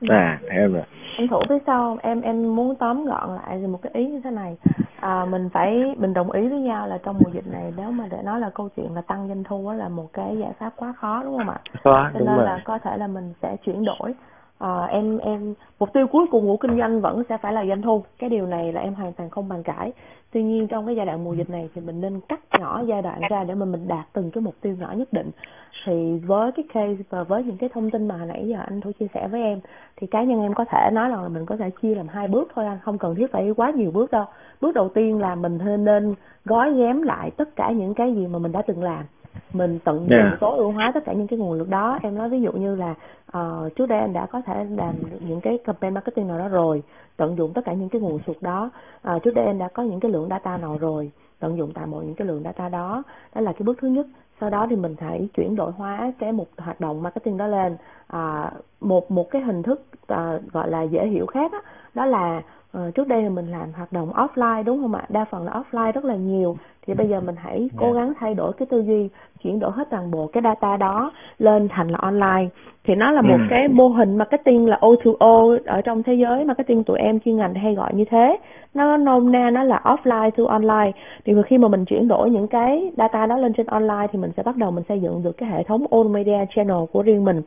à 0.00 0.38
em 0.48 0.72
rồi. 0.72 0.82
Em 1.18 1.28
thủ 1.28 1.40
phía 1.48 1.58
sau 1.66 1.96
em 2.02 2.20
em 2.20 2.56
muốn 2.56 2.74
tóm 2.74 3.04
gọn 3.04 3.36
lại 3.36 3.58
một 3.58 3.78
cái 3.82 3.92
ý 3.94 4.06
như 4.06 4.20
thế 4.24 4.30
này. 4.30 4.56
À, 5.00 5.24
mình 5.24 5.48
phải 5.52 5.94
mình 5.96 6.14
đồng 6.14 6.30
ý 6.30 6.48
với 6.48 6.60
nhau 6.60 6.86
là 6.86 6.98
trong 7.04 7.18
mùa 7.18 7.30
dịch 7.32 7.46
này 7.46 7.72
nếu 7.76 7.90
mà 7.90 8.08
để 8.10 8.18
nói 8.24 8.40
là 8.40 8.50
câu 8.54 8.68
chuyện 8.76 8.94
là 8.94 9.00
tăng 9.00 9.28
doanh 9.28 9.44
thu 9.44 9.70
là 9.70 9.88
một 9.88 10.12
cái 10.12 10.36
giải 10.38 10.52
pháp 10.58 10.70
quá 10.76 10.92
khó 10.92 11.22
đúng 11.22 11.38
không 11.38 11.48
ạ? 11.48 11.60
Khó, 11.84 12.10
cho 12.14 12.18
nên 12.18 12.36
rồi. 12.36 12.44
là 12.44 12.60
có 12.64 12.78
thể 12.78 12.96
là 12.96 13.06
mình 13.06 13.32
sẽ 13.42 13.56
chuyển 13.64 13.84
đổi. 13.84 14.14
À, 14.58 14.86
em 14.90 15.18
em 15.18 15.54
mục 15.78 15.92
tiêu 15.92 16.06
cuối 16.06 16.26
cùng 16.30 16.46
của 16.46 16.56
kinh 16.56 16.78
doanh 16.78 17.00
vẫn 17.00 17.22
sẽ 17.28 17.36
phải 17.38 17.52
là 17.52 17.64
doanh 17.66 17.82
thu. 17.82 18.02
Cái 18.18 18.30
điều 18.30 18.46
này 18.46 18.72
là 18.72 18.80
em 18.80 18.94
hoàn 18.94 19.12
toàn 19.12 19.30
không 19.30 19.48
bàn 19.48 19.62
cãi 19.62 19.92
tuy 20.32 20.42
nhiên 20.42 20.68
trong 20.68 20.86
cái 20.86 20.96
giai 20.96 21.06
đoạn 21.06 21.24
mùa 21.24 21.34
dịch 21.34 21.50
này 21.50 21.68
thì 21.74 21.80
mình 21.80 22.00
nên 22.00 22.20
cắt 22.28 22.40
nhỏ 22.60 22.82
giai 22.86 23.02
đoạn 23.02 23.20
ra 23.30 23.44
để 23.44 23.54
mà 23.54 23.64
mình 23.64 23.88
đạt 23.88 24.06
từng 24.12 24.30
cái 24.30 24.42
mục 24.42 24.54
tiêu 24.60 24.76
nhỏ 24.80 24.92
nhất 24.96 25.12
định. 25.12 25.30
Thì 25.86 26.18
với 26.26 26.52
cái 26.52 26.64
case 26.74 27.02
và 27.10 27.22
với 27.22 27.44
những 27.44 27.56
cái 27.56 27.70
thông 27.74 27.90
tin 27.90 28.08
mà 28.08 28.24
nãy 28.24 28.48
giờ 28.48 28.58
anh 28.66 28.80
Thu 28.80 28.92
chia 29.00 29.06
sẻ 29.14 29.28
với 29.28 29.42
em 29.42 29.60
thì 29.96 30.06
cá 30.06 30.22
nhân 30.22 30.42
em 30.42 30.54
có 30.54 30.64
thể 30.64 30.90
nói 30.92 31.08
rằng 31.08 31.22
là 31.22 31.28
mình 31.28 31.46
có 31.46 31.56
thể 31.56 31.70
chia 31.82 31.94
làm 31.94 32.08
hai 32.08 32.28
bước 32.28 32.48
thôi 32.54 32.66
anh 32.66 32.78
không 32.82 32.98
cần 32.98 33.14
thiết 33.14 33.32
phải 33.32 33.50
quá 33.56 33.70
nhiều 33.70 33.90
bước 33.90 34.10
đâu. 34.10 34.24
Bước 34.60 34.74
đầu 34.74 34.88
tiên 34.88 35.18
là 35.18 35.34
mình 35.34 35.58
nên 35.84 36.14
gói 36.44 36.74
ghém 36.74 37.02
lại 37.02 37.30
tất 37.36 37.56
cả 37.56 37.70
những 37.70 37.94
cái 37.94 38.14
gì 38.14 38.26
mà 38.26 38.38
mình 38.38 38.52
đã 38.52 38.62
từng 38.62 38.82
làm. 38.82 39.04
Mình 39.52 39.78
tận 39.84 39.98
dụng 39.98 40.18
yeah. 40.18 40.40
tối 40.40 40.58
ưu 40.58 40.72
hóa 40.72 40.90
tất 40.94 41.04
cả 41.04 41.12
những 41.12 41.26
cái 41.26 41.38
nguồn 41.38 41.52
lực 41.52 41.68
đó. 41.68 41.98
Em 42.02 42.18
nói 42.18 42.28
ví 42.28 42.40
dụ 42.40 42.52
như 42.52 42.76
là 42.76 42.94
uh, 43.38 43.76
trước 43.76 43.86
đây 43.86 43.98
anh 43.98 44.12
đã 44.12 44.26
có 44.26 44.40
thể 44.40 44.66
làm 44.76 44.94
những 45.28 45.40
cái 45.40 45.58
campaign 45.64 45.94
marketing 45.94 46.28
nào 46.28 46.38
đó 46.38 46.48
rồi 46.48 46.82
tận 47.18 47.36
dụng 47.36 47.52
tất 47.54 47.60
cả 47.64 47.72
những 47.72 47.88
cái 47.88 48.00
nguồn 48.00 48.18
sụt 48.26 48.36
đó. 48.40 48.70
À, 49.02 49.18
trước 49.18 49.34
đây 49.34 49.44
em 49.46 49.58
đã 49.58 49.68
có 49.68 49.82
những 49.82 50.00
cái 50.00 50.10
lượng 50.10 50.28
data 50.30 50.56
nào 50.56 50.78
rồi 50.80 51.10
tận 51.40 51.58
dụng 51.58 51.72
tại 51.74 51.86
mọi 51.86 52.04
những 52.04 52.14
cái 52.14 52.28
lượng 52.28 52.42
data 52.44 52.68
đó. 52.68 53.02
Đó 53.34 53.40
là 53.40 53.52
cái 53.52 53.62
bước 53.62 53.78
thứ 53.80 53.88
nhất. 53.88 54.06
Sau 54.40 54.50
đó 54.50 54.66
thì 54.70 54.76
mình 54.76 54.94
hãy 54.98 55.28
chuyển 55.34 55.56
đổi 55.56 55.72
hóa 55.72 56.12
cái 56.18 56.32
một 56.32 56.46
hoạt 56.56 56.80
động 56.80 57.02
marketing 57.02 57.36
đó 57.36 57.46
lên. 57.46 57.76
À, 58.06 58.52
một 58.80 59.10
một 59.10 59.30
cái 59.30 59.42
hình 59.42 59.62
thức 59.62 59.82
à, 60.06 60.38
gọi 60.52 60.70
là 60.70 60.82
dễ 60.82 61.06
hiểu 61.06 61.26
khác 61.26 61.52
đó, 61.52 61.62
đó 61.94 62.06
là 62.06 62.42
uh, 62.88 62.94
trước 62.94 63.08
đây 63.08 63.22
thì 63.22 63.28
mình 63.28 63.46
làm 63.46 63.72
hoạt 63.72 63.92
động 63.92 64.10
offline 64.12 64.64
đúng 64.64 64.82
không 64.82 64.94
ạ? 64.94 65.04
Đa 65.08 65.24
phần 65.24 65.44
là 65.44 65.52
offline 65.52 65.92
rất 65.92 66.04
là 66.04 66.14
nhiều. 66.14 66.56
Thì 66.86 66.94
bây 66.94 67.08
giờ 67.08 67.20
mình 67.20 67.34
hãy 67.38 67.70
cố 67.76 67.92
gắng 67.92 68.12
thay 68.20 68.34
đổi 68.34 68.52
cái 68.52 68.66
tư 68.70 68.80
duy 68.80 69.08
chuyển 69.42 69.58
đổi 69.58 69.70
hết 69.74 69.90
toàn 69.90 70.10
bộ 70.10 70.26
cái 70.32 70.42
data 70.42 70.76
đó 70.76 71.12
lên 71.38 71.68
thành 71.68 71.88
là 71.88 71.98
online. 71.98 72.48
Thì 72.84 72.94
nó 72.94 73.10
là 73.10 73.22
một 73.22 73.38
ừ. 73.38 73.46
cái 73.50 73.68
mô 73.68 73.88
hình 73.88 74.16
marketing 74.16 74.66
là 74.66 74.78
O2O 74.80 75.58
ở 75.66 75.80
trong 75.80 76.02
thế 76.02 76.14
giới. 76.14 76.44
Marketing 76.44 76.84
tụi 76.84 76.98
em 76.98 77.20
chuyên 77.20 77.36
ngành 77.36 77.54
hay 77.54 77.74
gọi 77.74 77.94
như 77.94 78.04
thế. 78.10 78.36
Nó 78.74 78.96
nôm 78.96 79.32
na 79.32 79.50
nó 79.50 79.64
là 79.64 79.80
offline 79.84 80.30
to 80.30 80.44
online. 80.46 80.92
Thì 81.24 81.32
khi 81.46 81.58
mà 81.58 81.68
mình 81.68 81.84
chuyển 81.84 82.08
đổi 82.08 82.30
những 82.30 82.48
cái 82.48 82.92
data 82.96 83.26
đó 83.26 83.36
lên 83.36 83.52
trên 83.52 83.66
online 83.66 84.06
thì 84.12 84.18
mình 84.18 84.30
sẽ 84.36 84.42
bắt 84.42 84.56
đầu 84.56 84.70
mình 84.70 84.84
xây 84.88 85.00
dựng 85.00 85.22
được 85.22 85.36
cái 85.36 85.48
hệ 85.48 85.62
thống 85.62 85.86
all 85.90 86.08
media 86.08 86.38
channel 86.54 86.84
của 86.92 87.02
riêng 87.02 87.24
mình 87.24 87.42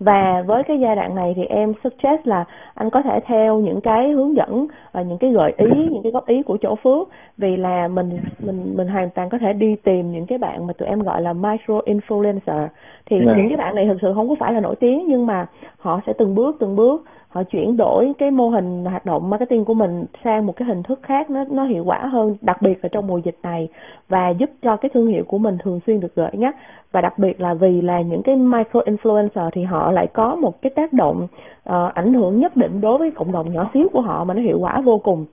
và 0.00 0.42
với 0.46 0.62
cái 0.62 0.80
giai 0.80 0.96
đoạn 0.96 1.14
này 1.14 1.32
thì 1.36 1.44
em 1.44 1.72
suggest 1.84 2.26
là 2.26 2.44
anh 2.74 2.90
có 2.90 3.02
thể 3.02 3.20
theo 3.26 3.58
những 3.58 3.80
cái 3.80 4.10
hướng 4.10 4.36
dẫn 4.36 4.66
và 4.92 5.02
những 5.02 5.18
cái 5.18 5.30
gợi 5.30 5.52
ý 5.56 5.88
những 5.90 6.02
cái 6.02 6.12
góp 6.12 6.26
ý 6.26 6.42
của 6.42 6.58
chỗ 6.62 6.74
phước 6.82 7.08
vì 7.38 7.56
là 7.56 7.88
mình 7.88 8.18
mình 8.38 8.72
mình 8.76 8.88
hoàn 8.88 9.10
toàn 9.10 9.28
có 9.28 9.38
thể 9.38 9.52
đi 9.52 9.76
tìm 9.84 10.12
những 10.12 10.26
cái 10.26 10.38
bạn 10.38 10.66
mà 10.66 10.72
tụi 10.72 10.88
em 10.88 11.00
gọi 11.00 11.22
là 11.22 11.32
micro 11.32 11.78
influencer 11.78 12.68
thì 13.06 13.16
yeah. 13.16 13.26
Dạ. 13.26 13.34
những 13.36 13.48
cái 13.48 13.56
bạn 13.56 13.74
này 13.74 13.86
thực 13.86 13.98
sự 14.02 14.12
không 14.14 14.28
có 14.28 14.34
phải 14.40 14.52
là 14.52 14.60
nổi 14.60 14.76
tiếng 14.80 15.04
nhưng 15.08 15.26
mà 15.26 15.46
họ 15.78 16.00
sẽ 16.06 16.12
từng 16.18 16.34
bước 16.34 16.56
từng 16.60 16.76
bước 16.76 17.04
họ 17.30 17.42
chuyển 17.42 17.76
đổi 17.76 18.12
cái 18.18 18.30
mô 18.30 18.48
hình 18.48 18.84
hoạt 18.84 19.06
động 19.06 19.30
marketing 19.30 19.64
của 19.64 19.74
mình 19.74 20.04
sang 20.24 20.46
một 20.46 20.56
cái 20.56 20.68
hình 20.68 20.82
thức 20.82 21.00
khác 21.02 21.30
nó 21.30 21.44
nó 21.50 21.64
hiệu 21.64 21.84
quả 21.84 21.98
hơn 22.12 22.36
đặc 22.40 22.62
biệt 22.62 22.78
là 22.82 22.88
trong 22.92 23.06
mùa 23.06 23.18
dịch 23.18 23.36
này 23.42 23.68
và 24.08 24.30
giúp 24.30 24.50
cho 24.62 24.76
cái 24.76 24.90
thương 24.94 25.06
hiệu 25.06 25.24
của 25.26 25.38
mình 25.38 25.58
thường 25.62 25.80
xuyên 25.86 26.00
được 26.00 26.14
gợi 26.14 26.30
nhắc. 26.32 26.56
Và 26.92 27.00
đặc 27.00 27.18
biệt 27.18 27.40
là 27.40 27.54
vì 27.54 27.80
là 27.80 28.00
những 28.00 28.22
cái 28.22 28.36
micro 28.36 28.80
influencer 28.80 29.50
thì 29.52 29.62
họ 29.62 29.92
lại 29.92 30.06
có 30.06 30.36
một 30.36 30.62
cái 30.62 30.70
tác 30.76 30.92
động 30.92 31.26
uh, 31.68 31.94
ảnh 31.94 32.14
hưởng 32.14 32.40
nhất 32.40 32.56
định 32.56 32.80
đối 32.80 32.98
với 32.98 33.10
cộng 33.10 33.32
đồng 33.32 33.52
nhỏ 33.52 33.70
xíu 33.74 33.88
của 33.92 34.00
họ 34.00 34.24
mà 34.24 34.34
nó 34.34 34.42
hiệu 34.42 34.58
quả 34.60 34.80
vô 34.80 34.98
cùng 34.98 35.26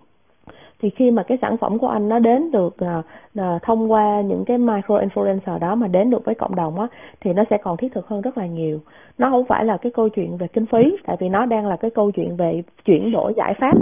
thì 0.82 0.90
khi 0.90 1.12
mà 1.12 1.24
cái 1.24 1.38
sản 1.42 1.58
phẩm 1.58 1.80
của 1.80 1.88
anh 1.88 2.10
nó 2.10 2.20
đến 2.20 2.52
được 2.52 2.76
uh, 2.86 3.06
uh, 3.40 3.62
thông 3.62 3.92
qua 3.92 4.22
những 4.22 4.46
cái 4.46 4.58
micro 4.58 4.98
influencer 4.98 5.60
đó 5.60 5.76
mà 5.76 5.88
đến 5.88 6.10
được 6.10 6.26
với 6.26 6.36
cộng 6.36 6.56
đồng 6.56 6.80
á 6.80 6.88
thì 7.22 7.34
nó 7.34 7.44
sẽ 7.50 7.58
còn 7.58 7.78
thiết 7.78 7.94
thực 7.94 8.08
hơn 8.08 8.22
rất 8.22 8.38
là 8.38 8.46
nhiều. 8.46 8.80
Nó 9.18 9.30
không 9.30 9.46
phải 9.46 9.66
là 9.66 9.78
cái 9.78 9.92
câu 9.92 10.10
chuyện 10.10 10.38
về 10.38 10.48
kinh 10.48 10.66
phí 10.66 10.98
tại 11.06 11.18
vì 11.20 11.30
nó 11.30 11.46
đang 11.46 11.68
là 11.68 11.76
cái 11.76 11.92
câu 11.92 12.12
chuyện 12.12 12.36
về 12.36 12.64
chuyển 12.86 13.12
đổi 13.12 13.34
giải 13.38 13.54
pháp. 13.60 13.74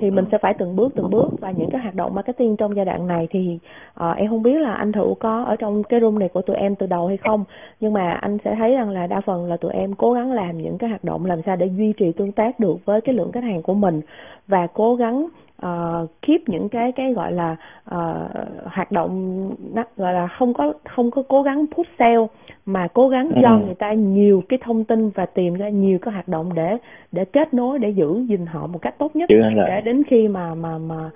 Thì 0.00 0.10
mình 0.10 0.24
sẽ 0.32 0.38
phải 0.38 0.54
từng 0.54 0.76
bước 0.76 0.92
từng 0.96 1.10
bước 1.10 1.28
và 1.40 1.50
những 1.50 1.70
cái 1.70 1.80
hoạt 1.80 1.94
động 1.94 2.14
marketing 2.14 2.56
trong 2.56 2.76
giai 2.76 2.84
đoạn 2.84 3.06
này 3.06 3.28
thì 3.30 3.58
uh, 4.00 4.16
em 4.16 4.28
không 4.28 4.42
biết 4.42 4.58
là 4.58 4.72
anh 4.72 4.92
thử 4.92 5.14
có 5.20 5.44
ở 5.44 5.56
trong 5.56 5.82
cái 5.82 6.00
room 6.00 6.18
này 6.18 6.28
của 6.28 6.42
tụi 6.42 6.56
em 6.56 6.74
từ 6.74 6.86
đầu 6.86 7.06
hay 7.06 7.16
không 7.16 7.44
nhưng 7.80 7.92
mà 7.92 8.10
anh 8.10 8.38
sẽ 8.44 8.54
thấy 8.58 8.74
rằng 8.74 8.90
là 8.90 9.06
đa 9.06 9.20
phần 9.20 9.46
là 9.46 9.56
tụi 9.56 9.72
em 9.72 9.94
cố 9.94 10.12
gắng 10.12 10.32
làm 10.32 10.58
những 10.58 10.78
cái 10.78 10.90
hoạt 10.90 11.04
động 11.04 11.26
làm 11.26 11.42
sao 11.46 11.56
để 11.56 11.66
duy 11.66 11.92
trì 11.92 12.12
tương 12.12 12.32
tác 12.32 12.60
được 12.60 12.76
với 12.84 13.00
cái 13.00 13.14
lượng 13.14 13.32
khách 13.32 13.44
hàng 13.44 13.62
của 13.62 13.74
mình 13.74 14.00
và 14.48 14.66
cố 14.66 14.94
gắng 14.94 15.26
uh, 15.66 16.10
keep 16.22 16.40
những 16.46 16.68
cái 16.68 16.92
cái 16.92 17.12
gọi 17.12 17.32
là 17.32 17.56
uh, 17.94 18.30
hoạt 18.64 18.92
động 18.92 19.50
gọi 19.96 20.12
là 20.12 20.26
không 20.26 20.54
có 20.54 20.72
không 20.84 21.10
có 21.10 21.22
cố 21.28 21.42
gắng 21.42 21.64
push 21.76 21.90
sale 21.98 22.26
mà 22.66 22.88
cố 22.94 23.08
gắng 23.08 23.32
cho 23.42 23.48
ừ. 23.48 23.64
người 23.64 23.74
ta 23.74 23.92
nhiều 23.92 24.42
cái 24.48 24.58
thông 24.62 24.84
tin 24.84 25.10
và 25.10 25.26
tìm 25.26 25.54
ra 25.54 25.68
nhiều 25.68 25.98
cái 26.02 26.14
hoạt 26.14 26.28
động 26.28 26.54
để 26.54 26.76
để 27.12 27.24
kết 27.24 27.54
nối 27.54 27.78
để 27.78 27.90
giữ 27.90 28.24
gìn 28.28 28.46
họ 28.46 28.66
một 28.66 28.78
cách 28.82 28.94
tốt 28.98 29.16
nhất 29.16 29.30
để 29.68 29.80
đến 29.84 30.02
khi 30.06 30.28
mà 30.28 30.54
mà 30.54 30.78
mà 30.78 31.10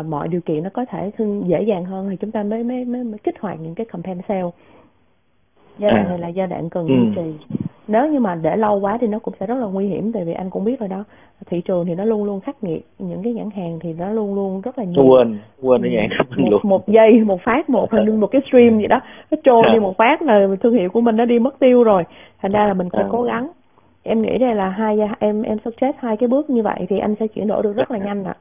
uh, 0.00 0.06
mọi 0.06 0.28
điều 0.28 0.40
kiện 0.40 0.62
nó 0.62 0.70
có 0.72 0.84
thể 0.84 1.10
dễ 1.46 1.62
dàng 1.62 1.84
hơn 1.84 2.10
thì 2.10 2.16
chúng 2.16 2.30
ta 2.30 2.42
mới 2.42 2.64
mới 2.64 2.84
mới, 2.84 3.04
mới 3.04 3.18
kích 3.18 3.40
hoạt 3.40 3.60
những 3.60 3.74
cái 3.74 3.86
campaign 3.92 4.18
sale 4.28 4.50
giai 5.78 5.90
đoạn 5.90 6.06
à. 6.06 6.08
này 6.08 6.18
là 6.18 6.28
giai 6.28 6.46
đoạn 6.46 6.70
cần 6.70 6.86
ừ. 6.86 6.94
duy 6.94 7.12
trì 7.16 7.54
nếu 7.88 8.06
như 8.06 8.20
mà 8.20 8.34
để 8.34 8.56
lâu 8.56 8.80
quá 8.80 8.98
thì 9.00 9.06
nó 9.06 9.18
cũng 9.18 9.34
sẽ 9.40 9.46
rất 9.46 9.54
là 9.54 9.66
nguy 9.66 9.86
hiểm 9.86 10.12
tại 10.12 10.24
vì 10.24 10.32
anh 10.32 10.50
cũng 10.50 10.64
biết 10.64 10.80
rồi 10.80 10.88
đó. 10.88 11.04
Thị 11.46 11.60
trường 11.60 11.86
thì 11.86 11.94
nó 11.94 12.04
luôn 12.04 12.24
luôn 12.24 12.40
khắc 12.40 12.64
nghiệt 12.64 12.86
những 12.98 13.22
cái 13.22 13.32
nhãn 13.32 13.50
hàng 13.50 13.78
thì 13.82 13.92
nó 13.92 14.10
luôn 14.10 14.34
luôn 14.34 14.60
rất 14.60 14.78
là 14.78 14.84
nhiều. 14.84 15.04
Quên 15.04 15.38
quên 15.62 15.82
cái 15.82 15.90
nhãn 15.90 16.08
một, 16.36 16.48
luôn. 16.50 16.60
một 16.64 16.88
giây 16.88 17.20
một 17.24 17.40
phát 17.44 17.70
một 17.70 17.92
hình 17.92 18.04
như 18.04 18.12
một 18.12 18.26
cái 18.26 18.42
stream 18.48 18.78
gì 18.78 18.86
đó. 18.86 19.00
Nó 19.30 19.38
trôi 19.44 19.62
đi 19.72 19.78
một 19.78 19.96
phát 19.96 20.22
là 20.22 20.46
thương 20.62 20.74
hiệu 20.74 20.88
của 20.90 21.00
mình 21.00 21.16
nó 21.16 21.24
đi 21.24 21.38
mất 21.38 21.58
tiêu 21.58 21.84
rồi. 21.84 22.02
Thành 22.42 22.52
ra 22.52 22.66
là 22.66 22.74
mình 22.74 22.88
phải 22.92 23.02
à. 23.02 23.08
cố 23.10 23.22
gắng. 23.22 23.50
Em 24.02 24.22
nghĩ 24.22 24.38
đây 24.38 24.54
là 24.54 24.68
hai 24.68 24.98
em 25.18 25.42
em 25.42 25.58
suggest 25.64 25.96
hai 25.98 26.16
cái 26.16 26.28
bước 26.28 26.50
như 26.50 26.62
vậy 26.62 26.86
thì 26.88 26.98
anh 26.98 27.14
sẽ 27.20 27.26
chuyển 27.26 27.46
đổi 27.46 27.62
được 27.62 27.76
rất 27.76 27.90
là 27.90 27.98
nhanh 27.98 28.24
ạ. 28.24 28.34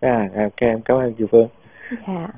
À. 0.00 0.28
à 0.34 0.42
ok 0.42 0.60
em 0.60 0.80
cảm 0.84 0.96
ơn 0.96 1.12
chị 1.18 1.24
Phương. 1.30 1.48
Dạ 2.06 2.28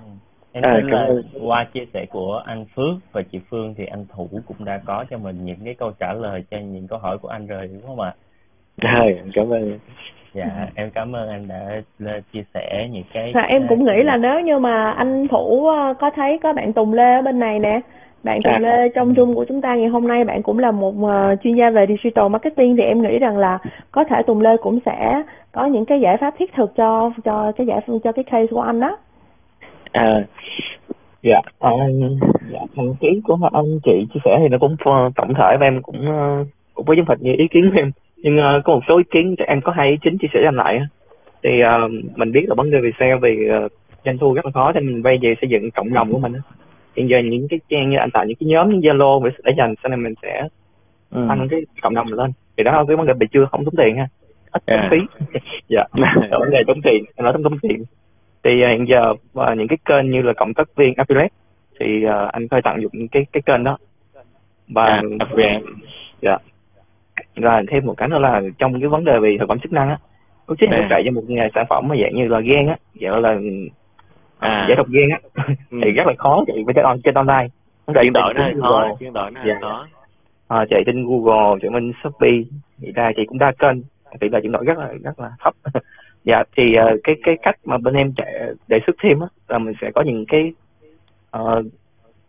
em 0.54 0.64
à, 0.64 0.80
là 0.84 1.08
qua 1.42 1.66
chia 1.72 1.84
sẻ 1.94 2.06
của 2.10 2.42
anh 2.46 2.64
Phước 2.74 3.12
và 3.12 3.22
chị 3.32 3.40
Phương 3.50 3.74
thì 3.76 3.86
anh 3.86 4.04
Thủ 4.16 4.28
cũng 4.46 4.64
đã 4.64 4.80
có 4.84 5.04
cho 5.10 5.18
mình 5.18 5.44
những 5.44 5.58
cái 5.64 5.74
câu 5.74 5.90
trả 6.00 6.12
lời 6.12 6.44
cho 6.50 6.58
những 6.58 6.88
câu 6.88 6.98
hỏi 6.98 7.18
của 7.18 7.28
anh 7.28 7.46
rồi 7.46 7.70
đúng 7.72 7.86
không 7.86 8.00
ạ? 8.00 8.14
Rồi, 8.82 9.20
cảm 9.34 9.50
ơn. 9.50 9.78
Dạ, 10.34 10.66
em 10.74 10.90
cảm 10.90 11.16
ơn 11.16 11.28
anh 11.28 11.48
đã 11.98 12.20
chia 12.32 12.42
sẻ 12.54 12.88
những 12.92 13.04
cái. 13.12 13.32
Và 13.34 13.40
em 13.40 13.66
cũng 13.68 13.84
nghĩ 13.84 14.02
là 14.04 14.16
nếu 14.16 14.40
như 14.40 14.58
mà 14.58 14.90
anh 14.90 15.28
Thủ 15.28 15.66
ờ, 15.66 15.94
có 16.00 16.10
thấy 16.16 16.38
có 16.42 16.52
bạn 16.52 16.72
Tùng 16.72 16.92
Lê 16.92 17.14
ở 17.14 17.22
bên 17.22 17.38
này 17.38 17.58
nè, 17.58 17.80
bạn 18.22 18.40
Tùng 18.44 18.52
à. 18.52 18.58
Lê 18.58 18.88
trong 18.94 19.14
chung 19.14 19.34
của 19.34 19.44
chúng 19.48 19.60
ta 19.60 19.74
ngày 19.74 19.88
hôm 19.88 20.08
nay 20.08 20.24
bạn 20.24 20.42
cũng 20.42 20.58
là 20.58 20.70
một 20.70 20.94
uh, 21.00 21.40
chuyên 21.42 21.56
gia 21.56 21.70
về 21.70 21.86
digital 21.86 22.28
marketing 22.28 22.76
thì 22.76 22.82
em 22.82 23.02
nghĩ 23.02 23.18
rằng 23.18 23.38
là 23.38 23.58
có 23.92 24.04
thể 24.04 24.22
Tùng 24.26 24.40
Lê 24.40 24.56
cũng 24.56 24.78
sẽ 24.86 25.22
có 25.52 25.66
những 25.66 25.84
cái 25.84 26.00
giải 26.00 26.16
pháp 26.16 26.34
thiết 26.38 26.52
thực 26.54 26.76
cho 26.76 27.10
cho 27.24 27.52
cái 27.56 27.66
giải 27.66 27.80
cho 28.04 28.12
cái 28.12 28.24
case 28.24 28.46
của 28.50 28.60
anh 28.60 28.80
đó 28.80 28.96
à 29.94 30.24
dạ 31.22 31.40
à, 31.58 31.70
dạ 32.52 32.58
thành 32.76 32.94
ý 33.00 33.20
của 33.24 33.38
anh 33.52 33.78
chị 33.84 34.06
chia 34.14 34.20
sẻ 34.24 34.38
thì 34.42 34.48
nó 34.48 34.58
cũng 34.58 34.76
tổng 35.16 35.34
thể 35.34 35.56
và 35.60 35.66
em 35.66 35.82
cũng 35.82 36.06
ờ, 36.06 36.44
cũng 36.74 36.86
có 36.86 36.94
giống 36.94 37.06
hệt 37.08 37.20
như 37.20 37.32
ý 37.38 37.48
kiến 37.50 37.70
của 37.70 37.80
em. 37.80 37.90
Nhưng 38.16 38.38
uh, 38.38 38.64
có 38.64 38.74
một 38.74 38.80
số 38.88 38.98
ý 38.98 39.04
kiến 39.10 39.34
em 39.46 39.60
có 39.60 39.72
hai 39.72 39.90
ý 39.90 39.96
chính 40.02 40.18
chia 40.18 40.28
sẻ 40.34 40.40
anh 40.44 40.54
lại 40.54 40.80
thì 41.42 41.50
uh, 41.64 41.90
mình 42.16 42.32
biết 42.32 42.44
là 42.48 42.54
vấn 42.54 42.70
đề 42.70 42.78
về 42.80 42.90
sale 42.98 43.16
vì 43.22 43.48
uh, 43.64 43.72
doanh 44.04 44.18
thu 44.18 44.34
rất 44.34 44.44
là 44.44 44.50
khó 44.50 44.72
thì 44.74 44.80
mình 44.80 45.02
quay 45.02 45.18
về 45.22 45.34
xây 45.40 45.50
dựng 45.50 45.70
cộng 45.70 45.92
đồng 45.94 46.12
của 46.12 46.18
mình 46.18 46.32
hiện 46.96 47.08
giờ 47.08 47.16
những 47.24 47.48
cái 47.48 47.60
trang 47.70 47.90
như 47.90 47.96
anh 47.96 48.10
tạo 48.10 48.24
những 48.24 48.36
cái 48.40 48.46
nhóm 48.46 48.70
như 48.70 48.78
zalo 48.78 49.30
để 49.44 49.52
dành 49.58 49.74
sau 49.82 49.90
này 49.90 49.98
mình 49.98 50.14
sẽ 50.22 50.48
ừ. 51.10 51.26
tăng 51.28 51.48
cái 51.50 51.60
cộng 51.82 51.94
đồng 51.94 52.12
lên. 52.12 52.32
Thì 52.56 52.64
đó 52.64 52.72
là 52.72 52.84
cái 52.88 52.96
vấn 52.96 53.06
đề 53.06 53.12
bị 53.14 53.26
chưa 53.32 53.46
không 53.50 53.64
tốn 53.64 53.74
tiền 53.76 53.96
ha. 53.96 54.06
Ít 54.50 54.62
yeah. 54.66 54.90
phí. 54.90 54.96
Dạ. 55.68 55.84
Vấn 56.30 56.50
đề 56.50 56.58
tốn 56.66 56.82
tiền 56.82 57.04
nói 57.16 57.32
tốn 57.32 57.42
tốn 57.42 57.58
tiền 57.62 57.84
thì 58.44 58.62
uh, 58.64 58.68
hiện 58.70 58.84
giờ 58.88 59.10
uh, 59.10 59.58
những 59.58 59.68
cái 59.68 59.78
kênh 59.84 60.10
như 60.10 60.22
là 60.22 60.32
cộng 60.32 60.54
tác 60.54 60.68
viên 60.76 60.94
affiliate 60.94 61.28
thì 61.80 62.06
uh, 62.06 62.32
anh 62.32 62.48
phải 62.48 62.62
tận 62.64 62.82
dụng 62.82 63.08
cái 63.12 63.26
cái 63.32 63.42
kênh 63.46 63.64
đó. 63.64 63.78
Và 64.68 64.84
à, 64.84 65.02
dạ. 66.22 66.38
Rồi 67.36 67.62
thêm 67.68 67.86
một 67.86 67.94
cái 67.96 68.08
nữa 68.08 68.18
là 68.18 68.42
trong 68.58 68.80
cái 68.80 68.88
vấn 68.88 69.04
đề 69.04 69.18
về 69.18 69.36
thực 69.40 69.48
phẩm 69.48 69.58
chức 69.58 69.72
năng 69.72 69.88
á 69.88 69.98
có 70.46 70.54
chính 70.58 70.70
hỗ 70.70 70.78
trợ 70.90 70.96
cho 71.04 71.10
một 71.10 71.22
nghề 71.28 71.48
sản 71.54 71.66
phẩm 71.68 71.88
mà 71.88 71.96
dạng 72.02 72.14
như 72.14 72.28
là 72.28 72.40
gen 72.40 72.66
á 72.66 72.76
dạng 73.00 73.18
là 73.18 73.38
à. 74.38 74.66
giải 74.68 74.76
độc 74.76 74.86
gen 74.88 75.10
á 75.10 75.18
ừ. 75.70 75.78
thì 75.84 75.90
rất 75.90 76.06
là 76.06 76.12
khó 76.18 76.44
chạy 76.46 76.56
với 76.66 76.74
trên 76.74 76.84
trên 77.04 77.14
online. 77.14 77.48
Chuyển 78.02 78.12
đổi 78.12 78.34
nó 78.34 78.50
khó 78.60 78.88
chuyển 79.00 79.12
đổi 79.12 79.30
nó 79.30 79.40
dạ. 79.46 79.54
khó. 79.60 79.86
À, 80.48 80.64
chạy 80.70 80.82
trên 80.86 81.06
Google 81.06 81.58
chạy 81.62 81.70
trên 81.72 81.92
Shopee 82.02 82.42
thì 82.80 82.92
ra 82.92 83.12
chị 83.16 83.22
cũng 83.26 83.38
đa 83.38 83.52
kênh 83.58 83.76
tỷ 84.20 84.28
lệ 84.28 84.40
chuyển 84.40 84.52
đổi 84.52 84.64
rất 84.64 84.78
là 84.78 84.88
rất 85.04 85.20
là 85.20 85.30
thấp 85.40 85.54
dạ 86.24 86.42
thì 86.56 86.76
uh, 86.78 87.00
cái 87.04 87.16
cái 87.22 87.36
cách 87.42 87.56
mà 87.64 87.78
bên 87.78 87.94
em 87.94 88.12
chạy 88.16 88.34
đề 88.68 88.78
xuất 88.86 88.96
thêm 89.02 89.20
á 89.20 89.26
là 89.48 89.58
mình 89.58 89.74
sẽ 89.80 89.90
có 89.94 90.02
những 90.02 90.24
cái 90.28 90.52
uh, 91.36 91.64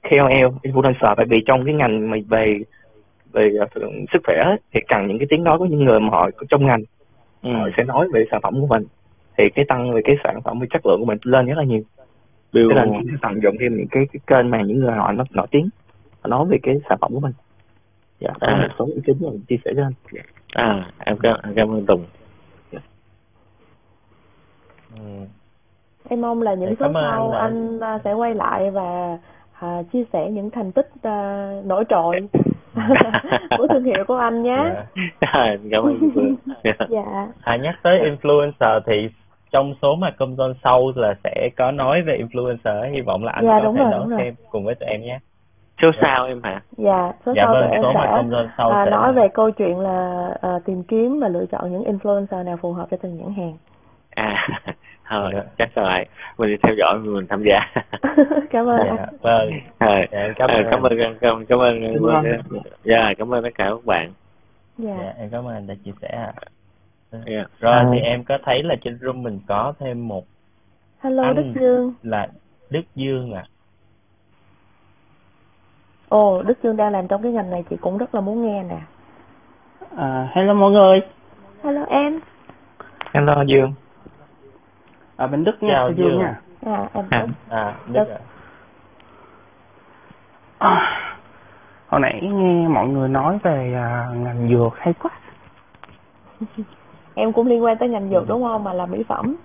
KOL 0.03 0.57
influencer 0.63 1.15
tại 1.15 1.25
vì 1.29 1.43
trong 1.45 1.65
cái 1.65 1.73
ngành 1.73 2.09
mà 2.09 2.17
về 2.29 2.59
về 3.31 3.51
uh, 3.63 3.93
sức 4.13 4.19
khỏe 4.23 4.55
thì 4.73 4.79
cần 4.87 5.07
những 5.07 5.19
cái 5.19 5.27
tiếng 5.29 5.43
nói 5.43 5.57
của 5.57 5.65
những 5.65 5.85
người 5.85 5.99
mà 5.99 6.09
họ 6.09 6.29
trong 6.49 6.65
ngành. 6.65 6.83
Ừ. 7.41 7.51
họ 7.53 7.69
sẽ 7.77 7.83
nói 7.83 8.07
về 8.13 8.25
sản 8.31 8.41
phẩm 8.43 8.53
của 8.61 8.67
mình 8.67 8.83
thì 9.37 9.43
cái 9.55 9.65
tăng 9.65 9.93
về 9.93 10.01
cái 10.05 10.15
sản 10.23 10.41
phẩm 10.41 10.59
về 10.59 10.67
chất 10.69 10.85
lượng 10.85 10.99
của 10.99 11.05
mình 11.05 11.17
lên 11.23 11.45
rất 11.45 11.57
là 11.57 11.63
nhiều. 11.63 11.81
Điều... 12.51 12.69
Cho 12.69 12.75
nên 12.75 12.89
chúng 12.93 13.11
ta 13.11 13.17
tận 13.21 13.41
dụng 13.43 13.55
thêm 13.59 13.77
những 13.77 13.87
cái, 13.91 14.03
cái 14.13 14.19
kênh 14.27 14.49
mà 14.49 14.61
những 14.61 14.79
người 14.79 14.95
họ 14.95 15.11
nó 15.11 15.23
nổi 15.31 15.47
tiếng 15.51 15.69
họ 16.21 16.27
nói 16.27 16.45
về 16.49 16.57
cái 16.63 16.75
sản 16.89 16.97
phẩm 17.01 17.13
của 17.13 17.19
mình. 17.19 17.33
Dạ 18.19 18.29
à. 18.39 18.55
một 18.61 18.73
số 18.79 18.85
ý 18.95 19.01
kiến 19.05 19.15
mà 19.21 19.29
mình 19.29 19.41
chia 19.47 19.57
sẻ 19.65 19.71
cho 19.75 19.83
anh. 19.83 19.93
À 20.53 20.91
em 20.99 21.17
cảm, 21.17 21.39
cảm 21.55 21.71
ơn 21.71 21.85
Tùng 21.85 22.05
Ừ. 24.95 25.25
em 26.09 26.21
mong 26.21 26.41
là 26.41 26.53
những 26.53 26.75
số 26.79 26.85
sau 26.93 27.31
anh, 27.31 27.79
anh 27.79 27.99
sẽ 28.03 28.13
quay 28.13 28.35
lại 28.35 28.71
và 28.71 29.17
à, 29.59 29.83
chia 29.93 30.03
sẻ 30.13 30.29
những 30.31 30.49
thành 30.49 30.71
tích 30.71 30.89
à, 31.03 31.49
nổi 31.65 31.83
trội 31.89 32.15
của 33.57 33.67
thương 33.67 33.83
hiệu 33.83 34.03
của 34.07 34.15
anh 34.15 34.43
nhé. 34.43 34.73
Yeah. 35.19 35.59
cảm 35.71 35.83
ơn 35.83 36.09
dạ. 36.89 37.27
À, 37.43 37.57
nhắc 37.57 37.75
tới 37.83 37.99
influencer 37.99 38.79
thì 38.85 39.09
trong 39.51 39.73
số 39.81 39.95
mà 39.95 40.11
công 40.11 40.35
dân 40.35 40.53
sau 40.63 40.91
là 40.95 41.13
sẽ 41.23 41.49
có 41.57 41.71
nói 41.71 42.01
về 42.01 42.17
influencer 42.17 42.91
hy 42.91 43.01
vọng 43.01 43.23
là 43.23 43.31
anh 43.31 43.45
dạ, 43.45 43.59
có 43.63 43.73
thể 43.77 43.83
rồi, 43.83 43.91
nói 43.91 44.07
thêm 44.17 44.35
cùng 44.49 44.65
với 44.65 44.75
tụi 44.75 44.89
em 44.89 45.01
nhé. 45.01 45.19
Số 45.81 45.87
dạ. 45.93 45.99
sau 46.01 46.25
em 46.25 46.41
hả? 46.43 46.61
Dạ 46.77 47.11
số 47.25 47.33
dạ, 47.35 47.43
sau 47.45 47.53
vâng, 47.53 47.69
em 47.71 47.81
số 47.83 47.91
sẽ 47.93 48.09
công 48.11 48.29
dân 48.29 48.49
sau 48.57 48.69
à, 48.69 48.85
sẽ 48.85 48.91
nói 48.91 49.13
về 49.13 49.27
câu 49.33 49.51
chuyện 49.51 49.79
là 49.79 50.29
à, 50.41 50.59
tìm 50.65 50.83
kiếm 50.83 51.19
và 51.19 51.27
lựa 51.27 51.45
chọn 51.45 51.71
những 51.71 51.83
influencer 51.83 52.43
nào 52.43 52.57
phù 52.57 52.73
hợp 52.73 52.87
cho 52.91 52.97
từng 53.01 53.17
nhãn 53.17 53.33
hàng. 53.33 53.53
À 54.15 54.47
thôi 55.09 55.31
dạ. 55.33 55.43
chắc 55.57 55.75
rồi 55.75 56.05
mình 56.37 56.49
đi 56.49 56.57
theo 56.63 56.75
dõi 56.75 56.99
mình 56.99 57.27
tham 57.27 57.43
gia. 57.43 57.59
Cảm 58.49 58.65
ơn. 58.65 58.79
Dạ, 58.85 59.05
vâng. 59.21 59.49
Rồi 59.79 60.07
dạ, 60.11 60.27
cảm, 60.35 60.49
ơn. 60.49 60.65
cảm 60.71 60.81
ơn 60.81 60.93
cảm, 61.21 61.45
cảm 61.45 61.59
ơn 61.59 61.81
dạ 62.83 63.13
cảm 63.17 63.33
ơn 63.33 63.43
tất 63.43 63.49
cả 63.55 63.65
các 63.69 63.85
bạn. 63.85 64.11
Dạ. 64.77 64.97
dạ 64.99 65.13
em 65.17 65.29
cảm 65.29 65.47
ơn 65.47 65.53
anh 65.53 65.67
đã 65.67 65.75
chia 65.85 65.91
sẻ 66.01 66.07
ạ. 66.07 66.33
Yeah. 67.25 67.47
rồi 67.59 67.73
à. 67.73 67.89
thì 67.93 67.99
em 67.99 68.23
có 68.23 68.37
thấy 68.43 68.63
là 68.63 68.75
trên 68.81 68.99
room 69.01 69.23
mình 69.23 69.39
có 69.47 69.73
thêm 69.79 70.07
một 70.07 70.25
hello 70.99 71.23
anh 71.23 71.35
đức 71.35 71.61
dương. 71.61 71.93
là 72.03 72.27
đức 72.69 72.83
dương 72.95 73.33
ạ. 73.33 73.43
À. 73.45 73.51
ồ 76.09 76.43
đức 76.43 76.57
dương 76.63 76.77
đang 76.77 76.91
làm 76.91 77.07
trong 77.07 77.23
cái 77.23 77.31
ngành 77.31 77.49
này 77.49 77.63
chị 77.69 77.75
cũng 77.81 77.97
rất 77.97 78.15
là 78.15 78.21
muốn 78.21 78.45
nghe 78.45 78.63
nè. 78.63 78.79
À, 79.97 80.29
hello 80.31 80.53
mọi 80.53 80.71
người. 80.71 81.01
Hello 81.63 81.85
em. 81.89 82.19
Hello 83.13 83.43
dương 83.47 83.73
ở 85.17 85.27
bên 85.27 85.43
Đức 85.43 85.63
nha, 85.63 85.73
Chào 85.73 85.91
Dương, 85.91 86.09
Dương 86.09 86.19
nha. 86.19 86.39
À, 86.65 86.89
em 86.93 87.05
à, 87.09 87.25
à, 87.49 87.73
Đức 87.87 88.07
à. 88.09 88.19
à. 90.57 91.01
Hồi 91.87 92.01
nãy 92.01 92.21
nghe 92.21 92.67
mọi 92.67 92.87
người 92.87 93.09
nói 93.09 93.37
về 93.43 93.73
à, 93.75 94.09
ngành 94.15 94.49
dược 94.49 94.77
hay 94.77 94.93
quá. 94.93 95.11
em 97.15 97.33
cũng 97.33 97.47
liên 97.47 97.63
quan 97.63 97.77
tới 97.77 97.89
ngành 97.89 98.09
dược 98.09 98.27
đúng 98.27 98.43
không? 98.43 98.63
Mà 98.63 98.73
là 98.73 98.85
mỹ 98.85 99.03
phẩm. 99.07 99.35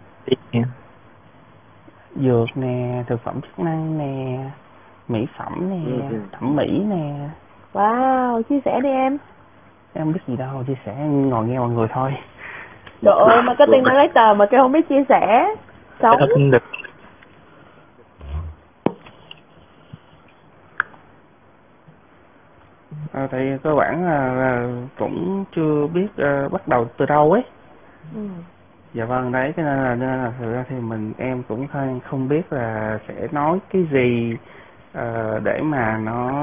Yeah. 0.52 0.66
Dược 2.16 2.48
nè, 2.54 3.04
thực 3.06 3.20
phẩm 3.24 3.40
chức 3.40 3.58
năng 3.58 3.98
nè, 3.98 4.44
mỹ 5.08 5.26
phẩm 5.38 5.70
nè, 5.70 5.92
ừ, 5.92 6.00
ừ. 6.10 6.20
thẩm 6.32 6.56
mỹ 6.56 6.84
nè. 6.88 7.28
Wow, 7.72 8.42
chia 8.42 8.60
sẻ 8.64 8.80
đi 8.82 8.88
em. 8.88 9.18
Em 9.94 10.12
biết 10.12 10.20
gì 10.26 10.36
đâu, 10.36 10.64
chia 10.66 10.76
sẻ 10.86 10.94
ngồi 11.08 11.46
nghe 11.46 11.58
mọi 11.58 11.68
người 11.70 11.88
thôi. 11.92 12.14
Trời 13.02 13.14
ơi, 13.14 13.42
marketing 13.42 13.84
director 13.84 14.36
mà 14.36 14.46
kêu 14.46 14.62
không 14.62 14.72
biết 14.72 14.88
chia 14.88 15.04
sẻ. 15.08 15.54
Sống. 16.02 16.50
được. 16.50 16.62
À, 23.12 23.28
thì 23.30 23.38
cơ 23.62 23.74
bản 23.74 24.04
là, 24.06 24.34
là 24.34 24.68
cũng 24.98 25.44
chưa 25.56 25.86
biết 25.86 26.06
uh, 26.06 26.52
bắt 26.52 26.68
đầu 26.68 26.88
từ 26.96 27.06
đâu 27.06 27.32
ấy. 27.32 27.42
Ừ. 28.14 28.20
dạ 28.94 29.04
vâng 29.04 29.32
đấy 29.32 29.52
cho 29.56 29.62
nên 29.62 29.78
là 29.82 29.94
nên 29.94 30.08
là 30.08 30.32
thực 30.38 30.52
ra 30.52 30.64
thì 30.68 30.76
mình 30.76 31.12
em 31.18 31.42
cũng 31.48 31.66
không 31.66 32.00
không 32.00 32.28
biết 32.28 32.52
là 32.52 32.98
sẽ 33.08 33.28
nói 33.32 33.58
cái 33.72 33.86
gì 33.92 34.36
uh, 34.98 35.42
để 35.42 35.60
mà 35.62 35.98
nó 36.04 36.42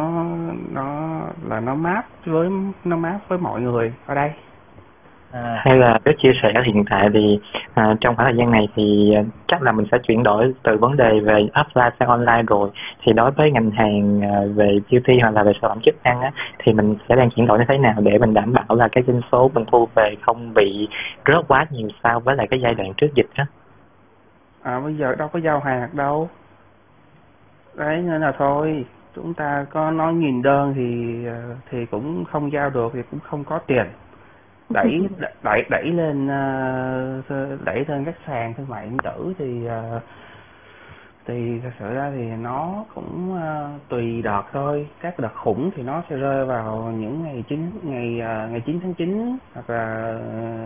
nó 0.71 1.19
là 1.49 1.59
nó 1.59 1.75
map 1.75 2.05
với 2.25 2.49
nó 2.83 2.95
map 2.95 3.27
với 3.27 3.37
mọi 3.37 3.61
người 3.61 3.93
ở 4.05 4.15
đây 4.15 4.31
À, 5.31 5.61
hay 5.65 5.77
là 5.77 5.99
cái 6.05 6.13
chia 6.23 6.31
sẻ 6.43 6.53
hiện 6.65 6.83
tại 6.89 7.09
thì 7.13 7.39
à, 7.73 7.95
trong 8.01 8.15
khoảng 8.15 8.27
thời 8.27 8.37
gian 8.37 8.51
này 8.51 8.67
thì 8.75 9.13
à, 9.15 9.21
chắc 9.47 9.61
là 9.61 9.71
mình 9.71 9.85
sẽ 9.91 9.97
chuyển 9.97 10.23
đổi 10.23 10.53
từ 10.63 10.77
vấn 10.77 10.97
đề 10.97 11.19
về 11.19 11.47
offline 11.53 11.91
sang 11.99 12.09
online 12.09 12.43
rồi. 12.47 12.69
Thì 13.03 13.13
đối 13.13 13.31
với 13.31 13.51
ngành 13.51 13.71
hàng 13.71 14.21
à, 14.21 14.39
về 14.55 14.79
beauty 14.91 15.19
hoặc 15.19 15.33
là 15.33 15.43
về 15.43 15.51
sản 15.61 15.69
phẩm 15.69 15.79
chức 15.85 15.95
năng 16.03 16.21
á, 16.21 16.31
thì 16.59 16.73
mình 16.73 16.95
sẽ 17.09 17.15
đang 17.15 17.29
chuyển 17.29 17.47
đổi 17.47 17.59
như 17.59 17.65
thế 17.67 17.77
nào 17.77 17.93
để 17.97 18.17
mình 18.17 18.33
đảm 18.33 18.53
bảo 18.53 18.77
là 18.77 18.87
cái 18.91 19.03
doanh 19.07 19.21
số 19.31 19.51
mình 19.53 19.65
thu 19.71 19.87
về 19.95 20.15
không 20.21 20.53
bị 20.53 20.87
rớt 21.27 21.47
quá 21.47 21.65
nhiều 21.71 21.89
so 22.03 22.19
với 22.19 22.35
lại 22.35 22.47
cái 22.49 22.61
giai 22.61 22.73
đoạn 22.73 22.93
trước 22.97 23.07
dịch 23.15 23.29
á? 23.35 23.45
À 24.61 24.79
bây 24.79 24.95
giờ 24.95 25.15
đâu 25.15 25.27
có 25.27 25.39
giao 25.39 25.59
hàng 25.59 25.89
đâu. 25.93 26.29
Đấy 27.75 27.97
nên 27.97 28.21
là 28.21 28.31
thôi 28.37 28.85
chúng 29.15 29.33
ta 29.33 29.65
có 29.69 29.91
nói 29.91 30.13
nghìn 30.13 30.41
đơn 30.41 30.73
thì 30.75 31.15
à, 31.27 31.41
thì 31.69 31.85
cũng 31.85 32.25
không 32.25 32.51
giao 32.51 32.69
được 32.69 32.91
thì 32.93 32.99
cũng 33.11 33.19
không 33.19 33.43
có 33.43 33.59
tiền 33.67 33.85
đẩy 34.69 34.99
đẩy 35.43 35.63
đẩy 35.69 35.83
lên 35.83 36.27
ờ, 36.27 37.21
đẩy 37.65 37.85
lên 37.87 38.05
các 38.05 38.15
sàn 38.27 38.53
thương 38.53 38.69
mại 38.69 38.85
điện 38.85 38.97
tử 39.03 39.33
thì 39.37 39.65
ờ, 39.65 39.99
thì 41.25 41.59
thật 41.63 41.71
sự 41.79 41.93
ra 41.93 42.11
thì 42.15 42.23
nó 42.23 42.85
cũng 42.95 43.33
uh, 43.33 43.89
tùy 43.89 44.21
đợt 44.21 44.43
thôi. 44.53 44.87
Các 45.01 45.19
đợt 45.19 45.35
khủng 45.35 45.71
thì 45.75 45.83
nó 45.83 46.03
sẽ 46.09 46.15
rơi 46.15 46.45
vào 46.45 46.93
những 46.97 47.23
ngày 47.23 47.43
chín 47.47 47.71
ngày 47.83 48.09
ngày 48.51 48.61
9 48.65 48.79
tháng 48.83 48.93
9 48.93 49.37
hoặc 49.53 49.69
là 49.69 50.13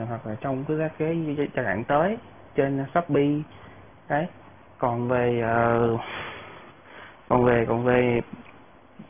hoặc 0.09 0.27
là 0.27 0.35
trong 0.41 0.63
cái 0.67 0.89
cái 0.97 1.35
giai 1.55 1.65
đoạn 1.65 1.83
tới 1.83 2.17
trên 2.55 2.85
shopee. 2.93 3.41
Đấy 4.09 4.27
còn 4.77 5.07
về 5.07 5.43
còn 7.29 7.45
về 7.45 7.65
còn 7.69 7.85
về 7.85 8.21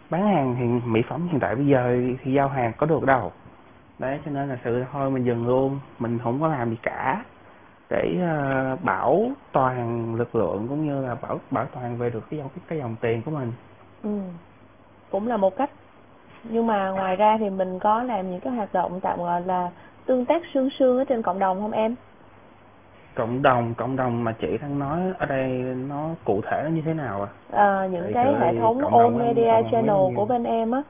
bán 0.09 0.27
hàng 0.27 0.55
thì 0.59 0.89
mỹ 0.89 1.01
phẩm 1.09 1.27
hiện 1.31 1.39
tại 1.39 1.55
bây 1.55 1.65
giờ 1.65 1.97
thì 2.23 2.33
giao 2.33 2.47
hàng 2.47 2.71
có 2.77 2.85
được 2.85 3.03
đâu 3.05 3.31
đấy 4.01 4.19
cho 4.25 4.31
nên 4.31 4.49
là 4.49 4.57
sự 4.63 4.83
thôi 4.91 5.11
mình 5.11 5.23
dừng 5.23 5.47
luôn 5.47 5.79
mình 5.99 6.19
không 6.23 6.41
có 6.41 6.47
làm 6.47 6.69
gì 6.69 6.77
cả. 6.83 7.23
Để 7.89 8.17
uh, 8.17 8.83
bảo 8.83 9.31
toàn 9.51 10.15
lực 10.15 10.35
lượng 10.35 10.67
cũng 10.69 10.87
như 10.87 11.07
là 11.07 11.15
bảo 11.15 11.39
bảo 11.51 11.65
toàn 11.73 11.97
về 11.97 12.09
được 12.09 12.23
cái 12.29 12.39
dòng 12.39 12.49
cái 12.67 12.79
dòng 12.79 12.95
tiền 13.01 13.21
của 13.21 13.31
mình. 13.31 13.51
Ừ. 14.03 14.19
cũng 15.11 15.27
là 15.27 15.37
một 15.37 15.55
cách. 15.55 15.69
Nhưng 16.43 16.67
mà 16.67 16.89
ngoài 16.89 17.15
ra 17.15 17.37
thì 17.39 17.49
mình 17.49 17.79
có 17.79 18.03
làm 18.03 18.31
những 18.31 18.39
cái 18.39 18.53
hoạt 18.53 18.73
động 18.73 18.99
tạm 19.01 19.19
gọi 19.19 19.41
là 19.41 19.69
tương 20.05 20.25
tác 20.25 20.41
sương 20.53 20.69
sương 20.79 20.97
ở 20.97 21.03
trên 21.03 21.21
cộng 21.21 21.39
đồng 21.39 21.61
không 21.61 21.71
em? 21.71 21.95
Cộng 23.15 23.41
đồng 23.41 23.73
cộng 23.73 23.95
đồng 23.95 24.23
mà 24.23 24.31
chị 24.41 24.57
đang 24.61 24.79
nói 24.79 24.99
ở 25.17 25.25
đây 25.25 25.47
nó 25.87 26.09
cụ 26.25 26.41
thể 26.43 26.61
nó 26.63 26.69
như 26.69 26.81
thế 26.85 26.93
nào 26.93 27.21
à, 27.21 27.29
à 27.51 27.87
những 27.91 28.03
Để 28.05 28.11
cái 28.13 28.35
hệ 28.39 28.59
thống 28.59 28.95
all 28.95 29.15
media 29.15 29.69
channel 29.71 30.15
của 30.15 30.25
bên 30.25 30.43
em 30.43 30.71
á 30.71 30.81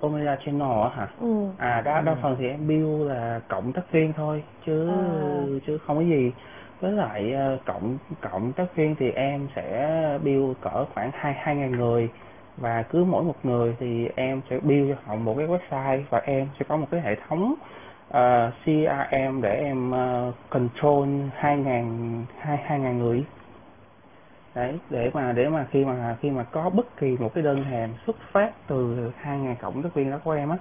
Omega 0.00 0.36
Channel 0.36 0.82
á 0.82 0.88
hả? 0.88 1.08
Ừ. 1.20 1.48
À 1.58 1.80
đa 1.80 2.00
đa 2.00 2.12
ừ. 2.12 2.18
phần 2.22 2.36
thì 2.38 2.48
em 2.48 2.68
build 2.68 3.08
là 3.08 3.40
cộng 3.48 3.72
tác 3.72 3.92
viên 3.92 4.12
thôi 4.12 4.44
chứ 4.66 4.88
à. 4.88 5.60
chứ 5.66 5.78
không 5.78 5.96
có 5.96 6.02
gì. 6.02 6.32
Với 6.80 6.92
lại 6.92 7.32
ờ, 7.32 7.58
cộng 7.66 7.98
cộng 8.20 8.52
tác 8.52 8.76
viên 8.76 8.94
thì 8.98 9.10
em 9.10 9.48
sẽ 9.56 10.18
build 10.24 10.56
cỡ 10.60 10.84
khoảng 10.94 11.10
hai 11.14 11.34
hai 11.34 11.56
ngàn 11.56 11.72
người 11.72 12.08
và 12.56 12.82
cứ 12.82 13.04
mỗi 13.04 13.24
một 13.24 13.36
người 13.42 13.76
thì 13.80 14.08
em 14.16 14.40
sẽ 14.50 14.58
build 14.60 14.90
cho 14.90 14.96
họ 15.04 15.14
một 15.14 15.34
cái 15.38 15.46
website 15.46 16.02
và 16.10 16.18
em 16.24 16.48
sẽ 16.58 16.64
có 16.68 16.76
một 16.76 16.86
cái 16.90 17.00
hệ 17.00 17.16
thống 17.28 17.52
uh, 17.52 17.58
ờ, 18.08 18.50
CRM 18.64 19.42
để 19.42 19.54
em 19.54 19.90
uh, 19.90 20.34
control 20.50 21.08
hai 21.34 21.56
ngàn 21.56 22.24
hai 22.38 22.56
hai 22.56 22.80
ngàn 22.80 22.98
người 22.98 23.24
đấy 24.54 24.78
để 24.90 25.10
mà 25.14 25.32
để 25.32 25.48
mà 25.48 25.66
khi 25.70 25.84
mà 25.84 26.16
khi 26.20 26.30
mà 26.30 26.42
có 26.42 26.70
bất 26.70 26.96
kỳ 26.96 27.16
một 27.20 27.34
cái 27.34 27.44
đơn 27.44 27.64
hàng 27.64 27.94
xuất 28.06 28.16
phát 28.32 28.52
từ 28.66 29.10
hai 29.16 29.38
ngàn 29.38 29.56
cộng 29.60 29.82
tác 29.82 29.94
viên 29.94 30.10
đó 30.10 30.18
của 30.24 30.32
em 30.32 30.48
á 30.48 30.56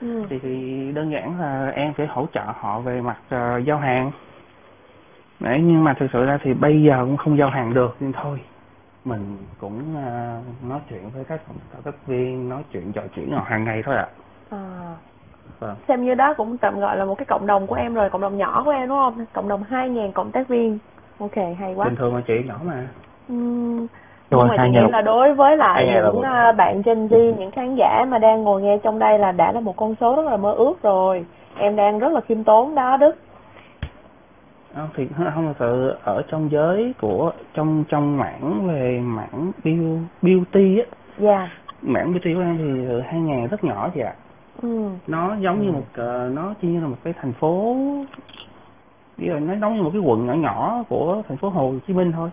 ừ. 0.00 0.22
thì, 0.30 0.38
thì 0.38 0.92
đơn 0.94 1.12
giản 1.12 1.40
là 1.40 1.70
em 1.74 1.92
phải 1.92 2.06
hỗ 2.06 2.26
trợ 2.32 2.44
họ 2.44 2.80
về 2.80 3.00
mặt 3.00 3.16
uh, 3.26 3.64
giao 3.64 3.78
hàng 3.78 4.12
đấy 5.40 5.60
nhưng 5.62 5.84
mà 5.84 5.94
thực 5.94 6.06
sự 6.12 6.24
ra 6.24 6.38
thì 6.42 6.54
bây 6.54 6.82
giờ 6.82 7.04
cũng 7.04 7.16
không 7.16 7.38
giao 7.38 7.50
hàng 7.50 7.74
được 7.74 7.96
nên 8.00 8.12
thôi 8.12 8.40
mình 9.04 9.36
cũng 9.60 9.78
uh, 9.78 10.64
nói 10.70 10.80
chuyện 10.90 11.10
với 11.10 11.24
các 11.24 11.40
cộng 11.48 11.82
tác 11.84 12.06
viên 12.06 12.48
nói 12.48 12.62
chuyện 12.72 12.92
trò 12.92 13.02
chuyện 13.16 13.30
họ 13.30 13.44
hàng 13.46 13.64
ngày 13.64 13.82
thôi 13.84 13.96
ạ 13.96 14.08
à. 14.50 14.58
à. 14.58 14.96
Vâng. 15.58 15.76
xem 15.88 16.04
như 16.04 16.14
đó 16.14 16.34
cũng 16.36 16.58
tạm 16.58 16.80
gọi 16.80 16.96
là 16.96 17.04
một 17.04 17.14
cái 17.18 17.26
cộng 17.28 17.46
đồng 17.46 17.66
của 17.66 17.74
em 17.74 17.94
rồi 17.94 18.10
cộng 18.10 18.20
đồng 18.20 18.36
nhỏ 18.36 18.62
của 18.64 18.70
em 18.70 18.88
đúng 18.88 18.98
không 18.98 19.26
cộng 19.32 19.48
đồng 19.48 19.62
hai 19.62 19.88
ngàn 19.88 20.12
cộng 20.12 20.32
tác 20.32 20.48
viên 20.48 20.78
ok 21.18 21.36
hay 21.58 21.74
quá 21.74 21.84
bình 21.84 21.96
thường 21.96 22.14
mà 22.14 22.22
chị 22.26 22.34
nhỏ 22.46 22.60
mà 22.64 22.88
nhưng 23.28 24.48
mà 24.48 24.56
chị 24.56 24.70
nghĩ 24.70 24.80
là 24.90 25.00
đối 25.02 25.34
với 25.34 25.56
lại 25.56 25.86
những 25.94 26.18
uh, 26.18 26.56
bạn 26.56 26.82
Gen 26.82 27.06
Z, 27.06 27.34
những 27.38 27.50
khán 27.50 27.74
giả 27.74 28.04
mà 28.08 28.18
đang 28.18 28.44
ngồi 28.44 28.62
nghe 28.62 28.78
trong 28.82 28.98
đây 28.98 29.18
là 29.18 29.32
đã 29.32 29.52
là 29.52 29.60
một 29.60 29.76
con 29.76 29.94
số 30.00 30.16
rất 30.16 30.26
là 30.26 30.36
mơ 30.36 30.52
ước 30.52 30.82
rồi. 30.82 31.24
Em 31.58 31.76
đang 31.76 31.98
rất 31.98 32.12
là 32.12 32.20
khiêm 32.20 32.44
tốn 32.44 32.74
đó 32.74 32.96
Đức. 32.96 33.16
Không 34.74 34.88
thì 34.96 35.06
không 35.34 35.46
thật 35.46 35.54
sự 35.58 35.94
ở 36.04 36.22
trong 36.28 36.50
giới 36.50 36.92
của 37.00 37.32
trong 37.54 37.84
trong 37.88 38.16
mảng 38.16 38.68
về 38.68 39.00
mảng 39.02 39.52
beauty 40.22 40.78
á. 40.78 40.86
Dạ. 41.18 41.38
Yeah. 41.38 41.48
Mảng 41.82 42.10
beauty 42.12 42.34
của 42.34 42.40
em 42.40 42.58
thì 42.58 43.00
hai 43.06 43.20
ngàn 43.20 43.46
rất 43.46 43.64
nhỏ 43.64 43.90
chị 43.94 44.00
ạ. 44.00 44.14
Ừ. 44.62 44.88
Nó 45.06 45.36
giống 45.40 45.58
ừ. 45.58 45.64
như 45.64 45.72
một 45.72 45.80
uh, 45.80 46.34
nó 46.34 46.54
chỉ 46.62 46.68
như 46.68 46.80
là 46.80 46.86
một 46.86 46.96
cái 47.04 47.14
thành 47.20 47.32
phố 47.32 47.76
bây 49.18 49.28
giờ 49.28 49.40
nó 49.40 49.54
giống 49.60 49.76
như 49.76 49.82
một 49.82 49.90
cái 49.92 50.02
quận 50.02 50.26
nhỏ 50.26 50.32
nhỏ 50.32 50.84
của 50.88 51.22
thành 51.28 51.36
phố 51.36 51.48
Hồ 51.48 51.72
Chí 51.86 51.94
Minh 51.94 52.12
thôi 52.12 52.30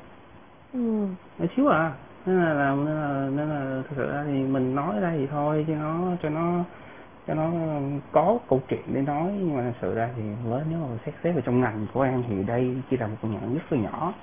ừ. 0.76 1.46
xíu 1.56 1.68
à 1.68 1.92
nên 2.26 2.44
là, 2.44 2.54
là 2.54 2.76
nên 2.76 2.96
là 2.96 3.30
nên 3.36 3.50
là 3.50 3.82
thực 3.90 3.96
sự 3.96 4.12
ra 4.12 4.24
thì 4.28 4.44
mình 4.44 4.76
nói 4.76 5.00
ra 5.00 5.12
thì 5.18 5.28
thôi 5.28 5.66
cho 5.68 5.76
nó 5.76 6.12
cho 6.24 6.30
nó 6.30 6.64
cho 7.28 7.34
nó 7.34 7.50
có 8.12 8.38
câu 8.50 8.62
chuyện 8.70 8.82
để 8.94 9.02
nói 9.02 9.32
nhưng 9.40 9.58
mà 9.58 9.62
thực 9.64 9.78
sự 9.82 9.96
ra 9.96 10.10
thì 10.16 10.24
với 10.44 10.64
nếu 10.70 10.80
mà 10.80 10.88
xét 11.06 11.16
xét 11.24 11.36
về 11.36 11.42
trong 11.46 11.62
ngành 11.62 11.88
của 11.94 12.02
em 12.02 12.24
thì 12.30 12.44
đây 12.44 12.76
chỉ 12.90 12.98
là 12.98 13.08
một 13.08 13.16
con 13.22 13.34
nhỏ 13.34 13.40
rất 13.54 13.74
là 13.74 13.78
nhỏ 13.78 14.14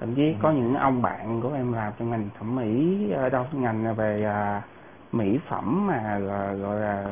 thậm 0.00 0.14
chí 0.14 0.26
ừ. 0.26 0.34
có 0.42 0.50
những 0.50 0.74
ông 0.74 1.02
bạn 1.02 1.40
của 1.40 1.52
em 1.52 1.72
làm 1.72 1.92
trong 1.98 2.10
ngành 2.10 2.28
thẩm 2.38 2.56
mỹ 2.56 3.10
ở 3.10 3.28
đâu 3.28 3.44
ngành 3.52 3.94
về 3.94 4.24
à, 4.24 4.62
mỹ 5.12 5.38
phẩm 5.48 5.86
mà 5.86 6.18
gọi, 6.18 6.56
gọi 6.56 6.80
là 6.80 7.06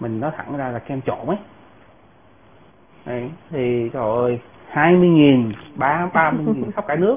mình 0.00 0.20
nói 0.20 0.30
thẳng 0.36 0.56
ra 0.56 0.68
là 0.68 0.78
kem 0.78 1.00
trộn 1.00 1.26
ấy 1.26 1.38
Đấy, 3.06 3.30
thì 3.50 3.90
trời 3.92 4.02
ơi 4.02 4.40
hai 4.68 4.92
mươi 4.92 5.08
nghìn 5.08 5.52
ba 5.76 6.08
ba 6.14 6.30
mươi 6.30 6.54
nghìn 6.54 6.72
khắp 6.72 6.84
cả 6.88 6.96
nước. 6.96 7.16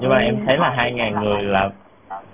Nhưng 0.00 0.10
mà 0.10 0.18
em 0.18 0.46
thấy 0.46 0.56
là 0.56 0.70
hai 0.70 0.92
ngàn 0.92 1.22
người 1.22 1.42
là 1.42 1.70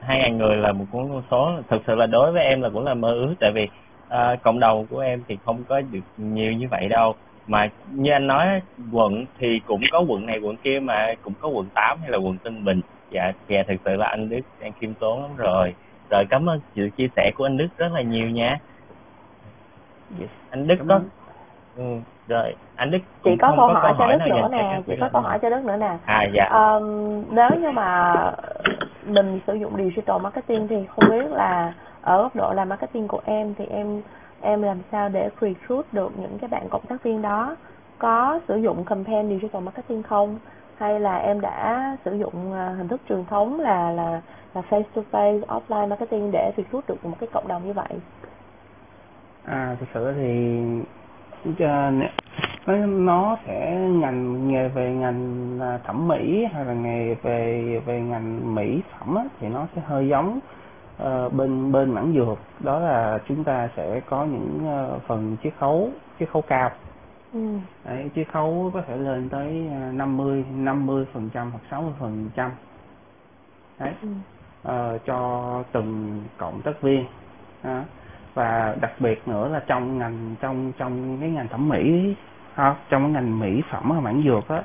hai 0.01 0.19
ngàn 0.19 0.39
người 0.39 0.57
là 0.57 0.73
một 0.73 0.85
con 0.93 1.23
số. 1.31 1.53
Thực 1.69 1.83
sự 1.87 1.95
là 1.95 2.07
đối 2.07 2.33
với 2.33 2.45
em 2.45 2.63
là 2.63 2.69
cũng 2.69 2.85
là 2.85 2.95
mơ 2.95 3.13
ước 3.13 3.35
tại 3.41 3.53
vì 3.55 3.69
uh, 4.09 4.43
cộng 4.43 4.61
đồng 4.61 4.87
của 4.87 4.99
em 4.99 5.23
thì 5.29 5.39
không 5.45 5.65
có 5.69 5.81
được 5.81 6.01
nhiều 6.17 6.53
như 6.53 6.69
vậy 6.71 6.89
đâu. 6.89 7.15
Mà 7.47 7.69
như 7.93 8.13
anh 8.13 8.27
nói 8.27 8.63
quận 8.93 9.25
thì 9.39 9.61
cũng 9.67 9.81
có 9.93 10.01
quận 10.09 10.27
này 10.27 10.39
quận 10.39 10.57
kia 10.57 10.81
mà 10.81 11.15
cũng 11.23 11.33
có 11.41 11.49
quận 11.49 11.67
8 11.75 11.99
hay 12.01 12.11
là 12.11 12.19
quận 12.19 12.39
Tân 12.39 12.65
Bình. 12.65 12.81
Dạ 13.11 13.33
dạ 13.49 13.63
thực 13.69 13.77
sự 13.85 13.97
là 13.97 14.07
anh 14.07 14.29
Đức 14.29 14.41
đang 14.61 14.73
khiêm 14.81 14.95
tốn 14.95 15.23
lắm 15.23 15.31
rồi. 15.37 15.75
Rồi 16.11 16.25
cảm 16.31 16.49
ơn 16.49 16.61
sự 16.75 16.91
chia 16.97 17.09
sẻ 17.17 17.31
của 17.35 17.47
anh 17.47 17.57
Đức 17.57 17.69
rất 17.79 17.93
là 17.93 18.03
nhiều 18.03 18.31
nha. 18.31 18.59
Anh 20.51 20.67
Đức 20.67 20.77
có 20.89 21.01
ừ, 21.77 21.83
rồi 22.29 22.55
anh 22.77 22.91
đức 22.91 22.99
chị 23.25 23.37
có 23.41 23.53
câu 23.57 23.67
hỏi 23.67 23.95
cho 23.99 24.07
đức 24.07 24.19
nữa 24.29 24.49
nè 24.51 24.81
chị 24.87 24.93
có 25.01 25.09
câu 25.13 25.23
hỏi 25.23 25.39
cho 25.43 25.51
đức 25.51 25.65
nữa 25.65 25.77
nè. 25.77 25.97
À 26.05 26.27
dạ. 26.33 26.45
Um, 26.45 27.25
nếu 27.31 27.51
như 27.61 27.71
mà 27.71 28.15
mình 29.07 29.41
sử 29.47 29.55
dụng 29.55 29.77
digital 29.77 30.21
marketing 30.23 30.69
thì 30.69 30.87
không 30.87 31.11
biết 31.11 31.31
là 31.31 31.75
ở 32.03 32.23
góc 32.23 32.37
độ 32.37 32.53
làm 32.53 32.69
marketing 32.69 33.09
của 33.09 33.21
em 33.25 33.55
thì 33.59 33.65
em 33.67 34.03
em 34.41 34.63
làm 34.63 34.79
sao 34.93 35.09
để 35.09 35.31
recruit 35.41 35.87
được 35.93 36.13
những 36.19 36.39
cái 36.39 36.49
bạn 36.49 36.69
cộng 36.71 36.87
tác 36.89 37.03
viên 37.03 37.23
đó? 37.23 37.57
Có 37.99 38.41
sử 38.49 38.57
dụng 38.57 38.85
campaign 38.85 39.29
digital 39.29 39.63
marketing 39.63 40.03
không? 40.03 40.39
Hay 40.77 41.01
là 41.01 41.17
em 41.17 41.41
đã 41.41 41.97
sử 42.05 42.15
dụng 42.15 42.53
à, 42.53 42.75
hình 42.79 42.89
thức 42.89 43.01
truyền 43.09 43.25
thống 43.25 43.61
là 43.61 43.91
là 43.91 44.21
là 44.55 44.63
face 44.71 44.83
to 44.95 45.03
face 45.13 45.41
offline 45.41 45.89
marketing 45.89 46.31
để 46.33 46.53
recruit 46.57 46.87
được 46.89 47.05
một 47.05 47.17
cái 47.21 47.29
cộng 47.33 47.49
đồng 47.49 47.67
như 47.67 47.73
vậy? 47.73 48.01
À 49.45 49.77
thực 49.81 49.87
sự 49.95 50.13
thì 50.17 50.61
nó 52.67 52.77
nó 52.87 53.37
sẽ 53.47 53.89
ngành 53.91 54.49
nghề 54.49 54.69
về 54.69 54.95
ngành 54.95 55.59
à, 55.61 55.79
thẩm 55.87 56.09
mỹ 56.09 56.47
hay 56.53 56.65
là 56.65 56.73
nghề 56.73 57.15
về 57.15 57.83
về 57.87 58.01
ngành 58.01 58.55
mỹ 58.55 58.83
phẩm 58.91 59.15
á, 59.15 59.25
thì 59.41 59.49
nó 59.49 59.67
sẽ 59.75 59.83
hơi 59.87 60.09
giống 60.09 60.41
uh, 61.03 61.33
bên 61.33 61.73
bên 61.73 61.91
mảng 61.91 62.13
dược. 62.15 62.39
Đó 62.61 62.79
là 62.79 63.19
chúng 63.29 63.45
ta 63.45 63.69
sẽ 63.77 64.01
có 64.01 64.25
những 64.25 64.61
uh, 64.95 65.03
phần 65.07 65.37
chiết 65.43 65.53
khấu 65.59 65.91
chiết 66.19 66.31
khấu 66.31 66.43
cao. 66.43 66.71
Ừ. 67.33 67.41
Đấy, 67.85 68.11
chiết 68.15 68.29
khấu 68.33 68.71
có 68.75 68.83
thể 68.83 68.97
lên 68.97 69.29
tới 69.29 69.53
50 69.93 70.45
50 70.55 71.07
phần 71.13 71.31
trăm 71.35 71.51
hoặc 71.51 71.61
60 71.71 71.93
phần 71.99 72.31
trăm. 72.37 72.51
Đấy. 73.79 73.93
Ừ. 74.03 74.09
uh, 74.69 75.01
cho 75.07 75.63
từng 75.73 76.23
cộng 76.39 76.63
tác 76.63 76.83
viên. 76.83 77.05
Uh, 77.61 77.69
và 78.37 78.77
đặc 78.81 78.93
biệt 78.99 79.29
nữa 79.29 79.49
là 79.49 79.61
trong 79.67 79.99
ngành, 79.99 80.35
trong 80.41 80.73
trong 80.79 81.19
cái 81.21 81.31
ngành 81.31 81.49
thẩm 81.49 81.69
mỹ, 81.69 82.15
ha, 82.55 82.75
trong 82.89 83.03
cái 83.03 83.11
ngành 83.11 83.39
mỹ 83.39 83.63
phẩm 83.71 83.91
và 83.95 84.01
mảng 84.01 84.23
dược 84.25 84.49
á, 84.49 84.63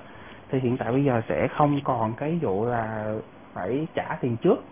thì 0.50 0.60
hiện 0.60 0.78
tại 0.78 0.92
bây 0.92 1.04
giờ 1.04 1.22
sẽ 1.30 1.48
không 1.48 1.80
còn 1.84 2.14
cái 2.14 2.40
vụ 2.42 2.66
là 2.66 3.14
phải 3.54 3.88
trả 3.94 4.18
tiền 4.22 4.38
trước. 4.38 4.64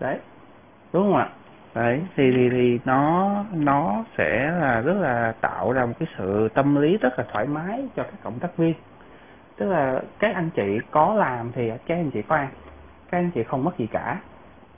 Đấy, 0.00 0.18
đúng 0.92 1.02
không 1.02 1.16
ạ? 1.16 1.28
Đấy, 1.74 2.02
thì 2.16 2.32
thì 2.32 2.50
thì 2.50 2.78
nó 2.84 3.34
nó 3.52 4.04
sẽ 4.18 4.50
là 4.60 4.80
rất 4.80 4.96
là 5.00 5.34
tạo 5.40 5.72
ra 5.72 5.86
một 5.86 5.92
cái 5.98 6.08
sự 6.18 6.48
tâm 6.54 6.76
lý 6.76 6.96
rất 6.96 7.18
là 7.18 7.24
thoải 7.32 7.46
mái 7.46 7.88
cho 7.96 8.02
các 8.02 8.14
cộng 8.22 8.38
tác 8.38 8.56
viên. 8.56 8.74
Tức 9.56 9.66
là 9.66 10.00
các 10.18 10.34
anh 10.34 10.50
chị 10.50 10.78
có 10.90 11.14
làm 11.14 11.52
thì 11.52 11.70
các 11.86 11.94
anh 11.94 12.10
chị 12.10 12.22
có 12.22 12.36
ăn, 12.36 12.48
các 13.10 13.18
anh 13.18 13.30
chị 13.30 13.42
không 13.42 13.64
mất 13.64 13.78
gì 13.78 13.86
cả 13.86 14.16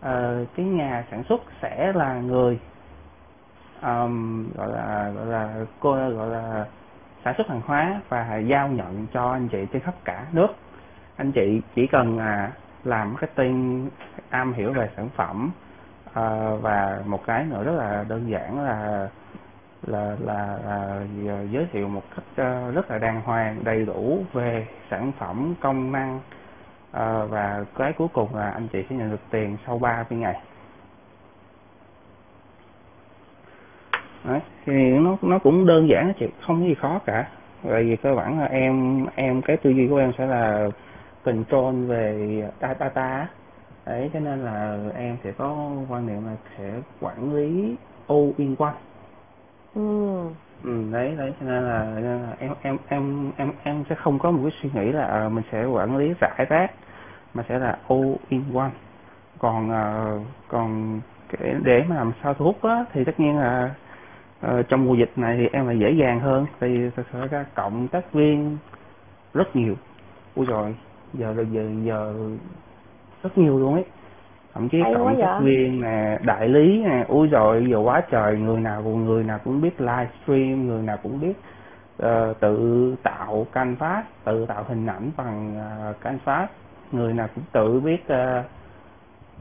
uh, 0.08 0.48
cái 0.56 0.66
nhà 0.66 1.04
sản 1.10 1.22
xuất 1.28 1.40
sẽ 1.62 1.92
là 1.92 2.14
người 2.14 2.58
um, 3.82 4.46
gọi 4.56 4.68
là 4.72 5.10
gọi 5.14 5.26
là 5.26 5.54
cô 5.80 5.94
gọi 5.94 6.28
là 6.28 6.66
sản 7.24 7.34
xuất 7.36 7.48
hàng 7.48 7.60
hóa 7.66 8.00
và 8.08 8.36
giao 8.36 8.68
nhận 8.68 9.06
cho 9.12 9.32
anh 9.32 9.48
chị 9.48 9.66
trên 9.72 9.82
khắp 9.82 9.94
cả 10.04 10.26
nước. 10.32 10.48
Anh 11.16 11.32
chị 11.32 11.62
chỉ 11.74 11.86
cần 11.86 12.18
à, 12.18 12.52
làm 12.84 13.08
marketing 13.08 13.88
am 14.30 14.52
hiểu 14.52 14.72
về 14.72 14.88
sản 14.96 15.08
phẩm 15.16 15.50
uh, 16.06 16.14
và 16.62 17.02
một 17.06 17.26
cái 17.26 17.44
nữa 17.44 17.64
rất 17.64 17.74
là 17.76 18.04
đơn 18.08 18.30
giản 18.30 18.64
là 18.64 19.08
là 19.86 20.16
là, 20.20 20.58
là 20.64 21.00
giới 21.50 21.66
thiệu 21.72 21.88
một 21.88 22.02
cách 22.16 22.24
uh, 22.68 22.74
rất 22.74 22.90
là 22.90 22.98
đàng 22.98 23.20
hoàng 23.20 23.56
đầy 23.64 23.86
đủ 23.86 24.24
về 24.32 24.66
sản 24.90 25.12
phẩm 25.18 25.54
công 25.60 25.92
năng 25.92 26.20
uh, 26.94 27.30
và 27.30 27.64
cái 27.76 27.92
cuối 27.92 28.08
cùng 28.12 28.34
là 28.34 28.50
anh 28.50 28.68
chị 28.72 28.84
sẽ 28.90 28.96
nhận 28.96 29.10
được 29.10 29.20
tiền 29.30 29.56
sau 29.66 29.78
30 29.78 30.18
ngày. 30.18 30.40
Đấy, 34.24 34.40
thì 34.66 34.90
nó 34.90 35.16
nó 35.22 35.38
cũng 35.38 35.66
đơn 35.66 35.88
giản 35.88 36.12
chị 36.20 36.26
không 36.46 36.60
có 36.60 36.66
gì 36.66 36.74
khó 36.74 37.00
cả. 37.06 37.28
Tại 37.70 37.84
vì 37.84 37.96
cơ 37.96 38.14
bản 38.14 38.40
là 38.40 38.46
em 38.46 39.06
em 39.14 39.42
cái 39.42 39.56
tư 39.56 39.70
duy 39.70 39.88
của 39.88 39.96
em 39.96 40.12
sẽ 40.18 40.26
là 40.26 40.68
control 41.24 41.86
về 41.86 42.42
data, 42.60 43.28
đấy 43.86 44.10
cho 44.12 44.20
nên 44.20 44.38
là 44.38 44.78
em 44.94 45.16
sẽ 45.24 45.32
có 45.32 45.70
quan 45.88 46.06
niệm 46.06 46.26
là 46.26 46.36
sẽ 46.58 46.72
quản 47.00 47.34
lý 47.34 47.76
all 48.08 48.30
in 48.36 48.54
one. 48.58 48.74
Ừ. 49.74 50.18
ừ 50.64 50.84
đấy 50.92 51.14
đấy 51.18 51.32
cho 51.40 51.46
nên 51.46 51.62
là, 51.62 51.92
nên 51.94 52.22
là 52.22 52.36
em 52.38 52.54
em 52.62 52.78
em 52.88 53.32
em 53.36 53.52
em 53.62 53.84
sẽ 53.88 53.94
không 53.94 54.18
có 54.18 54.30
một 54.30 54.40
cái 54.42 54.52
suy 54.62 54.70
nghĩ 54.74 54.92
là 54.92 55.04
à, 55.04 55.28
mình 55.28 55.44
sẽ 55.52 55.64
quản 55.64 55.96
lý 55.96 56.14
rải 56.20 56.46
rác 56.48 56.70
mà 57.34 57.44
sẽ 57.48 57.58
là 57.58 57.78
all 57.88 58.12
in 58.28 58.42
one. 58.54 58.70
Còn 59.38 59.70
uh, 59.70 60.22
còn 60.48 61.00
để 61.38 61.84
mà 61.88 61.96
làm 61.96 62.12
sao 62.22 62.34
thu 62.34 62.44
hút 62.44 62.62
á 62.62 62.84
thì 62.92 63.04
tất 63.04 63.20
nhiên 63.20 63.38
là 63.38 63.74
uh, 64.46 64.68
trong 64.68 64.86
mùa 64.86 64.94
dịch 64.94 65.10
này 65.16 65.36
thì 65.36 65.48
em 65.52 65.66
là 65.66 65.72
dễ 65.72 65.90
dàng 65.90 66.20
hơn 66.20 66.46
tại 66.60 66.70
vì 66.70 66.90
thật 66.96 67.02
sự 67.12 67.26
ra 67.30 67.44
cộng 67.54 67.88
tác 67.88 68.12
viên 68.12 68.58
rất 69.34 69.56
nhiều. 69.56 69.74
Ui 70.34 70.46
rồi 70.46 70.76
giờ 71.12 71.34
giờ 71.50 71.62
giờ 71.82 72.14
rất 73.22 73.38
nhiều 73.38 73.58
luôn 73.58 73.74
ấy. 73.74 73.84
Thậm 74.54 74.68
chí 74.68 74.80
Hay 74.82 74.94
cộng 74.94 75.20
tác 75.20 75.38
viên 75.42 75.80
nè 75.80 76.18
đại 76.22 76.48
lý 76.48 76.82
nè 76.84 77.04
ui 77.08 77.28
rồi 77.28 77.66
giờ 77.70 77.78
quá 77.78 78.02
trời. 78.10 78.36
Người 78.36 78.60
nào 78.60 78.82
cũng 78.82 79.04
người 79.04 79.24
nào 79.24 79.38
cũng 79.44 79.60
biết 79.60 79.80
livestream 79.80 80.66
người 80.66 80.82
nào 80.82 80.96
cũng 81.02 81.20
biết 81.20 81.34
uh, 82.02 82.40
tự 82.40 82.94
tạo 83.02 83.46
canvas 83.52 84.04
tự 84.24 84.46
tạo 84.46 84.64
hình 84.68 84.86
ảnh 84.86 85.10
bằng 85.16 85.56
uh, 85.90 86.00
canvas 86.00 86.48
người 86.92 87.12
nào 87.12 87.28
cũng 87.34 87.44
tự 87.52 87.80
biết 87.80 88.02
uh, 88.02 88.44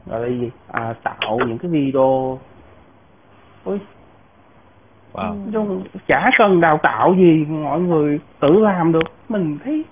gọi 0.06 0.20
là 0.20 0.28
gì? 0.28 0.50
À, 0.72 0.94
tạo 1.02 1.38
những 1.46 1.58
cái 1.58 1.70
video. 1.70 2.38
Ui 3.64 3.78
wow. 5.12 5.80
Chả 6.08 6.30
cần 6.38 6.60
đào 6.60 6.78
tạo 6.82 7.14
gì 7.14 7.46
mọi 7.48 7.80
người 7.80 8.20
tự 8.40 8.50
làm 8.50 8.92
được. 8.92 9.12
Mình 9.28 9.58
thấy 9.64 9.84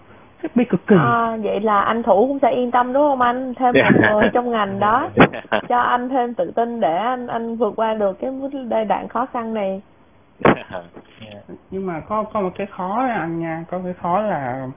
biết 0.55 0.71
cực 0.71 0.87
kỳ. 0.87 0.97
À, 0.99 1.37
vậy 1.43 1.61
là 1.61 1.81
anh 1.81 2.03
thủ 2.03 2.27
cũng 2.29 2.39
sẽ 2.43 2.51
yên 2.51 2.71
tâm 2.71 2.93
đúng 2.93 3.03
không 3.03 3.21
anh? 3.21 3.55
Thêm 3.55 3.75
một 3.75 4.01
người 4.11 4.31
trong 4.33 4.51
ngành 4.51 4.81
đó. 4.81 5.09
Cho 5.69 5.79
anh 5.79 6.09
thêm 6.09 6.35
tự 6.35 6.53
tin 6.57 6.81
để 6.81 6.97
anh 6.97 7.27
anh 7.27 7.57
vượt 7.57 7.73
qua 7.77 7.95
được 7.95 8.19
cái 8.21 8.31
giai 8.71 8.85
đoạn 8.85 9.09
khó 9.09 9.27
khăn 9.27 9.55
này. 9.55 9.83
Nhưng 11.71 11.87
mà 11.87 12.01
có 12.01 12.23
có 12.23 12.41
một 12.41 12.51
cái 12.55 12.67
khó 12.67 13.07
anh 13.09 13.41
nha. 13.41 13.65
Có 13.71 13.81
cái 13.85 13.93
khó 13.93 14.21
là 14.21 14.69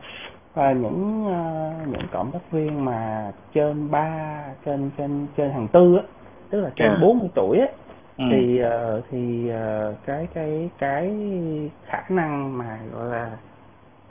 và 0.55 0.71
những 0.71 1.25
uh, 1.27 1.87
những 1.87 2.07
cộng 2.11 2.31
tác 2.31 2.51
viên 2.51 2.85
mà 2.85 3.31
trên 3.53 3.91
ba 3.91 4.41
trên 4.65 4.89
trên 4.97 5.27
trên 5.37 5.51
hàng 5.51 5.67
tư 5.67 5.95
á 5.95 6.03
tức 6.49 6.61
là 6.61 6.69
trên 6.75 6.91
bốn 7.01 7.19
mươi 7.19 7.29
tuổi 7.35 7.59
á 7.59 7.67
ừ. 8.17 8.23
thì 8.31 8.61
uh, 8.63 9.03
thì 9.11 9.51
uh, 9.51 9.95
cái 10.05 10.27
cái 10.33 10.69
cái 10.77 11.15
khả 11.85 12.03
năng 12.09 12.57
mà 12.57 12.79
gọi 12.93 13.09
là 13.09 13.31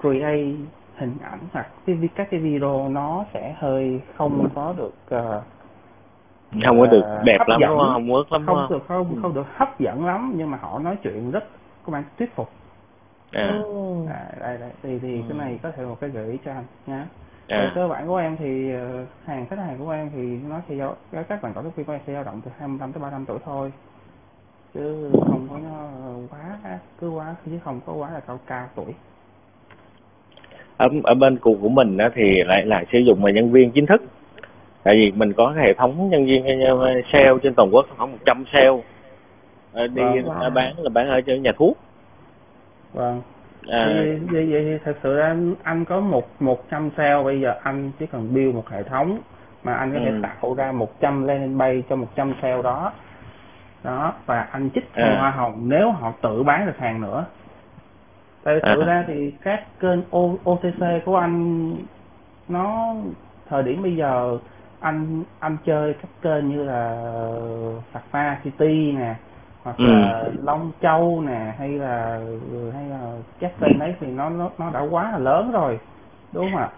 create 0.00 0.52
hình 0.96 1.16
ảnh 1.22 1.38
hoặc 1.52 1.66
cái 1.86 1.96
các 2.14 2.28
cái 2.30 2.40
video 2.40 2.88
nó 2.88 3.24
sẽ 3.34 3.54
hơi 3.58 4.00
không 4.16 4.48
có 4.54 4.74
được 4.76 4.94
uh, 5.16 5.42
không 6.66 6.80
có 6.80 6.86
được 6.86 7.02
đẹp 7.24 7.38
lắm 7.46 7.60
dẫn. 7.60 7.70
đúng 7.70 7.78
không 7.78 8.08
không 8.12 8.24
lắm 8.30 8.46
không 8.46 8.66
được 8.70 8.84
không 8.88 9.22
không 9.22 9.34
được 9.34 9.46
hấp 9.54 9.78
dẫn 9.80 10.06
lắm 10.06 10.32
nhưng 10.36 10.50
mà 10.50 10.58
họ 10.60 10.78
nói 10.78 10.96
chuyện 11.02 11.30
rất 11.30 11.44
có 11.86 11.92
bạn 11.92 12.04
thuyết 12.18 12.34
phục 12.34 12.48
à. 13.34 13.62
à 14.08 14.26
đây 14.40 14.58
đây 14.58 14.70
thì 14.82 14.98
thì 14.98 15.16
ừ. 15.16 15.22
cái 15.28 15.38
này 15.38 15.58
có 15.62 15.70
thể 15.70 15.84
một 15.84 16.00
cái 16.00 16.10
gợi 16.10 16.30
ý 16.30 16.38
cho 16.44 16.52
anh 16.52 16.64
nhé 16.86 17.00
à. 17.48 17.72
cơ 17.74 17.88
bản 17.88 18.06
của 18.06 18.16
em 18.16 18.36
thì 18.36 18.72
uh, 18.74 19.08
hàng 19.26 19.46
khách 19.46 19.58
hàng 19.58 19.78
của 19.78 19.90
em 19.90 20.10
thì 20.14 20.38
nó 20.48 20.60
sẽ 20.68 20.74
giao 20.74 20.96
các 21.28 21.42
bạn 21.42 21.52
cộng 21.54 21.64
tác 21.64 21.76
viên 21.76 21.86
của 21.86 21.92
em 21.92 22.00
sẽ 22.06 22.12
dao 22.12 22.24
động 22.24 22.40
từ 22.44 22.50
25 22.58 22.92
tới 22.92 23.02
35 23.02 23.26
tuổi 23.26 23.38
thôi 23.44 23.72
chứ 24.74 25.10
không 25.12 25.48
có 25.50 25.58
nó 25.58 25.88
quá 26.30 26.58
cứ 27.00 27.10
quá 27.10 27.34
chứ 27.46 27.58
không 27.64 27.80
có 27.86 27.92
quá 27.92 28.10
là 28.10 28.20
cao 28.20 28.40
cao 28.46 28.68
tuổi 28.74 28.92
ở 30.76 30.88
ở 31.04 31.14
bên 31.14 31.38
của 31.38 31.54
của 31.62 31.68
mình 31.68 31.96
đó 31.96 32.08
thì 32.14 32.42
lại 32.46 32.66
là 32.66 32.84
sử 32.92 32.98
dụng 32.98 33.24
là 33.24 33.32
nhân 33.32 33.52
viên 33.52 33.70
chính 33.70 33.86
thức 33.86 34.02
tại 34.82 34.94
vì 34.96 35.12
mình 35.16 35.32
có 35.32 35.54
hệ 35.56 35.74
thống 35.74 36.10
nhân 36.10 36.26
viên 36.26 36.44
sale 37.12 37.30
trên 37.42 37.54
toàn 37.54 37.70
quốc 37.72 37.86
khoảng 37.96 38.12
100 38.12 38.44
sale 38.52 38.70
đi 39.88 40.02
vâng, 40.02 40.38
vâng. 40.38 40.54
bán 40.54 40.74
là 40.78 40.88
bán 40.88 41.08
ở 41.08 41.34
nhà 41.36 41.52
thuốc 41.56 41.78
vâng 42.94 43.22
à, 43.68 43.86
vậy, 43.86 44.20
vậy, 44.32 44.46
vậy 44.50 44.80
thật 44.84 44.96
sự 45.02 45.18
anh 45.18 45.54
anh 45.62 45.84
có 45.84 46.00
một 46.00 46.28
một 46.40 46.70
trăm 46.70 46.90
sale 46.96 47.22
bây 47.22 47.40
giờ 47.40 47.54
anh 47.62 47.90
chỉ 47.98 48.06
cần 48.06 48.34
build 48.34 48.54
một 48.54 48.70
hệ 48.70 48.82
thống 48.82 49.18
mà 49.64 49.74
anh 49.74 49.92
có 49.92 49.98
thể 50.04 50.10
ừ. 50.10 50.20
tạo 50.22 50.54
ra 50.54 50.72
100 50.72 51.26
landing 51.26 51.58
page 51.58 51.82
cho 51.88 51.96
100 51.96 52.34
sale 52.42 52.62
đó 52.62 52.92
đó 53.84 54.14
và 54.26 54.40
anh 54.40 54.70
chích 54.70 54.94
à. 54.94 55.16
hoa 55.18 55.30
hồng 55.30 55.62
nếu 55.64 55.90
họ 55.90 56.12
tự 56.22 56.42
bán 56.42 56.66
được 56.66 56.78
hàng 56.78 57.00
nữa 57.00 57.24
tại 58.42 58.60
à. 58.62 58.74
ra 58.86 59.04
thì 59.06 59.32
các 59.42 59.64
kênh 59.80 60.00
o, 60.10 60.20
OTC 60.50 61.04
của 61.04 61.16
anh 61.16 61.72
nó 62.48 62.94
thời 63.48 63.62
điểm 63.62 63.82
bây 63.82 63.96
giờ 63.96 64.38
anh 64.80 65.22
anh 65.38 65.56
chơi 65.64 65.94
các 65.94 66.08
kênh 66.22 66.48
như 66.48 66.64
là 66.64 67.02
Sapa 67.94 68.34
City 68.34 68.92
nè 68.92 69.14
hoặc 69.64 69.76
ừ. 69.76 69.84
là 69.84 70.24
Long 70.42 70.70
Châu 70.82 71.22
nè 71.26 71.54
hay 71.58 71.68
là 71.68 72.20
hay 72.74 72.84
là 72.90 73.12
các 73.40 73.52
kênh 73.60 73.78
đấy 73.78 73.94
thì 74.00 74.06
nó 74.06 74.30
nó 74.30 74.50
nó 74.58 74.70
đã 74.70 74.80
quá 74.90 75.10
là 75.12 75.18
lớn 75.18 75.50
rồi 75.52 75.78
đúng 76.32 76.50
không 76.50 76.60
ạ 76.60 76.68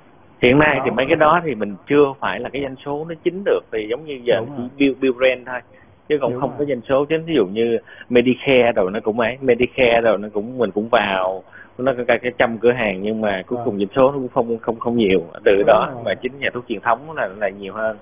hiện 0.42 0.58
nay 0.58 0.76
đó. 0.76 0.82
thì 0.84 0.90
mấy 0.90 1.06
cái 1.06 1.16
đó 1.16 1.40
thì 1.44 1.54
mình 1.54 1.76
chưa 1.88 2.12
phải 2.20 2.40
là 2.40 2.48
cái 2.48 2.62
doanh 2.62 2.76
số 2.84 3.04
nó 3.08 3.14
chính 3.24 3.42
được 3.44 3.60
vì 3.70 3.86
giống 3.90 4.04
như 4.04 4.20
giờ 4.24 4.40
chỉ 4.56 4.62
build 4.78 5.00
build 5.00 5.16
brand 5.16 5.46
thôi 5.46 5.60
chứ 6.08 6.18
còn 6.20 6.32
đúng 6.32 6.40
không 6.40 6.50
rồi. 6.50 6.58
có 6.58 6.64
doanh 6.64 6.80
số 6.88 7.04
chính 7.04 7.24
ví 7.24 7.34
dụ 7.34 7.46
như 7.46 7.78
Medicare 8.08 8.72
rồi 8.72 8.90
nó 8.90 9.00
cũng 9.00 9.20
ấy 9.20 9.38
Medicare 9.40 10.00
rồi 10.00 10.18
nó 10.18 10.28
cũng 10.32 10.58
mình 10.58 10.70
cũng 10.70 10.88
vào 10.88 11.42
nó 11.78 11.92
có 11.98 12.04
cả 12.08 12.18
cái 12.22 12.32
trăm 12.38 12.58
cửa 12.58 12.72
hàng 12.72 13.02
nhưng 13.02 13.20
mà 13.20 13.42
cuối 13.46 13.58
cùng 13.64 13.78
doanh 13.78 13.88
số 13.96 14.12
nó 14.12 14.18
cũng 14.18 14.28
không 14.28 14.58
không 14.58 14.78
không 14.78 14.96
nhiều 14.96 15.20
từ 15.44 15.56
đúng 15.56 15.66
đó 15.66 15.90
rồi. 15.94 16.02
mà 16.04 16.14
chính 16.14 16.32
nhà 16.38 16.48
thuốc 16.54 16.64
truyền 16.68 16.80
thống 16.80 17.12
là 17.16 17.28
là 17.40 17.48
nhiều 17.48 17.74
hơn 17.74 17.96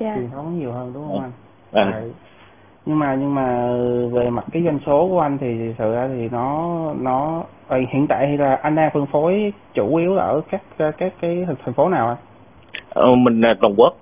yeah. 0.00 0.16
truyền 0.16 0.30
thống 0.30 0.58
nhiều 0.58 0.72
hơn 0.72 0.90
đúng 0.94 1.08
không 1.08 1.30
anh 1.72 1.92
à. 1.92 2.02
Nhưng 2.86 2.98
mà 2.98 3.14
nhưng 3.14 3.34
mà 3.34 3.68
về 4.12 4.30
mặt 4.30 4.44
cái 4.52 4.62
doanh 4.62 4.78
số 4.86 5.08
của 5.08 5.20
anh 5.20 5.38
thì 5.38 5.58
thực 5.58 5.74
sự 5.78 5.94
ra 5.94 6.08
thì 6.08 6.28
nó 6.28 6.78
nó 7.00 7.42
hiện 7.70 8.06
tại 8.08 8.26
thì 8.26 8.36
là 8.36 8.58
anh 8.62 8.74
đang 8.74 8.90
phân 8.90 9.06
phối 9.06 9.52
chủ 9.74 9.96
yếu 9.96 10.16
ở 10.16 10.40
các 10.50 10.62
các 10.78 11.12
cái 11.20 11.46
thành 11.64 11.74
phố 11.74 11.88
nào 11.88 12.08
anh 12.08 12.16
ờ, 12.90 13.14
mình 13.14 13.40
là 13.40 13.54
toàn 13.60 13.74
quốc. 13.76 13.94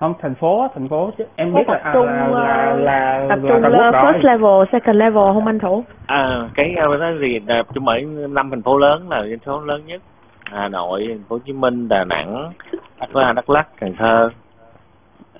Không 0.00 0.14
thành 0.20 0.34
phố 0.34 0.68
thành 0.74 0.88
phố 0.88 1.10
chứ. 1.18 1.24
Em 1.36 1.54
biết 1.54 1.68
là, 1.68 1.90
trung, 1.94 2.06
là, 2.06 2.26
là 2.28 2.74
là 2.76 3.26
tập 3.28 3.38
trung 3.42 3.62
là 3.62 3.68
là 3.68 3.90
first 3.90 4.20
level 4.22 4.68
second 4.72 4.96
level 4.96 5.24
không 5.34 5.46
anh 5.46 5.58
thủ? 5.58 5.84
À 6.06 6.48
cái 6.54 6.74
đó 6.74 7.12
gì 7.20 7.38
tập 7.46 7.66
trung 7.74 7.88
ở 7.88 8.00
năm 8.30 8.50
thành 8.50 8.62
phố 8.62 8.78
lớn 8.78 9.08
là 9.08 9.22
doanh 9.22 9.38
số 9.46 9.60
lớn 9.60 9.82
nhất. 9.86 10.02
Hà 10.44 10.68
nội 10.68 11.06
thành 11.08 11.24
phố 11.28 11.36
hồ 11.36 11.40
chí 11.46 11.52
minh 11.52 11.88
đà 11.88 12.04
nẵng 12.04 12.52
đắk 12.98 13.34
đắk 13.34 13.50
lắc 13.50 13.68
cần 13.80 13.94
thơ. 13.98 14.30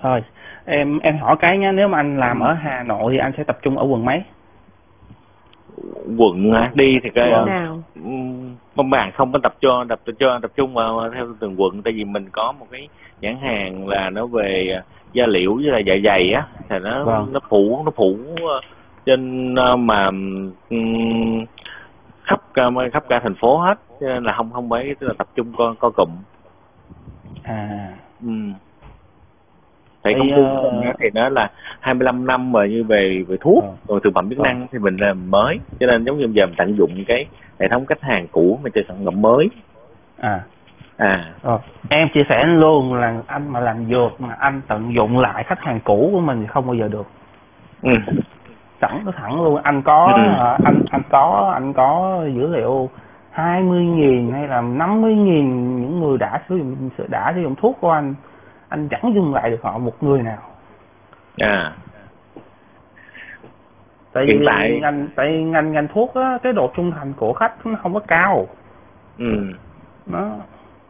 Thôi 0.01 0.23
em 0.69 0.99
em 0.99 1.17
hỏi 1.17 1.35
cái 1.39 1.57
nhé 1.57 1.71
nếu 1.71 1.87
mà 1.87 1.99
anh 1.99 2.17
làm 2.17 2.39
ở 2.39 2.53
hà 2.53 2.83
nội 2.83 3.11
thì 3.13 3.17
anh 3.17 3.31
sẽ 3.37 3.43
tập 3.43 3.57
trung 3.61 3.77
ở 3.77 3.85
quận 3.85 4.05
mấy? 4.05 4.21
Quận 6.17 6.53
đi 6.73 6.99
thì 7.03 7.09
cái 7.15 7.31
nào? 7.45 7.83
công 8.75 8.89
bạn 8.89 9.11
không 9.11 9.31
có 9.31 9.39
tập 9.43 9.55
cho 9.61 9.85
tập 9.89 9.99
cho 10.19 10.39
tập 10.41 10.51
trung 10.55 10.73
vào 10.73 11.09
theo 11.15 11.27
từng 11.39 11.61
quận. 11.61 11.81
Tại 11.81 11.93
vì 11.93 12.03
mình 12.03 12.29
có 12.31 12.51
một 12.51 12.67
cái 12.71 12.89
nhãn 13.21 13.37
hàng 13.41 13.87
là 13.87 14.09
nó 14.09 14.25
về 14.25 14.81
da 15.13 15.25
liễu 15.25 15.53
với 15.53 15.65
là 15.65 15.79
dạ 15.79 15.93
dày 16.03 16.31
á 16.31 16.47
thì 16.69 16.75
nó 16.79 17.03
vâng. 17.03 17.33
nó 17.33 17.39
phủ 17.49 17.81
nó 17.85 17.91
phủ 17.95 18.17
ờ, 18.47 18.61
trên 19.05 19.55
ờ, 19.55 19.75
mà 19.75 20.09
khắp 22.23 22.41
khắp 22.93 23.03
cả 23.09 23.19
thành 23.23 23.35
phố 23.35 23.57
hết. 23.57 23.75
Cho 23.99 24.07
nên 24.07 24.23
là 24.23 24.33
không 24.33 24.51
không 24.51 24.69
mấy 24.69 24.95
tức 24.99 25.07
là 25.07 25.13
tập 25.17 25.27
trung 25.35 25.53
co 25.57 25.75
co 25.79 25.89
cụm. 25.89 26.09
À. 27.43 27.93
Ừ 28.23 28.31
tại 30.03 30.13
công 30.13 30.27
ty 30.27 30.33
mình 30.35 30.91
thì 30.99 31.09
nó 31.13 31.29
là 31.29 31.51
25 31.79 32.27
năm 32.27 32.51
mà 32.51 32.65
như 32.65 32.83
về 32.83 33.23
về 33.27 33.37
thuốc 33.41 33.63
Ờ. 33.63 33.69
rồi 33.87 33.99
thực 34.03 34.13
phẩm 34.15 34.29
chức 34.29 34.39
năng 34.39 34.67
thì 34.71 34.79
mình 34.79 34.97
làm 34.97 35.31
mới. 35.31 35.59
Cho 35.79 35.87
nên 35.87 36.03
giống 36.03 36.17
như 36.17 36.27
giờ 36.31 36.45
mình 36.45 36.55
tận 36.57 36.75
dụng 36.77 36.91
cái 37.07 37.25
hệ 37.59 37.67
thống 37.67 37.85
khách 37.85 38.01
hàng 38.01 38.27
cũ 38.31 38.59
mà 38.63 38.69
cho 38.75 38.81
sản 38.87 38.97
phẩm 39.05 39.21
mới. 39.21 39.49
À. 40.19 40.41
À. 40.97 41.25
Ờ, 41.41 41.59
em 41.89 42.07
chia 42.13 42.23
sẻ 42.29 42.43
luôn 42.45 42.93
là 42.93 43.21
anh 43.27 43.53
mà 43.53 43.59
làm 43.59 43.85
dược 43.85 44.21
mà 44.21 44.35
anh 44.39 44.61
tận 44.67 44.93
dụng 44.95 45.19
lại 45.19 45.43
khách 45.43 45.59
hàng 45.61 45.79
cũ 45.83 46.09
của 46.13 46.19
mình 46.19 46.41
thì 46.41 46.47
không 46.47 46.65
bao 46.67 46.75
giờ 46.75 46.87
được. 46.87 47.07
Ừ. 47.81 47.91
sẵn 48.81 49.01
nó 49.05 49.11
thẳng 49.11 49.43
luôn. 49.43 49.61
Anh 49.63 49.81
có 49.81 50.13
Ừ. 50.15 50.21
ờ, 50.37 50.57
anh 50.63 50.81
anh 50.91 51.01
có 51.09 51.51
anh 51.53 51.73
có 51.73 52.21
dữ 52.35 52.55
liệu 52.55 52.89
hai 53.31 53.61
mươi 53.63 53.83
nghìn 53.83 54.31
hay 54.31 54.47
là 54.47 54.61
năm 54.61 55.01
mươi 55.01 55.15
nghìn 55.15 55.75
những 55.81 55.99
người 55.99 56.17
đã 56.17 56.41
sử 56.49 56.57
dụng 56.57 56.89
đã 57.09 57.31
sử 57.35 57.41
dụng 57.41 57.55
thuốc 57.55 57.77
của 57.81 57.91
anh 57.91 58.13
anh 58.69 58.87
chẳng 58.89 59.11
dùng 59.15 59.33
lại 59.33 59.49
được 59.49 59.61
họ 59.63 59.77
một 59.77 60.03
người 60.03 60.21
nào. 60.21 60.37
À. 61.37 61.73
Tại 64.13 64.25
Hiện 64.25 64.39
vì 64.39 64.45
tại- 64.47 64.79
ngành 64.81 65.07
tại 65.15 65.31
ngành 65.43 65.71
ngành 65.71 65.87
thuốc 65.93 66.13
á 66.15 66.37
cái 66.43 66.53
độ 66.53 66.71
trung 66.75 66.91
thành 66.91 67.13
của 67.17 67.33
khách 67.33 67.65
nó 67.65 67.75
không 67.83 67.93
có 67.93 67.99
cao. 68.07 68.47
Ừ. 69.17 69.53
Nó 70.05 70.29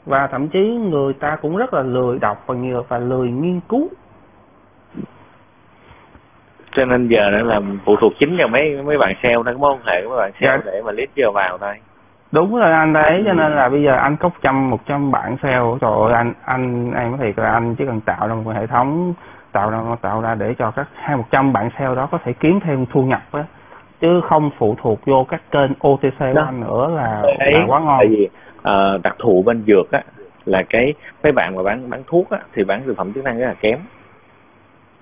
và 0.06 0.27
thậm 0.27 0.47
chí 0.49 0.60
người 0.91 1.14
ta 1.14 1.35
cũng 1.41 1.57
rất 1.57 1.73
là 1.73 1.81
lười 1.81 2.19
đọc 2.19 2.43
và 2.45 2.56
nhiều 2.56 2.85
và 2.88 2.97
lười 2.97 3.31
nghiên 3.31 3.60
cứu. 3.69 3.89
Cho 6.72 6.85
nên 6.85 7.07
giờ 7.07 7.30
nó 7.31 7.41
là 7.41 7.61
phụ 7.85 7.95
thuộc 8.01 8.14
chính 8.19 8.38
vào 8.38 8.47
mấy 8.47 8.81
mấy 8.84 8.97
bạn 8.97 9.15
sale 9.23 9.35
đó 9.35 9.53
mối 9.57 9.72
quan 9.73 9.80
hệ 9.85 10.01
của 10.03 10.10
mấy 10.10 10.18
bạn 10.18 10.31
sale 10.41 10.57
Dạ. 10.57 10.72
để 10.72 10.81
mà 10.85 10.91
list 10.91 11.10
vô 11.15 11.31
vào 11.34 11.57
thôi 11.57 11.76
đúng 12.31 12.56
rồi 12.56 12.72
anh 12.72 12.93
đấy 12.93 13.23
cho 13.26 13.34
nên 13.34 13.51
là 13.51 13.69
bây 13.69 13.84
giờ 13.84 13.95
anh 13.95 14.18
có 14.18 14.30
trăm 14.41 14.69
một 14.69 14.80
trăm 14.85 15.11
bạn 15.11 15.38
sale 15.43 15.60
trời 15.81 15.91
ơi 15.91 16.14
anh 16.18 16.34
anh 16.45 16.91
em 16.93 17.11
có 17.11 17.18
thiệt 17.23 17.39
là 17.39 17.51
anh 17.51 17.76
chỉ 17.76 17.85
cần 17.85 18.01
tạo 18.01 18.27
ra 18.27 18.35
một 18.35 18.51
hệ 18.56 18.68
thống 18.68 19.14
tạo 19.51 19.69
ra 19.69 19.80
tạo 20.01 20.22
ra 20.22 20.35
để 20.35 20.53
cho 20.60 20.72
các 20.72 20.88
hai 20.95 21.18
một 21.18 21.26
trăm 21.31 21.53
bạn 21.53 21.69
sale 21.80 21.95
đó 21.95 22.07
có 22.11 22.18
thể 22.23 22.34
kiếm 22.34 22.60
thêm 22.64 22.85
thu 22.91 23.01
nhập 23.03 23.22
á. 23.31 23.43
Chứ 24.01 24.22
không 24.30 24.49
phụ 24.57 24.76
thuộc 24.81 25.06
vô 25.06 25.23
các 25.30 25.41
kênh 25.51 25.72
OTC 25.88 26.19
của 26.19 26.34
Đó. 26.34 26.43
anh 26.45 26.61
nữa 26.61 26.91
là, 26.95 27.22
đấy 27.39 27.53
là 27.57 27.65
quá 27.68 27.80
ngon. 27.80 27.97
tại 27.99 28.07
vì 28.07 28.30
ờ, 28.61 28.99
đặc 29.03 29.15
thù 29.19 29.43
bên 29.45 29.64
dược 29.68 29.91
á 29.91 30.01
là 30.45 30.64
cái 30.69 30.93
mấy 31.23 31.31
bạn 31.31 31.56
mà 31.56 31.64
bán 31.64 31.89
bán 31.89 32.03
thuốc 32.07 32.30
á 32.30 32.39
thì 32.53 32.64
bán 32.64 32.84
thực 32.85 32.97
phẩm 32.97 33.14
chức 33.14 33.23
năng 33.23 33.39
rất 33.39 33.47
là 33.47 33.53
kém. 33.53 33.80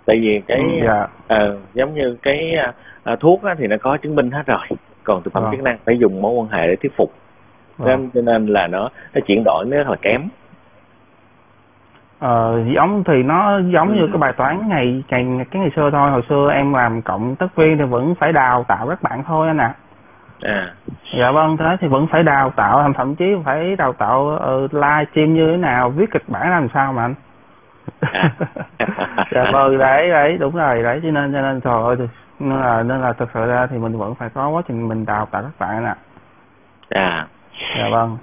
Tại 0.05 0.17
vì 0.21 0.41
cái 0.47 0.57
Ừ, 0.57 0.85
dạ. 0.87 1.07
ờ, 1.27 1.57
giống 1.73 1.93
như 1.93 2.17
cái 2.23 2.55
ờ, 3.03 3.15
thuốc 3.15 3.43
á 3.43 3.55
thì 3.57 3.67
nó 3.67 3.75
có 3.81 3.97
chứng 3.97 4.15
minh 4.15 4.31
hết 4.31 4.43
rồi 4.47 4.67
còn 5.07 5.23
thực 5.23 5.33
phẩm 5.33 5.43
Vâng. 5.43 5.51
chức 5.51 5.63
năng 5.63 5.77
phải 5.85 5.97
dùng 5.97 6.21
mối 6.21 6.33
quan 6.33 6.47
hệ 6.49 6.67
để 6.67 6.75
thuyết 6.75 6.97
phục. 6.97 7.11
Nên 7.79 8.09
cho 8.13 8.21
nên 8.21 8.45
là 8.45 8.67
nó 8.67 8.89
nó 9.13 9.21
chuyển 9.27 9.43
đổi 9.45 9.65
nó 9.65 9.77
rất 9.77 9.89
là 9.89 9.95
kém. 10.01 10.21
Ờ, 12.19 12.63
giống 12.75 13.03
thì 13.03 13.23
nó 13.23 13.59
giống 13.59 13.95
như 13.95 14.01
Ừ. 14.01 14.07
cái 14.11 14.17
bài 14.17 14.33
toán 14.37 14.69
ngày 14.69 15.03
ngày 15.09 15.45
cái 15.51 15.61
ngày 15.61 15.71
xưa 15.75 15.89
thôi. 15.91 16.11
Hồi 16.11 16.21
xưa 16.29 16.51
em 16.53 16.73
làm 16.73 17.01
cộng 17.01 17.35
tác 17.35 17.55
viên 17.55 17.77
thì 17.77 17.83
vẫn 17.83 18.15
phải 18.15 18.33
đào 18.33 18.65
tạo 18.67 18.87
các 18.89 19.01
bạn 19.01 19.23
thôi 19.27 19.47
anh 19.47 19.57
ạ. 19.57 19.73
À. 20.41 20.73
Dạ 21.19 21.31
vâng 21.31 21.57
thế 21.57 21.77
thì 21.79 21.87
vẫn 21.87 22.07
phải 22.07 22.23
đào 22.23 22.49
tạo 22.55 22.93
thậm 22.97 23.15
chí 23.15 23.25
phải 23.45 23.75
đào 23.75 23.93
tạo 23.93 24.39
uh, 24.65 24.73
live 24.73 25.05
stream 25.11 25.33
như 25.33 25.47
thế 25.51 25.57
nào 25.57 25.89
viết 25.89 26.11
kịch 26.11 26.23
bản 26.27 26.49
làm 26.49 26.67
sao 26.73 26.93
mà 26.93 27.01
anh? 27.01 27.15
À. 27.99 28.31
dạ 29.31 29.51
vâng 29.53 29.77
đấy 29.77 30.09
đấy 30.09 30.37
đúng 30.39 30.55
rồi 30.55 30.83
đấy 30.83 30.99
cho 31.03 31.11
nên 31.11 31.33
cho 31.33 31.41
nên 31.41 31.61
trời 31.61 31.83
ơi 31.83 31.97
nên 32.39 32.59
là 32.59 32.83
nên 32.83 33.01
là 33.01 33.13
thực 33.13 33.29
sự 33.33 33.45
ra 33.45 33.67
thì 33.67 33.77
mình 33.77 33.97
vẫn 33.97 34.15
phải 34.15 34.29
có 34.29 34.49
quá 34.49 34.61
trình 34.67 34.87
mình 34.87 35.05
đào 35.05 35.25
tạo 35.25 35.41
các 35.41 35.59
bạn 35.59 35.69
anh 35.69 35.85
ạ. 35.85 35.95
À 36.89 37.27
dạ 37.77 37.89
vâng. 37.91 38.17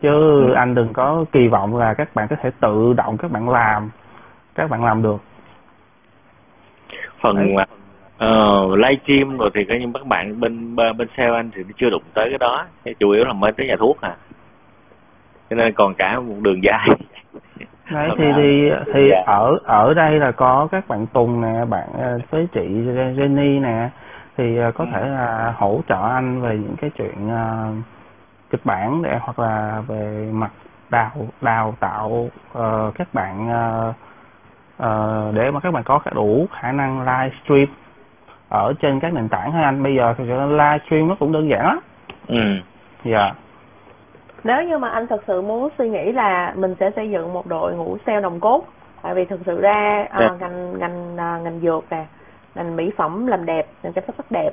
Chứ 0.00 0.42
Ừ. 0.46 0.52
anh 0.52 0.74
đừng 0.74 0.92
có 0.92 1.24
kỳ 1.32 1.48
vọng 1.48 1.76
là 1.76 1.94
các 1.94 2.14
bạn 2.14 2.28
có 2.28 2.36
thể 2.42 2.50
tự 2.60 2.92
động 2.96 3.16
các 3.16 3.30
bạn 3.30 3.48
làm 3.48 3.90
các 4.54 4.70
bạn 4.70 4.84
làm 4.84 5.02
được. 5.02 5.16
Phần 7.20 7.36
Đấy. 7.36 7.66
uh, 8.24 8.78
livestream 8.78 9.38
rồi 9.38 9.50
thì 9.54 9.64
coi 9.64 9.78
như 9.78 9.86
các 9.94 10.06
bạn 10.06 10.40
bên 10.40 10.76
bên 10.76 11.08
sale 11.16 11.34
anh 11.34 11.50
thì 11.54 11.62
chưa 11.76 11.90
đụng 11.90 12.02
tới 12.14 12.28
cái 12.28 12.38
đó. 12.38 12.66
Chủ 12.98 13.10
yếu 13.10 13.24
là 13.24 13.32
mới 13.32 13.52
tới 13.52 13.66
nhà 13.66 13.76
thuốc 13.78 14.00
à. 14.00 14.16
Cho 15.50 15.56
nên 15.56 15.72
còn 15.72 15.94
cả 15.94 16.20
một 16.20 16.34
đường 16.40 16.62
dài 16.62 16.88
đấy 17.92 18.10
thì 18.18 18.24
thì 18.36 18.70
thì 18.92 19.08
Dạ. 19.10 19.22
ở 19.26 19.58
ở 19.64 19.94
đây 19.94 20.18
là 20.18 20.32
có 20.32 20.68
các 20.72 20.88
bạn 20.88 21.06
Tùng 21.06 21.40
nè 21.40 21.64
bạn 21.64 21.88
ờ, 21.98 22.18
với 22.30 22.48
chị 22.52 22.60
Jenny 23.16 23.60
nè 23.62 23.88
thì 24.36 24.56
ờ, 24.58 24.72
có 24.72 24.84
Ừ. 24.84 24.90
thể 24.92 25.06
là 25.08 25.54
hỗ 25.58 25.80
trợ 25.88 26.08
anh 26.12 26.40
về 26.40 26.56
những 26.56 26.76
cái 26.80 26.90
chuyện 26.98 27.28
ờ, 27.30 27.66
kịch 28.50 28.60
bản 28.64 29.02
để 29.02 29.18
hoặc 29.20 29.38
là 29.38 29.82
về 29.86 30.28
mặt 30.32 30.50
đào 30.90 31.10
đào 31.40 31.74
tạo 31.80 32.28
ờ, 32.52 32.92
các 32.94 33.08
bạn 33.14 33.48
ờ, 33.50 33.92
ờ, 34.78 35.30
để 35.34 35.50
mà 35.50 35.60
các 35.60 35.72
bạn 35.72 35.82
có 35.84 36.00
đủ 36.14 36.46
khả 36.60 36.72
năng 36.72 37.00
livestream 37.00 37.66
ở 38.48 38.72
trên 38.80 39.00
các 39.00 39.12
nền 39.12 39.28
tảng 39.28 39.52
hay 39.52 39.64
anh. 39.64 39.82
Bây 39.82 39.94
giờ 39.94 40.14
thì 40.18 40.24
livestream 40.24 41.08
nó 41.08 41.14
cũng 41.18 41.32
đơn 41.32 41.48
giản 41.50 41.66
lắm. 41.66 41.78
Ừ. 42.26 42.36
Dạ 43.04 43.32
nếu 44.44 44.62
như 44.62 44.78
mà 44.78 44.88
anh 44.88 45.06
thật 45.06 45.22
sự 45.26 45.42
muốn 45.42 45.68
suy 45.78 45.88
nghĩ 45.90 46.12
là 46.12 46.52
mình 46.56 46.74
sẽ 46.80 46.90
xây 46.96 47.10
dựng 47.10 47.32
một 47.32 47.46
đội 47.46 47.74
ngũ 47.74 47.96
sale 48.06 48.20
nòng 48.20 48.40
cốt 48.40 48.64
tại 49.02 49.14
vì 49.14 49.24
thực 49.24 49.40
sự 49.46 49.60
ra 49.60 50.06
Dạ. 50.20 50.30
ngành 50.40 50.78
ngành 50.78 51.16
ờ, 51.16 51.38
ngành 51.44 51.60
dược 51.62 51.84
nè 51.90 52.04
ngành 52.54 52.76
mỹ 52.76 52.90
phẩm 52.96 53.26
làm 53.26 53.46
đẹp 53.46 53.66
ngành 53.82 53.92
chăm 53.92 54.04
sóc 54.06 54.16
sắc 54.18 54.26
đẹp 54.30 54.50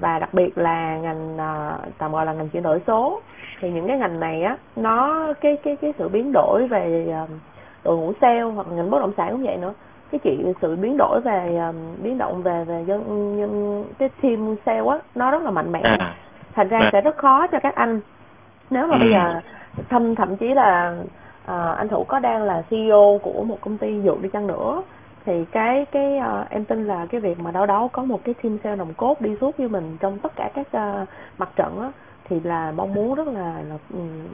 và 0.00 0.18
đặc 0.18 0.34
biệt 0.34 0.58
là 0.58 0.96
ngành 0.96 1.38
ờ, 1.38 1.78
tạm 1.98 2.12
gọi 2.12 2.26
là 2.26 2.32
ngành 2.32 2.48
chuyển 2.48 2.62
đổi 2.62 2.80
số 2.86 3.20
thì 3.60 3.70
những 3.70 3.88
cái 3.88 3.98
ngành 3.98 4.20
này 4.20 4.42
á 4.42 4.56
nó 4.76 5.26
cái 5.40 5.56
cái 5.62 5.76
cái 5.76 5.92
sự 5.98 6.08
biến 6.08 6.32
đổi 6.32 6.66
về 6.68 7.06
ờ, 7.12 7.26
đội 7.84 7.96
ngũ 7.96 8.12
sale 8.20 8.40
hoặc 8.42 8.66
ngành 8.70 8.90
bất 8.90 8.98
động 9.00 9.12
sản 9.16 9.30
cũng 9.32 9.44
vậy 9.44 9.56
nữa. 9.56 9.72
Cái 10.10 10.18
chuyện 10.18 10.52
sự 10.62 10.76
biến 10.76 10.96
đổi 10.98 11.20
về 11.20 11.56
ờ, 11.58 11.72
biến 12.02 12.18
động 12.18 12.42
về 12.42 12.64
về 12.64 12.84
dân 12.86 13.36
nhân 13.38 13.84
cái 13.98 14.08
team 14.22 14.56
sale 14.66 14.82
á 14.90 14.98
nó 15.14 15.30
rất 15.30 15.42
là 15.42 15.50
mạnh 15.50 15.72
mẽ. 15.72 15.80
À. 15.82 16.14
Thành 16.54 16.68
ra 16.68 16.88
sẽ 16.92 17.00
rất 17.00 17.16
khó 17.16 17.46
cho 17.46 17.58
các 17.62 17.74
anh 17.74 18.00
nếu 18.70 18.86
mà 18.86 18.94
Ừ. 18.94 18.98
bây 18.98 19.10
giờ 19.10 19.40
thậm 19.88 20.14
thậm 20.14 20.36
chí 20.36 20.54
là 20.54 20.96
ờ, 21.42 21.74
anh 21.78 21.88
thủ 21.88 22.04
có 22.04 22.18
đang 22.18 22.42
là 22.42 22.62
CEO 22.70 23.20
của 23.22 23.44
một 23.44 23.58
công 23.60 23.78
ty 23.78 24.02
dược 24.02 24.22
đi 24.22 24.28
chăng 24.32 24.46
nữa 24.46 24.82
thì 25.26 25.44
cái 25.52 25.86
cái 25.92 26.18
ờ, 26.18 26.44
em 26.50 26.64
tin 26.64 26.86
là 26.86 27.06
cái 27.10 27.20
việc 27.20 27.38
mà 27.38 27.50
đâu 27.50 27.66
đó 27.66 27.88
có 27.92 28.04
một 28.04 28.20
cái 28.24 28.34
team 28.42 28.58
sale 28.64 28.76
nòng 28.76 28.94
cốt 28.94 29.20
đi 29.20 29.36
suốt 29.40 29.58
với 29.58 29.68
mình 29.68 29.96
trong 30.00 30.18
tất 30.18 30.32
cả 30.36 30.50
các 30.54 30.66
ờ, 30.72 31.06
mặt 31.38 31.50
trận 31.56 31.80
á 31.80 31.92
thì 32.24 32.40
là 32.40 32.72
mong 32.72 32.94
muốn 32.94 33.14
rất 33.14 33.28
là, 33.28 33.62
là 33.68 33.78
ừm, 33.90 34.28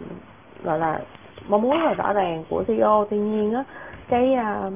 gọi 0.65 0.79
là 0.79 1.01
mong 1.49 1.63
muốn 1.63 1.73
rất 1.81 1.87
là 1.87 1.95
rõ 1.95 2.13
ràng 2.13 2.45
của 2.49 2.65
CEO 2.69 3.07
tuy 3.11 3.19
nhiên 3.19 3.53
á 3.55 3.65
cái 4.09 4.35
ờ, 4.35 4.71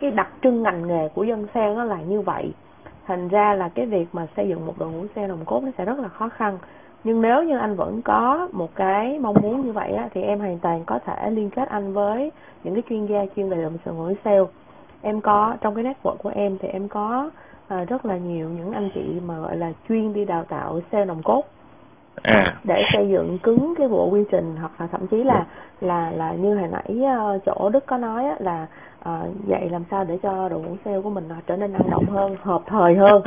cái 0.00 0.10
đặc 0.10 0.28
trưng 0.42 0.62
ngành 0.62 0.86
nghề 0.86 1.08
của 1.08 1.24
dân 1.24 1.46
sale 1.54 1.74
nó 1.74 1.84
là 1.84 2.02
như 2.02 2.20
vậy. 2.20 2.54
Thành 3.06 3.28
ra 3.28 3.54
là 3.54 3.68
cái 3.74 3.86
việc 3.86 4.14
mà 4.14 4.26
xây 4.36 4.48
dựng 4.48 4.66
một 4.66 4.78
đội 4.78 4.90
ngũ 4.90 5.06
sale 5.14 5.28
nòng 5.28 5.44
cốt 5.44 5.62
nó 5.64 5.70
sẽ 5.78 5.84
rất 5.84 5.98
là 5.98 6.08
khó 6.08 6.28
khăn 6.28 6.58
nhưng 7.04 7.22
nếu 7.22 7.42
như 7.42 7.58
anh 7.58 7.76
vẫn 7.76 8.02
có 8.02 8.48
một 8.52 8.74
cái 8.74 9.18
mong 9.18 9.34
muốn 9.42 9.66
như 9.66 9.72
vậy 9.72 9.92
á, 9.92 10.08
thì 10.14 10.22
em 10.22 10.38
hoàn 10.38 10.58
toàn 10.58 10.84
có 10.86 10.98
thể 10.98 11.30
liên 11.30 11.50
kết 11.50 11.68
anh 11.68 11.92
với 11.92 12.32
những 12.64 12.74
cái 12.74 12.82
chuyên 12.88 13.06
gia 13.06 13.26
chuyên 13.36 13.48
về 13.48 13.62
đội 13.62 13.94
ngũ 13.94 14.14
sale. 14.24 14.44
Em 15.02 15.20
có 15.20 15.56
trong 15.60 15.74
cái 15.74 15.84
network 15.84 16.16
của 16.16 16.32
em 16.34 16.58
thì 16.58 16.68
em 16.68 16.88
có 16.88 17.30
à, 17.68 17.84
rất 17.84 18.06
là 18.06 18.16
nhiều 18.16 18.48
những 18.48 18.72
anh 18.72 18.90
chị 18.94 19.20
mà 19.26 19.38
gọi 19.38 19.56
là 19.56 19.72
chuyên 19.88 20.12
đi 20.12 20.24
đào 20.24 20.44
tạo 20.44 20.80
sale 20.92 21.04
nòng 21.04 21.22
cốt. 21.22 21.44
À. 22.22 22.56
Để 22.64 22.82
xây 22.92 23.08
dựng 23.08 23.38
cứng 23.38 23.74
cái 23.78 23.88
bộ 23.88 24.08
quy 24.10 24.24
trình 24.30 24.56
hoặc 24.60 24.72
là 24.78 24.86
thậm 24.86 25.06
chí 25.06 25.24
là 25.24 25.46
là 25.80 26.10
là 26.10 26.32
như 26.32 26.56
hồi 26.56 26.68
nãy 26.72 27.02
ờ, 27.18 27.38
chỗ 27.46 27.68
Đức 27.68 27.86
có 27.86 27.96
nói 27.96 28.24
á, 28.24 28.36
là 28.38 28.66
ờ, 29.02 29.28
dạy 29.46 29.68
làm 29.70 29.84
sao 29.90 30.04
để 30.04 30.18
cho 30.22 30.48
đội 30.48 30.60
ngũ 30.60 30.76
sale 30.84 31.00
của 31.00 31.10
mình 31.10 31.28
trở 31.46 31.56
nên 31.56 31.72
năng 31.72 31.90
động 31.90 32.06
hơn 32.06 32.36
hợp 32.42 32.62
thời 32.66 32.96
hơn 32.96 33.22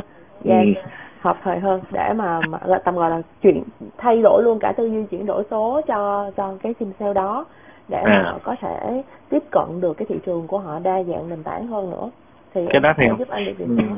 yeah, 0.45 0.65
Ừ. 0.65 0.74
hợp 1.22 1.38
thời 1.44 1.60
hơn 1.60 1.82
để 1.91 2.14
mà, 2.15 2.41
mà 2.41 2.57
gọi- 2.65 2.80
tầm 2.86 2.95
gọi 2.95 3.10
là 3.10 3.22
chuyển 3.41 3.64
thay 3.98 4.22
đổi 4.24 4.44
luôn 4.44 4.60
cả 4.60 4.74
tư 4.78 4.86
duy 4.88 5.03
chuyển 5.11 5.26
đổi 5.26 5.44
số 5.52 5.82
cho 5.88 6.32
cho 6.38 6.57
cái 6.64 6.74
team 6.74 6.91
sale 6.99 7.14
đó 7.14 7.45
để 7.88 8.03
mà 8.06 8.11
À. 8.11 8.24
họ 8.32 8.40
có 8.44 8.56
thể 8.61 9.03
tiếp 9.30 9.44
cận 9.52 9.82
được 9.82 9.94
cái 9.98 10.06
thị 10.10 10.15
trường 10.26 10.48
của 10.48 10.57
họ 10.60 10.80
đa 10.80 11.03
dạng 11.03 11.30
nền 11.30 11.44
tảng 11.44 11.68
hơn 11.68 11.90
nữa 11.91 12.10
thì 12.53 12.61
Cái 12.70 12.80
đó 12.82 12.94
thì- 12.98 13.07
giúp 13.20 13.28
anh 13.30 13.45
được 13.45 13.53
việc 13.57 13.65
Ừ. 13.70 13.76
đó 13.78 13.95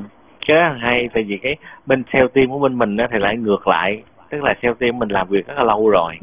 cái 0.48 0.58
đó 0.58 0.70
hay 0.80 1.10
tại 1.14 1.24
vì 1.28 1.38
cái 1.38 1.56
bên 1.86 2.04
sale 2.14 2.28
team 2.34 2.50
của 2.50 2.60
bên 2.60 2.78
mình 2.78 2.98
á 2.98 3.08
thì 3.12 3.20
lại 3.20 3.38
ngược 3.38 3.68
lại 3.68 4.04
tức 4.30 4.44
là 4.44 4.54
sale 4.62 4.74
team 4.80 5.00
mình 5.00 5.10
làm 5.10 5.28
việc 5.28 5.48
rất 5.48 5.54
là 5.58 5.64
lâu 5.64 5.90
rồi 5.90 6.20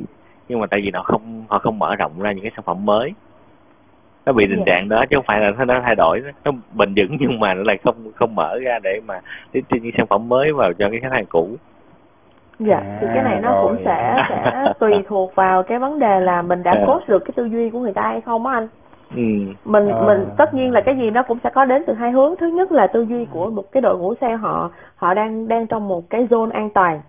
nhưng 0.48 0.60
mà 0.60 0.66
tại 0.66 0.80
vì 0.84 0.90
nó 0.90 1.02
không 1.02 1.44
họ 1.48 1.58
không 1.58 1.78
mở 1.78 1.94
rộng 1.96 2.12
ra 2.20 2.32
những 2.32 2.42
cái 2.44 2.52
sản 2.56 2.64
phẩm 2.64 2.84
mới 2.84 3.12
nó 4.26 4.32
bị 4.32 4.44
tình 4.48 4.58
Dạ. 4.58 4.62
trạng 4.66 4.88
đó 4.88 5.00
chứ 5.10 5.16
không 5.16 5.24
phải 5.28 5.40
là 5.40 5.64
nó 5.64 5.80
thay 5.84 5.94
đổi 5.94 6.22
nó 6.44 6.52
bền 6.74 6.94
vững 6.96 7.16
nhưng 7.20 7.40
mà 7.40 7.54
nó 7.54 7.62
lại 7.62 7.76
không 7.84 7.94
không 8.14 8.34
mở 8.34 8.58
ra 8.58 8.78
để 8.82 9.00
mà 9.06 9.20
tiếp 9.52 9.60
những 9.70 9.92
sản 9.96 10.06
phẩm 10.06 10.28
mới 10.28 10.52
vào 10.52 10.72
cho 10.72 10.88
cái 10.90 11.00
khách 11.00 11.12
hàng 11.12 11.26
cũ 11.28 11.48
Dạ, 12.58 12.82
thì 13.00 13.06
cái 13.14 13.22
này 13.24 13.40
nó 13.42 13.48
À, 13.48 13.58
cũng 13.62 13.72
rồi. 13.72 13.82
sẽ 13.84 14.16
sẽ 14.28 14.72
tùy 14.78 14.92
thuộc 15.08 15.34
vào 15.34 15.62
cái 15.62 15.78
vấn 15.78 15.98
đề 15.98 16.20
là 16.20 16.42
mình 16.42 16.62
đã 16.62 16.70
À. 16.72 16.84
coach 16.86 17.08
được 17.08 17.18
cái 17.24 17.32
tư 17.36 17.44
duy 17.44 17.70
của 17.70 17.78
người 17.78 17.92
ta 17.92 18.02
hay 18.02 18.20
không 18.20 18.46
á 18.46 18.54
anh. 18.54 18.68
ừ 19.16 19.22
Mình 19.64 19.88
À. 19.88 20.00
mình 20.06 20.24
tất 20.36 20.54
nhiên 20.54 20.70
là 20.72 20.80
cái 20.80 20.96
gì 20.96 21.10
nó 21.10 21.22
cũng 21.22 21.38
sẽ 21.44 21.50
có 21.50 21.64
đến 21.64 21.82
từ 21.86 21.92
hai 21.94 22.10
hướng. 22.10 22.34
Thứ 22.40 22.46
nhất 22.46 22.72
là 22.72 22.86
tư 22.86 23.06
duy 23.08 23.24
của 23.32 23.50
một 23.50 23.72
cái 23.72 23.80
đội 23.80 23.98
ngũ 23.98 24.14
sale 24.20 24.36
họ 24.36 24.70
họ 24.96 25.14
đang 25.14 25.48
đang 25.48 25.66
trong 25.66 25.88
một 25.88 26.10
cái 26.10 26.26
zone 26.30 26.50
an 26.50 26.70
toàn. 26.74 27.00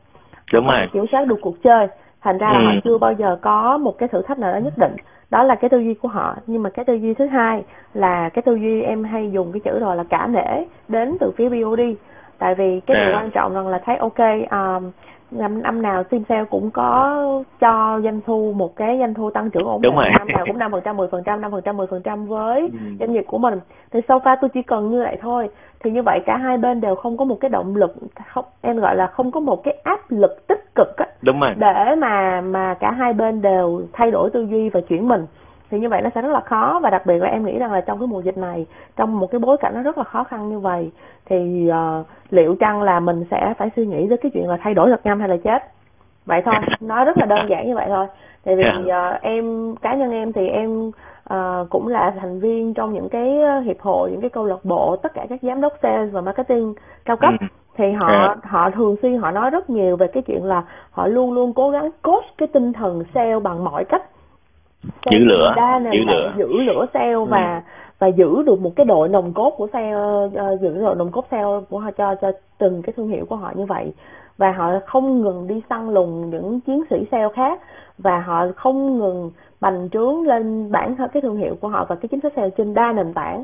đúng 0.54 0.68
rồi 0.68 0.88
kiểm 0.94 1.06
soát 1.12 1.28
được 1.28 1.38
cuộc 1.42 1.64
chơi 1.64 1.88
thành 2.24 2.38
ra 2.38 2.52
là 2.54 2.60
Ừ. 2.60 2.66
họ 2.66 2.72
chưa 2.84 2.98
bao 2.98 3.14
giờ 3.14 3.38
có 3.42 3.78
một 3.78 3.98
cái 3.98 4.10
thử 4.10 4.22
thách 4.22 4.40
nào 4.40 4.52
đó 4.54 4.58
nhất 4.58 4.74
định. 4.78 4.96
Đó 5.30 5.44
là 5.44 5.56
cái 5.56 5.70
tư 5.70 5.78
duy 5.80 5.94
của 5.94 6.08
họ. 6.08 6.36
Nhưng 6.48 6.64
mà 6.64 6.70
cái 6.70 6.86
tư 6.86 6.94
duy 6.94 7.14
thứ 7.14 7.26
hai 7.28 7.64
là 7.94 8.30
cái 8.30 8.42
tư 8.42 8.56
duy 8.56 8.82
em 8.82 9.04
hay 9.04 9.32
dùng 9.32 9.52
cái 9.52 9.60
chữ 9.60 9.80
rồi 9.80 9.96
là 9.96 10.04
cả 10.10 10.28
nể 10.28 10.64
đến 10.88 11.18
từ 11.20 11.32
phía 11.38 11.50
BOD 11.50 11.80
tại 12.40 12.56
vì 12.56 12.80
cái 12.80 12.98
điều 12.98 13.06
À. 13.06 13.16
quan 13.18 13.32
trọng 13.32 13.54
rằng 13.54 13.68
là 13.68 13.82
thấy 13.86 13.98
ok 13.98 14.20
um, 14.52 14.92
năm 15.32 15.62
năm 15.62 15.82
nào 15.82 16.04
team 16.04 16.24
sale 16.30 16.44
cũng 16.50 16.72
có 16.72 17.24
cho 17.60 18.00
doanh 18.04 18.20
thu 18.26 18.54
một 18.56 18.76
cái 18.76 18.98
doanh 19.00 19.14
thu 19.14 19.30
tăng 19.30 19.50
trưởng 19.50 19.68
ổn 19.68 19.82
định. 19.82 19.96
năm 20.18 20.28
nào 20.28 20.46
cũng 20.46 20.58
năm 20.58 20.72
phần 20.72 20.82
trăm 20.86 20.98
mười 20.98 21.08
phần 21.08 21.24
trăm 21.24 21.42
năm 21.42 21.52
phần 21.52 21.62
trăm 21.66 21.78
mười 21.78 21.88
phần 21.88 22.02
trăm 22.02 22.26
với 22.26 22.62
Ừ. 22.62 22.78
doanh 23.00 23.14
nghiệp 23.14 23.24
của 23.28 23.38
mình. 23.38 23.60
Thì 23.92 24.00
so 24.08 24.18
far 24.18 24.38
tôi 24.42 24.50
chỉ 24.50 24.62
cần 24.62 24.90
như 24.90 25.04
vậy 25.04 25.18
thôi 25.22 25.50
thì 25.84 25.92
như 25.92 26.04
vậy 26.04 26.20
cả 26.26 26.38
hai 26.38 26.58
bên 26.58 26.82
đều 26.82 26.96
không 26.96 27.18
có 27.18 27.26
một 27.26 27.38
cái 27.40 27.50
động 27.50 27.76
lực 27.76 27.96
không 28.28 28.46
em 28.62 28.80
gọi 28.80 28.96
là 28.96 29.08
không 29.08 29.32
có 29.32 29.40
một 29.40 29.64
cái 29.64 29.78
áp 29.84 30.00
lực 30.10 30.48
tích 30.48 30.76
cực 30.76 30.98
á 30.98 31.06
đúng 31.22 31.40
rồi. 31.40 31.54
để 31.58 31.96
mà 31.98 32.42
mà 32.42 32.74
cả 32.74 32.92
hai 32.92 33.14
bên 33.14 33.42
đều 33.42 33.82
thay 33.94 34.12
đổi 34.12 34.30
tư 34.30 34.42
duy 34.42 34.70
và 34.70 34.82
chuyển 34.82 35.08
mình. 35.08 35.26
Thì 35.70 35.80
như 35.80 35.90
vậy 35.90 36.02
nó 36.02 36.10
sẽ 36.16 36.22
rất 36.22 36.32
là 36.32 36.40
khó 36.40 36.80
và 36.84 36.90
đặc 36.90 37.06
biệt 37.06 37.18
là 37.22 37.28
em 37.28 37.46
nghĩ 37.46 37.58
rằng 37.60 37.72
là 37.72 37.82
trong 37.82 38.00
cái 38.00 38.08
mùa 38.08 38.22
dịch 38.22 38.38
này 38.38 38.66
trong 38.98 39.20
một 39.20 39.28
cái 39.32 39.40
bối 39.40 39.58
cảnh 39.58 39.74
nó 39.76 39.82
rất 39.82 39.98
là 39.98 40.04
khó 40.04 40.24
khăn 40.24 40.50
như 40.50 40.60
vậy 40.60 40.92
thì 41.26 41.68
ờ, 41.68 42.04
liệu 42.30 42.56
chăng 42.60 42.82
là 42.82 43.00
mình 43.00 43.26
sẽ 43.32 43.54
phải 43.58 43.70
suy 43.76 43.86
nghĩ 43.86 44.06
tới 44.10 44.18
cái 44.18 44.32
chuyện 44.34 44.50
là 44.50 44.58
thay 44.62 44.74
đổi 44.74 44.90
thật 44.90 45.06
nhanh 45.06 45.20
hay 45.20 45.30
là 45.30 45.38
chết? 45.38 45.64
Vậy 46.26 46.42
thôi 46.46 46.56
nói 46.80 47.06
rất 47.06 47.18
là 47.18 47.26
đơn 47.26 47.50
giản 47.50 47.68
như 47.68 47.76
vậy 47.76 47.86
thôi. 47.90 48.08
Tại 48.46 48.56
vì 48.56 48.64
Yeah. 48.64 48.88
ờ, 48.90 49.20
em 49.22 49.76
cá 49.82 49.96
nhân 49.96 50.12
em 50.12 50.34
thì 50.34 50.48
em 50.48 50.92
ờ, 51.24 51.66
cũng 51.70 51.88
là 51.88 52.14
thành 52.20 52.40
viên 52.40 52.74
trong 52.74 52.94
những 52.94 53.10
cái 53.10 53.40
ờ, 53.42 53.60
hiệp 53.60 53.80
hội 53.80 54.12
những 54.12 54.22
cái 54.22 54.30
câu 54.30 54.46
lạc 54.46 54.66
bộ 54.66 54.96
tất 54.96 55.14
cả 55.14 55.26
các 55.30 55.40
giám 55.42 55.62
đốc 55.62 55.74
sales 55.82 56.12
và 56.12 56.22
marketing 56.22 56.74
cao 57.06 57.18
cấp. 57.18 57.34
Ừ. 57.40 57.48
thì 57.78 57.92
họ 57.92 58.36
họ 58.44 58.70
thường 58.70 58.96
xuyên 59.02 59.18
họ 59.18 59.32
nói 59.32 59.50
rất 59.50 59.70
nhiều 59.70 59.96
về 59.96 60.08
cái 60.08 60.24
chuyện 60.24 60.44
là 60.44 60.64
họ 60.92 61.08
luôn 61.08 61.34
luôn 61.34 61.54
cố 61.54 61.70
gắng 61.70 61.90
coach 62.02 62.26
cái 62.38 62.48
tinh 62.48 62.74
thần 62.74 63.04
sale 63.14 63.40
bằng 63.40 63.64
mọi 63.64 63.86
cách. 63.86 64.04
Giữ 65.12 65.18
lửa, 65.18 65.54
giữ 65.94 66.00
lửa. 66.08 66.34
giữ 66.38 66.48
lửa 66.48 66.86
sale 66.94 67.16
và 67.30 67.62
và 68.00 68.08
giữ 68.08 68.44
được 68.46 68.62
một 68.62 68.72
cái 68.76 68.86
đội 68.86 69.10
nồng 69.10 69.34
cốt 69.34 69.54
của 69.58 69.68
sale 69.74 69.92
ờ, 70.36 70.58
giữ 70.62 70.82
đội 70.82 70.96
nồng 70.96 71.12
cốt 71.12 71.26
sale 71.32 71.44
của 71.70 71.80
họ 71.80 71.92
cho 71.92 72.16
cho 72.22 72.32
từng 72.58 72.82
cái 72.82 72.94
thương 72.98 73.08
hiệu 73.08 73.26
của 73.26 73.36
họ 73.36 73.52
như 73.56 73.66
vậy. 73.66 73.94
Và 74.38 74.52
họ 74.52 74.72
không 74.86 75.22
ngừng 75.22 75.48
đi 75.48 75.62
săn 75.70 75.90
lùng 75.90 76.30
những 76.30 76.60
chiến 76.60 76.84
sĩ 76.90 76.96
sale 77.12 77.30
khác. 77.36 77.60
Và 77.98 78.20
họ 78.20 78.46
không 78.56 79.00
ngừng 79.00 79.32
bành 79.64 79.90
trướng 79.90 80.28
lên 80.28 80.72
bản 80.72 80.96
thân 80.96 81.10
cái 81.14 81.22
thương 81.22 81.38
hiệu 81.38 81.56
của 81.62 81.68
họ 81.68 81.86
và 81.90 81.96
cái 81.96 82.08
chính 82.08 82.20
sách 82.20 82.34
sale 82.36 82.50
trên 82.50 82.74
đa 82.74 82.92
nền 82.92 83.14
tảng. 83.14 83.44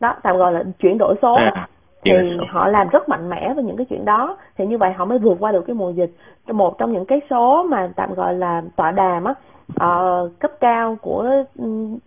Đó 0.00 0.14
tạm 0.22 0.36
gọi 0.36 0.52
là 0.52 0.62
chuyển 0.78 0.98
đổi 0.98 1.14
số. 1.22 1.34
À, 1.34 1.68
thì 2.04 2.12
số. 2.38 2.44
họ 2.48 2.68
làm 2.68 2.88
rất 2.88 3.08
mạnh 3.08 3.28
mẽ 3.28 3.52
với 3.54 3.64
những 3.64 3.76
cái 3.76 3.86
chuyện 3.90 4.04
đó. 4.04 4.36
Thì 4.56 4.66
như 4.66 4.78
vậy 4.78 4.92
họ 4.92 5.04
mới 5.04 5.18
vượt 5.18 5.36
qua 5.40 5.52
được 5.52 5.64
cái 5.66 5.74
mùa 5.74 5.90
dịch. 5.90 6.10
Một 6.46 6.78
trong 6.78 6.92
những 6.92 7.04
cái 7.04 7.20
số 7.30 7.62
mà 7.62 7.90
tạm 7.96 8.14
gọi 8.14 8.34
là 8.34 8.62
tọa 8.76 8.90
đàm 8.90 9.24
á 9.24 9.34
ờ, 9.76 10.30
cấp 10.38 10.50
cao 10.60 10.96
của 11.00 11.30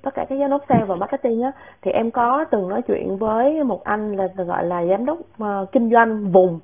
tất 0.01 0.13
cả 0.13 0.25
các 0.29 0.35
giám 0.39 0.49
đốc 0.49 0.61
sale 0.69 0.85
và 0.85 0.95
marketing 0.95 1.41
á 1.41 1.51
thì 1.81 1.91
em 1.91 2.11
có 2.11 2.45
từng 2.51 2.69
nói 2.69 2.81
chuyện 2.81 3.17
với 3.17 3.63
một 3.63 3.83
anh 3.83 4.15
là 4.15 4.27
gọi 4.38 4.65
là 4.65 4.85
giám 4.85 5.05
đốc 5.05 5.17
ờ, 5.39 5.65
kinh 5.71 5.89
doanh 5.91 6.31
vùng 6.31 6.59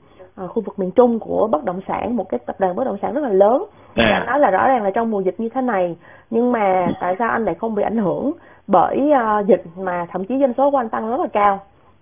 khu 0.48 0.62
vực 0.62 0.80
miền 0.80 0.92
Trung 0.92 1.20
của 1.20 1.48
bất 1.52 1.64
động 1.64 1.80
sản 1.88 2.16
một 2.16 2.30
cái 2.30 2.40
tập 2.46 2.56
đoàn 2.60 2.76
bất 2.76 2.84
động 2.84 2.98
sản 3.02 3.14
rất 3.14 3.22
là 3.24 3.30
lớn. 3.30 3.66
À. 3.96 4.06
anh 4.14 4.26
nói 4.26 4.40
là 4.40 4.50
rõ 4.52 4.68
ràng 4.68 4.84
là 4.84 4.92
trong 4.92 5.12
mùa 5.12 5.20
dịch 5.22 5.40
như 5.40 5.50
thế 5.50 5.62
này 5.62 5.98
nhưng 6.30 6.52
mà 6.52 6.88
tại 7.02 7.16
sao 7.20 7.30
anh 7.30 7.46
lại 7.46 7.56
không 7.56 7.76
bị 7.76 7.84
ảnh 7.84 7.98
hưởng? 7.98 8.32
Bởi 8.68 9.12
ờ, 9.12 9.44
dịch 9.48 9.64
mà 9.78 10.06
thậm 10.12 10.26
chí 10.26 10.40
doanh 10.40 10.54
số 10.58 10.72
của 10.72 10.78
anh 10.78 10.90
tăng 10.90 11.10
rất 11.10 11.20
là 11.20 11.28
cao. 11.34 11.60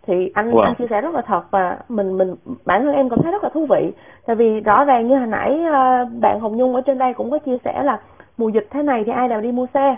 Thì 0.07 0.31
anh 0.33 0.51
Wow. 0.51 0.61
anh 0.61 0.75
chia 0.75 0.87
sẻ 0.89 1.01
rất 1.01 1.13
là 1.13 1.21
thật 1.21 1.41
và 1.51 1.77
mình 1.89 2.17
mình 2.17 2.35
bản 2.65 2.83
thân 2.85 2.95
em 2.95 3.09
cảm 3.09 3.19
thấy 3.23 3.31
rất 3.31 3.43
là 3.43 3.49
thú 3.53 3.65
vị. 3.69 3.91
Tại 4.25 4.35
vì 4.35 4.59
rõ 4.59 4.83
ràng 4.85 5.07
như 5.07 5.17
hồi 5.17 5.27
nãy 5.27 5.59
ờ, 5.73 6.05
bạn 6.21 6.39
Hồng 6.39 6.57
Nhung 6.57 6.75
ở 6.75 6.81
trên 6.81 6.97
đây 6.97 7.13
cũng 7.13 7.31
có 7.31 7.37
chia 7.37 7.57
sẻ 7.65 7.83
là 7.83 7.99
mùa 8.37 8.49
dịch 8.49 8.67
thế 8.71 8.83
này 8.83 9.03
thì 9.05 9.11
ai 9.11 9.27
nào 9.27 9.41
đi 9.41 9.51
mua 9.51 9.65
xe? 9.73 9.95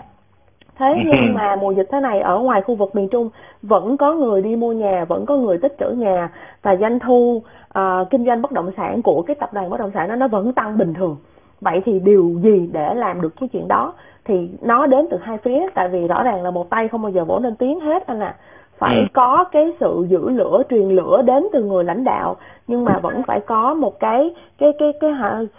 Thế 0.78 0.86
nhưng 1.04 1.34
mà 1.34 1.56
mùa 1.56 1.70
dịch 1.70 1.86
thế 1.92 2.00
này 2.00 2.20
ở 2.20 2.38
ngoài 2.38 2.62
khu 2.62 2.74
vực 2.74 2.94
miền 2.94 3.08
Trung 3.08 3.30
vẫn 3.62 3.96
có 3.96 4.14
người 4.14 4.42
đi 4.42 4.56
mua 4.56 4.72
nhà 4.72 5.04
vẫn 5.04 5.26
có 5.26 5.36
người 5.36 5.58
tích 5.58 5.76
trữ 5.78 5.90
nhà 5.90 6.28
và 6.62 6.76
doanh 6.76 6.98
thu 6.98 7.42
ờ, 7.68 8.04
kinh 8.10 8.26
doanh 8.26 8.42
bất 8.42 8.52
động 8.52 8.70
sản 8.76 9.02
của 9.02 9.22
cái 9.22 9.36
tập 9.40 9.52
đoàn 9.52 9.70
bất 9.70 9.80
động 9.80 9.90
sản 9.94 10.08
đó 10.08 10.14
nó 10.14 10.28
vẫn 10.28 10.52
tăng 10.52 10.78
bình 10.78 10.94
thường. 10.94 11.16
Vậy 11.60 11.82
thì 11.84 12.00
điều 12.00 12.30
gì 12.42 12.70
để 12.72 12.94
làm 12.94 13.20
được 13.20 13.34
cái 13.40 13.48
chuyện 13.48 13.68
đó? 13.68 13.92
Thì 14.24 14.50
nó 14.62 14.86
đến 14.86 15.06
từ 15.10 15.16
hai 15.22 15.38
phía 15.38 15.66
tại 15.74 15.88
vì 15.88 16.08
rõ 16.08 16.22
ràng 16.22 16.42
là 16.42 16.50
một 16.50 16.70
tay 16.70 16.88
không 16.88 17.02
bao 17.02 17.12
giờ 17.12 17.24
vỗ 17.24 17.38
lên 17.38 17.56
tiếng 17.56 17.80
hết 17.80 18.06
anh 18.06 18.20
ạ. 18.20 18.34
Phải 18.78 18.96
Ừ. 18.96 19.06
có 19.14 19.44
cái 19.52 19.72
sự 19.80 20.06
giữ 20.08 20.30
lửa 20.30 20.62
truyền 20.70 20.88
lửa 20.88 21.22
đến 21.22 21.46
từ 21.52 21.64
người 21.64 21.84
lãnh 21.84 22.04
đạo 22.04 22.36
nhưng 22.66 22.84
mà 22.84 22.98
vẫn 22.98 23.22
phải 23.26 23.40
có 23.40 23.74
một 23.74 24.00
cái 24.00 24.34
cái 24.58 24.72
cái 24.78 24.92
cái 25.00 25.10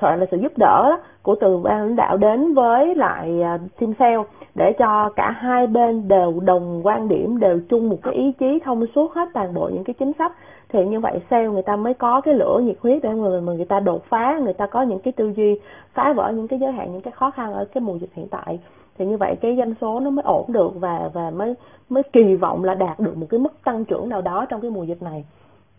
gọi 0.02 0.18
là 0.18 0.26
sự 0.32 0.38
giúp 0.38 0.52
đỡ 0.58 0.90
đó, 0.90 1.00
của 1.24 1.36
từ 1.36 1.58
ban 1.58 1.80
lãnh 1.82 1.96
đạo 1.96 2.18
đến 2.18 2.54
với 2.54 2.96
lại 2.96 3.42
à, 3.42 3.58
team 3.80 3.94
sale 4.00 4.24
để 4.56 4.74
cho 4.80 5.10
cả 5.16 5.32
hai 5.32 5.68
bên 5.68 6.08
đều 6.08 6.40
đồng 6.40 6.82
quan 6.84 7.08
điểm 7.08 7.40
đều 7.40 7.60
chung 7.70 7.90
một 7.90 7.98
cái 8.04 8.14
ý 8.14 8.32
chí 8.40 8.60
thông 8.66 8.86
suốt 8.96 9.14
hết 9.14 9.30
toàn 9.34 9.54
bộ 9.54 9.70
những 9.74 9.84
cái 9.84 9.94
chính 9.94 10.12
sách 10.20 10.32
thì 10.70 10.86
như 10.86 11.00
vậy 11.00 11.20
sale 11.30 11.48
người 11.48 11.62
ta 11.62 11.76
mới 11.76 11.94
có 11.94 12.22
cái 12.22 12.34
lửa 12.34 12.60
nhiệt 12.64 12.78
huyết 12.82 13.04
để 13.04 13.10
người 13.10 13.42
người 13.42 13.66
ta 13.66 13.80
đột 13.80 14.04
phá 14.10 14.40
người 14.44 14.54
ta 14.54 14.68
có 14.68 14.82
những 14.82 15.00
cái 15.00 15.12
tư 15.12 15.34
duy 15.36 15.60
phá 15.94 16.14
vỡ 16.14 16.32
những 16.36 16.48
cái 16.48 16.60
giới 16.60 16.72
hạn 16.72 16.92
những 16.92 17.02
cái 17.02 17.12
khó 17.12 17.32
khăn 17.32 17.54
ở 17.54 17.66
cái 17.66 17.82
mùa 17.82 17.96
dịch 17.96 18.10
hiện 18.14 18.28
tại. 18.28 18.60
Thì 18.98 19.06
như 19.06 19.18
vậy 19.18 19.36
cái 19.42 19.56
doanh 19.58 19.74
số 19.82 20.00
nó 20.00 20.10
mới 20.10 20.24
ổn 20.24 20.46
được 20.48 20.72
và 20.76 21.10
và 21.14 21.30
mới 21.30 21.56
mới 21.90 22.04
kỳ 22.04 22.36
vọng 22.36 22.64
là 22.64 22.74
đạt 22.74 23.00
được 23.00 23.18
một 23.18 23.26
cái 23.30 23.40
mức 23.40 23.54
tăng 23.64 23.86
trưởng 23.86 24.10
nào 24.10 24.22
đó 24.22 24.46
trong 24.50 24.62
cái 24.62 24.72
mùa 24.72 24.84
dịch 24.84 25.02
này. 25.02 25.26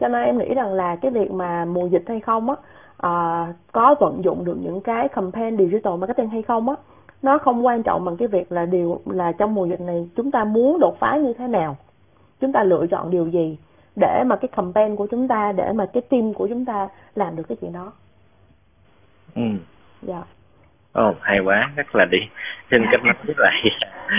Cho 0.00 0.08
nên 0.08 0.24
em 0.24 0.38
nghĩ 0.38 0.54
rằng 0.54 0.72
là 0.72 0.96
cái 0.96 1.10
việc 1.10 1.30
mà 1.30 1.64
mùa 1.64 1.86
dịch 1.86 2.04
hay 2.06 2.20
không 2.20 2.50
á 2.50 2.56
à, 2.96 3.46
có 3.72 3.94
vận 4.00 4.24
dụng 4.24 4.44
được 4.44 4.56
những 4.62 4.80
cái 4.80 5.08
campaign 5.08 5.56
digital 5.56 5.96
marketing 5.96 6.28
hay 6.28 6.42
không 6.42 6.68
á 6.68 6.74
nó 7.22 7.38
không 7.38 7.66
quan 7.66 7.82
trọng 7.82 8.04
bằng 8.04 8.16
cái 8.16 8.28
việc 8.28 8.52
là 8.52 8.66
điều 8.66 9.00
là 9.06 9.32
trong 9.32 9.54
mùa 9.54 9.66
dịch 9.66 9.80
này 9.80 10.08
chúng 10.16 10.30
ta 10.30 10.44
muốn 10.44 10.78
đột 10.80 10.96
phá 10.98 11.16
như 11.16 11.32
thế 11.32 11.48
nào 11.48 11.76
chúng 12.40 12.52
ta 12.52 12.62
lựa 12.62 12.86
chọn 12.90 13.10
điều 13.10 13.26
gì 13.26 13.58
để 14.00 14.24
mà 14.26 14.36
cái 14.36 14.48
campaign 14.56 14.96
của 14.96 15.06
chúng 15.10 15.28
ta 15.28 15.52
để 15.52 15.72
mà 15.74 15.86
cái 15.92 16.02
team 16.10 16.34
của 16.34 16.48
chúng 16.48 16.64
ta 16.64 16.88
làm 17.14 17.36
được 17.36 17.42
cái 17.48 17.56
chuyện 17.60 17.72
đó 17.72 17.92
ừ. 19.34 19.42
dạ 20.02 20.22
Ồ, 20.92 21.14
hay 21.20 21.38
quá, 21.40 21.70
rất 21.76 21.94
là 21.94 22.04
đi. 22.10 22.18
Xin 22.70 22.82
kết 22.92 22.98
nối 23.04 23.14
với 23.26 23.34
lại 23.38 23.62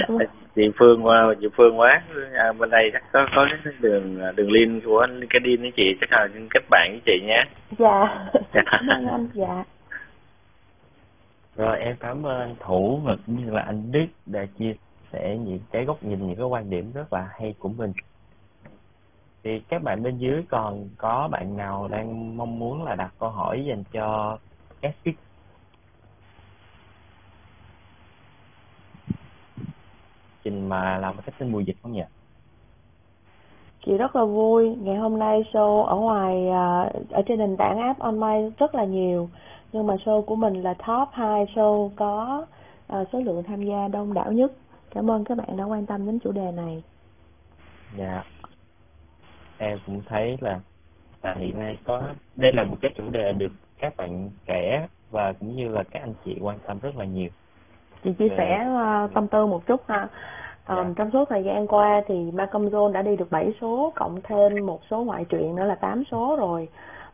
chị 0.56 0.72
Phương 0.80 1.06
qua, 1.06 1.34
chị 1.42 1.48
Phương 1.58 1.80
quá. 1.80 2.02
À, 2.34 2.52
bên 2.52 2.70
đây 2.70 2.90
chắc 2.94 3.04
có 3.12 3.28
có 3.36 3.48
cái 3.64 3.74
đường 3.80 4.20
đường 4.36 4.52
link 4.52 4.84
của 4.86 5.08
LinkedIn 5.10 5.62
với 5.62 5.72
chị, 5.76 5.96
chắc 6.02 6.12
là 6.12 6.28
xin 6.34 6.48
kết 6.50 6.64
bạn 6.70 6.90
với 6.92 7.02
chị 7.06 7.26
nhé. 7.28 7.44
dạ 7.80 8.28
Dạ. 8.54 8.62
cảm 8.66 8.88
ơn 8.88 9.08
anh 9.08 9.28
dạ 9.34 9.64
Rồi 11.56 11.80
em 11.80 11.96
cảm 12.00 12.26
ơn 12.26 12.56
Thủ 12.60 13.00
và 13.04 13.16
cũng 13.26 13.46
như 13.46 13.52
là 13.52 13.62
anh 13.62 13.92
Đức 13.92 14.06
đã 14.26 14.46
chia 14.60 14.74
sẻ 15.12 15.38
những 15.46 15.60
cái 15.72 15.86
góc 15.86 16.04
nhìn, 16.04 16.28
những 16.28 16.36
cái 16.36 16.46
quan 16.46 16.70
điểm 16.70 16.92
rất 16.94 17.14
là 17.14 17.28
hay 17.40 17.56
của 17.60 17.70
mình. 17.70 17.94
Thì 19.44 19.60
các 19.60 19.84
bạn 19.84 20.04
bên 20.04 20.18
dưới 20.18 20.44
còn 20.50 20.90
có 20.98 21.28
bạn 21.32 21.58
nào 21.58 21.88
đang 21.88 22.38
mong 22.38 22.60
muốn 22.60 22.84
là 22.84 22.96
đặt 22.96 23.14
câu 23.20 23.30
hỏi 23.30 23.66
dành 23.66 23.84
cho 23.92 24.38
các 24.82 24.96
speaker? 25.02 25.22
Trình 30.44 30.70
mà 30.70 30.98
làm 30.98 31.16
marketing 31.16 31.52
mùa 31.52 31.60
dịch 31.60 31.76
không 31.82 31.92
nhỉ? 31.92 32.04
chị 33.86 33.98
rất 33.98 34.16
là 34.16 34.26
vui. 34.26 34.76
Ngày 34.82 34.96
hôm 34.96 35.20
nay 35.20 35.44
show 35.54 35.84
ở 35.84 35.96
ngoài 35.96 36.50
à, 36.50 36.92
ở 37.10 37.22
trên 37.28 37.40
nền 37.40 37.58
tảng 37.58 37.80
app 37.80 38.00
online 38.00 38.50
rất 38.58 38.76
là 38.76 38.86
nhiều. 38.86 39.30
Nhưng 39.72 39.88
mà 39.88 39.96
show 39.96 40.22
của 40.22 40.36
mình 40.36 40.62
là 40.62 40.74
top 40.74 41.10
2 41.12 41.46
show 41.46 41.90
có 41.96 42.46
à, 42.88 43.04
số 43.14 43.20
lượng 43.20 43.44
tham 43.44 43.64
gia 43.64 43.88
đông 43.88 44.14
đảo 44.14 44.32
nhất. 44.32 44.52
Cảm 44.96 45.12
ơn 45.12 45.24
các 45.24 45.38
bạn 45.38 45.58
đã 45.58 45.64
quan 45.64 45.86
tâm 45.86 46.06
đến 46.06 46.20
chủ 46.20 46.32
đề 46.32 46.52
này. 46.52 46.84
Dạ. 47.98 48.24
Em 49.62 49.80
cũng 49.86 50.02
thấy 50.10 50.38
là 50.42 50.60
là 51.24 51.34
hiện 51.34 51.60
nay 51.60 51.78
có 51.86 52.02
đây 52.36 52.52
là 52.54 52.64
một 52.64 52.78
cái 52.82 52.92
chủ 52.98 53.04
đề 53.10 53.34
được 53.34 53.52
các 53.80 53.98
bạn 53.98 54.30
trẻ 54.46 54.88
và 55.12 55.34
cũng 55.34 55.56
như 55.56 55.68
là 55.68 55.84
các 55.92 56.00
anh 56.02 56.14
chị 56.26 56.38
quan 56.42 56.58
tâm 56.68 56.80
rất 56.82 56.96
là 56.98 57.06
nhiều. 57.06 57.30
chị 58.04 58.14
chia 58.14 58.30
sẻ 58.38 58.58
à, 58.76 59.08
tâm 59.14 59.28
tư 59.28 59.46
một 59.46 59.66
chút 59.68 59.82
ha 59.88 60.08
Ờm, 60.66 60.88
Dạ. 60.88 60.94
trong 60.98 61.12
suốt 61.12 61.30
thời 61.30 61.44
gian 61.44 61.68
qua 61.68 62.02
thì 62.08 62.32
Malcolm 62.34 62.66
Zone 62.68 62.92
đã 62.92 63.02
đi 63.02 63.16
được 63.16 63.32
7 63.32 63.54
số 63.62 63.94
cộng 63.96 64.22
thêm 64.24 64.66
một 64.66 64.80
số 64.90 65.04
ngoại 65.04 65.26
truyện 65.26 65.56
nữa 65.56 65.64
là 65.66 65.76
8 65.76 66.04
số 66.12 66.36
rồi 66.40 66.68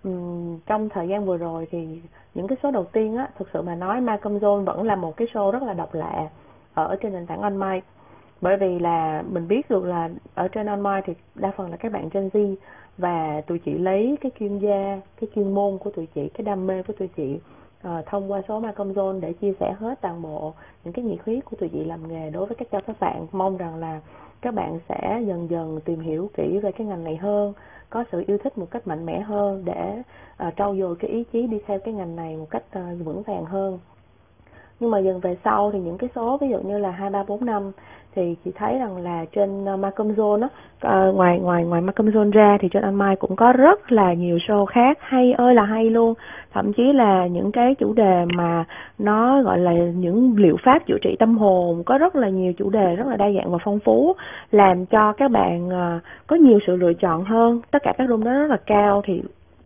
Ừm, 0.03 0.59
trong 0.65 0.89
thời 0.89 1.07
gian 1.07 1.25
vừa 1.25 1.37
rồi 1.37 1.67
thì 1.71 2.01
những 2.33 2.47
cái 2.47 2.57
số 2.63 2.71
đầu 2.71 2.83
tiên 2.85 3.17
á 3.17 3.27
thực 3.39 3.47
sự 3.53 3.61
mà 3.61 3.75
nói 3.75 4.01
Malcolm 4.01 4.37
Zone 4.37 4.63
vẫn 4.65 4.83
là 4.83 4.95
một 4.95 5.17
cái 5.17 5.27
show 5.33 5.51
rất 5.51 5.63
là 5.63 5.73
độc 5.73 5.93
lạ 5.93 6.29
ở 6.73 6.95
trên 7.01 7.13
nền 7.13 7.25
tảng 7.27 7.41
online 7.41 7.79
bởi 8.41 8.57
vì 8.57 8.79
là 8.79 9.23
mình 9.31 9.47
biết 9.47 9.69
được 9.69 9.85
là 9.85 10.09
ở 10.35 10.47
trên 10.47 10.65
online 10.65 11.01
thì 11.05 11.13
đa 11.35 11.51
phần 11.57 11.71
là 11.71 11.77
các 11.77 11.91
bạn 11.91 12.09
Gen 12.13 12.29
Z 12.33 12.55
và 12.97 13.41
tụi 13.47 13.59
chị 13.59 13.73
lấy 13.73 14.17
cái 14.21 14.31
chuyên 14.39 14.57
gia 14.57 15.01
cái 15.21 15.29
chuyên 15.35 15.55
môn 15.55 15.77
của 15.77 15.89
tụi 15.89 16.05
chị 16.05 16.29
cái 16.33 16.43
đam 16.45 16.67
mê 16.67 16.83
của 16.83 16.93
tụi 16.93 17.07
chị 17.07 17.39
uh, 17.87 18.05
thông 18.05 18.31
qua 18.31 18.41
số 18.47 18.59
Macom 18.59 18.91
Zone 18.91 19.19
để 19.19 19.33
chia 19.33 19.53
sẻ 19.59 19.75
hết 19.79 20.01
toàn 20.01 20.21
bộ 20.21 20.53
những 20.83 20.93
cái 20.93 21.05
nhiệt 21.05 21.19
huyết 21.25 21.45
của 21.45 21.57
tụi 21.59 21.69
chị 21.69 21.83
làm 21.83 22.07
nghề 22.07 22.29
đối 22.29 22.45
với 22.45 22.55
các 22.55 22.67
cho 22.71 22.81
các 22.87 22.99
bạn. 22.99 23.27
Mong 23.31 23.57
rằng 23.57 23.75
là 23.75 24.01
các 24.41 24.53
bạn 24.53 24.79
sẽ 24.89 25.21
dần 25.27 25.47
dần 25.49 25.79
tìm 25.85 25.99
hiểu 25.99 26.29
kỹ 26.33 26.59
về 26.63 26.71
cái 26.71 26.87
ngành 26.87 27.03
này 27.03 27.15
hơn 27.15 27.53
có 27.89 28.03
sự 28.11 28.23
yêu 28.27 28.37
thích 28.37 28.57
một 28.57 28.67
cách 28.71 28.87
mạnh 28.87 29.05
mẽ 29.05 29.19
hơn 29.19 29.63
để 29.65 30.01
uh, 30.47 30.53
trau 30.57 30.75
dồi 30.75 30.95
cái 30.95 31.11
ý 31.11 31.23
chí 31.23 31.47
đi 31.47 31.59
theo 31.65 31.79
cái 31.79 31.93
ngành 31.93 32.15
này 32.15 32.37
một 32.37 32.47
cách 32.49 32.63
uh, 32.79 33.05
vững 33.05 33.23
vàng 33.23 33.45
hơn. 33.45 33.79
Nhưng 34.79 34.91
mà 34.91 34.99
dần 34.99 35.19
về 35.19 35.37
sau 35.43 35.71
thì 35.71 35.79
những 35.79 35.97
cái 35.97 36.09
số 36.15 36.37
ví 36.37 36.49
dụ 36.49 36.59
như 36.59 36.77
là 36.77 36.91
hai 36.91 37.09
ba 37.09 37.23
bốn 37.23 37.45
năm 37.45 37.71
thì 38.17 38.35
chị 38.45 38.51
thấy 38.55 38.79
rằng 38.79 38.97
là 38.97 39.25
trên 39.35 39.65
ờ, 39.65 39.73
uh, 39.73 39.79
Macom 39.79 40.11
Zone 40.11 40.41
á 40.41 40.49
uh, 41.07 41.15
ngoài 41.15 41.39
ngoài 41.39 41.63
ngoài 41.63 41.81
Macom 41.81 42.07
Zone 42.07 42.31
ra 42.31 42.57
thì 42.61 42.69
trên 42.71 42.83
Anh 42.83 42.95
Mai 42.95 43.15
cũng 43.15 43.35
có 43.35 43.53
rất 43.53 43.91
là 43.91 44.13
nhiều 44.13 44.37
show 44.37 44.65
khác 44.65 44.97
hay 45.01 45.33
ơi 45.33 45.55
là 45.55 45.63
hay 45.63 45.89
luôn. 45.89 46.13
Thậm 46.53 46.73
chí 46.73 46.93
là 46.93 47.27
những 47.27 47.51
cái 47.51 47.75
chủ 47.75 47.93
đề 47.93 48.25
mà 48.35 48.65
nó 48.99 49.41
gọi 49.41 49.59
là 49.59 49.71
những 49.71 50.33
liệu 50.37 50.57
pháp 50.63 50.85
chữa 50.87 50.97
trị 51.01 51.15
tâm 51.19 51.37
hồn 51.37 51.83
có 51.85 51.97
rất 51.97 52.15
là 52.15 52.29
nhiều 52.29 52.53
chủ 52.53 52.69
đề 52.69 52.95
rất 52.95 53.07
là 53.07 53.15
đa 53.17 53.31
dạng 53.31 53.51
và 53.51 53.57
phong 53.63 53.79
phú 53.79 54.13
làm 54.51 54.85
cho 54.85 55.13
các 55.13 55.31
bạn 55.31 55.67
uh, 55.67 56.01
có 56.27 56.35
nhiều 56.35 56.59
sự 56.67 56.75
lựa 56.75 56.93
chọn 56.93 57.23
hơn. 57.23 57.61
Tất 57.71 57.83
cả 57.83 57.93
các 57.97 58.09
room 58.09 58.23
đó 58.23 58.31
rất 58.31 58.47
là 58.49 58.57
cao 58.65 59.01
thì 59.05 59.21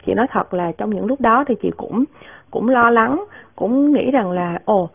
chị 0.05 0.13
nói 0.13 0.27
thật 0.31 0.53
là 0.53 0.71
trong 0.77 0.89
những 0.89 1.05
lúc 1.05 1.21
đó 1.21 1.43
thì 1.47 1.55
chị 1.61 1.71
cũng 1.77 2.03
cũng 2.51 2.69
lo 2.69 2.89
lắng 2.89 3.25
cũng 3.55 3.91
nghĩ 3.91 4.11
rằng 4.11 4.31
là 4.31 4.59
ồ 4.65 4.89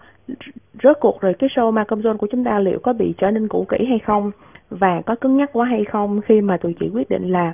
rốt 0.82 0.96
cuộc 1.00 1.20
rồi 1.20 1.34
cái 1.34 1.50
show 1.54 1.70
Malcolm 1.70 2.02
Zone 2.02 2.16
của 2.16 2.26
chúng 2.30 2.44
ta 2.44 2.58
liệu 2.58 2.78
có 2.82 2.92
bị 2.92 3.14
trở 3.18 3.30
nên 3.30 3.48
cũ 3.48 3.66
kỹ 3.68 3.84
hay 3.88 3.98
không? 3.98 4.30
Và 4.70 5.02
có 5.06 5.14
cứng 5.14 5.36
nhắc 5.36 5.50
quá 5.52 5.66
hay 5.66 5.84
không 5.84 6.20
khi 6.20 6.40
mà 6.40 6.56
tụi 6.56 6.74
chị 6.80 6.90
quyết 6.94 7.08
định 7.08 7.32
là 7.32 7.52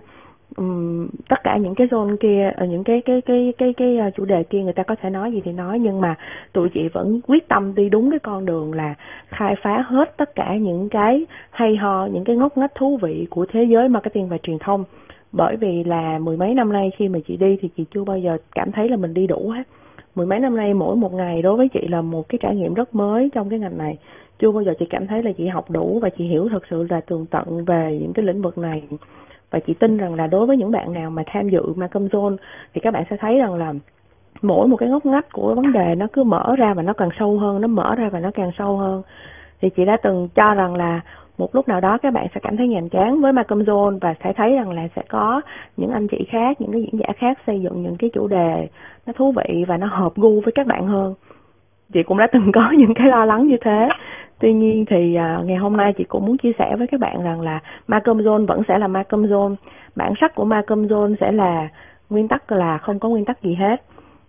um, 0.56 1.08
tất 1.28 1.36
cả 1.44 1.56
những 1.56 1.74
cái 1.74 1.86
zone 1.86 2.16
kia 2.16 2.52
ờ, 2.56 2.66
những 2.66 2.84
cái 2.84 3.02
cái 3.04 3.20
cái 3.20 3.52
cái 3.58 3.74
cái 3.76 3.98
ờ, 3.98 4.10
chủ 4.16 4.24
đề 4.24 4.42
kia 4.42 4.58
người 4.58 4.72
ta 4.72 4.82
có 4.82 4.94
thể 5.02 5.10
nói 5.10 5.32
gì 5.32 5.40
thì 5.44 5.52
nói. 5.52 5.78
Nhưng 5.78 6.00
mà 6.00 6.14
tụi 6.52 6.68
chị 6.68 6.88
vẫn 6.92 7.20
quyết 7.26 7.48
tâm 7.48 7.74
đi 7.74 7.88
đúng 7.88 8.10
cái 8.10 8.18
con 8.18 8.46
đường 8.46 8.74
là 8.74 8.94
khai 9.28 9.54
phá 9.62 9.84
hết 9.86 10.16
tất 10.16 10.34
cả 10.34 10.56
những 10.56 10.88
cái 10.88 11.26
hay 11.50 11.76
ho 11.76 12.06
những 12.06 12.24
cái 12.24 12.36
ngóc 12.36 12.58
ngách 12.58 12.74
thú 12.74 12.98
vị 13.02 13.26
của 13.30 13.46
thế 13.52 13.64
giới 13.64 13.88
marketing 13.88 14.28
và 14.28 14.38
truyền 14.38 14.58
thông. 14.58 14.84
Bởi 15.32 15.56
vì 15.56 15.84
là 15.84 16.18
mười 16.18 16.36
mấy 16.36 16.54
năm 16.54 16.72
nay 16.72 16.90
khi 16.96 17.08
mà 17.08 17.18
chị 17.28 17.36
đi 17.36 17.58
thì 17.60 17.68
chị 17.76 17.84
chưa 17.94 18.04
bao 18.04 18.18
giờ 18.18 18.38
cảm 18.54 18.72
thấy 18.72 18.88
là 18.88 18.96
mình 18.96 19.14
đi 19.14 19.26
đủ 19.26 19.50
hết 19.50 19.62
mười 20.14 20.26
mấy 20.26 20.38
năm 20.38 20.56
nay, 20.56 20.74
mỗi 20.74 20.96
một 20.96 21.12
ngày 21.12 21.42
đối 21.42 21.56
với 21.56 21.68
chị 21.68 21.88
là 21.88 22.00
một 22.00 22.28
cái 22.28 22.38
trải 22.42 22.56
nghiệm 22.56 22.74
rất 22.74 22.94
mới 22.94 23.30
trong 23.34 23.48
cái 23.48 23.58
ngành 23.58 23.78
này. 23.78 23.98
Chưa 24.38 24.50
bao 24.50 24.62
giờ 24.62 24.74
chị 24.78 24.86
cảm 24.90 25.06
thấy 25.06 25.22
là 25.22 25.32
chị 25.32 25.46
học 25.46 25.70
đủ 25.70 25.98
và 26.02 26.08
chị 26.18 26.24
hiểu 26.24 26.48
thật 26.50 26.62
sự 26.70 26.86
là 26.90 27.00
tường 27.00 27.26
tận 27.30 27.64
về 27.64 27.98
những 28.02 28.12
cái 28.12 28.24
lĩnh 28.24 28.42
vực 28.42 28.58
này. 28.58 28.82
Và 29.50 29.58
chị 29.66 29.74
tin 29.74 29.96
rằng 29.96 30.14
là 30.14 30.26
đối 30.26 30.46
với 30.46 30.56
những 30.56 30.70
bạn 30.70 30.92
nào 30.92 31.10
mà 31.10 31.22
tham 31.26 31.48
dự 31.48 31.62
Macom 31.76 32.06
Zone 32.06 32.36
thì 32.74 32.80
các 32.80 32.94
bạn 32.94 33.04
sẽ 33.10 33.16
thấy 33.16 33.38
rằng 33.38 33.54
là 33.54 33.74
mỗi 34.42 34.68
một 34.68 34.76
cái 34.76 34.88
ngóc 34.88 35.06
ngách 35.06 35.32
của 35.32 35.54
vấn 35.54 35.72
đề 35.72 35.94
nó 35.94 36.06
cứ 36.12 36.24
mở 36.24 36.56
ra 36.58 36.74
và 36.74 36.82
nó 36.82 36.92
càng 36.92 37.10
sâu 37.18 37.38
hơn, 37.38 37.60
nó 37.60 37.68
mở 37.68 37.94
ra 37.94 38.08
và 38.08 38.20
nó 38.20 38.30
càng 38.34 38.50
sâu 38.58 38.76
hơn. 38.76 39.02
Thì 39.60 39.70
chị 39.70 39.84
đã 39.84 39.96
từng 40.02 40.28
cho 40.34 40.54
rằng 40.54 40.74
là 40.74 41.00
một 41.38 41.54
lúc 41.54 41.68
nào 41.68 41.80
đó 41.80 41.98
các 42.02 42.12
bạn 42.12 42.26
sẽ 42.34 42.40
cảm 42.42 42.56
thấy 42.56 42.68
nhàm 42.68 42.88
chán 42.88 43.20
với 43.20 43.32
Malcolm 43.32 43.62
Zone 43.62 43.98
và 44.00 44.14
sẽ 44.24 44.32
thấy 44.32 44.54
rằng 44.54 44.70
là 44.70 44.88
sẽ 44.96 45.02
có 45.08 45.40
những 45.76 45.90
anh 45.90 46.08
chị 46.08 46.26
khác, 46.28 46.60
những 46.60 46.72
cái 46.72 46.82
diễn 46.82 47.00
giả 47.00 47.12
khác 47.16 47.38
xây 47.46 47.60
dựng 47.60 47.82
những 47.82 47.96
cái 47.96 48.10
chủ 48.12 48.26
đề 48.26 48.68
nó 49.06 49.12
thú 49.12 49.32
vị 49.32 49.64
và 49.68 49.76
nó 49.76 49.86
hợp 49.86 50.12
gu 50.16 50.40
với 50.40 50.52
các 50.54 50.66
bạn 50.66 50.86
hơn. 50.86 51.14
Chị 51.92 52.02
cũng 52.02 52.18
đã 52.18 52.26
từng 52.32 52.52
có 52.54 52.70
những 52.78 52.94
cái 52.94 53.06
lo 53.06 53.24
lắng 53.24 53.46
như 53.46 53.56
thế. 53.60 53.88
Tuy 54.38 54.52
nhiên 54.52 54.84
thì 54.90 55.14
à, 55.14 55.40
ngày 55.44 55.56
hôm 55.56 55.76
nay 55.76 55.92
chị 55.98 56.04
cũng 56.04 56.26
muốn 56.26 56.38
chia 56.38 56.52
sẻ 56.58 56.76
với 56.78 56.86
các 56.86 57.00
bạn 57.00 57.22
rằng 57.22 57.40
là 57.40 57.60
Malcolm 57.88 58.18
Zone 58.18 58.46
vẫn 58.46 58.62
sẽ 58.68 58.78
là 58.78 58.86
Malcolm 58.86 59.24
Zone. 59.24 59.54
Bản 59.96 60.12
sắc 60.20 60.34
của 60.34 60.44
Malcolm 60.44 60.86
Zone 60.86 61.14
sẽ 61.20 61.32
là 61.32 61.68
nguyên 62.10 62.28
tắc 62.28 62.52
là 62.52 62.78
không 62.78 62.98
có 62.98 63.08
nguyên 63.08 63.24
tắc 63.24 63.42
gì 63.42 63.54
hết. 63.54 63.76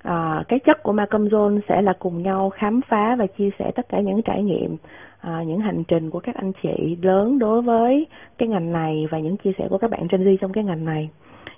À, 0.04 0.44
cái 0.48 0.60
chất 0.60 0.84
của 0.84 0.92
Malcolm 0.92 1.28
Zone 1.28 1.60
sẽ 1.70 1.82
là 1.82 1.94
cùng 2.00 2.24
nhau 2.24 2.50
khám 2.50 2.82
phá 2.88 3.16
và 3.16 3.28
chia 3.28 3.50
sẻ 3.60 3.72
tất 3.76 3.90
cả 3.90 4.00
những 4.00 4.22
trải 4.22 4.44
nghiệm 4.44 4.78
à, 5.22 5.44
những 5.48 5.60
hành 5.60 5.84
trình 5.84 6.10
của 6.10 6.20
các 6.20 6.36
anh 6.36 6.52
chị 6.64 6.98
lớn 7.02 7.40
đối 7.40 7.62
với 7.62 8.08
cái 8.38 8.48
ngành 8.48 8.72
này 8.72 9.08
và 9.12 9.20
những 9.20 9.38
chia 9.38 9.52
sẻ 9.58 9.68
của 9.70 9.78
các 9.78 9.92
bạn 9.92 10.08
Gen 10.12 10.24
Z 10.24 10.38
trong 10.42 10.54
cái 10.54 10.64
ngành 10.64 10.86
này 10.86 11.10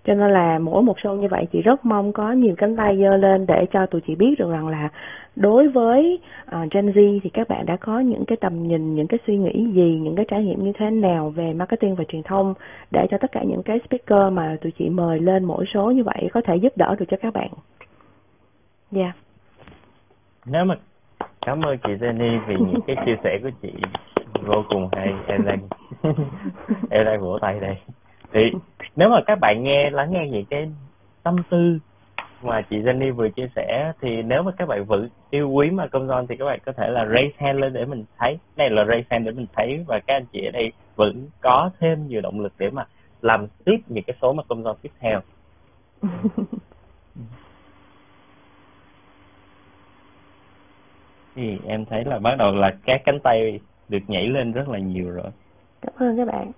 cho 0.05 0.13
nên 0.13 0.31
là 0.31 0.59
mỗi 0.59 0.83
một 0.83 0.97
show 0.97 1.15
như 1.15 1.27
vậy 1.27 1.45
chị 1.51 1.61
rất 1.61 1.85
mong 1.85 2.13
có 2.13 2.31
nhiều 2.31 2.55
cánh 2.57 2.75
tay 2.75 2.97
giơ 3.01 3.17
lên 3.17 3.45
để 3.47 3.65
cho 3.71 3.85
tụi 3.85 4.01
chị 4.07 4.15
biết 4.15 4.35
được 4.39 4.51
rằng 4.51 4.67
là 4.67 4.89
đối 5.35 5.67
với 5.67 6.19
uh, 6.47 6.71
Gen 6.71 6.91
Z 6.91 7.19
thì 7.23 7.29
các 7.29 7.47
bạn 7.47 7.65
đã 7.65 7.75
có 7.75 7.99
những 7.99 8.25
cái 8.25 8.37
tầm 8.41 8.67
nhìn 8.67 8.95
những 8.95 9.07
cái 9.07 9.19
suy 9.27 9.37
nghĩ 9.37 9.71
gì 9.73 9.99
những 10.01 10.15
cái 10.15 10.25
trải 10.29 10.43
nghiệm 10.43 10.63
như 10.63 10.71
thế 10.79 10.89
nào 10.89 11.29
về 11.29 11.53
marketing 11.53 11.95
và 11.95 12.03
truyền 12.07 12.23
thông 12.23 12.53
để 12.91 13.07
cho 13.11 13.17
tất 13.17 13.31
cả 13.31 13.43
những 13.43 13.63
cái 13.63 13.79
speaker 13.85 14.33
mà 14.33 14.57
tụi 14.61 14.71
chị 14.79 14.89
mời 14.89 15.19
lên 15.19 15.43
mỗi 15.43 15.65
số 15.73 15.91
như 15.91 16.03
vậy 16.03 16.29
có 16.33 16.41
thể 16.41 16.55
giúp 16.55 16.73
đỡ 16.75 16.95
được 16.99 17.05
cho 17.09 17.17
các 17.21 17.33
bạn. 17.33 17.49
Dạ. 18.91 19.01
Yeah. 19.01 19.15
Nếu 20.45 20.65
mà 20.65 20.75
cảm 21.45 21.61
ơn 21.61 21.77
chị 21.77 21.89
Jenny 21.93 22.39
vì 22.47 22.55
những 22.55 22.81
cái 22.87 22.95
chia 23.05 23.15
sẻ 23.23 23.39
của 23.43 23.49
chị 23.61 23.73
vô 24.33 24.63
cùng 24.69 24.89
hay 24.91 25.13
em 25.27 25.45
đang 25.45 25.59
em 26.89 27.05
đang 27.05 27.21
vỗ 27.21 27.39
tay 27.41 27.59
đây 27.59 27.77
thì 28.31 28.41
nếu 28.95 29.09
mà 29.09 29.21
các 29.25 29.39
bạn 29.39 29.63
nghe 29.63 29.89
lắng 29.89 30.11
nghe 30.11 30.27
những 30.31 30.45
cái 30.45 30.69
tâm 31.23 31.35
tư 31.49 31.79
mà 32.41 32.61
chị 32.61 32.77
Jenny 32.77 33.13
vừa 33.13 33.29
chia 33.29 33.47
sẻ 33.55 33.93
thì 34.01 34.21
nếu 34.21 34.43
mà 34.43 34.51
các 34.57 34.67
bạn 34.67 34.85
vẫn 34.85 35.09
yêu 35.29 35.49
quý 35.49 35.69
mà 35.69 35.87
công 35.87 36.07
don 36.07 36.27
thì 36.27 36.35
các 36.35 36.45
bạn 36.45 36.59
có 36.65 36.71
thể 36.71 36.89
là 36.89 37.05
raise 37.05 37.35
hand 37.37 37.59
lên 37.59 37.73
để 37.73 37.85
mình 37.85 38.05
thấy 38.17 38.37
đây 38.55 38.69
là 38.69 38.85
raise 38.85 39.07
hand 39.09 39.25
để 39.25 39.31
mình 39.31 39.45
thấy 39.55 39.83
và 39.87 39.99
các 40.07 40.13
anh 40.13 40.25
chị 40.33 40.45
ở 40.45 40.51
đây 40.51 40.71
vẫn 40.95 41.27
có 41.41 41.69
thêm 41.79 42.07
nhiều 42.07 42.21
động 42.21 42.39
lực 42.39 42.53
để 42.57 42.69
mà 42.69 42.85
làm 43.21 43.47
tiếp 43.65 43.77
những 43.87 44.03
cái 44.03 44.15
số 44.21 44.33
mà 44.33 44.43
công 44.47 44.63
don 44.63 44.75
tiếp 44.81 44.91
theo 44.99 45.21
thì 51.35 51.57
em 51.67 51.85
thấy 51.85 52.05
là 52.05 52.19
bắt 52.19 52.35
đầu 52.37 52.55
là 52.55 52.75
các 52.85 53.01
cánh 53.05 53.19
tay 53.23 53.59
được 53.89 53.99
nhảy 54.07 54.27
lên 54.27 54.51
rất 54.51 54.69
là 54.69 54.79
nhiều 54.79 55.09
rồi. 55.09 55.31
Cảm 55.81 55.93
ơn 55.97 56.17
các 56.17 56.27
bạn. 56.27 56.51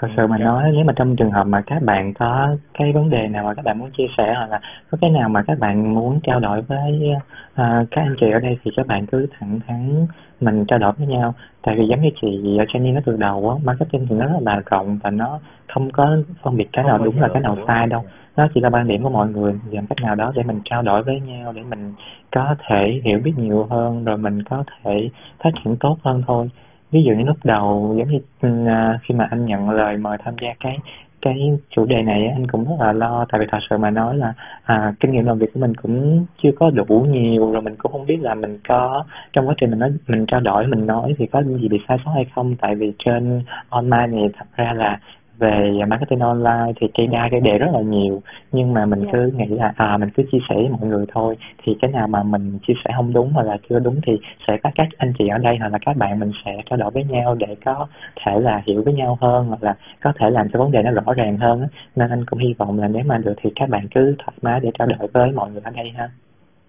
Thật 0.00 0.08
sự 0.16 0.26
mà 0.26 0.38
nói 0.38 0.70
nếu 0.74 0.84
mà 0.84 0.92
trong 0.96 1.16
trường 1.16 1.30
hợp 1.30 1.44
mà 1.44 1.60
các 1.60 1.82
bạn 1.82 2.14
có 2.14 2.56
cái 2.74 2.92
vấn 2.92 3.10
đề 3.10 3.28
nào 3.28 3.44
mà 3.44 3.54
các 3.54 3.64
bạn 3.64 3.78
muốn 3.78 3.90
chia 3.90 4.06
sẻ 4.16 4.34
hoặc 4.36 4.50
là 4.50 4.60
có 4.90 4.98
cái 5.00 5.10
nào 5.10 5.28
mà 5.28 5.42
các 5.42 5.58
bạn 5.58 5.94
muốn 5.94 6.20
trao 6.22 6.40
đổi 6.40 6.62
với 6.62 7.12
uh, 7.14 7.56
các 7.90 8.02
anh 8.02 8.16
chị 8.20 8.30
ở 8.30 8.40
đây 8.40 8.58
thì 8.64 8.70
các 8.76 8.86
bạn 8.86 9.06
cứ 9.06 9.26
thẳng 9.38 9.60
thắn 9.66 10.06
mình 10.40 10.64
trao 10.68 10.78
đổi 10.78 10.92
với 10.92 11.06
nhau. 11.06 11.34
Tại 11.62 11.76
vì 11.78 11.86
giống 11.86 12.00
như 12.00 12.10
chị 12.20 12.28
Jenny 12.72 12.92
nói 12.92 13.02
từ 13.06 13.16
đầu 13.16 13.50
á 13.50 13.56
marketing 13.64 14.06
thì 14.10 14.16
nó 14.16 14.26
rất 14.26 14.38
là 14.40 14.62
rộng 14.70 14.98
và 15.02 15.10
nó 15.10 15.38
không 15.68 15.90
có 15.90 16.16
phân 16.42 16.56
biệt 16.56 16.68
cái 16.72 16.84
nào 16.84 16.98
đúng 16.98 17.20
là 17.20 17.28
cái 17.28 17.42
nào 17.42 17.56
sai 17.66 17.86
đâu. 17.86 18.04
Nó 18.36 18.48
chỉ 18.54 18.60
là 18.60 18.70
quan 18.70 18.88
điểm 18.88 19.02
của 19.02 19.10
mọi 19.10 19.28
người 19.28 19.54
làm 19.70 19.86
cách 19.86 19.98
nào 20.02 20.14
đó 20.14 20.32
để 20.34 20.42
mình 20.42 20.60
trao 20.64 20.82
đổi 20.82 21.02
với 21.02 21.20
nhau 21.20 21.52
để 21.52 21.62
mình 21.70 21.92
có 22.32 22.54
thể 22.68 23.00
hiểu 23.04 23.20
biết 23.24 23.32
nhiều 23.36 23.66
hơn 23.70 24.04
rồi 24.04 24.16
mình 24.16 24.42
có 24.42 24.64
thể 24.84 25.08
phát 25.44 25.50
triển 25.64 25.76
tốt 25.76 25.96
hơn 26.02 26.22
thôi 26.26 26.48
ví 26.90 27.02
dụ 27.02 27.12
như 27.14 27.24
lúc 27.24 27.36
đầu 27.44 27.94
giống 27.98 28.08
như 28.08 28.18
uh, 28.46 29.00
khi 29.02 29.14
mà 29.14 29.28
anh 29.30 29.46
nhận 29.46 29.70
lời 29.70 29.96
mời 29.96 30.18
tham 30.24 30.34
gia 30.42 30.48
cái 30.60 30.78
cái 31.22 31.58
chủ 31.70 31.86
đề 31.86 32.02
này 32.02 32.26
anh 32.26 32.46
cũng 32.46 32.64
rất 32.64 32.76
là 32.80 32.92
lo. 32.92 33.26
Tại 33.32 33.40
vì 33.40 33.46
thật 33.50 33.58
sự 33.70 33.78
mà 33.78 33.90
nói 33.90 34.16
là 34.16 34.32
à, 34.64 34.94
kinh 35.00 35.12
nghiệm 35.12 35.24
làm 35.24 35.38
việc 35.38 35.46
của 35.54 35.60
mình 35.60 35.74
cũng 35.74 36.26
chưa 36.42 36.50
có 36.58 36.70
đủ 36.70 37.06
nhiều 37.10 37.52
rồi 37.52 37.62
mình 37.62 37.76
cũng 37.78 37.92
không 37.92 38.06
biết 38.06 38.18
là 38.20 38.34
mình 38.34 38.58
có 38.68 39.04
trong 39.32 39.48
quá 39.48 39.54
trình 39.60 39.70
mình 39.70 39.78
nói 39.78 39.92
mình 40.08 40.26
trao 40.26 40.40
đổi 40.40 40.66
mình 40.66 40.86
nói 40.86 41.14
thì 41.18 41.26
có 41.26 41.42
gì 41.42 41.68
bị 41.68 41.78
sai 41.88 41.98
sót 42.04 42.10
hay 42.14 42.26
không. 42.34 42.56
Tại 42.60 42.74
vì 42.74 42.92
trên 42.98 43.42
online 43.68 44.06
này 44.06 44.28
thật 44.38 44.46
ra 44.56 44.72
là 44.72 44.98
về 45.38 45.84
marketing 45.88 46.20
online 46.20 46.72
thì 46.80 46.86
cây 46.94 47.06
đa 47.06 47.28
cây 47.30 47.40
đề 47.40 47.58
rất 47.58 47.66
là 47.72 47.80
nhiều 47.80 48.22
nhưng 48.52 48.74
mà 48.74 48.86
mình 48.86 49.00
yeah. 49.00 49.14
Dạ. 49.14 49.18
cứ 49.18 49.32
nghĩ 49.36 49.46
là 49.46 49.72
à 49.76 49.96
mình 49.96 50.10
cứ 50.16 50.22
chia 50.32 50.38
sẻ 50.48 50.54
với 50.54 50.68
mọi 50.68 50.88
người 50.88 51.06
thôi 51.14 51.36
thì 51.62 51.76
cái 51.80 51.90
nào 51.90 52.08
mà 52.08 52.22
mình 52.22 52.58
chia 52.66 52.74
sẻ 52.84 52.90
không 52.96 53.12
đúng 53.12 53.32
hoặc 53.32 53.46
là 53.46 53.56
chưa 53.68 53.78
đúng 53.78 54.00
thì 54.06 54.12
sẽ 54.46 54.56
có 54.62 54.70
các 54.74 54.88
anh 54.96 55.12
chị 55.18 55.28
ở 55.28 55.38
đây 55.38 55.56
hoặc 55.56 55.72
là 55.72 55.78
các 55.86 55.96
bạn 55.96 56.20
mình 56.20 56.32
sẽ 56.44 56.56
trao 56.70 56.76
đổi 56.76 56.90
với 56.90 57.04
nhau 57.04 57.34
để 57.34 57.56
có 57.64 57.86
thể 58.24 58.40
là 58.40 58.62
hiểu 58.66 58.82
với 58.84 58.94
nhau 58.94 59.18
hơn 59.20 59.46
hoặc 59.46 59.62
là 59.62 59.74
có 60.02 60.12
thể 60.18 60.30
làm 60.30 60.48
cho 60.52 60.58
vấn 60.58 60.70
đề 60.70 60.82
nó 60.82 60.90
rõ 60.90 61.12
ràng 61.12 61.36
hơn 61.36 61.66
nên 61.96 62.10
anh 62.10 62.24
cũng 62.26 62.38
hy 62.38 62.54
vọng 62.58 62.78
là 62.78 62.88
nếu 62.88 63.02
mà 63.06 63.18
được 63.18 63.34
thì 63.42 63.50
các 63.56 63.68
bạn 63.68 63.88
cứ 63.94 64.14
thoải 64.18 64.36
mái 64.42 64.60
để 64.60 64.70
trao 64.78 64.88
đổi 64.88 65.08
với 65.12 65.32
mọi 65.32 65.50
người 65.50 65.60
ở 65.64 65.70
đây 65.70 65.90
ha. 65.96 66.10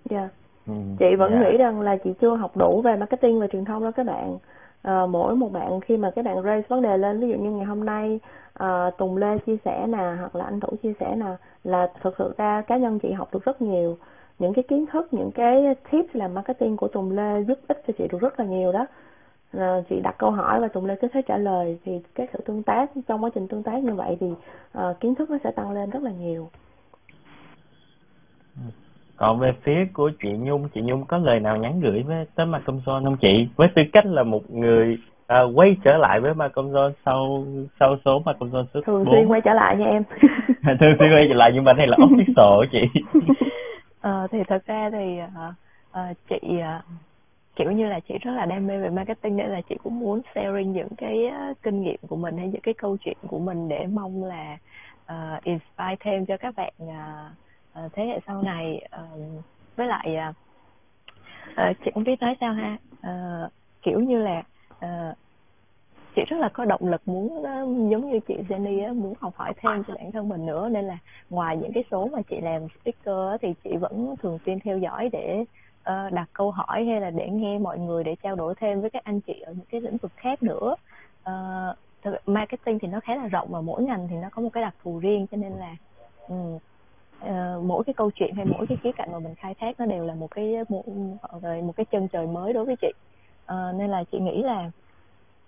Dạ. 0.09 0.17
Yeah. 0.17 0.29
Ừ, 0.67 0.73
chị 0.99 1.15
vẫn 1.15 1.31
yeah. 1.31 1.43
Dạ. 1.43 1.51
nghĩ 1.51 1.57
rằng 1.57 1.81
là 1.81 1.97
chị 2.03 2.09
chưa 2.21 2.35
học 2.35 2.57
đủ 2.57 2.81
về 2.81 2.95
marketing 2.95 3.39
và 3.39 3.47
truyền 3.47 3.65
thông 3.65 3.83
đó 3.83 3.91
các 3.91 4.05
bạn 4.05 4.37
à, 4.81 5.05
mỗi 5.05 5.35
một 5.35 5.53
bạn 5.53 5.79
khi 5.79 5.97
mà 5.97 6.11
các 6.15 6.25
bạn 6.25 6.43
raise 6.43 6.67
vấn 6.67 6.81
đề 6.81 6.97
lên 6.97 7.19
ví 7.19 7.27
dụ 7.29 7.35
như 7.35 7.51
ngày 7.51 7.65
hôm 7.65 7.85
nay 7.85 8.19
uh, 8.63 8.97
Tùng 8.97 9.17
Lê 9.17 9.37
chia 9.37 9.57
sẻ 9.65 9.87
nè 9.87 10.15
hoặc 10.19 10.35
là 10.35 10.45
anh 10.45 10.59
Thủ 10.59 10.77
chia 10.83 10.93
sẻ 10.99 11.15
nè 11.15 11.35
là 11.63 11.91
thực 12.01 12.15
sự 12.17 12.33
ra 12.37 12.61
cá 12.61 12.77
nhân 12.77 12.99
chị 12.99 13.11
học 13.11 13.29
được 13.33 13.45
rất 13.45 13.61
nhiều. 13.61 13.97
Những 14.39 14.53
cái 14.53 14.63
kiến 14.63 14.85
thức 14.91 15.07
những 15.13 15.31
cái 15.31 15.75
tips 15.91 16.15
làm 16.15 16.33
marketing 16.33 16.77
của 16.77 16.87
Tùng 16.87 17.11
Lê 17.11 17.43
giúp 17.43 17.59
ích 17.67 17.83
cho 17.87 17.93
chị 17.97 18.07
được 18.07 18.21
rất 18.21 18.39
là 18.39 18.45
nhiều 18.45 18.71
đó. 18.71 18.85
À, 19.57 19.81
chị 19.89 19.99
đặt 20.03 20.15
câu 20.17 20.31
hỏi 20.31 20.59
và 20.59 20.67
Tùng 20.67 20.85
Lê 20.85 20.95
cứ 20.95 21.07
thế 21.13 21.21
trả 21.21 21.37
lời. 21.37 21.79
Thì 21.85 22.01
cái 22.15 22.27
sự 22.33 22.39
tương 22.45 22.63
tác 22.63 22.91
trong 23.07 23.23
quá 23.23 23.29
trình 23.35 23.47
tương 23.47 23.63
tác 23.63 23.83
như 23.83 23.93
vậy 23.93 24.17
thì 24.19 24.27
à, 24.71 24.93
kiến 24.99 25.15
thức 25.15 25.29
nó 25.29 25.37
sẽ 25.43 25.51
tăng 25.51 25.71
lên 25.71 25.89
rất 25.89 26.03
là 26.03 26.11
nhiều. 26.11 26.49
Còn 29.17 29.39
về 29.39 29.51
phía 29.63 29.87
của 29.93 30.11
chị 30.23 30.29
Nhung 30.37 30.69
chị 30.69 30.81
Nhung 30.81 31.05
có 31.05 31.17
lời 31.17 31.39
nào 31.39 31.57
nhắn 31.57 31.79
gửi 31.79 32.03
với 32.03 32.25
tới 32.35 32.45
mặt 32.45 32.61
công 32.65 32.81
son 32.85 33.03
không 33.03 33.17
chị? 33.21 33.47
Với 33.55 33.67
tư 33.75 33.81
cách 33.93 34.05
là 34.05 34.23
một 34.23 34.51
người 34.51 34.97
à, 35.29 35.41
quay 35.55 35.77
trở 35.83 35.97
lại 35.97 36.19
với 36.19 36.33
Malcolm 36.33 36.71
John 36.71 36.91
sau 37.05 37.45
sau 37.79 37.97
số 38.05 38.21
Malcolm 38.25 38.51
John 38.51 38.65
số 38.73 38.81
thường 38.81 39.05
xuyên 39.11 39.27
quay 39.27 39.41
trở 39.41 39.53
lại 39.53 39.77
nha 39.77 39.85
em. 39.85 40.03
Thường 40.79 40.95
xuyên 40.99 41.13
quay 41.13 41.25
trở 41.29 41.35
lại 41.35 41.51
nhưng 41.53 41.63
mà 41.63 41.73
đây 41.73 41.87
là 41.87 41.97
official 41.99 42.65
chị. 42.71 42.81
Ờ, 44.01 44.27
thì 44.31 44.37
thật 44.47 44.63
ra 44.65 44.89
thì 44.89 45.19
uh, 45.23 45.53
uh, 45.91 46.17
chị 46.29 46.39
uh, 46.43 46.83
kiểu 47.55 47.71
như 47.71 47.85
là 47.85 47.99
chị 47.99 48.17
rất 48.21 48.31
là 48.31 48.45
đam 48.45 48.67
mê 48.67 48.77
về 48.77 48.89
marketing 48.89 49.37
nên 49.37 49.49
là 49.49 49.61
chị 49.69 49.75
cũng 49.83 49.99
muốn 49.99 50.21
sharing 50.35 50.73
những 50.73 50.87
cái 50.97 51.31
kinh 51.63 51.81
nghiệm 51.81 51.99
của 52.09 52.15
mình 52.15 52.37
hay 52.37 52.47
những 52.47 52.61
cái 52.61 52.73
câu 52.73 52.97
chuyện 52.97 53.17
của 53.27 53.39
mình 53.39 53.69
để 53.69 53.87
mong 53.93 54.23
là 54.23 54.57
uh, 55.11 55.43
inspire 55.43 55.95
thêm 55.99 56.25
cho 56.25 56.37
các 56.37 56.55
bạn 56.55 56.73
uh, 56.83 57.91
thế 57.93 58.05
hệ 58.05 58.19
sau 58.27 58.41
này. 58.41 58.81
Uh, 58.95 59.43
với 59.75 59.87
lại 59.87 60.17
uh, 60.29 60.35
uh, 61.51 61.77
chị 61.85 61.91
không 61.93 62.03
biết 62.03 62.21
nói 62.21 62.35
sao 62.39 62.53
ha. 62.53 62.77
Uh, 63.07 63.51
kiểu 63.81 63.99
như 63.99 64.17
là 64.17 64.43
uh, 64.85 65.17
chị 66.15 66.21
rất 66.27 66.37
là 66.39 66.49
có 66.49 66.65
động 66.65 66.87
lực 66.87 67.01
muốn 67.05 67.27
uh, 67.27 67.91
giống 67.91 68.11
như 68.11 68.19
chị 68.27 68.35
Jenny 68.49 68.85
á, 68.85 68.93
muốn 68.93 69.13
học 69.19 69.33
hỏi 69.35 69.53
thêm 69.57 69.83
cho 69.87 69.93
bản 69.95 70.11
thân 70.11 70.29
mình 70.29 70.45
nữa. 70.45 70.69
Nên 70.69 70.85
là 70.85 70.97
ngoài 71.29 71.57
những 71.57 71.73
cái 71.73 71.83
số 71.91 72.09
mà 72.11 72.21
chị 72.21 72.41
làm 72.41 72.67
speaker 72.81 73.41
thì 73.41 73.53
chị 73.63 73.77
vẫn 73.77 74.15
thường 74.21 74.39
xuyên 74.45 74.59
theo 74.59 74.77
dõi 74.77 75.09
để 75.09 75.45
uh, 75.79 76.13
đặt 76.13 76.29
câu 76.33 76.51
hỏi 76.51 76.85
hay 76.85 77.01
là 77.01 77.09
để 77.09 77.29
nghe 77.29 77.59
mọi 77.59 77.79
người 77.79 78.03
để 78.03 78.15
trao 78.23 78.35
đổi 78.35 78.55
thêm 78.55 78.81
với 78.81 78.89
các 78.89 79.03
anh 79.03 79.21
chị 79.21 79.39
ở 79.39 79.53
những 79.53 79.65
cái 79.69 79.81
lĩnh 79.81 79.97
vực 79.97 80.11
khác 80.15 80.43
nữa. 80.43 80.75
Uh, 81.29 81.75
marketing 82.25 82.79
thì 82.79 82.87
nó 82.87 82.99
khá 82.99 83.15
là 83.15 83.27
rộng 83.27 83.47
và 83.51 83.61
mỗi 83.61 83.83
ngành 83.83 84.07
thì 84.07 84.15
nó 84.15 84.29
có 84.31 84.41
một 84.41 84.49
cái 84.53 84.63
đặc 84.63 84.75
thù 84.83 84.99
riêng 84.99 85.27
cho 85.31 85.37
nên 85.37 85.51
là 85.51 85.75
um, 86.27 86.55
uh, 86.55 87.63
mỗi 87.63 87.83
cái 87.83 87.93
câu 87.93 88.11
chuyện 88.15 88.35
hay 88.35 88.45
mỗi 88.45 88.67
cái 88.67 88.77
khía 88.83 88.91
cạnh 88.91 89.11
mà 89.11 89.19
mình 89.19 89.35
khai 89.35 89.53
thác 89.53 89.79
nó 89.79 89.85
đều 89.85 90.05
là 90.05 90.15
một 90.15 90.31
cái 90.31 90.55
một, 90.69 90.83
một 91.41 91.75
cái 91.75 91.85
chân 91.85 92.07
trời 92.07 92.27
mới 92.27 92.53
đối 92.53 92.65
với 92.65 92.75
chị 92.81 92.91
uh, 93.53 93.75
nên 93.75 93.89
là 93.89 94.03
chị 94.11 94.19
nghĩ 94.19 94.43
là 94.43 94.71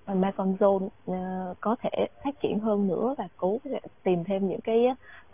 Malcolm 0.07 0.55
Zone 0.55 0.85
uh, 0.85 1.57
có 1.59 1.75
thể 1.81 2.07
phát 2.23 2.39
triển 2.39 2.59
hơn 2.59 2.87
nữa 2.87 3.15
và 3.17 3.27
cố 3.37 3.57
tìm 4.03 4.23
thêm 4.23 4.49
những 4.49 4.61
cái 4.61 4.87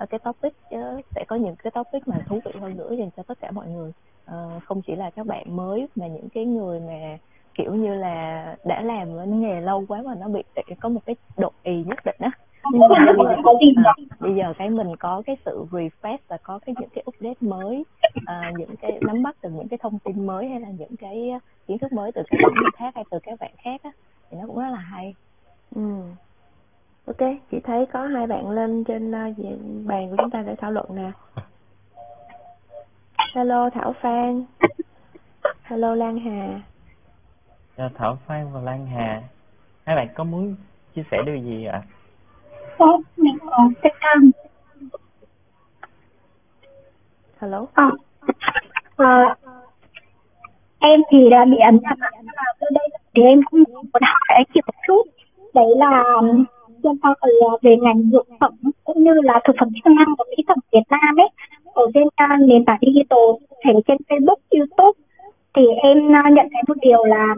uh, 0.04 0.10
cái 0.10 0.20
topic 0.20 0.54
uh, 0.76 1.06
sẽ 1.16 1.24
có 1.28 1.36
những 1.36 1.56
cái 1.56 1.72
topic 1.72 2.08
mà 2.08 2.18
thú 2.28 2.40
vị 2.46 2.52
hơn 2.62 2.78
nữa 2.78 2.94
dành 2.94 3.10
cho 3.18 3.24
tất 3.24 3.40
cả 3.40 3.52
mọi 3.52 3.68
người. 3.68 3.92
Uh, 4.32 4.64
không 4.64 4.82
chỉ 4.82 4.96
là 4.96 5.10
các 5.10 5.26
bạn 5.26 5.56
mới 5.56 5.88
mà 5.96 6.08
những 6.08 6.30
cái 6.30 6.46
người 6.46 6.80
mà 6.80 7.18
kiểu 7.54 7.76
như 7.76 7.94
là 7.94 8.56
đã 8.66 8.82
làm 8.82 9.18
ở 9.18 9.26
nghề 9.26 9.62
lâu 9.62 9.86
quá 9.88 10.02
mà 10.06 10.16
nó 10.16 10.28
bị 10.28 10.44
có 10.80 10.90
một 10.90 11.02
cái 11.06 11.16
độ 11.38 11.52
ì 11.64 11.84
nhất 11.84 12.00
định 12.06 12.16
á. 12.20 12.32
Nhưng 12.72 12.82
mà 12.82 12.88
bây 13.18 13.26
giờ, 13.26 13.84
à, 13.86 13.94
bây 14.20 14.36
giờ 14.36 14.54
cái 14.58 14.70
mình 14.70 14.96
có 14.96 15.22
cái 15.26 15.38
sự 15.46 15.66
refresh 15.72 16.18
và 16.28 16.38
có 16.38 16.60
cái 16.66 16.76
những 16.80 16.90
cái 16.90 17.04
update 17.08 17.36
mới 17.42 17.84
à, 18.26 18.52
những 18.58 18.76
cái 18.82 19.00
nắm 19.02 19.24
bắt 19.24 19.36
từ 19.42 19.50
những 19.50 19.68
cái 19.68 19.78
thông 19.82 20.00
tin 20.00 20.28
mới 20.28 20.48
hay 20.48 20.60
là 20.60 20.70
những 20.78 20.96
cái 21.00 21.32
kiến 21.68 21.78
thức 21.78 21.94
mới 21.94 22.12
từ 22.12 22.22
các 22.30 22.38
bạn 22.44 22.72
khác 22.76 22.96
hay 22.96 23.04
từ 23.12 23.20
các 23.24 23.40
bạn 23.40 23.52
khác 23.58 23.82
á 23.84 23.92
thì 24.30 24.38
nó 24.38 24.48
cũng 24.48 24.60
rất 24.60 24.70
là 24.72 24.80
hay. 24.80 25.16
Ừ. 25.76 26.02
Ok 27.06 27.30
chị 27.52 27.60
thấy 27.64 27.86
có 27.94 28.08
hai 28.08 28.28
bạn 28.28 28.50
lên 28.50 28.84
trên 28.84 29.12
uh, 29.12 29.38
bàn 29.86 30.10
của 30.10 30.16
chúng 30.18 30.30
ta 30.30 30.42
để 30.42 30.56
thảo 30.56 30.72
luận 30.72 30.86
nè. 30.96 31.12
Hello 33.36 33.70
thảo 33.70 33.94
phan. 34.02 34.46
Hello 35.64 35.96
lan 35.96 36.20
hà. 36.20 36.62
Chào 37.78 37.90
thảo 37.96 38.18
phan 38.26 38.54
và 38.54 38.62
lan 38.62 38.88
hà. 38.88 39.22
Hai 39.86 39.96
bạn 39.96 40.08
có 40.16 40.24
muốn 40.24 40.56
chia 40.96 41.04
sẻ 41.12 41.18
điều 41.26 41.36
gì 41.36 41.66
ạ? 41.66 41.82
Cam. 44.00 44.32
Hello? 47.40 47.66
À, 47.74 47.92
à, 48.98 49.36
em 50.92 51.02
thì 51.12 51.30
đã 51.30 51.46
bị 51.46 51.58
ấn 51.58 51.80
đây 52.74 52.90
thì 53.16 53.22
em 53.24 53.40
cũng 53.52 53.64
muốn 53.74 54.02
hỏi 54.02 54.28
anh 54.28 54.44
chị 54.54 54.60
một 54.68 54.74
chút 54.88 55.04
đấy 55.54 55.66
là 55.78 56.04
liên 56.84 56.98
quan 57.02 57.14
về 57.62 57.76
ngành 57.82 58.02
dược 58.12 58.28
phẩm 58.40 58.54
cũng 58.84 59.04
như 59.04 59.12
là 59.24 59.40
thực 59.48 59.56
phẩm 59.60 59.70
chức 59.76 59.92
năng 59.92 60.16
và 60.18 60.26
mỹ 60.30 60.44
phẩm 60.48 60.58
Việt 60.72 60.88
Nam 60.90 61.16
ấy 61.18 61.30
ở 61.74 61.84
trên 61.94 62.04
uh, 62.04 62.48
nền 62.48 62.66
tảng 62.66 62.80
digital 62.82 63.28
thể 63.64 63.72
trên 63.88 63.98
Facebook, 64.10 64.42
YouTube 64.58 65.00
thì 65.56 65.62
em 65.84 65.98
uh, 66.08 66.34
nhận 66.34 66.48
thấy 66.54 66.62
một 66.68 66.78
điều 66.82 67.04
là 67.04 67.36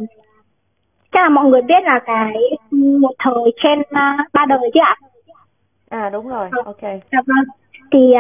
chắc 1.11 1.23
là 1.23 1.29
mọi 1.29 1.45
người 1.45 1.61
biết 1.61 1.83
là 1.83 1.99
cái 2.05 2.33
một 2.99 3.13
thời 3.19 3.53
trên 3.63 3.81
ba 4.33 4.45
đời 4.47 4.71
chứ 4.73 4.79
ạ? 4.83 4.95
À 5.89 6.09
đúng 6.09 6.27
rồi, 6.27 6.49
à, 6.51 6.61
ok. 6.65 6.81
Dạ 6.81 7.19
vâng. 7.27 7.45
Thì 7.91 8.13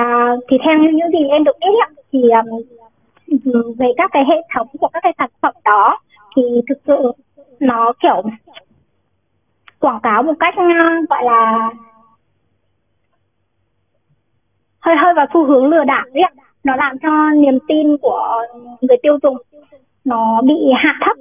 thì 0.49 0.57
theo 0.65 0.77
những 0.77 1.11
gì 1.11 1.27
em 1.29 1.43
được 1.43 1.57
biết 1.61 2.01
thì 2.11 2.19
um, 2.29 2.61
Ừ, 3.29 3.73
về 3.77 3.87
các 3.97 4.09
cái 4.13 4.23
hệ 4.29 4.35
thống 4.55 4.67
của 4.79 4.87
các 4.93 4.99
cái 5.03 5.13
sản 5.17 5.29
phẩm 5.41 5.53
đó 5.65 5.99
thì 6.35 6.41
thực 6.69 6.77
sự 6.87 7.11
nó 7.59 7.93
kiểu 7.99 8.23
quảng 9.79 9.99
cáo 10.03 10.23
một 10.23 10.33
cách 10.39 10.53
à, 10.57 10.99
gọi 11.09 11.23
là 11.23 11.69
hơi 14.79 14.95
hơi 14.95 15.13
vào 15.13 15.25
xu 15.33 15.45
hướng 15.45 15.65
lừa 15.65 15.83
đảo 15.83 16.05
đấy 16.13 16.23
nó 16.63 16.75
làm 16.75 16.97
cho 16.99 17.29
niềm 17.35 17.59
tin 17.67 17.97
của 17.97 18.45
người 18.81 18.97
tiêu 19.03 19.17
dùng 19.23 19.37
nó 20.05 20.41
bị 20.41 20.55
hạ 20.77 20.99
thấp. 21.05 21.17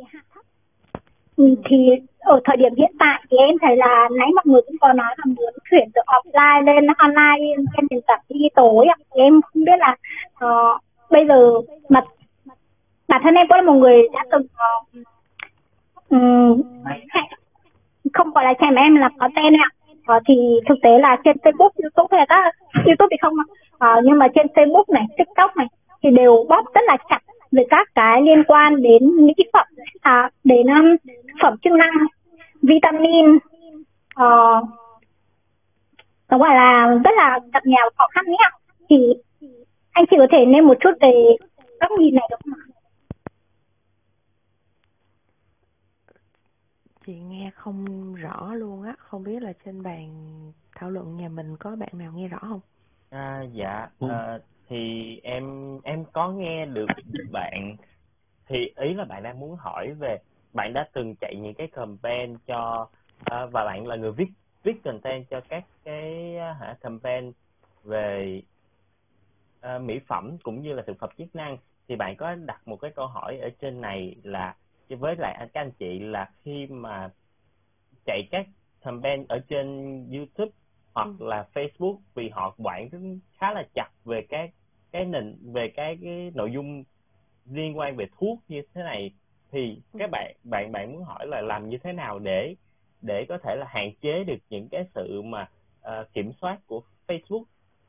Ừ, 1.36 1.54
thì 1.64 1.76
ở 2.18 2.40
thời 2.44 2.56
điểm 2.56 2.74
hiện 2.76 2.92
tại 2.98 3.24
thì 3.30 3.36
em 3.36 3.56
thấy 3.62 3.76
là 3.76 4.08
nãy 4.18 4.28
mọi 4.34 4.44
người 4.46 4.60
cũng 4.66 4.76
có 4.80 4.92
nói 4.92 5.14
là 5.18 5.24
muốn 5.24 5.54
chuyển 5.70 5.88
từ 5.94 6.00
offline 6.06 6.64
lên 6.64 6.86
online 6.98 7.54
trên 7.76 7.86
nền 7.90 8.00
tảng 8.06 8.20
digital 8.28 8.64
ấy 8.64 8.86
ạ. 8.86 8.96
Em 9.10 9.40
không 9.42 9.64
biết 9.64 9.78
là 9.78 9.96
uh, 10.44 10.82
bây 11.10 11.26
giờ 11.26 11.52
mà 11.88 12.00
bản 13.08 13.20
thân 13.24 13.34
em 13.34 13.46
cũng 13.48 13.56
là 13.56 13.62
một 13.62 13.72
người 13.72 14.02
đã 14.12 14.24
từng 14.30 14.42
uh, 14.42 15.06
um, 16.08 16.62
không 18.12 18.30
gọi 18.30 18.44
là 18.44 18.54
trẻ 18.60 18.66
em 18.76 18.94
là 18.94 19.08
có 19.18 19.28
tên 19.36 19.56
ạ. 19.56 19.68
Uh, 20.16 20.22
thì 20.28 20.34
thực 20.68 20.74
tế 20.82 20.98
là 20.98 21.16
trên 21.24 21.36
Facebook, 21.36 21.70
YouTube 21.82 22.08
hay 22.10 22.20
là 22.20 22.26
các 22.28 22.54
YouTube 22.86 23.08
thì 23.10 23.16
không 23.22 23.34
uh, 23.34 24.04
nhưng 24.04 24.18
mà 24.18 24.28
trên 24.34 24.46
Facebook 24.46 24.84
này, 24.88 25.04
TikTok 25.18 25.56
này 25.56 25.66
thì 26.02 26.10
đều 26.10 26.46
bóp 26.48 26.62
rất 26.74 26.80
là 26.86 26.96
chặt 27.08 27.20
về 27.52 27.64
các 27.70 27.88
cái 27.94 28.22
liên 28.22 28.44
quan 28.48 28.82
đến 28.82 29.26
mỹ 29.26 29.34
phẩm 29.52 29.66
à, 30.00 30.30
đến 30.44 30.66
um, 30.66 30.96
phẩm 31.42 31.54
chức 31.62 31.72
năng 31.72 31.90
vitamin 32.62 33.36
uh, 34.22 34.68
nó 36.30 36.38
gọi 36.38 36.54
là 36.54 36.88
rất 37.04 37.10
là 37.16 37.38
cập 37.52 37.66
nhà 37.66 37.78
khó 37.98 38.06
khăn 38.10 38.24
nhé 38.28 38.50
thì 38.90 38.96
anh 39.98 40.06
chị 40.10 40.16
có 40.18 40.26
thể 40.32 40.38
nêu 40.46 40.64
một 40.64 40.74
chút 40.80 40.90
về 41.00 41.10
góc 41.80 41.90
nhìn 41.98 42.14
này 42.14 42.28
được 42.30 42.36
không 42.44 42.54
ạ? 42.54 42.64
chị 47.06 47.14
nghe 47.14 47.50
không 47.54 48.14
rõ 48.14 48.54
luôn 48.54 48.82
á 48.82 48.94
không 48.98 49.24
biết 49.24 49.42
là 49.42 49.52
trên 49.64 49.82
bàn 49.82 50.08
thảo 50.76 50.90
luận 50.90 51.16
nhà 51.16 51.28
mình 51.28 51.56
có 51.56 51.76
bạn 51.76 51.88
nào 51.92 52.12
nghe 52.12 52.28
rõ 52.28 52.38
không 52.40 52.60
à, 53.10 53.42
dạ 53.52 53.88
ừ. 53.98 54.08
à, 54.10 54.38
thì 54.68 55.14
em 55.22 55.78
em 55.84 56.04
có 56.12 56.30
nghe 56.30 56.66
được 56.66 56.86
bạn 57.32 57.76
thì 58.46 58.56
ý 58.76 58.94
là 58.94 59.04
bạn 59.04 59.22
đang 59.22 59.40
muốn 59.40 59.56
hỏi 59.56 59.94
về 59.94 60.18
bạn 60.52 60.72
đã 60.72 60.88
từng 60.92 61.14
chạy 61.20 61.36
những 61.36 61.54
cái 61.54 61.66
campaign 61.66 62.36
cho 62.46 62.88
à, 63.24 63.46
và 63.46 63.64
bạn 63.64 63.86
là 63.86 63.96
người 63.96 64.12
viết 64.12 64.28
viết 64.62 64.84
content 64.84 65.24
cho 65.30 65.40
các 65.48 65.64
cái 65.84 66.34
hả 66.60 66.76
campaign 66.80 67.32
về 67.84 68.42
uh, 69.66 69.82
mỹ 69.82 69.98
phẩm 70.06 70.36
cũng 70.42 70.62
như 70.62 70.72
là 70.72 70.82
thực 70.86 70.98
phẩm 70.98 71.10
chức 71.18 71.36
năng 71.36 71.58
thì 71.88 71.96
bạn 71.96 72.16
có 72.16 72.34
đặt 72.34 72.68
một 72.68 72.76
cái 72.76 72.90
câu 72.96 73.06
hỏi 73.06 73.38
ở 73.38 73.50
trên 73.60 73.80
này 73.80 74.16
là 74.22 74.56
với 74.88 75.16
lại 75.18 75.48
các 75.52 75.60
anh 75.60 75.70
chị 75.78 75.98
là 75.98 76.30
khi 76.44 76.66
mà 76.66 77.10
chạy 78.06 78.28
các 78.30 78.46
campaign 78.80 79.26
ở 79.28 79.38
trên 79.48 79.66
YouTube 80.12 80.50
hoặc 80.94 81.08
ừ. 81.18 81.26
là 81.26 81.46
Facebook 81.54 81.98
vì 82.14 82.28
họ 82.28 82.54
quản 82.58 82.88
khá 83.38 83.52
là 83.52 83.64
chặt 83.74 83.88
về 84.04 84.26
các 84.28 84.50
cái 84.90 85.04
nền 85.04 85.36
về 85.52 85.68
cái 85.76 85.98
cái 86.02 86.32
nội 86.34 86.52
dung 86.52 86.84
liên 87.50 87.78
quan 87.78 87.96
về 87.96 88.06
thuốc 88.18 88.38
như 88.48 88.62
thế 88.74 88.82
này 88.82 89.10
thì 89.52 89.82
ừ. 89.92 89.98
các 89.98 90.10
bạn 90.10 90.34
bạn 90.44 90.72
bạn 90.72 90.92
muốn 90.92 91.04
hỏi 91.04 91.26
là 91.26 91.40
làm 91.40 91.68
như 91.68 91.78
thế 91.82 91.92
nào 91.92 92.18
để 92.18 92.54
để 93.02 93.26
có 93.28 93.38
thể 93.38 93.56
là 93.56 93.66
hạn 93.68 93.92
chế 94.00 94.24
được 94.24 94.38
những 94.50 94.68
cái 94.68 94.84
sự 94.94 95.22
mà 95.22 95.50
uh, 95.80 96.12
kiểm 96.12 96.32
soát 96.32 96.58
của 96.66 96.82
Facebook 97.06 97.44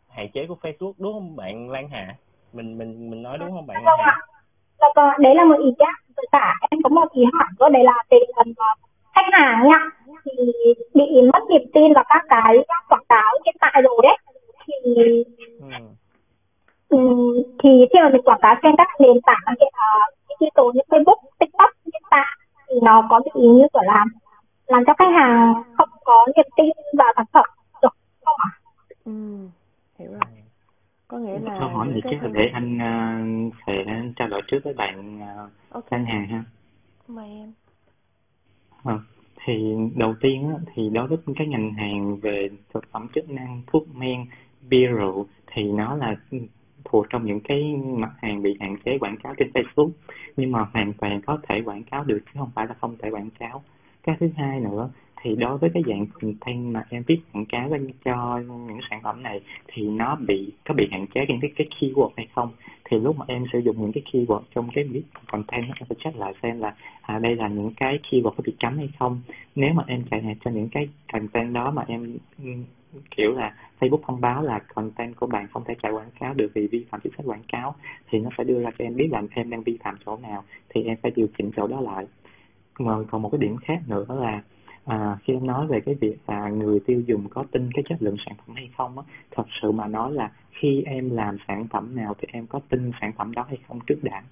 hạn 0.09 0.27
chế 0.33 0.45
của 0.47 0.57
Facebook 0.61 0.93
đúng 0.97 1.13
không 1.13 1.35
bạn 1.35 1.69
Lan 1.69 1.89
Hà 1.89 2.15
mình 2.53 2.77
mình 2.77 3.09
mình 3.09 3.23
nói 3.23 3.38
đúng 3.38 3.51
không 3.51 3.67
bạn 3.67 3.83
Lan 3.83 3.99
Hà? 3.99 4.17
Dạ 4.79 4.88
vâng, 4.95 5.09
đấy 5.19 5.35
là 5.35 5.43
một 5.45 5.55
ý 5.59 5.71
kiến 5.79 5.93
với 6.15 6.25
cả 6.31 6.55
em 6.71 6.81
có 6.83 6.89
một 6.89 7.11
ý 7.11 7.23
hỏi 7.33 7.47
nữa 7.59 7.69
đấy 7.69 7.83
là 7.83 8.03
về 8.09 8.17
phần 8.35 8.53
khách 9.15 9.25
hàng 9.31 9.67
nha 9.67 9.79
thì 10.25 10.31
bị 10.93 11.05
mất 11.33 11.39
niềm 11.49 11.61
tin 11.73 11.93
vào 11.93 12.03
các 12.09 12.25
cái 12.29 12.57
quảng 12.89 13.03
cáo 13.09 13.33
hiện 13.45 13.55
tại 13.59 13.81
rồi 13.81 13.99
đấy 14.03 14.17
thì 14.65 15.23
ừ. 15.59 15.67
Um, 16.89 17.43
thì 17.63 17.69
khi 17.93 17.99
mà 18.03 18.09
mình 18.09 18.21
quảng 18.21 18.39
cáo 18.41 18.55
trên 18.63 18.75
các 18.77 18.88
nền 18.99 19.21
tảng 19.21 19.53
uh, 19.53 20.13
digital 20.39 20.65
như 20.73 20.81
Facebook, 20.89 21.21
TikTok 21.39 21.69
hiện 21.85 22.01
tại 22.09 22.27
thì 22.67 22.75
nó 22.83 23.07
có 23.09 23.19
bị 23.25 23.41
như 23.41 23.67
kiểu 23.73 23.81
làm 23.83 24.07
làm 24.67 24.83
cho 24.88 24.93
khách 24.97 25.11
hàng 25.15 25.53
không 25.77 25.89
có 26.03 26.27
niềm 26.35 26.45
tin 26.57 26.69
vào 26.97 27.13
sản 27.15 27.25
phẩm 27.33 27.45
được 27.81 27.93
không 28.25 28.35
ạ? 28.38 28.49
Ừ, 29.05 29.11
hiểu 30.00 30.11
rồi. 30.11 30.44
Có 31.08 31.18
nghĩa 31.18 31.40
là 31.40 31.58
câu 31.60 31.69
hỏi 31.69 31.88
này 31.88 32.02
chắc 32.03 32.24
là 32.24 32.30
để 32.34 32.50
anh 32.53 32.78
uh, 32.78 33.53
sẽ 33.68 33.86
trao 34.16 34.28
đổi 34.28 34.42
trước 34.48 34.60
với 34.64 34.74
bạn 34.74 35.19
uh, 35.22 35.52
okay. 35.69 36.03
Hàng 36.03 36.28
ha. 36.28 36.44
Mời 37.08 37.30
em. 37.30 37.53
À, 38.84 39.00
thì 39.45 39.76
đầu 39.95 40.16
tiên 40.22 40.50
á, 40.50 40.56
thì 40.74 40.90
đối 40.90 41.08
với 41.08 41.18
cái 41.36 41.48
ngành 41.48 41.74
hàng 41.74 42.18
về 42.18 42.50
thực 42.74 42.92
phẩm 42.92 43.08
chức 43.16 43.30
năng 43.30 43.61
thuốc 43.68 43.95
men 43.95 44.26
bia 44.69 44.88
rượu 44.88 45.28
thì 45.48 45.64
nó 45.72 45.95
là 45.95 46.16
thuộc 46.86 47.06
trong 47.10 47.26
những 47.26 47.40
cái 47.44 47.76
mặt 47.98 48.11
hàng 48.18 48.42
bị 48.42 48.58
hạn 48.60 48.78
chế 48.86 48.98
quảng 49.00 49.18
cáo 49.24 49.34
trên 49.38 49.52
Facebook 49.53 49.90
nhưng 50.38 50.52
mà 50.52 50.66
hoàn 50.74 50.94
toàn 50.94 51.22
có 51.22 51.38
thể 51.48 51.61
quảng 51.66 51.84
cáo 51.84 52.03
được 52.03 52.19
chứ 52.26 52.32
không 52.40 52.52
phải 52.56 52.68
là 52.68 52.74
không 52.74 52.95
thể 53.00 53.10
quảng 53.10 53.30
cáo 53.40 53.64
cái 54.03 54.16
thứ 54.19 54.30
hai 54.38 54.60
nữa 54.60 54.90
thì 55.22 55.35
đối 55.35 55.57
với 55.57 55.69
cái 55.73 55.83
dạng 55.88 56.06
content 56.07 56.73
mà 56.73 56.83
em 56.89 57.03
viết 57.07 57.19
quảng 57.33 57.45
cáo 57.45 57.69
cho 58.06 58.39
những 58.67 58.80
sản 58.89 59.01
phẩm 59.03 59.23
này 59.23 59.41
thì 59.67 59.88
nó 59.88 60.15
bị 60.15 60.51
có 60.65 60.73
bị 60.73 60.88
hạn 60.91 61.06
chế 61.07 61.25
những 61.27 61.39
cái 61.41 61.51
cái 61.56 61.67
keyword 61.80 62.09
hay 62.17 62.27
không? 62.35 62.51
Thì 62.85 62.99
lúc 62.99 63.17
mà 63.17 63.25
em 63.27 63.45
sử 63.53 63.59
dụng 63.59 63.81
những 63.81 63.91
cái 63.91 64.03
keyword 64.11 64.41
trong 64.56 64.69
cái 64.73 64.83
viết 64.83 65.03
content 65.31 65.64
em 65.64 65.88
phải 65.89 65.98
check 66.03 66.17
lại 66.17 66.33
xem 66.43 66.59
là 66.59 66.75
à, 67.01 67.19
đây 67.19 67.35
là 67.35 67.48
những 67.48 67.73
cái 67.77 67.99
keyword 68.09 68.31
có 68.31 68.43
bị 68.45 68.56
cấm 68.59 68.77
hay 68.77 68.89
không? 68.99 69.22
Nếu 69.56 69.73
mà 69.73 69.83
em 69.88 70.03
chạy 70.11 70.35
cho 70.45 70.51
những 70.51 70.69
cái 70.69 70.89
content 71.14 71.53
đó 71.53 71.72
mà 71.72 71.83
em 71.88 72.17
kiểu 73.11 73.31
là 73.31 73.56
Facebook 73.80 74.01
thông 74.07 74.22
báo 74.22 74.43
là 74.43 74.59
content 74.59 75.15
của 75.15 75.27
bạn 75.27 75.48
không 75.48 75.64
thể 75.67 75.75
chạy 75.83 75.91
quảng 75.91 76.11
cáo 76.19 76.33
được 76.33 76.51
vì 76.53 76.67
vi 76.67 76.85
phạm 76.89 77.01
chính 77.01 77.14
sách 77.17 77.25
quảng 77.25 77.43
cáo 77.48 77.75
thì 78.09 78.19
nó 78.19 78.30
sẽ 78.38 78.43
đưa 78.43 78.64
ra 78.64 78.72
cho 78.80 78.85
em 78.85 78.95
biết 78.95 79.07
là 79.11 79.22
em 79.35 79.49
đang 79.49 79.64
vi 79.64 79.77
phạm 79.83 79.95
chỗ 80.06 80.17
nào 80.17 80.43
thì 80.69 80.83
em 80.83 80.98
phải 81.01 81.11
điều 81.15 81.27
chỉnh 81.38 81.51
chỗ 81.56 81.67
đó 81.67 81.81
lại. 81.81 82.06
Còn 83.07 83.22
một 83.22 83.30
cái 83.30 83.39
điểm 83.39 83.57
khác 83.57 83.80
nữa 83.88 84.06
là 84.09 84.41
à, 84.90 85.18
khi 85.24 85.34
em 85.34 85.48
nói 85.48 85.68
về 85.68 85.80
cái 85.85 85.95
việc 85.95 86.18
là 86.27 86.50
người 86.50 86.80
tiêu 86.80 87.01
dùng 87.06 87.27
có 87.30 87.45
tin 87.51 87.72
cái 87.74 87.84
chất 87.90 88.01
lượng 88.01 88.16
sản 88.26 88.35
phẩm 88.38 88.56
hay 88.56 88.69
không 88.77 88.98
á 88.98 89.03
thật 89.32 89.43
sự 89.61 89.72
mà 89.72 89.88
nói 89.88 90.14
là 90.14 90.32
khi 90.50 90.84
em 90.85 91.09
làm 91.09 91.38
sản 91.48 91.68
phẩm 91.68 91.95
nào 91.95 92.16
thì 92.19 92.27
em 92.32 92.48
có 92.48 92.59
tin 92.69 92.92
sản 93.01 93.11
phẩm 93.18 93.32
đó 93.32 93.45
hay 93.48 93.58
không 93.68 93.80
trước 93.88 94.00
đã. 94.03 94.24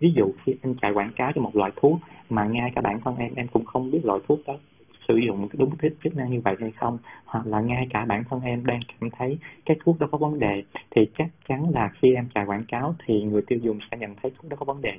Ví 0.00 0.12
dụ 0.16 0.32
khi 0.44 0.54
em 0.62 0.74
chạy 0.82 0.92
quảng 0.92 1.12
cáo 1.16 1.32
cho 1.34 1.42
một 1.42 1.56
loại 1.56 1.70
thuốc 1.76 1.98
mà 2.30 2.44
ngay 2.44 2.72
cả 2.74 2.80
bản 2.80 3.00
thân 3.00 3.16
em 3.16 3.34
em 3.34 3.48
cũng 3.48 3.64
không 3.64 3.90
biết 3.90 4.00
loại 4.04 4.20
thuốc 4.28 4.40
đó 4.46 4.56
sử 5.08 5.16
dụng 5.16 5.48
đúng 5.52 5.76
cái 5.78 5.90
chức 6.04 6.16
năng 6.16 6.30
như 6.30 6.40
vậy 6.44 6.56
hay 6.60 6.70
không 6.70 6.98
hoặc 7.24 7.46
là 7.46 7.60
ngay 7.60 7.86
cả 7.90 8.04
bản 8.04 8.24
thân 8.30 8.40
em 8.40 8.66
đang 8.66 8.80
cảm 9.00 9.10
thấy 9.10 9.38
cái 9.66 9.76
thuốc 9.84 9.98
đó 9.98 10.06
có 10.12 10.18
vấn 10.18 10.38
đề 10.38 10.62
thì 10.90 11.06
chắc 11.18 11.28
chắn 11.48 11.70
là 11.70 11.90
khi 12.02 12.14
em 12.14 12.28
chạy 12.34 12.44
quảng 12.46 12.64
cáo 12.68 12.94
thì 13.06 13.22
người 13.22 13.42
tiêu 13.42 13.58
dùng 13.62 13.78
sẽ 13.90 13.96
nhận 13.98 14.14
thấy 14.22 14.30
thuốc 14.30 14.50
đó 14.50 14.56
có 14.60 14.64
vấn 14.64 14.82
đề 14.82 14.98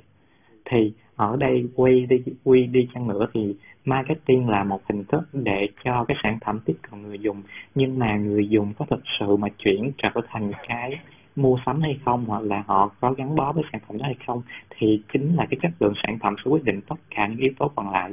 thì 0.70 0.92
ở 1.16 1.36
đây 1.36 1.68
quy 1.74 2.06
đi 2.06 2.22
quy 2.44 2.66
đi 2.66 2.88
chăng 2.94 3.08
nữa 3.08 3.26
thì 3.34 3.56
marketing 3.84 4.48
là 4.48 4.64
một 4.64 4.80
hình 4.88 5.04
thức 5.04 5.22
để 5.32 5.68
cho 5.84 6.04
cái 6.04 6.16
sản 6.22 6.38
phẩm 6.44 6.60
tiếp 6.64 6.76
cận 6.90 7.02
người 7.02 7.18
dùng. 7.18 7.42
Nhưng 7.74 7.98
mà 7.98 8.16
người 8.16 8.48
dùng 8.48 8.72
có 8.78 8.86
thực 8.90 9.02
sự 9.18 9.36
mà 9.36 9.48
chuyển 9.58 9.92
trở 9.98 10.10
thành 10.28 10.52
cái 10.68 10.98
mua 11.36 11.58
sắm 11.66 11.80
hay 11.80 11.98
không 12.04 12.24
hoặc 12.24 12.42
là 12.42 12.64
họ 12.66 12.90
có 13.00 13.12
gắn 13.12 13.36
bó 13.36 13.52
với 13.52 13.64
sản 13.72 13.80
phẩm 13.88 13.98
đó 13.98 14.04
hay 14.04 14.16
không 14.26 14.42
thì 14.70 15.02
chính 15.12 15.36
là 15.36 15.46
cái 15.50 15.58
chất 15.62 15.70
lượng 15.80 15.94
sản 16.06 16.18
phẩm 16.22 16.34
sẽ 16.44 16.50
quyết 16.50 16.64
định 16.64 16.80
tất 16.88 16.96
cả 17.10 17.26
những 17.26 17.38
yếu 17.38 17.52
tố 17.58 17.70
còn 17.76 17.90
lại. 17.90 18.12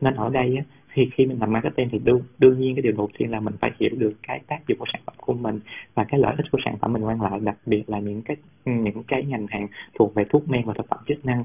Nên 0.00 0.14
ở 0.14 0.30
đây 0.30 0.56
á, 0.56 0.64
thì 0.94 1.10
khi 1.14 1.26
mình 1.26 1.38
làm 1.40 1.52
marketing 1.52 1.88
thì 1.92 1.98
đương, 2.04 2.22
đương 2.38 2.60
nhiên 2.60 2.74
cái 2.74 2.82
điều 2.82 2.92
đầu 2.92 3.08
tiên 3.18 3.30
là 3.30 3.40
mình 3.40 3.54
phải 3.60 3.70
hiểu 3.80 3.90
được 3.98 4.12
cái 4.22 4.40
tác 4.46 4.68
dụng 4.68 4.78
của 4.78 4.86
sản 4.92 5.02
phẩm 5.06 5.14
của 5.18 5.32
mình 5.32 5.60
và 5.94 6.04
cái 6.04 6.20
lợi 6.20 6.34
ích 6.36 6.46
của 6.52 6.58
sản 6.64 6.76
phẩm 6.80 6.92
mình 6.92 7.06
mang 7.06 7.22
lại 7.22 7.40
đặc 7.42 7.56
biệt 7.66 7.90
là 7.90 7.98
những 7.98 8.22
cái 8.22 8.36
những 8.64 9.02
cái 9.08 9.24
ngành 9.24 9.46
hàng 9.46 9.66
thuộc 9.94 10.14
về 10.14 10.24
thuốc 10.30 10.48
men 10.48 10.62
và 10.64 10.74
thực 10.74 10.88
phẩm 10.88 10.98
chức 11.08 11.26
năng 11.26 11.44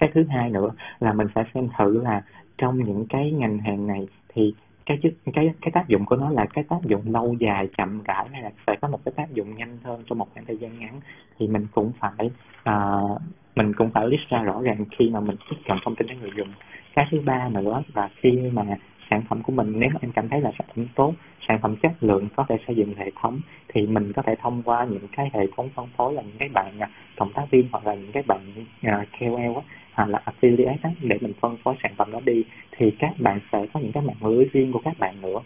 cái 0.00 0.10
thứ 0.14 0.24
hai 0.30 0.50
nữa 0.50 0.70
là 1.00 1.12
mình 1.12 1.26
phải 1.34 1.44
xem 1.54 1.68
thử 1.78 2.02
là 2.02 2.22
trong 2.58 2.84
những 2.84 3.06
cái 3.08 3.30
ngành 3.30 3.58
hàng 3.58 3.86
này 3.86 4.08
thì 4.34 4.54
cái 4.86 4.98
chức 5.02 5.12
cái 5.32 5.50
cái 5.60 5.70
tác 5.74 5.88
dụng 5.88 6.04
của 6.04 6.16
nó 6.16 6.30
là 6.30 6.46
cái 6.54 6.64
tác 6.68 6.82
dụng 6.82 7.02
lâu 7.12 7.34
dài 7.38 7.68
chậm 7.78 8.02
rãi 8.04 8.26
hay 8.32 8.42
là 8.42 8.50
sẽ 8.66 8.76
có 8.82 8.88
một 8.88 8.98
cái 9.04 9.12
tác 9.16 9.34
dụng 9.34 9.56
nhanh 9.56 9.78
hơn 9.84 10.02
trong 10.06 10.18
một 10.18 10.28
khoảng 10.34 10.46
thời 10.46 10.58
gian 10.58 10.78
ngắn 10.78 11.00
thì 11.38 11.46
mình 11.46 11.66
cũng 11.74 11.92
phải 12.00 12.30
uh, 12.70 13.20
mình 13.56 13.72
cũng 13.74 13.90
phải 13.90 14.06
list 14.08 14.22
ra 14.28 14.42
rõ 14.42 14.62
ràng 14.62 14.84
khi 14.98 15.10
mà 15.10 15.20
mình 15.20 15.36
tiếp 15.50 15.56
cận 15.68 15.76
thông 15.84 15.96
tin 15.96 16.06
đến 16.06 16.18
người 16.20 16.30
dùng. 16.36 16.48
Cái 16.94 17.06
thứ 17.10 17.20
ba 17.24 17.48
nữa 17.48 17.82
là 17.94 18.08
khi 18.16 18.50
mà 18.52 18.62
sản 19.10 19.22
phẩm 19.28 19.42
của 19.42 19.52
mình 19.52 19.72
nếu 19.76 19.90
mà 19.92 19.98
em 20.02 20.12
cảm 20.12 20.28
thấy 20.28 20.40
là 20.40 20.50
sản 20.58 20.68
phẩm 20.76 20.86
tốt 20.94 21.14
sản 21.48 21.58
phẩm 21.62 21.76
chất 21.76 21.92
lượng 22.00 22.28
có 22.36 22.44
thể 22.48 22.56
xây 22.66 22.76
dựng 22.76 22.94
hệ 22.94 23.10
thống 23.22 23.40
thì 23.68 23.86
mình 23.86 24.12
có 24.12 24.22
thể 24.22 24.34
thông 24.42 24.62
qua 24.62 24.84
những 24.84 25.08
cái 25.16 25.30
hệ 25.32 25.46
thống 25.56 25.68
phân 25.74 25.86
phối 25.96 26.14
là 26.14 26.22
những 26.22 26.38
cái 26.38 26.48
bạn 26.48 26.78
à, 26.80 26.88
cộng 27.16 27.32
tác 27.32 27.50
viên 27.50 27.68
hoặc 27.72 27.86
là 27.86 27.94
những 27.94 28.12
cái 28.12 28.22
bạn 28.26 28.40
à, 28.82 29.02
uh, 29.02 29.08
KOL 29.20 29.56
á, 29.56 29.62
hoặc 29.94 30.08
là 30.08 30.22
affiliate 30.24 30.76
đó 30.82 30.90
để 31.00 31.18
mình 31.20 31.32
phân 31.40 31.56
phối 31.56 31.74
sản 31.82 31.92
phẩm 31.96 32.12
đó 32.12 32.20
đi 32.24 32.44
thì 32.76 32.90
các 32.98 33.10
bạn 33.18 33.40
sẽ 33.52 33.66
có 33.74 33.80
những 33.80 33.92
cái 33.92 34.02
mạng 34.02 34.30
lưới 34.30 34.44
riêng 34.52 34.72
của 34.72 34.80
các 34.84 34.98
bạn 34.98 35.20
nữa. 35.20 35.38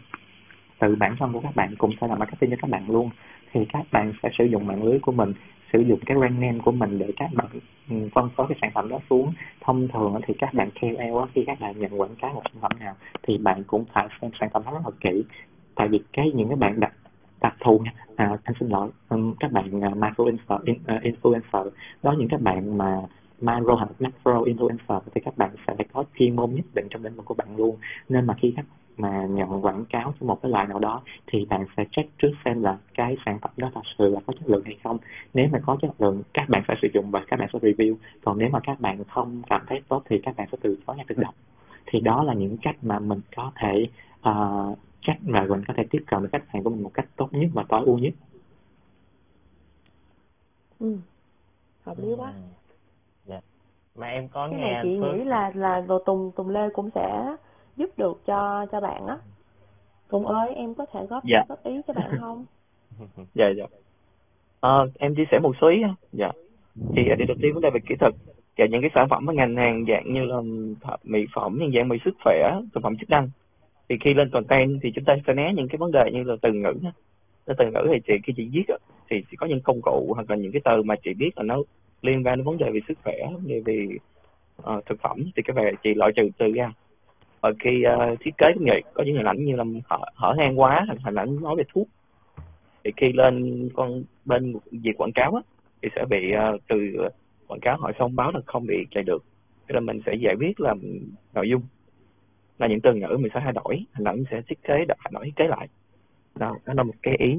Từ 0.78 0.96
bản 0.96 1.16
thân 1.18 1.32
của 1.32 1.40
các 1.40 1.56
bạn 1.56 1.74
cũng 1.78 1.90
sẽ 2.00 2.08
làm 2.08 2.18
marketing 2.18 2.50
cho 2.50 2.56
các 2.62 2.70
bạn 2.70 2.90
luôn. 2.90 3.10
Thì 3.52 3.60
các 3.72 3.86
bạn 3.92 4.12
sẽ 4.22 4.28
sử 4.38 4.44
dụng 4.44 4.66
mạng 4.66 4.82
lưới 4.82 4.98
của 4.98 5.12
mình 5.12 5.32
sử 5.72 5.80
dụng 5.80 6.00
cái 6.06 6.16
brand 6.16 6.38
name 6.38 6.58
của 6.64 6.72
mình 6.72 6.98
để 6.98 7.12
các 7.16 7.30
bạn 7.34 7.46
ừ, 7.90 7.96
phân 8.14 8.28
phối 8.36 8.46
cái 8.48 8.58
sản 8.60 8.70
phẩm 8.74 8.88
đó 8.88 8.98
xuống. 9.10 9.32
Thông 9.60 9.88
thường 9.88 10.20
thì 10.26 10.34
các 10.38 10.54
bạn 10.54 10.70
KOL 10.80 11.28
khi 11.34 11.44
các 11.46 11.60
bạn 11.60 11.80
nhận 11.80 12.00
quảng 12.00 12.16
cáo 12.16 12.32
một 12.34 12.42
sản 12.44 12.60
phẩm 12.60 12.72
nào 12.80 12.94
thì 13.22 13.38
bạn 13.38 13.64
cũng 13.66 13.84
phải 13.92 14.08
xem 14.20 14.30
sản 14.40 14.48
phẩm 14.52 14.62
đó 14.66 14.72
rất 14.72 14.80
là 14.84 14.90
kỹ. 15.00 15.24
Tại 15.74 15.88
vì 15.88 16.00
cái 16.12 16.30
những 16.34 16.48
cái 16.48 16.56
bạn 16.56 16.80
đặt 16.80 16.92
đặc 17.40 17.54
thù 17.60 17.78
nha 17.78 17.92
à, 18.16 18.36
anh 18.44 18.54
xin 18.60 18.68
lỗi 18.68 18.90
um, 19.08 19.34
các 19.40 19.52
bạn 19.52 19.84
à, 19.84 19.88
uh, 19.88 19.96
micro 19.96 20.24
influencer, 20.24 20.58
in, 20.64 20.76
uh, 20.96 21.02
influencer 21.02 21.70
đó 22.02 22.14
những 22.18 22.28
các 22.28 22.40
bạn 22.40 22.78
mà 22.78 23.00
micro 23.41 23.75
hoặc 23.75 23.89
macro 23.99 24.41
influencer 24.41 25.00
thì 25.15 25.20
các 25.20 25.36
bạn 25.36 25.50
sẽ 25.67 25.75
có 25.92 26.05
chuyên 26.18 26.36
môn 26.36 26.55
nhất 26.55 26.65
định 26.75 26.86
trong 26.91 27.05
lĩnh 27.05 27.15
vực 27.15 27.25
của 27.25 27.34
bạn 27.34 27.57
luôn. 27.57 27.76
Nên 28.08 28.26
mà 28.26 28.34
khi 28.41 28.52
các 28.57 28.65
mà 28.97 29.26
nhận 29.26 29.65
quảng 29.65 29.84
cáo 29.84 30.15
cho 30.20 30.26
một 30.26 30.42
cái 30.42 30.50
loại 30.50 30.67
nào 30.67 30.78
đó 30.78 31.02
thì 31.26 31.44
bạn 31.44 31.67
sẽ 31.76 31.84
check 31.92 32.18
trước 32.18 32.33
xem 32.44 32.62
là 32.62 32.78
cái 32.94 33.17
sản 33.26 33.39
phẩm 33.42 33.50
đó 33.57 33.70
thật 33.75 33.81
sự 33.99 34.08
là 34.08 34.20
có 34.26 34.33
chất 34.33 34.49
lượng 34.49 34.62
hay 34.65 34.78
không. 34.84 34.99
Nếu 35.34 35.49
mà 35.52 35.58
có 35.67 35.76
chất 35.83 36.00
lượng 36.00 36.23
các 36.34 36.49
bạn 36.49 36.62
phải 36.67 36.76
sử 36.83 36.89
dụng 36.94 37.10
và 37.10 37.25
các 37.28 37.39
bạn 37.39 37.49
sẽ 37.52 37.58
review. 37.58 37.97
Còn 38.25 38.39
nếu 38.39 38.49
mà 38.52 38.60
các 38.60 38.81
bạn 38.81 39.05
không 39.05 39.42
cảm 39.50 39.65
thấy 39.67 39.81
tốt 39.89 40.02
thì 40.08 40.20
các 40.23 40.36
bạn 40.36 40.49
sẽ 40.52 40.58
từ 40.62 40.78
chối 40.86 40.97
ngay 40.97 41.07
tự 41.08 41.15
động 41.18 41.34
thì 41.86 42.00
đó 42.00 42.25
là 42.25 42.34
những 42.34 42.57
cách 42.62 42.76
mà 42.83 42.99
mình 42.99 43.20
có 43.36 43.52
thể 43.57 43.86
uh, 44.28 44.78
chắc 45.02 45.17
và 45.23 45.47
mình 45.49 45.65
có 45.68 45.75
thể 45.76 45.84
tiếp 45.91 46.05
cận 46.07 46.23
được 46.23 46.28
khách 46.33 46.49
hàng 46.49 46.65
của 46.65 46.70
mình 46.70 46.83
một 46.83 46.94
cách 46.94 47.07
tốt 47.17 47.28
nhất 47.33 47.50
và 47.55 47.65
tối 47.68 47.83
ưu 47.84 47.99
nhất. 47.99 48.15
Ừ 50.78 50.97
hợp 51.89 51.99
lý 51.99 52.15
quá. 52.17 52.33
Mà 53.98 54.06
em 54.06 54.28
có 54.28 54.48
cái 54.50 54.60
nghe 54.60 54.72
này 54.72 54.80
chị 54.82 54.88
nghĩ 54.88 55.24
là 55.24 55.52
là 55.54 55.80
rồi 55.80 56.02
tùng 56.06 56.30
tùng 56.36 56.48
lê 56.48 56.68
cũng 56.72 56.90
sẽ 56.94 57.36
giúp 57.76 57.90
được 57.96 58.20
cho 58.26 58.66
cho 58.72 58.80
bạn 58.80 59.06
á. 59.06 59.16
Tùng 60.08 60.26
ơi 60.26 60.54
em 60.54 60.74
có 60.74 60.86
thể 60.92 61.06
góp 61.06 61.24
dạ. 61.24 61.42
góp 61.48 61.64
ý 61.64 61.80
cho 61.86 61.94
bạn 61.94 62.10
không? 62.20 62.44
Dạ 63.34 63.46
dạ. 63.58 63.64
À, 64.60 64.70
em 64.98 65.14
chia 65.14 65.24
sẻ 65.30 65.38
một 65.38 65.52
số 65.60 65.68
ý 65.68 65.82
dạ. 66.12 66.30
Thì 66.96 67.02
điều 67.18 67.26
đầu 67.26 67.36
tiên 67.42 67.54
vấn 67.54 67.62
đề 67.62 67.70
về 67.70 67.80
kỹ 67.88 67.94
thuật. 68.00 68.14
Và 68.58 68.66
những 68.70 68.80
cái 68.80 68.90
sản 68.94 69.06
phẩm 69.10 69.30
ở 69.30 69.32
ngành 69.32 69.56
hàng 69.56 69.84
dạng 69.88 70.12
như 70.12 70.24
là 70.24 70.36
mỹ 71.04 71.26
phẩm 71.34 71.58
nhân 71.60 71.70
dạng 71.74 71.88
mỹ 71.88 71.96
sức 72.04 72.14
khỏe 72.24 72.60
thực 72.74 72.82
phẩm 72.82 72.96
chức 73.00 73.10
năng. 73.10 73.28
Thì 73.88 73.96
khi 74.00 74.14
lên 74.14 74.30
content 74.30 74.78
thì 74.82 74.92
chúng 74.94 75.04
ta 75.04 75.14
phải 75.26 75.34
né 75.34 75.52
những 75.54 75.68
cái 75.68 75.76
vấn 75.78 75.92
đề 75.92 76.10
như 76.12 76.22
là 76.22 76.34
từ 76.42 76.52
ngữ 76.52 76.74
từ 77.48 77.54
từ 77.58 77.64
ngữ 77.70 77.88
thì 77.92 78.00
chị 78.06 78.12
khi 78.24 78.32
chị 78.36 78.48
viết 78.52 78.74
thì 79.10 79.16
chỉ 79.30 79.36
có 79.36 79.46
những 79.46 79.60
công 79.60 79.80
cụ 79.82 80.12
hoặc 80.14 80.30
là 80.30 80.36
những 80.36 80.52
cái 80.52 80.62
từ 80.64 80.82
mà 80.82 80.94
chị 81.04 81.14
biết 81.14 81.30
là 81.36 81.42
nó 81.42 81.56
liên 82.02 82.26
quan 82.26 82.36
đến 82.36 82.44
vấn 82.44 82.58
đề 82.58 82.70
về 82.70 82.80
sức 82.88 82.98
khỏe 83.04 83.16
như 83.42 83.62
về 83.64 83.86
uh, 84.62 84.86
thực 84.86 85.00
phẩm 85.00 85.30
thì 85.36 85.42
cái 85.42 85.54
về 85.54 85.72
chị 85.82 85.94
loại 85.94 86.12
trừ 86.16 86.28
từ 86.38 86.52
ra. 86.52 86.72
Và 87.40 87.52
khi 87.60 87.84
uh, 88.12 88.20
thiết 88.20 88.30
kế 88.38 88.46
công 88.54 88.64
nghệ 88.64 88.80
có 88.94 89.02
những 89.04 89.16
hình 89.16 89.26
ảnh 89.26 89.44
như 89.44 89.56
là 89.56 89.64
hở, 89.84 89.98
hở 90.14 90.34
hang 90.38 90.60
quá 90.60 90.86
hình 91.04 91.14
ảnh 91.14 91.40
nói 91.42 91.56
về 91.56 91.64
thuốc 91.72 91.88
thì 92.84 92.92
khi 92.96 93.12
lên 93.12 93.68
con 93.74 94.02
bên 94.24 94.54
việc 94.70 94.96
quảng 94.98 95.12
cáo 95.12 95.34
á, 95.34 95.42
thì 95.82 95.88
sẽ 95.96 96.04
bị 96.10 96.32
uh, 96.54 96.60
từ 96.68 96.76
quảng 97.46 97.60
cáo 97.60 97.76
hỏi 97.76 97.92
thông 97.98 98.16
báo 98.16 98.30
là 98.30 98.40
không 98.46 98.66
bị 98.66 98.86
chạy 98.90 99.04
được. 99.04 99.24
Cho 99.68 99.74
nên 99.74 99.86
mình 99.86 100.00
sẽ 100.06 100.14
giải 100.14 100.34
quyết 100.38 100.60
là 100.60 100.74
nội 101.34 101.48
dung. 101.48 101.62
Là 102.58 102.66
những 102.66 102.80
từ 102.80 102.94
ngữ 102.94 103.16
mình 103.20 103.32
sẽ 103.34 103.40
thay 103.44 103.52
đổi 103.52 103.84
hình 103.92 104.08
ảnh 104.08 104.24
sẽ 104.30 104.42
thiết 104.48 104.62
kế 104.62 104.74
đổi 104.88 104.96
đổi 105.12 105.24
thiết 105.24 105.36
kế 105.36 105.48
lại. 105.48 105.68
Đó, 106.34 106.56
đó 106.64 106.74
là 106.76 106.82
một 106.82 106.94
cái 107.02 107.16
ý 107.18 107.38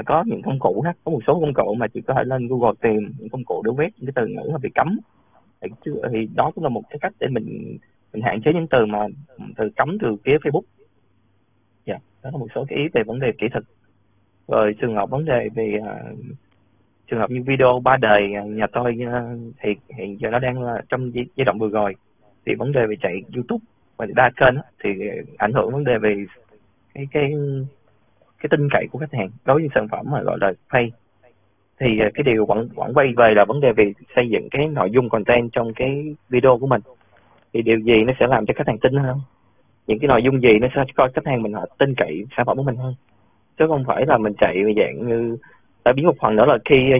và 0.00 0.04
có 0.06 0.24
những 0.26 0.42
công 0.42 0.58
cụ 0.58 0.82
đó 0.84 0.92
có 1.04 1.12
một 1.12 1.20
số 1.26 1.40
công 1.40 1.54
cụ 1.54 1.74
mà 1.74 1.88
chị 1.88 2.00
có 2.00 2.14
thể 2.14 2.24
lên 2.24 2.48
Google 2.48 2.72
tìm 2.80 3.12
những 3.18 3.28
công 3.28 3.44
cụ 3.44 3.62
để 3.64 3.70
quét 3.76 3.90
những 3.96 4.12
cái 4.12 4.12
từ 4.16 4.26
ngữ 4.26 4.50
mà 4.52 4.58
bị 4.58 4.70
cấm. 4.74 4.98
Thì, 5.60 5.68
thì 6.12 6.28
đó 6.34 6.50
cũng 6.54 6.64
là 6.64 6.70
một 6.70 6.82
cái 6.90 6.98
cách 7.00 7.12
để 7.20 7.28
mình 7.28 7.78
mình 8.12 8.22
hạn 8.22 8.42
chế 8.42 8.52
những 8.54 8.66
từ 8.70 8.86
mà 8.86 9.06
từ 9.56 9.70
cấm 9.76 9.98
từ 9.98 10.16
phía 10.24 10.36
Facebook. 10.36 10.62
Dạ 11.86 11.98
đó 12.22 12.30
là 12.32 12.38
một 12.38 12.46
số 12.54 12.64
cái 12.68 12.78
ý 12.78 12.84
về 12.92 13.02
vấn 13.02 13.20
đề 13.20 13.32
kỹ 13.38 13.46
thuật. 13.52 13.64
Rồi 14.48 14.74
trường 14.80 14.94
hợp 14.94 15.10
vấn 15.10 15.24
đề 15.24 15.48
về 15.54 15.78
uh, 15.78 16.18
trường 17.06 17.20
hợp 17.20 17.30
như 17.30 17.42
video 17.46 17.80
ba 17.84 17.96
đời 17.96 18.22
nhà 18.46 18.66
tôi 18.72 18.98
uh, 19.06 19.54
thì 19.60 19.70
hiện 19.96 20.20
giờ 20.20 20.30
nó 20.30 20.38
đang 20.38 20.62
là 20.62 20.82
trong 20.88 21.10
giai 21.14 21.44
đoạn 21.44 21.58
vừa 21.58 21.68
rồi. 21.68 21.94
Thì 22.46 22.54
vấn 22.54 22.72
đề 22.72 22.86
về 22.86 22.96
chạy 23.00 23.22
YouTube 23.34 23.64
và 23.96 24.06
đa 24.06 24.30
kênh 24.36 24.54
thì 24.84 24.90
ảnh 25.38 25.52
hưởng 25.52 25.72
vấn 25.72 25.84
đề 25.84 25.98
về 25.98 26.24
cái 26.94 27.06
cái 27.12 27.32
cái 28.40 28.48
tin 28.50 28.68
cậy 28.70 28.86
của 28.92 28.98
khách 28.98 29.12
hàng 29.12 29.28
đối 29.44 29.60
với 29.60 29.68
sản 29.74 29.88
phẩm 29.88 30.06
mà 30.10 30.22
gọi 30.22 30.38
là 30.40 30.52
pay. 30.72 30.92
Thì 31.80 32.00
à, 32.00 32.10
cái 32.14 32.24
điều 32.24 32.46
vẫn 32.46 32.68
vẫn 32.74 32.94
quay 32.94 33.08
về 33.16 33.34
là 33.36 33.44
vấn 33.44 33.60
đề 33.60 33.72
về 33.72 33.92
xây 34.16 34.28
dựng 34.28 34.48
cái 34.50 34.66
nội 34.66 34.90
dung 34.90 35.08
content 35.08 35.52
trong 35.52 35.72
cái 35.74 36.14
video 36.28 36.58
của 36.58 36.66
mình. 36.66 36.80
Thì 37.52 37.62
điều 37.62 37.78
gì 37.78 38.04
nó 38.06 38.12
sẽ 38.20 38.26
làm 38.26 38.46
cho 38.46 38.54
khách 38.56 38.66
hàng 38.66 38.78
tin 38.78 38.94
hơn? 38.94 39.20
Những 39.86 39.98
cái 39.98 40.08
nội 40.08 40.22
dung 40.22 40.40
gì 40.40 40.58
nó 40.60 40.68
sẽ 40.74 40.84
coi 40.96 41.10
khách 41.14 41.26
hàng 41.26 41.42
mình 41.42 41.52
họ 41.52 41.66
tin 41.78 41.94
cậy 41.96 42.24
sản 42.36 42.46
phẩm 42.46 42.56
của 42.56 42.62
mình 42.62 42.76
hơn? 42.76 42.94
Chứ 43.58 43.64
không 43.68 43.84
phải 43.86 44.06
là 44.06 44.18
mình 44.18 44.32
chạy 44.38 44.56
dạng 44.76 45.08
như 45.08 45.36
tại 45.84 45.94
biết 45.94 46.02
một 46.02 46.16
phần 46.20 46.36
nữa 46.36 46.46
là 46.46 46.58
khi 46.64 46.92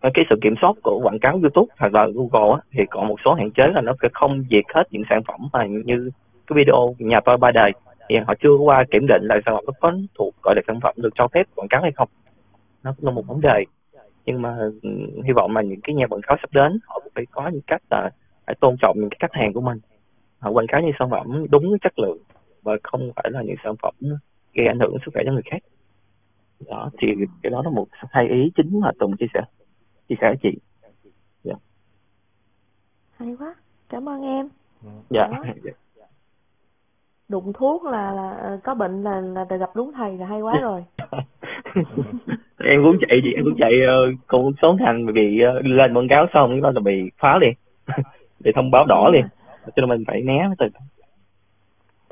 à, 0.00 0.10
cái 0.14 0.24
sự 0.30 0.36
kiểm 0.42 0.54
soát 0.60 0.72
của 0.82 1.00
quảng 1.02 1.18
cáo 1.18 1.32
YouTube 1.32 1.74
hoặc 1.78 1.94
là 1.94 2.08
Google 2.14 2.54
á, 2.54 2.60
thì 2.72 2.82
còn 2.90 3.08
một 3.08 3.16
số 3.24 3.34
hạn 3.34 3.50
chế 3.50 3.66
là 3.74 3.80
nó 3.80 3.92
không 4.12 4.44
diệt 4.50 4.64
hết 4.74 4.82
những 4.90 5.02
sản 5.10 5.22
phẩm 5.22 5.40
mà 5.52 5.66
như 5.66 6.10
cái 6.46 6.56
video 6.56 6.94
nhà 6.98 7.20
tôi 7.24 7.36
ba 7.36 7.50
đời 7.50 7.72
thì 8.08 8.16
họ 8.26 8.34
chưa 8.42 8.56
qua 8.56 8.84
kiểm 8.90 9.06
định 9.06 9.22
là 9.22 9.40
sản 9.46 9.54
phẩm 9.54 9.64
nó 9.66 9.72
có 9.80 9.92
thuộc 10.18 10.34
gọi 10.42 10.54
là 10.56 10.62
sản 10.66 10.80
phẩm 10.82 10.94
được 10.98 11.10
cho 11.14 11.28
phép 11.28 11.42
quảng 11.54 11.68
cáo 11.68 11.82
hay 11.82 11.92
không? 11.92 12.08
Nó 12.82 12.94
cũng 12.96 13.06
là 13.06 13.12
một 13.12 13.26
vấn 13.26 13.40
đề. 13.40 13.64
Nhưng 14.26 14.42
mà 14.42 14.56
ừ, 14.82 14.90
hy 15.24 15.32
vọng 15.32 15.56
là 15.56 15.62
những 15.62 15.80
cái 15.82 15.94
nhà 15.94 16.06
quảng 16.06 16.20
cáo 16.22 16.36
sắp 16.42 16.52
đến 16.52 16.78
họ 16.86 17.00
cũng 17.04 17.12
phải 17.14 17.26
có 17.30 17.48
những 17.48 17.62
cách 17.66 17.82
là 17.90 18.10
phải 18.46 18.54
tôn 18.60 18.76
trọng 18.80 18.96
những 19.00 19.10
cái 19.10 19.18
khách 19.20 19.40
hàng 19.40 19.52
của 19.52 19.60
mình. 19.60 19.78
Họ 20.38 20.50
quảng 20.50 20.66
cáo 20.66 20.80
những 20.80 20.92
sản 20.98 21.10
phẩm 21.10 21.46
đúng 21.50 21.78
chất 21.80 21.98
lượng 21.98 22.18
và 22.62 22.76
không 22.82 23.10
phải 23.16 23.30
là 23.30 23.42
những 23.42 23.56
sản 23.64 23.74
phẩm 23.82 23.94
gây 24.54 24.66
ảnh 24.66 24.78
hưởng 24.80 24.96
sức 25.04 25.10
khỏe 25.14 25.22
cho 25.26 25.32
người 25.32 25.42
khác. 25.44 25.58
Đó 26.68 26.90
thì 26.98 27.08
cái 27.42 27.50
đó 27.50 27.62
là 27.64 27.70
một 27.70 27.86
hai 27.90 28.28
ý 28.28 28.52
chính 28.56 28.80
mà 28.80 28.90
tùng 28.98 29.16
chia 29.16 29.26
sẻ 29.34 29.40
chia 30.08 30.14
sẻ 30.20 30.28
với 30.28 30.36
chị. 30.42 30.58
Dạ. 31.44 31.54
hay 33.16 33.36
quá. 33.38 33.54
Cảm 33.88 34.08
ơn 34.08 34.22
em. 34.22 34.48
Dạ 35.10 35.28
đụng 37.32 37.52
thuốc 37.52 37.84
là, 37.84 38.12
là 38.12 38.30
ờ, 38.30 38.58
có 38.64 38.74
bệnh 38.74 39.02
là 39.02 39.20
là 39.20 39.44
gặp 39.44 39.70
đúng 39.74 39.92
thầy 39.92 40.18
là 40.18 40.26
hay 40.26 40.40
quá 40.40 40.58
rồi. 40.62 40.84
Em 42.64 42.82
cũng 42.84 42.96
chạy 43.00 43.20
gì 43.24 43.32
em 43.32 43.44
cũng 43.44 43.56
chạy 43.58 43.72
uh, 43.72 44.18
con 44.26 44.52
số 44.62 44.76
thằng 44.78 45.06
bị 45.06 45.40
uh, 45.58 45.64
lên 45.64 45.94
quảng 45.94 46.08
cáo 46.08 46.26
xong 46.34 46.60
đó 46.62 46.70
là 46.74 46.80
bị 46.80 47.10
phá 47.18 47.38
liền. 47.38 47.52
Bị 48.40 48.52
thông 48.54 48.70
báo 48.70 48.84
đỏ 48.88 49.08
liền. 49.12 49.24
Cho 49.66 49.72
nên 49.76 49.88
mình 49.88 50.04
phải 50.06 50.22
né 50.22 50.50
từ 50.58 50.66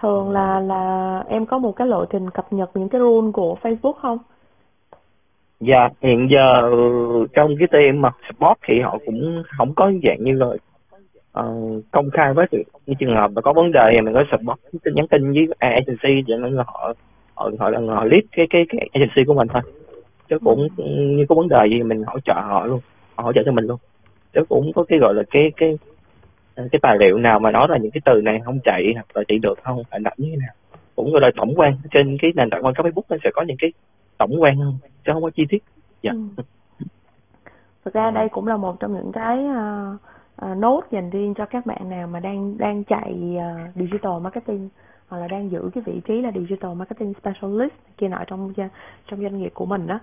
thường 0.02 0.30
là 0.30 0.60
là 0.60 1.24
em 1.28 1.46
có 1.46 1.58
một 1.58 1.72
cái 1.72 1.86
lộ 1.86 2.04
trình 2.04 2.30
cập 2.30 2.52
nhật 2.52 2.70
những 2.74 2.88
cái 2.88 3.00
rule 3.00 3.30
của 3.32 3.56
Facebook 3.62 3.92
không? 3.92 4.18
Dạ, 5.60 5.88
hiện 6.02 6.28
giờ 6.30 6.70
trong 7.32 7.54
cái 7.58 7.68
team 7.72 8.02
mà 8.02 8.10
support 8.28 8.58
thì 8.66 8.80
họ 8.80 8.98
cũng 9.06 9.42
không 9.58 9.74
có 9.74 9.92
dạng 10.04 10.24
như 10.24 10.32
rồi 10.32 10.58
uh, 11.38 11.84
công 11.90 12.10
khai 12.10 12.34
với 12.34 12.46
những 12.86 12.96
trường 12.98 13.14
hợp 13.14 13.30
mà 13.34 13.42
có 13.42 13.52
vấn 13.52 13.72
đề 13.72 13.92
thì 13.94 14.00
mình 14.00 14.14
có 14.14 14.24
support 14.30 14.60
tin 14.84 14.94
nhắn 14.94 15.08
tin 15.08 15.32
với 15.32 15.46
agency 15.58 16.22
để 16.26 16.36
nên 16.36 16.56
họ 16.56 16.94
họ 17.34 17.50
họ 17.58 17.70
là 17.70 17.80
họ 17.94 18.04
lead 18.04 18.24
cái 18.32 18.46
cái 18.50 18.66
cái 18.68 18.88
agency 18.92 19.24
của 19.26 19.34
mình 19.34 19.48
thôi. 19.48 19.62
Chứ 20.28 20.38
cũng 20.44 20.68
như 21.16 21.26
có 21.28 21.34
vấn 21.34 21.48
đề 21.48 21.66
gì 21.70 21.82
mình 21.82 22.02
hỗ 22.06 22.20
trợ 22.20 22.34
họ 22.34 22.66
luôn 22.66 22.80
họ 23.16 23.24
hỗ 23.24 23.32
trợ 23.32 23.42
cho 23.46 23.52
mình 23.52 23.64
luôn. 23.64 23.78
Chứ 24.34 24.40
cũng 24.48 24.72
có 24.74 24.84
cái 24.88 24.98
gọi 24.98 25.14
là 25.14 25.22
cái 25.30 25.52
cái 25.56 25.78
cái 26.56 26.78
tài 26.82 26.96
liệu 27.00 27.18
nào 27.18 27.38
mà 27.38 27.50
nói 27.50 27.66
là 27.70 27.78
những 27.78 27.90
cái 27.90 28.00
từ 28.04 28.20
này 28.20 28.40
không 28.44 28.58
chạy 28.64 28.92
hoặc 28.94 29.06
là 29.14 29.22
chạy 29.28 29.38
được 29.38 29.58
không 29.62 29.82
phải 29.90 30.00
đặt 30.00 30.14
như 30.16 30.28
thế 30.30 30.36
nào. 30.36 30.54
Cũng 30.96 31.12
gọi 31.12 31.20
là 31.20 31.30
tổng 31.36 31.52
quan 31.56 31.76
trên 31.90 32.16
cái 32.22 32.30
nền 32.34 32.50
tảng 32.50 32.64
quan 32.64 32.74
cáo 32.74 32.86
Facebook 32.86 33.02
nó 33.08 33.16
sẽ 33.24 33.30
có 33.34 33.42
những 33.42 33.56
cái 33.60 33.72
tổng 34.18 34.42
quan 34.42 34.56
hơn 34.56 34.74
chứ 35.06 35.12
không 35.12 35.22
có 35.22 35.30
chi 35.30 35.46
tiết. 35.48 35.62
Dạ. 36.02 36.12
Ừ. 36.36 36.84
thực 37.84 37.94
ra 37.94 38.10
đây 38.10 38.28
cũng 38.28 38.46
là 38.46 38.56
một 38.56 38.80
trong 38.80 38.94
những 38.94 39.12
cái 39.12 39.38
uh, 39.38 40.00
uh, 40.46 40.58
nốt 40.58 40.82
dành 40.90 41.10
riêng 41.10 41.34
cho 41.34 41.46
các 41.46 41.66
bạn 41.66 41.90
nào 41.90 42.06
mà 42.06 42.20
đang 42.20 42.58
đang 42.58 42.84
chạy 42.84 43.36
uh, 43.36 43.74
digital 43.74 44.20
marketing 44.22 44.68
hoặc 45.08 45.18
là 45.18 45.28
đang 45.28 45.50
giữ 45.50 45.70
cái 45.74 45.82
vị 45.86 46.00
trí 46.04 46.20
là 46.20 46.30
digital 46.34 46.74
marketing 46.74 47.12
specialist 47.20 47.72
kia 47.98 48.08
nọ 48.08 48.24
trong 48.26 48.52
trong 49.06 49.22
doanh 49.22 49.38
nghiệp 49.38 49.50
của 49.54 49.66
mình 49.66 49.86
đó 49.86 49.94
uh, 49.94 50.00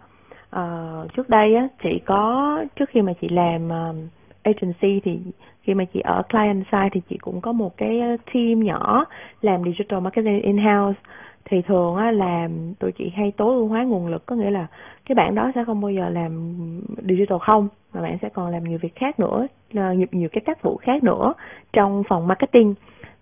ờ, 0.49 1.07
trước 1.13 1.29
đây 1.29 1.55
á 1.55 1.67
chị 1.83 1.99
có 2.05 2.63
trước 2.75 2.89
khi 2.89 3.01
mà 3.01 3.13
chị 3.21 3.29
làm 3.29 3.67
uh, 3.67 3.95
agency 4.43 4.99
thì 5.03 5.19
khi 5.61 5.73
mà 5.73 5.85
chị 5.93 5.99
ở 5.99 6.21
client 6.29 6.63
side 6.71 6.89
thì 6.91 7.01
chị 7.09 7.17
cũng 7.17 7.41
có 7.41 7.51
một 7.51 7.77
cái 7.77 7.99
team 8.33 8.63
nhỏ 8.63 9.05
làm 9.41 9.63
digital 9.63 9.99
marketing 9.99 10.41
in 10.41 10.57
house 10.57 10.99
thì 11.45 11.61
thường 11.61 11.95
á 11.95 12.11
là 12.11 12.49
tụi 12.79 12.91
chị 12.91 13.11
hay 13.15 13.31
tối 13.37 13.55
ưu 13.55 13.67
hóa 13.67 13.83
nguồn 13.83 14.07
lực 14.07 14.25
có 14.25 14.35
nghĩa 14.35 14.51
là 14.51 14.67
cái 15.05 15.15
bạn 15.15 15.35
đó 15.35 15.51
sẽ 15.55 15.63
không 15.65 15.81
bao 15.81 15.91
giờ 15.91 16.09
làm 16.09 16.53
digital 16.97 17.37
không 17.41 17.67
mà 17.93 18.01
bạn 18.01 18.17
sẽ 18.21 18.29
còn 18.29 18.51
làm 18.51 18.63
nhiều 18.63 18.77
việc 18.81 18.95
khác 18.95 19.19
nữa 19.19 19.47
nhiều 19.71 20.07
nhiều 20.11 20.29
cái 20.31 20.41
tác 20.45 20.63
vụ 20.63 20.77
khác 20.77 21.03
nữa 21.03 21.33
trong 21.73 22.03
phòng 22.09 22.27
marketing. 22.27 22.75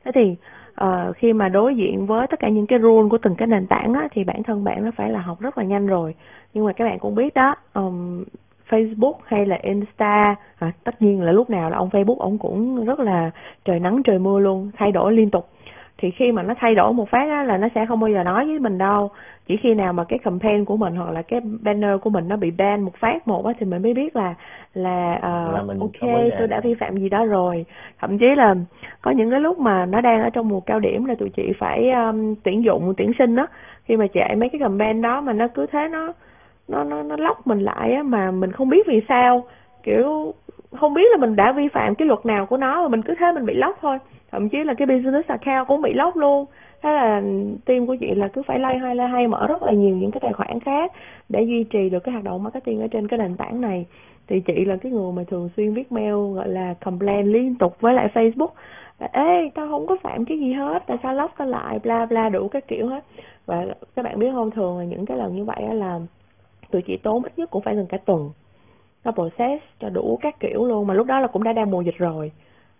Thế 0.05 0.11
thì 0.15 0.35
uh, 0.81 1.15
khi 1.15 1.33
mà 1.33 1.49
đối 1.49 1.75
diện 1.75 2.05
với 2.05 2.27
tất 2.27 2.39
cả 2.39 2.49
những 2.49 2.67
cái 2.67 2.79
rule 2.79 3.09
của 3.09 3.17
từng 3.17 3.35
cái 3.35 3.47
nền 3.47 3.67
tảng 3.67 3.93
á, 3.93 4.07
thì 4.11 4.23
bản 4.23 4.43
thân 4.43 4.63
bạn 4.63 4.85
nó 4.85 4.91
phải 4.95 5.09
là 5.09 5.21
học 5.21 5.39
rất 5.39 5.57
là 5.57 5.63
nhanh 5.63 5.87
rồi. 5.87 6.15
Nhưng 6.53 6.65
mà 6.65 6.73
các 6.73 6.85
bạn 6.85 6.99
cũng 6.99 7.15
biết 7.15 7.33
đó 7.33 7.55
um, 7.73 8.23
Facebook 8.69 9.13
hay 9.25 9.45
là 9.45 9.59
Insta 9.61 10.35
à, 10.59 10.71
tất 10.83 11.01
nhiên 11.01 11.21
là 11.21 11.31
lúc 11.31 11.49
nào 11.49 11.69
là 11.69 11.77
ông 11.77 11.89
Facebook 11.89 12.17
ông 12.17 12.37
cũng 12.37 12.85
rất 12.85 12.99
là 12.99 13.31
trời 13.65 13.79
nắng 13.79 14.01
trời 14.03 14.19
mưa 14.19 14.39
luôn 14.39 14.71
thay 14.77 14.91
đổi 14.91 15.13
liên 15.13 15.29
tục 15.29 15.47
thì 15.97 16.11
khi 16.11 16.31
mà 16.31 16.43
nó 16.43 16.53
thay 16.57 16.75
đổi 16.75 16.93
một 16.93 17.09
phát 17.09 17.29
á, 17.29 17.43
là 17.43 17.57
nó 17.57 17.67
sẽ 17.75 17.85
không 17.85 17.99
bao 17.99 18.09
giờ 18.09 18.23
nói 18.23 18.45
với 18.45 18.59
mình 18.59 18.77
đâu. 18.77 19.09
Chỉ 19.47 19.57
khi 19.57 19.73
nào 19.73 19.93
mà 19.93 20.03
cái 20.03 20.19
campaign 20.19 20.65
của 20.65 20.77
mình 20.77 20.95
hoặc 20.95 21.11
là 21.11 21.21
cái 21.21 21.41
banner 21.61 22.01
của 22.01 22.09
mình 22.09 22.27
nó 22.27 22.35
bị 22.35 22.51
ban 22.51 22.81
một 22.81 22.95
phát 22.99 23.27
một 23.27 23.45
á 23.45 23.53
thì 23.59 23.65
mình 23.65 23.81
mới 23.81 23.93
biết 23.93 24.15
là 24.15 24.33
là, 24.73 25.15
uh, 25.17 25.53
là 25.53 25.61
mình 25.67 25.79
ok 25.79 26.09
tôi 26.39 26.47
đã 26.47 26.59
vi 26.59 26.73
phạm 26.73 26.97
gì 26.97 27.09
đó 27.09 27.25
rồi. 27.25 27.65
Thậm 27.99 28.17
chí 28.17 28.25
là 28.37 28.55
có 29.01 29.11
những 29.11 29.31
cái 29.31 29.39
lúc 29.39 29.59
mà 29.59 29.85
nó 29.85 30.01
đang 30.01 30.21
ở 30.21 30.29
trong 30.29 30.47
mùa 30.47 30.59
cao 30.59 30.79
điểm 30.79 31.05
là 31.05 31.15
tụi 31.15 31.29
chị 31.29 31.53
phải 31.59 31.91
um, 31.91 32.35
tuyển 32.43 32.63
dụng 32.63 32.93
tuyển 32.97 33.11
sinh 33.17 33.35
á. 33.35 33.47
Khi 33.83 33.97
mà 33.97 34.07
chạy 34.07 34.35
mấy 34.35 34.49
cái 34.49 34.59
campaign 34.59 35.01
đó 35.01 35.21
mà 35.21 35.33
nó 35.33 35.47
cứ 35.47 35.65
thế 35.65 35.87
nó 35.91 36.13
nó 36.67 36.83
nó 36.83 37.03
nó 37.03 37.15
lóc 37.17 37.47
mình 37.47 37.59
lại 37.59 37.93
á 37.93 38.03
mà 38.03 38.31
mình 38.31 38.51
không 38.51 38.69
biết 38.69 38.87
vì 38.87 39.01
sao. 39.07 39.43
Kiểu 39.83 40.33
không 40.71 40.93
biết 40.93 41.11
là 41.11 41.17
mình 41.17 41.35
đã 41.35 41.51
vi 41.51 41.67
phạm 41.67 41.95
cái 41.95 42.07
luật 42.07 42.25
nào 42.25 42.45
của 42.45 42.57
nó 42.57 42.81
mà 42.81 42.87
mình 42.87 43.01
cứ 43.01 43.15
thế 43.19 43.31
mình 43.31 43.45
bị 43.45 43.53
lóc 43.53 43.77
thôi 43.81 43.97
thậm 44.35 44.49
chí 44.49 44.63
là 44.63 44.73
cái 44.73 44.85
business 44.85 45.27
account 45.27 45.67
cũng 45.67 45.81
bị 45.81 45.93
lóc 45.93 46.15
luôn. 46.15 46.45
Thế 46.81 46.89
là 46.89 47.21
team 47.65 47.87
của 47.87 47.95
chị 47.95 48.15
là 48.15 48.27
cứ 48.27 48.41
phải 48.47 48.59
lay 48.59 48.77
hay 48.77 48.95
lay 48.95 49.07
hay 49.07 49.27
mở 49.27 49.47
rất 49.47 49.63
là 49.63 49.71
nhiều 49.71 49.95
những 49.95 50.11
cái 50.11 50.19
tài 50.19 50.33
khoản 50.33 50.59
khác 50.59 50.91
để 51.29 51.43
duy 51.43 51.63
trì 51.63 51.89
được 51.89 51.99
cái 51.99 52.11
hoạt 52.13 52.23
động 52.23 52.43
marketing 52.43 52.81
ở 52.81 52.87
trên 52.87 53.07
cái 53.07 53.19
nền 53.19 53.37
tảng 53.37 53.61
này. 53.61 53.85
Thì 54.27 54.39
chị 54.39 54.65
là 54.65 54.75
cái 54.75 54.91
người 54.91 55.11
mà 55.11 55.23
thường 55.27 55.49
xuyên 55.57 55.73
viết 55.73 55.91
mail, 55.91 56.13
gọi 56.35 56.47
là 56.47 56.73
complain 56.85 57.25
liên 57.25 57.55
tục 57.55 57.81
với 57.81 57.93
lại 57.93 58.09
Facebook. 58.13 58.47
Ê, 59.11 59.49
tao 59.55 59.67
không 59.69 59.87
có 59.87 59.97
phạm 60.03 60.25
cái 60.25 60.39
gì 60.39 60.53
hết, 60.53 60.83
tại 60.87 60.97
sao 61.03 61.13
lóc 61.13 61.31
tao 61.37 61.47
lại? 61.47 61.79
Bla 61.83 62.05
bla, 62.05 62.29
đủ 62.29 62.47
các 62.47 62.67
kiểu 62.67 62.87
hết. 62.87 63.03
Và 63.45 63.65
các 63.95 64.05
bạn 64.05 64.19
biết 64.19 64.31
không, 64.33 64.51
thường 64.51 64.77
là 64.77 64.83
những 64.83 65.05
cái 65.05 65.17
lần 65.17 65.35
như 65.35 65.43
vậy 65.43 65.63
là 65.73 65.99
tụi 66.71 66.81
chị 66.81 66.97
tốn 66.97 67.23
ít 67.23 67.39
nhất 67.39 67.49
cũng 67.51 67.61
phải 67.61 67.75
gần 67.75 67.85
cả 67.89 67.97
tuần. 68.05 68.29
Nó 69.05 69.11
process 69.11 69.63
cho 69.79 69.89
đủ 69.89 70.19
các 70.21 70.39
kiểu 70.39 70.65
luôn, 70.65 70.87
mà 70.87 70.93
lúc 70.93 71.07
đó 71.07 71.19
là 71.19 71.27
cũng 71.27 71.43
đã 71.43 71.53
đang 71.53 71.71
mùa 71.71 71.81
dịch 71.81 71.97
rồi 71.97 72.31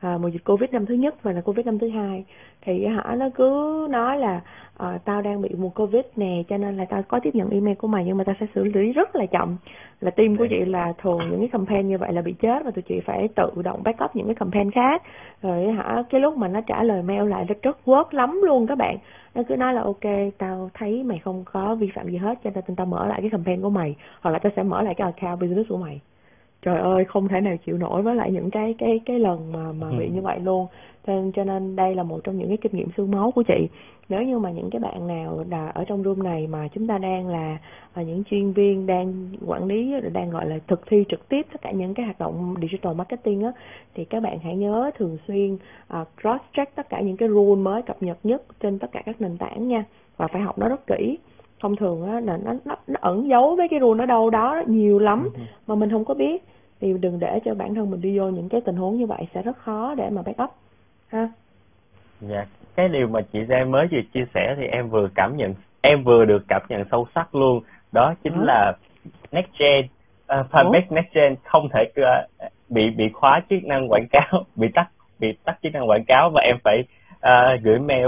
à, 0.05 0.17
mùa 0.17 0.27
dịch 0.27 0.43
covid 0.45 0.69
năm 0.71 0.85
thứ 0.85 0.93
nhất 0.93 1.23
và 1.23 1.31
là 1.31 1.41
covid 1.41 1.65
năm 1.65 1.79
thứ 1.79 1.89
hai. 1.89 2.25
Thì 2.61 2.85
hả 2.85 3.15
nó 3.15 3.29
cứ 3.35 3.87
nói 3.89 4.17
là 4.17 4.41
à, 4.77 4.99
tao 5.05 5.21
đang 5.21 5.41
bị 5.41 5.49
mùa 5.57 5.69
covid 5.69 6.05
nè 6.15 6.43
cho 6.49 6.57
nên 6.57 6.77
là 6.77 6.85
tao 6.85 7.03
có 7.03 7.19
tiếp 7.23 7.35
nhận 7.35 7.49
email 7.49 7.75
của 7.75 7.87
mày 7.87 8.03
nhưng 8.05 8.17
mà 8.17 8.23
tao 8.23 8.35
sẽ 8.39 8.45
xử 8.55 8.63
lý 8.63 8.91
rất 8.91 9.15
là 9.15 9.25
chậm. 9.25 9.57
Là 10.01 10.11
team 10.11 10.37
của 10.37 10.47
chị 10.49 10.65
là 10.65 10.93
thường 11.01 11.19
những 11.31 11.39
cái 11.39 11.49
campaign 11.51 11.87
như 11.87 11.97
vậy 11.97 12.13
là 12.13 12.21
bị 12.21 12.33
chết 12.33 12.65
và 12.65 12.71
tụi 12.71 12.81
chị 12.81 12.99
phải 13.05 13.27
tự 13.35 13.61
động 13.63 13.83
backup 13.83 14.15
những 14.15 14.25
cái 14.25 14.35
campaign 14.35 14.71
khác. 14.71 15.03
Rồi 15.41 15.71
hả 15.71 16.03
cái 16.09 16.21
lúc 16.21 16.37
mà 16.37 16.47
nó 16.47 16.61
trả 16.61 16.83
lời 16.83 17.01
mail 17.01 17.29
lại 17.29 17.45
nó 17.47 17.55
rất 17.61 17.77
quớt 17.85 18.13
lắm 18.13 18.41
luôn 18.45 18.67
các 18.67 18.77
bạn. 18.77 18.97
Nó 19.35 19.43
cứ 19.47 19.55
nói 19.55 19.73
là 19.73 19.81
ok 19.81 20.33
tao 20.37 20.69
thấy 20.73 21.03
mày 21.03 21.19
không 21.19 21.43
có 21.53 21.75
vi 21.75 21.89
phạm 21.95 22.09
gì 22.09 22.17
hết 22.17 22.39
cho 22.43 22.49
nên 22.55 22.75
tao 22.75 22.85
mở 22.85 23.07
lại 23.07 23.21
cái 23.21 23.29
campaign 23.29 23.61
của 23.61 23.69
mày 23.69 23.95
hoặc 24.21 24.31
là 24.31 24.39
tao 24.39 24.51
sẽ 24.55 24.63
mở 24.63 24.81
lại 24.81 24.93
cái 24.97 25.11
account 25.11 25.41
business 25.41 25.69
của 25.69 25.77
mày 25.77 26.01
trời 26.61 26.79
ơi 26.79 27.05
không 27.05 27.27
thể 27.27 27.41
nào 27.41 27.55
chịu 27.65 27.77
nổi 27.77 28.01
với 28.01 28.15
lại 28.15 28.31
những 28.31 28.51
cái 28.51 28.75
cái 28.77 28.99
cái 29.05 29.19
lần 29.19 29.51
mà 29.53 29.71
mà 29.71 29.91
bị 29.99 30.05
ừ. 30.05 30.11
như 30.13 30.21
vậy 30.21 30.39
luôn. 30.39 30.67
Nên 31.07 31.31
cho 31.31 31.43
nên 31.43 31.75
đây 31.75 31.95
là 31.95 32.03
một 32.03 32.19
trong 32.23 32.37
những 32.37 32.47
cái 32.47 32.57
kinh 32.57 32.75
nghiệm 32.75 32.87
xương 32.97 33.11
máu 33.11 33.31
của 33.31 33.43
chị. 33.43 33.67
Nếu 34.09 34.23
như 34.23 34.39
mà 34.39 34.51
những 34.51 34.69
cái 34.69 34.79
bạn 34.79 35.07
nào 35.07 35.45
là 35.49 35.67
ở 35.67 35.85
trong 35.85 36.03
room 36.03 36.23
này 36.23 36.47
mà 36.47 36.67
chúng 36.67 36.87
ta 36.87 36.97
đang 36.97 37.27
là, 37.27 37.57
là 37.95 38.01
những 38.01 38.23
chuyên 38.23 38.51
viên 38.51 38.85
đang 38.85 39.29
quản 39.45 39.65
lý 39.65 39.93
đang 40.13 40.29
gọi 40.29 40.49
là 40.49 40.59
thực 40.67 40.81
thi 40.87 41.03
trực 41.09 41.29
tiếp 41.29 41.41
tất 41.51 41.61
cả 41.61 41.71
những 41.71 41.93
cái 41.93 42.05
hoạt 42.05 42.19
động 42.19 42.55
digital 42.61 42.93
marketing 42.93 43.43
á 43.43 43.51
thì 43.95 44.05
các 44.05 44.23
bạn 44.23 44.39
hãy 44.39 44.55
nhớ 44.55 44.91
thường 44.97 45.17
xuyên 45.27 45.53
uh, 45.53 46.07
cross 46.21 46.43
check 46.53 46.75
tất 46.75 46.89
cả 46.89 47.01
những 47.01 47.17
cái 47.17 47.29
rule 47.29 47.61
mới 47.61 47.81
cập 47.81 48.03
nhật 48.03 48.17
nhất 48.23 48.43
trên 48.59 48.79
tất 48.79 48.87
cả 48.91 49.01
các 49.05 49.21
nền 49.21 49.37
tảng 49.37 49.67
nha. 49.67 49.85
Và 50.17 50.27
phải 50.27 50.41
học 50.41 50.57
nó 50.57 50.67
rất 50.67 50.87
kỹ 50.87 51.17
thông 51.59 51.75
thường 51.75 52.11
á 52.11 52.19
là 52.19 52.37
nó, 52.37 52.53
nó 52.65 52.75
nó 52.87 52.95
ẩn 53.01 53.29
giấu 53.29 53.55
với 53.55 53.67
cái 53.71 53.79
rule 53.79 54.03
ở 54.03 54.05
đâu 54.05 54.29
đó 54.29 54.61
nhiều 54.67 54.99
lắm 54.99 55.29
ừ. 55.33 55.41
mà 55.67 55.75
mình 55.75 55.89
không 55.89 56.05
có 56.05 56.13
biết 56.13 56.43
thì 56.81 56.93
đừng 56.93 57.19
để 57.19 57.39
cho 57.45 57.53
bản 57.53 57.75
thân 57.75 57.91
mình 57.91 58.01
đi 58.01 58.19
vô 58.19 58.29
những 58.29 58.49
cái 58.49 58.61
tình 58.61 58.75
huống 58.75 58.97
như 58.97 59.05
vậy 59.05 59.27
sẽ 59.33 59.41
rất 59.41 59.57
khó 59.57 59.95
để 59.97 60.09
mà 60.09 60.21
backup 60.21 60.49
ha 61.07 61.29
dạ 62.21 62.45
cái 62.75 62.87
điều 62.87 63.07
mà 63.07 63.21
chị 63.33 63.39
Giang 63.49 63.71
mới 63.71 63.87
vừa 63.91 64.01
chia 64.13 64.25
sẻ 64.33 64.55
thì 64.57 64.65
em 64.65 64.89
vừa 64.89 65.09
cảm 65.15 65.37
nhận 65.37 65.53
em 65.81 66.03
vừa 66.03 66.25
được 66.25 66.43
cảm 66.47 66.61
nhận 66.69 66.83
sâu 66.91 67.07
sắc 67.15 67.35
luôn 67.35 67.63
đó 67.91 68.13
chính 68.23 68.33
ừ. 68.33 68.43
là 68.43 68.73
next 69.31 69.49
gen 69.59 69.85
uh, 70.39 70.51
fanpage 70.51 70.85
next 70.89 71.13
gen 71.13 71.35
không 71.43 71.69
thể 71.73 71.91
uh, 72.01 72.51
bị 72.69 72.89
bị 72.89 73.09
khóa 73.13 73.41
chức 73.49 73.63
năng 73.63 73.91
quảng 73.91 74.07
cáo 74.11 74.43
bị 74.55 74.67
tắt 74.73 74.87
bị 75.19 75.27
tắt 75.43 75.57
chức 75.63 75.73
năng 75.73 75.89
quảng 75.89 76.03
cáo 76.07 76.29
và 76.33 76.41
em 76.41 76.57
phải 76.63 76.83
uh, 77.15 77.61
gửi 77.63 77.79
mail 77.79 78.07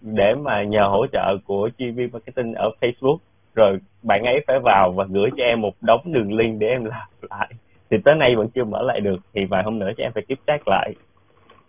để 0.00 0.34
mà 0.34 0.62
nhờ 0.62 0.86
hỗ 0.88 1.06
trợ 1.06 1.36
của 1.44 1.70
viên 1.78 2.10
marketing 2.12 2.54
ở 2.54 2.70
Facebook. 2.80 3.16
Rồi 3.54 3.78
bạn 4.02 4.24
ấy 4.24 4.44
phải 4.46 4.58
vào 4.64 4.92
và 4.96 5.04
gửi 5.04 5.30
cho 5.36 5.44
em 5.44 5.60
một 5.60 5.74
đống 5.80 6.00
đường 6.04 6.32
link 6.32 6.60
để 6.60 6.66
em 6.66 6.84
làm 6.84 7.08
lại. 7.30 7.50
Thì 7.90 7.96
tới 8.04 8.14
nay 8.14 8.36
vẫn 8.36 8.48
chưa 8.54 8.64
mở 8.64 8.82
lại 8.82 9.00
được 9.00 9.16
thì 9.34 9.44
vài 9.44 9.62
hôm 9.62 9.78
nữa 9.78 9.90
cho 9.96 10.04
em 10.04 10.12
phải 10.12 10.24
tiếp 10.28 10.38
tác 10.46 10.68
lại. 10.68 10.94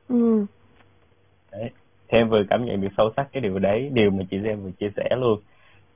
Ừ. 0.09 0.45
đấy 1.51 1.69
thì 2.09 2.17
em 2.17 2.29
vừa 2.29 2.43
cảm 2.49 2.65
nhận 2.65 2.81
được 2.81 2.87
sâu 2.97 3.11
sắc 3.17 3.27
cái 3.33 3.41
điều 3.41 3.59
đấy 3.59 3.89
điều 3.93 4.11
mà 4.11 4.23
chị 4.31 4.37
em 4.45 4.63
vừa 4.63 4.71
chia 4.71 4.89
sẻ 4.97 5.09
luôn. 5.17 5.39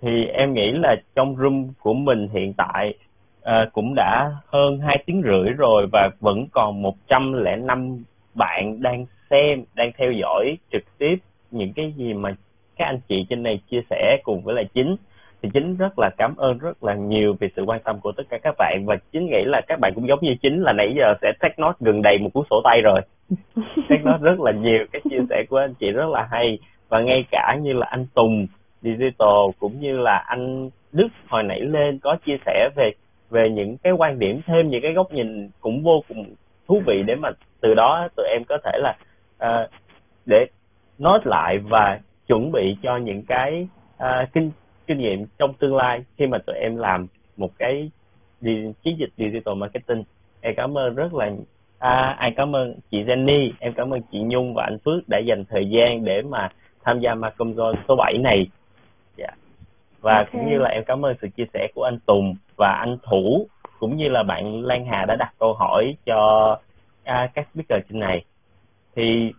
Thì 0.01 0.25
em 0.25 0.53
nghĩ 0.53 0.72
là 0.72 0.95
trong 1.15 1.35
room 1.35 1.67
của 1.80 1.93
mình 1.93 2.27
hiện 2.33 2.53
tại 2.53 2.93
uh, 3.41 3.73
cũng 3.73 3.93
đã 3.95 4.31
hơn 4.47 4.80
hai 4.80 5.03
tiếng 5.05 5.22
rưỡi 5.22 5.49
rồi 5.57 5.88
và 5.91 6.09
vẫn 6.19 6.45
còn 6.51 6.81
105 6.81 8.03
bạn 8.33 8.81
đang 8.81 9.05
xem 9.30 9.64
đang 9.73 9.91
theo 9.97 10.11
dõi 10.11 10.57
trực 10.72 10.83
tiếp 10.97 11.15
những 11.56 11.74
cái 11.74 11.93
gì 11.98 12.14
mà 12.14 12.35
các 12.77 12.85
anh 12.85 13.00
chị 13.08 13.25
trên 13.30 13.43
này 13.43 13.59
chia 13.72 13.82
sẻ 13.90 14.17
cùng 14.24 14.42
với 14.42 14.56
lại 14.56 14.66
chính. 14.74 14.95
Thì 15.42 15.50
chính 15.53 15.77
rất 15.77 16.00
là 16.00 16.09
cảm 16.17 16.35
ơn 16.35 16.58
rất 16.58 16.84
là 16.84 16.93
nhiều 16.93 17.35
vì 17.40 17.48
sự 17.56 17.64
quan 17.64 17.82
tâm 17.84 18.00
của 18.00 18.11
tất 18.11 18.24
cả 18.30 18.38
các 18.43 18.56
bạn. 18.58 18.84
Và 18.85 18.95
chính 19.11 19.25
nghĩ 19.25 19.43
là 19.45 19.61
các 19.67 19.80
bạn 19.80 19.92
cũng 19.95 20.08
giống 20.08 20.19
như 20.22 20.35
chính 20.42 20.61
là 20.61 20.74
nãy 20.74 20.93
giờ 20.98 21.14
sẽ 21.22 21.32
take 21.40 21.56
note 21.58 21.77
gần 21.80 22.01
đầy 22.01 22.17
một 22.17 22.30
cuốn 22.34 22.43
sổ 22.50 22.61
tay 22.64 22.82
rồi. 22.82 23.01
Take 23.90 24.03
note 24.03 24.22
rất 24.22 24.40
là 24.40 24.51
nhiều 24.51 24.85
cái 24.92 25.01
chia 25.09 25.19
sẻ 25.30 25.43
của 25.50 25.58
anh 25.58 25.74
chị 25.74 25.92
rất 25.92 26.09
là 26.09 26.27
hay. 26.32 26.59
Và 26.90 27.01
ngay 27.01 27.25
cả 27.32 27.58
như 27.61 27.74
là 27.74 27.88
anh 27.90 28.06
Tùng 28.14 28.48
digital 28.82 29.50
cũng 29.59 29.80
như 29.80 29.98
là 29.98 30.17
anh 30.17 30.69
Đức 30.92 31.08
hồi 31.27 31.43
nãy 31.43 31.59
lên 31.59 32.00
có 32.00 32.17
chia 32.25 32.38
sẻ 32.45 32.69
về 32.75 32.92
về 33.30 33.50
những 33.50 33.77
cái 33.77 33.93
quan 33.93 34.19
điểm 34.19 34.42
thêm 34.45 34.69
những 34.69 34.82
cái 34.82 34.93
góc 34.93 35.14
nhìn 35.14 35.50
cũng 35.59 35.84
vô 35.84 36.03
cùng 36.08 36.25
thú 36.67 36.82
vị 36.85 37.03
để 37.08 37.16
mà 37.16 37.30
từ 37.61 37.74
đó 37.74 38.08
tụi 38.16 38.25
em 38.30 38.42
có 38.48 38.58
thể 38.64 38.72
là 38.77 38.95
uh, 39.45 39.69
để 40.25 40.45
nói 40.98 41.19
lại 41.24 41.57
và 41.57 41.99
chuẩn 42.27 42.51
bị 42.51 42.77
cho 42.83 42.98
những 42.98 43.24
cái 43.24 43.67
uh, 43.98 44.33
kinh 44.33 44.51
kinh 44.88 44.98
nghiệm 44.98 45.25
trong 45.38 45.53
tương 45.53 45.75
lai 45.75 46.03
khi 46.17 46.27
mà 46.27 46.38
tụi 46.38 46.56
em 46.56 46.77
làm 46.77 47.07
một 47.38 47.49
cái 47.57 47.91
đi, 48.41 48.74
chiến 48.83 48.98
dịch 48.99 49.09
digital 49.17 49.56
marketing 49.56 50.03
em 50.41 50.53
cảm 50.57 50.77
ơn 50.77 50.95
rất 50.95 51.14
là 51.14 51.32
à, 51.80 52.17
em 52.19 52.33
cảm 52.38 52.56
ơn 52.56 52.75
chị 52.91 53.03
Jenny 53.03 53.51
em 53.59 53.74
cảm 53.74 53.93
ơn 53.93 54.01
chị 54.11 54.19
Nhung 54.19 54.53
và 54.53 54.64
anh 54.64 54.77
Phước 54.85 55.09
đã 55.09 55.19
dành 55.19 55.45
thời 55.49 55.69
gian 55.69 56.06
để 56.06 56.22
mà 56.22 56.49
tham 56.83 56.99
gia 56.99 57.15
Zone 57.15 57.75
số 57.88 57.95
7 57.95 58.17
này 58.17 58.38
yeah. 58.38 58.49
Dạ. 59.17 59.27
và 60.01 60.17
okay. 60.17 60.30
cũng 60.32 60.49
như 60.49 60.57
là 60.57 60.69
em 60.69 60.83
cảm 60.88 61.06
ơn 61.06 61.15
sự 61.22 61.27
chia 61.27 61.45
sẻ 61.53 61.67
của 61.75 61.83
anh 61.83 61.99
Tùng 62.06 62.35
và 62.56 62.69
anh 62.69 62.98
Thủ 63.03 63.48
cũng 63.80 63.98
như 63.98 64.09
là 64.09 64.24
bạn 64.24 64.65
Lan 64.65 64.85
Hà 64.85 65.06
đã 65.06 65.15
đặt 65.19 65.33
câu 65.40 65.53
hỏi 65.53 65.95
cho 66.06 66.51
uh, 67.01 67.33
các 67.33 67.48
speaker 67.53 67.83
trên 67.90 67.99
này 67.99 68.24
thì 68.95 69.32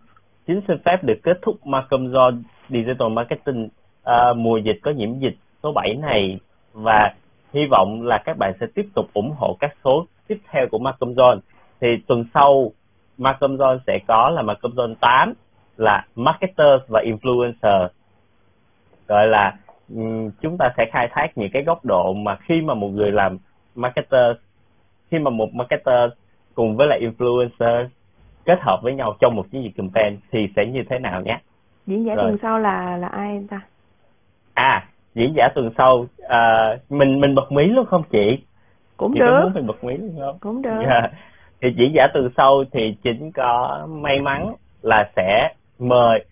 chính 0.47 0.61
xin 0.67 0.77
phép 0.85 1.03
được 1.03 1.19
kết 1.23 1.39
thúc 1.41 1.67
Malcolm 1.67 2.07
Zone 2.07 2.41
Digital 2.69 3.09
Marketing 3.09 3.69
à, 4.03 4.33
mùa 4.33 4.57
dịch 4.57 4.79
có 4.81 4.91
nhiễm 4.91 5.19
dịch 5.19 5.35
số 5.63 5.71
7 5.71 5.93
này. 5.93 6.39
Và 6.73 7.13
hy 7.53 7.65
vọng 7.71 8.01
là 8.03 8.17
các 8.25 8.37
bạn 8.37 8.53
sẽ 8.59 8.65
tiếp 8.75 8.85
tục 8.95 9.05
ủng 9.13 9.33
hộ 9.37 9.57
các 9.59 9.75
số 9.83 10.05
tiếp 10.27 10.37
theo 10.51 10.67
của 10.71 10.79
Malcolm 10.79 11.13
John 11.13 11.39
thì 11.81 11.87
tuần 12.07 12.25
sau 12.33 12.71
Malcolm 13.17 13.57
John 13.57 13.79
sẽ 13.87 13.99
có 14.07 14.29
là 14.29 14.41
Malcolm 14.41 14.75
John 14.75 14.95
8 14.95 15.33
là 15.77 16.05
marketers 16.15 16.83
và 16.89 17.03
influencer. 17.05 17.87
Gọi 19.07 19.27
là 19.27 19.53
chúng 20.41 20.57
ta 20.59 20.73
sẽ 20.77 20.85
khai 20.91 21.07
thác 21.11 21.37
những 21.37 21.49
cái 21.53 21.63
góc 21.63 21.85
độ 21.85 22.13
mà 22.13 22.35
khi 22.35 22.61
mà 22.61 22.73
một 22.73 22.87
người 22.87 23.11
làm 23.11 23.37
marketer 23.75 24.35
khi 25.11 25.19
mà 25.19 25.29
một 25.29 25.53
marketer 25.53 26.09
cùng 26.55 26.75
với 26.77 26.87
lại 26.87 27.01
influencer 27.01 27.87
kết 28.47 28.59
hợp 28.61 28.79
với 28.83 28.93
nhau 28.93 29.15
trong 29.19 29.35
một 29.35 29.45
chiến 29.51 29.63
dịch 29.63 29.77
campaign 29.77 30.17
thì 30.31 30.47
sẽ 30.55 30.65
như 30.65 30.83
thế 30.89 30.99
nào 30.99 31.21
nhé? 31.21 31.39
Diễn 31.87 32.05
giả 32.05 32.15
tuần 32.15 32.37
sau 32.41 32.59
là 32.59 32.97
là 32.97 33.07
ai 33.07 33.43
ta? 33.49 33.61
À 34.53 34.85
diễn 35.17 35.33
giả 35.35 35.49
tuần 35.55 35.71
sau 35.77 36.05
à, 36.29 36.75
mình 36.89 37.21
mình 37.21 37.35
bật 37.35 37.51
mí 37.51 37.65
luôn 37.65 37.85
không 37.85 38.03
chị? 38.09 38.39
Cũng 38.97 39.13
chị 39.13 39.19
được. 39.19 39.39
muốn 39.43 39.53
mình 39.53 39.67
bật 39.67 39.83
mí 39.83 39.97
luôn 39.97 40.15
không? 40.19 40.37
Cũng 40.39 40.61
được. 40.61 40.81
Yeah. 40.81 41.03
Dạ. 41.03 41.09
thì 41.61 41.69
diễn 41.77 41.91
giả 41.95 42.07
tuần 42.13 42.29
sau 42.37 42.63
thì 42.71 42.95
chính 43.03 43.31
có 43.31 43.81
may 43.89 44.19
mắn 44.19 44.53
là 44.81 45.09
sẽ 45.15 45.53
mời 45.79 46.25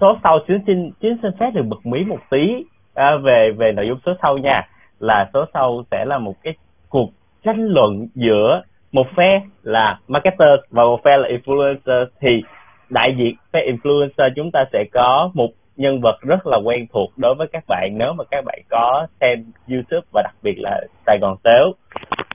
số 0.00 0.16
sau 0.22 0.38
chính 0.46 0.58
xin 0.66 0.90
chính 1.00 1.16
xin 1.22 1.32
phép 1.40 1.50
được 1.54 1.66
bật 1.68 1.86
mí 1.86 2.04
một 2.04 2.20
tí 2.30 2.64
à, 2.94 3.16
về 3.16 3.50
về 3.56 3.72
nội 3.72 3.88
dung 3.88 3.98
số 4.06 4.12
sau 4.22 4.38
nha. 4.38 4.62
Là 4.98 5.30
số 5.34 5.44
sau 5.54 5.82
sẽ 5.90 6.04
là 6.04 6.18
một 6.18 6.34
cái 6.42 6.54
cuộc 6.88 7.10
tranh 7.44 7.66
luận 7.66 8.06
giữa 8.14 8.62
một 8.94 9.06
phe 9.16 9.40
là 9.62 9.98
marketer 10.08 10.60
và 10.70 10.84
một 10.84 11.00
phe 11.04 11.16
là 11.16 11.28
influencer. 11.28 12.06
Thì 12.20 12.42
đại 12.90 13.14
diện 13.16 13.34
phe 13.52 13.60
influencer 13.66 14.30
chúng 14.36 14.50
ta 14.50 14.64
sẽ 14.72 14.84
có 14.92 15.30
một 15.34 15.48
nhân 15.76 16.00
vật 16.00 16.20
rất 16.22 16.46
là 16.46 16.58
quen 16.64 16.86
thuộc 16.92 17.10
đối 17.16 17.34
với 17.34 17.46
các 17.52 17.64
bạn 17.68 17.90
nếu 17.98 18.12
mà 18.12 18.24
các 18.30 18.44
bạn 18.44 18.58
có 18.68 19.06
xem 19.20 19.44
YouTube 19.70 20.06
và 20.12 20.22
đặc 20.22 20.34
biệt 20.42 20.54
là 20.58 20.80
Sài 21.06 21.18
Gòn 21.20 21.36
Tếu. 21.42 21.72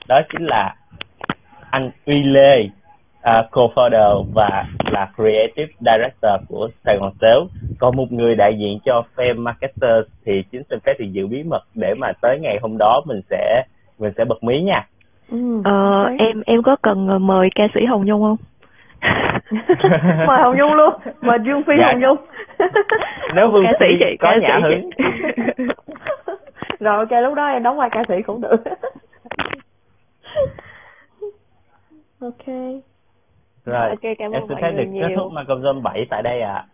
Đó 0.07 0.21
chính 0.31 0.45
là 0.45 0.75
anh 1.71 1.91
Uy 2.05 2.23
Lê 2.23 2.63
uh, 2.63 3.51
co-founder 3.51 4.23
và 4.33 4.65
là 4.91 5.11
creative 5.15 5.73
director 5.79 6.47
của 6.47 6.69
Sài 6.85 6.97
Gòn 6.97 7.11
Tếu. 7.19 7.47
Còn 7.79 7.95
một 7.95 8.11
người 8.11 8.35
đại 8.35 8.57
diện 8.57 8.79
cho 8.85 9.03
fan 9.15 9.41
marketer 9.41 10.05
thì 10.25 10.43
chính 10.51 10.63
xin 10.69 10.79
phép 10.79 10.93
thì 10.99 11.05
giữ 11.11 11.27
bí 11.27 11.43
mật 11.43 11.63
để 11.75 11.93
mà 11.97 12.11
tới 12.21 12.39
ngày 12.41 12.57
hôm 12.61 12.77
đó 12.79 13.01
mình 13.07 13.21
sẽ 13.29 13.63
mình 13.99 14.13
sẽ 14.17 14.25
bật 14.25 14.43
mí 14.43 14.61
nha 14.61 14.88
ừ, 15.32 15.61
ờ, 15.64 16.06
em 16.19 16.41
em 16.45 16.64
có 16.64 16.75
cần 16.82 17.27
mời 17.27 17.49
ca 17.56 17.64
sĩ 17.74 17.85
Hồng 17.85 18.06
Nhung 18.06 18.22
không? 18.22 18.38
Mời 20.27 20.41
Hồng 20.41 20.58
Nhung 20.58 20.74
luôn 20.74 20.93
mời 21.22 21.38
Dương 21.45 21.64
Phi 21.64 21.74
dạ. 21.80 21.85
Hồng 21.85 21.99
Nhung. 21.99 22.17
Nếu 23.35 23.51
Vương 23.51 23.64
ca 23.66 23.72
sĩ 23.80 23.85
chị 23.99 24.17
có 24.19 24.35
nhã 24.41 24.59
hứng 24.64 24.90
rồi 26.80 26.98
ok 26.98 27.11
lúc 27.24 27.33
đó 27.33 27.48
em 27.48 27.64
đóng 27.64 27.77
vai 27.77 27.90
ca 27.90 28.03
sĩ 28.08 28.22
cũng 28.22 28.41
được. 28.41 28.64
Ok. 32.22 32.48
Rồi 33.66 33.90
ok 33.90 34.01
cảm 34.01 34.32
em 34.32 34.41
ơn 34.41 34.48
xin 34.48 34.58
phép 34.61 34.72
được 34.72 34.85
kết 35.01 35.14
thúc 35.16 35.32
mà 35.32 35.43
công 35.43 35.61
zone 35.61 35.82
7 35.82 36.06
tại 36.09 36.22
đây 36.24 36.41
ạ. 36.41 36.53
À. 36.53 36.66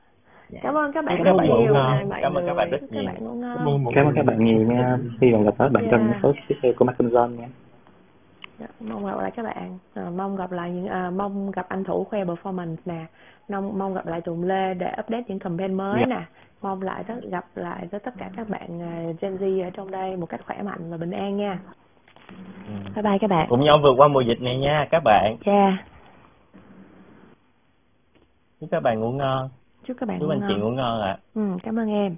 cảm 0.63 0.73
ơn 0.77 0.91
các 0.91 1.05
bạn 1.05 1.23
rất 1.23 1.33
nhiều. 1.43 1.73
cảm 2.21 2.33
ơn 2.33 2.47
các 2.47 2.53
bạn 2.53 2.69
rất 2.69 2.91
nhiều. 2.91 3.03
cảm 3.95 4.05
ơn 4.05 4.15
các 4.15 4.25
bạn 4.25 4.45
nhiều 4.45 4.67
nha. 4.67 4.97
Hy 5.21 5.31
vọng 5.31 5.43
gặp 5.43 5.53
các 5.59 5.71
bạn 5.71 5.87
trong 5.91 6.07
những 6.07 6.19
số 6.23 6.33
tiếp 6.47 6.55
theo 6.63 6.73
của 6.77 6.85
Macron 6.85 7.09
Zone 7.09 7.35
nha. 7.39 7.47
Dạ, 7.47 7.64
mong 8.79 9.05
gặp 9.05 9.17
lại 9.17 9.31
các 9.31 9.43
bạn 9.43 9.77
à, 9.93 10.09
mong 10.17 10.35
gặp 10.35 10.51
lại 10.51 10.71
những 10.71 10.87
à, 10.87 11.09
mong 11.09 11.51
gặp 11.51 11.65
anh 11.69 11.83
thủ 11.83 12.03
khoe 12.03 12.23
performance 12.23 12.75
nè 12.85 13.05
mong 13.49 13.79
mong 13.79 13.93
gặp 13.93 14.07
lại 14.07 14.21
tùng 14.21 14.43
lê 14.43 14.73
để 14.73 14.91
update 14.99 15.23
những 15.27 15.39
campaign 15.39 15.73
mới 15.73 15.97
yeah. 15.97 16.09
Dạ. 16.09 16.15
nè 16.15 16.25
mong 16.61 16.81
lại 16.81 17.03
rất 17.07 17.15
gặp 17.31 17.45
lại 17.55 17.87
với 17.91 17.99
tất 17.99 18.13
cả 18.17 18.29
các 18.37 18.49
bạn 18.49 18.79
uh, 18.79 19.21
Gen 19.21 19.35
Z 19.35 19.63
ở 19.63 19.69
trong 19.69 19.91
đây 19.91 20.17
một 20.17 20.25
cách 20.25 20.41
khỏe 20.45 20.61
mạnh 20.61 20.89
và 20.89 20.97
bình 20.97 21.11
an 21.11 21.37
nha 21.37 21.59
ừ. 22.67 22.73
bye 22.95 23.03
bye 23.03 23.17
các 23.21 23.29
bạn 23.29 23.47
cùng 23.49 23.63
nhau 23.63 23.79
vượt 23.83 23.93
qua 23.97 24.07
mùa 24.07 24.21
dịch 24.21 24.41
này 24.41 24.57
nha 24.57 24.87
các 24.91 25.03
bạn 25.03 25.37
dạ 25.45 25.51
yeah. 25.51 25.73
chúc 28.61 28.69
các 28.71 28.83
bạn 28.83 28.99
ngủ 28.99 29.11
ngon 29.11 29.49
chúc 29.87 29.97
các 29.99 30.09
bạn 30.09 30.19
chúc 30.19 30.27
ngủ 30.27 30.33
anh 30.33 30.39
ngon. 30.39 30.49
chị 30.49 30.55
ngủ 30.61 30.69
ngon 30.69 31.01
ạ 31.01 31.07
à. 31.07 31.17
ừ 31.35 31.41
cảm 31.63 31.79
ơn 31.79 31.89
em 31.89 32.15